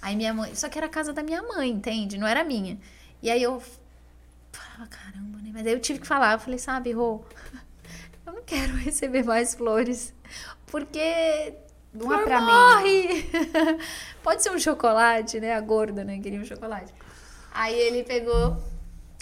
Aí 0.03 0.17
minha 0.17 0.33
mãe. 0.35 0.55
Só 0.55 0.69
que 0.69 0.79
era 0.79 0.87
a 0.87 0.91
casa 0.91 1.13
da 1.13 1.23
minha 1.23 1.43
mãe, 1.43 1.71
entende? 1.71 2.17
Não 2.19 2.27
era 2.27 2.43
minha. 2.43 2.79
E 3.25 3.31
aí 3.31 3.43
eu 3.43 3.59
falava, 4.53 4.87
caramba, 4.91 5.39
né? 5.39 5.51
Mas 5.51 5.67
aí 5.67 5.73
eu 5.73 5.81
tive 5.81 5.99
que 5.99 6.07
falar, 6.07 6.35
eu 6.35 6.39
falei, 6.39 6.59
sabe, 6.59 6.93
Rô, 6.93 7.25
eu 8.27 8.35
não 8.35 8.43
quero 8.43 8.75
receber 8.77 9.25
mais 9.25 9.55
flores. 9.55 10.13
Porque 10.67 11.55
Não 11.91 12.13
é 12.13 12.17
flor 12.17 12.25
pra 12.25 12.41
mim. 12.43 12.47
morre. 12.47 13.31
Pode 14.23 14.43
ser 14.43 14.51
um 14.51 14.59
chocolate, 14.59 15.41
né? 15.41 15.55
A 15.55 15.61
gorda, 15.63 16.05
né? 16.05 16.19
Queria 16.21 16.39
um 16.39 16.45
chocolate. 16.45 16.93
Aí 17.51 17.75
ele 17.75 18.03
pegou. 18.05 18.63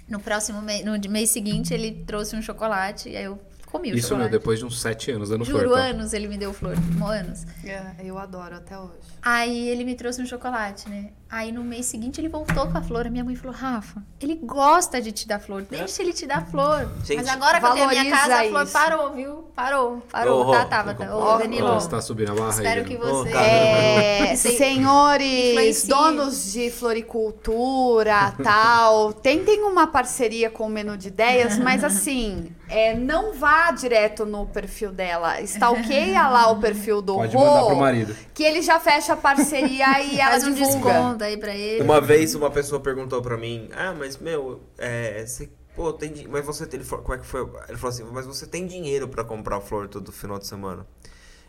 No 0.09 0.19
próximo 0.19 0.61
mês, 0.61 0.85
no 0.85 0.99
mês 1.09 1.31
seguinte, 1.31 1.73
ele 1.73 2.03
trouxe 2.05 2.35
um 2.35 2.43
chocolate. 2.43 3.09
E 3.09 3.17
aí 3.17 3.25
eu 3.25 3.41
comi 3.67 3.93
o 3.93 3.95
Isso, 3.95 4.09
meu, 4.09 4.25
chocolate. 4.25 4.31
depois 4.33 4.59
de 4.59 4.65
uns 4.65 4.81
sete 4.81 5.13
anos 5.13 5.29
dando 5.29 5.45
flor. 5.45 5.61
Juro, 5.63 5.75
tá? 5.75 5.81
anos 5.81 6.13
ele 6.13 6.27
me 6.27 6.37
deu 6.37 6.53
flor. 6.53 6.75
Anos. 7.07 7.45
É, 7.65 7.95
eu 8.05 8.19
adoro 8.19 8.57
até 8.57 8.77
hoje. 8.77 8.99
Aí 9.23 9.69
ele 9.69 9.85
me 9.85 9.95
trouxe 9.95 10.21
um 10.21 10.27
chocolate, 10.27 10.89
né? 10.89 11.13
Aí 11.35 11.51
no 11.51 11.65
mês 11.65 11.87
seguinte 11.87 12.21
ele 12.21 12.29
voltou 12.29 12.67
com 12.69 12.77
a 12.77 12.83
flor. 12.83 13.07
A 13.07 13.11
minha 13.11 13.25
mãe 13.25 13.35
falou: 13.35 13.57
Rafa, 13.57 14.03
ele 14.21 14.35
gosta 14.35 15.01
de 15.01 15.13
te 15.13 15.27
dar 15.27 15.39
flor. 15.41 15.63
Deixa 15.63 16.03
ele 16.03 16.13
te 16.13 16.27
dar 16.27 16.45
flor. 16.47 16.87
Gente, 17.03 17.17
Mas 17.17 17.29
agora 17.29 17.59
que 17.59 17.65
eu 17.65 17.73
tenho 17.73 17.87
a 17.87 17.89
minha 17.89 18.11
casa, 18.11 18.37
a 18.43 18.45
flor 18.51 18.63
isso. 18.65 18.73
parou, 18.75 19.13
viu? 19.15 19.45
Parou, 19.57 20.03
parou. 20.13 20.43
Rô, 20.43 20.53
tá, 20.53 20.65
tava, 20.67 20.93
tá. 20.95 21.17
Ô, 21.17 21.21
Ó, 21.21 21.39
Danilo. 21.39 21.73
Você 21.73 21.89
tá 21.89 22.03
subindo 22.03 22.33
a 22.33 22.35
barra 22.35 22.51
Espero 22.51 22.81
aí, 22.83 22.87
que 22.87 22.99
Danilo. 22.99 23.17
você. 23.25 23.31
Cara. 23.31 23.43
É, 24.23 24.37
senhores, 24.37 25.87
donos 25.87 26.53
de 26.53 26.71
floricultura, 26.71 28.35
tal, 28.43 29.13
tentem 29.23 29.63
uma 29.63 29.87
parceria 29.87 30.49
com 30.51 30.67
o 30.67 30.69
Menu 30.69 30.97
de 30.97 31.09
Ideias, 31.09 31.59
mas 31.59 31.83
assim, 31.85 32.51
é, 32.69 32.95
não 32.95 33.35
vá 33.35 33.71
direto 33.73 34.25
no 34.25 34.47
perfil 34.47 34.93
dela. 34.93 35.41
Stalkeia 35.43 36.29
lá 36.29 36.51
o 36.51 36.61
perfil 36.61 37.03
do 37.03 37.15
Pode 37.15 37.37
Rô, 37.37 37.45
mandar 37.45 37.67
pro 37.67 37.77
marido. 37.77 38.17
que 38.35 38.43
ele 38.43 38.63
já 38.63 38.79
fecha 38.81 39.13
a 39.15 39.17
parceria 39.17 40.01
e 40.03 40.19
ela 40.21 40.31
Faz 40.33 40.45
um 40.47 40.53
divulga. 40.53 40.93
desconto 40.93 41.22
aí 41.25 41.37
pra 41.37 41.55
ele. 41.55 41.83
Uma 41.83 42.01
vez 42.01 42.35
uma 42.35 42.51
pessoa 42.51 42.81
perguntou 42.81 43.21
pra 43.23 43.37
mim, 43.37 43.69
ah, 43.73 43.95
mas 43.97 44.17
meu, 44.19 44.61
é, 44.79 45.25
você, 45.27 45.49
pô, 45.75 45.93
tem 45.93 46.27
mas 46.29 46.45
você 46.45 46.67
tem, 46.67 46.79
ele 46.81 46.89
falou, 46.89 47.05
como 47.05 47.17
é 47.17 47.19
que 47.21 47.27
foi? 47.27 47.41
Ele 47.69 47.79
falou 47.79 47.89
assim, 47.89 48.05
mas 48.13 48.27
você 48.27 48.47
tem 48.47 48.67
dinheiro 48.67 49.09
pra 49.09 49.25
comprar 49.25 49.61
flor 49.61 49.89
todo 49.89 50.11
final 50.13 50.39
de 50.39 50.47
semana? 50.47 50.87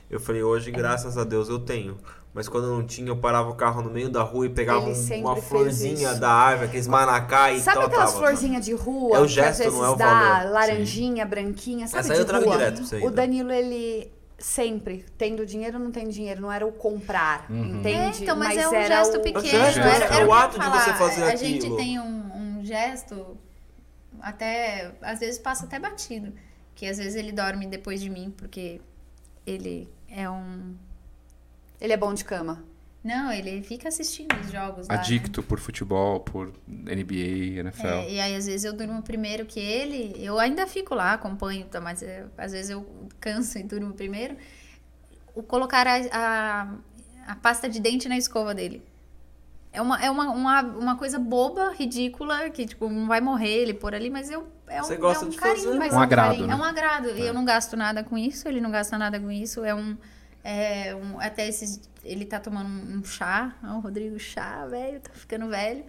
Eu 0.09 0.19
falei, 0.19 0.43
hoje, 0.43 0.69
graças 0.69 1.17
a 1.17 1.23
Deus, 1.23 1.49
eu 1.49 1.57
tenho. 1.59 1.97
Mas 2.35 2.47
quando 2.49 2.65
eu 2.65 2.71
não 2.71 2.85
tinha, 2.85 3.07
eu 3.09 3.17
parava 3.17 3.49
o 3.49 3.55
carro 3.55 3.81
no 3.83 3.89
meio 3.91 4.09
da 4.09 4.21
rua 4.23 4.45
e 4.47 4.49
pegava 4.49 4.87
um- 4.89 5.15
uma 5.19 5.35
florzinha 5.35 6.15
da 6.15 6.29
árvore, 6.31 6.67
aqueles 6.67 6.87
manacá 6.87 7.51
e 7.51 7.59
Sabe 7.59 7.77
tal, 7.77 7.87
aquelas 7.87 8.11
tava. 8.11 8.23
florzinhas 8.25 8.65
de 8.65 8.73
rua? 8.73 9.17
É 9.17 9.19
o 9.19 9.23
que 9.23 9.29
gesto, 9.29 9.49
às 9.49 9.57
vezes 9.59 9.73
não 9.73 9.85
é 9.85 9.89
o 9.89 9.95
valor. 9.95 10.51
laranjinha, 10.51 11.25
branquinha, 11.25 11.87
sabe 11.87 11.99
Essa 12.01 12.13
aí 12.13 12.17
de 12.17 12.21
eu 12.23 12.27
trago 12.27 12.45
rua? 12.45 12.57
direto 12.57 12.75
pra 12.77 12.85
você 12.85 12.95
O 12.95 12.99
ainda. 12.99 13.11
Danilo, 13.11 13.51
ele 13.51 14.11
sempre, 14.43 15.05
tendo 15.17 15.45
dinheiro 15.45 15.77
ou 15.77 15.83
não 15.83 15.91
tem 15.91 16.07
dinheiro, 16.09 16.41
não 16.41 16.51
era 16.51 16.65
o 16.67 16.71
comprar, 16.71 17.45
É, 17.49 17.53
entende? 17.53 18.23
então, 18.23 18.35
mas, 18.35 18.57
é 18.57 18.67
um 18.67 18.73
era 18.73 18.87
gesto 18.87 19.17
o... 19.17 19.21
pequeno. 19.21 19.41
gesto, 19.47 19.79
era, 19.79 20.05
é 20.05 20.17
era 20.17 20.27
o 20.27 20.33
ato 20.33 20.59
de 20.59 20.69
você 20.69 20.93
fazer 20.95 21.23
A 21.23 21.35
gente 21.35 21.59
aquilo. 21.59 21.77
tem 21.77 21.97
um, 21.99 22.57
um 22.59 22.65
gesto, 22.65 23.37
até, 24.19 24.91
às 25.01 25.19
vezes 25.21 25.39
passa 25.39 25.65
até 25.65 25.79
batido. 25.79 26.33
Que 26.75 26.87
às 26.87 26.97
vezes 26.97 27.15
ele 27.15 27.31
dorme 27.31 27.67
depois 27.67 28.01
de 28.01 28.09
mim, 28.09 28.33
porque 28.35 28.81
ele 29.45 29.87
é 30.09 30.29
um... 30.29 30.75
Ele 31.79 31.93
é 31.93 31.97
bom 31.97 32.13
de 32.13 32.25
cama. 32.25 32.65
Não, 33.03 33.31
ele 33.33 33.61
fica 33.61 33.89
assistindo 33.89 34.33
os 34.39 34.49
jogos 34.51 34.87
lá. 34.87 34.95
né? 34.95 34.99
Adicto 35.01 35.43
por 35.43 35.59
futebol, 35.59 36.21
por 36.21 36.53
NBA, 36.67 37.59
NFL. 37.59 37.87
É, 37.87 38.11
e 38.11 38.19
aí, 38.19 38.35
às 38.35 38.45
vezes, 38.45 38.63
eu 38.63 38.71
durmo 38.73 39.01
primeiro 39.01 39.45
que 39.45 39.59
ele. 39.59 40.15
Eu 40.23 40.39
ainda 40.39 40.65
fico 40.65 40.95
lá, 40.95 41.13
acompanho, 41.13 41.65
tá, 41.65 41.81
mas 41.81 42.01
é, 42.01 42.25
às 42.37 42.53
vezes 42.53 42.69
eu 42.69 42.85
canso 43.19 43.57
e 43.57 43.63
durmo 43.63 43.93
primeiro. 43.93 44.37
O 45.35 45.43
colocar 45.43 45.85
a, 45.85 45.95
a, 46.13 46.73
a 47.27 47.35
pasta 47.35 47.67
de 47.67 47.79
dente 47.81 48.07
na 48.07 48.17
escova 48.17 48.53
dele. 48.55 48.81
É 49.73 49.81
uma, 49.81 50.01
é 50.01 50.09
uma, 50.09 50.29
uma, 50.29 50.61
uma 50.61 50.95
coisa 50.95 51.17
boba, 51.19 51.73
ridícula, 51.73 52.49
que 52.51 52.65
tipo, 52.65 52.87
não 52.87 53.07
vai 53.07 53.19
morrer 53.19 53.49
ele 53.49 53.73
por 53.73 53.93
ali, 53.93 54.09
mas 54.09 54.29
eu. 54.29 54.47
É 54.67 54.79
um, 54.81 54.85
Você 54.85 54.95
gosta 54.95 55.25
é 55.25 55.27
um 55.27 55.29
de 55.31 55.37
carinho. 55.37 55.65
fazer. 55.65 55.77
Mas 55.77 55.91
Um 55.93 55.95
é 55.95 55.99
um 55.99 56.01
agrado, 56.03 56.27
carinho. 56.29 56.47
né? 56.47 56.53
É 56.53 56.55
um 56.55 56.63
agrado. 56.63 57.09
E 57.17 57.21
eu 57.21 57.33
não 57.33 57.43
gasto 57.43 57.75
nada 57.75 58.03
com 58.03 58.17
isso, 58.17 58.47
ele 58.47 58.61
não 58.61 58.71
gasta 58.71 58.97
nada 58.97 59.19
com 59.19 59.29
isso. 59.31 59.65
É 59.65 59.73
um. 59.75 59.97
É 60.43 60.93
um 60.95 61.19
até 61.19 61.47
esses. 61.47 61.79
Ele 62.03 62.25
tá 62.25 62.39
tomando 62.39 62.67
um, 62.67 62.97
um 62.99 63.05
chá. 63.05 63.53
O 63.63 63.79
Rodrigo, 63.79 64.19
chá, 64.19 64.65
velho, 64.67 64.99
tá 64.99 65.09
ficando 65.13 65.47
velho. 65.49 65.83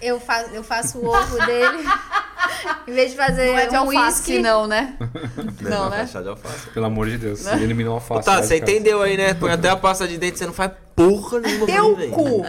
Eu 0.00 0.18
faço, 0.18 0.50
eu 0.54 0.64
faço 0.64 0.98
o 0.98 1.06
ovo 1.06 1.44
dele. 1.44 1.84
em 2.88 2.92
vez 2.92 3.10
de 3.10 3.16
fazer 3.18 3.46
Não 3.52 3.58
é 3.58 3.66
de 3.66 3.74
um 3.74 3.78
alface, 3.80 4.18
whisky. 4.32 4.38
não, 4.40 4.66
né? 4.66 4.96
Não, 5.60 5.90
né? 5.90 6.06
Chá 6.06 6.22
de 6.22 6.28
alface. 6.28 6.68
Pelo 6.70 6.86
amor 6.86 7.06
de 7.08 7.18
Deus, 7.18 7.46
ele 7.46 7.64
eliminou 7.64 7.92
a 7.92 7.96
Ô, 7.96 8.00
alface. 8.00 8.24
tá, 8.24 8.40
de 8.40 8.46
você 8.46 8.56
entendeu 8.58 9.02
aí, 9.02 9.16
né? 9.16 9.34
Põe 9.34 9.52
até 9.52 9.68
a 9.68 9.76
pasta 9.76 10.08
de 10.08 10.16
dente, 10.16 10.38
você 10.38 10.46
não 10.46 10.54
faz 10.54 10.70
porra 10.94 11.40
nenhuma 11.40 11.66
Teu 11.66 11.96
cu. 12.10 12.42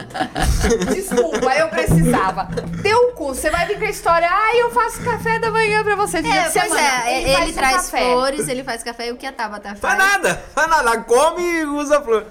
Desculpa, 0.93 1.53
eu 1.55 1.67
precisava. 1.69 2.47
Teu 2.81 3.11
cu. 3.13 3.27
Você 3.33 3.49
vai 3.49 3.65
vir 3.65 3.79
com 3.79 3.85
a 3.85 3.89
história. 3.89 4.27
Ah, 4.29 4.55
eu 4.57 4.69
faço 4.71 5.03
café 5.03 5.39
da 5.39 5.51
manhã 5.51 5.83
pra 5.83 5.95
você. 5.95 6.17
É, 6.19 6.21
pois 6.21 6.53
semana. 6.53 7.09
é, 7.09 7.21
ele, 7.23 7.33
faz 7.33 7.49
o 7.49 7.53
traz 7.53 7.75
café. 7.89 8.11
flores, 8.11 8.47
ele 8.47 8.63
faz 8.63 8.83
café 8.83 9.07
e 9.07 9.11
o 9.11 9.17
que 9.17 9.25
a 9.25 9.31
Tabata 9.31 9.75
Faz 9.75 9.79
faz. 9.79 9.97
nada, 9.97 10.35
faz 10.53 10.69
nada. 10.69 11.01
Come 11.01 11.41
e 11.41 11.65
usa 11.65 12.01
flor. 12.01 12.25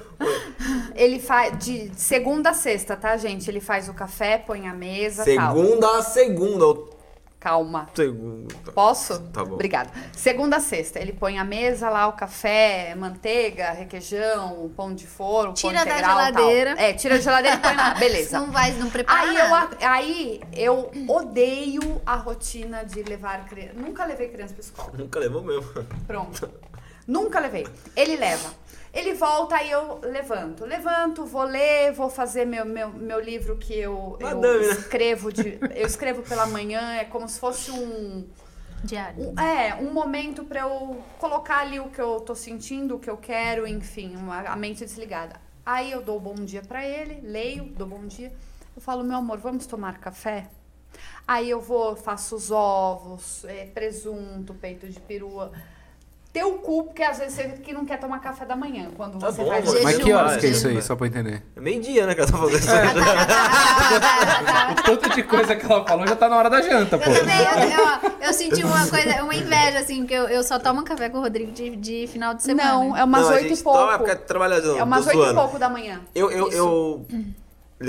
Ele 0.95 1.19
faz 1.19 1.59
de 1.59 1.91
segunda 1.97 2.51
a 2.51 2.55
sexta, 2.55 2.97
tá, 2.97 3.17
gente? 3.17 3.51
Ele 3.51 3.61
faz 3.61 3.89
o 3.89 3.95
café, 3.95 4.39
põe 4.39 4.69
a 4.69 4.73
mesa, 4.73 5.25
tal. 5.25 5.55
Segunda 5.57 5.99
a 5.99 6.03
segunda. 6.03 6.94
Calma. 7.45 7.91
Segunda. 7.95 8.55
Posso? 8.73 9.21
Tá 9.25 9.45
bom. 9.45 9.53
Obrigada. 9.53 9.91
Segunda 10.15 10.57
a 10.57 10.61
sexta, 10.61 10.99
ele 10.99 11.13
põe 11.13 11.39
a 11.39 11.45
mesa 11.45 11.91
lá, 11.91 12.07
o 12.09 12.15
café, 12.15 12.95
manteiga, 12.97 13.71
requeijão, 13.73 14.73
pão 14.75 14.95
de 14.95 15.07
forno, 15.07 15.53
Tira 15.53 15.75
pão 15.77 15.85
da 15.85 15.91
integral, 15.93 16.17
tal. 16.17 16.27
geladeira. 16.27 16.71
É, 16.79 16.95
tira 16.95 17.17
da 17.17 17.21
geladeira 17.21 17.57
e 17.59 17.61
põe 17.61 17.77
lá. 17.77 17.93
Beleza. 18.01 18.41
Não 18.41 18.51
vai, 18.51 18.71
não 18.73 18.89
prepara 18.89 19.21
Aí 19.29 19.37
eu, 19.37 19.49
nada. 19.51 19.77
aí 19.83 20.41
eu 20.55 20.91
odeio 21.07 22.01
a 22.07 22.17
rotina 22.17 22.83
de 22.83 23.03
levar 23.03 23.45
criança. 23.45 23.75
Nunca 23.75 24.07
levei 24.07 24.29
criança 24.31 24.55
pra 24.55 24.63
escola. 24.63 24.93
Nunca 24.97 25.19
levou 25.19 25.43
mesmo. 25.43 25.71
Pronto. 26.07 26.51
Nunca 27.07 27.39
levei. 27.41 27.67
Ele 27.95 28.17
leva. 28.17 28.49
Ele 28.95 29.13
volta 29.15 29.61
e 29.61 29.71
eu 29.73 29.99
levanto. 30.03 30.65
Levanto, 30.65 31.27
vou 31.27 31.43
ler, 31.43 31.93
vou 31.93 32.09
fazer 32.09 32.45
meu, 32.45 32.65
meu, 32.65 32.91
meu 32.91 33.19
livro 33.21 33.57
que 33.57 33.75
eu, 33.75 34.17
eu 34.21 34.41
né? 34.41 34.49
escrevo 34.71 35.33
de. 35.33 35.59
Eu 35.75 35.85
escrevo 35.87 36.23
pela 36.23 36.47
manhã, 36.47 36.95
é 36.95 37.05
como 37.05 37.29
se 37.29 37.41
fosse 37.41 37.73
um. 37.73 38.25
Diário. 38.85 39.31
um- 39.31 39.41
é, 39.41 39.75
um 39.77 39.93
momento 39.93 40.45
pra 40.45 40.61
eu 40.61 41.03
colocar 41.19 41.59
ali 41.61 41.81
o 41.81 41.89
que 41.89 42.01
eu 42.01 42.21
tô 42.21 42.35
sentindo, 42.35 42.95
o 42.97 42.99
que 43.01 43.09
eu 43.11 43.17
quero, 43.17 43.67
enfim, 43.67 44.15
uma, 44.15 44.41
a 44.43 44.55
mente 44.57 44.85
desligada. 44.85 45.41
Aí 45.67 45.91
eu 45.91 46.03
dou 46.03 46.21
bom 46.21 46.35
dia 46.35 46.63
pra 46.63 46.87
ele, 46.87 47.21
leio, 47.27 47.65
dou 47.77 47.87
bom 47.89 48.07
dia. 48.07 48.31
Eu 48.77 48.83
falo, 48.83 49.03
meu 49.03 49.17
amor, 49.17 49.39
vamos 49.39 49.67
tomar 49.67 49.99
café? 49.99 50.49
Aí 51.27 51.49
eu 51.49 51.61
vou, 51.61 51.97
faço 51.97 52.37
os 52.37 52.51
ovos, 52.51 53.45
é, 53.47 53.65
presunto, 53.67 54.53
peito 54.55 54.87
de 54.87 55.01
perua. 55.01 55.51
Teu 56.35 56.55
cu, 56.55 56.83
porque 56.83 57.01
às 57.05 57.17
vezes 57.19 57.35
você 57.35 57.45
que 57.63 57.73
não 57.73 57.85
quer 57.87 57.97
tomar 57.97 58.19
café 58.19 58.45
da 58.45 58.57
manhã 58.57 58.89
quando 58.97 59.21
Tá 59.21 59.31
você 59.31 59.41
bom, 59.41 59.49
faz 59.51 59.69
amor. 59.69 59.83
Mas 59.85 59.93
Jejum, 59.95 60.05
que 60.05 60.13
horas 60.13 60.33
que 60.33 60.39
é 60.39 60.41
jejum. 60.41 60.55
isso 60.57 60.67
aí, 60.69 60.83
só 60.83 60.97
pra 60.97 61.07
eu 61.07 61.11
entender? 61.11 61.43
É 61.55 61.61
meio-dia, 61.61 62.07
né, 62.09 62.15
que 62.17 62.21
ela 62.23 62.29
tá 62.31 62.37
fazendo 62.37 62.59
isso. 62.59 62.69
O 64.81 64.83
tanto 64.99 65.15
de 65.15 65.23
coisa 65.23 65.55
que 65.57 65.65
ela 65.65 65.85
falou 65.87 66.07
já 66.07 66.17
tá 66.17 66.29
na 66.29 66.37
hora 66.37 66.51
da 66.51 66.61
janta, 66.61 66.99
pô. 66.99 67.09
Eu 67.09 67.21
também, 67.21 67.39
eu, 67.39 68.11
eu, 68.11 68.27
eu 68.29 68.33
senti 68.33 68.65
uma 68.65 68.87
coisa, 68.89 69.23
uma 69.23 69.35
inveja, 69.35 69.79
assim, 69.79 69.99
porque 70.01 70.15
eu, 70.15 70.25
eu 70.29 70.43
só 70.43 70.59
tomo 70.59 70.83
café 70.83 71.09
com 71.09 71.19
o 71.19 71.21
Rodrigo 71.21 71.53
de, 71.53 71.77
de 71.77 72.07
final 72.09 72.35
de 72.35 72.43
semana. 72.43 72.73
Não, 72.73 72.97
é 72.97 73.05
umas 73.05 73.23
Não, 73.23 73.29
a 73.31 73.35
oito 73.35 73.49
gente 73.49 73.61
e 73.61 73.63
pouco. 73.63 73.79
toma 73.79 73.97
porque 73.99 74.11
é 74.11 74.15
trabalhador. 74.17 74.79
É 74.79 74.83
umas 74.83 75.07
oito 75.07 75.25
e 75.31 75.35
pouco 75.35 75.59
da 75.59 75.69
manhã. 75.69 76.01
Eu, 76.15 76.31
eu, 76.33 76.49
Isso. 76.49 76.57
eu 76.57 77.07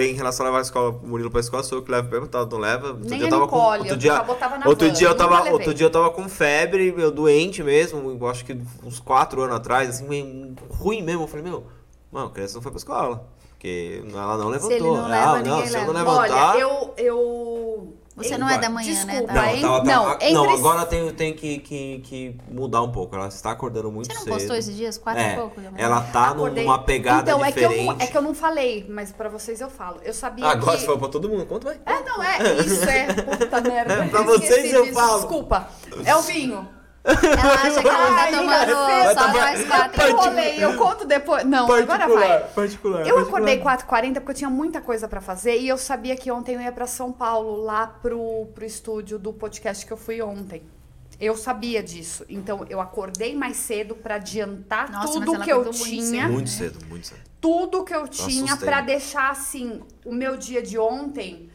em 0.04 0.14
relação 0.14 0.46
a 0.46 0.50
levar 0.50 0.60
a 0.60 0.62
escola, 0.62 0.90
o 0.90 1.08
Murilo 1.08 1.30
pra 1.32 1.40
escola, 1.40 1.64
sou 1.64 1.78
eu 1.80 1.84
que 1.84 1.92
levo 1.92 2.10
mesmo, 2.10 2.28
tá? 2.28 2.46
Não 2.46 2.58
leva. 2.58 2.88
Outro 2.90 3.10
Nem 3.10 3.20
dia 3.20 3.28
eu 3.28 3.30
tava 3.30 3.48
com. 3.48 3.58
Outro 3.58 3.98
dia, 3.98 4.14
outro 4.14 4.48
van, 4.50 4.92
dia 4.94 5.08
eu 5.08 5.16
tava, 5.16 5.50
outro 5.52 5.74
dia 5.74 5.86
eu 5.86 5.92
tava 5.92 6.10
com 6.12 6.28
febre, 6.30 6.94
eu 6.98 7.12
doente 7.12 7.64
mesmo, 7.64 8.28
acho 8.28 8.44
que 8.46 8.60
uns 8.84 9.00
quatro 9.00 9.42
anos 9.42 9.56
atrás, 9.56 9.90
assim, 9.90 10.56
ruim 10.70 11.02
mesmo. 11.02 11.24
Eu 11.24 11.28
falei, 11.28 11.44
meu, 11.46 11.66
mano, 12.12 12.28
a 12.28 12.32
criança 12.32 12.56
não 12.56 12.62
foi 12.62 12.72
pra 12.72 12.78
escola. 12.80 13.28
Porque 13.52 14.04
ela 14.14 14.38
não 14.38 14.50
levantou. 14.50 14.72
ele 14.72 14.84
não 14.84 15.06
Ah, 15.06 15.34
leva, 15.34 15.42
não, 15.42 15.66
se 15.66 15.74
eu 15.76 15.86
não 15.86 15.94
leva. 15.94 16.12
levantar. 16.12 16.56
Olha, 16.56 16.62
eu. 16.62 16.94
eu... 16.98 17.94
Você 18.16 18.38
não 18.38 18.50
é 18.50 18.58
da 18.58 18.70
manhã, 18.70 18.94
né? 19.06 19.12
Desculpa, 19.14 19.34
Tá? 19.34 19.54
hein? 19.54 19.62
Não, 19.62 19.70
tava- 19.72 19.84
não, 19.84 20.04
tava- 20.04 20.16
entre... 20.16 20.34
não, 20.34 20.50
agora 20.52 20.82
eu 20.82 20.86
tenho, 20.86 21.12
tenho 21.14 21.36
que, 21.36 21.58
que, 21.60 22.00
que 22.00 22.38
mudar 22.50 22.82
um 22.82 22.92
pouco. 22.92 23.14
Ela 23.16 23.28
está 23.28 23.52
acordando 23.52 23.92
muito 23.92 24.08
Você 24.08 24.14
não 24.14 24.24
cedo. 24.24 24.34
postou 24.34 24.56
esses 24.56 24.76
dias? 24.76 24.98
Quatro 24.98 25.22
é, 25.22 25.34
e 25.34 25.36
pouco 25.36 25.60
da 25.60 25.70
manhã? 25.72 25.84
Ela 25.86 26.02
tá 26.02 26.30
Acordei. 26.30 26.64
numa 26.64 26.80
pegada 26.80 27.30
então, 27.32 27.46
diferente. 27.46 27.74
É 27.74 27.76
que, 27.76 27.82
eu 27.82 27.86
não, 27.94 28.02
é 28.02 28.08
que 28.08 28.18
eu 28.18 28.22
não 28.22 28.34
falei, 28.34 28.86
mas 28.90 29.12
pra 29.12 29.28
vocês 29.28 29.60
eu 29.60 29.70
falo. 29.70 30.00
Eu 30.04 30.14
sabia 30.14 30.46
Agora 30.48 30.72
que... 30.74 30.80
você 30.80 30.86
falou 30.86 31.00
pra 31.00 31.10
todo 31.10 31.28
mundo, 31.28 31.46
conta 31.46 31.68
vai. 31.68 31.80
É, 31.86 32.04
não, 32.04 32.24
é. 32.24 32.38
Isso 32.66 32.86
é. 32.90 33.14
Puta 33.14 33.60
merda. 33.68 34.06
Pra 34.10 34.22
vocês 34.22 34.74
eu 34.74 34.84
disso, 34.84 34.94
falo. 34.96 35.20
Desculpa. 35.20 35.68
É 36.06 36.16
o 36.16 36.22
vinho. 36.22 36.68
Ela 37.06 37.54
acha 37.54 37.82
que 37.82 37.88
ela 37.88 38.16
tá 38.16 38.28
tomando 38.32 39.14
só 39.14 39.28
nós 39.34 39.68
quatro. 39.68 40.02
Eu 40.02 40.16
rolei, 40.16 40.64
eu 40.64 40.78
conto 40.78 41.06
depois. 41.06 41.46
Não, 41.46 41.72
agora 41.72 42.08
vai. 42.08 42.44
particular. 42.46 43.08
Eu 43.08 43.20
acordei 43.20 43.62
4h40 43.62 44.14
porque 44.16 44.32
eu 44.32 44.36
tinha 44.36 44.50
muita 44.50 44.82
coisa 44.82 45.08
pra 45.08 45.22
fazer 45.22 45.58
e 45.60 45.68
eu 45.68 45.78
sabia 45.78 46.16
que 46.16 46.32
ontem 46.32 46.56
eu 46.56 46.62
ia 46.62 46.72
pra 46.72 46.88
São 46.88 47.12
Paulo, 47.12 47.62
lá 47.62 47.86
pro, 47.88 48.48
pro 48.56 48.66
estúdio 48.66 49.20
do 49.20 49.32
podcast 49.32 49.86
que 49.86 49.94
eu 49.94 49.98
fui 49.98 50.22
ontem. 50.22 50.64
Eu 51.20 51.38
sabia 51.38 51.82
disso. 51.82 52.26
Então 52.28 52.66
eu 52.70 52.82
acordei 52.82 53.36
mais 53.36 53.56
cedo 53.58 53.96
pra 53.96 54.16
adiantar 54.16 54.92
Nossa, 54.92 55.14
tudo 55.14 55.40
que 55.40 55.50
eu 55.52 55.64
muito 55.64 55.78
tinha. 55.84 56.02
cedo. 56.24 56.34
Muito 56.34 56.50
cedo, 56.50 56.86
muito 56.90 57.08
cedo. 57.08 57.20
tudo 57.40 57.86
que 57.86 57.96
eu 57.96 58.08
tinha 58.08 58.46
assustei. 58.46 58.68
pra 58.68 58.82
deixar 58.82 59.30
assim 59.30 59.82
o 60.04 60.12
meu 60.14 60.36
dia 60.36 60.62
de 60.62 60.78
ontem 60.78 61.50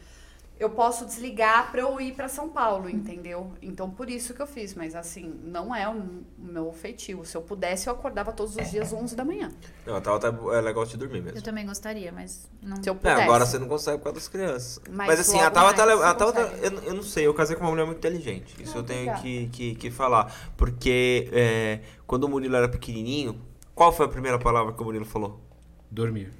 eu 0.61 0.69
posso 0.69 1.05
desligar 1.05 1.71
pra 1.71 1.81
eu 1.81 1.99
ir 1.99 2.13
pra 2.13 2.27
São 2.29 2.47
Paulo, 2.49 2.87
entendeu? 2.89 3.51
Então 3.61 3.89
por 3.89 4.09
isso 4.09 4.33
que 4.33 4.41
eu 4.41 4.45
fiz, 4.47 4.75
mas 4.75 4.93
assim, 4.95 5.33
não 5.43 5.73
é 5.75 5.89
o 5.89 6.01
meu 6.37 6.71
feitio. 6.71 7.25
Se 7.25 7.35
eu 7.35 7.41
pudesse, 7.41 7.87
eu 7.89 7.93
acordava 7.93 8.31
todos 8.31 8.55
os 8.55 8.69
dias 8.69 8.93
11 8.93 9.15
da 9.15 9.25
manhã. 9.25 9.51
Não, 9.85 9.95
a 9.95 10.01
Tauta 10.01 10.27
é 10.53 10.61
legal 10.61 10.85
de 10.85 10.95
dormir 10.97 11.17
Eu 11.17 11.23
mesmo. 11.23 11.41
também 11.41 11.65
gostaria, 11.65 12.11
mas 12.11 12.47
não. 12.61 12.81
Se 12.81 12.89
eu 12.89 12.93
É, 12.93 12.97
pudesse. 12.97 13.21
agora 13.23 13.45
você 13.45 13.57
não 13.59 13.67
consegue 13.67 13.97
por 13.97 14.03
causa 14.05 14.19
das 14.19 14.27
crianças. 14.27 14.79
Mas 14.89 15.07
Mas, 15.07 15.19
assim, 15.21 15.39
a 15.41 15.49
Tauta, 15.49 15.81
ela- 15.81 16.09
a 16.09 16.13
Tauta 16.13 16.45
consegue. 16.45 16.65
eu, 16.75 16.83
eu 16.83 16.93
não 16.93 17.03
sei, 17.03 17.25
eu 17.27 17.33
casei 17.33 17.55
com 17.55 17.63
uma 17.63 17.71
mulher 17.71 17.85
muito 17.85 17.97
inteligente. 17.97 18.55
Isso 18.61 18.77
Ah, 18.77 18.79
eu 18.79 18.83
tenho 18.83 18.99
obrigada. 19.11 19.21
que, 19.23 19.47
que, 19.47 19.75
que 19.75 19.89
falar. 19.91 20.31
Porque 20.55 21.27
é, 21.31 21.79
quando 22.05 22.25
o 22.25 22.29
Murilo 22.29 22.55
era 22.55 22.69
pequenininho, 22.69 23.41
qual 23.73 23.91
foi 23.91 24.05
a 24.05 24.09
primeira 24.09 24.37
palavra 24.37 24.73
que 24.73 24.81
o 24.81 24.85
Murilo 24.85 25.05
falou? 25.05 25.41
Dormir. 25.89 26.31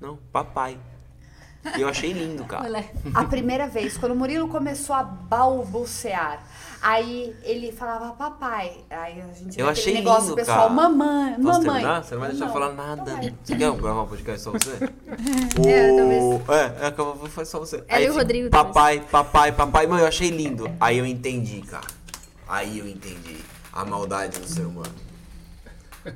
Não, 0.00 0.16
papai. 0.32 0.78
E 1.76 1.80
eu 1.80 1.88
achei 1.88 2.12
lindo, 2.12 2.44
cara. 2.44 2.84
A 3.14 3.24
primeira 3.24 3.66
vez, 3.68 3.96
quando 3.98 4.12
o 4.12 4.16
Murilo 4.16 4.48
começou 4.48 4.94
a 4.94 5.02
balbuciar, 5.02 6.42
aí 6.80 7.34
ele 7.42 7.72
falava 7.72 8.12
papai. 8.14 8.72
Aí 8.90 9.20
a 9.20 9.32
gente 9.34 9.58
Eu 9.58 9.68
achei 9.68 9.94
negócio 9.94 10.24
lindo, 10.24 10.36
pessoal, 10.36 10.58
cara. 10.58 10.70
mamãe, 10.70 11.34
Posso 11.34 11.44
mamãe. 11.60 11.64
terminar? 11.80 12.04
Você 12.04 12.14
não 12.14 12.20
vai 12.20 12.30
deixar 12.30 12.46
eu 12.46 12.52
falar 12.52 12.72
nada. 12.72 13.12
Vai. 13.16 13.34
Você 13.44 13.56
quer 13.56 13.72
gravar 13.72 14.02
um 14.02 14.06
podcast 14.06 14.40
só 14.40 14.50
você? 14.52 14.70
É, 15.66 15.92
o... 15.92 16.52
É, 16.52 16.86
é 16.86 16.90
que 16.90 17.00
eu 17.00 17.14
vou 17.14 17.28
fazer 17.28 17.50
só 17.50 17.58
você. 17.58 17.82
Ela 17.88 18.00
e 18.00 18.04
o 18.04 18.08
fica, 18.12 18.22
Rodrigo 18.22 18.50
Papai, 18.50 19.00
papai, 19.10 19.52
papai. 19.52 19.86
Mãe, 19.86 20.00
eu 20.00 20.06
achei 20.06 20.30
lindo. 20.30 20.70
Aí 20.80 20.98
eu 20.98 21.04
entendi, 21.06 21.60
cara. 21.62 21.86
Aí 22.46 22.78
eu 22.78 22.86
entendi 22.88 23.36
a 23.72 23.84
maldade 23.84 24.38
do 24.38 24.46
ser 24.48 24.62
humano. 24.62 24.94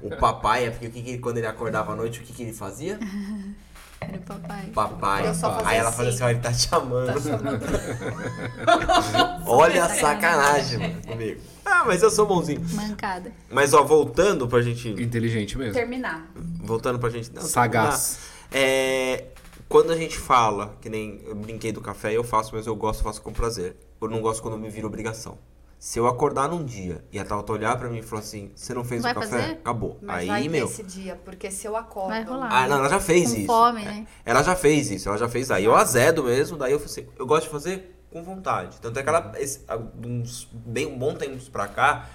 O 0.01 0.17
papai 0.17 0.67
é 0.67 0.71
porque 0.71 0.87
o 0.87 0.91
que 0.91 1.03
que- 1.03 1.19
quando 1.19 1.39
ele 1.39 1.47
acordava 1.47 1.93
à 1.93 1.97
noite, 1.97 2.21
o 2.21 2.23
que, 2.23 2.33
que 2.33 2.43
ele 2.43 2.53
fazia? 2.53 2.99
era 4.09 4.19
o 4.19 4.23
papai. 4.23 4.67
Papai. 4.75 5.29
Eu 5.29 5.35
só 5.35 5.53
fazia 5.55 5.69
Aí 5.69 5.77
ela 5.79 5.89
assim. 5.89 5.97
fazia 5.99 6.13
assim, 6.13 6.25
ó, 6.25 6.29
ele 6.31 6.39
tá 6.41 6.53
te 6.53 6.69
chamando. 6.69 7.13
Olha 9.47 9.85
a 9.85 9.89
sacanagem, 9.89 10.79
mano, 10.79 11.03
comigo. 11.03 11.41
Ah, 11.65 11.85
mas 11.87 12.03
eu 12.03 12.11
sou 12.11 12.27
bonzinho. 12.27 12.61
Mancada. 12.73 13.33
Mas 13.51 13.73
ó, 13.73 13.83
voltando 13.85 14.47
pra 14.49 14.61
gente 14.63 14.89
Inteligente 14.91 15.57
mesmo. 15.57 15.75
Terminar. 15.75 16.27
voltando 16.35 16.99
pra 16.99 17.09
gente. 17.11 17.33
Não, 17.33 17.43
Sagaz. 17.43 18.19
terminar. 18.51 18.69
É, 18.69 19.25
quando 19.69 19.93
a 19.93 19.97
gente 19.97 20.19
fala, 20.19 20.77
que 20.81 20.89
nem 20.91 21.21
eu 21.27 21.35
brinquei 21.35 21.73
do 21.73 21.81
café, 21.81 22.13
eu 22.13 22.25
faço, 22.25 22.55
mas 22.55 22.67
eu 22.67 22.77
gosto, 22.77 23.03
faço 23.03 23.23
com 23.23 23.33
prazer. 23.33 23.77
Eu 24.01 24.09
não 24.09 24.21
gosto 24.21 24.43
quando 24.43 24.59
me 24.59 24.69
vira 24.69 24.87
obrigação. 24.87 25.39
Se 25.83 25.99
eu 25.99 26.07
acordar 26.07 26.49
num 26.49 26.65
dia 26.65 27.05
e 27.11 27.19
a 27.19 27.25
Tauta 27.25 27.53
olhar 27.53 27.77
pra 27.77 27.89
mim 27.89 27.99
e 27.99 28.03
falar 28.03 28.21
assim, 28.21 28.53
você 28.55 28.73
não 28.73 28.85
fez 28.85 29.03
Vai 29.03 29.11
o 29.11 29.15
café? 29.17 29.27
fazer? 29.29 29.53
Acabou. 29.55 29.99
Mas 30.01 30.21
Aí, 30.21 30.27
vai 30.29 30.49
meu. 30.49 30.67
esse 30.67 30.81
dia, 30.85 31.21
porque 31.25 31.51
se 31.51 31.67
eu 31.67 31.77
acordo. 31.77 32.11
Vai 32.11 32.23
rolar. 32.23 32.49
Ah, 32.53 32.69
não, 32.69 32.77
ela 32.77 32.89
já 32.89 33.01
fez 33.01 33.33
Com 33.33 33.37
isso. 33.39 33.47
fome, 33.47 33.83
É, 33.83 33.87
né? 33.87 34.07
Ela 34.25 34.45
já 34.45 34.55
fez 34.55 34.93
isso, 34.93 35.09
ela 35.09 35.19
já 35.19 35.29
fez. 35.29 35.51
Aí 35.51 35.65
eu 35.65 35.75
azedo 35.75 36.23
mesmo, 36.23 36.57
daí 36.57 36.71
eu 36.71 36.79
falei 36.79 36.93
assim, 36.93 37.13
eu 37.19 37.27
gosto 37.27 37.47
de 37.47 37.51
fazer 37.51 38.01
com 38.13 38.23
vontade. 38.23 38.81
Tanto 38.81 38.97
é 38.97 39.03
que 39.03 39.09
ela, 39.09 39.33
esse, 39.37 39.63
uns 40.07 40.49
bem 40.53 40.87
um 40.87 40.97
bom 40.97 41.17
tempo 41.17 41.37
pra 41.51 41.67
cá, 41.67 42.09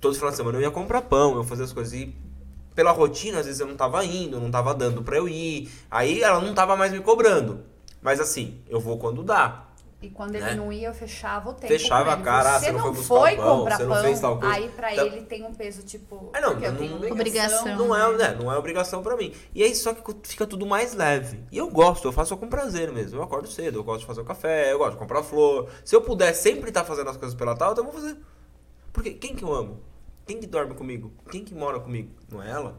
todos 0.00 0.16
os 0.16 0.18
finais 0.18 0.32
de 0.34 0.38
semana 0.38 0.58
eu 0.58 0.62
ia 0.62 0.72
comprar 0.72 1.02
pão, 1.02 1.36
eu 1.36 1.44
fazia 1.44 1.64
as 1.64 1.72
coisas 1.72 1.92
e 1.94 2.12
pela 2.74 2.90
rotina, 2.90 3.38
às 3.38 3.46
vezes 3.46 3.60
eu 3.60 3.68
não 3.68 3.76
tava 3.76 4.04
indo, 4.04 4.40
não 4.40 4.50
tava 4.50 4.74
dando 4.74 5.00
pra 5.00 5.16
eu 5.18 5.28
ir. 5.28 5.70
Aí 5.88 6.20
ela 6.20 6.40
não 6.40 6.52
tava 6.54 6.74
mais 6.76 6.90
me 6.90 6.98
cobrando. 6.98 7.60
Mas 8.02 8.18
assim, 8.18 8.60
eu 8.68 8.80
vou 8.80 8.98
quando 8.98 9.22
dá. 9.22 9.68
E 10.02 10.10
quando 10.10 10.34
ele 10.34 10.44
Né? 10.44 10.54
não 10.56 10.72
ia, 10.72 10.88
eu 10.88 10.94
fechava 10.94 11.50
o 11.50 11.54
tempo. 11.54 11.68
Fechava 11.68 12.12
a 12.12 12.16
cara, 12.16 12.58
Você 12.58 12.66
você 12.66 12.72
não 12.72 12.80
foi 12.80 12.90
buscar 12.90 13.06
foi 13.06 13.34
o 13.34 13.36
pão, 13.36 13.58
comprar 13.60 13.76
você 13.76 13.82
não 13.84 13.94
pão, 13.94 14.02
fez 14.02 14.20
tal 14.20 14.38
coisa. 14.40 14.54
aí 14.56 14.68
pra 14.70 14.92
Então- 14.92 15.06
ele 15.06 15.22
tem 15.22 15.44
um 15.46 15.54
peso 15.54 15.82
tipo. 15.84 16.28
Ah, 16.32 16.40
não, 16.40 16.54
não- 16.58 16.98
não- 16.98 17.12
Obrigação. 17.12 17.76
Não 17.76 17.94
é, 17.96 18.16
né, 18.16 18.34
não 18.38 18.52
é 18.52 18.58
obrigação 18.58 19.00
pra 19.00 19.16
mim. 19.16 19.32
E 19.54 19.62
aí 19.62 19.72
só 19.76 19.94
que 19.94 20.02
fica 20.24 20.44
tudo 20.44 20.66
mais 20.66 20.92
leve. 20.92 21.44
E 21.52 21.56
eu 21.56 21.70
gosto, 21.70 22.08
eu 22.08 22.12
faço 22.12 22.36
com 22.36 22.48
prazer 22.48 22.90
mesmo. 22.90 23.16
Eu 23.20 23.22
acordo 23.22 23.46
cedo, 23.48 23.78
eu 23.78 23.84
gosto 23.84 24.00
de 24.00 24.06
fazer 24.06 24.20
o 24.20 24.24
café, 24.24 24.72
eu 24.72 24.78
gosto 24.78 24.92
de 24.94 24.98
comprar 24.98 25.22
flor. 25.22 25.68
Se 25.84 25.94
eu 25.94 26.02
puder 26.02 26.32
sempre 26.34 26.70
estar 26.70 26.82
fazendo 26.84 27.08
as 27.08 27.16
coisas 27.16 27.36
pela 27.38 27.54
tal, 27.54 27.70
então 27.72 27.84
eu 27.84 27.92
vou 27.92 28.00
fazer. 28.00 28.16
Porque 28.92 29.12
quem 29.12 29.36
que 29.36 29.44
eu 29.44 29.54
amo? 29.54 29.80
Quem 30.26 30.40
que 30.40 30.48
dorme 30.48 30.74
comigo? 30.74 31.12
Quem 31.30 31.44
que 31.44 31.54
mora 31.54 31.78
comigo? 31.78 32.10
Não 32.28 32.42
é 32.42 32.50
ela? 32.50 32.76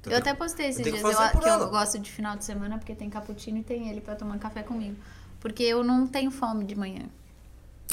Então 0.00 0.12
Eu 0.12 0.18
até 0.20 0.32
postei 0.34 0.66
esses 0.68 0.78
eu 0.78 0.84
tenho 0.84 0.96
dias 1.04 1.16
que 1.30 1.36
eu, 1.36 1.40
que 1.40 1.48
eu 1.48 1.68
gosto 1.70 1.98
de 1.98 2.10
final 2.10 2.36
de 2.36 2.44
semana 2.44 2.78
porque 2.78 2.94
tem 2.94 3.10
cappuccino 3.10 3.58
e 3.58 3.62
tem 3.62 3.88
ele 3.90 4.00
pra 4.00 4.14
tomar 4.14 4.38
café 4.38 4.62
comigo. 4.62 4.96
Porque 5.40 5.62
eu 5.62 5.84
não 5.84 6.06
tenho 6.06 6.30
fome 6.30 6.64
de 6.64 6.74
manhã. 6.76 7.02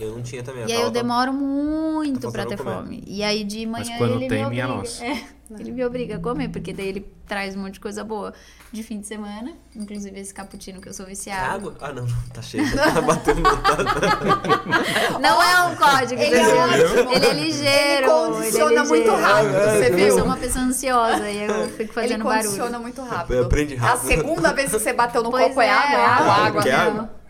Eu 0.02 0.12
não 0.16 0.24
tinha 0.24 0.42
também. 0.42 0.66
E 0.68 0.72
aí 0.74 0.80
eu 0.82 0.86
tá- 0.86 0.90
demoro 1.02 1.32
muito 1.32 2.22
Tá 2.22 2.32
pra 2.32 2.46
ter 2.48 2.58
comer. 2.58 2.74
fome. 2.78 3.04
E 3.06 3.24
aí 3.24 3.44
de 3.44 3.64
manhã 3.68 3.86
Mas 3.90 3.98
quando 4.00 4.16
ele 4.16 4.28
tem, 4.28 4.44
me 4.46 4.50
minha 4.50 4.66
obriga. 4.66 4.80
nossa. 4.82 5.06
É, 5.06 5.24
ele 5.60 5.72
me 5.72 5.86
obriga 5.86 6.16
a 6.16 6.20
comer, 6.20 6.50
porque 6.50 6.74
daí 6.74 6.88
ele 6.88 7.06
traz 7.28 7.56
um 7.56 7.60
monte 7.60 7.76
de 7.76 7.80
coisa 7.80 8.04
boa 8.04 8.34
de 8.72 8.82
fim 8.82 9.00
de 9.00 9.06
semana. 9.06 9.54
Inclusive 9.76 10.20
esse 10.20 10.34
cappuccino 10.34 10.82
que 10.82 10.90
eu 10.90 10.94
sou 10.96 11.06
É 11.06 11.10
viciada. 11.10 11.54
água? 11.54 11.76
Ah, 11.80 11.94
não, 11.94 12.08
tá 12.34 12.42
cheio. 12.42 12.66
Tá 12.76 13.02
batendo 13.02 13.44
Não 15.22 15.44
é 15.44 15.64
um 15.68 15.76
código, 15.76 16.20
Ele 16.22 16.36
é 16.36 16.42
entendeu? 16.42 16.58
ótimo. 16.64 17.12
Ele 17.12 17.26
é 17.28 17.34
ligeiro. 17.34 17.78
Ele 18.04 18.08
condiciona 18.08 18.72
ele 18.72 18.80
é 18.80 18.84
muito 18.84 19.12
ligeiro. 19.12 19.22
rápido, 19.22 19.52
você 19.54 19.90
Eu 19.92 19.96
viu? 19.96 20.16
sou 20.16 20.24
uma 20.26 20.38
pessoa 20.38 20.66
ansiosa 20.66 21.30
e 21.30 21.44
eu 21.44 21.70
fico 21.70 21.82
Ele 21.84 21.88
fazendo 21.94 22.24
condiciona 22.24 22.64
barulho. 22.64 22.80
muito 22.82 23.02
rápido. 23.04 23.42
Aprende 23.46 23.76
rápido. 23.76 24.06
A 24.06 24.08
segunda 24.08 24.54
vez 24.54 24.72
que 24.72 24.80
você 24.80 24.92
bateu 24.92 25.22
no 25.22 25.30
Pois 25.30 25.48
copo 25.50 25.62
é, 25.62 25.70
água, 25.70 25.98
é 26.00 26.06
água, 26.06 26.34
água. 26.34 26.62
água. 26.62 26.74
Água? 26.82 27.23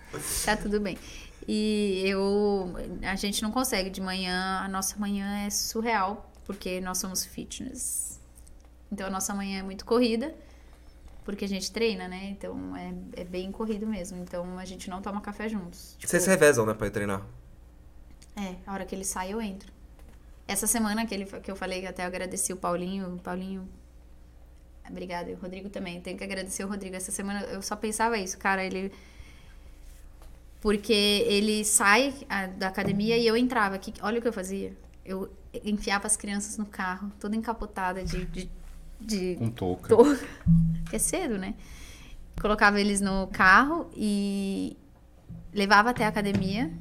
Tá 0.45 0.57
tudo 0.57 0.79
bem. 0.79 0.97
E 1.47 2.01
eu. 2.05 2.73
A 3.03 3.15
gente 3.15 3.41
não 3.41 3.51
consegue 3.51 3.89
de 3.89 4.01
manhã. 4.01 4.61
A 4.63 4.67
nossa 4.67 4.97
manhã 4.97 5.45
é 5.45 5.49
surreal, 5.49 6.31
porque 6.45 6.79
nós 6.81 6.97
somos 6.97 7.25
fitness. 7.25 8.19
Então 8.91 9.07
a 9.07 9.09
nossa 9.09 9.33
manhã 9.33 9.59
é 9.59 9.63
muito 9.63 9.85
corrida, 9.85 10.33
porque 11.25 11.45
a 11.45 11.47
gente 11.47 11.71
treina, 11.71 12.07
né? 12.07 12.29
Então 12.29 12.75
é, 12.77 12.93
é 13.21 13.23
bem 13.23 13.51
corrido 13.51 13.87
mesmo. 13.87 14.19
Então 14.19 14.57
a 14.57 14.65
gente 14.65 14.89
não 14.89 15.01
toma 15.01 15.19
café 15.19 15.49
juntos. 15.49 15.95
Tipo, 15.97 16.09
Vocês 16.09 16.23
se 16.23 16.29
revezam, 16.29 16.65
né, 16.65 16.73
pra 16.73 16.87
ir 16.87 16.91
treinar? 16.91 17.23
É, 18.35 18.55
a 18.65 18.73
hora 18.73 18.85
que 18.85 18.95
ele 18.95 19.03
sai 19.03 19.33
eu 19.33 19.41
entro. 19.41 19.71
Essa 20.47 20.67
semana 20.67 21.05
que, 21.05 21.13
ele, 21.13 21.25
que 21.25 21.49
eu 21.49 21.55
falei 21.55 21.85
até 21.87 22.03
eu 22.03 22.07
agradeci 22.07 22.51
o 22.53 22.57
Paulinho, 22.57 23.19
Paulinho. 23.23 23.67
Obrigada, 24.89 25.29
e 25.31 25.33
o 25.33 25.37
Rodrigo 25.37 25.69
também. 25.69 26.01
Tenho 26.01 26.17
que 26.17 26.23
agradecer 26.23 26.63
o 26.65 26.67
Rodrigo. 26.67 26.95
Essa 26.95 27.11
semana 27.11 27.41
eu 27.43 27.61
só 27.61 27.75
pensava 27.75 28.17
isso, 28.17 28.37
cara. 28.37 28.63
Ele. 28.63 28.91
Porque 30.63 30.93
ele 30.93 31.65
sai 31.65 32.13
ah, 32.29 32.47
da 32.47 32.69
academia 32.69 33.17
e 33.17 33.27
eu 33.27 33.35
entrava. 33.35 33.77
Que, 33.77 33.93
olha 34.01 34.19
o 34.19 34.21
que 34.21 34.27
eu 34.29 34.31
fazia. 34.31 34.71
Eu 35.03 35.29
enfiava 35.61 36.07
as 36.07 36.15
crianças 36.15 36.57
no 36.57 36.65
carro, 36.65 37.11
toda 37.19 37.35
encapotada 37.35 38.01
de. 38.01 38.23
de, 38.27 38.49
de 39.01 39.35
Com 39.35 39.49
touca. 39.49 39.89
touca. 39.89 40.25
Que 40.89 40.95
é 40.95 40.99
cedo, 40.99 41.37
né? 41.37 41.53
Colocava 42.39 42.79
eles 42.79 43.01
no 43.01 43.27
carro 43.27 43.89
e 43.93 44.77
levava 45.53 45.89
até 45.89 46.05
a 46.05 46.07
academia. 46.07 46.71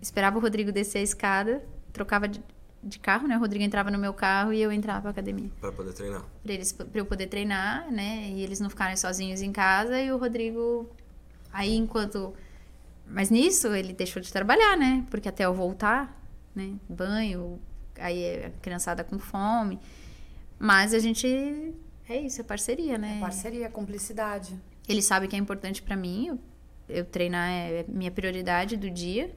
Esperava 0.00 0.36
o 0.36 0.40
Rodrigo 0.40 0.72
descer 0.72 0.98
a 0.98 1.02
escada, 1.02 1.64
trocava 1.92 2.26
de, 2.26 2.42
de 2.82 2.98
carro, 2.98 3.28
né? 3.28 3.36
O 3.36 3.40
Rodrigo 3.40 3.64
entrava 3.64 3.88
no 3.88 3.98
meu 3.98 4.12
carro 4.12 4.52
e 4.52 4.60
eu 4.60 4.72
entrava 4.72 5.02
pra 5.02 5.10
academia. 5.10 5.48
Pra 5.60 5.70
poder 5.70 5.92
treinar. 5.92 6.24
Pra, 6.42 6.52
eles, 6.52 6.72
pra 6.72 6.86
eu 6.92 7.06
poder 7.06 7.28
treinar, 7.28 7.88
né? 7.88 8.30
E 8.30 8.42
eles 8.42 8.58
não 8.58 8.68
ficarem 8.68 8.96
sozinhos 8.96 9.40
em 9.40 9.52
casa. 9.52 10.00
E 10.00 10.10
o 10.10 10.16
Rodrigo, 10.16 10.90
aí 11.52 11.76
enquanto. 11.76 12.34
Mas 13.06 13.30
nisso 13.30 13.68
ele 13.74 13.92
deixou 13.92 14.22
de 14.22 14.32
trabalhar, 14.32 14.76
né? 14.76 15.06
Porque 15.10 15.28
até 15.28 15.44
eu 15.44 15.54
voltar, 15.54 16.20
né? 16.54 16.74
Banho, 16.88 17.60
aí 17.98 18.44
a 18.44 18.50
criançada 18.62 19.04
com 19.04 19.18
fome. 19.18 19.78
Mas 20.58 20.94
a 20.94 20.98
gente. 20.98 21.26
É 22.08 22.16
isso, 22.20 22.40
é 22.40 22.44
parceria, 22.44 22.98
né? 22.98 23.18
Parceria, 23.20 23.68
cumplicidade. 23.68 24.58
Ele 24.88 25.02
sabe 25.02 25.28
que 25.28 25.36
é 25.36 25.38
importante 25.38 25.82
pra 25.82 25.96
mim. 25.96 26.28
Eu, 26.28 26.38
eu 26.88 27.04
treinar 27.04 27.48
é 27.50 27.84
minha 27.88 28.10
prioridade 28.10 28.76
do 28.76 28.90
dia. 28.90 29.34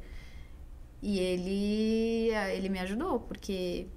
E 1.02 1.20
ele, 1.20 2.32
ele 2.56 2.70
me 2.70 2.80
ajudou, 2.80 3.20
porque 3.20 3.88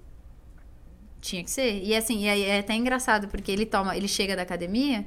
tinha 1.21 1.43
que 1.43 1.51
ser. 1.51 1.83
E 1.83 1.95
assim, 1.95 2.25
e 2.25 2.45
é 2.45 2.59
até 2.59 2.75
engraçado, 2.75 3.29
porque 3.29 3.51
ele 3.51 3.67
toma, 3.67 3.97
ele 3.97 4.09
chega 4.09 4.37
da 4.37 4.43
academia 4.43 5.07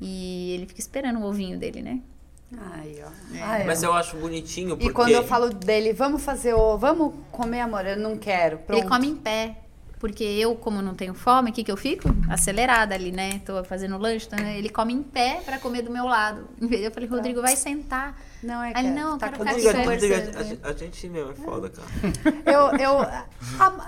e 0.00 0.52
ele 0.52 0.66
fica 0.66 0.80
esperando 0.80 1.18
o 1.20 1.24
ovinho 1.24 1.58
dele, 1.58 1.82
né? 1.82 2.00
Ai, 2.56 3.02
ó. 3.04 3.36
É. 3.36 3.42
Ai, 3.42 3.64
Mas 3.66 3.82
ó. 3.82 3.86
eu 3.88 3.92
acho 3.92 4.16
bonitinho 4.16 4.70
porque... 4.70 4.86
E 4.88 4.92
quando 4.92 5.10
eu 5.10 5.22
falo 5.24 5.50
dele, 5.50 5.92
vamos 5.92 6.22
fazer 6.22 6.54
o. 6.54 6.78
Vamos 6.78 7.14
comer, 7.30 7.60
amor? 7.60 7.84
Eu 7.86 7.98
não 7.98 8.16
quero. 8.16 8.58
Pronto. 8.58 8.80
Ele 8.80 8.88
come 8.88 9.06
em 9.08 9.16
pé. 9.16 9.56
Porque 10.00 10.22
eu, 10.22 10.54
como 10.54 10.80
não 10.80 10.94
tenho 10.94 11.12
fome, 11.12 11.50
o 11.50 11.52
que, 11.52 11.64
que 11.64 11.72
eu 11.72 11.76
fico? 11.76 12.08
Acelerada 12.30 12.94
ali, 12.94 13.10
né? 13.10 13.40
Tô 13.44 13.64
fazendo 13.64 13.98
lanche, 13.98 14.28
né? 14.30 14.56
Ele 14.56 14.68
come 14.68 14.92
em 14.94 15.02
pé 15.02 15.40
pra 15.44 15.58
comer 15.58 15.82
do 15.82 15.90
meu 15.90 16.04
lado. 16.04 16.48
Eu 16.70 16.92
falei, 16.92 17.08
Rodrigo, 17.08 17.42
vai 17.42 17.56
sentar. 17.56 18.16
Não 18.40 18.62
é 18.62 18.72
Aí 18.76 18.84
ele, 18.86 18.94
que- 18.94 19.00
não, 19.00 19.12
eu 19.14 19.18
tá 19.18 19.28
quero 19.28 19.38
ficar 19.40 19.50
Rodrigo. 19.80 19.90
Rodrigo, 19.90 20.14
a, 20.62 20.68
a- 20.68 20.72
gente 20.72 21.08
mesmo 21.08 21.32
é 21.32 21.34
foda, 21.34 21.68
cara. 21.68 21.88
Eu. 22.46 22.78
eu 22.78 23.00
a- 23.00 23.26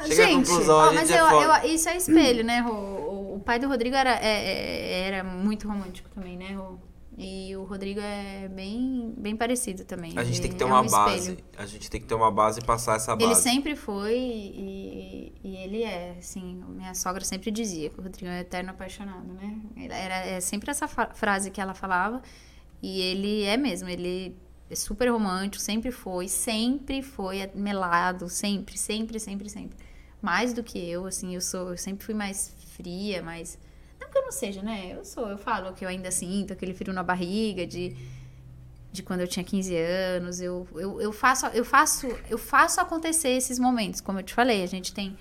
gente. 0.09 0.51
Ó, 0.51 0.93
mas 0.93 1.07
gente 1.09 1.17
é 1.17 1.21
eu, 1.21 1.29
foda. 1.29 1.61
eu- 1.65 1.73
isso 1.73 1.89
é 1.89 1.97
espelho, 1.97 2.43
né, 2.45 2.59
Rô? 2.59 2.73
O, 2.73 3.35
o 3.37 3.41
pai 3.47 3.61
do 3.61 3.69
Rodrigo 3.69 3.95
era, 3.95 4.15
é- 4.17 4.25
é- 4.25 5.01
era 5.07 5.23
muito 5.23 5.69
romântico 5.69 6.09
também, 6.13 6.37
né, 6.37 6.55
Rô? 6.55 6.77
E 7.23 7.55
o 7.55 7.65
Rodrigo 7.65 8.01
é 8.01 8.49
bem, 8.49 9.13
bem 9.15 9.37
parecido 9.37 9.85
também. 9.85 10.19
A 10.19 10.25
gente 10.25 10.37
Ele 10.37 10.41
tem 10.41 10.51
que 10.53 10.57
ter 10.57 10.65
é 10.65 10.67
uma 10.67 10.81
um 10.81 10.87
base. 10.87 11.33
espelho. 11.33 11.45
A 11.59 11.67
gente 11.67 11.91
tem 11.91 12.01
que 12.01 12.07
ter 12.07 12.15
uma 12.15 12.31
base 12.31 12.61
e 12.61 12.65
passar 12.65 12.97
essa 12.97 13.15
base. 13.15 13.31
Ele 13.31 13.35
sempre 13.35 13.77
foi 13.77 14.17
e, 14.17 15.33
e 15.45 15.57
ele 15.59 15.83
é, 15.83 16.17
assim, 16.19 16.65
minha 16.67 16.95
sogra 16.95 17.23
sempre 17.23 17.51
dizia 17.51 17.91
que 17.91 18.01
o 18.01 18.03
Rodrigo 18.03 18.27
é 18.27 18.37
um 18.37 18.41
eterno 18.41 18.71
apaixonado, 18.71 19.31
né? 19.35 19.61
Era, 19.91 20.15
é 20.27 20.41
sempre 20.41 20.71
essa 20.71 20.89
frase 20.89 21.51
que 21.51 21.61
ela 21.61 21.75
falava 21.75 22.23
e 22.83 23.03
ele 23.03 23.43
é 23.43 23.59
mesmo, 23.59 23.87
ele 23.87 24.35
é 24.71 24.75
super 24.75 25.11
romântico, 25.11 25.63
sempre 25.63 25.91
foi, 25.91 26.27
sempre 26.27 27.03
foi 27.03 27.51
melado, 27.55 28.31
sempre, 28.31 28.79
sempre, 28.79 29.21
sempre, 29.21 29.51
sempre. 29.51 29.77
Mais 30.23 30.55
do 30.55 30.63
que 30.63 30.79
eu, 30.79 31.05
assim, 31.05 31.35
eu 31.35 31.43
sou, 31.43 31.69
eu 31.69 31.77
sempre 31.77 32.03
fui 32.03 32.15
mais 32.15 32.55
fria, 32.77 33.23
mais... 33.23 33.59
Não 34.11 34.13
que 34.13 34.19
eu 34.19 34.23
não 34.23 34.33
seja, 34.33 34.61
né? 34.63 34.97
Eu 34.97 35.05
sou, 35.05 35.29
eu 35.29 35.39
falo 35.39 35.73
que 35.73 35.85
eu 35.85 35.89
ainda 35.89 36.11
sinto 36.11 36.53
aquele 36.53 36.75
frio 36.75 36.93
na 36.93 37.03
barriga 37.03 37.65
de 37.67 37.97
de 38.93 39.05
quando 39.05 39.21
eu 39.21 39.29
tinha 39.29 39.45
15 39.45 39.77
anos. 39.77 40.41
Eu, 40.41 40.67
eu, 40.75 41.01
eu, 41.01 41.13
faço, 41.13 41.47
eu, 41.47 41.65
faço, 41.65 42.09
eu 42.29 42.37
faço 42.37 42.81
acontecer 42.81 43.29
esses 43.29 43.57
momentos. 43.57 44.01
Como 44.01 44.19
eu 44.19 44.23
te 44.25 44.35
falei, 44.35 44.65
a 44.65 44.67
gente 44.67 44.93
tem 44.93 45.17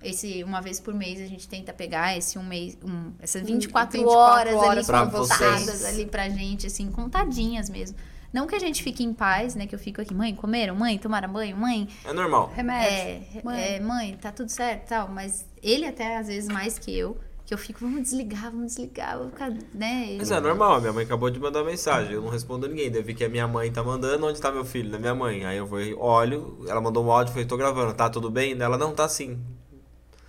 esse 0.00 0.44
uma 0.44 0.62
vez 0.62 0.78
por 0.80 0.94
mês 0.94 1.20
a 1.20 1.26
gente 1.26 1.46
tenta 1.48 1.72
pegar 1.72 2.16
esse 2.16 2.38
um 2.38 2.42
mês, 2.42 2.78
um, 2.82 3.12
essas 3.20 3.42
24, 3.42 3.98
24 3.98 4.08
horas, 4.16 4.54
horas 4.54 4.78
ali 4.78 4.86
pra 4.86 5.06
contadas 5.18 5.64
vocês. 5.64 5.84
ali 5.84 6.06
pra 6.06 6.28
gente, 6.28 6.68
assim, 6.68 6.88
contadinhas 6.90 7.68
mesmo. 7.68 7.96
Não 8.32 8.46
que 8.46 8.54
a 8.54 8.60
gente 8.60 8.80
fique 8.80 9.02
em 9.02 9.12
paz, 9.12 9.56
né? 9.56 9.66
Que 9.66 9.74
eu 9.74 9.78
fico 9.78 10.00
aqui, 10.00 10.14
mãe, 10.14 10.32
comeram? 10.32 10.76
Mãe, 10.76 10.96
tomaram 10.96 11.32
banho? 11.32 11.56
Mãe, 11.56 11.88
É 12.04 12.12
normal. 12.12 12.52
Remédio. 12.54 12.92
é, 12.96 13.42
Mãe. 13.42 13.60
é, 13.60 13.80
mãe, 13.80 14.16
tá 14.16 14.30
tudo 14.30 14.48
certo 14.50 14.84
e 14.84 14.88
tal. 14.88 15.08
Mas 15.08 15.44
ele 15.60 15.84
até, 15.84 16.16
às 16.16 16.28
vezes, 16.28 16.48
mais 16.48 16.78
que 16.78 16.96
eu, 16.96 17.18
que 17.50 17.54
eu 17.54 17.58
fico, 17.58 17.80
vamos 17.80 18.02
desligar, 18.02 18.52
vamos 18.52 18.76
desligar, 18.76 19.18
vou 19.18 19.28
ficar, 19.28 19.50
né? 19.74 20.14
Mas 20.16 20.30
é 20.30 20.38
normal, 20.38 20.80
minha 20.80 20.92
mãe 20.92 21.04
acabou 21.04 21.28
de 21.30 21.40
mandar 21.40 21.64
mensagem, 21.64 22.12
eu 22.12 22.22
não 22.22 22.28
respondo 22.28 22.68
ninguém. 22.68 22.88
Daí 22.88 23.00
eu 23.00 23.04
vi 23.04 23.12
que 23.12 23.24
a 23.24 23.28
minha 23.28 23.48
mãe 23.48 23.72
tá 23.72 23.82
mandando, 23.82 24.24
onde 24.24 24.40
tá 24.40 24.52
meu 24.52 24.64
filho? 24.64 24.88
Da 24.88 25.00
minha 25.00 25.16
mãe. 25.16 25.44
Aí 25.44 25.56
eu 25.56 25.66
vou, 25.66 25.80
olho, 25.98 26.64
ela 26.68 26.80
mandou 26.80 27.04
um 27.04 27.10
áudio, 27.10 27.32
falei, 27.32 27.48
tô 27.48 27.56
gravando, 27.56 27.92
tá 27.92 28.08
tudo 28.08 28.30
bem? 28.30 28.52
Ela, 28.52 28.78
não, 28.78 28.94
tá 28.94 29.08
sim. 29.08 29.36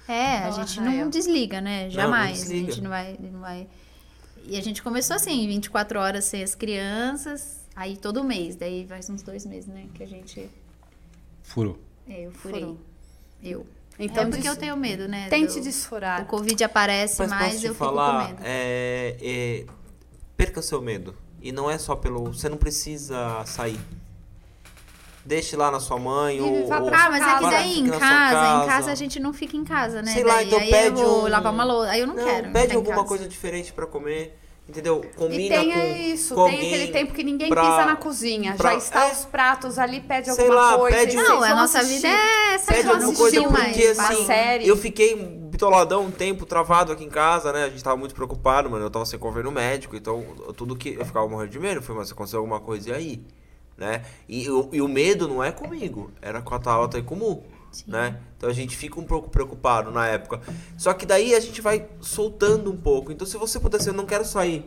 É, 0.08 0.38
a 0.38 0.50
gente 0.50 0.82
não 0.82 1.06
ó. 1.06 1.10
desliga, 1.10 1.62
né? 1.62 1.84
não 1.84 1.92
Jamais. 1.92 2.40
desliga. 2.40 2.64
A 2.64 2.72
gente 2.72 2.82
não 2.82 2.90
vai, 2.90 3.20
não 3.20 3.40
vai. 3.40 3.68
E 4.44 4.58
a 4.58 4.62
gente 4.62 4.82
começou 4.82 5.16
assim, 5.16 5.48
24 5.48 6.00
horas 6.00 6.26
sem 6.26 6.42
as 6.42 6.56
crianças, 6.56 7.68
aí 7.76 7.98
todo 7.98 8.24
mês. 8.24 8.56
Daí 8.56 8.88
faz 8.88 9.08
uns 9.12 9.22
dois 9.22 9.46
meses, 9.46 9.68
né? 9.68 9.86
Que 9.94 10.02
a 10.02 10.08
gente. 10.08 10.50
Furou. 11.44 11.78
É, 12.10 12.26
eu 12.26 12.32
furei. 12.32 12.62
Furou. 12.62 12.78
Eu. 13.44 13.68
Então, 14.00 14.24
é 14.24 14.26
porque 14.28 14.48
eu 14.48 14.56
tenho 14.56 14.76
medo, 14.76 15.08
né? 15.08 15.28
Tente 15.30 15.60
do- 15.60 15.64
desfurar. 15.64 16.22
O 16.24 16.26
Covid 16.26 16.64
aparece 16.64 17.20
Mas 17.20 17.30
mais, 17.30 17.64
eu 17.64 17.74
fico 17.74 17.86
com 17.86 17.86
falar, 17.86 18.28
medo. 18.30 18.40
é, 18.44 19.16
é, 19.22 19.66
perca 20.36 20.62
seu 20.62 20.82
medo. 20.82 21.16
E 21.42 21.52
não 21.52 21.70
é 21.70 21.78
só 21.78 21.96
pelo. 21.96 22.26
Você 22.34 22.50
não 22.50 22.58
precisa 22.58 23.44
sair. 23.46 23.80
Deixe 25.24 25.56
lá 25.56 25.70
na 25.70 25.80
sua 25.80 26.00
mãe 26.00 26.38
E 26.38 26.42
ou. 26.42 26.68
vá 26.68 26.80
ou- 26.80 26.88
Ah, 26.90 27.10
mas 27.12 27.22
é 27.22 27.34
que 27.36 27.40
Para, 27.42 27.50
daí 27.52 27.80
em 27.80 27.90
casa, 27.90 28.00
sua 28.00 28.64
em 28.64 28.68
casa 28.68 28.92
a 28.92 28.96
gente 28.96 29.20
não 29.20 29.32
fica 29.34 29.56
em 29.56 29.64
casa, 29.64 30.02
né? 30.02 30.12
Sei 30.14 30.24
lá, 30.24 30.36
Daí, 30.36 30.48
então 30.48 30.60
aí 30.60 30.70
pede 30.72 31.00
eu 31.02 31.08
vou 31.08 31.26
um- 31.26 31.28
lavar 31.28 31.54
uma 31.54 31.64
louça. 31.64 31.92
Aí 31.92 32.00
eu 32.02 32.08
não, 32.08 32.16
quero. 32.16 32.52
Pede 32.52 32.76
alguma 32.76 32.96
casa. 32.96 33.08
coisa 33.08 33.28
diferente 33.28 33.72
pra 33.72 33.86
comer. 33.86 34.40
Entendeu? 34.72 35.02
E 35.04 35.08
Combina 35.18 35.56
tem 35.58 35.72
com. 35.74 35.96
isso, 36.14 36.34
com 36.34 36.46
tem 36.46 36.54
alguém 36.56 36.74
aquele 36.74 36.92
tempo 36.94 37.14
que 37.14 37.24
ninguém 37.26 37.50
pra- 37.50 37.62
pisa 37.62 37.86
na 37.86 37.96
cozinha. 37.98 38.54
pra- 38.56 38.72
já 38.72 38.78
está 38.78 39.08
é. 39.10 39.12
os 39.12 39.26
pratos 39.26 39.78
ali, 39.78 40.00
pede 40.00 40.34
Sei 40.34 40.46
alguma 40.46 40.62
lá, 40.72 40.78
coisa. 40.78 40.98
pede 40.98 41.12
e 41.12 41.16
vocês 41.20 41.28
Não, 41.30 41.44
a 41.44 41.56
nossa 41.56 41.80
assistir. 41.80 41.96
vida 41.98 42.08
é 42.08 42.54
essa 42.54 42.66
Pede 42.72 42.82
Vocês 42.82 42.86
vão 42.86 42.94
alguma 42.96 43.12
assistir 43.12 43.42
coisa 43.42 43.50
uma- 43.50 43.66
porque 43.66 43.84
assim. 43.88 44.26
série. 44.26 44.68
Eu 44.68 44.78
fiquei 44.78 45.16
bitoladão 45.16 46.06
um 46.06 46.12
tempo 46.12 46.46
travado 46.46 46.94
aqui 46.94 47.04
em 47.04 47.10
casa, 47.10 47.52
né? 47.52 47.66
A 47.66 47.70
gente 47.70 47.84
tava 47.84 47.98
muito 47.98 48.16
preocupado, 48.16 48.70
mano. 48.70 48.86
Eu 48.86 48.90
tava 48.90 49.06
sem 49.06 49.20
convênio 49.20 49.52
médico, 49.52 49.94
então 49.96 50.24
tudo 50.56 50.74
que 50.74 50.96
eu 50.98 51.06
ficava 51.06 51.28
morrendo 51.28 51.52
de 51.52 51.60
medo 51.60 51.82
foi, 51.82 51.94
mas 51.94 52.08
se 52.08 52.14
acontecer 52.14 52.38
alguma 52.38 52.62
coisa, 52.62 52.90
e 52.92 52.94
aí? 52.94 53.22
Né? 53.78 54.04
E, 54.30 54.50
o- 54.50 54.70
e 54.72 54.82
o 54.82 54.88
medo 54.88 55.28
não 55.28 55.44
é 55.44 55.52
comigo, 55.52 56.12
era 56.22 56.42
com 56.42 56.56
a 56.56 56.60
Tabata 56.60 56.98
e 56.98 57.04
com 57.04 57.16
o 57.16 57.18
Mu. 57.18 57.44
Né? 57.88 58.18
Então 58.38 58.50
a 58.50 58.54
gente 58.54 58.76
fica 58.76 59.00
um 59.00 59.04
pouco 59.06 59.30
preocupado 59.30 59.92
na 59.92 60.08
época. 60.08 60.42
Só 60.78 60.94
que 60.94 61.06
daí 61.06 61.34
a 61.36 61.40
gente 61.40 61.62
vai 61.62 61.88
soltando 62.02 62.72
um 62.72 62.78
pouco. 62.78 63.12
Então 63.12 63.26
se 63.26 63.38
você 63.38 63.60
puder, 63.60 63.78
assim, 63.78 63.90
eu 63.90 63.94
não 63.94 64.06
quero 64.06 64.26
sair. 64.26 64.66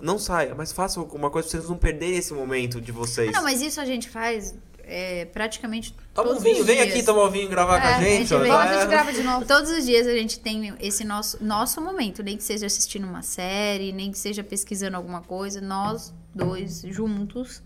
Não 0.00 0.18
saia, 0.18 0.54
mas 0.54 0.72
faça 0.72 1.00
alguma 1.00 1.30
coisa 1.30 1.48
pra 1.48 1.58
vocês 1.58 1.70
não 1.70 1.78
perderem 1.78 2.18
esse 2.18 2.34
momento 2.34 2.80
de 2.80 2.92
vocês. 2.92 3.30
Ah, 3.30 3.32
não, 3.38 3.42
mas 3.44 3.62
isso 3.62 3.80
a 3.80 3.84
gente 3.84 4.08
faz 4.10 4.54
é, 4.82 5.24
praticamente 5.26 5.94
Toma 6.12 6.32
um 6.32 6.38
vinho, 6.38 6.62
vem 6.64 6.80
aqui 6.80 7.02
tomar 7.02 7.24
um 7.24 7.30
vinho 7.30 7.44
e 7.46 7.48
gravar 7.48 7.80
com 7.80 7.86
É, 7.86 7.92
a 7.92 7.96
a 7.96 8.00
gente. 8.02 8.18
gente 8.28 8.34
ó, 8.34 8.38
vem. 8.38 8.48
já 8.48 8.58
Depois 8.58 8.70
a 8.70 8.74
é. 8.74 8.80
gente 8.80 8.90
grava 8.90 9.12
de 9.12 9.22
novo. 9.22 9.46
Todos 9.46 9.70
os 9.70 9.84
dias 9.86 10.06
a 10.06 10.12
gente 10.12 10.40
tem 10.40 10.74
esse 10.80 11.04
nosso, 11.04 11.42
nosso 11.42 11.80
momento, 11.80 12.22
nem 12.22 12.36
que 12.36 12.42
seja 12.44 12.66
assistindo 12.66 13.06
uma 13.06 13.22
série, 13.22 13.92
nem 13.92 14.10
que 14.10 14.18
seja 14.18 14.44
pesquisando 14.44 14.96
alguma 14.96 15.22
coisa, 15.22 15.60
nós 15.60 16.12
dois 16.34 16.82
juntos. 16.82 17.62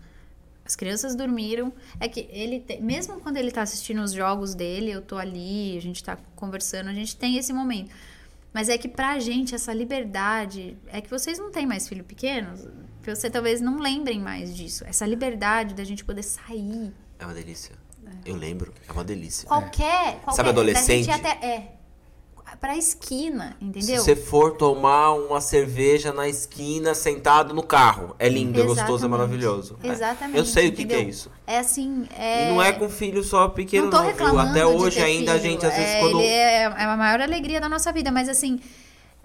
As 0.69 0.75
crianças 0.75 1.15
dormiram. 1.15 1.73
É 1.99 2.07
que 2.07 2.29
ele, 2.31 2.59
tem- 2.59 2.79
mesmo 2.79 3.19
quando 3.21 3.37
ele 3.37 3.49
tá 3.51 3.63
assistindo 3.63 4.03
os 4.03 4.11
jogos 4.11 4.53
dele, 4.53 4.91
eu 4.91 5.01
tô 5.01 5.17
ali, 5.17 5.75
a 5.75 5.81
gente 5.81 6.03
tá 6.03 6.15
conversando, 6.35 6.89
a 6.89 6.93
gente 6.93 7.15
tem 7.15 7.37
esse 7.37 7.51
momento. 7.51 7.89
Mas 8.53 8.69
é 8.69 8.77
que 8.77 8.87
pra 8.87 9.17
gente, 9.17 9.55
essa 9.55 9.73
liberdade. 9.73 10.77
É 10.89 11.01
que 11.01 11.09
vocês 11.09 11.39
não 11.39 11.51
têm 11.51 11.65
mais 11.65 11.87
filho 11.87 12.03
pequeno, 12.03 12.53
que 13.01 13.09
você 13.15 13.31
talvez 13.31 13.59
não 13.59 13.79
lembrem 13.79 14.19
mais 14.19 14.55
disso. 14.55 14.83
Essa 14.85 15.07
liberdade 15.07 15.73
da 15.73 15.83
gente 15.83 16.05
poder 16.05 16.21
sair. 16.21 16.93
É 17.17 17.25
uma 17.25 17.33
delícia. 17.33 17.73
Eu 18.23 18.35
lembro, 18.35 18.71
é 18.87 18.91
uma 18.91 19.03
delícia. 19.03 19.47
Qualquer. 19.47 20.19
qualquer 20.21 20.33
Sabe 20.35 20.49
adolescente? 20.49 21.09
Até, 21.09 21.29
é. 21.43 21.78
Pra 22.59 22.75
esquina, 22.75 23.55
entendeu? 23.61 23.99
Se 23.99 24.03
você 24.03 24.15
for 24.17 24.57
tomar 24.57 25.13
uma 25.13 25.39
cerveja 25.39 26.11
na 26.11 26.27
esquina, 26.27 26.93
sentado 26.93 27.53
no 27.53 27.63
carro, 27.63 28.13
é 28.19 28.27
lindo, 28.27 28.59
é 28.59 28.63
gostoso, 28.63 28.81
é 28.81 28.83
Exatamente. 28.83 29.09
maravilhoso. 29.11 29.77
É. 29.81 29.87
Exatamente. 29.87 30.37
Eu 30.37 30.45
sei 30.45 30.67
o 30.67 30.73
que, 30.73 30.83
que 30.83 30.93
é 30.93 31.01
isso. 31.01 31.31
É 31.47 31.59
assim. 31.59 32.05
É... 32.17 32.47
E 32.47 32.49
não 32.49 32.61
é 32.61 32.73
com 32.73 32.89
filho 32.89 33.23
só 33.23 33.47
pequeno, 33.47 33.85
não 33.85 33.91
tô 33.91 33.99
não, 33.99 34.05
reclamando 34.05 34.49
Até 34.51 34.65
hoje 34.65 35.01
ainda 35.01 35.31
a 35.31 35.39
filho. 35.39 35.51
gente, 35.51 35.65
às 35.65 35.73
vezes, 35.73 35.89
é, 35.89 35.99
quando. 36.01 36.19
Ele 36.19 36.27
é, 36.27 36.61
é 36.63 36.65
a 36.65 36.97
maior 36.97 37.21
alegria 37.21 37.61
da 37.61 37.69
nossa 37.69 37.93
vida, 37.93 38.11
mas 38.11 38.27
assim. 38.27 38.59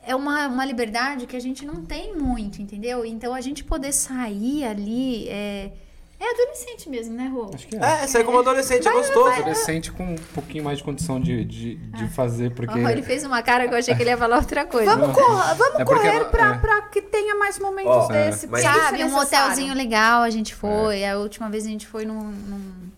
É 0.06 0.14
uma, 0.14 0.48
uma 0.48 0.66
liberdade 0.66 1.26
que 1.26 1.34
a 1.34 1.40
gente 1.40 1.64
não 1.64 1.82
tem 1.82 2.14
muito, 2.14 2.60
entendeu? 2.60 3.06
Então 3.06 3.32
a 3.34 3.40
gente 3.40 3.64
poder 3.64 3.90
sair 3.90 4.62
ali 4.62 5.26
é, 5.30 5.72
É 6.18 6.30
adolescente 6.30 6.88
mesmo, 6.88 7.14
né, 7.14 7.26
Rô? 7.28 7.50
Acho 7.52 7.66
que 7.66 7.76
é. 7.76 7.80
É, 7.80 8.06
sai 8.06 8.22
como 8.24 8.38
adolescente, 8.38 8.86
é 8.86 8.92
gostoso. 8.92 9.28
Adolescente 9.30 9.92
com 9.92 10.04
um 10.04 10.16
pouquinho 10.34 10.62
mais 10.64 10.78
de 10.78 10.84
condição 10.84 11.20
de, 11.20 11.44
de, 11.44 11.74
de 11.76 12.08
fazer, 12.08 12.54
porque. 12.54 12.78
Ó, 12.82 12.88
ele 12.88 13.02
fez 13.02 13.24
uma 13.24 13.42
cara 13.42 13.66
que 13.68 13.74
eu 13.74 13.78
achei 13.78 13.94
que 13.94 14.02
ele 14.02 14.10
ia 14.10 14.16
falar 14.16 14.36
outra 14.36 14.64
coisa. 14.64 14.96
Vamos, 14.96 15.14
correr, 15.14 15.54
vamos 15.56 15.80
É 15.80 15.84
correr 15.84 16.08
ela- 16.16 16.24
pra, 16.26 16.54
é. 16.54 16.58
pra 16.58 16.82
que 16.82 17.02
tenha 17.02 17.34
mais 17.36 17.58
momentos 17.58 17.90
Ó, 17.92 18.06
desse. 18.08 18.46
é 18.46 18.58
Sabe, 18.60 19.02
um 19.04 19.06
necessário. 19.06 19.10
motelzinho 19.12 19.74
legal 19.74 20.22
a 20.22 20.30
gente 20.30 20.54
foi. 20.54 21.04
A 21.04 21.18
última 21.18 21.50
vez 21.50 21.66
a 21.66 21.68
gente 21.68 21.86
foi 21.86 22.04
num. 22.06 22.14
num... 22.22 22.90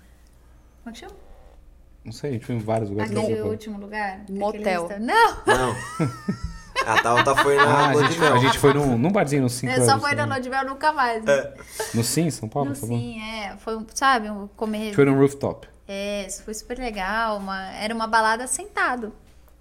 Como 0.84 0.88
é 0.88 0.93
que 0.93 0.98
chama? 0.98 1.12
Não 2.05 2.12
sei, 2.12 2.30
a 2.30 2.32
gente 2.34 2.47
foi 2.47 2.55
em 2.55 2.59
vários 2.59 2.88
lugares. 2.90 3.10
Aquele 3.10 3.40
último 3.40 3.80
lugar? 3.80 4.20
Motel. 4.28 4.88
Não! 5.01 5.36
Não. 5.47 5.76
A 6.85 7.03
Tabata 7.03 7.35
foi 7.36 7.59
Ah, 7.59 7.65
na 7.66 7.89
a 7.89 7.93
Lua 7.93 8.03
de 8.03 8.09
gente, 8.09 8.20
Mel. 8.20 8.35
a 8.35 8.39
gente 8.39 8.59
foi 8.59 8.74
num, 8.74 8.98
num 8.98 9.11
barzinho 9.11 9.43
no 9.43 9.48
5 9.48 9.73
É, 9.73 9.81
só 9.85 9.98
foi 9.98 10.15
na 10.15 10.24
Lua 10.24 10.40
de 10.40 10.51
Mel 10.51 10.65
nunca 10.66 10.93
mais. 10.93 11.24
né? 11.24 11.53
No 11.94 12.03
Sim, 12.05 12.31
São 12.31 12.48
Paulo? 12.48 12.70
No 12.70 12.77
tá 12.77 12.86
sim, 12.86 13.20
é. 13.23 13.57
Foi, 13.59 13.77
um- 13.77 13.86
sabe, 13.94 14.31
um 14.31 14.47
comer. 14.57 14.94
foi 14.94 15.05
num 15.05 15.19
rooftop. 15.19 15.69
É, 15.89 16.27
foi 16.44 16.53
super 16.55 16.78
legal. 16.78 17.39
Uma, 17.39 17.70
era 17.73 17.94
uma 17.94 18.07
balada 18.07 18.47
sentado. 18.47 19.12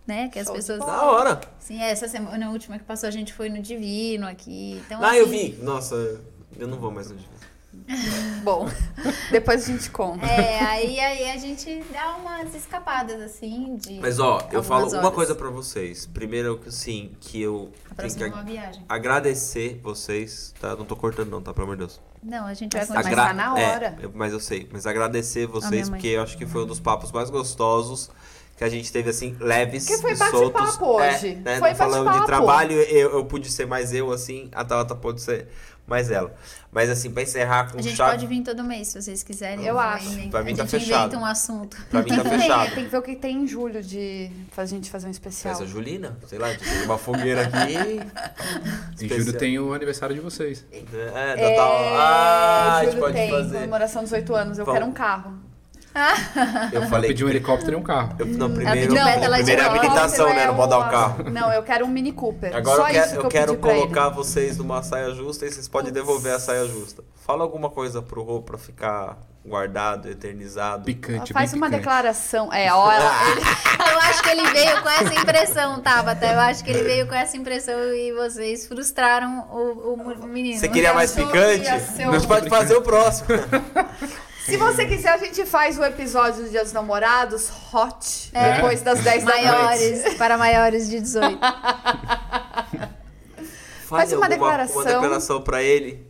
Né? 0.08 0.30
Que 0.30 0.38
as 0.40 0.50
pessoas. 0.50 0.80
Da 0.80 1.02
hora. 1.04 1.42
Sim, 1.60 1.82
essa 1.82 2.08
semana 2.08 2.52
última 2.52 2.78
que 2.78 2.84
passou, 2.84 3.08
a 3.10 3.12
gente 3.12 3.34
foi 3.34 3.50
no 3.50 3.60
Divino 3.60 4.28
aqui. 4.28 4.80
Então, 4.86 5.04
Ah, 5.04 5.18
eu 5.18 5.26
assim, 5.26 5.52
vi. 5.56 5.64
Nossa, 5.64 5.96
eu 6.60 6.68
não 6.68 6.78
vou 6.78 6.92
mais 6.92 7.10
no 7.10 7.16
Divino. 7.16 7.36
Bom, 8.44 8.68
depois 9.32 9.64
a 9.64 9.72
gente 9.72 9.90
conta. 9.92 10.26
É, 10.26 10.60
aí, 10.60 11.00
aí 11.00 11.32
a 11.32 11.38
gente 11.38 11.84
dá 11.92 12.16
umas 12.16 12.54
escapadas, 12.56 13.22
assim, 13.22 13.76
de. 13.76 14.00
Mas 14.00 14.20
ó, 14.20 14.40
eu 14.52 14.64
falo 14.64 14.88
uma 14.90 14.98
horas. 15.00 15.14
coisa 15.14 15.36
pra 15.36 15.50
vocês. 15.50 16.06
Primeiro, 16.08 16.58
que 16.58 16.72
sim, 16.72 17.12
que 17.20 17.42
eu 17.42 17.72
A 17.92 17.96
tenho 17.96 17.96
próxima 17.96 18.18
que 18.18 18.24
é 18.24 18.36
uma 18.36 18.44
viagem. 18.44 18.84
agradecer 18.90 19.80
vocês, 19.84 20.54
tá? 20.60 20.76
Não 20.76 20.86
tô 20.86 20.96
cortando 20.96 21.30
não, 21.30 21.42
tá? 21.42 21.54
Pelo 21.54 21.66
amor 21.66 21.76
de 21.76 21.80
Deus. 21.82 22.02
Não, 22.24 22.46
a 22.48 22.54
gente 22.56 22.76
vai. 22.76 22.86
Agra- 22.98 23.28
tá 23.28 23.34
na 23.34 23.60
é, 23.60 23.72
hora. 23.76 23.98
eu- 24.02 24.12
mas 24.14 24.34
eu 24.34 24.40
sei. 24.40 24.68
Mas 24.72 24.88
agradecer 24.88 25.46
vocês, 25.46 25.90
porque 25.90 26.08
eu 26.08 26.24
acho 26.24 26.38
que 26.38 26.46
foi 26.48 26.64
um 26.64 26.68
dos 26.68 26.80
papos 26.80 27.12
mais 27.12 27.30
gostosos 27.30 28.10
que 28.58 28.64
a 28.64 28.70
gente 28.70 28.92
teve, 28.92 29.10
assim, 29.10 29.36
leves 29.40 29.86
Que 29.86 29.98
foi 29.98 30.14
e 30.14 30.16
soltos. 30.16 30.78
hoje. 30.80 31.32
É, 31.32 31.36
né? 31.36 31.60
Foi 31.60 31.76
falando 31.76 32.12
de 32.20 32.26
trabalho, 32.26 32.72
eu, 32.82 33.12
eu 33.12 33.26
pude 33.26 33.52
ser 33.52 33.68
mais 33.68 33.94
eu, 33.94 34.12
assim, 34.12 34.50
a 34.54 34.64
Tabata 34.64 34.96
pode 34.96 35.22
ser 35.22 35.48
mais 35.88 36.10
ela. 36.12 36.34
Mas, 36.72 36.90
assim, 36.90 37.10
pra 37.12 37.24
encerrar 37.24 37.72
com 37.72 37.80
A 37.80 37.82
gente 37.82 37.96
chave... 37.96 38.12
pode 38.12 38.28
vir 38.28 38.42
todo 38.44 38.64
mês, 38.64 38.90
se 38.90 39.02
vocês 39.02 39.24
quiserem. 39.24 39.66
Eu 39.66 39.80
acho. 39.80 40.30
Pra 40.30 40.44
mim 40.44 40.52
a 40.54 40.58
tá 40.58 40.64
gente 40.66 40.84
fechado. 40.84 41.16
um 41.18 41.26
assunto. 41.26 41.78
Pra 41.90 42.02
mim 42.02 42.10
tá 42.10 42.24
Tem, 42.24 42.32
fechado. 42.40 42.76
tem 42.76 42.84
que 42.86 42.90
ver 42.92 42.98
o 42.98 43.02
que 43.02 43.16
tem 43.16 43.44
em 43.44 43.48
julho 43.48 43.82
de 43.82 44.30
pra 44.54 44.66
gente 44.66 44.90
fazer 44.92 45.08
um 45.08 45.12
especial. 45.12 45.56
Festa 45.56 45.70
Julina, 45.72 46.18
sei 46.28 46.38
lá, 46.38 46.52
de 46.52 46.84
uma 46.84 46.98
fogueira 46.98 47.44
aqui. 47.48 48.02
Em 49.06 49.10
julho 49.10 49.34
tem 49.34 49.58
o 49.60 49.74
aniversário 49.74 50.16
de 50.16 50.22
vocês. 50.22 50.66
É, 50.72 51.36
da 51.36 51.56
tal. 51.56 51.74
Ah, 51.96 52.78
a 52.78 52.84
gente 52.84 52.92
julho 52.92 53.02
pode 53.04 53.14
tem 53.14 53.30
fazer. 53.30 53.54
comemoração 53.56 54.02
dos 54.02 54.12
18 54.12 54.36
anos. 54.36 54.58
Eu 54.58 54.66
Vamos. 54.66 54.80
quero 54.80 54.90
um 54.90 54.94
carro. 54.94 55.34
Eu 56.74 56.84
falei. 56.90 57.10
pedi 57.10 57.24
um 57.26 57.30
helicóptero 57.30 57.74
e 57.74 57.76
um 57.76 57.84
carro. 57.84 58.16
Eu, 58.20 58.26
não, 58.26 58.52
primeiro, 58.52 58.94
de 58.94 58.96
primeiro 58.96 59.08
é 59.08 59.66
a 59.66 59.68
rosa. 59.68 59.78
habilitação, 59.78 60.30
né? 60.34 60.46
Não 60.48 60.56
pode 60.56 60.70
dar 60.70 60.80
o 60.80 60.88
É 60.88 60.92
carro. 60.92 61.30
Não, 61.32 61.52
eu 61.54 61.64
quero 61.64 61.86
um 61.86 61.88
Mini 61.90 62.12
Cooper. 62.12 62.56
Agora 62.56 62.76
Só 62.78 62.88
eu 62.88 62.94
quero, 62.94 63.06
isso 63.06 63.14
que 63.16 63.20
eu 63.20 63.24
eu 63.24 63.30
quero 63.30 63.48
pedi 63.54 63.62
pra 63.62 63.72
ele. 63.72 63.82
colocar 63.82 64.10
vocês 64.10 64.58
numa 64.58 64.84
saia 64.84 65.14
justa 65.14 65.46
e 65.46 65.52
vocês 65.52 65.68
podem 65.68 65.92
devolver 65.92 66.34
a 66.34 66.40
saia 66.40 66.66
justa. 66.68 67.04
Fala 67.26 67.44
alguma 67.44 67.70
coisa 67.70 68.02
pro 68.02 68.22
Rô 68.24 68.42
pra 68.42 68.58
ficar 68.58 69.18
guardado, 69.46 70.10
eternizado. 70.10 70.86
Picante, 70.86 71.32
Faz 71.32 71.52
bem 71.52 71.60
uma 71.60 71.68
picante. 71.68 71.82
declaração. 71.84 72.52
É, 72.52 72.74
ó, 72.74 72.92
ela- 72.92 73.12
ele- 73.32 73.42
Eu 73.92 74.00
acho 74.00 74.24
que 74.24 74.30
ele 74.30 74.48
veio 74.50 74.82
com 74.82 74.90
essa 74.90 75.14
impressão, 75.14 75.80
Tabata. 75.82 76.26
Eu 76.26 76.40
acho 76.40 76.64
que 76.64 76.72
ele 76.72 76.84
veio 76.84 77.08
com 77.08 77.14
essa 77.14 77.38
impressão 77.38 77.80
e 77.94 78.12
vocês 78.14 78.68
frustraram 78.68 79.48
o, 79.52 79.94
o 79.94 80.28
menino. 80.28 80.60
Você 80.60 80.68
queria 80.68 80.94
mais 80.94 81.12
achou 81.16 81.32
que 81.32 81.38
picante? 81.38 82.04
um- 82.04 82.28
pode 82.28 82.50
fazer 82.50 82.76
o 82.76 82.82
próximo. 82.82 83.28
Se 84.46 84.58
você 84.58 84.86
quiser, 84.86 85.10
a 85.10 85.18
gente 85.18 85.46
faz 85.46 85.78
o 85.80 85.84
episódio 85.84 86.44
do 86.44 86.50
Dia 86.50 86.64
dos 86.64 86.72
Namorados 86.72 87.50
hot 87.74 88.30
É. 88.34 88.54
depois 88.56 88.82
das 88.82 89.00
10 89.02 89.24
da 89.24 89.32
noite. 89.32 89.46
Maiores, 89.48 90.14
para 90.16 90.38
maiores 90.38 90.90
de 90.90 91.00
18. 91.00 91.40
Faz 93.88 94.14
uma 94.14 94.30
declaração. 94.30 94.76
Uma 94.82 94.86
declaração 94.86 95.42
pra 95.42 95.64
ele. 95.64 96.06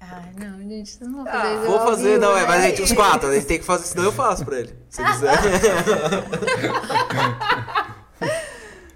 Ai, 0.00 0.32
não, 0.38 0.58
gente, 0.58 0.90
vocês 0.90 1.10
não 1.10 1.24
vão 1.24 1.32
Ah, 1.32 1.40
fazer 1.40 1.54
isso 1.54 1.66
Vou 1.66 1.80
fazer, 1.80 2.08
vivo, 2.14 2.20
não, 2.20 2.36
é, 2.36 2.40
né? 2.40 2.46
mas 2.46 2.64
a 2.64 2.68
gente, 2.68 2.82
os 2.82 2.92
quatro, 2.92 3.28
a 3.28 3.34
gente 3.34 3.46
tem 3.46 3.58
que 3.58 3.64
fazer, 3.64 3.84
senão 3.86 4.04
eu 4.04 4.12
faço 4.12 4.44
pra 4.44 4.58
ele. 4.58 4.74
Se 4.90 5.02
quiser. 5.04 5.38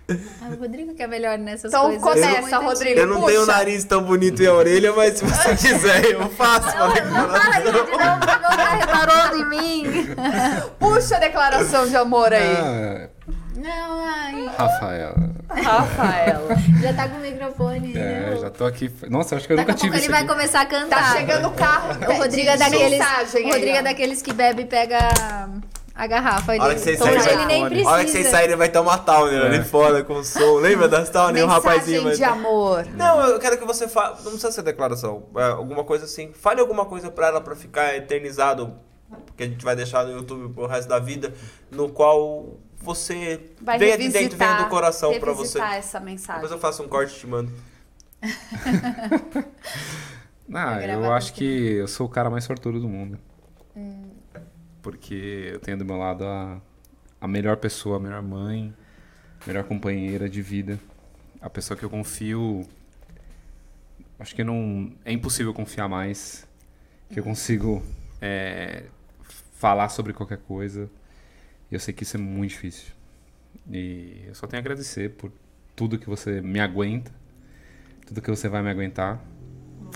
Ah, 0.09 0.49
o 0.57 0.61
Rodrigo 0.61 0.95
que 0.95 1.03
é 1.03 1.07
melhor 1.07 1.37
nessas 1.37 1.73
Então 1.73 1.83
coisas. 1.99 2.03
começa, 2.03 2.28
Eu 2.41 2.49
sou 2.49 2.62
muito 2.62 2.69
Rodrigo. 2.78 3.01
Eu 3.01 3.07
não 3.07 3.16
Puxa. 3.16 3.27
tenho 3.27 3.43
o 3.43 3.47
nariz 3.47 3.85
tão 3.85 4.03
bonito 4.03 4.41
e 4.43 4.47
a 4.47 4.55
orelha, 4.55 4.93
mas 4.93 5.19
se 5.19 5.24
você 5.24 5.55
quiser, 5.57 6.05
eu 6.12 6.28
faço 6.31 6.77
uma 6.77 6.87
Não, 6.87 6.93
declaração. 6.95 7.27
não 7.27 7.41
fala, 7.41 7.55
gente, 7.55 7.73
não, 7.73 7.97
não, 7.99 8.66
não 8.69 8.78
reparou 8.78 9.37
em 9.37 9.49
mim. 9.49 10.09
Puxa 10.78 11.16
a 11.16 11.19
declaração 11.20 11.89
de 11.89 11.97
amor 11.97 12.33
aí. 12.33 12.57
Ah, 12.57 13.09
Não, 13.57 14.05
ai, 14.07 14.51
Rafaela. 14.57 15.31
Rafaela. 15.49 16.57
já 16.83 16.93
tá 16.93 17.09
com 17.09 17.16
o 17.16 17.20
microfone. 17.20 17.93
É, 17.97 18.31
né? 18.31 18.37
já 18.41 18.51
tô 18.51 18.65
aqui. 18.65 18.91
Nossa, 19.09 19.35
acho 19.37 19.47
que 19.47 19.53
eu 19.55 19.57
Daqui 19.57 19.70
nunca 19.73 19.81
tive 19.81 19.97
ele 19.97 20.03
isso 20.03 20.11
vai 20.12 20.20
aqui. 20.23 20.28
começar 20.28 20.61
a 20.61 20.66
cantar. 20.66 21.12
Tá 21.12 21.19
chegando 21.19 21.49
o 21.49 21.53
carro. 21.53 21.99
O 22.09 22.16
Rodrigo 22.19 22.49
é 22.49 22.53
de 22.53 22.59
daqueles, 22.59 22.91
mensagem 22.99 23.45
o 23.47 23.53
Rodrigo 23.53 23.77
é 23.77 23.83
daqueles 23.83 24.23
que 24.23 24.33
bebe 24.33 24.62
e 24.62 24.66
pega 24.66 24.99
a 25.97 26.06
garrafa. 26.06 26.55
Ele, 26.55 26.62
A 26.62 26.66
hora 26.66 26.74
que 26.74 26.81
vocês 26.81 26.98
saírem, 26.98 27.27
ele 27.32 27.44
nem 27.47 27.60
vai- 27.60 27.70
precisa. 27.70 27.89
A 27.89 27.93
hora 27.93 28.05
que 28.05 28.10
vocês 28.10 28.27
saírem 28.28 28.56
vai 28.56 28.68
ter 28.68 28.78
uma 28.78 28.98
Towner 28.98 29.43
ali 29.47 29.64
fora 29.64 30.05
com 30.05 30.23
som. 30.23 30.56
Lembra 30.59 30.89
das 30.89 31.09
Towner? 31.10 31.44
Um 31.44 31.48
rapazinho 31.48 32.05
Mensagem 32.05 32.18
de 32.18 32.24
amor. 32.24 32.86
Não, 32.94 33.20
eu 33.28 33.39
quero 33.39 33.59
que 33.59 33.64
você 33.64 33.89
fale. 33.89 34.16
Não 34.16 34.32
precisa 34.32 34.52
ser 34.52 34.62
declaração. 34.62 35.24
É, 35.36 35.44
alguma 35.44 35.85
coisa 35.85 36.05
assim. 36.05 36.32
Fale 36.32 36.60
alguma 36.60 36.85
coisa 36.85 37.10
pra 37.10 37.28
ela 37.28 37.40
pra 37.40 37.56
ficar 37.56 37.97
eternizado. 37.97 38.74
Que 39.36 39.44
a 39.44 39.47
gente 39.47 39.64
vai 39.64 39.74
deixar 39.77 40.05
no 40.05 40.12
YouTube 40.12 40.52
pro 40.52 40.66
resto 40.66 40.89
da 40.89 40.98
vida. 40.98 41.32
No 41.70 41.89
qual 41.89 42.59
você 42.78 43.40
Vai 43.62 43.78
venha 43.78 43.97
de 43.97 44.09
dentro, 44.09 44.36
venha 44.36 44.55
do 44.59 44.66
coração 44.66 45.18
pra 45.18 45.32
você. 45.32 45.60
essa 45.60 45.98
mensagem. 46.01 46.43
Depois 46.43 46.52
eu 46.52 46.59
faço 46.59 46.82
um 46.82 46.89
corte 46.89 47.14
e 47.16 47.18
te 47.20 47.27
mando. 47.27 47.51
Gravar 50.48 50.86
eu 51.06 51.12
acho 51.12 51.32
que 51.32 51.74
eu 51.74 51.89
sou 51.89 52.06
o 52.06 52.09
cara 52.09 52.31
mais 52.31 52.44
sortudo 52.44 52.81
do 52.81 52.89
mundo. 52.89 53.18
Porque 54.87 55.51
eu 55.53 55.59
tenho 55.59 55.77
do 55.77 55.85
meu 55.85 55.97
lado 55.97 56.25
a, 56.25 56.63
a 57.21 57.27
melhor 57.27 57.57
pessoa, 57.57 57.97
a 57.97 57.99
melhor 57.99 58.23
mãe, 58.23 58.73
a 59.43 59.45
melhor 59.49 59.65
companheira 59.65 60.29
de 60.29 60.41
vida. 60.41 60.79
A 61.41 61.51
pessoa 61.51 61.77
que 61.77 61.85
eu 61.85 61.91
confio. 61.91 62.65
Acho 64.17 64.33
que 64.33 64.45
não. 64.45 64.93
É 65.05 65.11
impossível 65.11 65.53
confiar 65.53 65.89
mais. 65.89 66.47
Que 67.11 67.19
eu 67.19 67.25
consigo 67.25 67.83
é, 68.21 68.85
falar 69.55 69.89
sobre 69.89 70.13
qualquer 70.13 70.39
coisa. 70.39 70.89
Eu 71.69 71.81
sei 71.81 71.93
que 71.93 72.05
isso 72.05 72.17
é 72.17 72.21
muito 72.21 72.51
difícil. 72.51 72.93
E 73.69 74.23
eu 74.29 74.37
só 74.37 74.47
tenho 74.47 74.61
a 74.61 74.63
agradecer 74.63 75.11
por 75.17 75.33
tudo 75.75 75.99
que 75.99 76.09
você 76.09 76.41
me 76.41 76.61
aguenta, 76.61 77.13
tudo 78.07 78.23
que 78.23 78.31
você 78.31 78.49
vai 78.49 78.63
me 78.63 78.71
aguentar. 78.71 79.21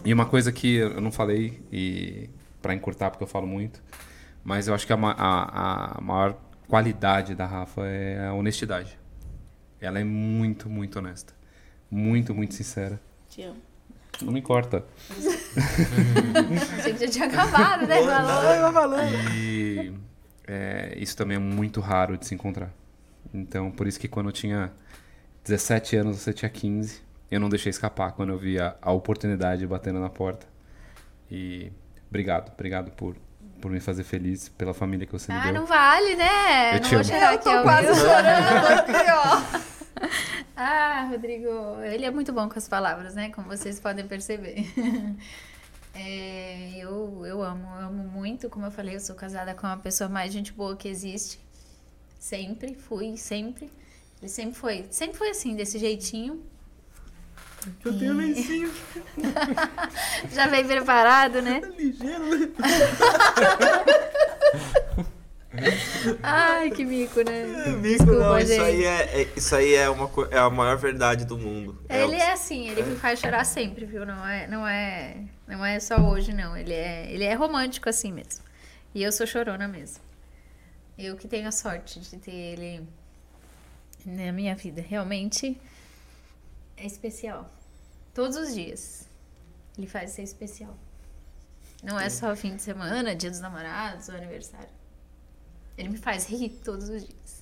E 0.05 0.13
uma 0.13 0.27
coisa 0.27 0.51
que 0.51 0.79
eu 0.79 1.01
não 1.01 1.13
falei, 1.13 1.63
e 1.71 2.29
para 2.61 2.75
encurtar, 2.75 3.11
porque 3.11 3.23
eu 3.23 3.29
falo 3.29 3.47
muito, 3.47 3.81
mas 4.45 4.69
eu 4.69 4.75
acho 4.75 4.87
que 4.87 4.93
a, 4.93 4.97
a- 4.97 5.99
a 5.99 6.01
maior 6.01 6.37
qualidade 6.69 7.35
da 7.35 7.47
Rafa 7.47 7.87
é 7.87 8.27
a 8.27 8.33
honestidade. 8.33 8.99
Ela 9.81 9.99
é 10.01 10.05
muito, 10.05 10.69
muito 10.69 10.99
honesta. 10.99 11.33
Muito, 11.91 12.35
muito 12.35 12.55
sincera. 12.55 13.01
Te 13.29 13.43
amo. 13.43 13.57
Não 14.23 14.33
me 14.33 14.41
importa. 14.41 14.85
Achei 16.79 16.93
que 16.95 17.07
já 17.07 17.09
tinha 17.11 17.27
acabado, 17.27 17.87
né? 17.87 17.97
Falou. 18.73 18.99
E 19.35 19.93
é, 20.47 20.95
isso 20.99 21.17
também 21.17 21.37
é 21.37 21.41
muito 21.41 21.81
raro 21.81 22.17
de 22.19 22.27
se 22.27 22.35
encontrar. 22.35 22.71
Então, 23.33 23.71
por 23.71 23.87
isso 23.87 23.99
que 23.99 24.09
quando 24.09 24.27
eu 24.29 24.33
tinha 24.33 24.71
17 25.45 25.97
anos, 25.97 26.19
você 26.19 26.33
tinha 26.33 26.49
15, 26.51 27.01
eu 27.31 27.41
não 27.41 27.49
deixei 27.49 27.71
escapar 27.71 28.13
quando 28.13 28.31
eu 28.31 28.39
vi 28.39 28.61
a, 28.61 28.77
a 28.83 28.93
oportunidade 28.93 29.67
batendo 29.67 30.01
na 30.01 30.11
porta. 30.11 30.47
E 31.31 31.73
obrigado, 32.09 32.53
obrigado 32.53 32.91
por, 32.91 33.17
por 33.61 33.71
me 33.71 33.79
fazer 33.81 34.03
feliz, 34.05 34.49
pela 34.49 34.75
família 34.75 35.07
que 35.07 35.13
você 35.13 35.33
me 35.33 35.39
Ah, 35.39 35.45
deu. 35.45 35.55
não 35.55 35.67
vale, 35.67 36.17
né? 36.17 36.71
Eu 36.71 36.75
não 36.75 36.81
te 36.81 36.89
vou 36.91 36.99
amo. 37.01 37.05
chorar 37.05 37.29
Eu 37.33 37.35
aqui 37.35 37.45
tô 37.45 37.51
ao 37.51 37.63
quase 37.63 38.01
chorando 38.01 38.67
aqui, 38.81 39.11
ó. 39.13 39.61
Ah, 40.63 41.07
Rodrigo, 41.11 41.49
ele 41.83 42.05
é 42.05 42.11
muito 42.11 42.33
bom 42.33 42.49
com 42.49 42.59
as 42.59 42.69
palavras, 42.69 43.15
né? 43.15 43.31
Como 43.31 43.47
vocês 43.49 43.79
podem 43.81 44.07
perceber. 44.07 44.67
É, 45.93 46.77
eu, 46.79 47.27
eu 47.27 47.43
amo, 47.43 47.67
eu 47.67 47.87
amo 47.87 48.05
muito. 48.05 48.49
Como 48.49 48.65
eu 48.65 48.71
falei, 48.71 48.95
eu 48.95 49.01
sou 49.01 49.17
casada 49.17 49.55
com 49.55 49.67
a 49.67 49.77
pessoa 49.77 50.09
mais 50.09 50.33
gente 50.33 50.53
boa 50.53 50.77
que 50.77 50.87
existe. 50.89 51.41
Sempre, 52.19 52.75
fui, 52.77 53.17
sempre. 53.17 53.69
Ele 54.23 54.29
sempre 54.29 54.55
foi, 54.55 54.87
sempre 54.91 55.19
foi 55.19 55.31
assim, 55.31 55.57
desse 55.57 55.79
jeitinho. 55.81 56.41
Eu 57.85 57.99
tenho 57.99 58.15
lencinho. 58.15 58.73
Já 60.33 60.47
veio 60.47 60.67
preparado, 60.67 61.43
né? 61.43 61.61
ligeiro. 61.77 62.53
Ai, 66.23 66.71
que 66.71 66.85
mico, 66.85 67.21
né? 67.23 67.45
Mico, 67.45 67.81
Desculpa, 67.83 68.13
não, 68.15 68.39
isso 68.39 68.63
aí, 68.63 68.85
é, 68.85 69.23
é- 69.23 69.29
isso 69.37 69.55
aí 69.57 69.75
é, 69.75 69.91
uma, 69.91 70.09
é 70.31 70.39
a 70.39 70.49
maior 70.49 70.77
verdade 70.77 71.25
do 71.25 71.37
mundo. 71.37 71.79
É 71.89 72.03
Ele 72.03 72.15
é 72.17 72.33
assim, 72.33 72.69
ele 72.69 72.83
me 72.83 72.97
faz 72.97 73.19
chorar 73.19 73.45
sempre, 73.45 73.85
viu? 73.85 74.07
Não 74.07 74.27
é, 74.27 74.47
não 74.47 74.67
é, 74.67 75.17
não 75.47 75.65
é 75.65 75.79
só 75.81 75.97
hoje, 75.97 76.33
não. 76.33 76.57
Ele 76.57 76.73
é, 76.73 77.11
ele 77.13 77.25
é 77.25 77.35
romântico 77.35 77.89
assim 77.89 78.13
mesmo. 78.13 78.45
E 78.95 79.03
eu 79.03 79.13
sou 79.13 79.27
chorona 79.27 79.67
mesmo. 79.69 80.03
Eu 80.99 81.17
que 81.17 81.27
tenho 81.29 81.49
a 81.49 81.53
sorte 81.53 81.99
de 82.01 82.17
ter 82.17 82.31
ele 82.31 82.87
na 84.07 84.33
minha 84.33 84.55
vida. 84.55 84.85
Realmente 84.87 85.61
é 86.81 86.87
especial. 86.87 87.51
Todos 88.15 88.37
os 88.37 88.55
dias. 88.55 89.07
Ele 89.77 89.87
faz 89.87 90.11
ser 90.13 90.23
especial. 90.23 90.77
Não 91.83 91.99
é 91.99 92.09
só 92.11 92.35
fim 92.35 92.57
de 92.57 92.63
semana, 92.63 93.15
dia 93.15 93.31
dos 93.31 93.41
namorados 93.41 94.09
ou 94.09 94.15
aniversário. 94.15 94.69
Ele 95.77 95.91
me 95.91 95.99
faz 95.99 96.27
rir 96.27 96.51
todos 96.65 96.89
os 96.89 97.07
dias. 97.07 97.40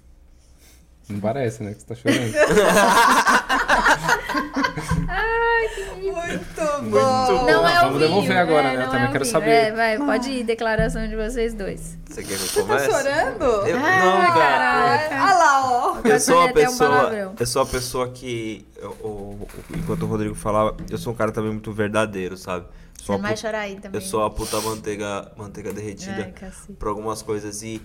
Não 1.08 1.20
parece, 1.20 1.62
né? 1.62 1.72
Que 1.74 1.80
você 1.80 1.86
tá 1.86 1.94
chorando. 1.94 2.32
Muito 5.98 6.82
Muito 6.82 6.90
bom. 6.90 7.46
Não 7.46 7.66
é 7.68 7.80
vamos 7.80 7.98
devolver 8.00 8.28
vinho, 8.28 8.40
agora, 8.40 8.68
é, 8.68 8.76
né? 8.76 8.76
Eu 8.76 8.80
não 8.86 8.92
também 8.92 9.08
é 9.08 9.12
quero 9.12 9.24
vinho. 9.24 9.32
saber. 9.32 9.50
É, 9.50 9.72
vai, 9.72 9.98
pode 9.98 10.30
ir, 10.30 10.44
declaração 10.44 11.06
de 11.08 11.16
vocês 11.16 11.54
dois. 11.54 11.98
Você 12.08 12.22
quer 12.22 12.28
que 12.28 12.32
eu 12.34 12.38
Você 12.38 12.60
tá 12.62 12.66
comece? 12.66 12.90
chorando? 12.90 13.44
Eu, 13.66 13.78
não, 13.78 13.86
Ai, 13.86 14.26
cara. 14.28 15.24
Olha 15.24 15.34
lá, 15.34 15.70
ó. 15.70 15.96
Eu 16.04 16.20
sou, 16.20 16.44
um 16.46 16.52
pessoa, 16.52 16.90
palavrão. 16.90 17.34
eu 17.38 17.46
sou 17.46 17.62
uma 17.62 17.68
pessoa 17.68 18.08
que, 18.10 18.66
eu- 18.76 18.90
o- 19.02 19.48
enquanto 19.76 20.02
o 20.02 20.06
Rodrigo 20.06 20.34
falava, 20.34 20.76
eu 20.90 20.98
sou 20.98 21.12
um 21.12 21.16
cara 21.16 21.32
também 21.32 21.52
muito 21.52 21.72
verdadeiro, 21.72 22.36
sabe? 22.36 22.66
Você 22.96 23.04
Sou 23.04 23.14
não 23.14 23.20
uma 23.20 23.28
vai 23.28 23.36
chorar 23.36 23.60
aí 23.60 23.76
também. 23.76 24.00
eu 24.00 24.06
sou 24.06 24.24
a 24.24 24.30
puta 24.30 24.60
manteiga, 24.60 25.30
manteiga 25.36 25.72
derretida 25.72 26.32
Ai, 26.42 26.50
por 26.78 26.88
algumas 26.88 27.22
coisas 27.22 27.62
e 27.62 27.80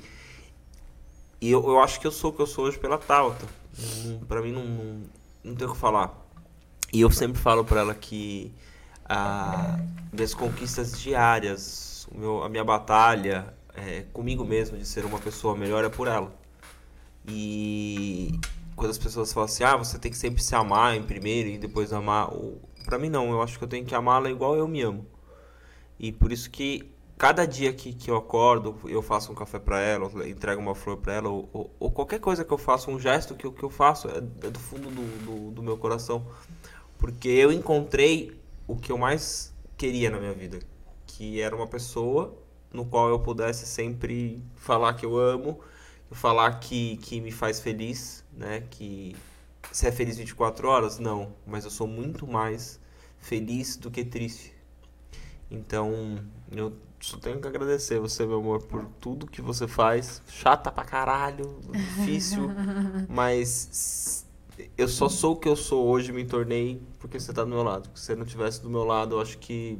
e 1.45 1.51
eu, 1.51 1.63
eu 1.67 1.79
acho 1.79 1.99
que 1.99 2.07
eu 2.07 2.11
sou 2.11 2.31
o 2.31 2.33
que 2.33 2.41
eu 2.41 2.47
sou 2.47 2.65
hoje 2.65 2.77
pela 2.79 2.97
Tauta. 2.97 3.45
Não- 4.05 4.19
Pra 4.19 4.41
mim 4.41 4.51
não, 4.51 4.63
não, 4.65 5.01
não 5.43 5.55
tem 5.55 5.67
o 5.67 5.71
que 5.73 5.77
falar. 5.77 6.13
E 6.91 7.01
eu 7.01 7.09
sempre 7.11 7.41
falo 7.41 7.65
pra 7.65 7.81
ela 7.81 7.95
que 7.95 8.53
a, 9.05 9.79
minhas 10.11 10.33
conquistas 10.33 10.99
diárias, 11.01 12.07
meu, 12.15 12.43
a 12.43 12.49
minha 12.49 12.63
batalha 12.63 13.53
é, 13.75 14.03
comigo 14.13 14.45
mesmo 14.45 14.77
de 14.77 14.85
ser 14.85 15.03
uma 15.05 15.19
pessoa 15.19 15.55
melhor 15.57 15.83
é 15.83 15.89
por 15.89 16.07
ela. 16.07 16.31
E 17.27 18.39
quando 18.75 18.91
as 18.91 18.97
pessoas 18.97 19.31
falam 19.33 19.45
assim, 19.45 19.63
ah, 19.63 19.75
você 19.77 19.97
tem 19.97 20.11
que 20.11 20.17
sempre 20.17 20.41
se 20.43 20.55
amar 20.55 20.95
em 20.95 21.03
primeiro 21.03 21.49
e 21.49 21.57
depois 21.57 21.91
amar. 21.93 22.29
Pra 22.85 22.97
mim 22.99 23.09
não, 23.09 23.31
eu 23.31 23.41
acho 23.41 23.57
que 23.57 23.63
eu 23.63 23.67
tenho 23.67 23.85
que 23.85 23.95
amá-la 23.95 24.29
igual 24.29 24.55
eu 24.55 24.67
me 24.67 24.81
amo. 24.81 25.05
E 25.99 26.11
por 26.11 26.31
isso 26.31 26.49
que 26.49 26.92
cada 27.23 27.45
dia 27.47 27.71
que, 27.71 27.93
que 27.93 28.11
eu 28.11 28.17
acordo, 28.17 28.75
eu 28.85 29.01
faço 29.01 29.31
um 29.31 29.35
café 29.35 29.57
pra 29.57 29.79
ela, 29.79 30.09
entrego 30.27 30.61
uma 30.61 30.75
flor 30.75 30.97
pra 30.97 31.13
ela, 31.13 31.29
ou, 31.29 31.49
ou- 31.53 31.71
ou 31.79 31.89
qualquer 31.89 32.19
coisa 32.19 32.43
que 32.43 32.51
eu 32.51 32.57
faço, 32.57 32.91
um 32.91 32.99
gesto 32.99 33.33
que, 33.33 33.49
que 33.49 33.63
eu 33.63 33.69
faço, 33.69 34.09
é, 34.09 34.17
é 34.17 34.49
do 34.51 34.59
fundo 34.59 34.89
do, 34.89 35.25
do, 35.25 35.51
do 35.51 35.63
meu 35.63 35.77
coração. 35.77 36.27
Porque 36.97 37.29
eu 37.29 37.49
encontrei 37.49 38.37
o 38.67 38.75
que 38.75 38.91
eu 38.91 38.97
mais 38.97 39.53
queria 39.77 40.09
na 40.09 40.19
minha 40.19 40.33
vida, 40.33 40.59
que 41.07 41.39
era 41.39 41.55
uma 41.55 41.65
pessoa 41.67 42.35
no 42.73 42.85
qual 42.85 43.07
eu 43.07 43.19
pudesse 43.19 43.65
sempre 43.65 44.43
falar 44.55 44.93
que 44.95 45.05
eu 45.05 45.17
amo, 45.17 45.61
falar 46.11 46.59
que, 46.59 46.97
que 46.97 47.21
me 47.21 47.31
faz 47.31 47.61
feliz, 47.61 48.25
né? 48.33 48.65
Que 48.69 49.15
você 49.71 49.87
é 49.87 49.93
feliz 49.93 50.17
24 50.17 50.67
horas? 50.67 50.99
Não, 50.99 51.33
mas 51.47 51.63
eu 51.63 51.71
sou 51.71 51.87
muito 51.87 52.27
mais 52.27 52.81
feliz 53.17 53.77
do 53.77 53.89
que 53.89 54.03
triste. 54.03 54.53
Então, 55.49 56.19
eu 56.51 56.73
só 57.03 57.17
tenho 57.17 57.41
que 57.41 57.45
agradecer 57.45 57.99
você, 57.99 58.25
meu 58.25 58.39
amor, 58.39 58.63
por 58.63 58.85
tudo 59.01 59.27
que 59.27 59.41
você 59.41 59.67
faz. 59.67 60.21
Chata 60.25 60.71
pra 60.71 60.85
caralho, 60.85 61.59
difícil, 61.69 62.49
mas 63.09 64.25
eu 64.77 64.87
só 64.87 65.09
sou 65.09 65.33
o 65.33 65.35
que 65.35 65.49
eu 65.49 65.55
sou 65.57 65.85
hoje, 65.85 66.13
me 66.13 66.23
tornei 66.23 66.81
porque 66.99 67.19
você 67.19 67.33
tá 67.33 67.43
do 67.43 67.49
meu 67.49 67.61
lado. 67.61 67.89
Se 67.93 68.05
você 68.05 68.15
não 68.15 68.25
tivesse 68.25 68.61
do 68.61 68.69
meu 68.69 68.85
lado, 68.85 69.15
eu 69.15 69.21
acho 69.21 69.37
que 69.37 69.77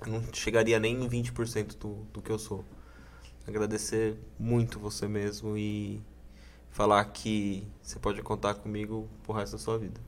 eu 0.00 0.10
não 0.10 0.22
chegaria 0.32 0.80
nem 0.80 1.04
em 1.04 1.06
20% 1.06 1.76
do, 1.76 2.06
do 2.14 2.22
que 2.22 2.32
eu 2.32 2.38
sou. 2.38 2.64
Agradecer 3.46 4.18
muito 4.38 4.78
você 4.78 5.06
mesmo 5.06 5.54
e 5.54 6.02
falar 6.70 7.04
que 7.06 7.70
você 7.82 7.98
pode 7.98 8.22
contar 8.22 8.54
comigo 8.54 9.06
pro 9.22 9.34
resto 9.34 9.52
da 9.52 9.58
sua 9.58 9.78
vida. 9.78 10.00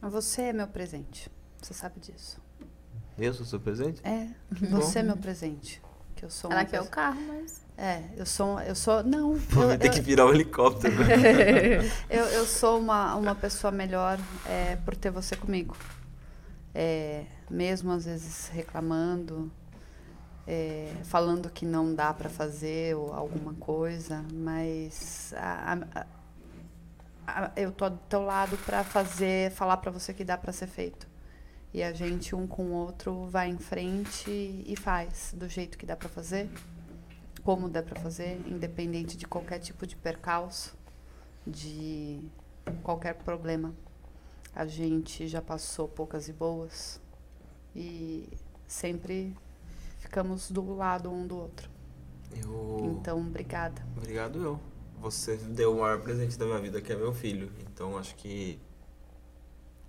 Você 0.00 0.42
é 0.44 0.52
meu 0.54 0.66
presente. 0.66 1.30
Você 1.60 1.74
sabe 1.74 2.00
disso. 2.00 2.43
Eu 3.18 3.32
sou 3.32 3.46
seu 3.46 3.60
presente? 3.60 4.00
É, 4.04 4.28
você 4.70 4.98
é 4.98 5.02
meu 5.02 5.16
presente. 5.16 5.80
Que 6.16 6.24
eu 6.24 6.30
sou 6.30 6.50
Ela 6.50 6.64
quer 6.64 6.80
o 6.80 6.86
carro, 6.86 7.20
mas. 7.26 7.62
É, 7.76 8.02
eu 8.16 8.24
sou, 8.26 8.60
eu 8.60 8.74
sou, 8.74 9.02
não, 9.02 9.34
Vou 9.34 9.72
eu, 9.72 9.78
ter 9.78 9.88
que 9.90 9.98
eu, 9.98 10.02
virar 10.02 10.26
um 10.26 10.32
helicóptero. 10.32 10.94
né? 10.94 11.78
eu, 12.08 12.24
eu 12.26 12.46
sou 12.46 12.78
uma, 12.78 13.14
uma 13.16 13.34
pessoa 13.34 13.70
melhor 13.72 14.18
é, 14.46 14.76
por 14.76 14.94
ter 14.96 15.10
você 15.10 15.34
comigo. 15.36 15.76
É, 16.72 17.24
mesmo 17.50 17.90
às 17.92 18.04
vezes 18.04 18.48
reclamando, 18.48 19.50
é, 20.46 20.92
falando 21.04 21.50
que 21.50 21.64
não 21.66 21.94
dá 21.94 22.12
para 22.14 22.28
fazer 22.28 22.96
ou 22.96 23.12
alguma 23.12 23.54
coisa, 23.54 24.24
mas 24.32 25.32
a- 25.36 25.78
a- 25.94 26.06
a- 27.26 27.50
eu 27.56 27.72
tô 27.72 27.88
do 27.90 27.98
teu 28.08 28.22
lado 28.22 28.56
para 28.58 28.84
fazer, 28.84 29.50
falar 29.52 29.78
para 29.78 29.90
você 29.90 30.12
que 30.14 30.24
dá 30.24 30.36
para 30.36 30.52
ser 30.52 30.66
feito. 30.68 31.08
E 31.74 31.82
a 31.82 31.92
gente 31.92 32.36
um 32.36 32.46
com 32.46 32.66
o 32.66 32.72
outro 32.72 33.26
vai 33.26 33.48
em 33.48 33.58
frente 33.58 34.30
e 34.30 34.76
faz 34.76 35.34
do 35.36 35.48
jeito 35.48 35.76
que 35.76 35.84
dá 35.84 35.96
para 35.96 36.08
fazer, 36.08 36.48
como 37.42 37.68
dá 37.68 37.82
para 37.82 38.00
fazer, 38.00 38.40
independente 38.46 39.16
de 39.16 39.26
qualquer 39.26 39.58
tipo 39.58 39.84
de 39.84 39.96
percalço, 39.96 40.76
de 41.44 42.20
qualquer 42.84 43.14
problema. 43.14 43.74
A 44.54 44.64
gente 44.66 45.26
já 45.26 45.42
passou 45.42 45.88
poucas 45.88 46.28
e 46.28 46.32
boas 46.32 47.00
e 47.74 48.28
sempre 48.68 49.36
ficamos 49.98 50.52
do 50.52 50.76
lado 50.76 51.10
um 51.10 51.26
do 51.26 51.36
outro. 51.36 51.68
Eu... 52.36 52.96
Então, 53.00 53.18
obrigada. 53.18 53.84
Obrigado 53.96 54.40
eu. 54.40 54.60
Você 55.00 55.36
deu 55.36 55.74
o 55.74 55.80
maior 55.80 56.00
presente 56.00 56.38
da 56.38 56.46
minha 56.46 56.60
vida, 56.60 56.80
que 56.80 56.92
é 56.92 56.96
meu 56.96 57.12
filho. 57.12 57.50
Então 57.58 57.98
acho 57.98 58.14
que 58.14 58.60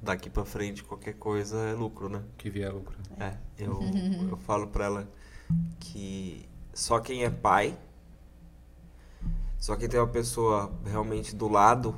daqui 0.05 0.29
pra 0.29 0.45
frente 0.45 0.83
qualquer 0.83 1.15
coisa 1.15 1.57
é 1.57 1.73
lucro, 1.73 2.07
né? 2.07 2.23
Que 2.37 2.49
vier 2.49 2.71
lucro. 2.71 2.95
É, 3.19 3.35
eu, 3.57 3.79
eu 4.29 4.37
falo 4.37 4.67
pra 4.67 4.85
ela 4.85 5.09
que 5.79 6.47
só 6.73 6.99
quem 6.99 7.23
é 7.23 7.29
pai, 7.29 7.77
só 9.57 9.75
quem 9.75 9.89
tem 9.89 9.99
uma 9.99 10.07
pessoa 10.07 10.71
realmente 10.85 11.35
do 11.35 11.47
lado 11.47 11.95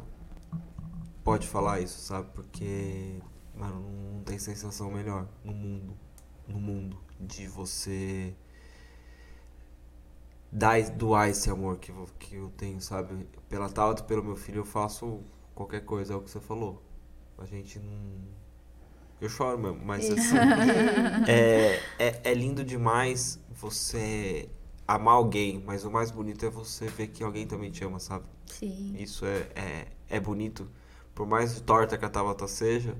pode 1.23 1.45
falar 1.45 1.81
isso, 1.81 1.99
sabe? 1.99 2.29
Porque, 2.33 3.19
mano, 3.53 3.85
não 4.13 4.23
tem 4.23 4.39
sensação 4.39 4.89
melhor 4.89 5.27
no 5.43 5.53
mundo, 5.53 5.93
no 6.47 6.59
mundo, 6.59 6.97
de 7.19 7.45
você 7.47 8.33
dar, 10.49 10.81
doar 10.91 11.27
esse 11.27 11.49
amor 11.49 11.77
que, 11.77 11.91
que 12.19 12.35
eu 12.35 12.49
tenho, 12.51 12.79
sabe? 12.79 13.27
Pela 13.49 13.69
Tauta, 13.69 14.03
pelo 14.03 14.23
meu 14.23 14.37
filho, 14.37 14.59
eu 14.59 14.65
faço 14.65 15.19
qualquer 15.53 15.83
coisa, 15.83 16.13
é 16.13 16.15
o 16.15 16.21
que 16.21 16.31
você 16.31 16.39
falou. 16.39 16.86
A 17.37 17.45
gente 17.45 17.79
não. 17.79 18.37
Eu 19.19 19.29
choro 19.29 19.57
mesmo, 19.57 19.79
mas 19.83 20.09
assim. 20.09 20.37
é, 21.27 21.81
é, 21.97 22.21
é 22.23 22.33
lindo 22.33 22.63
demais 22.63 23.39
você 23.49 24.49
amar 24.87 25.15
alguém, 25.15 25.61
mas 25.65 25.83
o 25.83 25.91
mais 25.91 26.11
bonito 26.11 26.45
é 26.45 26.49
você 26.49 26.87
ver 26.87 27.07
que 27.07 27.23
alguém 27.23 27.45
também 27.45 27.69
te 27.69 27.83
ama, 27.83 27.99
sabe? 27.99 28.25
Sim. 28.45 28.95
Isso 28.97 29.25
é, 29.25 29.47
é, 29.55 29.87
é 30.09 30.19
bonito. 30.19 30.69
Por 31.13 31.27
mais 31.27 31.59
torta 31.61 31.97
que 31.97 32.05
a 32.05 32.09
Tabata 32.09 32.47
seja, 32.47 32.95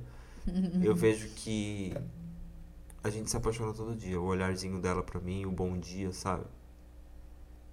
eu 0.83 0.93
vejo 0.95 1.29
que 1.29 1.93
a 3.03 3.09
gente 3.09 3.29
se 3.29 3.37
apaixona 3.37 3.73
todo 3.73 3.95
dia. 3.95 4.19
O 4.19 4.25
olharzinho 4.25 4.81
dela 4.81 5.01
pra 5.01 5.19
mim, 5.19 5.45
o 5.45 5.51
bom 5.51 5.77
dia, 5.77 6.11
sabe? 6.11 6.45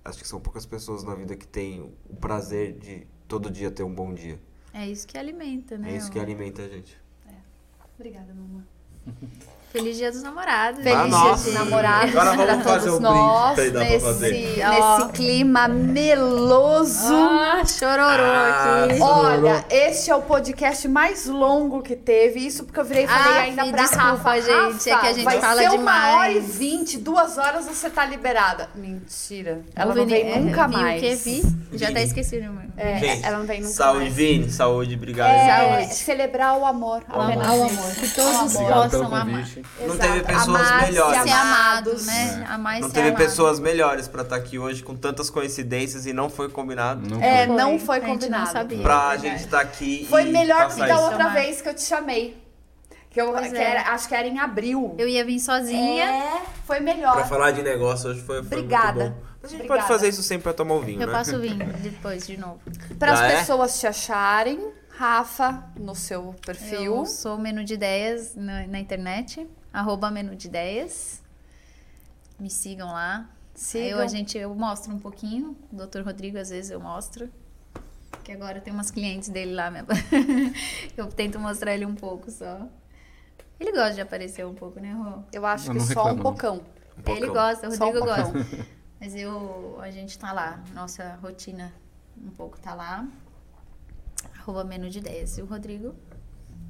Acho 0.05 0.18
que 0.18 0.28
são 0.28 0.41
poucas 0.41 0.67
pessoas 0.67 1.02
na 1.02 1.15
vida 1.15 1.34
que 1.34 1.47
têm 1.47 1.81
o 2.09 2.17
prazer 2.17 2.78
de 2.78 3.07
todo 3.26 3.51
dia 3.51 3.70
ter 3.70 3.83
um 3.83 3.94
bom 3.94 4.12
dia. 4.15 4.39
É 4.75 4.89
isso 4.89 5.07
que 5.07 5.17
alimenta, 5.17 5.78
né? 5.78 5.93
É 5.93 5.97
isso 5.97 6.11
que 6.11 6.19
alimenta 6.19 6.62
a 6.62 6.69
gente. 6.69 6.99
Obrigada, 7.94 8.35
mamãe. 8.35 8.65
Feliz 9.75 9.97
Dia 9.97 10.12
dos 10.12 10.23
Namorados. 10.23 10.85
Feliz 10.85 10.97
Ah, 10.97 11.03
Dia 11.03 11.11
nossa. 11.11 11.44
dos 11.51 11.55
namorados 11.55 12.11
Agora 12.15 12.36
vamos 12.36 12.44
pra 12.44 12.59
fazer 12.62 12.91
todos 12.91 12.94
o 12.94 13.01
brinde 13.01 13.03
nós, 13.03 13.55
que 13.59 13.70
dá 13.70 13.81
pra 13.81 13.89
nesse, 13.91 14.05
fazer. 14.07 14.31
nesse 14.69 15.09
clima 15.15 15.67
meloso. 15.69 17.12
Ah, 17.12 17.62
chororô 17.67 18.23
Ah, 18.23 18.85
aqui. 18.89 19.01
Olha, 19.03 19.65
este 19.69 20.12
é 20.12 20.15
o 20.15 20.23
podcast 20.23 20.86
mais 20.86 21.27
longo 21.27 21.83
que 21.83 21.97
teve. 21.97 22.39
Isso 22.39 22.62
porque 22.62 22.78
eu 22.78 22.85
virei 22.85 23.03
e 23.03 23.09
falei 23.09 23.36
Ah, 23.36 23.41
ainda 23.43 23.65
pra 23.67 23.83
desculpa, 23.83 24.05
Rafa. 24.05 24.35
gente, 24.41 24.49
é 24.49 24.93
Rafa, 24.93 25.01
que 25.01 25.07
a 25.09 25.12
gente 25.12 25.25
vai 25.25 25.41
fala 25.41 25.61
ser 25.61 25.69
uma 25.70 25.77
demais. 25.78 26.15
hora 26.15 26.31
e 26.31 26.41
vinte, 26.41 26.97
duas 26.99 27.36
horas 27.36 27.65
você 27.67 27.91
tá 27.91 28.07
liberada. 28.07 28.69
Mentira. 28.77 29.62
Ela 29.75 29.93
O 29.93 29.97
não 29.97 30.07
Vini- 30.07 30.23
vem 30.23 30.33
é, 30.35 30.39
nunca 30.39 30.69
vi 30.69 30.77
mais. 30.77 31.03
O 31.03 31.05
que 31.05 31.15
vi? 31.17 31.43
Já 31.73 31.86
até 31.86 31.94
Vini. 31.94 32.07
esqueci 32.07 32.36
o 32.39 32.44
número. 32.44 32.69
É, 32.77 32.97
Gente, 32.99 33.25
ela 33.27 33.39
não 33.39 33.44
vem 33.47 33.61
nunca 33.61 33.73
saúde, 33.75 34.01
mais. 34.03 34.15
Vini. 34.15 34.51
Saúde, 34.53 34.94
obrigado. 34.94 35.31
É, 35.31 35.78
Saúde. 35.81 35.94
celebrar 35.97 36.57
o 36.59 36.65
amor. 36.65 37.03
Apenas 37.09 37.49
amor. 37.49 37.94
Que 37.99 38.09
todos 38.15 38.35
Ao 38.35 38.41
amor. 38.43 38.55
Obrigado 38.55 38.91
pelo 38.91 39.03
possam 39.03 39.17
amar. 39.20 39.44
Convite. 39.78 39.86
Não 39.89 39.94
Exato. 39.94 40.12
teve 40.12 40.25
pessoas 40.26 40.49
Amar-se, 40.49 40.86
melhores. 40.86 41.23
Ser 41.23 41.31
amado, 41.31 41.91
amados. 41.91 42.07
né? 42.07 42.47
Amar 42.49 42.76
e 42.76 42.81
Não 42.81 42.89
ser 42.89 42.94
teve 42.94 43.09
amado. 43.09 43.18
pessoas 43.23 43.60
melhores 43.60 44.09
pra 44.09 44.23
estar 44.23 44.36
aqui 44.36 44.59
hoje 44.59 44.83
com 44.83 44.94
tantas 44.94 45.31
coincidências 45.31 46.07
e 46.07 46.12
não 46.12 46.28
foi 46.31 46.49
combinado. 46.49 47.09
Não 47.09 47.23
É, 47.23 47.47
foi. 47.47 47.57
não 47.57 47.78
foi 47.78 47.97
A 47.97 48.01
gente 48.01 48.09
não 48.09 48.15
combinado. 48.18 48.52
sabia. 48.52 48.78
Pra 48.83 48.99
Verdade. 49.10 49.23
gente 49.28 49.41
estar 49.44 49.60
aqui 49.60 50.07
Foi 50.09 50.28
e 50.28 50.33
melhor 50.33 50.68
que 50.68 50.75
passar 50.75 50.89
da 50.89 51.01
outra 51.01 51.18
Chamar. 51.18 51.34
vez 51.34 51.60
que 51.60 51.68
eu 51.68 51.75
te 51.75 51.83
chamei. 51.83 52.44
Que 53.10 53.20
eu, 53.20 53.33
que 53.33 53.57
é. 53.57 53.62
era- 53.62 53.93
acho 53.93 54.09
que 54.09 54.15
era 54.15 54.26
em 54.26 54.41
abril. 54.41 54.94
Eu 54.99 55.07
ia 55.07 55.25
vir 55.25 55.39
sozinha. 55.39 56.05
É, 56.05 56.43
foi 56.67 56.81
melhor. 56.81 57.15
Pra 57.15 57.25
falar 57.26 57.52
de 57.52 57.62
negócio 57.62 58.10
hoje 58.10 58.20
foi, 58.23 58.43
foi 58.43 58.59
Obrigada. 58.59 59.01
muito 59.05 59.12
bom. 59.15 59.23
A 59.44 59.47
gente 59.47 59.57
Obrigada. 59.57 59.81
pode 59.81 59.86
fazer 59.93 60.09
isso 60.09 60.23
sempre 60.23 60.44
pra 60.44 60.52
tomar 60.52 60.75
o 60.75 60.81
vinho, 60.81 61.01
Eu 61.01 61.07
né? 61.07 61.12
passo 61.12 61.39
vinho 61.39 61.65
depois, 61.81 62.26
de 62.26 62.36
novo. 62.36 62.59
Para 62.99 63.12
as 63.12 63.20
Ah, 63.20 63.26
é? 63.28 63.39
pessoas 63.39 63.78
te 63.78 63.86
acharem, 63.86 64.59
Rafa, 64.97 65.73
no 65.76 65.94
seu 65.94 66.34
perfil. 66.47 66.97
Eu 66.97 67.06
sou 67.06 67.36
Menu 67.36 67.64
de 67.64 67.74
Ideias 67.74 68.36
na, 68.36 68.64
na 68.66 68.78
internet. 68.78 69.47
Arroba 69.73 70.08
Menu 70.08 70.36
de 70.36 70.47
Ideias. 70.47 71.20
Me 72.39 72.48
sigam 72.48 72.92
lá. 72.92 73.28
Sigam. 73.55 73.89
Eu, 73.89 73.98
a 73.98 74.06
gente, 74.06 74.39
eu 74.39 74.55
mostro 74.55 74.92
um 74.92 74.98
pouquinho. 75.00 75.56
O 75.73 75.76
Dr. 75.76 76.02
Rodrigo, 76.02 76.39
às 76.39 76.50
vezes, 76.50 76.70
eu 76.70 76.78
mostro. 76.78 77.28
Que 78.23 78.31
agora 78.31 78.60
tem 78.60 78.73
umas 78.73 78.92
clientes 78.92 79.28
dele 79.28 79.55
lá. 79.55 79.68
Minha... 79.68 79.84
eu 80.97 81.08
tento 81.08 81.40
mostrar 81.40 81.74
ele 81.74 81.84
um 81.84 81.94
pouco 81.97 82.31
só. 82.31 82.68
Ele 83.58 83.73
gosta 83.73 83.94
de 83.94 84.00
aparecer 84.00 84.47
um 84.47 84.55
pouco, 84.55 84.78
né, 84.78 84.92
Rô? 84.92 85.24
Eu 85.32 85.44
acho 85.44 85.70
Eu 85.70 85.74
que 85.74 85.81
só 85.81 86.05
reclamo, 86.05 86.20
um 86.20 86.23
pocão. 86.23 86.56
Um 86.97 87.10
Ele 87.10 87.26
pocão. 87.26 87.34
gosta, 87.34 87.68
o 87.68 87.73
um 87.73 87.76
Rodrigo 87.76 88.06
pocão. 88.06 88.32
gosta. 88.32 88.68
Mas 89.00 89.14
eu, 89.16 89.78
a 89.81 89.90
gente 89.90 90.16
tá 90.16 90.32
lá. 90.32 90.62
Nossa 90.73 91.18
rotina 91.20 91.73
um 92.16 92.31
pouco 92.31 92.60
tá 92.60 92.74
lá. 92.74 93.06
Arroba 94.44 94.62
Menu 94.64 94.89
de 94.90 94.98
Ideias. 94.98 95.39
E 95.39 95.42
o 95.42 95.47
Rodrigo, 95.47 95.94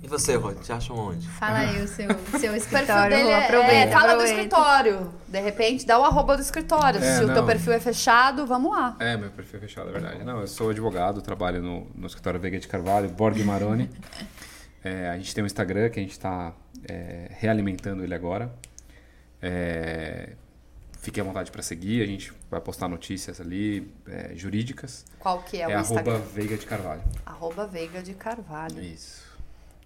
E 0.03 0.07
você, 0.07 0.37
Rod, 0.37 0.59
te 0.61 0.71
acham 0.73 0.97
onde? 0.97 1.27
fala 1.29 1.59
aí 1.59 1.83
o 1.83 1.89
seu, 1.89 2.09
seu 2.39 2.55
escritório. 2.55 3.17
dele 3.17 3.31
é, 3.31 3.45
Aproveita, 3.45 3.75
é, 3.75 3.91
fala 3.91 4.07
do 4.07 4.11
aproveita. 4.13 4.35
escritório. 4.35 5.11
De 5.29 5.41
repente, 5.41 5.87
dá 5.87 5.99
o 5.99 6.05
arroba 6.05 6.37
do 6.37 6.43
escritório. 6.43 7.03
É, 7.03 7.17
Se 7.17 7.25
o 7.25 7.27
teu 7.27 7.37
não. 7.37 7.47
perfil 7.47 7.73
é 7.73 7.81
fechado, 7.81 8.47
vamos 8.47 8.71
lá. 8.71 8.97
É, 9.01 9.17
meu 9.17 9.31
perfil 9.31 9.59
é 9.59 9.61
fechado, 9.63 9.89
é 9.89 9.93
verdade. 9.93 10.23
Não, 10.25 10.41
eu 10.41 10.47
sou 10.47 10.71
advogado, 10.71 11.21
trabalho 11.23 11.63
no, 11.63 11.87
no 11.95 12.07
escritório 12.07 12.39
Veiga 12.39 12.59
de 12.59 12.69
Carvalho, 12.69 13.09
Borg 13.09 13.43
Maroni. 13.45 13.91
É, 14.87 15.09
a 15.09 15.17
gente 15.17 15.35
tem 15.35 15.43
um 15.43 15.47
Instagram 15.47 15.89
que 15.89 15.99
a 15.99 16.03
gente 16.03 16.13
está 16.13 16.53
realimentando 17.41 18.05
ele 18.05 18.15
agora. 18.15 18.55
É, 21.05 21.07
fique 21.07 21.21
à 21.21 21.25
vontade 21.25 21.51
para 21.51 21.63
seguir, 21.63 22.03
a 22.03 22.07
gente 22.07 22.33
vai 22.51 22.61
postar 22.61 22.89
notícias 22.89 23.41
ali 23.41 23.93
é, 24.09 24.33
jurídicas. 24.35 25.05
Qual 25.19 25.43
que 25.43 25.59
é, 25.61 25.71
É, 25.71 25.77
o 25.77 25.81
Instagram? 25.81 26.15
arroba 26.15 26.27
Veiga 26.35 26.57
de 26.57 26.67
Carvalho. 26.67 27.03
Arroba 27.27 27.67
Veiga 27.67 28.03
de 28.03 28.15
Carvalho. 28.15 28.83
Isso. 28.83 29.23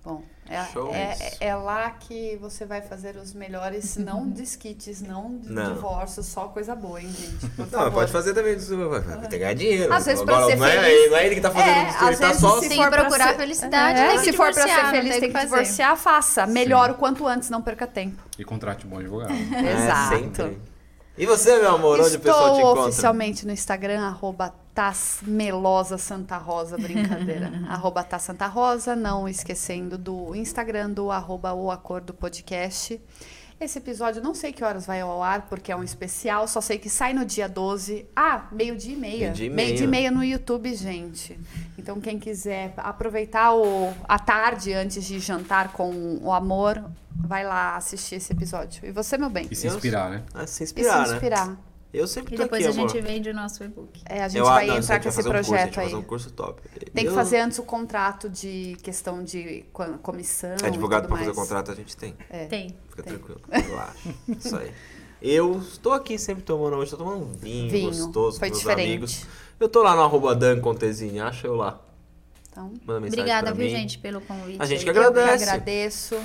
Bom, 0.04 0.22
é, 0.48 0.64
Show. 0.66 0.94
é, 0.94 1.16
é 1.40 1.54
lá 1.56 1.90
que 1.90 2.36
você 2.40 2.64
vai 2.64 2.80
fazer 2.80 3.16
os 3.16 3.34
melhores, 3.34 3.96
não 3.96 4.26
desquites, 4.30 5.02
não 5.02 5.36
de 5.38 5.50
Não. 5.52 5.74
divórcios, 5.74 6.24
só 6.26 6.46
coisa 6.48 6.74
boa, 6.74 7.02
hein, 7.02 7.10
gente? 7.12 7.48
Por 7.50 7.64
Não, 7.66 7.70
favor. 7.72 7.92
pode 7.92 8.12
fazer 8.12 8.32
também. 8.32 8.54
Vai 8.56 9.18
ter 9.22 9.28
que 9.28 9.38
ganhar 9.38 9.54
dinheiro. 9.54 9.92
Às 9.92 10.06
vezes, 10.06 10.22
pra 10.24 10.46
ser 10.46 10.56
não, 10.56 10.64
é, 10.66 10.70
feliz- 10.82 11.10
não 11.10 11.16
é 11.18 11.26
ele 11.26 11.34
que 11.34 11.40
tá 11.40 11.50
fazendo 11.50 11.68
É, 11.68 11.88
isso, 11.90 11.98
ele 12.04 12.10
às 12.14 12.18
tá 12.20 12.26
vezes 12.28 12.40
só... 12.40 12.60
se 12.62 12.68
Tem 12.68 12.78
que 12.82 12.90
procurar 12.90 13.28
ser- 13.32 13.36
felicidade, 13.36 13.98
É, 14.00 14.08
tem 14.08 14.18
que 14.18 14.24
se 14.24 14.32
for 14.32 14.54
pra 14.54 14.62
ser 14.68 14.90
feliz, 14.90 15.16
tem 15.18 15.28
que 15.28 15.32
fazer. 15.32 15.44
divorciar, 15.46 15.96
faça. 15.96 16.46
Melhor 16.46 16.90
o 16.92 16.94
quanto 16.94 17.26
antes, 17.26 17.50
não 17.50 17.60
perca 17.60 17.86
tempo. 17.86 18.22
E 18.38 18.44
contrate 18.44 18.86
um 18.86 18.90
bom 18.90 18.98
advogado. 19.00 19.32
É, 19.32 19.72
Exato. 19.84 20.16
sempre. 20.16 20.58
E 21.18 21.26
você, 21.26 21.58
meu 21.58 21.74
amor, 21.74 22.00
onde 22.00 22.16
o 22.16 22.20
pessoal 22.20 22.44
te 22.44 22.58
Estou 22.58 22.60
encontra? 22.60 22.82
oficialmente 22.90 23.44
no 23.44 23.52
Instagram, 23.52 24.00
arroba 24.06 24.54
Tasmelosa 24.72 25.98
Santa 25.98 26.36
Rosa, 26.36 26.78
brincadeira. 26.78 27.50
arroba 27.68 28.04
Tá 28.04 28.20
Santa 28.20 28.46
Rosa, 28.46 28.94
não 28.94 29.28
esquecendo 29.28 29.98
do 29.98 30.32
Instagram 30.36 30.90
do 30.90 31.10
arroba 31.10 31.52
O 31.52 31.72
Acordo 31.72 32.14
Podcast. 32.14 33.00
Esse 33.60 33.78
episódio 33.78 34.22
não 34.22 34.34
sei 34.34 34.52
que 34.52 34.62
horas 34.62 34.86
vai 34.86 35.00
ao 35.00 35.20
ar, 35.20 35.46
porque 35.48 35.72
é 35.72 35.76
um 35.76 35.82
especial, 35.82 36.46
só 36.46 36.60
sei 36.60 36.78
que 36.78 36.88
sai 36.88 37.12
no 37.12 37.24
dia 37.24 37.48
12. 37.48 38.06
Ah, 38.14 38.46
meio-dia 38.52 38.94
e 38.94 38.96
meia. 38.96 39.18
Meio-dia 39.18 39.46
e 39.46 39.50
meia. 39.50 39.66
Meio-dia 39.66 39.84
e 39.84 39.90
meia 39.90 40.10
no 40.12 40.24
YouTube, 40.24 40.72
gente. 40.74 41.38
Então, 41.76 42.00
quem 42.00 42.20
quiser 42.20 42.72
aproveitar 42.76 43.52
o, 43.54 43.92
a 44.06 44.16
tarde 44.16 44.72
antes 44.72 45.04
de 45.04 45.18
jantar 45.18 45.72
com 45.72 46.18
o 46.22 46.32
amor, 46.32 46.84
vai 47.10 47.44
lá 47.44 47.74
assistir 47.76 48.16
esse 48.16 48.32
episódio. 48.32 48.86
E 48.86 48.92
você, 48.92 49.18
meu 49.18 49.28
bem? 49.28 49.48
E 49.50 49.56
se 49.56 49.66
inspirar, 49.66 50.08
né? 50.08 50.22
Ah, 50.32 50.46
se 50.46 50.62
E 50.62 50.64
inspirar, 50.64 51.04
se 51.06 51.12
né? 51.14 51.56
Eu 51.92 52.06
sempre 52.06 52.34
E 52.34 52.36
tô 52.36 52.42
depois 52.42 52.62
aqui, 52.66 52.68
a 52.70 52.80
gente 52.82 52.98
amor. 52.98 53.02
vende 53.10 53.30
o 53.30 53.34
nosso 53.34 53.64
e-book. 53.64 54.02
É, 54.04 54.22
a 54.22 54.28
gente 54.28 54.40
Eu- 54.40 54.44
vai 54.44 54.66
não, 54.66 54.76
entrar 54.76 54.94
gente 54.96 55.02
com 55.04 55.08
esse 55.08 55.20
um 55.20 55.22
curso, 55.22 55.36
gente 55.38 55.46
projeto 55.48 55.74
vai 55.74 55.84
aí. 55.84 55.90
fazer 55.90 56.02
um 56.02 56.06
curso 56.06 56.30
top. 56.32 56.62
Tem 56.92 57.04
que 57.04 57.10
Eu- 57.10 57.14
fazer 57.14 57.38
antes 57.40 57.58
o 57.58 57.62
contrato 57.62 58.28
de 58.28 58.76
questão 58.82 59.24
de 59.24 59.64
comissão. 60.02 60.54
e 60.62 60.66
Advogado 60.66 61.08
pra 61.08 61.16
fazer 61.16 61.30
mais. 61.32 61.38
contrato 61.38 61.70
a 61.70 61.74
gente 61.74 61.96
tem. 61.96 62.14
Tem. 62.50 62.76
Fica 62.90 63.02
Tem. 63.02 63.12
tranquilo, 63.14 63.40
relaxa. 63.50 64.14
Isso 64.28 64.56
aí. 64.56 64.70
Eu 65.22 65.58
estou 65.58 65.92
aqui 65.92 66.18
sempre 66.18 66.42
tomando, 66.44 66.76
hoje 66.76 66.90
tô 66.90 66.98
tomando 66.98 67.24
um 67.24 67.32
vinho, 67.32 67.70
Vinho. 67.70 67.88
gostoso 67.90 68.38
Foi 68.38 68.48
com 68.48 68.54
meus 68.54 68.60
diferente. 68.60 68.86
amigos. 68.88 69.26
Eu 69.58 69.68
tô 69.68 69.82
lá 69.82 69.96
no 69.96 70.02
arroba 70.02 70.34
Dan 70.34 70.60
Contezinho, 70.60 71.24
acha 71.24 71.46
eu 71.46 71.56
lá. 71.56 71.80
Então, 72.50 72.64
Manda 72.84 73.00
mensagem 73.00 73.20
Obrigada, 73.24 73.52
viu, 73.54 73.64
mim. 73.64 73.70
gente, 73.70 73.98
pelo 73.98 74.20
convite. 74.20 74.60
A 74.60 74.66
gente 74.66 74.78
aí. 74.78 74.84
que 74.84 74.90
eu 74.90 74.92
que 74.94 74.98
Agradece. 75.00 75.44
agradeço. 75.44 76.16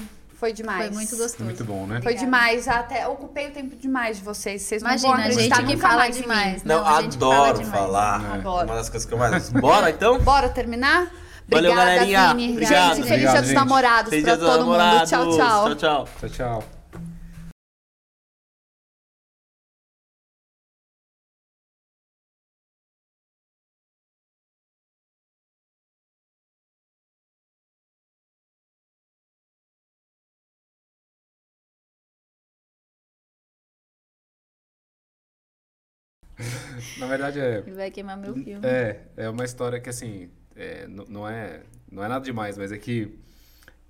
Foi 0.44 0.52
demais. 0.52 0.88
Foi 0.88 0.94
muito 0.94 1.16
gostoso. 1.16 1.42
Muito 1.46 1.64
bom, 1.64 1.88
né? 1.88 2.02
Foi 2.02 2.16
demais. 2.16 2.68
Até 2.68 3.08
ocupei 3.08 3.48
o 3.48 3.52
tempo 3.52 3.78
demais 3.78 4.18
de 4.18 4.24
vocês. 4.26 4.62
Vocês 4.62 4.82
Imagina, 4.82 5.08
não 5.08 5.14
a 5.14 5.22
vão 5.22 5.32
gente 5.32 5.54
acreditar 5.54 5.66
que 5.66 5.78
fala 5.78 6.10
demais. 6.10 6.64
Não, 6.66 6.86
a 6.86 7.02
gente 7.02 7.18
fala 7.18 7.36
adoro 7.36 7.58
demais. 7.60 7.80
falar. 7.80 8.24
É. 8.26 8.34
Adoro. 8.34 8.66
Uma 8.66 8.76
das 8.76 8.90
coisas 8.90 9.08
que 9.08 9.14
eu 9.14 9.18
mais. 9.18 9.50
Bora 9.52 9.90
então? 9.90 10.20
Bora 10.20 10.50
terminar? 10.50 11.10
Valeu, 11.48 11.72
Obrigada, 11.72 11.96
galerinha. 11.96 12.28
Vini. 12.34 12.52
Obrigado. 12.52 12.74
Gente, 12.74 12.96
feliz 12.96 13.10
Obrigado, 13.10 13.32
dia 13.32 13.42
dos 13.42 13.50
gente. 13.52 13.56
namorados 13.56 14.10
Feliz 14.10 14.26
pra 14.26 14.38
todo 14.38 14.66
mundo. 14.66 15.06
Tchau, 15.08 15.08
tchau. 15.08 15.38
Tchau, 15.38 15.76
tchau. 15.76 16.08
Tchau, 16.20 16.30
tchau. 16.30 16.83
Na 36.98 37.08
verdade 37.08 37.40
é. 37.40 37.64
Ele 37.66 37.76
vai 37.76 37.92
queimar 37.92 38.18
meu 38.18 38.34
filme. 38.34 38.66
É, 38.66 39.02
é 39.18 39.30
uma 39.30 39.45
história 39.45 39.80
que 39.80 39.90
assim, 39.90 40.30
é, 40.56 40.88
não, 40.88 41.28
é, 41.28 41.62
não 41.92 42.03
é 42.03 42.08
nada 42.08 42.24
demais, 42.24 42.58
mas 42.58 42.72
é 42.72 42.78
que. 42.78 43.20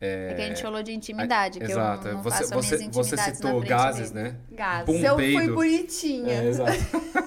É 0.02 0.34
que 0.36 0.42
a 0.42 0.48
gente 0.48 0.62
falou 0.62 0.84
de 0.84 0.92
intimidade, 0.92 1.60
que 1.60 1.66
Exato, 1.66 2.10
eu 2.10 2.14
não 2.16 2.24
você, 2.24 2.30
faço 2.30 2.44
as 2.44 2.50
você, 2.66 2.78
minhas 2.78 2.94
você 2.94 3.16
intimidades 3.16 3.38
citou 3.38 3.62
gases, 3.62 4.12
dele. 4.12 4.30
né? 4.32 4.38
Gases. 4.52 4.86
Pum, 4.86 5.06
eu 5.06 5.16
fui 5.16 5.50
bonitinha. 5.50 6.34
É, 6.34 6.46
exato. 6.48 6.78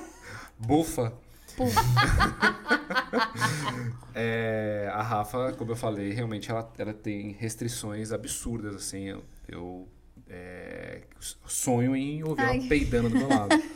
Bufa. 0.59 1.13
É, 4.19 4.89
a 4.95 5.03
Rafa, 5.03 5.53
como 5.53 5.73
eu 5.73 5.77
falei, 5.77 6.11
realmente 6.11 6.51
ela, 6.51 6.73
ela 6.79 6.95
tem 6.95 7.33
restrições 7.33 8.13
absurdas, 8.13 8.75
assim. 8.75 9.05
Eu, 9.05 9.23
eu, 9.47 9.89
é, 10.29 11.03
sonho 11.47 11.95
em 11.95 12.23
ouvir 12.25 12.43
Ai. 12.43 12.59
ela 12.59 12.69
peidando 12.69 13.09
do 13.09 13.17
meu 13.17 13.29
lado. 13.29 13.51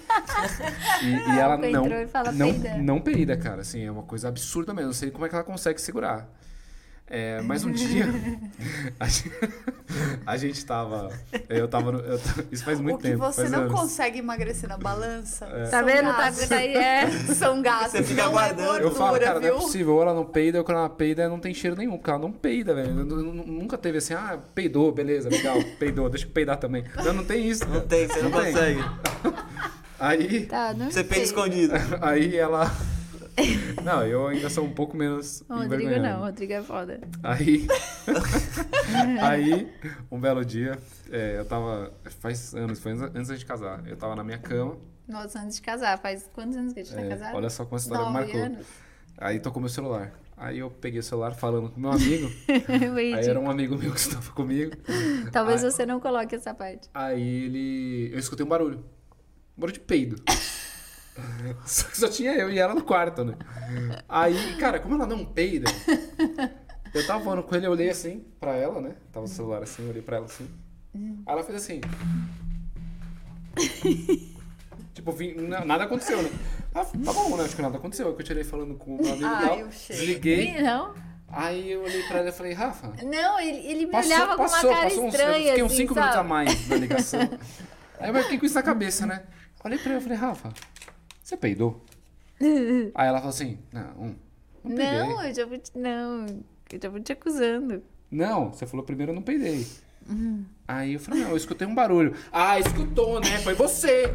E, 1.02 1.06
e 1.06 1.38
ela 1.38 1.56
não, 1.56 1.86
não, 2.34 2.78
não 2.82 3.00
peida, 3.00 3.36
cara. 3.36 3.62
Assim, 3.62 3.82
é 3.82 3.90
uma 3.90 4.02
coisa 4.02 4.28
absurda 4.28 4.74
mesmo. 4.74 4.88
Não 4.88 4.94
sei 4.94 5.10
como 5.10 5.24
é 5.24 5.28
que 5.28 5.34
ela 5.34 5.44
consegue 5.44 5.80
segurar. 5.80 6.28
É, 7.12 7.42
mas 7.42 7.64
um 7.64 7.72
dia 7.72 8.06
a 9.00 9.08
gente, 9.08 9.32
a 10.24 10.36
gente 10.36 10.64
tava. 10.64 11.10
Eu 11.48 11.66
tava. 11.66 11.90
no- 11.90 11.98
eu 11.98 12.20
isso 12.52 12.64
faz 12.64 12.78
muito 12.80 12.94
o 12.94 12.98
que 12.98 13.08
tempo. 13.08 13.18
você 13.18 13.48
não 13.48 13.62
anos. 13.62 13.72
consegue 13.80 14.20
emagrecer 14.20 14.68
na 14.68 14.76
balança. 14.76 15.44
É. 15.46 15.64
Tá 15.66 15.82
vendo? 15.82 16.06
Tá 16.14 16.30
vendo 16.30 16.52
aí? 16.52 16.72
É. 16.76 17.10
São 17.34 17.60
gases, 17.60 17.90
Você 17.92 18.02
fica 18.04 18.22
não 18.26 18.30
guardando. 18.32 18.60
é 18.60 18.66
gordura, 18.66 18.84
Eu 18.84 18.94
falo, 18.94 19.18
cara, 19.18 19.40
viu? 19.40 19.50
não 19.50 19.58
é 19.58 19.60
possível. 19.60 19.94
Ou 19.96 20.02
ela 20.02 20.14
não 20.14 20.24
peida, 20.24 20.58
ou 20.58 20.64
quando 20.64 20.78
ela 20.78 20.88
peida, 20.88 21.28
não 21.28 21.40
tem 21.40 21.52
cheiro 21.52 21.74
nenhum. 21.76 21.96
Porque 21.96 22.10
ela 22.10 22.18
não 22.20 22.30
peida, 22.30 22.74
velho. 22.74 22.94
Nunca 22.94 23.76
teve 23.76 23.98
assim, 23.98 24.14
ah, 24.14 24.38
peidou, 24.54 24.92
beleza, 24.92 25.28
legal, 25.28 25.56
peidou, 25.80 26.08
deixa 26.08 26.26
eu 26.26 26.30
peidar 26.30 26.58
também. 26.58 26.84
Não, 27.04 27.12
não 27.12 27.24
tem 27.24 27.44
isso. 27.48 27.64
Não 27.64 27.72
cara. 27.74 27.86
tem, 27.86 28.06
você 28.06 28.22
não, 28.22 28.30
tem. 28.30 28.52
consegue. 28.52 28.84
Aí, 29.98 30.46
Tá, 30.46 30.72
não 30.74 30.90
Você 30.90 31.02
peida 31.04 31.24
escondido. 31.24 31.74
aí 32.00 32.36
ela. 32.36 32.70
Não, 33.84 34.06
eu 34.06 34.26
ainda 34.26 34.50
sou 34.50 34.64
um 34.64 34.70
pouco 34.72 34.96
menos. 34.96 35.42
O 35.48 35.54
Rodrigo 35.54 35.98
não, 36.00 36.20
o 36.20 36.24
Rodrigo 36.24 36.52
é 36.52 36.62
foda. 36.62 37.00
Aí, 37.22 37.66
aí, 39.20 39.72
um 40.10 40.20
belo 40.20 40.44
dia, 40.44 40.78
é, 41.10 41.38
eu 41.38 41.44
tava. 41.44 41.92
Faz 42.20 42.54
anos, 42.54 42.78
foi 42.78 42.92
antes 42.92 43.28
da 43.28 43.34
gente 43.34 43.46
casar. 43.46 43.86
Eu 43.86 43.96
tava 43.96 44.14
na 44.16 44.24
minha 44.24 44.38
cama. 44.38 44.76
Nossa, 45.08 45.40
antes 45.40 45.56
de 45.56 45.62
casar, 45.62 45.98
faz 45.98 46.28
quantos 46.32 46.56
anos 46.56 46.72
que 46.72 46.80
a 46.80 46.84
gente 46.84 46.94
tá 46.94 47.00
é, 47.00 47.08
casado? 47.08 47.36
olha 47.36 47.50
só 47.50 47.64
como 47.64 47.76
essa 47.76 47.86
história 47.86 48.04
Nove 48.04 48.18
marcou. 48.18 48.40
anos. 48.42 48.66
Aí 49.18 49.40
tocou 49.40 49.60
meu 49.60 49.68
celular. 49.68 50.12
Aí 50.36 50.58
eu 50.58 50.70
peguei 50.70 51.00
o 51.00 51.02
celular 51.02 51.34
falando 51.34 51.68
com 51.68 51.78
meu 51.78 51.90
amigo. 51.90 52.30
Aí 52.96 53.26
era 53.28 53.38
um 53.38 53.50
amigo 53.50 53.76
meu 53.76 53.92
que 53.92 53.98
estava 54.00 54.30
comigo. 54.32 54.72
Talvez 55.30 55.62
Aí- 55.62 55.70
você 55.70 55.84
não 55.84 56.00
coloque 56.00 56.34
essa 56.34 56.54
parte. 56.54 56.88
Aí 56.94 57.44
ele. 57.44 58.10
Eu 58.12 58.18
escutei 58.18 58.44
um 58.46 58.48
barulho. 58.48 58.78
Um 59.56 59.60
barulho 59.60 59.74
de 59.74 59.80
peido. 59.80 60.22
Só 61.66 61.86
que 61.88 61.98
só 61.98 62.08
tinha 62.08 62.32
eu 62.32 62.50
e 62.50 62.58
ela 62.58 62.74
no 62.74 62.82
quarto, 62.82 63.24
né? 63.24 63.34
Aí, 64.08 64.56
cara, 64.58 64.78
como 64.80 64.94
ela 64.96 65.06
não 65.06 65.24
peida, 65.24 65.70
eu 66.94 67.06
tava 67.06 67.22
falando 67.24 67.42
com 67.42 67.54
ele, 67.54 67.66
eu 67.66 67.70
olhei 67.72 67.90
assim 67.90 68.24
pra 68.38 68.54
ela, 68.56 68.80
né? 68.80 68.94
Tava 69.12 69.26
o 69.26 69.28
celular 69.28 69.62
assim, 69.62 69.82
eu 69.84 69.90
olhei 69.90 70.02
pra 70.02 70.16
ela 70.16 70.26
assim. 70.26 70.48
Aí 70.94 71.32
ela 71.32 71.42
fez 71.44 71.56
assim. 71.56 71.80
tipo, 74.94 75.12
vim- 75.12 75.34
na- 75.34 75.64
nada 75.64 75.84
aconteceu, 75.84 76.22
né? 76.22 76.30
Ah, 76.74 76.84
tá 76.84 77.12
bom, 77.12 77.36
né? 77.36 77.44
Acho 77.44 77.56
que 77.56 77.62
nada 77.62 77.76
aconteceu. 77.78 78.14
Que 78.14 78.22
eu 78.22 78.26
tirei 78.26 78.44
falando 78.44 78.74
com 78.76 78.96
o 78.96 79.02
meu 79.02 79.12
amigo 79.12 79.28
tal. 79.28 79.72
cheiro. 79.72 80.00
Desliguei. 80.02 80.62
Não, 80.62 80.94
Aí 81.32 81.70
eu 81.72 81.82
olhei 81.82 82.02
pra 82.04 82.18
ela 82.18 82.28
e 82.28 82.32
falei, 82.32 82.52
Rafa. 82.52 82.92
não, 83.04 83.38
ele, 83.38 83.58
ele 83.58 83.86
me 83.86 83.92
Passou, 83.92 84.12
olhava 84.12 84.36
passou, 84.36 84.60
com 84.60 84.66
uma 84.66 84.74
cara 84.76 84.88
passou 84.88 85.04
uns. 85.06 85.14
estranha, 85.14 85.38
Eu 85.38 85.46
fiquei 85.48 85.62
uns 85.62 85.66
assim, 85.72 85.76
5 85.82 85.94
minutos 85.94 86.16
a 86.16 86.22
mais 86.24 86.68
na 86.68 86.76
ligação. 86.76 87.20
Aí 88.00 88.08
eu 88.10 88.22
fiquei 88.24 88.38
com 88.38 88.46
isso 88.46 88.54
na 88.56 88.62
cabeça, 88.64 89.06
né? 89.06 89.22
Olhei 89.64 89.78
pra 89.78 89.92
ela 89.92 90.00
e 90.00 90.02
falei, 90.02 90.18
Rafa, 90.18 90.52
você 91.30 91.36
peidou? 91.36 91.80
Aí 92.40 93.08
ela 93.08 93.18
falou 93.18 93.30
assim, 93.30 93.58
não, 93.72 94.16
não 94.64 94.76
peidei. 94.76 94.86
Não, 94.86 95.24
eu 95.24 95.34
já 95.34 95.46
vou 95.46 95.58
te, 95.58 95.78
não, 95.78 96.26
eu 96.72 96.80
já 96.82 96.88
vou 96.88 97.00
te 97.00 97.12
acusando. 97.12 97.82
Não, 98.10 98.52
você 98.52 98.66
falou 98.66 98.84
primeiro 98.84 99.12
eu 99.12 99.14
não 99.16 99.22
peidei. 99.22 99.66
Uhum. 100.08 100.44
Aí 100.66 100.94
eu 100.94 101.00
falei, 101.00 101.22
não, 101.22 101.30
eu 101.30 101.36
escutei 101.36 101.66
um 101.66 101.74
barulho. 101.74 102.14
Ah, 102.32 102.58
escutou, 102.58 103.20
né? 103.20 103.38
Foi 103.38 103.54
você. 103.54 104.10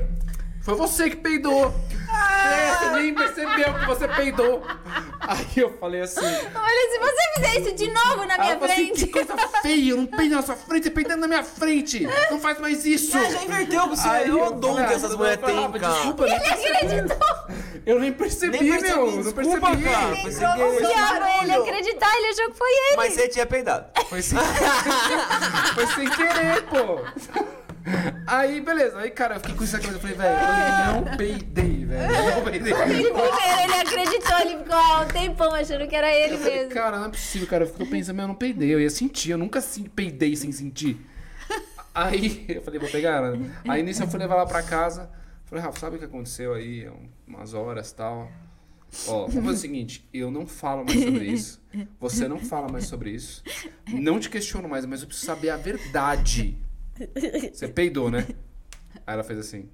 Foi 0.66 0.74
você 0.74 1.12
que 1.12 1.18
peidou. 1.18 1.72
É, 2.12 2.76
você 2.76 2.90
nem 2.90 3.14
percebeu 3.14 3.74
que 3.76 3.86
você 3.86 4.08
peidou. 4.08 4.64
Aí 5.20 5.46
eu 5.58 5.78
falei 5.78 6.02
assim. 6.02 6.26
Olha, 6.26 6.92
se 6.92 7.00
você 7.00 7.22
fizer 7.36 7.60
isso 7.60 7.76
de 7.76 7.92
novo 7.92 8.26
na 8.26 8.36
minha 8.36 8.58
falou 8.58 8.74
assim, 8.74 8.88
que 8.88 9.06
frente. 9.06 9.08
coisa 9.08 9.38
feia, 9.62 9.92
eu 9.92 9.98
não 9.98 10.08
peido 10.08 10.36
na 10.36 10.42
sua 10.42 10.56
frente, 10.56 10.86
você 10.86 10.90
peidando 10.90 11.22
na 11.22 11.28
minha 11.28 11.44
frente. 11.44 12.08
Não 12.32 12.40
faz 12.40 12.60
mais 12.60 12.84
isso. 12.84 13.16
Ah, 13.16 13.30
já 13.30 13.44
inverteu 13.44 13.88
você. 13.90 14.08
Aí 14.08 14.28
é 14.28 14.34
o 14.34 14.40
eu 14.40 14.52
dom 14.54 14.76
que 14.76 14.82
ah, 14.82 14.94
essas 14.94 15.12
eu 15.12 15.18
mulheres 15.20 15.46
têm, 15.46 15.72
cara. 15.74 15.94
Desculpa, 15.94 16.26
nem 16.26 16.40
percebi. 16.40 17.14
Eu 17.86 18.00
nem 18.00 18.12
percebi, 18.12 18.60
Nem 18.60 18.72
percebi, 18.72 18.92
meu. 18.92 19.12
Não 19.12 19.22
desculpa, 19.22 19.68
percebi. 19.68 19.84
cara. 19.84 20.08
No 20.08 20.16
querer. 20.16 20.32
seu 20.32 20.90
Thiago, 20.90 21.26
ele 21.44 21.52
acreditar, 21.54 22.18
ele 22.18 22.28
achou 22.28 22.52
que 22.52 22.58
foi 22.58 22.72
ele. 22.72 22.96
Mas 22.98 23.14
você 23.14 23.28
tinha 23.28 23.46
peidado. 23.46 23.86
Foi 24.10 24.22
sem... 24.24 24.40
Foi 25.76 25.88
sem 25.88 26.10
querer, 26.10 26.64
pô. 26.64 27.56
Aí, 28.26 28.62
beleza. 28.62 28.98
Aí, 28.98 29.12
cara, 29.12 29.36
eu 29.36 29.40
fiquei 29.40 29.56
com 29.56 29.64
isso 29.64 29.76
aqui. 29.76 29.88
Eu 29.88 30.00
falei, 30.00 30.16
velho, 30.16 30.38
eu 30.38 31.02
não 31.02 31.18
peidei, 31.18 31.86
velho. 31.86 32.36
Não 32.36 32.44
peidei. 32.44 32.74
Ele 32.86 33.12
primeiro, 33.12 33.64
ele 33.64 33.74
acreditou, 33.74 34.40
ele 34.40 34.58
ficou 34.58 34.76
há 34.76 35.02
um 35.02 35.08
tempão 35.08 35.54
achando 35.54 35.88
que 35.88 35.96
era 35.96 36.12
ele 36.12 36.38
falei, 36.38 36.56
mesmo. 36.56 36.74
cara, 36.74 36.98
não 36.98 37.06
é 37.06 37.10
possível, 37.10 37.48
cara. 37.48 37.64
Eu 37.64 37.68
fico 37.68 37.86
pensando, 37.86 38.22
eu 38.22 38.28
não 38.28 38.36
peidei. 38.36 38.74
Eu 38.74 38.80
ia 38.82 38.90
sentir. 38.90 39.32
Eu 39.32 39.38
nunca 39.38 39.64
peidei 39.94 40.36
sem 40.36 40.52
sentir. 40.52 40.98
Aí, 41.94 42.46
eu 42.50 42.62
falei, 42.62 42.80
vou 42.80 42.90
pegar 42.90 43.18
ela. 43.18 43.40
Aí, 43.68 43.82
nisso, 43.84 44.04
eu 44.04 44.08
fui 44.08 44.20
levar 44.20 44.36
ela 44.36 44.46
pra 44.46 44.64
casa. 44.64 45.10
Falei, 45.46 45.64
Rafa, 45.64 45.80
sabe 45.80 45.96
o 45.96 46.00
que 46.00 46.06
aconteceu 46.06 46.54
aí? 46.54 46.90
Umas 47.28 47.54
horas 47.54 47.92
e 47.92 47.96
tal. 47.96 48.32
Ó, 49.08 49.28
vamos 49.28 49.34
fazer 49.34 49.50
o 49.50 49.62
seguinte, 49.62 50.08
eu 50.14 50.32
não 50.32 50.48
falo 50.48 50.86
mais 50.86 51.04
sobre 51.04 51.26
isso. 51.26 51.62
Você 52.00 52.28
não 52.28 52.40
fala 52.40 52.70
mais 52.72 52.86
sobre 52.88 53.12
isso. 53.12 53.44
Não 53.88 54.20
te 54.20 54.30
questiono 54.30 54.70
mais, 54.70 54.86
mas 54.86 55.02
eu 55.02 55.08
preciso 55.08 55.26
saber 55.28 55.50
a 55.50 55.58
verdade. 55.58 56.58
Você 57.54 57.68
peidou, 57.68 58.10
né? 58.10 58.26
Aí 59.06 59.14
ela 59.14 59.24
fez 59.24 59.40
assim. 59.40 59.70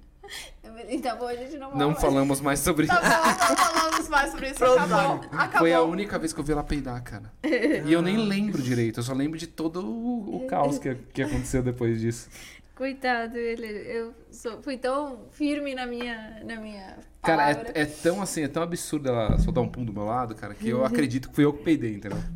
Tá 1.02 1.14
bom, 1.16 1.26
a 1.26 1.34
gente 1.34 1.56
não 1.58 1.70
Não 1.76 1.88
fala. 1.90 2.00
falamos 2.00 2.40
mais 2.40 2.60
sobre 2.60 2.86
isso. 2.86 2.94
Tá 2.94 3.00
bom, 3.00 3.48
não 3.48 3.56
falamos 3.56 4.08
mais 4.08 4.30
sobre 4.30 4.50
isso. 4.50 4.64
Acabou. 4.64 5.20
Acabou. 5.32 5.58
Foi 5.58 5.72
a 5.74 5.82
única 5.82 6.18
vez 6.18 6.32
que 6.32 6.40
eu 6.40 6.44
vi 6.44 6.52
ela 6.52 6.64
peidar, 6.64 7.02
cara. 7.02 7.32
E 7.84 7.92
eu 7.92 8.00
nem 8.02 8.16
lembro 8.16 8.62
direito, 8.62 9.00
eu 9.00 9.04
só 9.04 9.12
lembro 9.12 9.38
de 9.38 9.46
todo 9.46 9.84
o, 9.86 10.36
o 10.36 10.46
caos 10.46 10.78
que, 10.78 10.94
que 11.12 11.22
aconteceu 11.22 11.62
depois 11.62 12.00
disso. 12.00 12.28
Coitado, 12.74 13.36
ele, 13.36 13.66
eu 13.66 14.14
sou- 14.30 14.62
fui 14.62 14.78
tão 14.78 15.26
firme 15.30 15.74
na 15.74 15.84
minha, 15.86 16.42
na 16.44 16.56
minha 16.56 16.96
Cara, 17.22 17.50
é, 17.52 17.82
é 17.82 17.84
tão 17.84 18.20
assim, 18.22 18.42
é 18.42 18.48
tão 18.48 18.62
absurdo 18.62 19.08
ela 19.10 19.38
soltar 19.38 19.62
um 19.62 19.68
pum 19.68 19.84
do 19.84 19.92
meu 19.92 20.04
lado, 20.04 20.34
cara, 20.34 20.54
que 20.54 20.68
eu 20.70 20.82
acredito 20.86 21.28
que 21.28 21.34
fui 21.34 21.44
eu 21.44 21.52
que 21.52 21.62
peidei, 21.62 21.94
entendeu? 21.94 22.18